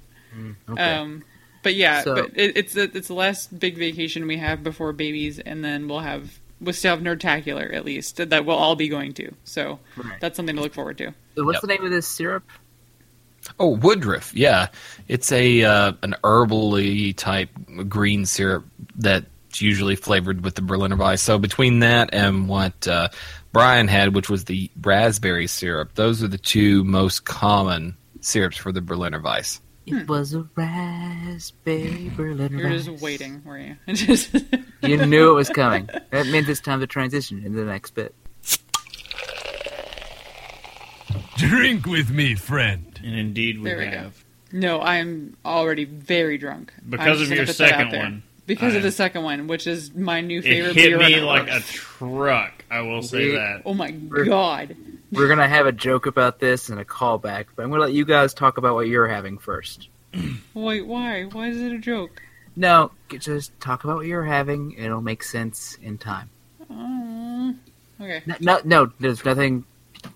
okay. 0.70 0.82
Um, 0.96 1.24
but 1.64 1.76
yeah, 1.76 2.02
So- 2.04 2.16
but 2.16 2.32
it, 2.36 2.58
it's 2.58 2.74
the, 2.74 2.92
it's 2.94 3.08
the 3.08 3.14
last 3.14 3.58
big 3.58 3.78
vacation 3.78 4.28
we 4.28 4.38
have 4.38 4.64
before 4.64 4.92
babies, 4.92 5.40
and 5.40 5.64
then 5.64 5.88
we'll 5.88 6.00
have 6.02 6.40
we'll 6.64 6.74
still 6.74 6.96
have 6.96 7.04
Nerdtacular 7.04 7.74
at 7.74 7.86
least 7.86 8.18
that 8.30 8.46
we'll 8.46 8.56
all 8.58 8.76
be 8.76 8.88
going 8.88 9.14
to. 9.14 9.32
So 9.44 9.80
Right. 9.98 10.20
that's 10.20 10.36
something 10.38 10.56
to 10.56 10.62
look 10.62 10.74
forward 10.74 10.98
to. 11.00 11.14
So 11.36 11.44
what's 11.44 11.56
Yep. 11.58 11.62
the 11.62 11.68
name 11.68 11.84
of 11.86 11.92
this 11.92 12.08
syrup? 12.08 12.44
Oh, 13.60 13.76
Woodruff. 13.76 14.34
Yeah, 14.34 14.68
it's 15.10 15.32
a 15.32 15.64
uh, 15.64 15.94
an 16.02 16.16
herbally 16.24 17.14
type 17.16 17.50
green 17.90 18.26
syrup 18.26 18.66
that's 18.96 19.62
usually 19.62 19.96
flavored 19.98 20.44
with 20.46 20.56
the 20.56 20.62
Berliner 20.62 20.96
Weiss. 20.96 21.22
So 21.22 21.38
between 21.38 21.80
that 21.80 22.10
and 22.14 22.48
what 22.48 22.88
uh, 22.88 23.10
Brian 23.52 23.88
had, 23.90 24.16
which 24.16 24.30
was 24.30 24.46
the 24.46 24.72
raspberry 24.82 25.48
syrup, 25.48 25.94
those 25.96 26.24
are 26.24 26.28
the 26.30 26.38
two 26.38 26.84
most 26.86 27.26
common 27.26 27.98
syrups 28.22 28.56
for 28.58 28.72
the 28.72 28.82
Berliner 28.82 29.20
Weiss. 29.22 29.60
It 29.86 29.94
hmm. 29.94 30.06
was 30.06 30.34
a 30.34 30.48
raspberry 30.56 32.10
Berliner 32.16 32.58
You're 32.58 32.70
Weiss. 32.70 32.86
just 32.86 33.02
waiting, 33.04 33.42
were 33.44 33.58
you? 33.58 33.76
Just- 33.94 34.34
You 34.82 35.06
knew 35.06 35.32
it 35.32 35.34
was 35.34 35.50
coming. 35.50 35.90
That 36.12 36.28
meant 36.28 36.48
it's 36.48 36.62
time 36.62 36.80
to 36.80 36.88
transition 36.88 37.44
into 37.46 37.60
the 37.60 37.66
next 37.66 37.92
bit. 37.92 38.16
Drink 41.36 41.86
with 41.86 42.12
me, 42.12 42.36
friend. 42.36 43.00
And 43.04 43.16
indeed, 43.16 43.60
we 43.60 43.70
There 43.70 43.78
we 43.78 43.86
go. 43.86 43.92
have. 43.92 44.24
no, 44.54 44.82
I'm 44.82 45.36
already 45.44 45.84
very 45.86 46.38
drunk 46.38 46.74
I'm 46.78 46.90
Because 46.90 47.22
of 47.22 47.30
your 47.30 47.46
put 47.46 47.58
that 47.58 47.72
out 47.74 47.80
second 47.92 47.98
one. 48.00 48.24
Because 48.46 48.74
I- 48.74 48.78
of 48.78 48.84
the 48.84 48.92
second 48.92 49.24
one, 49.24 49.48
which 49.48 49.68
is 49.68 49.94
my 49.94 50.22
new 50.22 50.42
favorite. 50.42 50.72
It 50.72 50.74
favorite 50.76 51.02
hit 51.02 51.12
beer 51.12 51.22
me 51.22 51.26
like 51.26 51.50
a 51.50 51.60
truck. 51.62 52.64
I 52.72 52.82
will 52.82 53.02
say 53.02 53.30
We- 53.30 53.36
that. 53.36 53.64
Oh 53.66 53.74
my 53.74 53.92
god! 53.92 54.76
We're 55.14 55.28
gonna 55.28 55.48
have 55.48 55.66
a 55.68 55.72
joke 55.72 56.06
about 56.06 56.40
this 56.40 56.70
and 56.70 56.80
a 56.80 56.86
callback, 56.86 57.46
but 57.56 57.64
I'm 57.64 57.70
gonna 57.70 57.84
let 57.84 57.94
you 57.94 58.06
guys 58.06 58.34
talk 58.34 58.58
about 58.58 58.76
what 58.76 58.88
you're 58.88 59.08
having 59.08 59.38
first. 59.38 59.90
Wait, 60.54 60.86
why? 60.86 61.24
Why 61.24 61.48
is 61.50 61.62
it 61.62 61.72
a 61.72 61.78
joke? 61.78 62.22
No, 62.56 62.92
just 63.10 63.58
talk 63.60 63.84
about 63.84 63.98
what 63.98 64.06
you're 64.06 64.24
having. 64.24 64.74
It'll 64.74 65.02
make 65.02 65.24
sense 65.24 65.78
in 65.82 65.98
time. 65.98 66.30
Oh, 66.70 67.56
okay, 68.00 68.22
No, 68.26 68.36
no, 68.40 68.60
no 68.64 68.92
there's 69.00 69.24
nothing. 69.26 69.66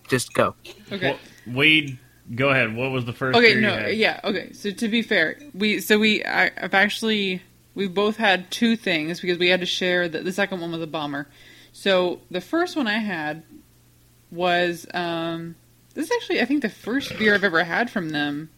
Just 0.07 0.33
go. 0.33 0.55
okay. 0.91 1.11
Well, 1.11 1.55
Wade, 1.55 1.97
go 2.35 2.49
ahead. 2.49 2.75
What 2.75 2.91
was 2.91 3.05
the 3.05 3.13
first? 3.13 3.37
Okay, 3.37 3.53
beer 3.53 3.55
you 3.55 3.61
no, 3.61 3.73
had? 3.73 3.95
yeah, 3.95 4.19
okay. 4.23 4.51
So 4.53 4.71
to 4.71 4.87
be 4.87 5.01
fair, 5.01 5.39
we 5.53 5.79
so 5.79 5.97
we 5.97 6.23
I, 6.25 6.51
I've 6.57 6.73
actually 6.73 7.41
we 7.73 7.87
both 7.87 8.17
had 8.17 8.49
two 8.51 8.75
things 8.75 9.21
because 9.21 9.37
we 9.37 9.49
had 9.49 9.59
to 9.61 9.65
share. 9.65 10.09
The, 10.09 10.21
the 10.21 10.31
second 10.31 10.59
one 10.61 10.71
was 10.71 10.81
a 10.81 10.87
bomber. 10.87 11.27
So 11.71 12.21
the 12.31 12.41
first 12.41 12.75
one 12.75 12.87
I 12.87 12.97
had 12.97 13.43
was 14.31 14.85
um, 14.93 15.55
this 15.93 16.05
is 16.05 16.11
actually 16.15 16.41
I 16.41 16.45
think 16.45 16.61
the 16.61 16.69
first 16.69 17.17
beer 17.17 17.33
I've 17.33 17.43
ever 17.43 17.63
had 17.63 17.89
from 17.89 18.09
them. 18.09 18.49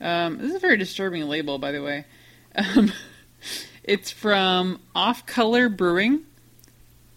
Um, 0.00 0.38
this 0.38 0.48
is 0.50 0.56
a 0.56 0.60
very 0.60 0.76
disturbing 0.76 1.28
label, 1.28 1.58
by 1.58 1.72
the 1.72 1.82
way. 1.82 2.06
Um, 2.54 2.92
it's 3.84 4.10
from 4.10 4.80
Off 4.94 5.26
Color 5.26 5.68
Brewing, 5.68 6.24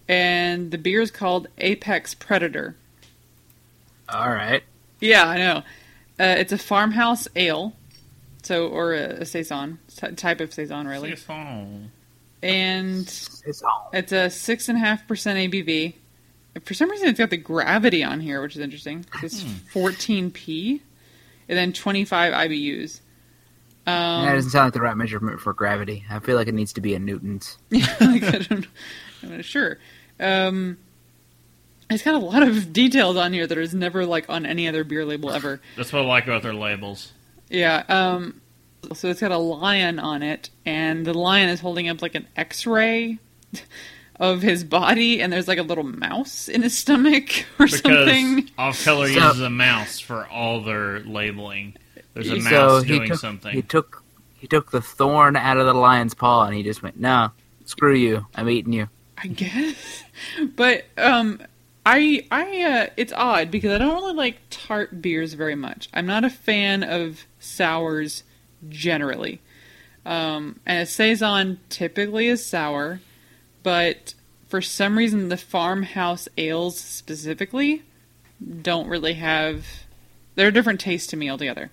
and 0.08 0.70
the 0.70 0.78
beer 0.78 1.00
is 1.00 1.10
called 1.10 1.48
Apex 1.58 2.14
Predator. 2.14 2.76
All 4.08 4.28
right. 4.30 4.62
Yeah, 5.00 5.26
I 5.26 5.38
know. 5.38 5.56
Uh, 6.20 6.36
it's 6.38 6.52
a 6.52 6.58
farmhouse 6.58 7.26
ale, 7.34 7.74
so 8.42 8.68
or 8.68 8.92
a, 8.92 9.22
a 9.22 9.26
saison 9.26 9.78
ty- 9.96 10.12
type 10.12 10.40
of 10.40 10.52
saison, 10.52 10.86
really. 10.86 11.16
Saison. 11.16 11.90
And 12.42 13.00
It's 13.00 13.42
it's 13.92 14.12
a 14.12 14.28
six 14.30 14.68
and 14.68 14.76
a 14.76 14.80
half 14.80 15.08
percent 15.08 15.38
ABV. 15.38 15.94
For 16.62 16.74
some 16.74 16.90
reason, 16.90 17.08
it's 17.08 17.18
got 17.18 17.30
the 17.30 17.36
gravity 17.36 18.04
on 18.04 18.20
here, 18.20 18.40
which 18.40 18.54
is 18.54 18.60
interesting. 18.60 19.04
It's 19.22 19.42
fourteen 19.72 20.30
p, 20.30 20.82
and 21.48 21.58
then 21.58 21.72
twenty 21.72 22.04
five 22.04 22.32
IBUs. 22.32 23.00
Um, 23.86 24.24
that 24.24 24.34
doesn't 24.34 24.50
sound 24.50 24.66
like 24.66 24.72
the 24.72 24.80
right 24.80 24.96
measurement 24.96 25.40
for 25.40 25.52
gravity. 25.52 26.04
I 26.08 26.18
feel 26.20 26.36
like 26.36 26.48
it 26.48 26.54
needs 26.54 26.72
to 26.74 26.80
be 26.80 26.94
in 26.94 27.04
newtons. 27.04 27.58
like, 27.70 28.22
I 28.22 28.38
don't, 28.48 28.66
I'm 29.22 29.36
not 29.36 29.44
sure. 29.44 29.78
Um, 30.18 30.78
it's 31.90 32.02
got 32.02 32.14
a 32.14 32.18
lot 32.18 32.42
of 32.42 32.72
details 32.72 33.16
on 33.16 33.32
here 33.34 33.46
that 33.46 33.58
is 33.58 33.74
never 33.74 34.06
like 34.06 34.30
on 34.30 34.46
any 34.46 34.68
other 34.68 34.84
beer 34.84 35.04
label 35.04 35.30
ever. 35.30 35.60
That's 35.76 35.92
what 35.92 36.02
I 36.02 36.06
like 36.06 36.24
about 36.24 36.42
their 36.42 36.54
labels. 36.54 37.12
Yeah. 37.50 37.84
Um, 37.88 38.40
so 38.94 39.08
it's 39.08 39.20
got 39.20 39.32
a 39.32 39.38
lion 39.38 39.98
on 39.98 40.22
it, 40.22 40.48
and 40.64 41.04
the 41.04 41.14
lion 41.14 41.50
is 41.50 41.60
holding 41.60 41.88
up 41.88 42.00
like 42.00 42.14
an 42.14 42.26
X-ray 42.36 43.18
of 44.20 44.42
his 44.42 44.64
body, 44.64 45.20
and 45.20 45.32
there's 45.32 45.48
like 45.48 45.58
a 45.58 45.62
little 45.62 45.84
mouse 45.84 46.48
in 46.48 46.62
his 46.62 46.76
stomach 46.76 47.30
or 47.58 47.66
Because 47.66 47.80
something. 47.80 48.50
Off 48.58 48.84
Color 48.84 49.08
So- 49.08 49.12
uses 49.26 49.40
a 49.40 49.50
mouse 49.50 49.98
for 50.00 50.26
all 50.28 50.60
their 50.62 51.00
labeling. 51.00 51.76
There's 52.14 52.30
a 52.30 52.40
So 52.40 52.50
mouse 52.50 52.82
he 52.84 52.96
doing 52.98 53.08
took, 53.08 53.18
something. 53.18 53.52
He 53.52 53.62
took 53.62 54.02
he 54.38 54.46
took 54.46 54.70
the 54.70 54.80
thorn 54.82 55.36
out 55.36 55.56
of 55.56 55.66
the 55.66 55.74
lion's 55.74 56.14
paw 56.14 56.44
and 56.44 56.54
he 56.54 56.62
just 56.62 56.82
went, 56.82 56.98
"No, 57.00 57.30
screw 57.64 57.94
you. 57.94 58.26
I'm 58.36 58.48
eating 58.48 58.72
you." 58.72 58.88
I 59.18 59.26
guess. 59.28 60.04
But 60.54 60.84
um 60.96 61.40
I 61.84 62.24
I 62.30 62.62
uh 62.62 62.86
it's 62.96 63.12
odd 63.12 63.50
because 63.50 63.72
I 63.72 63.78
don't 63.78 63.94
really 63.94 64.14
like 64.14 64.38
tart 64.50 65.02
beers 65.02 65.34
very 65.34 65.54
much. 65.56 65.88
I'm 65.92 66.06
not 66.06 66.24
a 66.24 66.30
fan 66.30 66.84
of 66.84 67.24
sours 67.40 68.22
generally. 68.68 69.40
Um 70.06 70.60
and 70.66 70.82
a 70.82 70.86
saison 70.86 71.58
typically 71.68 72.28
is 72.28 72.44
sour, 72.44 73.00
but 73.64 74.14
for 74.46 74.62
some 74.62 74.96
reason 74.96 75.30
the 75.30 75.36
farmhouse 75.36 76.28
ales 76.38 76.78
specifically 76.78 77.82
don't 78.62 78.86
really 78.86 79.14
have 79.14 79.66
they're 80.34 80.48
a 80.48 80.52
different 80.52 80.80
taste 80.80 81.10
to 81.10 81.16
me 81.16 81.30
altogether. 81.30 81.70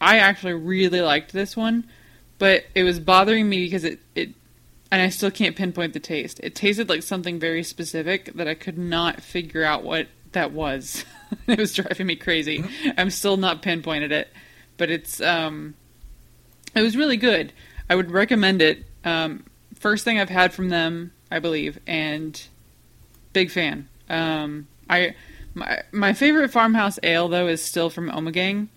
I 0.00 0.18
actually 0.18 0.54
really 0.54 1.00
liked 1.00 1.32
this 1.32 1.56
one, 1.56 1.88
but 2.38 2.64
it 2.74 2.82
was 2.82 2.98
bothering 2.98 3.48
me 3.48 3.64
because 3.64 3.84
it, 3.84 4.00
it 4.14 4.30
and 4.90 5.02
I 5.02 5.08
still 5.08 5.30
can't 5.30 5.56
pinpoint 5.56 5.92
the 5.92 6.00
taste. 6.00 6.40
It 6.42 6.54
tasted 6.54 6.88
like 6.88 7.02
something 7.02 7.38
very 7.38 7.62
specific 7.62 8.32
that 8.34 8.46
I 8.46 8.54
could 8.54 8.78
not 8.78 9.20
figure 9.20 9.64
out 9.64 9.82
what 9.82 10.08
that 10.32 10.52
was. 10.52 11.04
it 11.46 11.58
was 11.58 11.74
driving 11.74 12.06
me 12.06 12.16
crazy. 12.16 12.64
I'm 12.96 13.10
still 13.10 13.36
not 13.36 13.62
pinpointed 13.62 14.12
it, 14.12 14.28
but 14.76 14.90
it's 14.90 15.20
um, 15.20 15.74
it 16.74 16.82
was 16.82 16.96
really 16.96 17.16
good. 17.16 17.52
I 17.88 17.96
would 17.96 18.10
recommend 18.10 18.62
it. 18.62 18.84
Um, 19.04 19.44
first 19.84 20.02
thing 20.02 20.18
I've 20.18 20.30
had 20.30 20.54
from 20.54 20.70
them, 20.70 21.12
I 21.30 21.40
believe, 21.40 21.78
and 21.86 22.40
big 23.34 23.50
fan. 23.50 23.86
Um, 24.08 24.66
I 24.88 25.14
my 25.52 25.82
my 25.92 26.14
favorite 26.14 26.50
farmhouse 26.50 26.98
ale 27.02 27.28
though 27.28 27.48
is 27.48 27.62
still 27.62 27.90
from 27.90 28.08
Omegang. 28.10 28.68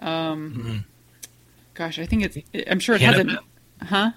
Um, 0.00 0.84
gosh, 1.74 1.98
I 1.98 2.06
think 2.06 2.24
it's. 2.24 2.38
I'm 2.70 2.80
sure 2.80 2.94
it 2.94 3.02
has 3.02 3.18
a. 3.18 3.84
Huh? 3.84 4.12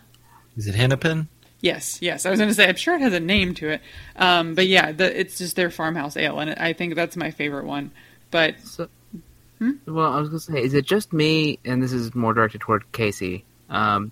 Is 0.56 0.68
it 0.68 0.76
Hennepin? 0.76 1.28
Yes, 1.60 2.02
yes. 2.02 2.26
I 2.26 2.30
was 2.30 2.40
going 2.40 2.50
to 2.50 2.54
say, 2.54 2.68
I'm 2.68 2.76
sure 2.76 2.96
it 2.96 3.02
has 3.02 3.14
a 3.14 3.20
name 3.22 3.54
to 3.56 3.70
it. 3.70 3.82
Um, 4.18 4.54
but 4.54 4.68
yeah, 4.68 4.92
the, 4.92 5.18
it's 5.20 5.38
just 5.38 5.56
their 5.56 5.70
farmhouse 5.72 6.18
ale, 6.18 6.40
and 6.40 6.52
I 6.52 6.74
think 6.74 6.96
that's 6.96 7.16
my 7.16 7.32
favorite 7.32 7.66
one. 7.66 7.92
But 8.32 8.60
So, 8.62 8.88
Hmm? 9.60 9.72
well, 9.88 10.12
I 10.12 10.20
was 10.20 10.30
gonna 10.30 10.40
say, 10.40 10.62
is 10.62 10.74
it 10.74 10.86
just 10.86 11.12
me? 11.14 11.60
And 11.66 11.82
this 11.82 11.94
is 11.94 12.14
more 12.16 12.34
directed 12.34 12.62
toward 12.62 12.92
Casey. 12.92 13.46
Um, 13.70 14.12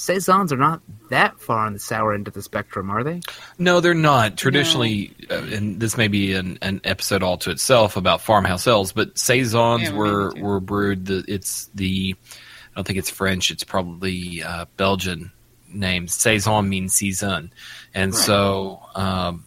saisons 0.00 0.52
are 0.52 0.56
not 0.56 0.80
that 1.10 1.38
far 1.40 1.66
on 1.66 1.72
the 1.74 1.78
sour 1.78 2.14
end 2.14 2.26
of 2.28 2.34
the 2.34 2.42
spectrum, 2.42 2.90
are 2.90 3.04
they? 3.04 3.20
No, 3.58 3.80
they're 3.80 3.94
not. 3.94 4.36
Traditionally, 4.36 5.14
uh, 5.30 5.34
and 5.34 5.78
this 5.80 5.96
may 5.96 6.08
be 6.08 6.34
an, 6.34 6.58
an 6.62 6.80
episode 6.84 7.22
all 7.22 7.36
to 7.38 7.50
itself 7.50 7.96
about 7.96 8.20
farmhouse 8.22 8.66
ales, 8.66 8.92
but 8.92 9.18
saisons 9.18 9.82
Yeah, 9.82 9.96
were 9.96 10.34
were 10.36 10.60
brewed. 10.60 11.06
The, 11.06 11.24
it's 11.28 11.68
the 11.74 12.14
I 12.24 12.76
don't 12.76 12.86
think 12.86 12.98
it's 12.98 13.10
French. 13.10 13.50
It's 13.50 13.64
probably 13.64 14.42
uh, 14.42 14.66
Belgian 14.76 15.32
name. 15.68 16.08
Saison 16.08 16.68
means 16.68 16.94
season, 16.94 17.52
and 17.94 18.12
Right. 18.12 18.20
so 18.24 18.80
um, 18.94 19.44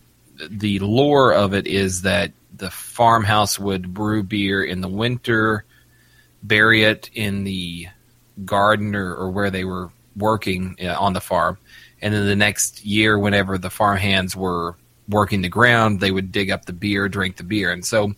the 0.50 0.80
lore 0.80 1.34
of 1.34 1.54
it 1.54 1.68
is 1.68 2.04
that 2.04 2.32
the 2.56 2.70
farmhouse 2.70 3.58
would 3.58 3.94
brew 3.94 4.22
beer 4.24 4.64
in 4.64 4.82
the 4.82 4.88
winter, 4.88 5.66
bury 6.44 6.84
it 6.84 7.10
in 7.14 7.44
the 7.46 7.88
garden 8.46 8.96
or, 8.96 9.14
or 9.16 9.30
where 9.32 9.50
they 9.52 9.64
were 9.64 9.90
working 10.16 10.76
uh, 10.84 10.96
on 11.00 11.14
the 11.14 11.22
farm, 11.22 11.58
and 12.02 12.14
then 12.14 12.26
the 12.26 12.36
next 12.36 12.86
year, 12.86 13.18
whenever 13.18 13.58
the 13.58 13.70
farm 13.70 13.98
hands 13.98 14.36
were 14.36 14.76
working 15.10 15.42
the 15.42 15.50
ground, 15.50 16.00
they 16.00 16.12
would 16.12 16.32
dig 16.32 16.50
up 16.52 16.66
the 16.66 16.74
beer, 16.74 17.10
drink 17.10 17.38
the 17.38 17.44
beer, 17.44 17.72
and 17.72 17.86
so 17.86 18.14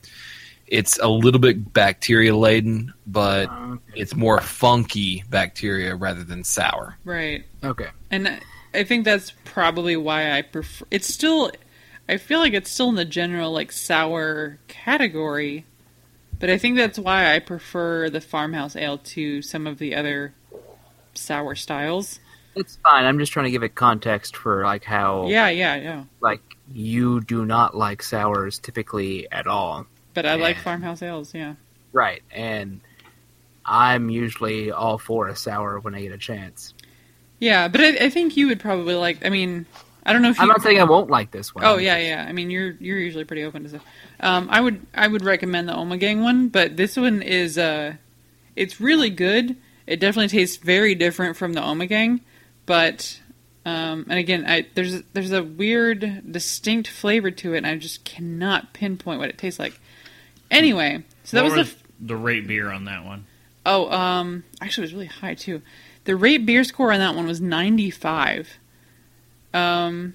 it's 0.67 0.97
a 0.99 1.07
little 1.07 1.39
bit 1.39 1.73
bacteria 1.73 2.35
laden, 2.35 2.91
but 3.05 3.47
it's 3.95 4.15
more 4.15 4.41
funky 4.41 5.23
bacteria 5.29 5.95
rather 5.95 6.23
than 6.23 6.43
sour. 6.43 6.97
right, 7.05 7.43
Okay. 7.63 7.87
and 8.11 8.27
I- 8.27 8.39
I 8.73 8.83
think 8.83 9.05
that's 9.05 9.31
probably 9.45 9.95
why 9.95 10.31
I 10.37 10.41
prefer. 10.41 10.85
It's 10.91 11.07
still, 11.07 11.49
I 12.09 12.17
feel 12.17 12.39
like 12.39 12.53
it's 12.53 12.69
still 12.69 12.89
in 12.89 12.95
the 12.95 13.05
general 13.05 13.51
like 13.53 13.71
sour 13.71 14.57
category, 14.67 15.63
but 16.39 16.49
I 16.49 16.57
think 16.57 16.75
that's 16.75 16.99
why 16.99 17.33
I 17.33 17.39
prefer 17.39 18.09
the 18.09 18.19
farmhouse 18.19 18.75
ale 18.75 18.97
to 18.97 19.41
some 19.41 19.65
of 19.65 19.77
the 19.77 19.95
other 19.95 20.33
sour 21.17 21.55
styles. 21.55 22.19
It's 22.55 22.77
fine. 22.83 23.05
I'm 23.05 23.19
just 23.19 23.31
trying 23.33 23.45
to 23.45 23.51
give 23.51 23.63
it 23.63 23.75
context 23.75 24.37
for 24.37 24.63
like 24.63 24.83
how 24.83 25.27
Yeah, 25.27 25.49
yeah, 25.49 25.75
yeah. 25.75 26.03
like 26.21 26.41
you 26.73 27.21
do 27.21 27.45
not 27.45 27.75
like 27.75 28.01
sours 28.01 28.59
typically 28.59 29.29
at 29.31 29.45
all. 29.47 29.85
But 30.13 30.25
I 30.25 30.35
like 30.35 30.57
farmhouse 30.57 31.01
ales. 31.01 31.33
Yeah. 31.33 31.55
Right. 31.91 32.23
And 32.31 32.79
I'm 33.65 34.09
usually 34.09 34.71
all 34.71 34.97
for 34.97 35.27
a 35.27 35.35
sour 35.35 35.79
when 35.79 35.95
I 35.95 36.01
get 36.01 36.11
a 36.13 36.17
chance. 36.17 36.73
Yeah, 37.39 37.67
but 37.67 37.81
I, 37.81 38.05
I 38.05 38.09
think 38.09 38.37
you 38.37 38.47
would 38.47 38.59
probably 38.61 38.95
like. 38.95 39.25
I 39.25 39.29
mean, 39.29 39.65
I 40.05 40.13
don't 40.13 40.21
know 40.21 40.29
if 40.29 40.37
you. 40.37 40.43
I'm 40.43 40.47
not 40.47 40.61
saying 40.61 40.79
I 40.79 40.85
won't 40.85 41.09
like 41.09 41.31
this 41.31 41.53
one. 41.53 41.65
Oh 41.65 41.77
yeah, 41.77 41.97
yeah. 41.97 42.25
I 42.27 42.31
mean, 42.31 42.49
you're 42.49 42.71
you're 42.79 42.97
usually 42.97 43.25
pretty 43.25 43.43
open 43.43 43.63
to 43.63 43.69
stuff. 43.69 43.83
Um, 44.21 44.47
I 44.49 44.61
would 44.61 44.85
I 44.93 45.07
would 45.07 45.23
recommend 45.23 45.67
the 45.67 45.73
Omegang 45.73 46.23
one, 46.23 46.47
but 46.47 46.77
this 46.77 46.95
one 46.95 47.21
is 47.21 47.57
uh, 47.57 47.95
it's 48.55 48.79
really 48.79 49.09
good. 49.09 49.57
It 49.87 49.99
definitely 49.99 50.29
tastes 50.29 50.57
very 50.57 50.95
different 50.95 51.37
from 51.37 51.53
the 51.53 51.61
Omegang, 51.61 52.21
but 52.65 53.19
um, 53.65 54.05
and 54.09 54.19
again, 54.19 54.45
I 54.47 54.67
there's 54.75 55.01
there's 55.13 55.31
a 55.31 55.43
weird, 55.43 56.31
distinct 56.31 56.87
flavor 56.87 57.31
to 57.31 57.53
it, 57.53 57.57
and 57.57 57.67
I 57.67 57.75
just 57.77 58.03
cannot 58.03 58.73
pinpoint 58.73 59.19
what 59.19 59.29
it 59.29 59.37
tastes 59.37 59.59
like. 59.59 59.79
Anyway, 60.51 61.03
so 61.23 61.37
that 61.37 61.43
what 61.43 61.57
was 61.57 61.67
was 61.67 61.73
the 61.73 62.07
the 62.07 62.15
rate 62.15 62.47
beer 62.47 62.71
on 62.71 62.85
that 62.85 63.03
one? 63.05 63.25
Oh, 63.65 63.89
um, 63.91 64.43
actually, 64.61 64.83
it 64.83 64.87
was 64.87 64.93
really 64.93 65.05
high 65.07 65.33
too. 65.33 65.61
The 66.03 66.15
rate 66.15 66.45
beer 66.45 66.63
score 66.63 66.91
on 66.91 66.99
that 66.99 67.15
one 67.15 67.25
was 67.25 67.41
95. 67.41 68.59
Um, 69.53 70.13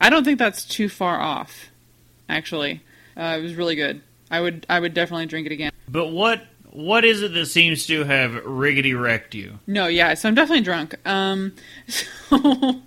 I 0.00 0.10
don't 0.10 0.24
think 0.24 0.38
that's 0.38 0.64
too 0.64 0.88
far 0.88 1.18
off. 1.18 1.70
Actually, 2.28 2.82
uh, 3.16 3.36
it 3.38 3.42
was 3.42 3.54
really 3.54 3.74
good. 3.74 4.02
I 4.30 4.40
would, 4.40 4.66
I 4.68 4.78
would 4.78 4.92
definitely 4.92 5.26
drink 5.26 5.46
it 5.46 5.52
again. 5.52 5.72
But 5.88 6.08
what 6.08 6.42
what 6.72 7.04
is 7.04 7.22
it 7.22 7.34
that 7.34 7.46
seems 7.46 7.86
to 7.86 8.04
have 8.04 8.32
riggedy 8.44 8.98
wrecked 9.00 9.34
you? 9.34 9.58
No, 9.66 9.86
yeah, 9.86 10.14
so 10.14 10.28
I'm 10.28 10.34
definitely 10.34 10.64
drunk. 10.64 10.94
Um, 11.06 11.52
so, 12.28 12.80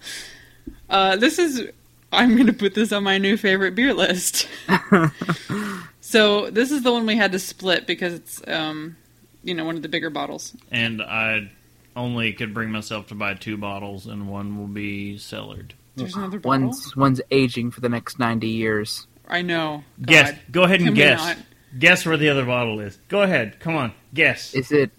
uh, 0.89 1.15
this 1.18 1.39
is, 1.39 1.69
I'm 2.11 2.35
gonna 2.38 2.53
put 2.53 2.73
this 2.73 2.91
on 2.91 3.03
my 3.03 3.18
new 3.18 3.38
favorite 3.38 3.76
beer 3.76 3.93
list. 3.93 4.47
so 6.01 6.49
this 6.49 6.72
is 6.72 6.84
the 6.84 6.91
one 6.91 7.05
we 7.05 7.15
had 7.15 7.31
to 7.34 7.39
split 7.39 7.88
because 7.88 8.14
it's, 8.14 8.41
um, 8.47 8.95
you 9.43 9.53
know, 9.53 9.65
one 9.65 9.76
of 9.76 9.81
the 9.81 9.89
bigger 9.89 10.10
bottles. 10.10 10.55
And 10.72 11.01
I 11.01 11.51
only 11.95 12.34
could 12.34 12.53
bring 12.53 12.72
myself 12.72 13.07
to 13.07 13.15
buy 13.15 13.34
two 13.35 13.57
bottles, 13.57 14.07
and 14.07 14.30
one 14.30 14.57
will 14.57 14.68
be 14.68 15.18
cellared. 15.18 15.73
There's 15.95 16.15
another 16.15 16.39
bottle. 16.39 16.68
One's 16.68 16.95
one's 16.95 17.22
aging 17.30 17.72
for 17.72 17.81
the 17.81 17.89
next 17.89 18.18
ninety 18.18 18.49
years. 18.49 19.05
I 19.27 19.41
know. 19.41 19.84
Guess. 20.01 20.34
Go 20.51 20.64
ahead 20.64 20.80
and 20.80 20.88
Can 20.88 20.93
we 20.93 20.97
guess. 20.97 21.19
not? 21.19 21.38
Guess 21.79 22.05
where 22.05 22.17
the 22.17 22.29
other 22.29 22.45
bottle 22.45 22.79
is. 22.79 22.97
Go 23.07 23.21
ahead. 23.23 23.59
Come 23.59 23.75
on. 23.75 23.93
Guess. 24.13 24.53
Is 24.53 24.71
it 24.71 24.91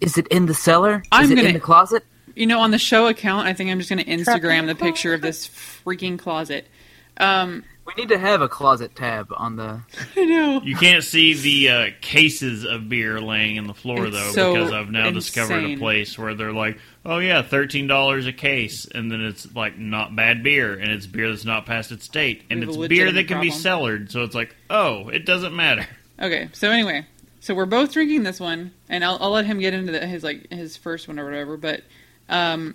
is 0.00 0.16
it 0.18 0.26
in 0.28 0.46
the 0.46 0.54
cellar? 0.54 1.02
I'm 1.12 1.24
is 1.24 1.30
it 1.30 1.36
gonna- 1.36 1.48
in 1.48 1.54
the 1.54 1.60
closet? 1.60 2.04
You 2.34 2.46
know, 2.46 2.60
on 2.60 2.70
the 2.70 2.78
show 2.78 3.08
account, 3.08 3.48
I 3.48 3.52
think 3.52 3.68
I'm 3.68 3.78
just 3.78 3.90
going 3.90 4.04
to 4.04 4.08
Instagram 4.08 4.66
the 4.68 4.76
picture 4.76 5.12
of 5.12 5.20
this 5.22 5.48
freaking 5.48 6.16
closet. 6.16 6.68
Um, 7.16 7.64
We 7.84 7.94
need 7.96 8.10
to 8.10 8.18
have 8.18 8.42
a 8.42 8.48
closet 8.48 8.94
tab 8.94 9.32
on 9.36 9.56
the. 9.56 9.80
I 10.16 10.24
know. 10.24 10.60
You 10.62 10.76
can't 10.76 11.02
see 11.02 11.34
the 11.34 11.68
uh, 11.68 11.86
cases 12.00 12.64
of 12.64 12.88
beer 12.88 13.20
laying 13.20 13.56
in 13.56 13.66
the 13.66 13.74
floor 13.74 14.06
It's 14.06 14.16
though, 14.16 14.30
so 14.32 14.52
because 14.54 14.72
I've 14.72 14.90
now 14.90 15.10
discovered 15.10 15.54
a 15.54 15.58
insane. 15.58 15.78
place 15.80 16.16
where 16.16 16.34
they're 16.34 16.52
like, 16.52 16.78
"Oh 17.04 17.18
yeah, 17.18 17.42
thirteen 17.42 17.88
dollars 17.88 18.26
a 18.26 18.32
case," 18.32 18.86
and 18.86 19.10
then 19.10 19.20
it's 19.22 19.52
like 19.56 19.76
not 19.78 20.14
bad 20.14 20.44
beer, 20.44 20.74
and 20.74 20.92
it's 20.92 21.06
beer 21.06 21.30
that's 21.30 21.44
not 21.46 21.66
past 21.66 21.90
its 21.90 22.06
date, 22.06 22.44
and 22.50 22.60
We 22.60 22.66
have 22.66 22.68
it's 22.68 22.76
a 22.76 22.88
beer 22.88 23.06
legitimate 23.06 23.14
that 23.22 23.28
can 23.34 23.40
be 23.40 23.48
problem. 23.48 23.62
cellared. 23.62 24.12
So 24.12 24.22
it's 24.22 24.34
like, 24.34 24.54
oh, 24.70 25.08
it 25.08 25.24
doesn't 25.24 25.56
matter. 25.56 25.86
Okay, 26.20 26.48
so 26.52 26.70
anyway, 26.70 27.06
so 27.40 27.54
we're 27.54 27.66
both 27.66 27.92
drinking 27.92 28.24
this 28.24 28.40
one, 28.40 28.72
and 28.88 29.04
I'll, 29.04 29.18
I'll 29.20 29.30
let 29.30 29.46
him 29.46 29.60
get 29.60 29.74
into 29.74 29.92
the, 29.92 30.06
his 30.06 30.24
like 30.24 30.50
his 30.50 30.76
first 30.76 31.06
one 31.06 31.18
or 31.18 31.24
whatever. 31.24 31.56
But 31.56 31.82
um, 32.28 32.74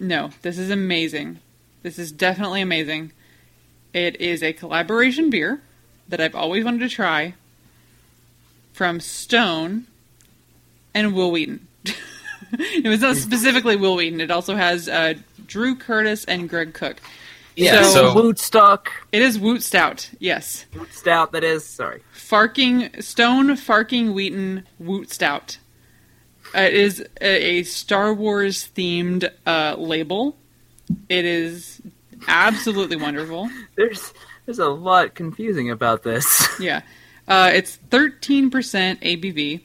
no, 0.00 0.30
this 0.42 0.58
is 0.58 0.70
amazing. 0.70 1.38
This 1.82 1.98
is 1.98 2.10
definitely 2.10 2.60
amazing. 2.60 3.12
It 3.92 4.20
is 4.20 4.42
a 4.42 4.52
collaboration 4.52 5.30
beer 5.30 5.62
that 6.08 6.20
I've 6.20 6.34
always 6.34 6.64
wanted 6.64 6.80
to 6.80 6.88
try 6.88 7.34
from 8.72 9.00
Stone 9.00 9.86
and 10.94 11.14
Wil 11.14 11.30
Wheaton. 11.30 11.66
it 12.52 12.88
was 12.88 13.00
not 13.00 13.16
specifically 13.16 13.76
Wil 13.76 13.96
Wheaton. 13.96 14.20
It 14.20 14.30
also 14.30 14.56
has 14.56 14.88
uh, 14.88 15.14
Drew 15.46 15.76
Curtis 15.76 16.24
and 16.24 16.48
Greg 16.48 16.74
Koch. 16.74 16.98
Yeah, 17.58 17.82
So- 17.82 18.12
so, 18.12 18.14
Woodstock, 18.14 18.90
It 19.12 19.20
is 19.22 19.38
Woot 19.38 19.62
Stout. 19.62 20.10
Yes. 20.18 20.66
Woot 20.76 20.92
Stout. 20.92 21.32
That 21.32 21.42
is. 21.44 21.64
Sorry. 21.64 22.02
Farking 22.14 23.02
Stone 23.02 23.48
Farking 23.56 24.12
Wheaton 24.12 24.64
Woot 24.78 25.10
Stout. 25.12 25.58
Uh, 26.54 26.60
it 26.60 26.74
is 26.74 27.04
a, 27.20 27.58
a 27.58 27.62
Star 27.64 28.14
Wars 28.14 28.68
themed 28.76 29.28
uh, 29.46 29.74
label. 29.78 30.36
It 31.08 31.24
is 31.24 31.80
absolutely 32.26 32.96
wonderful. 32.96 33.50
There's 33.76 34.12
there's 34.46 34.58
a 34.58 34.68
lot 34.68 35.14
confusing 35.14 35.70
about 35.70 36.02
this. 36.04 36.48
Yeah, 36.60 36.80
uh, 37.26 37.50
it's 37.52 37.76
thirteen 37.90 38.50
percent 38.50 39.00
ABV. 39.02 39.60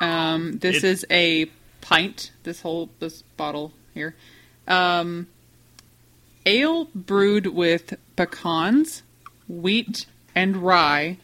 Um, 0.00 0.58
this 0.58 0.76
It- 0.76 0.84
is 0.84 1.06
a 1.10 1.46
pint. 1.82 2.30
This 2.44 2.62
whole 2.62 2.88
this 3.00 3.22
bottle 3.36 3.72
here. 3.92 4.14
Um, 4.66 5.26
ale 6.46 6.86
brewed 6.94 7.46
with 7.48 7.94
pecans, 8.16 9.02
wheat, 9.48 10.06
and 10.34 10.56
rye, 10.58 11.18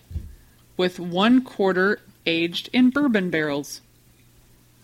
with 0.77 0.99
one 1.01 1.43
quarter 1.45 2.01
aged 2.27 2.69
in 2.73 2.91
bourbon 2.91 3.31
barrels. 3.31 3.81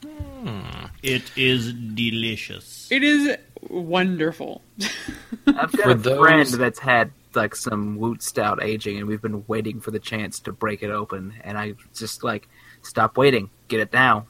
Hmm. 0.05 0.61
It 1.03 1.31
is 1.37 1.73
delicious. 1.73 2.89
It 2.91 3.03
is 3.03 3.37
wonderful. 3.69 4.63
I've 5.47 5.73
got 5.73 5.81
For 5.83 5.91
a 5.91 5.95
those- 5.95 6.19
friend 6.19 6.49
that's 6.49 6.79
had 6.79 7.11
like 7.35 7.55
some 7.55 7.97
Woot 7.97 8.23
Stout 8.23 8.63
aging, 8.63 8.99
and 8.99 9.07
we've 9.07 9.21
been 9.23 9.45
waiting 9.47 9.81
for 9.81 9.91
the 9.91 9.99
chance 9.99 10.41
to 10.41 10.53
break 10.53 10.83
it 10.83 10.91
open. 10.91 11.35
And 11.45 11.59
I 11.59 11.75
just 11.95 12.25
like 12.25 12.49
stop 12.83 13.17
waiting, 13.17 13.51
get 13.69 13.81
it 13.81 13.93
now. 13.93 14.27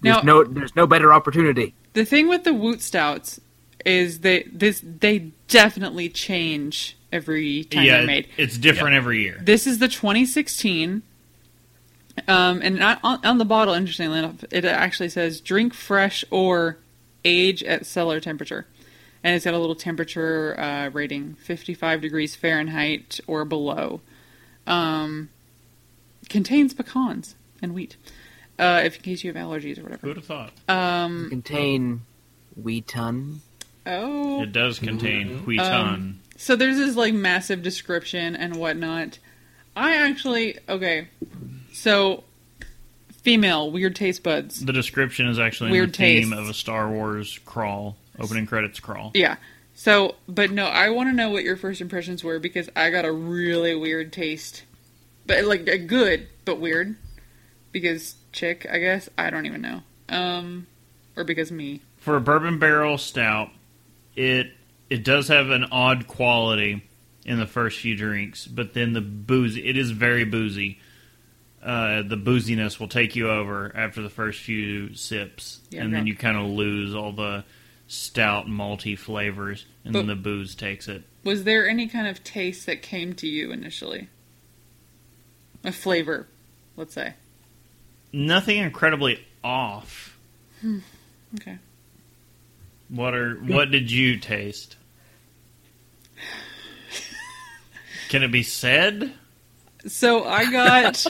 There's 0.00 0.16
Now- 0.16 0.22
no 0.22 0.44
there's 0.44 0.74
no 0.76 0.86
better 0.86 1.12
opportunity. 1.12 1.74
The 1.92 2.04
thing 2.04 2.28
with 2.28 2.42
the 2.44 2.52
Woot 2.54 2.80
Stouts 2.82 3.40
is 3.84 4.20
they 4.20 4.44
this 4.44 4.82
they 4.84 5.30
definitely 5.48 6.08
change 6.08 6.96
every 7.12 7.64
time 7.64 7.84
yeah, 7.84 7.98
they're 7.98 8.06
made. 8.06 8.28
it's 8.36 8.58
different 8.58 8.96
every 8.96 9.22
year. 9.22 9.38
This 9.40 9.66
is 9.66 9.78
the 9.78 9.88
2016. 9.88 11.02
Um, 12.28 12.60
and 12.62 12.78
not, 12.78 13.00
on, 13.02 13.24
on 13.24 13.38
the 13.38 13.44
bottle, 13.44 13.74
interestingly 13.74 14.18
enough, 14.20 14.44
it 14.50 14.64
actually 14.64 15.08
says 15.08 15.40
drink 15.40 15.74
fresh 15.74 16.24
or 16.30 16.78
age 17.24 17.62
at 17.64 17.86
cellar 17.86 18.20
temperature. 18.20 18.66
And 19.24 19.34
it's 19.34 19.44
got 19.44 19.54
a 19.54 19.58
little 19.58 19.74
temperature 19.74 20.58
uh, 20.58 20.90
rating 20.90 21.34
55 21.34 22.00
degrees 22.00 22.36
Fahrenheit 22.36 23.18
or 23.26 23.44
below. 23.44 24.00
Um, 24.66 25.30
contains 26.28 26.74
pecans 26.74 27.34
and 27.62 27.74
wheat. 27.74 27.96
Uh, 28.58 28.82
if 28.84 28.96
in 28.96 29.02
case 29.02 29.24
you 29.24 29.32
have 29.32 29.42
allergies 29.42 29.78
or 29.78 29.82
whatever. 29.82 30.00
Who 30.02 30.08
whatever. 30.08 30.08
would 30.08 30.16
have 30.16 30.26
thought? 30.26 30.52
Um, 30.68 31.28
Contain 31.30 32.02
Wheaton. 32.54 33.40
Oh. 33.86 34.42
It 34.42 34.52
does 34.52 34.78
contain 34.78 35.44
Um, 35.58 36.20
So 36.36 36.56
there's 36.56 36.76
this 36.76 36.96
like 36.96 37.14
massive 37.14 37.62
description 37.62 38.36
and 38.36 38.56
whatnot. 38.56 39.18
I 39.76 39.96
actually 39.96 40.58
okay. 40.68 41.08
So 41.72 42.24
female 43.12 43.70
weird 43.70 43.96
taste 43.96 44.22
buds. 44.22 44.64
the 44.64 44.72
description 44.72 45.26
is 45.26 45.38
actually 45.38 45.68
in 45.68 45.72
weird 45.72 45.92
the 45.94 45.98
theme 45.98 46.30
tastes. 46.30 46.38
of 46.38 46.48
a 46.48 46.54
Star 46.54 46.90
Wars 46.90 47.38
crawl, 47.44 47.96
opening 48.18 48.46
credits 48.46 48.80
crawl. 48.80 49.10
Yeah. 49.14 49.36
So, 49.74 50.14
but 50.28 50.52
no, 50.52 50.66
I 50.66 50.90
want 50.90 51.08
to 51.08 51.12
know 51.12 51.30
what 51.30 51.42
your 51.42 51.56
first 51.56 51.80
impressions 51.80 52.22
were 52.22 52.38
because 52.38 52.68
I 52.76 52.90
got 52.90 53.04
a 53.04 53.10
really 53.12 53.74
weird 53.74 54.12
taste, 54.12 54.62
but 55.26 55.44
like 55.44 55.66
a 55.66 55.78
good 55.78 56.28
but 56.44 56.60
weird 56.60 56.94
because 57.72 58.14
chick. 58.32 58.66
I 58.70 58.78
guess 58.78 59.08
I 59.18 59.30
don't 59.30 59.46
even 59.46 59.62
know. 59.62 59.82
Um, 60.08 60.66
or 61.16 61.24
because 61.24 61.50
me. 61.50 61.80
For 61.96 62.16
a 62.16 62.20
bourbon 62.20 62.58
barrel 62.58 62.98
stout, 62.98 63.50
it 64.16 64.52
it 64.90 65.04
does 65.04 65.28
have 65.28 65.50
an 65.50 65.64
odd 65.64 66.06
quality 66.06 66.84
in 67.24 67.38
the 67.38 67.46
first 67.46 67.80
few 67.80 67.96
drinks, 67.96 68.46
but 68.46 68.74
then 68.74 68.92
the 68.92 69.00
boozy 69.00 69.66
it 69.66 69.76
is 69.76 69.90
very 69.90 70.24
boozy. 70.24 70.78
Uh, 71.62 72.02
the 72.02 72.16
booziness 72.16 72.78
will 72.78 72.88
take 72.88 73.16
you 73.16 73.30
over 73.30 73.72
after 73.74 74.02
the 74.02 74.10
first 74.10 74.40
few 74.40 74.94
sips, 74.94 75.60
Yeah, 75.70 75.82
and 75.82 75.94
then 75.94 76.06
you 76.06 76.14
kind 76.14 76.36
of 76.36 76.44
lose 76.44 76.94
all 76.94 77.12
the 77.12 77.42
stout 77.86 78.46
malty 78.46 78.98
flavors, 78.98 79.64
and 79.82 79.94
then 79.94 80.06
the 80.06 80.14
booze 80.14 80.54
takes 80.54 80.88
it. 80.88 81.04
Was 81.22 81.44
there 81.44 81.66
any 81.66 81.88
kind 81.88 82.06
of 82.06 82.22
taste 82.22 82.66
that 82.66 82.82
came 82.82 83.14
to 83.14 83.26
you 83.26 83.50
initially? 83.50 84.08
A 85.64 85.72
flavor, 85.72 86.26
let's 86.76 86.92
say. 86.92 87.14
Nothing 88.12 88.58
incredibly 88.58 89.24
off. 89.42 90.18
Okay. 91.36 91.58
What 92.94 93.14
are 93.14 93.34
what 93.36 93.70
did 93.70 93.90
you 93.90 94.18
taste? 94.18 94.76
Can 98.08 98.22
it 98.22 98.30
be 98.30 98.42
said? 98.42 99.12
So 99.86 100.24
I 100.24 100.50
got 100.50 101.04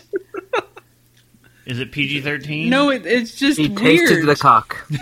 Is 1.67 1.79
it 1.81 1.93
PG 1.93 2.23
thirteen? 2.23 2.71
no. 2.71 2.91
It, 2.91 3.05
it's 3.07 3.35
just 3.37 3.59
He 3.59 3.69
weird. 3.69 4.09
tasted 4.09 4.27
the 4.27 4.37
cock. 4.37 4.87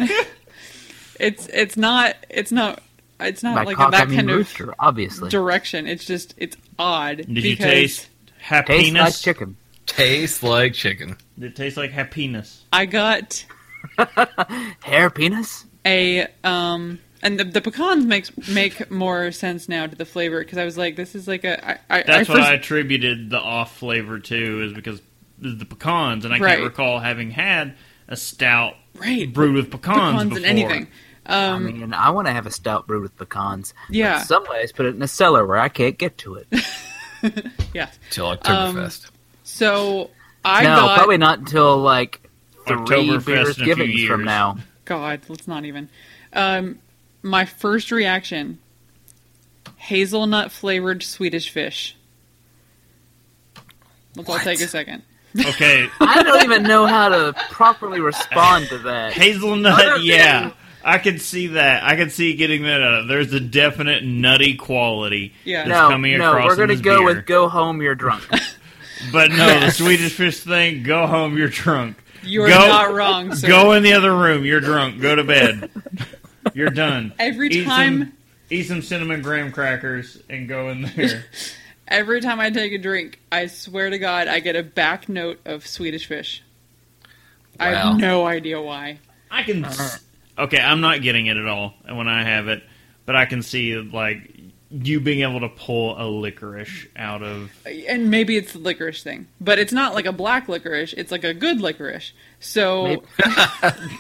It's 1.21 1.47
it's 1.49 1.77
not 1.77 2.17
it's 2.29 2.51
not 2.51 2.83
it's 3.21 3.45
not 3.45 3.55
By 3.55 3.63
like 3.63 3.77
cock, 3.77 3.93
that 3.93 4.03
I 4.03 4.05
mean 4.07 4.17
kind 4.17 4.31
of 4.31 4.37
rooster, 4.39 4.75
obviously. 4.81 5.29
direction. 5.31 5.87
It's 5.87 6.05
just 6.05 6.35
it's 6.37 6.57
odd. 6.81 7.19
Did 7.19 7.45
you 7.45 7.55
taste 7.55 8.09
happiness? 8.39 8.83
Tastes 8.83 9.23
like 9.23 9.37
chicken. 9.37 9.57
tastes 9.87 10.43
like 10.43 10.73
chicken. 10.75 11.17
Did 11.39 11.53
it 11.53 11.57
taste 11.57 11.77
like 11.77 11.93
happiness? 11.93 12.65
I 12.73 12.87
got 12.87 13.45
Hair 14.83 15.11
penis? 15.11 15.65
A 15.87 16.27
um 16.45 16.99
and 17.23 17.39
the, 17.39 17.45
the 17.45 17.61
pecans 17.61 18.05
makes 18.05 18.31
make 18.49 18.91
more 18.91 19.31
sense 19.33 19.69
now 19.69 19.87
to 19.87 19.95
the 19.97 20.05
flavor 20.05 20.41
because 20.41 20.59
I 20.59 20.65
was 20.65 20.77
like 20.79 20.97
this 20.97 21.15
is 21.15 21.29
like 21.29 21.45
a 21.45 21.65
I, 21.71 21.79
I, 21.91 22.03
That's 22.03 22.29
I 22.29 22.33
what 22.33 22.43
I 22.43 22.55
attributed 22.55 23.31
the 23.31 23.39
off 23.41 23.77
flavor 23.79 24.19
to, 24.19 24.63
is 24.63 24.73
because 24.73 25.01
the 25.39 25.65
pecans, 25.65 26.25
and 26.25 26.33
I 26.33 26.39
Right. 26.39 26.53
can't 26.59 26.63
recall 26.65 26.99
having 27.01 27.31
had 27.33 27.75
a 28.09 28.17
stout 28.17 28.75
right 28.95 29.33
brewed 29.33 29.55
with 29.55 29.71
pecans, 29.71 29.97
pecans 29.97 30.23
before. 30.25 30.37
and 30.39 30.47
anything. 30.47 30.89
I 31.27 31.47
Um, 31.51 31.65
mean, 31.67 31.95
I 31.95 32.11
want 32.11 32.27
to 32.29 32.33
have 32.33 32.47
a 32.47 32.51
stout 32.51 32.87
brewed 32.89 33.03
with 33.03 33.17
pecans. 33.17 33.75
but 33.89 33.95
Yeah. 33.97 34.23
some 34.23 34.45
ways 34.49 34.73
put 34.73 34.87
it 34.87 34.95
in 34.97 35.03
a 35.03 35.09
cellar 35.09 35.47
where 35.47 35.59
I 35.59 35.69
can't 35.69 35.97
get 35.99 36.19
to 36.19 36.35
it. 36.37 36.49
yeah. 37.73 37.89
Till 38.11 38.27
Oktoberfest. 38.37 39.11
So 39.45 40.11
I 40.45 40.65
no, 40.65 40.75
got 40.77 40.97
probably 40.99 41.19
not 41.19 41.39
until 41.41 41.79
like 41.79 42.29
three 42.67 42.77
Oktoberfest 42.77 43.25
beers 43.27 43.47
in 43.59 43.63
a 43.63 43.65
few 43.67 43.75
givings 43.75 44.05
from 44.07 44.25
now. 44.25 44.59
God, 44.85 45.21
let's 45.29 45.47
not 45.49 45.65
even. 45.65 45.89
Um, 46.33 46.79
my 47.23 47.45
first 47.45 47.91
reaction: 47.91 48.59
hazelnut 49.77 50.51
flavored 50.53 51.03
Swedish 51.03 51.51
fish. 51.51 51.97
Let's 54.17 54.29
all 54.29 54.39
take 54.39 54.61
a 54.61 54.67
second. 54.69 55.03
Okay, 55.39 55.89
I 56.01 56.23
don't 56.23 56.43
even 56.45 56.65
know 56.65 56.87
how 56.87 57.09
to 57.09 57.33
properly 57.51 58.01
respond 58.01 58.67
to 58.69 58.79
that. 58.79 59.13
hazelnut. 59.15 59.81
Other 59.81 59.97
yeah, 60.03 60.41
than- 60.41 60.53
I 60.85 60.99
can 60.99 61.19
see 61.19 61.47
that. 61.49 61.85
I 61.85 61.97
can 61.97 62.11
see 62.11 62.35
getting 62.35 62.65
that 62.65 62.83
out. 62.83 63.07
There's 63.09 63.33
a 63.33 63.41
definite 63.41 64.05
nutty 64.05 64.57
quality 64.57 65.33
Yeah. 65.45 65.59
that's 65.69 65.69
no, 65.71 65.89
coming 65.89 66.19
no, 66.19 66.31
across. 66.33 66.49
we're 66.49 66.57
gonna 66.57 66.75
this 66.75 66.81
go 66.83 66.99
beer. 66.99 67.07
with 67.17 67.27
"Go 67.27 67.49
home, 67.49 67.81
you're 67.83 67.95
drunk." 67.95 68.25
But 69.11 69.31
no, 69.33 69.59
the 69.59 69.71
Swedish 69.73 70.13
fish 70.13 70.39
thing. 70.41 70.85
Go 70.85 71.09
home. 71.09 71.37
You're 71.37 71.49
drunk. 71.49 71.97
You 72.25 72.43
are 72.45 72.49
Go- 72.49 72.67
not 72.69 72.93
wrong, 72.95 73.35
sir. 73.35 73.49
Go 73.49 73.73
in 73.73 73.83
the 73.83 73.93
other 73.95 74.15
room. 74.15 74.45
You're 74.45 74.61
drunk. 74.61 75.01
Go 75.01 75.15
to 75.17 75.25
bed. 75.25 75.71
You're 76.55 76.71
done. 76.71 77.13
Every 77.19 77.49
Eat 77.49 77.65
time, 77.65 78.01
some, 78.01 78.13
eat 78.51 78.63
some 78.65 78.83
cinnamon 78.83 79.23
graham 79.23 79.53
crackers 79.53 80.19
and 80.29 80.49
go 80.49 80.69
in 80.71 80.83
there. 80.83 81.25
every 81.89 82.21
time 82.21 82.41
I 82.41 82.51
take 82.51 82.73
a 82.73 82.79
drink, 82.79 83.21
I 83.31 83.47
swear 83.47 83.91
to 83.91 83.99
God, 83.99 84.29
I 84.29 84.41
get 84.41 84.57
a 84.57 84.63
back 84.63 85.09
note 85.09 85.41
of 85.45 85.67
Swedish 85.67 86.07
fish. 86.07 86.43
I 87.61 87.69
have 87.75 87.99
no 87.99 88.27
idea 88.27 88.61
why. 88.61 88.99
I 89.31 89.43
can. 89.43 89.65
s- 89.65 90.03
Okay, 90.39 90.59
I'm 90.59 90.81
not 90.81 91.03
getting 91.03 91.27
it 91.27 91.37
at 91.37 91.47
all 91.47 91.75
when 91.89 92.09
I 92.09 92.25
have 92.25 92.49
it, 92.49 92.63
but 93.05 93.15
I 93.15 93.27
can 93.27 93.43
see 93.43 93.77
like 93.77 94.35
you 94.73 95.01
being 95.01 95.21
able 95.21 95.41
to 95.41 95.49
pull 95.51 96.01
a 96.01 96.09
licorice 96.09 96.87
out 96.97 97.23
of 97.23 97.51
and 97.67 98.11
maybe 98.11 98.37
it's 98.37 98.53
the 98.55 98.59
licorice 98.59 99.03
thing, 99.03 99.27
but 99.41 99.59
it's 99.59 99.73
not 99.73 99.95
like 99.95 100.07
a 100.07 100.13
black 100.13 100.49
licorice. 100.49 100.93
It's 100.95 101.13
like 101.13 101.25
a 101.25 101.35
good 101.35 101.61
licorice. 101.61 102.13
So 102.41 102.85
Maybe- 102.85 103.03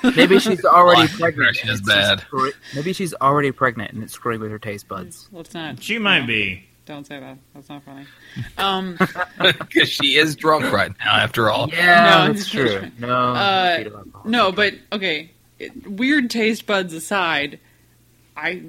Maybe 0.16 0.38
she's 0.38 0.64
already 0.64 1.06
Black 1.08 1.18
pregnant. 1.34 1.56
licorice 1.56 1.64
is 1.64 1.80
it's 1.80 1.80
just 1.80 1.84
bad. 1.86 2.24
Maybe 2.74 2.92
she's 2.92 3.12
already 3.14 3.52
pregnant 3.52 3.92
and 3.92 4.02
it's 4.02 4.12
screwing 4.14 4.40
with 4.40 4.50
her 4.50 4.58
taste 4.58 4.88
buds. 4.88 5.28
let's 5.32 5.52
not. 5.54 5.82
she 5.82 5.98
might 5.98 6.20
no, 6.20 6.26
be 6.26 6.64
Don't 6.86 7.06
say 7.06 7.20
that. 7.20 7.38
That's 7.54 7.68
not 7.68 7.82
funny. 7.84 8.06
Um, 8.58 8.96
Because 9.38 9.88
she 9.88 10.16
is 10.16 10.34
drunk 10.36 10.72
right 10.72 10.92
now, 11.00 11.16
after 11.16 11.50
all. 11.50 11.68
Yeah, 11.68 12.24
No. 12.26 12.32
that's 12.32 12.48
true. 12.48 12.82
No, 12.98 13.08
Uh, 13.08 13.84
no, 14.24 14.52
but 14.52 14.74
okay. 14.92 15.30
It, 15.58 15.86
weird 15.86 16.30
taste 16.30 16.66
buds 16.66 16.92
aside, 16.94 17.60
I 18.36 18.62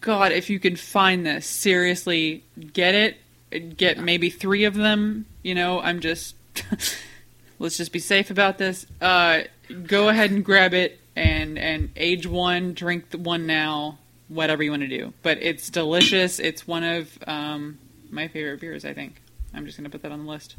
God, 0.00 0.32
if 0.32 0.48
you 0.50 0.58
could 0.58 0.78
find 0.80 1.26
this, 1.26 1.46
seriously, 1.46 2.44
get 2.72 2.94
it. 2.94 3.76
Get 3.76 3.98
maybe 3.98 4.30
three 4.30 4.64
of 4.64 4.74
them. 4.74 5.26
You 5.42 5.54
know, 5.54 5.80
I'm 5.80 6.00
just. 6.00 6.36
let's 7.58 7.76
just 7.76 7.92
be 7.92 7.98
safe 7.98 8.30
about 8.30 8.58
this. 8.58 8.86
Uh, 9.00 9.40
go 9.86 10.08
ahead 10.08 10.30
and 10.30 10.44
grab 10.44 10.72
it 10.74 11.00
and 11.16 11.58
and 11.58 11.90
age 11.96 12.26
one, 12.26 12.72
drink 12.74 13.10
the 13.10 13.18
one 13.18 13.46
now, 13.46 13.98
whatever 14.28 14.62
you 14.62 14.70
want 14.70 14.82
to 14.82 14.88
do. 14.88 15.12
But 15.22 15.38
it's 15.42 15.68
delicious. 15.70 16.38
It's 16.38 16.66
one 16.66 16.84
of 16.84 17.18
um, 17.26 17.78
my 18.10 18.28
favorite 18.28 18.60
beers. 18.60 18.84
I 18.84 18.94
think. 18.94 19.20
I'm 19.52 19.66
just 19.66 19.76
gonna 19.76 19.90
put 19.90 20.02
that 20.02 20.12
on 20.12 20.24
the 20.24 20.30
list. 20.30 20.54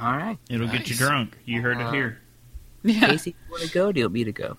All 0.00 0.16
right, 0.16 0.38
it'll 0.48 0.68
get 0.68 0.88
you 0.88 0.94
drunk. 0.96 1.36
You 1.44 1.60
heard 1.60 1.78
it 1.78 1.82
Uh, 1.86 1.92
here. 1.92 2.18
Yeah. 2.82 3.08
Casey, 3.08 3.30
you 3.46 3.50
want 3.50 3.62
to 3.64 3.70
go? 3.70 3.92
Do 3.92 4.00
you 4.00 4.06
want 4.06 4.14
me 4.14 4.24
to 4.24 4.32
go? 4.32 4.56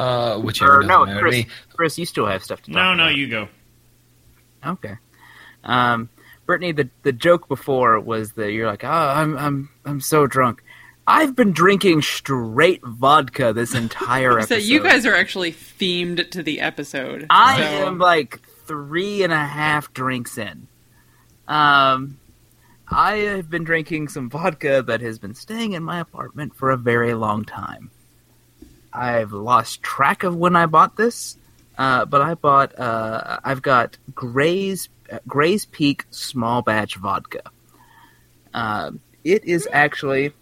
Uh, 0.00 0.38
whichever 0.38 0.78
Or 0.78 0.82
no, 0.82 1.04
doesn't 1.04 1.14
matter 1.14 1.14
to 1.14 1.20
Chris. 1.20 1.34
me. 1.46 1.46
Chris, 1.74 1.98
you 1.98 2.06
still 2.06 2.26
have 2.26 2.42
stuff 2.42 2.62
to 2.62 2.70
talk 2.70 2.74
No, 2.74 2.80
about. 2.80 2.94
no, 2.96 3.08
you 3.08 3.28
go. 3.28 3.48
Okay. 4.66 4.94
Um, 5.64 6.08
Brittany, 6.46 6.72
the 6.72 6.88
the 7.02 7.12
joke 7.12 7.48
before 7.48 8.00
was 8.00 8.32
that 8.32 8.50
you're 8.52 8.66
like, 8.66 8.82
oh, 8.82 8.88
I'm 8.88 9.36
I'm 9.38 9.68
I'm 9.84 10.00
so 10.00 10.26
drunk. 10.26 10.62
I've 11.06 11.34
been 11.36 11.52
drinking 11.52 12.02
straight 12.02 12.80
vodka 12.84 13.52
this 13.52 13.74
entire 13.74 14.32
episode. 14.38 14.48
So 14.48 14.54
episode. 14.56 14.68
you 14.72 14.82
guys 14.82 15.06
are 15.06 15.14
actually 15.14 15.52
themed 15.52 16.30
to 16.30 16.42
the 16.42 16.60
episode. 16.60 17.26
I 17.30 17.56
so- 17.58 17.86
am 17.88 17.98
like 17.98 18.40
three 18.66 19.22
and 19.22 19.32
a 19.32 19.44
half 19.44 19.92
drinks 19.92 20.38
in. 20.38 20.66
Um, 21.48 22.18
I 22.88 23.16
have 23.18 23.50
been 23.50 23.64
drinking 23.64 24.08
some 24.08 24.30
vodka 24.30 24.82
that 24.86 25.00
has 25.00 25.18
been 25.18 25.34
staying 25.34 25.72
in 25.72 25.82
my 25.82 26.00
apartment 26.00 26.54
for 26.56 26.70
a 26.70 26.76
very 26.76 27.14
long 27.14 27.44
time. 27.44 27.90
I've 28.92 29.32
lost 29.32 29.82
track 29.82 30.22
of 30.24 30.34
when 30.36 30.56
I 30.56 30.66
bought 30.66 30.96
this, 30.96 31.36
uh, 31.78 32.04
but 32.04 32.20
I 32.22 32.34
bought. 32.34 32.78
Uh, 32.78 33.38
I've 33.44 33.62
got 33.62 33.96
Gray's 34.14 34.88
Gray's 35.26 35.64
Peak 35.66 36.04
Small 36.10 36.62
Batch 36.62 36.96
Vodka. 36.96 37.42
Uh, 38.52 38.92
it 39.24 39.44
is 39.44 39.68
actually 39.72 40.32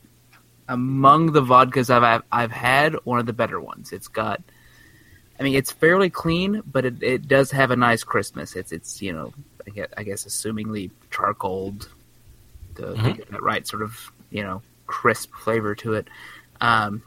among 0.69 1.33
the 1.33 1.43
vodkas 1.43 1.91
I've, 1.91 2.03
I've 2.03 2.23
I've 2.31 2.53
had 2.53 2.95
one 3.05 3.19
of 3.19 3.27
the 3.27 3.33
better 3.33 3.61
ones. 3.61 3.93
It's 3.93 4.09
got 4.09 4.43
I 5.41 5.45
mean, 5.45 5.55
it's 5.55 5.71
fairly 5.71 6.11
clean, 6.11 6.63
but 6.67 6.85
it, 6.85 7.03
it 7.03 7.29
does 7.29 7.53
have 7.53 7.71
a 7.71 7.77
nice 7.77 8.03
crispness. 8.03 8.57
It's 8.57 8.73
it's 8.73 9.01
you 9.03 9.13
know, 9.13 9.33
I 9.67 9.71
guess, 9.71 9.89
I 9.97 10.03
guess 10.03 10.25
assumingly 10.25 10.91
charcoaled 11.11 11.89
to, 12.77 12.83
to 12.83 12.97
Mhm. 12.97 13.17
get 13.17 13.31
that 13.31 13.43
right 13.43 13.67
sort 13.67 13.83
of 13.83 14.13
you 14.31 14.43
know 14.43 14.63
crisp 14.87 15.33
flavor 15.35 15.75
to 15.77 15.95
it. 15.95 16.09
Um, 16.61 17.03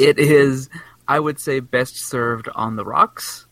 it 0.00 0.18
is, 0.18 0.70
I 1.06 1.20
would 1.20 1.38
say, 1.38 1.60
best 1.60 1.96
served 1.96 2.48
on 2.54 2.76
the 2.76 2.84
rocks 2.84 3.46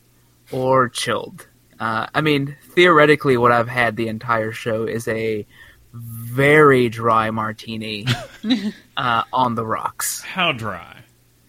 or 0.50 0.88
chilled. 0.88 1.46
Uh, 1.78 2.06
I 2.14 2.22
mean, 2.22 2.56
theoretically, 2.70 3.36
what 3.36 3.52
I've 3.52 3.68
had 3.68 3.96
the 3.96 4.08
entire 4.08 4.52
show 4.52 4.84
is 4.84 5.06
a 5.06 5.46
very 5.92 6.88
dry 6.88 7.30
martini 7.30 8.06
uh, 8.96 9.24
on 9.32 9.54
the 9.54 9.66
rocks. 9.66 10.22
How 10.22 10.52
dry? 10.52 11.02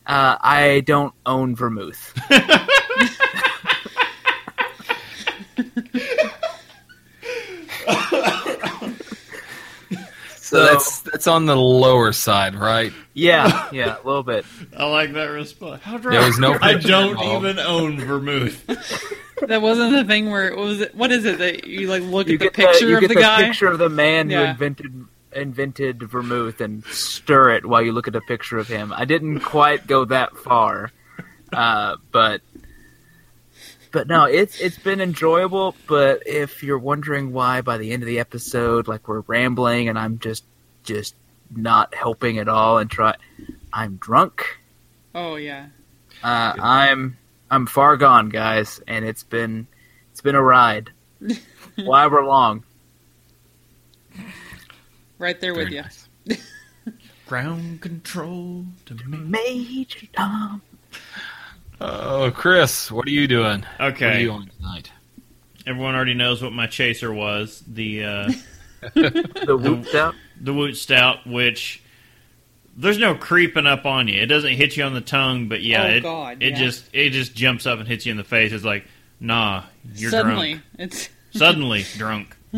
Uh, 0.06 0.38
I 0.42 0.82
don't 0.82 1.14
own 1.26 1.56
vermouth. 1.56 2.14
So 10.50 10.64
that's 10.64 11.02
that's 11.02 11.28
on 11.28 11.46
the 11.46 11.56
lower 11.56 12.12
side, 12.12 12.56
right? 12.56 12.92
Yeah, 13.14 13.70
yeah, 13.72 13.98
a 14.04 14.08
little 14.08 14.24
bit. 14.24 14.46
I 14.78 14.86
like 14.86 15.14
that 15.14 15.26
response. 15.26 15.84
How 15.84 16.00
dry? 16.00 16.14
There 16.14 16.26
was 16.26 16.40
no 16.40 16.58
I 16.60 16.74
don't 16.74 17.12
involved. 17.12 17.46
even 17.46 17.60
own 17.60 18.00
vermouth. 18.00 18.66
That 19.48 19.62
wasn't 19.62 19.94
the 19.94 20.04
thing 20.04 20.30
where 20.32 20.54
what 20.54 20.66
was 20.66 20.82
it? 20.82 20.94
What 20.94 21.14
is 21.14 21.24
it 21.24 21.38
that 21.38 21.66
you 21.66 21.88
like 21.88 22.04
look 22.04 22.28
You 22.28 22.34
at 22.34 22.40
the 22.42 22.50
picture 22.50 22.86
the, 22.86 22.92
you 22.92 22.96
of 22.98 23.02
get 23.02 23.08
the 23.08 23.14
the 23.14 23.22
guy? 23.22 23.44
picture 23.46 23.68
of 23.68 23.78
the 23.80 23.88
man 23.88 24.30
who 24.30 24.38
invented 24.38 25.06
invented 25.32 26.04
vermouth 26.04 26.60
and 26.60 26.84
stir 26.88 27.52
it 27.52 27.66
while 27.66 27.82
you 27.82 27.94
look 27.94 28.08
at 28.10 28.16
a 28.18 28.22
picture 28.22 28.58
of 28.58 28.68
him. 28.68 28.92
I 28.92 29.06
didn't 29.06 29.40
quite 29.40 29.88
go 29.88 30.04
that 30.06 30.36
far, 30.36 30.92
uh, 31.54 31.96
but 32.12 32.42
but 33.92 34.08
no, 34.08 34.26
it's 34.26 34.60
it's 34.60 34.78
been 34.78 35.02
enjoyable. 35.02 35.76
But 35.88 36.24
if 36.28 36.64
you're 36.64 36.80
wondering 36.80 37.32
why, 37.34 37.62
by 37.62 37.78
the 37.78 37.92
end 37.92 38.04
of 38.04 38.08
the 38.08 38.20
episode, 38.20 38.88
like 38.88 39.08
we're 39.08 39.22
rambling 39.22 39.90
and 39.90 39.98
I'm 39.98 40.20
just 40.20 40.44
just 40.84 41.16
not 41.56 41.94
helping 41.96 42.38
at 42.40 42.48
all, 42.48 42.78
and 42.78 42.90
try, 42.90 43.16
I'm 43.74 43.96
drunk. 43.98 44.46
Oh 45.16 45.36
yeah, 45.36 45.68
Uh, 46.24 46.54
I'm 46.60 47.18
I'm 47.50 47.66
far 47.66 47.98
gone, 47.98 48.30
guys, 48.30 48.80
and 48.88 49.04
it's 49.06 49.24
been 49.24 49.68
it's 50.12 50.22
been 50.22 50.36
a 50.36 50.42
ride. 50.42 50.92
why 51.76 52.08
we're 52.08 52.26
long. 52.26 52.64
right 55.18 55.40
there 55.42 55.54
with 55.54 55.70
Very 55.70 55.76
you. 55.78 55.82
nice. 55.82 56.08
Ground 57.26 57.82
control 57.82 58.66
to 58.86 58.96
me. 59.06 59.18
Major 59.18 60.08
Tom. 60.14 60.62
Oh, 61.82 62.32
Chris, 62.36 62.92
what 62.92 63.08
are 63.08 63.12
you 63.12 63.28
doing? 63.28 63.62
What 63.62 63.80
are 63.80 63.88
Okay, 63.92 64.22
you 64.24 64.32
on 64.32 64.48
tonight? 64.58 64.92
everyone 65.68 65.94
already 65.94 66.14
knows 66.16 66.42
what 66.42 66.52
my 66.52 66.68
chaser 66.68 67.14
was. 67.14 67.64
The 67.68 68.04
uh, 68.04 68.32
The 68.96 69.58
whooped 69.62 69.94
up. 69.96 70.16
the 70.42 70.54
Woot 70.54 70.76
Stout, 70.78 71.28
which 71.28 71.82
there's 72.76 72.98
no 72.98 73.14
creeping 73.16 73.68
up 73.68 73.86
on 73.86 74.08
you. 74.08 74.22
It 74.22 74.26
doesn't 74.28 74.54
hit 74.54 74.76
you 74.78 74.84
on 74.84 74.94
the 74.94 75.02
tongue, 75.02 75.48
but 75.48 75.62
yeah, 75.62 75.84
Oh, 75.84 75.88
it 75.90 76.04
God, 76.04 76.44
it 76.44 76.52
yeah. 76.52 76.58
just 76.60 76.90
it 76.94 77.12
just 77.12 77.36
jumps 77.36 77.66
up 77.66 77.80
and 77.80 77.88
hits 77.88 78.06
you 78.06 78.12
in 78.12 78.18
the 78.18 78.24
face. 78.24 78.52
It's 78.52 78.64
like, 78.66 78.86
nah, 79.20 79.64
you're 79.96 80.12
Suddenly, 80.12 80.54
drunk. 80.54 80.64
it's 80.80 81.10
Suddenly 81.32 81.84
drunk. 81.96 82.36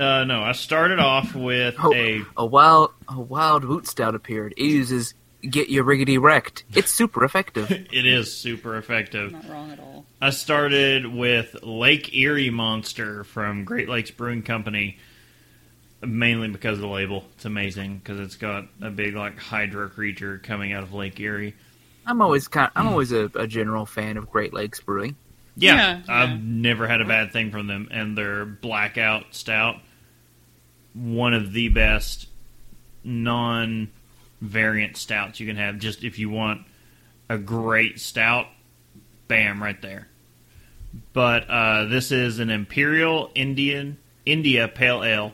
Uh, 0.00 0.24
no, 0.24 0.42
I 0.42 0.52
started 0.52 0.98
off 0.98 1.34
with 1.34 1.74
Oh. 1.78 1.92
a 1.92 2.22
A 2.38 2.46
wild 2.46 2.92
a 3.06 3.20
wild 3.20 3.66
woot 3.66 3.86
stout 3.86 4.14
appeared. 4.14 4.54
It 4.56 4.64
uses 4.64 5.12
get 5.42 5.68
your 5.68 5.84
riggedy 5.84 6.20
wrecked. 6.20 6.64
It's 6.74 6.90
super 6.90 7.24
effective. 7.24 7.70
it 7.92 8.06
is 8.06 8.36
super 8.36 8.76
effective. 8.76 9.32
not 9.32 9.48
wrong 9.48 9.70
at 9.70 9.80
all. 9.80 10.04
I 10.20 10.30
started 10.30 11.06
with 11.06 11.62
Lake 11.62 12.14
Erie 12.14 12.50
Monster 12.50 13.24
from 13.24 13.64
Great 13.64 13.88
Lakes 13.88 14.10
Brewing 14.10 14.42
Company, 14.42 14.98
mainly 16.02 16.48
because 16.48 16.78
of 16.78 16.82
the 16.82 16.88
label. 16.88 17.24
It's 17.34 17.44
amazing 17.44 17.98
because 17.98 18.20
it's 18.20 18.36
got 18.36 18.66
a 18.82 18.90
big 18.90 19.14
like 19.14 19.38
hydro 19.38 19.88
creature 19.88 20.38
coming 20.38 20.72
out 20.72 20.82
of 20.82 20.92
Lake 20.92 21.18
Erie. 21.20 21.54
I'm 22.06 22.20
always 22.20 22.48
kind. 22.48 22.70
I'm 22.74 22.88
always 22.88 23.12
a, 23.12 23.30
a 23.34 23.46
general 23.46 23.86
fan 23.86 24.16
of 24.16 24.30
Great 24.30 24.52
Lakes 24.52 24.80
Brewing. 24.80 25.16
Yeah, 25.56 25.74
Yeah, 25.74 26.02
yeah. 26.06 26.22
I've 26.22 26.42
never 26.42 26.86
had 26.86 27.00
a 27.00 27.04
bad 27.04 27.32
thing 27.32 27.50
from 27.50 27.66
them, 27.66 27.88
and 27.90 28.16
their 28.16 28.44
blackout 28.44 29.34
stout, 29.34 29.76
one 30.94 31.34
of 31.34 31.52
the 31.52 31.68
best 31.68 32.26
non-variant 34.40 34.96
stouts 34.96 35.40
you 35.40 35.46
can 35.46 35.56
have. 35.56 35.78
Just 35.78 36.04
if 36.04 36.18
you 36.18 36.30
want 36.30 36.62
a 37.28 37.38
great 37.38 38.00
stout, 38.00 38.46
bam, 39.28 39.62
right 39.62 39.80
there. 39.80 40.08
But 41.12 41.48
uh, 41.48 41.84
this 41.84 42.10
is 42.10 42.38
an 42.40 42.50
Imperial 42.50 43.30
Indian 43.34 43.98
India 44.26 44.68
Pale 44.68 45.04
Ale 45.04 45.32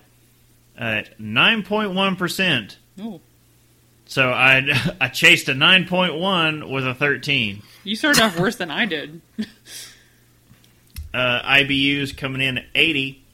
at 0.76 1.18
nine 1.18 1.62
point 1.62 1.94
one 1.94 2.17
percent. 2.17 2.76
Oh, 3.01 3.20
So 4.05 4.31
I 4.31 4.94
I 5.01 5.09
chased 5.09 5.49
a 5.49 5.55
nine 5.55 5.86
point 5.86 6.15
one 6.15 6.70
with 6.70 6.86
a 6.86 6.94
thirteen. 6.94 7.62
you 7.85 7.97
started 7.97 8.23
off 8.23 8.39
worse 8.39 8.57
than 8.57 8.70
I 8.70 8.85
did. 8.85 9.23
uh, 11.15 11.41
IBUs 11.43 12.15
coming 12.15 12.43
in 12.43 12.59
at 12.59 12.67
80, 12.75 13.25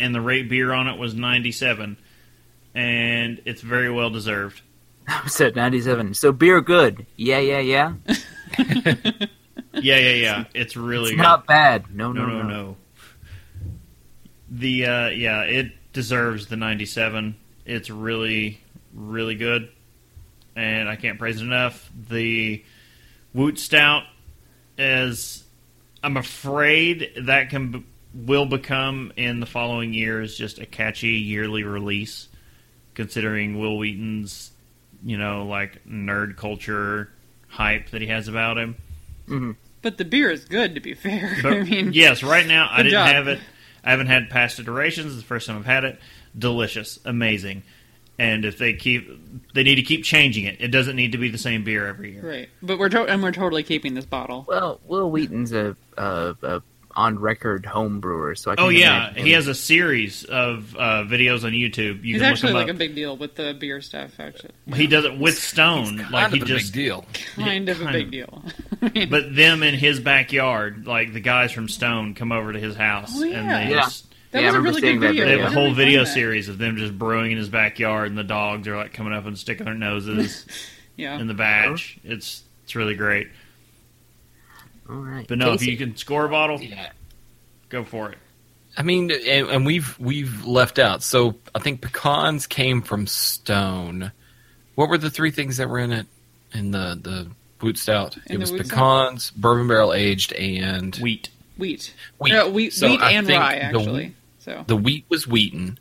and 0.00 0.14
the 0.14 0.20
rate 0.22 0.48
beer 0.48 0.72
on 0.72 0.88
it 0.88 0.98
was 0.98 1.14
97, 1.14 1.98
and 2.74 3.42
it's 3.44 3.60
very 3.60 3.90
well 3.90 4.08
deserved. 4.08 4.62
I 5.08 5.20
was 5.24 5.40
at 5.40 5.56
97. 5.56 6.14
So 6.14 6.32
beer 6.32 6.60
good. 6.60 7.06
Yeah, 7.16 7.38
yeah, 7.38 7.60
yeah. 7.60 7.94
Yeah, 9.80 9.96
yeah, 9.98 10.14
yeah. 10.14 10.44
It's 10.54 10.76
really 10.76 11.10
It's 11.10 11.16
good. 11.16 11.22
not 11.22 11.46
bad. 11.46 11.94
No, 11.94 12.10
no, 12.12 12.26
no, 12.26 12.42
no, 12.42 12.48
no. 12.48 12.76
The 14.50 14.86
uh, 14.86 15.08
yeah, 15.10 15.42
it 15.42 15.72
deserves 15.92 16.46
the 16.48 16.56
97. 16.56 17.36
It's 17.64 17.88
really, 17.90 18.60
really 18.92 19.36
good, 19.36 19.68
and 20.56 20.88
I 20.88 20.96
can't 20.96 21.18
praise 21.18 21.40
it 21.40 21.44
enough. 21.44 21.88
The 22.08 22.64
Woot 23.34 23.58
Stout 23.58 24.02
is 24.78 25.44
I'm 26.02 26.16
afraid 26.16 27.12
that 27.22 27.50
can 27.50 27.84
will 28.14 28.46
become 28.46 29.12
in 29.16 29.38
the 29.38 29.46
following 29.46 29.92
years 29.92 30.36
just 30.36 30.58
a 30.58 30.66
catchy 30.66 31.18
yearly 31.18 31.62
release, 31.62 32.28
considering 32.94 33.58
Wil 33.60 33.76
Wheaton's, 33.78 34.50
you 35.04 35.16
know, 35.18 35.46
like 35.46 35.84
nerd 35.86 36.36
culture 36.36 37.10
hype 37.48 37.90
that 37.90 38.00
he 38.02 38.08
has 38.08 38.28
about 38.28 38.58
him. 38.58 38.76
Mm-hmm. 39.26 39.52
But 39.82 39.96
the 39.98 40.04
beer 40.04 40.30
is 40.30 40.44
good, 40.44 40.74
to 40.74 40.80
be 40.80 40.94
fair. 40.94 41.36
But 41.42 41.52
I 41.52 41.62
mean, 41.62 41.92
yes, 41.92 42.22
right 42.22 42.46
now 42.46 42.68
I 42.70 42.78
didn't 42.78 42.92
job. 42.92 43.08
have 43.08 43.28
it. 43.28 43.38
I 43.84 43.90
haven't 43.90 44.08
had 44.08 44.28
past 44.28 44.58
iterations. 44.58 45.12
It's 45.12 45.22
the 45.22 45.26
first 45.26 45.46
time 45.46 45.56
I've 45.58 45.64
had 45.66 45.84
it. 45.84 45.98
Delicious, 46.36 46.98
amazing. 47.04 47.62
And 48.18 48.44
if 48.44 48.58
they 48.58 48.72
keep, 48.74 49.08
they 49.54 49.62
need 49.62 49.76
to 49.76 49.82
keep 49.82 50.02
changing 50.02 50.44
it. 50.44 50.56
It 50.60 50.68
doesn't 50.68 50.96
need 50.96 51.12
to 51.12 51.18
be 51.18 51.30
the 51.30 51.38
same 51.38 51.62
beer 51.62 51.86
every 51.86 52.12
year. 52.14 52.28
right. 52.28 52.48
But 52.60 52.78
we're 52.80 52.88
to- 52.88 53.04
and 53.06 53.22
we're 53.22 53.30
totally 53.32 53.62
keeping 53.62 53.94
this 53.94 54.04
bottle. 54.06 54.44
Well, 54.48 54.80
Wil 54.88 55.08
Wheaton's 55.10 55.52
a, 55.52 55.76
a, 55.96 56.34
a 56.42 56.62
on 56.96 57.18
record 57.18 57.64
home 57.66 58.00
brewer, 58.00 58.34
so 58.34 58.50
I 58.50 58.56
can 58.56 58.64
Oh 58.64 58.68
yeah, 58.70 59.08
imagine- 59.08 59.26
he 59.26 59.32
has 59.32 59.46
a 59.46 59.54
series 59.54 60.24
of 60.24 60.74
uh, 60.76 61.04
videos 61.04 61.44
on 61.44 61.52
YouTube. 61.52 62.02
You 62.04 62.14
He's 62.14 62.22
can 62.22 62.32
actually 62.32 62.52
look 62.54 62.62
like 62.62 62.68
him 62.70 62.76
a 62.76 62.78
big 62.78 62.94
deal 62.94 63.16
with 63.16 63.36
the 63.36 63.54
beer 63.54 63.80
stuff. 63.80 64.18
Actually, 64.18 64.50
up. 64.70 64.76
He 64.76 64.86
does 64.86 65.04
it 65.04 65.16
with 65.18 65.38
Stone, 65.38 65.98
Kind 65.98 66.10
like 66.10 66.26
of 66.28 66.32
he 66.32 66.40
a 66.40 66.44
just. 66.44 66.72
big 66.72 66.84
deal. 66.84 67.04
kind 67.36 67.68
of 67.68 67.80
a 67.80 67.92
big 67.92 68.10
deal. 68.10 68.42
But 69.10 69.34
them 69.34 69.62
in 69.62 69.74
his 69.74 70.00
backyard, 70.00 70.86
like 70.86 71.12
the 71.12 71.20
guys 71.20 71.52
from 71.52 71.68
Stone, 71.68 72.14
come 72.14 72.32
over 72.32 72.52
to 72.52 72.58
his 72.60 72.74
house, 72.76 73.12
Oh, 73.16 73.22
and 73.24 73.48
they 73.50 73.70
Yeah. 73.70 73.80
just 73.80 74.06
that 74.30 74.42
Yeah, 74.42 74.48
was 74.48 74.54
a 74.56 74.60
really 74.60 74.80
good 74.80 75.00
video. 75.00 75.24
They 75.24 75.30
video. 75.32 75.44
have 75.44 75.52
a 75.52 75.54
whole 75.54 75.72
video 75.72 76.04
series 76.04 76.48
of 76.48 76.58
them 76.58 76.76
just 76.76 76.96
brewing 76.98 77.32
in 77.32 77.38
his 77.38 77.48
backyard, 77.48 78.08
and 78.08 78.18
the 78.18 78.24
dogs 78.24 78.66
are 78.68 78.76
like 78.76 78.92
coming 78.92 79.12
up 79.12 79.24
and 79.26 79.38
sticking 79.38 79.64
their 79.66 79.74
noses 79.74 80.46
Yeah. 80.96 81.18
in 81.18 81.26
the 81.28 81.34
batch. 81.34 81.98
It's 82.04 82.42
it's 82.64 82.74
really 82.76 82.94
great. 82.94 83.28
All 84.88 84.96
right. 84.96 85.26
But 85.28 85.38
no, 85.38 85.52
if 85.52 85.66
you 85.66 85.76
can 85.76 85.96
score 85.96 86.24
a 86.24 86.28
bottle, 86.28 86.60
Yeah. 86.60 86.90
go 87.68 87.84
for 87.84 88.10
it. 88.10 88.18
I 88.76 88.82
mean, 88.82 89.10
and, 89.10 89.48
and 89.48 89.66
we've 89.66 89.98
we've 89.98 90.44
left 90.44 90.78
out. 90.78 91.02
So 91.02 91.36
I 91.54 91.58
think 91.58 91.80
pecans 91.82 92.46
came 92.46 92.80
from 92.82 93.06
Stone. 93.06 94.12
What 94.76 94.88
were 94.88 94.98
the 94.98 95.10
three 95.10 95.30
things 95.32 95.56
that 95.56 95.68
were 95.68 95.78
in 95.80 95.90
it 95.92 96.06
in 96.52 96.70
the 96.70 96.98
the 97.00 97.28
boot 97.58 97.76
stout? 97.76 98.16
In 98.26 98.36
it 98.36 98.38
was 98.38 98.52
Woot 98.52 98.66
Stout? 98.66 99.08
pecans, 99.08 99.30
bourbon 99.32 99.66
barrel 99.68 99.92
aged, 99.92 100.32
and 100.34 100.94
Wheat. 100.96 101.28
Wheat. 101.56 101.92
Wheat. 102.18 102.32
Uh, 102.32 102.48
wheat, 102.48 102.72
So 102.72 102.88
wheat 102.88 103.00
I 103.00 103.10
and 103.12 103.26
think 103.26 103.40
rye, 103.42 103.54
the- 103.58 103.62
actually. 103.64 104.14
So 104.38 104.64
the 104.68 104.76
wheat 104.76 105.04
was 105.08 105.26
Wheaton. 105.26 105.78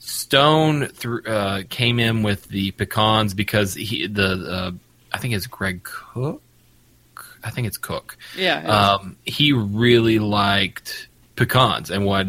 Stone 0.00 0.88
through, 0.88 1.22
uh, 1.24 1.62
came 1.70 1.98
in 1.98 2.22
with 2.22 2.48
the 2.48 2.72
pecans 2.72 3.32
because 3.32 3.72
he 3.74 4.06
the 4.06 4.32
uh, 4.50 4.70
I 5.12 5.18
think 5.18 5.34
it's 5.34 5.46
Greg 5.46 5.82
Koch. 5.84 6.42
I 7.44 7.50
think 7.50 7.66
it's 7.66 7.76
Koch. 7.78 8.16
yeah, 8.36 8.60
it 8.60 8.64
is. 8.64 8.70
um, 8.70 9.16
he 9.24 9.52
really 9.52 10.18
liked 10.18 11.08
pecans 11.36 11.90
and 11.90 12.04
what 12.04 12.26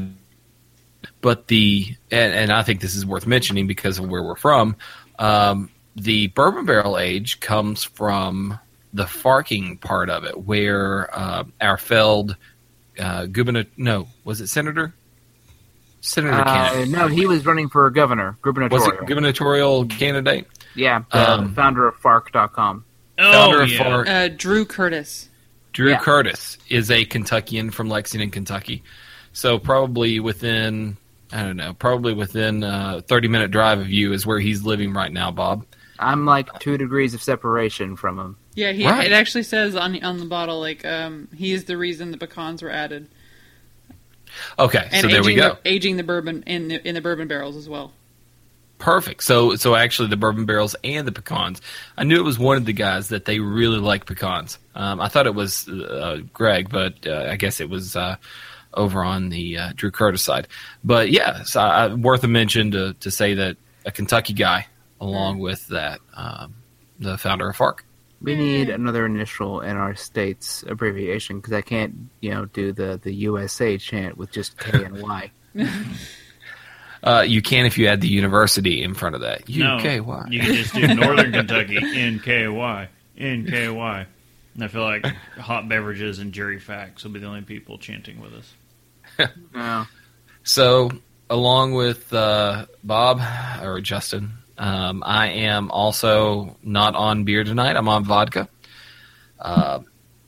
but 1.21 1.47
the 1.47 1.95
and, 2.11 2.33
and 2.33 2.51
i 2.51 2.63
think 2.63 2.81
this 2.81 2.95
is 2.95 3.05
worth 3.05 3.27
mentioning 3.27 3.67
because 3.67 3.99
of 3.99 4.07
where 4.09 4.23
we're 4.23 4.35
from 4.35 4.75
um, 5.19 5.69
the 5.95 6.27
bourbon 6.27 6.65
barrel 6.65 6.97
age 6.97 7.39
comes 7.39 7.83
from 7.83 8.57
the 8.93 9.03
farking 9.03 9.79
part 9.79 10.09
of 10.09 10.23
it 10.23 10.35
where 10.45 11.07
uh, 11.15 11.43
our 11.61 11.77
feld 11.77 12.35
uh, 12.99 13.25
gubernator 13.25 13.67
no 13.77 14.07
was 14.23 14.41
it 14.41 14.47
senator 14.47 14.93
senator 16.01 16.33
Uh, 16.33 16.43
candidate 16.43 16.89
no, 16.89 17.07
he 17.07 17.25
was 17.27 17.45
running 17.45 17.69
for 17.69 17.87
governor, 17.91 18.31
was 18.31 18.37
gubernatorial. 18.41 19.03
it 19.03 19.07
gubernatorial 19.07 19.85
candidate 19.85 20.47
yeah, 20.75 21.03
the 21.11 21.31
Um, 21.31 21.53
founder 21.55 21.87
of 21.87 21.95
Fark.com. 21.97 22.83
founder 23.17 23.57
Oh 23.59 23.63
of 23.63 23.69
yeah. 23.69 23.77
Fark. 23.83 24.07
uh, 24.09 24.27
Drew 24.29 24.65
Curtis. 24.65 25.29
Drew 25.73 25.89
Yeah. 25.91 25.99
Curtis 25.99 26.57
is 26.69 26.89
a 26.91 27.05
Kentuckian 27.05 27.71
from 27.71 27.89
Lexington, 27.89 28.31
Kentucky. 28.31 28.83
So 29.33 29.59
probably 29.59 30.19
within 30.19 30.97
I 31.33 31.43
don't 31.43 31.57
know, 31.57 31.73
probably 31.73 32.13
within 32.13 32.63
a 32.63 33.01
thirty 33.01 33.27
minute 33.27 33.51
drive 33.51 33.79
of 33.79 33.89
you 33.89 34.13
is 34.13 34.25
where 34.25 34.39
he's 34.39 34.63
living 34.63 34.93
right 34.93 35.11
now, 35.11 35.31
Bob. 35.31 35.65
I'm 35.99 36.25
like 36.25 36.59
two 36.59 36.77
degrees 36.77 37.13
of 37.13 37.21
separation 37.23 37.95
from 37.95 38.19
him. 38.19 38.37
Yeah, 38.53 38.71
he, 38.73 38.85
Right. 38.85 39.05
it 39.07 39.13
actually 39.13 39.43
says 39.43 39.75
on 39.75 40.01
on 40.03 40.19
the 40.19 40.25
bottle 40.25 40.59
like 40.59 40.85
um, 40.85 41.27
he 41.35 41.51
is 41.51 41.65
the 41.65 41.77
reason 41.77 42.11
the 42.11 42.17
pecans 42.17 42.61
were 42.61 42.69
added, 42.69 43.07
Okay, 44.59 44.87
and 44.91 45.01
so 45.01 45.07
there 45.07 45.19
aging 45.19 45.25
we 45.25 45.35
go. 45.35 45.57
The, 45.63 45.69
aging 45.69 45.97
the 45.97 46.03
bourbon 46.03 46.43
in 46.45 46.67
the, 46.69 46.87
in 46.87 46.95
the 46.95 47.01
bourbon 47.01 47.27
barrels 47.27 47.55
as 47.55 47.67
well. 47.69 47.91
Perfect. 48.77 49.23
So 49.23 49.55
so 49.55 49.75
actually 49.75 50.09
the 50.09 50.17
bourbon 50.17 50.45
barrels 50.45 50.75
and 50.83 51.07
the 51.07 51.11
pecans. 51.11 51.61
I 51.97 52.03
knew 52.03 52.19
it 52.19 52.23
was 52.23 52.37
one 52.37 52.57
of 52.57 52.65
the 52.65 52.73
guys 52.73 53.09
that 53.09 53.25
they 53.25 53.39
really 53.39 53.79
like 53.79 54.05
pecans. 54.05 54.59
Um, 54.75 54.99
I 54.99 55.07
thought 55.07 55.27
it 55.27 55.35
was 55.35 55.67
uh, 55.67 56.19
Greg, 56.33 56.69
but 56.69 57.07
uh, 57.07 57.27
I 57.29 57.37
guess 57.37 57.61
it 57.61 57.69
was 57.69 57.95
uh, 57.95 58.17
over 58.73 59.03
on 59.03 59.29
the 59.29 59.57
uh, 59.57 59.71
Drew 59.75 59.91
Curtis 59.91 60.23
side. 60.23 60.47
But 60.83 61.09
yeah, 61.09 61.43
so 61.43 61.61
I, 61.61 61.93
worth 61.93 62.23
a 62.23 62.27
mention 62.27 62.71
to 62.71 62.93
to 62.99 63.11
say 63.11 63.35
that 63.35 63.57
a 63.85 63.91
Kentucky 63.91 64.33
guy, 64.33 64.67
along 64.99 65.39
with 65.39 65.67
that, 65.69 65.99
um, 66.13 66.55
the 66.99 67.17
founder 67.17 67.49
of 67.49 67.55
Fark. 67.55 67.85
We 68.21 68.35
need 68.35 68.69
another 68.69 69.05
initial 69.05 69.61
in 69.61 69.77
our 69.77 69.95
state's 69.95 70.63
abbreviation 70.63 71.37
because 71.37 71.53
I 71.53 71.61
can't, 71.61 72.09
you 72.21 72.31
know, 72.31 72.45
do 72.45 72.73
the 72.73 72.99
the 73.01 73.13
USA 73.13 73.77
chant 73.77 74.17
with 74.17 74.31
just 74.31 74.57
K 74.57 74.83
and 74.83 75.01
Y. 75.01 75.31
Uh, 77.05 77.21
you 77.21 77.41
can 77.41 77.65
if 77.65 77.77
you 77.77 77.87
add 77.87 78.01
the 78.01 78.07
university 78.07 78.81
in 78.81 78.95
front 78.95 79.13
of 79.15 79.21
that. 79.21 79.47
No, 79.47 79.77
UKY. 79.77 80.31
you 80.31 80.39
can 80.39 80.55
just 80.55 80.73
do 80.73 80.87
Northern 80.93 81.31
Kentucky 81.31 81.75
NKY 81.75 82.87
NKY. 83.17 84.05
And 84.55 84.63
I 84.63 84.67
feel 84.67 84.83
like 84.83 85.05
hot 85.05 85.67
beverages 85.67 86.19
and 86.19 86.31
jury 86.33 86.59
facts 86.59 87.03
will 87.03 87.11
be 87.11 87.19
the 87.19 87.27
only 87.27 87.41
people 87.41 87.77
chanting 87.77 88.21
with 88.21 88.33
us. 88.33 88.53
No. 89.53 89.85
So, 90.43 90.91
along 91.29 91.73
with 91.73 92.13
uh, 92.13 92.65
Bob 92.83 93.21
or 93.63 93.79
Justin, 93.81 94.33
um, 94.57 95.03
I 95.05 95.29
am 95.29 95.71
also 95.71 96.57
not 96.61 96.95
on 96.95 97.23
beer 97.23 97.43
tonight. 97.43 97.77
I'm 97.77 97.87
on 97.87 98.03
vodka. 98.03 98.49
Uh, 99.39 99.79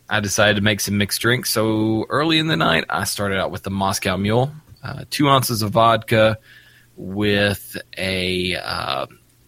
I 0.10 0.20
decided 0.22 0.56
to 0.56 0.62
make 0.62 0.80
some 0.80 0.98
mixed 0.98 1.20
drinks. 1.22 1.50
So 1.50 2.06
early 2.10 2.40
in 2.40 2.48
the 2.48 2.56
night, 2.56 2.86
I 2.90 3.04
started 3.04 3.40
out 3.40 3.52
with 3.52 3.64
the 3.64 3.70
Moscow 3.70 4.16
Mule, 4.18 4.52
uh, 4.84 5.04
two 5.10 5.28
ounces 5.28 5.62
of 5.62 5.72
vodka 5.72 6.38
with 6.98 7.78
a 7.98 8.56
uh, 8.56 9.06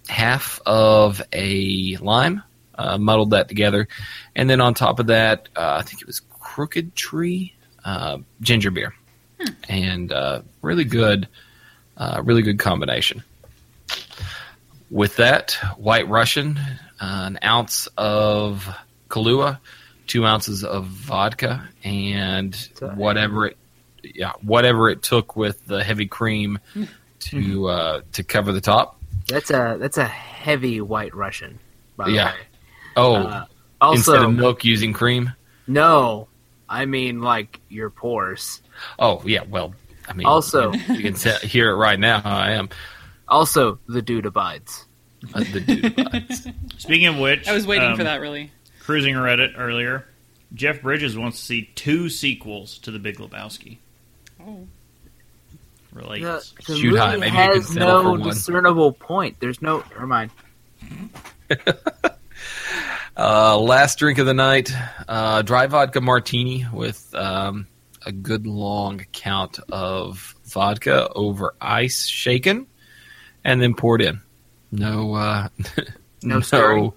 half 0.07 0.61
of 0.65 1.21
a 1.33 1.97
lime. 1.97 2.43
Uh, 2.75 2.97
muddled 2.97 3.31
that 3.31 3.49
together, 3.49 3.89
and 4.37 4.49
then 4.49 4.61
on 4.61 4.73
top 4.73 4.99
of 4.99 5.07
that, 5.07 5.49
uh, 5.53 5.79
I 5.79 5.81
think 5.81 6.01
it 6.01 6.07
was 6.07 6.21
Crooked 6.39 6.95
Tree 6.95 7.53
uh, 7.83 8.19
ginger 8.39 8.71
beer 8.71 8.93
and 9.67 10.11
uh, 10.11 10.41
really 10.61 10.83
good, 10.83 11.27
uh, 11.97 12.21
really 12.23 12.41
good 12.41 12.59
combination. 12.59 13.23
With 14.89 15.17
that, 15.17 15.57
White 15.77 16.07
Russian, 16.07 16.57
uh, 16.99 17.23
an 17.27 17.39
ounce 17.43 17.87
of 17.97 18.67
Kahlua, 19.09 19.59
two 20.07 20.25
ounces 20.25 20.63
of 20.63 20.85
vodka, 20.85 21.67
and 21.83 22.55
whatever 22.95 23.47
it, 23.47 23.57
yeah, 24.03 24.33
whatever 24.41 24.89
it 24.89 25.03
took 25.03 25.35
with 25.35 25.65
the 25.65 25.83
heavy 25.83 26.07
cream 26.07 26.59
to 27.19 27.67
uh, 27.67 28.01
to 28.13 28.23
cover 28.23 28.51
the 28.51 28.61
top. 28.61 28.99
That's 29.27 29.49
a 29.51 29.77
that's 29.79 29.97
a 29.97 30.05
heavy 30.05 30.81
white 30.81 31.13
Russian. 31.15 31.59
By 31.97 32.05
the 32.05 32.11
Yeah. 32.13 32.31
way. 32.33 32.37
Oh, 32.95 33.15
Uh, 33.15 33.45
also, 33.81 33.97
instead 34.13 34.23
of 34.29 34.33
milk, 34.33 34.65
using 34.65 34.93
cream. 34.93 35.31
no, 35.67 36.27
I 36.67 36.85
mean 36.85 37.21
like 37.21 37.59
your 37.69 37.89
pores. 37.89 38.61
Oh, 38.97 39.21
yeah. 39.25 39.43
Well, 39.47 39.73
I 40.07 40.13
mean, 40.13 40.25
Also- 40.27 40.71
you 40.73 41.01
can 41.01 41.15
se- 41.15 41.45
hear 41.47 41.69
it 41.71 41.75
right 41.75 41.99
now. 41.99 42.19
How 42.21 42.35
I 42.37 42.51
am. 42.51 42.69
Also, 43.27 43.79
the 43.87 44.01
dude 44.01 44.25
abides. 44.25 44.85
Uh, 45.33 45.43
the 45.51 45.59
dude 45.59 45.99
abides. 45.99 46.47
Speaking 46.77 47.07
of 47.07 47.17
which, 47.19 47.47
I 47.47 47.53
was 47.53 47.67
waiting 47.67 47.89
um, 47.91 47.97
for 47.97 48.03
that 48.05 48.21
really. 48.21 48.51
Cruising 48.81 49.13
Reddit 49.15 49.53
earlier, 49.57 50.07
Jeff 50.53 50.81
Bridges 50.81 51.15
wants 51.17 51.39
to 51.39 51.45
see 51.45 51.69
two 51.75 52.09
sequels 52.09 52.79
to 52.79 52.91
The 52.91 52.97
Big 52.99 53.17
Lebowski. 53.17 53.77
Oh. 54.41 54.67
Relates. 55.91 56.51
The, 56.51 56.73
the 56.73 56.79
Shoot 56.79 56.97
high, 56.97 57.07
movie 57.15 57.19
maybe 57.21 57.31
you 57.31 57.37
can 57.43 57.53
has 57.53 57.75
no 57.75 58.11
one. 58.11 58.21
discernible 58.23 58.93
point. 58.93 59.37
There's 59.39 59.61
no. 59.61 59.83
Never 59.91 60.07
mind. 60.07 60.31
Uh, 63.17 63.57
last 63.59 63.99
drink 63.99 64.17
of 64.17 64.25
the 64.25 64.33
night, 64.33 64.71
uh, 65.09 65.41
dry 65.41 65.67
vodka 65.67 65.99
martini 65.99 66.65
with 66.71 67.13
um, 67.13 67.67
a 68.05 68.13
good 68.13 68.47
long 68.47 69.05
count 69.11 69.59
of 69.69 70.35
vodka 70.45 71.09
over 71.09 71.53
ice, 71.59 72.05
shaken, 72.05 72.65
and 73.43 73.61
then 73.61 73.73
poured 73.73 74.01
in. 74.01 74.21
No, 74.71 75.15
uh, 75.15 75.49
No 76.23 76.39
stirring? 76.39 76.93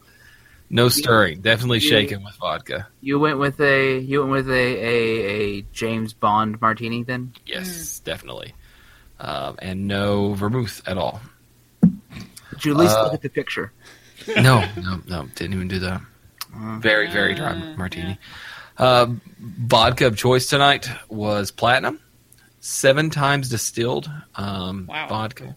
no 0.71 0.89
stirring. 0.89 1.41
Definitely 1.41 1.81
You- 1.81 1.89
shaken 1.89 2.23
with 2.23 2.37
vodka. 2.37 2.87
You 3.01 3.19
went 3.19 3.39
with 3.41 3.61
a 3.61 3.99
you 3.99 4.21
went 4.21 4.31
with 4.31 4.51
a 4.51 4.53
a, 4.55 5.27
a 5.59 5.63
James 5.73 6.13
Bond 6.13 6.61
martini 6.61 7.03
then. 7.03 7.33
Yes, 7.47 7.99
definitely. 7.99 8.55
Um, 9.23 9.57
and 9.61 9.87
no 9.87 10.35
vermouth 10.35 10.83
at 10.87 10.99
all. 10.99 11.21
Did 12.51 12.65
you 12.65 12.73
at 12.73 12.79
least 12.79 12.97
Uh, 12.99 13.05
look 13.05 13.15
at 13.15 13.23
the 13.23 13.31
picture? 13.31 13.73
No, 14.37 14.65
no, 14.77 15.01
no, 15.07 15.27
didn't 15.35 15.55
even 15.55 15.69
do 15.69 15.79
that. 15.81 16.01
Very, 16.81 17.09
very 17.11 17.35
dry 17.35 17.55
martini. 17.77 18.19
Uh, 18.79 19.07
vodka 19.41 20.07
of 20.09 20.17
choice 20.17 20.47
tonight 20.47 20.89
was 21.09 21.51
platinum, 21.51 21.99
seven 22.61 23.11
times 23.11 23.49
distilled 23.49 24.11
um, 24.37 24.87
Wow. 24.89 25.09
vodka. 25.09 25.57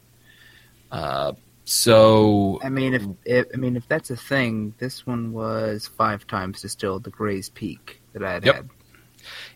Uh, 0.91 1.33
so 1.65 2.59
I 2.63 2.69
mean, 2.69 2.93
if, 2.93 3.03
if 3.25 3.45
I 3.53 3.57
mean 3.57 3.75
if 3.75 3.87
that's 3.87 4.09
a 4.09 4.15
thing, 4.17 4.73
this 4.77 5.05
one 5.05 5.31
was 5.33 5.87
five 5.87 6.25
times 6.27 6.61
distilled, 6.61 7.03
the 7.03 7.09
Gray's 7.11 7.49
Peak 7.49 8.01
that 8.13 8.23
I 8.23 8.33
had 8.33 8.45
Yep. 8.45 8.55
had. 8.55 8.69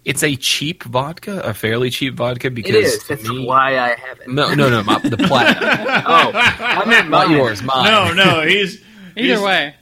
It's 0.05 0.23
a 0.23 0.35
cheap 0.35 0.83
vodka, 0.83 1.41
a 1.41 1.53
fairly 1.53 1.89
cheap 1.89 2.15
vodka 2.15 2.49
because 2.49 2.75
It 2.75 2.83
is. 2.83 3.07
That's 3.07 3.27
me- 3.27 3.45
why 3.45 3.77
I 3.77 3.89
have 3.95 4.19
it. 4.21 4.27
no, 4.29 4.53
no, 4.53 4.69
no, 4.69 4.83
my, 4.83 4.99
the 4.99 5.17
platinum, 5.27 5.69
Oh, 6.05 6.31
I 6.33 6.83
meant 6.87 7.09
not 7.09 7.27
mine. 7.27 7.37
yours, 7.37 7.61
mine. 7.63 7.91
No, 7.91 8.13
no, 8.13 8.41
he's 8.47 8.81
Either 9.17 9.27
he's, 9.35 9.39
way, 9.41 9.75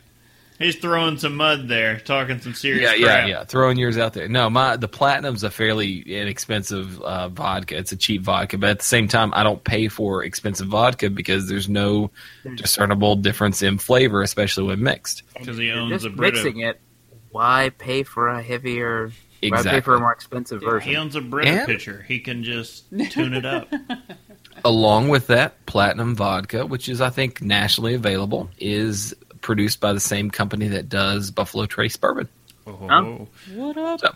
He's 0.60 0.76
throwing 0.76 1.20
some 1.20 1.36
mud 1.36 1.68
there, 1.68 2.00
talking 2.00 2.40
some 2.42 2.56
serious 2.56 2.82
Yeah, 2.82 2.96
yeah, 2.96 3.06
crap. 3.06 3.28
yeah. 3.30 3.44
Throwing 3.44 3.78
yours 3.78 4.00
out 4.00 4.14
there. 4.14 4.28
No, 4.28 4.50
my 4.50 4.76
the 4.76 4.88
platinum's 4.88 5.44
a 5.44 5.52
fairly 5.52 6.00
inexpensive 6.00 7.00
uh, 7.02 7.30
vodka. 7.30 7.78
It's 7.78 7.92
a 7.92 7.96
cheap 7.96 8.24
vodka, 8.24 8.58
but 8.58 8.72
at 8.72 8.80
the 8.80 8.86
same 8.86 9.08
time, 9.08 9.32
I 9.36 9.44
don't 9.44 9.64
pay 9.64 9.88
for 9.88 10.24
expensive 10.24 10.68
vodka 10.70 11.12
because 11.12 11.48
there's 11.48 11.70
no 11.70 12.10
discernible 12.56 13.18
difference 13.18 13.62
in 13.62 13.78
flavor, 13.78 14.24
especially 14.24 14.64
when 14.64 14.82
mixed. 14.82 15.22
Because 15.38 15.58
he 15.60 15.66
You're 15.68 15.78
owns 15.78 15.92
just 15.92 16.06
a 16.06 16.10
Brita. 16.10 16.38
mixing 16.38 16.62
it. 16.62 16.82
Why 17.30 17.70
pay 17.78 18.02
for 18.02 18.28
a 18.30 18.42
heavier? 18.42 19.12
Why 19.41 19.49
pay 19.49 19.49
for 19.49 19.57
Exactly. 19.69 19.95
a 19.95 19.99
more 19.99 20.11
expensive 20.11 20.61
version? 20.61 20.90
He 20.91 20.98
owns 20.98 21.16
a 21.16 21.22
Brita 21.22 21.64
pitcher. 21.66 22.03
He 22.07 22.19
can 22.19 22.43
just 22.43 22.85
tune 23.11 23.33
it 23.33 23.45
up. 23.45 23.72
Along 24.66 25.09
with 25.09 25.27
that, 25.27 25.64
platinum 25.67 26.16
vodka, 26.16 26.66
which 26.66 26.90
is 26.90 27.01
I 27.01 27.09
think 27.11 27.41
nationally 27.41 27.93
available, 27.93 28.49
is 28.59 29.14
produced 29.41 29.80
by 29.80 29.93
the 29.93 29.99
same 29.99 30.32
company 30.32 30.67
that 30.69 30.90
does 30.90 31.30
Buffalo 31.32 31.66
Trace 31.67 31.95
bourbon. 31.95 32.27
Oh. 32.66 33.27
what 33.53 33.77
up? 33.77 33.99
So, 33.99 34.07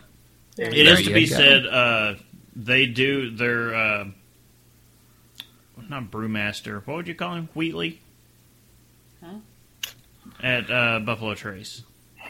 It 0.58 0.84
There 0.84 0.98
is 1.00 1.06
to 1.06 1.14
be 1.14 1.26
said, 1.26 1.66
uh, 1.66 2.14
they 2.54 2.86
do 2.86 3.30
their 3.30 3.74
uh, 3.74 4.04
not 5.88 6.10
brewmaster. 6.10 6.84
What 6.86 6.96
would 6.96 7.08
you 7.08 7.14
call 7.14 7.34
him? 7.34 7.48
Wheatley. 7.54 8.00
Huh? 9.24 9.36
At 10.42 10.70
uh, 10.70 10.98
Buffalo 11.00 11.34
Trace, 11.34 11.82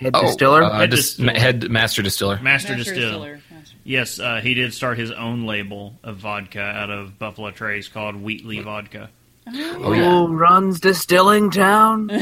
Head 0.02 0.12
Oh, 0.16 0.22
distiller. 0.26 0.62
uh, 0.64 0.78
Head 0.78 0.90
dis- 0.90 1.14
distiller. 1.16 1.32
ma- 1.32 1.38
head 1.38 1.70
master 1.70 2.02
distiller. 2.02 2.38
master, 2.42 2.74
Master 2.74 2.74
distill. 2.76 2.96
distiller. 3.10 3.40
Yes, 3.84 4.18
uh, 4.20 4.40
he 4.42 4.54
did 4.54 4.72
start 4.74 4.98
his 4.98 5.10
own 5.10 5.44
label 5.46 5.98
of 6.04 6.16
vodka 6.18 6.60
out 6.62 6.90
of 6.90 7.18
Buffalo 7.18 7.50
Trace 7.50 7.88
called 7.88 8.16
Wheatley 8.16 8.60
Vodka. 8.60 9.10
Oh 9.46 9.92
yeah. 9.92 10.26
Runs 10.28 10.78
Distilling 10.80 11.50
Town? 11.50 12.08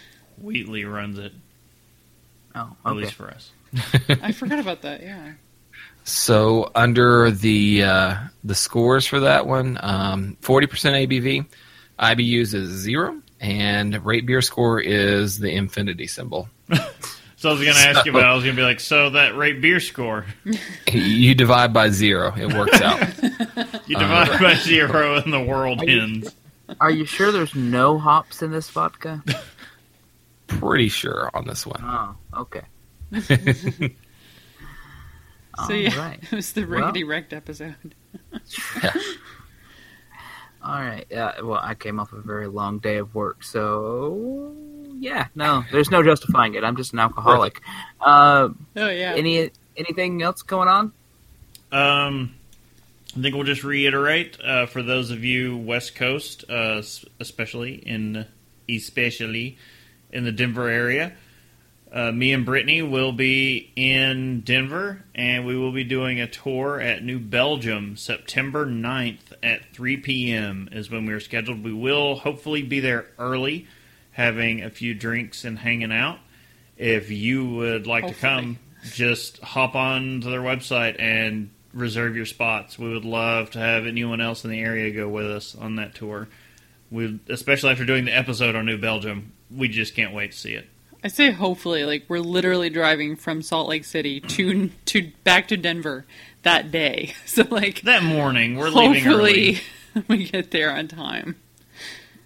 Wheatley 0.40 0.84
runs 0.84 1.18
it, 1.18 1.32
Oh, 2.54 2.74
at 2.86 2.96
least 2.96 3.14
for 3.14 3.28
us. 3.30 3.50
I 4.08 4.32
forgot 4.32 4.58
about 4.58 4.82
that. 4.82 5.02
Yeah. 5.02 5.32
So 6.04 6.70
under 6.74 7.30
the 7.30 7.84
uh, 7.84 8.16
the 8.44 8.54
scores 8.54 9.06
for 9.06 9.20
that 9.20 9.46
one, 9.46 9.78
um, 9.80 10.36
forty 10.40 10.66
percent 10.66 10.96
ABV, 10.96 11.46
IBUs 11.98 12.54
is 12.54 12.68
zero, 12.70 13.20
and 13.40 14.04
rate 14.04 14.26
beer 14.26 14.42
score 14.42 14.80
is 14.80 15.38
the 15.38 15.52
infinity 15.54 16.06
symbol. 16.06 16.48
So 17.36 17.48
I 17.48 17.52
was 17.54 17.60
going 17.62 17.74
to 17.74 17.80
ask 17.80 18.06
you 18.06 18.12
about. 18.12 18.22
I 18.22 18.34
was 18.34 18.44
going 18.44 18.54
to 18.54 18.60
be 18.62 18.64
like, 18.64 18.78
so 18.78 19.10
that 19.10 19.36
rate 19.36 19.60
beer 19.60 19.80
score, 19.80 20.26
you 20.92 21.34
divide 21.34 21.72
by 21.72 21.88
zero, 21.90 22.32
it 22.36 22.52
works 22.52 22.80
out. 22.80 23.00
you 23.88 23.96
Uh, 23.96 24.24
divide 24.24 24.40
by 24.40 24.54
zero, 24.54 25.16
and 25.16 25.32
the 25.32 25.40
world 25.42 25.80
Are 25.80 25.84
you- 25.84 26.02
ends. 26.02 26.36
Are 26.80 26.90
you 26.92 27.04
sure 27.04 27.32
there's 27.32 27.56
no 27.56 27.98
hops 27.98 28.42
in 28.42 28.52
this 28.52 28.70
vodka? 28.70 29.24
Pretty 30.46 30.88
sure 30.88 31.30
on 31.34 31.44
this 31.48 31.66
one. 31.66 31.80
Oh, 31.82 32.14
okay. 32.42 32.62
So 35.66 35.74
yeah, 35.74 35.90
Alright. 35.90 36.22
it 36.22 36.32
was 36.32 36.52
the 36.52 36.64
Well- 36.64 36.80
rickety 36.80 37.04
wrecked 37.04 37.32
episode. 37.32 37.94
All 40.64 40.80
right. 40.80 41.10
Uh, 41.12 41.32
well, 41.42 41.60
I 41.62 41.74
came 41.74 41.98
off 41.98 42.12
a 42.12 42.20
very 42.20 42.46
long 42.46 42.78
day 42.78 42.96
of 42.98 43.14
work, 43.14 43.42
so 43.42 44.54
yeah, 45.02 45.26
no, 45.34 45.64
there's 45.72 45.90
no 45.90 46.02
justifying 46.04 46.54
it. 46.54 46.62
I'm 46.62 46.76
just 46.76 46.92
an 46.92 47.00
alcoholic. 47.00 47.60
Uh, 48.00 48.50
Oh 48.76 48.88
yeah. 48.88 49.14
any 49.16 49.50
anything 49.76 50.22
else 50.22 50.42
going 50.42 50.68
on? 50.68 50.92
Um, 51.72 52.34
I 53.16 53.20
think 53.20 53.34
we'll 53.34 53.44
just 53.44 53.64
reiterate 53.64 54.38
uh, 54.42 54.66
for 54.66 54.82
those 54.82 55.10
of 55.10 55.24
you 55.24 55.56
West 55.56 55.96
Coast, 55.96 56.44
uh, 56.48 56.82
especially 57.18 57.74
in 57.74 58.26
especially 58.68 59.58
in 60.12 60.24
the 60.24 60.32
Denver 60.32 60.68
area. 60.68 61.12
Uh, 61.92 62.10
me 62.10 62.32
and 62.32 62.46
Brittany 62.46 62.80
will 62.80 63.12
be 63.12 63.70
in 63.76 64.40
Denver, 64.40 65.04
and 65.14 65.44
we 65.44 65.58
will 65.58 65.72
be 65.72 65.84
doing 65.84 66.20
a 66.20 66.26
tour 66.26 66.80
at 66.80 67.04
New 67.04 67.18
Belgium 67.18 67.98
September 67.98 68.64
9th 68.64 69.18
at 69.42 69.74
3 69.74 69.98
p.m. 69.98 70.70
is 70.72 70.90
when 70.90 71.04
we 71.04 71.12
are 71.12 71.20
scheduled. 71.20 71.62
We 71.62 71.74
will 71.74 72.14
hopefully 72.16 72.62
be 72.62 72.80
there 72.80 73.08
early, 73.18 73.66
having 74.12 74.62
a 74.62 74.70
few 74.70 74.94
drinks 74.94 75.44
and 75.44 75.58
hanging 75.58 75.92
out. 75.92 76.18
If 76.76 77.10
you 77.10 77.44
would 77.46 77.86
like 77.86 78.06
to 78.08 78.14
come, 78.14 78.58
just 78.84 79.38
hop 79.40 79.74
on 79.74 80.20
to 80.22 80.30
their 80.30 80.40
website 80.40 80.96
and 80.98 81.50
reserve 81.72 82.16
your 82.16 82.26
spots. 82.26 82.78
We 82.78 82.88
would 82.92 83.04
love 83.04 83.50
to 83.52 83.58
have 83.58 83.86
anyone 83.86 84.20
else 84.20 84.44
in 84.44 84.50
the 84.50 84.60
area 84.60 84.90
go 84.90 85.08
with 85.08 85.26
us 85.30 85.54
on 85.54 85.76
that 85.76 85.94
tour. 85.94 86.28
We, 86.90 87.20
especially 87.28 87.70
after 87.70 87.84
doing 87.84 88.04
the 88.04 88.16
episode 88.16 88.54
on 88.54 88.66
New 88.66 88.78
Belgium, 88.78 89.32
we 89.50 89.68
just 89.68 89.94
can't 89.94 90.12
wait 90.12 90.32
to 90.32 90.38
see 90.38 90.52
it. 90.52 90.68
I 91.04 91.08
say 91.08 91.30
hopefully, 91.32 91.84
like 91.84 92.04
we're 92.08 92.20
literally 92.20 92.70
driving 92.70 93.16
from 93.16 93.42
Salt 93.42 93.68
Lake 93.68 93.84
City 93.84 94.20
to 94.20 94.70
to 94.86 95.10
back 95.24 95.48
to 95.48 95.56
Denver 95.56 96.06
that 96.42 96.70
day. 96.70 97.14
So 97.26 97.44
like 97.50 97.82
That 97.82 98.02
morning, 98.02 98.56
we're 98.56 98.68
leaving 98.68 99.06
early. 99.06 99.54
hopefully 99.54 100.04
we 100.08 100.24
get 100.30 100.50
there 100.50 100.70
on 100.70 100.86
time. 100.88 101.36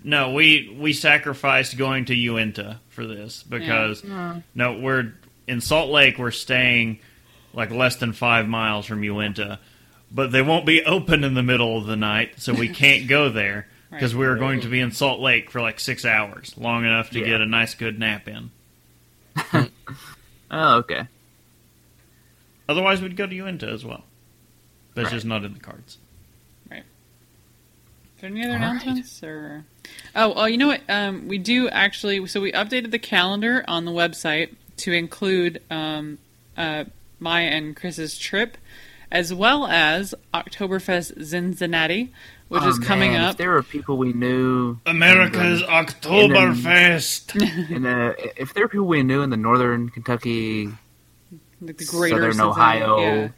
No, 0.09 0.31
we 0.31 0.75
we 0.78 0.93
sacrificed 0.93 1.76
going 1.76 2.05
to 2.07 2.15
Uinta 2.15 2.78
for 2.91 3.05
this 3.07 3.43
because 3.43 4.05
no, 4.05 4.78
we're 4.78 5.12
in 5.49 5.60
Salt 5.60 5.91
Lake. 5.91 6.17
We're 6.17 6.31
staying 6.31 7.01
like 7.52 7.73
less 7.73 7.97
than 7.97 8.12
five 8.12 8.47
miles 8.47 8.86
from 8.86 9.02
Uinta, 9.02 9.59
but 10.12 10.31
they 10.31 10.43
won't 10.43 10.65
be 10.65 10.85
open 10.85 11.25
in 11.25 11.35
the 11.35 11.43
middle 11.43 11.76
of 11.76 11.86
the 11.86 11.97
night, 11.97 12.35
so 12.39 12.55
we 12.55 12.68
can't 12.83 13.09
go 13.09 13.28
there 13.31 13.67
because 13.91 14.15
Right. 14.15 14.20
we 14.20 14.26
are 14.26 14.36
going 14.36 14.60
to 14.60 14.68
be 14.68 14.78
in 14.78 14.93
Salt 14.93 15.18
Lake 15.20 15.51
for 15.51 15.60
like 15.60 15.81
six 15.81 16.05
hours, 16.05 16.55
long 16.57 16.85
enough 16.85 17.10
to 17.10 17.18
Yeah. 17.18 17.26
get 17.26 17.41
a 17.41 17.47
nice 17.47 17.75
good 17.75 17.99
nap 17.99 18.28
in. 18.28 18.51
Oh, 20.49 20.76
okay. 20.76 21.09
Otherwise, 22.68 23.02
we'd 23.02 23.17
go 23.17 23.26
to 23.26 23.35
Uinta 23.35 23.67
as 23.68 23.85
well. 23.85 24.05
But 24.94 25.01
it's 25.02 25.10
Right. 25.10 25.17
just 25.17 25.26
not 25.26 25.44
in 25.44 25.55
the 25.55 25.59
cards. 25.60 25.99
Are 28.19 28.23
there 28.23 28.31
any 28.31 28.43
other 28.45 28.53
All 28.55 28.59
right. 28.59 28.83
announcements 28.83 29.23
or? 29.23 29.65
Oh, 30.15 30.35
well, 30.35 30.49
you 30.49 30.57
know 30.57 30.69
what? 30.69 30.81
Um, 30.89 31.28
we 31.28 31.39
do 31.39 31.69
actually. 31.69 32.27
So 32.27 32.41
we 32.41 32.53
updated 32.53 32.91
the 32.91 32.99
calendar 32.99 33.65
on 33.69 33.85
the 33.85 33.91
website 33.93 34.55
to 34.78 34.93
include 34.93 35.62
um, 35.70 36.19
uh, 36.57 36.85
my 37.20 37.43
and 37.43 37.77
Chris's 37.77 38.19
trip, 38.19 38.57
as 39.11 39.35
well 39.35 39.67
as 39.67 40.15
Oktoberfest 40.33 41.27
Cincinnati, 41.27 42.12
which 42.49 42.62
Oh, 42.62 42.69
is 42.69 42.78
coming 42.78 43.12
man, 43.12 43.23
up. 43.23 43.31
If 43.33 43.36
there 43.39 43.51
were 43.51 43.62
people 43.62 43.99
we 43.99 44.12
knew, 44.15 44.78
America's 44.86 45.62
Oktoberfest. 45.62 47.36
in 47.70 47.83
the, 47.83 48.15
if 48.41 48.55
there 48.55 48.65
were 48.65 48.69
people 48.69 48.86
we 48.86 49.03
knew 49.03 49.23
in 49.23 49.31
the 49.31 49.36
northern 49.36 49.91
Kentucky, 49.91 50.69
the 51.61 51.73
greater 51.73 52.33
southern 52.33 52.41
Ohio, 52.49 52.99
yeah. 53.01 53.28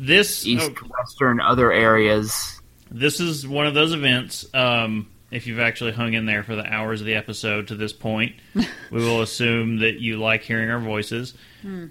This 0.00 0.46
east, 0.46 0.70
oh, 0.80 0.86
western, 0.86 1.40
other 1.40 1.72
areas. 1.72 2.57
This 2.90 3.20
is 3.20 3.46
one 3.46 3.66
of 3.66 3.74
those 3.74 3.92
events. 3.92 4.46
Um, 4.54 5.08
if 5.30 5.46
you've 5.46 5.60
actually 5.60 5.92
hung 5.92 6.14
in 6.14 6.24
there 6.24 6.42
for 6.42 6.56
the 6.56 6.64
hours 6.64 7.00
of 7.00 7.06
the 7.06 7.14
episode 7.14 7.68
to 7.68 7.74
this 7.74 7.92
point, 7.92 8.34
we 8.54 8.66
will 8.90 9.20
assume 9.20 9.80
that 9.80 10.00
you 10.00 10.16
like 10.16 10.42
hearing 10.42 10.70
our 10.70 10.78
voices. 10.80 11.34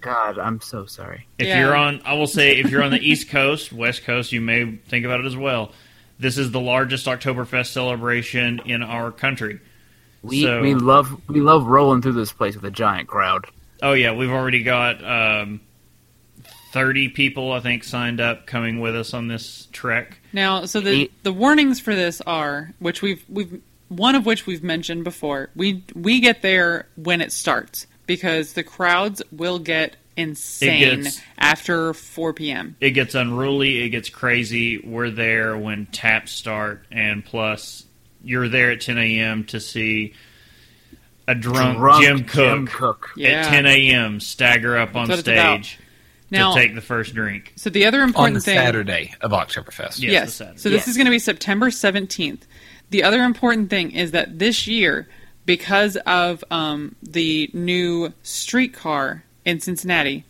God, 0.01 0.39
I'm 0.39 0.59
so 0.61 0.85
sorry. 0.85 1.27
If 1.37 1.47
Yeah. 1.47 1.59
you're 1.59 1.75
on, 1.75 2.01
I 2.05 2.13
will 2.13 2.25
say, 2.27 2.57
if 2.59 2.71
you're 2.71 2.81
on 2.83 2.91
the 2.91 2.99
East 2.99 3.29
Coast, 3.29 3.71
West 3.71 4.05
Coast, 4.05 4.31
you 4.31 4.41
may 4.41 4.77
think 4.87 5.05
about 5.05 5.19
it 5.19 5.25
as 5.27 5.35
well. 5.37 5.71
This 6.19 6.37
is 6.39 6.49
the 6.51 6.59
largest 6.59 7.05
Oktoberfest 7.05 7.67
celebration 7.67 8.59
in 8.65 8.81
our 8.81 9.11
country. 9.11 9.59
We 10.23 10.41
So- 10.41 10.61
we 10.61 10.73
love 10.73 11.21
we 11.27 11.41
love 11.41 11.67
rolling 11.67 12.01
through 12.01 12.13
this 12.13 12.33
place 12.33 12.55
with 12.55 12.65
a 12.65 12.71
giant 12.71 13.07
crowd. 13.07 13.45
Oh 13.83 13.93
yeah, 13.93 14.13
we've 14.13 14.31
already 14.31 14.63
got 14.63 15.03
um, 15.03 15.61
thirty 16.71 17.09
people, 17.09 17.51
I 17.51 17.59
think, 17.59 17.83
signed 17.83 18.19
up 18.19 18.47
coming 18.47 18.79
with 18.79 18.95
us 18.95 19.13
on 19.13 19.27
this 19.27 19.67
trek. 19.71 20.16
Now, 20.33 20.65
so 20.65 20.81
the 20.81 20.91
Eight- 21.03 21.23
the 21.23 21.33
warnings 21.33 21.79
for 21.79 21.95
this 21.95 22.21
are, 22.21 22.73
which 22.79 23.01
we've 23.01 23.23
we've 23.29 23.61
one 23.89 24.15
of 24.15 24.25
which 24.25 24.45
we've 24.45 24.63
mentioned 24.63 25.03
before. 25.03 25.49
We 25.55 25.83
we 25.95 26.19
get 26.19 26.41
there 26.41 26.87
when 26.95 27.21
it 27.21 27.31
starts 27.31 27.87
because 28.05 28.53
the 28.53 28.63
crowds 28.63 29.21
will 29.31 29.59
get 29.59 29.95
insane 30.17 31.03
gets- 31.03 31.21
after 31.37 31.93
4 31.93 32.33
p.m. 32.33 32.75
It 32.81 32.91
gets 32.91 33.15
unruly, 33.15 33.83
it 33.83 33.89
gets 33.89 34.09
crazy. 34.09 34.79
We're 34.79 35.09
there 35.11 35.57
when 35.57 35.85
taps 35.87 36.31
start, 36.31 36.85
and 36.91 37.23
plus, 37.23 37.85
you're 38.23 38.49
there 38.49 38.71
at 38.71 38.81
10 38.81 38.97
a.m. 38.97 39.43
to 39.45 39.59
see 39.59 40.13
a 41.27 41.35
drunk, 41.35 41.77
Drunk 41.77 42.03
Jim 42.03 42.19
Koch 42.25 42.33
Jim 42.33 42.67
Koch. 42.67 43.09
Yeah. 43.15 43.29
at 43.29 43.49
10 43.49 43.65
a.m. 43.67 44.19
stagger 44.19 44.77
up 44.77 44.95
on 44.95 45.07
That's 45.07 45.19
what 45.19 45.19
it's 45.19 45.27
about. 45.27 45.65
stage 45.65 45.79
Now, 46.29 46.53
to 46.53 46.59
take 46.59 46.75
the 46.75 46.81
first 46.81 47.13
drink. 47.15 47.53
so 47.55 47.69
the 47.69 47.85
other 47.85 48.01
on 48.01 48.09
important 48.09 48.35
the 48.35 48.41
thing, 48.41 48.57
Saturday 48.57 49.13
of 49.21 49.31
Oktoberfest. 49.31 49.99
Yes, 50.01 50.01
yes. 50.01 50.35
So 50.35 50.69
this 50.69 50.81
Yes. 50.81 50.87
is 50.89 50.97
going 50.97 51.05
to 51.05 51.11
be 51.11 51.19
September 51.19 51.69
17th. 51.69 52.41
The 52.89 53.03
other 53.03 53.23
important 53.23 53.69
thing 53.69 53.91
is 53.91 54.11
that 54.11 54.39
this 54.39 54.67
year, 54.67 55.07
because 55.45 55.95
of 56.05 56.43
um, 56.51 56.95
the 57.01 57.49
new 57.53 58.13
streetcar 58.23 59.23
in 59.45 59.59
Cincinnati, 59.59 60.25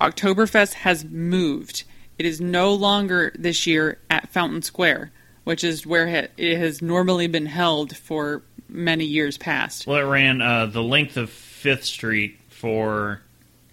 Oktoberfest 0.00 0.74
has 0.74 1.04
moved. 1.04 1.84
It 2.18 2.26
is 2.26 2.40
no 2.40 2.72
longer 2.72 3.32
this 3.38 3.66
year 3.66 3.98
at 4.10 4.30
Fountain 4.30 4.62
Square, 4.62 5.12
which 5.44 5.64
is 5.64 5.86
where 5.86 6.06
it 6.06 6.32
it 6.36 6.58
has 6.58 6.80
normally 6.82 7.26
been 7.26 7.46
held 7.46 7.96
for 7.96 8.42
many 8.68 9.04
years 9.04 9.36
past. 9.38 9.86
Well, 9.86 9.98
it 9.98 10.02
ran 10.10 10.40
uh, 10.40 10.66
the 10.66 10.82
length 10.82 11.16
of 11.16 11.30
Fifth 11.30 11.84
Street 11.84 12.38
for 12.50 13.20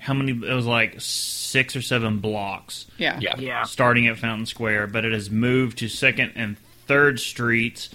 how 0.02 0.14
many? 0.16 0.32
It 0.32 0.54
was 0.54 0.66
like 0.66 0.96
six 1.00 1.76
or 1.76 1.82
seven 1.82 2.18
blocks, 2.20 2.88
Yeah. 2.98 3.20
Yeah. 3.22 3.36
Yeah. 3.38 3.64
starting 3.64 4.08
at 4.08 4.18
Fountain 4.18 4.46
Square. 4.48 4.88
But 4.88 5.06
it 5.06 5.14
has 5.14 5.30
moved 5.30 5.78
to 5.80 5.88
Second 5.88 6.34
and 6.36 6.58
Third 6.88 7.20
Streets 7.20 7.90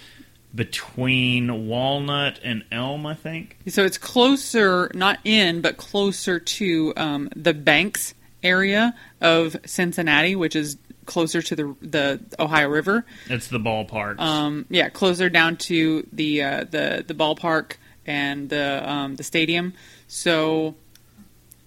between 0.55 1.67
Walnut 1.67 2.39
and 2.43 2.63
Elm, 2.71 3.05
I 3.05 3.13
think. 3.13 3.57
So 3.67 3.83
it's 3.85 3.97
closer, 3.97 4.89
not 4.93 5.19
in, 5.23 5.61
but 5.61 5.77
closer 5.77 6.39
to 6.39 6.93
um, 6.97 7.29
the 7.35 7.53
Banks 7.53 8.13
area 8.43 8.95
of 9.21 9.55
Cincinnati, 9.65 10.35
which 10.35 10.55
is 10.55 10.77
closer 11.05 11.41
to 11.41 11.55
the 11.55 11.75
the 11.81 12.19
Ohio 12.39 12.67
River. 12.69 13.05
It's 13.29 13.47
the 13.47 13.59
ballpark. 13.59 14.19
Um, 14.19 14.65
yeah, 14.69 14.89
closer 14.89 15.29
down 15.29 15.57
to 15.57 16.07
the 16.11 16.43
uh, 16.43 16.63
the 16.69 17.03
the 17.05 17.13
ballpark 17.13 17.73
and 18.05 18.49
the 18.49 18.89
um, 18.89 19.15
the 19.15 19.23
stadium. 19.23 19.73
So 20.07 20.75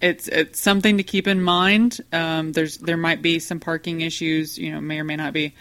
it's 0.01 0.27
it's 0.27 0.59
something 0.59 0.97
to 0.97 1.03
keep 1.03 1.27
in 1.27 1.41
mind. 1.41 2.01
Um, 2.11 2.51
there's 2.51 2.77
there 2.77 2.97
might 2.97 3.21
be 3.21 3.39
some 3.39 3.59
parking 3.59 4.01
issues, 4.01 4.57
you 4.57 4.71
know, 4.71 4.81
may 4.81 4.99
or 4.99 5.03
may 5.03 5.15
not 5.15 5.33
be. 5.33 5.53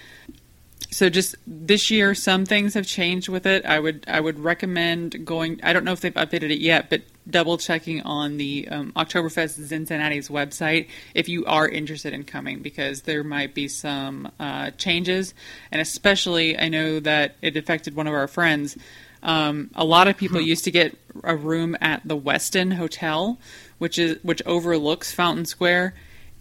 So 0.93 1.09
just 1.09 1.36
this 1.47 1.91
year, 1.91 2.17
some 2.17 2.44
things 2.47 2.75
have 2.75 2.85
changed 2.85 3.28
with 3.28 3.47
it. 3.47 3.65
I 3.65 3.78
would 3.78 4.05
I 4.09 4.20
would 4.20 4.41
recommend 4.41 5.25
going. 5.25 5.60
I 5.62 5.73
don't 5.73 5.85
know 5.85 5.93
if 5.93 6.01
they've 6.01 6.12
updated 6.15 6.51
it 6.51 6.60
yet, 6.60 6.91
but 6.91 7.02
double 7.28 7.59
checking 7.59 8.01
on 8.02 8.39
the 8.39 8.67
um, 8.69 8.93
Oktoberfest 8.97 9.65
Cincinnati's 9.69 10.28
website 10.28 10.89
if 11.15 11.28
you 11.28 11.44
are 11.44 11.69
interested 11.69 12.12
in 12.12 12.25
coming, 12.25 12.60
because 12.60 13.02
there 13.02 13.23
might 13.23 13.55
be 13.55 13.69
some 13.69 14.33
uh, 14.41 14.70
changes, 14.73 15.33
and 15.70 15.81
especially 15.81 16.59
I 16.59 16.69
know 16.69 16.99
that 17.01 17.36
it 17.41 17.57
affected 17.57 17.94
one 17.94 18.09
of 18.09 18.15
our 18.15 18.27
friends. 18.27 18.77
Um, 19.23 19.70
a 19.75 19.85
lot 19.85 20.09
of 20.09 20.17
people 20.17 20.41
used 20.41 20.65
to 20.65 20.70
get 20.70 20.97
a 21.23 21.36
room 21.36 21.77
at 21.81 22.01
the 22.05 22.17
Westin 22.17 22.73
Hotel, 22.73 23.39
which 23.81 23.99
is 23.99 24.23
which 24.23 24.41
overlooks 24.47 25.12
Fountain 25.12 25.44
Square, 25.47 25.94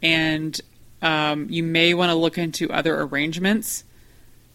and 0.03 0.59
um, 1.01 1.47
you 1.49 1.63
may 1.63 1.93
want 1.95 2.09
to 2.11 2.15
look 2.15 2.37
into 2.37 2.69
other 2.69 3.01
arrangements 3.01 3.83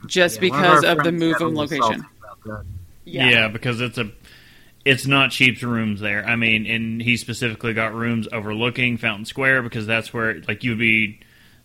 just 0.07 0.37
Yeah, 0.37 0.41
because 0.41 0.85
our 0.85 0.93
of 0.99 1.03
the 1.05 1.11
move 1.13 1.39
got 1.39 1.47
of 1.47 1.53
a 1.55 1.57
little 1.57 1.79
location. 1.79 2.01
salty 2.03 2.07
about 2.23 2.45
that. 2.45 2.65
yeah. 3.05 3.49
because 3.49 3.81
it's 3.81 3.99
a 3.99 4.11
it's 4.85 5.07
not 5.07 5.31
cheap 5.31 5.63
rooms 5.63 6.01
there. 6.01 6.27
I 6.27 6.37
mean, 6.37 6.67
and 6.67 7.01
he 7.01 7.17
specifically 7.17 7.73
got 7.73 7.95
rooms 7.95 8.29
overlooking 8.31 8.99
Fountain 8.99 9.25
Square 9.25 9.63
because 9.63 9.87
that's 9.87 10.13
where 10.13 10.41
like 10.47 10.63
you'd 10.63 10.79
be. 10.79 11.21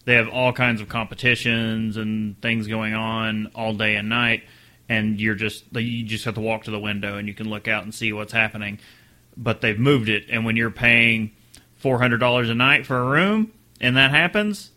They 0.06 0.16
have 0.16 0.30
all 0.30 0.54
kinds 0.54 0.80
of 0.82 0.88
competitions 0.88 1.98
and 1.98 2.42
things 2.42 2.66
going 2.68 2.94
on 2.94 3.52
all 3.54 3.74
day 3.74 3.96
and 3.96 4.08
night, 4.08 4.44
and 4.88 5.20
you're 5.20 5.36
just 5.36 5.66
you 5.76 6.06
just 6.06 6.24
have 6.26 6.36
to 6.36 6.42
walk 6.42 6.64
to 6.64 6.72
the 6.72 6.80
window 6.80 7.18
and 7.18 7.28
you 7.28 7.34
can 7.34 7.50
look 7.50 7.68
out 7.68 7.84
and 7.84 7.94
see 7.94 8.14
what's 8.14 8.32
happening. 8.32 8.80
But 9.42 9.62
they've 9.62 9.80
moved 9.80 10.10
it, 10.10 10.26
and 10.30 10.44
when 10.44 10.58
you're 10.58 10.70
paying 10.70 11.32
four 11.78 11.98
hundred 11.98 12.18
dollars 12.18 12.50
a 12.50 12.56
night 12.56 12.86
for 12.86 12.98
a 12.98 13.06
room, 13.06 13.54
and 13.80 13.96
that 13.96 14.12
happens, 14.12 14.70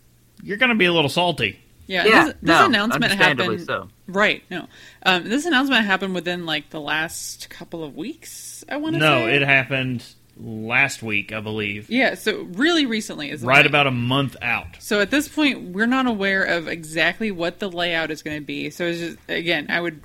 you're 0.42 0.56
going 0.56 0.68
to 0.70 0.76
be 0.76 0.84
a 0.84 0.92
little 0.92 1.10
salty. 1.10 1.58
Yeah, 1.88 2.04
Yeah, 2.06 2.24
this, 2.26 2.34
this 2.34 2.48
no, 2.48 2.66
announcement 2.66 3.12
happened. 3.12 3.66
so. 3.66 3.88
Right. 4.06 4.44
No, 4.50 4.68
um, 5.04 5.28
this 5.28 5.46
announcement 5.46 5.84
happened 5.84 6.14
within 6.14 6.46
like 6.46 6.70
the 6.70 6.80
last 6.80 7.50
couple 7.50 7.82
of 7.82 7.96
weeks. 7.96 8.64
I 8.68 8.76
want 8.76 8.94
to 8.94 9.00
say 9.00 9.06
No, 9.06 9.26
say. 9.26 9.34
it 9.36 9.42
happened 9.42 10.04
last 10.38 11.02
week, 11.02 11.32
I 11.32 11.40
believe. 11.40 11.90
Yeah. 11.90 12.14
So 12.14 12.42
really 12.52 12.86
recently 12.86 13.30
is 13.30 13.42
Right 13.42 13.58
when- 13.58 13.66
about 13.66 13.88
a 13.88 13.90
month 13.90 14.36
out. 14.40 14.76
So 14.78 15.00
at 15.00 15.10
this 15.10 15.26
point, 15.28 15.70
we're 15.72 15.86
not 15.86 16.06
aware 16.06 16.44
of 16.44 16.68
exactly 16.68 17.32
what 17.32 17.58
the 17.58 17.68
layout 17.68 18.12
is 18.12 18.22
going 18.22 18.38
to 18.40 18.46
be. 18.46 18.70
So 18.70 18.86
it's 18.86 19.00
just, 19.00 19.18
again, 19.28 19.66
I 19.68 19.80
would 19.80 20.02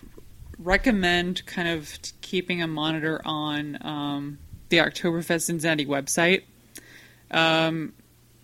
recommend 0.57 1.45
kind 1.45 1.67
of 1.67 1.97
keeping 2.21 2.61
a 2.61 2.67
monitor 2.67 3.21
on 3.23 3.77
um, 3.85 4.37
the 4.69 4.77
Oktoberfest 4.77 5.43
Cincinnati 5.43 5.85
website. 5.85 6.43
Um, 7.31 7.93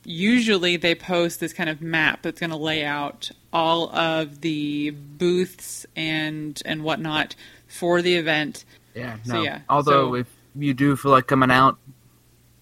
usually, 0.03 0.77
they 0.77 0.95
post 0.95 1.39
this 1.39 1.53
kind 1.53 1.69
of 1.69 1.81
map 1.81 2.21
that's 2.23 2.39
going 2.39 2.49
to 2.49 2.55
lay 2.57 2.83
out 2.85 3.31
all 3.51 3.93
of 3.95 4.41
the 4.41 4.89
booths 4.91 5.85
and 5.95 6.61
and 6.65 6.83
whatnot 6.83 7.35
for 7.67 8.01
the 8.01 8.15
event. 8.15 8.65
Yeah, 8.95 9.17
So, 9.23 9.33
no. 9.35 9.41
yeah, 9.43 9.59
Although 9.69 10.11
so- 10.11 10.15
if 10.15 10.27
you 10.55 10.73
do 10.73 10.95
feel 10.95 11.11
like 11.11 11.25
coming 11.27 11.49
out, 11.49 11.77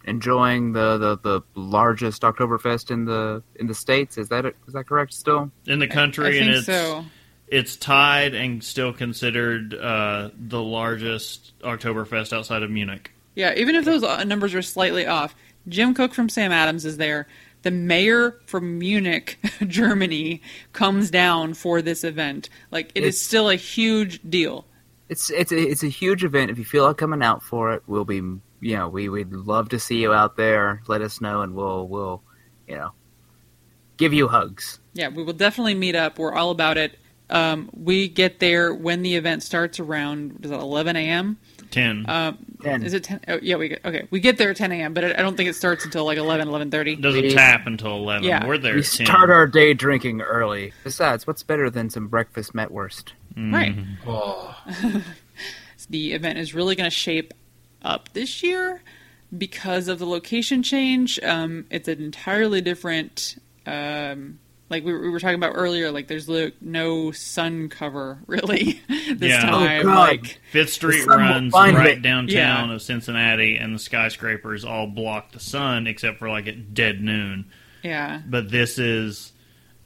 enjoying 0.06 0.72
the, 0.74 0.98
the, 0.98 1.18
the 1.18 1.42
largest 1.56 2.22
Oktoberfest 2.22 2.90
in 2.92 3.06
the 3.06 3.44
in 3.56 3.68
the 3.68 3.76
states, 3.76 4.18
is 4.18 4.30
that 4.30 4.46
is 4.46 4.54
that 4.74 4.86
correct? 4.88 5.14
Still, 5.14 5.52
In 5.68 5.80
the 5.80 5.88
country, 5.88 6.26
I 6.26 6.30
country, 6.30 6.40
think 6.40 6.48
and 6.48 6.56
it's 6.58 6.66
so. 6.66 7.06
it's 7.48 7.76
tied 7.76 8.34
and 8.34 8.64
still 8.64 8.94
considered 8.94 9.74
uh, 9.74 10.30
the 10.38 10.62
largest 10.62 11.52
Oktoberfest 11.62 12.32
outside 12.34 12.64
of 12.64 12.70
Munich. 12.72 13.12
Yeah, 13.36 13.54
even 13.56 13.76
if 13.76 13.86
those 13.86 14.04
uh, 14.04 14.24
numbers 14.24 14.54
are 14.54 14.62
slightly 14.62 15.06
off, 15.08 15.36
Jim 15.68 15.94
Koch 15.94 16.14
from 16.14 16.30
Sam 16.30 16.52
Adams 16.52 16.86
is 16.86 16.98
there. 16.98 17.28
The 17.64 17.72
mayor 17.72 18.40
from 18.48 18.80
Munich, 18.80 19.38
Germany, 19.68 20.42
comes 20.74 21.12
down 21.12 21.54
for 21.54 21.82
this 21.82 22.04
event. 22.04 22.50
Like 22.72 22.92
it 22.96 23.04
is 23.04 23.16
It's- 23.16 23.20
still 23.20 23.50
a 23.50 23.56
huge 23.56 24.20
deal. 24.30 24.66
it's 25.10 25.30
it's 25.30 25.52
a, 25.52 25.58
it's 25.60 25.84
a 25.84 25.88
huge 25.88 26.24
event. 26.24 26.52
If 26.52 26.58
you 26.58 26.66
feel 26.66 26.86
like 26.86 26.98
coming 26.98 27.22
out 27.22 27.44
for 27.44 27.74
it, 27.74 27.84
we'll 27.88 28.06
be 28.06 28.16
you 28.16 28.42
know 28.78 28.90
we 28.90 29.08
would 29.10 29.32
love 29.34 29.70
to 29.70 29.80
see 29.80 30.02
you 30.02 30.12
out 30.14 30.38
there. 30.38 30.82
Let 30.88 31.02
us 31.02 31.22
know, 31.22 31.42
and 31.42 31.54
we'll 31.56 31.88
we'll 31.88 32.24
you 32.68 32.76
know 32.78 32.92
give 33.98 34.14
you 34.14 34.28
hugs. 34.28 34.80
Yeah, 34.94 35.10
we 35.10 35.24
will 35.24 35.34
definitely 35.34 35.76
meet 35.76 35.96
up. 35.96 36.18
We're 36.20 36.34
all 36.34 36.52
about 36.52 36.78
it. 36.78 36.98
Um, 37.30 37.70
we 37.74 38.08
get 38.10 38.40
there 38.40 38.74
when 38.74 39.04
the 39.04 39.16
event 39.16 39.44
starts 39.44 39.80
around 39.80 40.40
is 40.44 40.52
it 40.52 40.56
11 40.60 40.96
a.m. 40.98 41.38
Ten 41.72 42.06
Um, 42.08 42.38
Ten. 42.62 42.84
is 42.84 42.94
it 42.94 43.04
10? 43.06 43.22
Oh, 43.30 43.40
yeah, 43.42 43.56
we 43.56 43.70
get, 43.70 43.86
okay. 43.86 44.06
We 44.12 44.20
get 44.20 44.38
there 44.38 44.50
at 44.52 44.58
10 44.58 44.72
a.m., 44.72 44.94
but 44.94 45.04
I 45.06 45.10
I 45.12 45.22
don't 45.24 45.36
think 45.38 45.50
it 45.50 45.56
starts 45.56 45.84
until 45.86 46.06
like 46.06 46.18
11, 46.18 46.48
11:30. 46.48 47.02
doesn't 47.02 47.22
we- 47.22 47.32
tap 47.34 47.66
until 47.66 47.96
eleven. 47.96 48.24
Yeah. 48.28 48.46
We're 48.46 48.58
there 48.58 48.76
we 48.76 48.82
ten. 48.84 49.06
start 49.08 49.30
our 49.30 49.48
day 49.48 49.74
drinking 49.74 50.22
early. 50.22 50.74
Besides, 50.84 51.26
what's 51.26 51.44
better 51.44 51.70
than 51.70 51.90
some 51.90 52.08
breakfast 52.08 52.54
mettwurst? 52.54 53.14
Right. 53.38 53.76
Oh, 54.06 54.56
the 55.90 56.14
event 56.14 56.38
is 56.40 56.54
really 56.54 56.76
going 56.76 56.90
to 56.90 56.96
shape 56.96 57.34
up 57.82 58.10
this 58.14 58.44
year 58.44 58.82
because 59.38 59.88
of 59.88 60.00
the 60.00 60.06
location 60.06 60.62
change. 60.64 61.20
Um, 61.24 61.66
it's 61.70 61.88
an 61.88 62.02
entirely 62.04 62.60
different, 62.62 63.38
um, 63.66 64.40
like 64.72 64.84
we 64.84 64.92
were, 64.94 65.02
we 65.02 65.10
were 65.10 65.20
talking 65.20 65.36
about 65.36 65.54
earlier. 65.56 65.92
Like 65.92 66.08
there's 66.08 66.28
lo- 66.28 66.50
no 66.62 67.12
sun 67.12 67.70
cover 67.70 68.20
really 68.28 68.82
this 68.88 69.30
Yeah. 69.30 69.50
Oh, 69.54 69.60
time. 69.66 69.84
God. 69.84 69.96
Like 70.10 70.40
Fifth 70.52 70.72
Street 70.74 71.06
runs 71.06 71.54
right 71.54 71.98
me. 71.98 72.02
downtown 72.02 72.70
Yeah. 72.70 72.74
of 72.74 72.82
Cincinnati, 72.82 73.58
and 73.58 73.76
the 73.76 73.80
skyscrapers 73.80 74.66
all 74.66 74.88
block 74.88 75.32
the 75.34 75.40
sun 75.40 75.86
except 75.86 76.18
for 76.18 76.30
like 76.30 76.48
at 76.48 76.74
dead 76.74 77.02
noon. 77.02 77.46
yeah, 77.84 78.22
But 78.28 78.50
this 78.50 78.80
is 78.80 79.34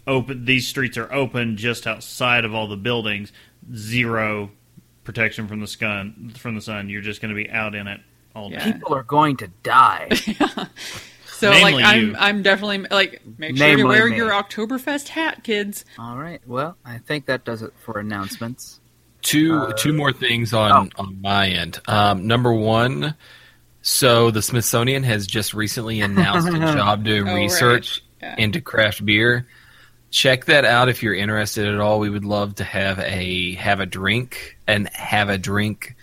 open. 0.07 0.45
These 0.45 0.67
streets 0.67 0.97
are 0.97 1.11
open 1.11 1.57
just 1.57 1.85
outside 1.87 2.45
of 2.45 2.53
all 2.53 2.67
the 2.67 2.77
buildings. 2.77 3.33
Zero 3.75 4.51
protection 5.03 5.47
from 5.47 5.59
the 5.61 5.67
sun. 5.67 6.31
From 6.37 6.55
the 6.55 6.61
sun, 6.61 6.89
you're 6.89 7.01
just 7.01 7.21
going 7.21 7.35
to 7.35 7.43
be 7.43 7.49
out 7.49 7.73
in 7.75 7.87
it 7.87 7.99
all 8.35 8.49
day. 8.49 8.59
People 8.73 8.93
are 8.93 9.03
going 9.03 9.37
to 9.37 9.47
die. 9.63 10.09
so 11.35 11.51
Namely 11.51 11.73
like 11.73 11.85
I'm 11.85 12.01
you. 12.01 12.15
I'm 12.17 12.43
definitely 12.43 12.79
like 12.89 13.21
make 13.37 13.57
sure 13.57 13.77
you 13.77 13.87
wear 13.87 14.09
me. 14.09 14.15
your 14.17 14.31
Oktoberfest 14.31 15.09
hat, 15.09 15.43
kids. 15.43 15.85
All 15.99 16.17
right. 16.17 16.41
Well, 16.47 16.77
I 16.85 16.97
think 16.99 17.25
that 17.27 17.43
does 17.45 17.61
it 17.61 17.73
for 17.83 17.99
announcements. 17.99 18.79
two 19.21 19.71
two 19.77 19.93
more 19.93 20.11
things 20.13 20.53
on 20.53 20.91
on 20.97 21.21
my 21.21 21.47
end. 21.49 21.79
Um, 21.87 22.27
number 22.27 22.53
one, 22.53 23.15
so 23.81 24.31
the 24.31 24.41
Smithsonian 24.41 25.03
has 25.03 25.27
just 25.27 25.53
recently 25.53 26.01
announced 26.01 26.47
a 26.47 26.51
job 26.73 27.03
doing 27.03 27.23
Oh, 27.27 27.33
right. 27.33 27.41
research 27.41 28.03
Yeah. 28.21 28.35
into 28.37 28.61
craft 28.61 29.05
beer. 29.05 29.45
Check 30.11 30.45
that 30.45 30.63
out 30.63 30.87
if 30.87 31.03
you're 31.03 31.13
interested 31.15 31.67
at 31.67 31.79
all. 31.81 31.99
We 31.99 32.09
would 32.09 32.23
love 32.25 32.55
to 32.55 32.63
have 32.63 32.99
a 32.99 33.55
have 33.55 33.81
a 33.81 33.85
drink 33.85 34.57
and 34.65 34.87
have 34.93 35.29
a 35.29 35.37
drink 35.37 35.95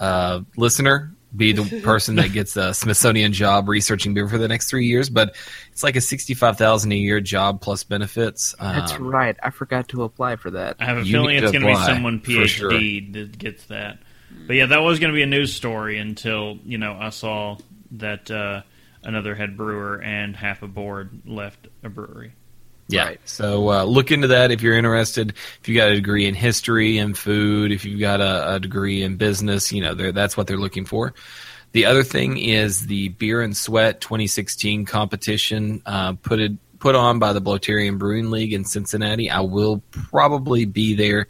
uh, 0.00 0.40
listener 0.56 1.12
be 1.34 1.52
the 1.52 1.80
person 1.84 2.16
that 2.16 2.32
gets 2.32 2.56
a 2.56 2.72
Smithsonian 2.74 3.32
job 3.32 3.68
researching 3.68 4.14
beer 4.14 4.28
for 4.28 4.38
the 4.38 4.48
next 4.48 4.70
three 4.70 4.86
years. 4.86 5.10
But 5.10 5.36
it's 5.72 5.82
like 5.82 5.96
a 5.96 6.00
sixty 6.00 6.34
five 6.34 6.56
thousand 6.56 6.92
a 6.92 6.96
year 6.96 7.20
job 7.20 7.60
plus 7.60 7.84
benefits. 7.84 8.54
That's 8.60 8.92
Um, 8.92 9.08
right. 9.08 9.36
I 9.42 9.50
forgot 9.50 9.88
to 9.88 10.04
apply 10.04 10.36
for 10.36 10.50
that. 10.52 10.76
I 10.80 10.84
have 10.86 10.98
a 10.98 11.04
You 11.04 11.12
feeling 11.12 11.36
need 11.36 11.44
it's 11.44 11.52
to 11.52 11.58
going 11.58 11.74
to 11.74 11.80
be 11.80 11.86
someone 11.86 12.20
for 12.20 12.46
sure. 12.46 12.70
PhD 12.70 13.12
that 13.14 13.38
gets 13.38 13.66
that. 13.66 13.98
But 14.46 14.56
yeah, 14.56 14.66
that 14.66 14.78
was 14.82 14.98
going 14.98 15.10
to 15.12 15.14
be 15.16 15.22
a 15.22 15.26
news 15.26 15.52
story 15.54 15.98
until 15.98 16.58
you 16.64 16.78
know 16.78 16.96
I 16.98 17.10
saw 17.10 17.56
that 17.92 18.30
uh, 18.30 18.62
another 19.02 19.34
head 19.34 19.56
brewer 19.56 20.00
and 20.02 20.36
half 20.36 20.62
a 20.62 20.68
board 20.68 21.22
left 21.26 21.68
a 21.82 21.88
brewery. 21.88 22.32
Yeah. 22.88 23.04
Right. 23.04 23.20
So 23.26 23.70
uh, 23.70 23.84
look 23.84 24.10
into 24.10 24.28
that 24.28 24.50
if 24.50 24.62
you're 24.62 24.76
interested. 24.76 25.34
If 25.60 25.68
you 25.68 25.74
got 25.74 25.90
a 25.90 25.94
degree 25.94 26.26
in 26.26 26.34
history 26.34 26.96
and 26.98 27.16
food, 27.16 27.70
if 27.70 27.84
you've 27.84 28.00
got 28.00 28.20
a, 28.20 28.54
a 28.54 28.60
degree 28.60 29.02
in 29.02 29.16
business, 29.16 29.70
you 29.72 29.82
know 29.82 29.94
that's 29.94 30.36
what 30.36 30.46
they're 30.46 30.56
looking 30.56 30.86
for. 30.86 31.12
The 31.72 31.84
other 31.84 32.02
thing 32.02 32.38
is 32.38 32.86
the 32.86 33.08
Beer 33.10 33.42
and 33.42 33.54
Sweat 33.54 34.00
2016 34.00 34.86
competition 34.86 35.82
uh, 35.84 36.14
put 36.14 36.40
it 36.40 36.52
put 36.78 36.94
on 36.94 37.18
by 37.18 37.32
the 37.32 37.40
Bloatarian 37.40 37.98
Brewing 37.98 38.30
League 38.30 38.52
in 38.52 38.64
Cincinnati. 38.64 39.30
I 39.30 39.40
will 39.40 39.82
probably 39.90 40.64
be 40.64 40.94
there 40.94 41.26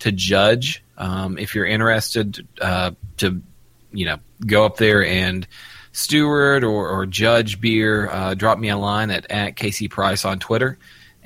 to 0.00 0.12
judge. 0.12 0.82
Um, 0.96 1.38
if 1.38 1.54
you're 1.54 1.66
interested 1.66 2.46
uh, 2.60 2.92
to, 3.18 3.40
you 3.92 4.06
know, 4.06 4.18
go 4.44 4.64
up 4.64 4.76
there 4.76 5.04
and 5.04 5.46
steward 5.92 6.64
or, 6.64 6.88
or 6.88 7.06
judge 7.06 7.60
beer, 7.60 8.10
uh, 8.10 8.34
drop 8.34 8.58
me 8.58 8.68
a 8.68 8.76
line 8.76 9.10
at, 9.10 9.30
at 9.30 9.56
Casey 9.56 9.88
Price 9.88 10.24
on 10.24 10.38
Twitter, 10.38 10.78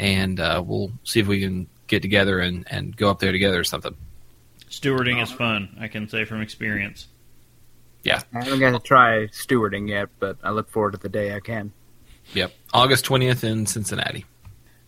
and 0.02 0.40
uh, 0.40 0.60
we'll 0.66 0.90
see 1.04 1.20
if 1.20 1.28
we 1.28 1.40
can 1.40 1.68
get 1.86 2.02
together 2.02 2.40
and, 2.40 2.66
and 2.68 2.96
go 2.96 3.08
up 3.08 3.20
there 3.20 3.30
together 3.30 3.60
or 3.60 3.64
something. 3.64 3.96
Stewarding 4.68 5.22
is 5.22 5.30
fun. 5.30 5.76
I 5.78 5.86
can 5.86 6.08
say 6.08 6.24
from 6.24 6.40
experience. 6.40 7.06
Yeah. 8.02 8.20
I 8.34 8.42
haven't 8.42 8.58
got 8.58 8.72
to 8.72 8.80
try 8.80 9.28
stewarding 9.28 9.88
yet, 9.88 10.08
but 10.18 10.38
I 10.42 10.50
look 10.50 10.68
forward 10.70 10.92
to 10.92 10.98
the 10.98 11.08
day 11.08 11.36
I 11.36 11.40
can. 11.40 11.72
Yep. 12.34 12.52
August 12.74 13.04
20th 13.04 13.44
in 13.44 13.64
Cincinnati. 13.66 14.24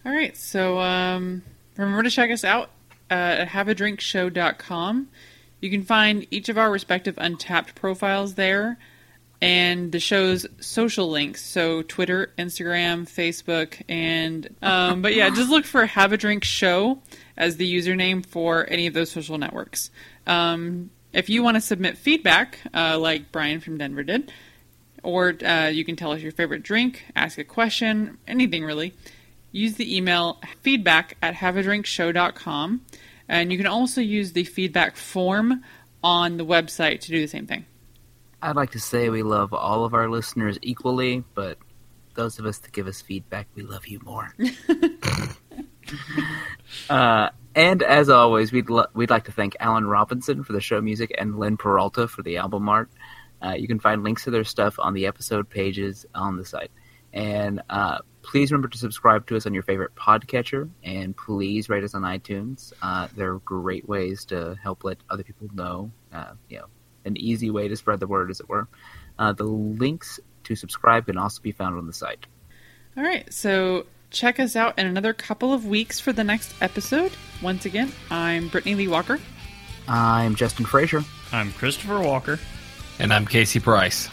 All 0.04 0.12
right, 0.12 0.36
so 0.36 0.80
um, 0.80 1.42
remember 1.76 2.02
to 2.02 2.10
check 2.10 2.32
us 2.32 2.42
out 2.42 2.70
uh, 3.08 3.14
at 3.14 3.48
haveadrinkshow.com. 3.48 5.08
You 5.60 5.70
can 5.70 5.84
find 5.84 6.26
each 6.32 6.48
of 6.48 6.58
our 6.58 6.72
respective 6.72 7.14
Untappd 7.16 7.76
profiles 7.76 8.34
there 8.34 8.78
and 9.40 9.92
the 9.92 10.00
show's 10.00 10.46
social 10.60 11.10
links. 11.10 11.44
So 11.44 11.82
Twitter, 11.82 12.32
Instagram, 12.38 13.06
Facebook, 13.06 13.80
and 13.88 14.48
um, 14.62 15.02
but 15.02 15.14
yeah, 15.14 15.30
just 15.30 15.50
look 15.50 15.64
for 15.64 15.86
Have 15.86 16.12
a 16.12 16.16
Drink 16.16 16.44
Show 16.44 17.00
as 17.36 17.56
the 17.56 17.72
username 17.72 18.24
for 18.24 18.68
any 18.68 18.86
of 18.86 18.94
those 18.94 19.10
social 19.10 19.38
networks. 19.38 19.90
Um, 20.26 20.90
if 21.12 21.28
you 21.28 21.42
want 21.42 21.56
to 21.56 21.60
submit 21.60 21.96
feedback, 21.96 22.58
uh, 22.74 22.98
like 22.98 23.30
Brian 23.30 23.60
from 23.60 23.78
Denver 23.78 24.02
did, 24.02 24.32
or 25.02 25.34
uh, 25.44 25.68
you 25.68 25.84
can 25.84 25.96
tell 25.96 26.12
us 26.12 26.20
your 26.20 26.32
favorite 26.32 26.62
drink, 26.62 27.04
ask 27.14 27.38
a 27.38 27.44
question, 27.44 28.18
anything 28.26 28.64
really. 28.64 28.94
Use 29.52 29.74
the 29.74 29.96
email 29.96 30.40
feedback 30.62 31.16
at 31.22 31.34
haveadrinkshow.com. 31.34 32.80
And 33.28 33.52
you 33.52 33.58
can 33.58 33.66
also 33.66 34.00
use 34.00 34.32
the 34.32 34.44
feedback 34.44 34.96
form 34.96 35.62
on 36.02 36.36
the 36.36 36.44
website 36.44 37.00
to 37.00 37.08
do 37.12 37.20
the 37.20 37.28
same 37.28 37.46
thing. 37.46 37.64
I'd 38.44 38.56
like 38.56 38.72
to 38.72 38.78
say 38.78 39.08
we 39.08 39.22
love 39.22 39.54
all 39.54 39.86
of 39.86 39.94
our 39.94 40.10
listeners 40.10 40.58
equally, 40.60 41.24
but 41.32 41.56
those 42.14 42.38
of 42.38 42.44
us 42.44 42.58
that 42.58 42.72
give 42.72 42.86
us 42.86 43.00
feedback, 43.00 43.48
we 43.54 43.62
love 43.62 43.86
you 43.86 44.00
more. 44.04 44.34
uh, 46.90 47.30
and 47.54 47.82
as 47.82 48.10
always, 48.10 48.52
we'd 48.52 48.68
lo- 48.68 48.88
we'd 48.92 49.08
like 49.08 49.24
to 49.24 49.32
thank 49.32 49.56
Alan 49.60 49.86
Robinson 49.86 50.44
for 50.44 50.52
the 50.52 50.60
show 50.60 50.82
music 50.82 51.14
and 51.16 51.38
Lynn 51.38 51.56
Peralta 51.56 52.06
for 52.06 52.22
the 52.22 52.36
album 52.36 52.68
art. 52.68 52.90
Uh, 53.42 53.54
you 53.54 53.66
can 53.66 53.80
find 53.80 54.04
links 54.04 54.24
to 54.24 54.30
their 54.30 54.44
stuff 54.44 54.78
on 54.78 54.92
the 54.92 55.06
episode 55.06 55.48
pages 55.48 56.04
on 56.14 56.36
the 56.36 56.44
site. 56.44 56.70
And 57.14 57.62
uh, 57.70 58.00
please 58.20 58.52
remember 58.52 58.68
to 58.68 58.76
subscribe 58.76 59.26
to 59.28 59.36
us 59.36 59.46
on 59.46 59.54
your 59.54 59.62
favorite 59.62 59.94
podcatcher, 59.94 60.68
and 60.82 61.16
please 61.16 61.70
rate 61.70 61.84
us 61.84 61.94
on 61.94 62.02
iTunes. 62.02 62.74
Uh, 62.82 63.08
they're 63.16 63.38
great 63.38 63.88
ways 63.88 64.26
to 64.26 64.54
help 64.62 64.84
let 64.84 64.98
other 65.08 65.22
people 65.22 65.48
know, 65.54 65.90
uh, 66.12 66.32
you 66.50 66.58
know, 66.58 66.66
an 67.04 67.16
easy 67.16 67.50
way 67.50 67.68
to 67.68 67.76
spread 67.76 68.00
the 68.00 68.06
word, 68.06 68.30
as 68.30 68.40
it 68.40 68.48
were. 68.48 68.68
Uh, 69.18 69.32
the 69.32 69.44
links 69.44 70.20
to 70.44 70.54
subscribe 70.54 71.06
can 71.06 71.18
also 71.18 71.40
be 71.42 71.52
found 71.52 71.76
on 71.76 71.86
the 71.86 71.92
site. 71.92 72.26
All 72.96 73.02
right, 73.02 73.30
so 73.32 73.86
check 74.10 74.38
us 74.38 74.56
out 74.56 74.78
in 74.78 74.86
another 74.86 75.12
couple 75.12 75.52
of 75.52 75.66
weeks 75.66 76.00
for 76.00 76.12
the 76.12 76.24
next 76.24 76.54
episode. 76.60 77.12
Once 77.42 77.66
again, 77.66 77.92
I'm 78.10 78.48
Brittany 78.48 78.74
Lee 78.74 78.88
Walker. 78.88 79.18
I'm 79.88 80.34
Justin 80.34 80.64
Frazier. 80.64 81.02
I'm 81.32 81.52
Christopher 81.52 82.00
Walker. 82.00 82.38
And 82.98 83.12
I'm 83.12 83.26
Casey 83.26 83.60
Price. 83.60 84.08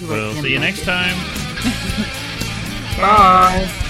We'll 0.00 0.32
see 0.34 0.52
you 0.52 0.60
next 0.60 0.84
time. 0.84 1.16
Bye. 2.98 3.88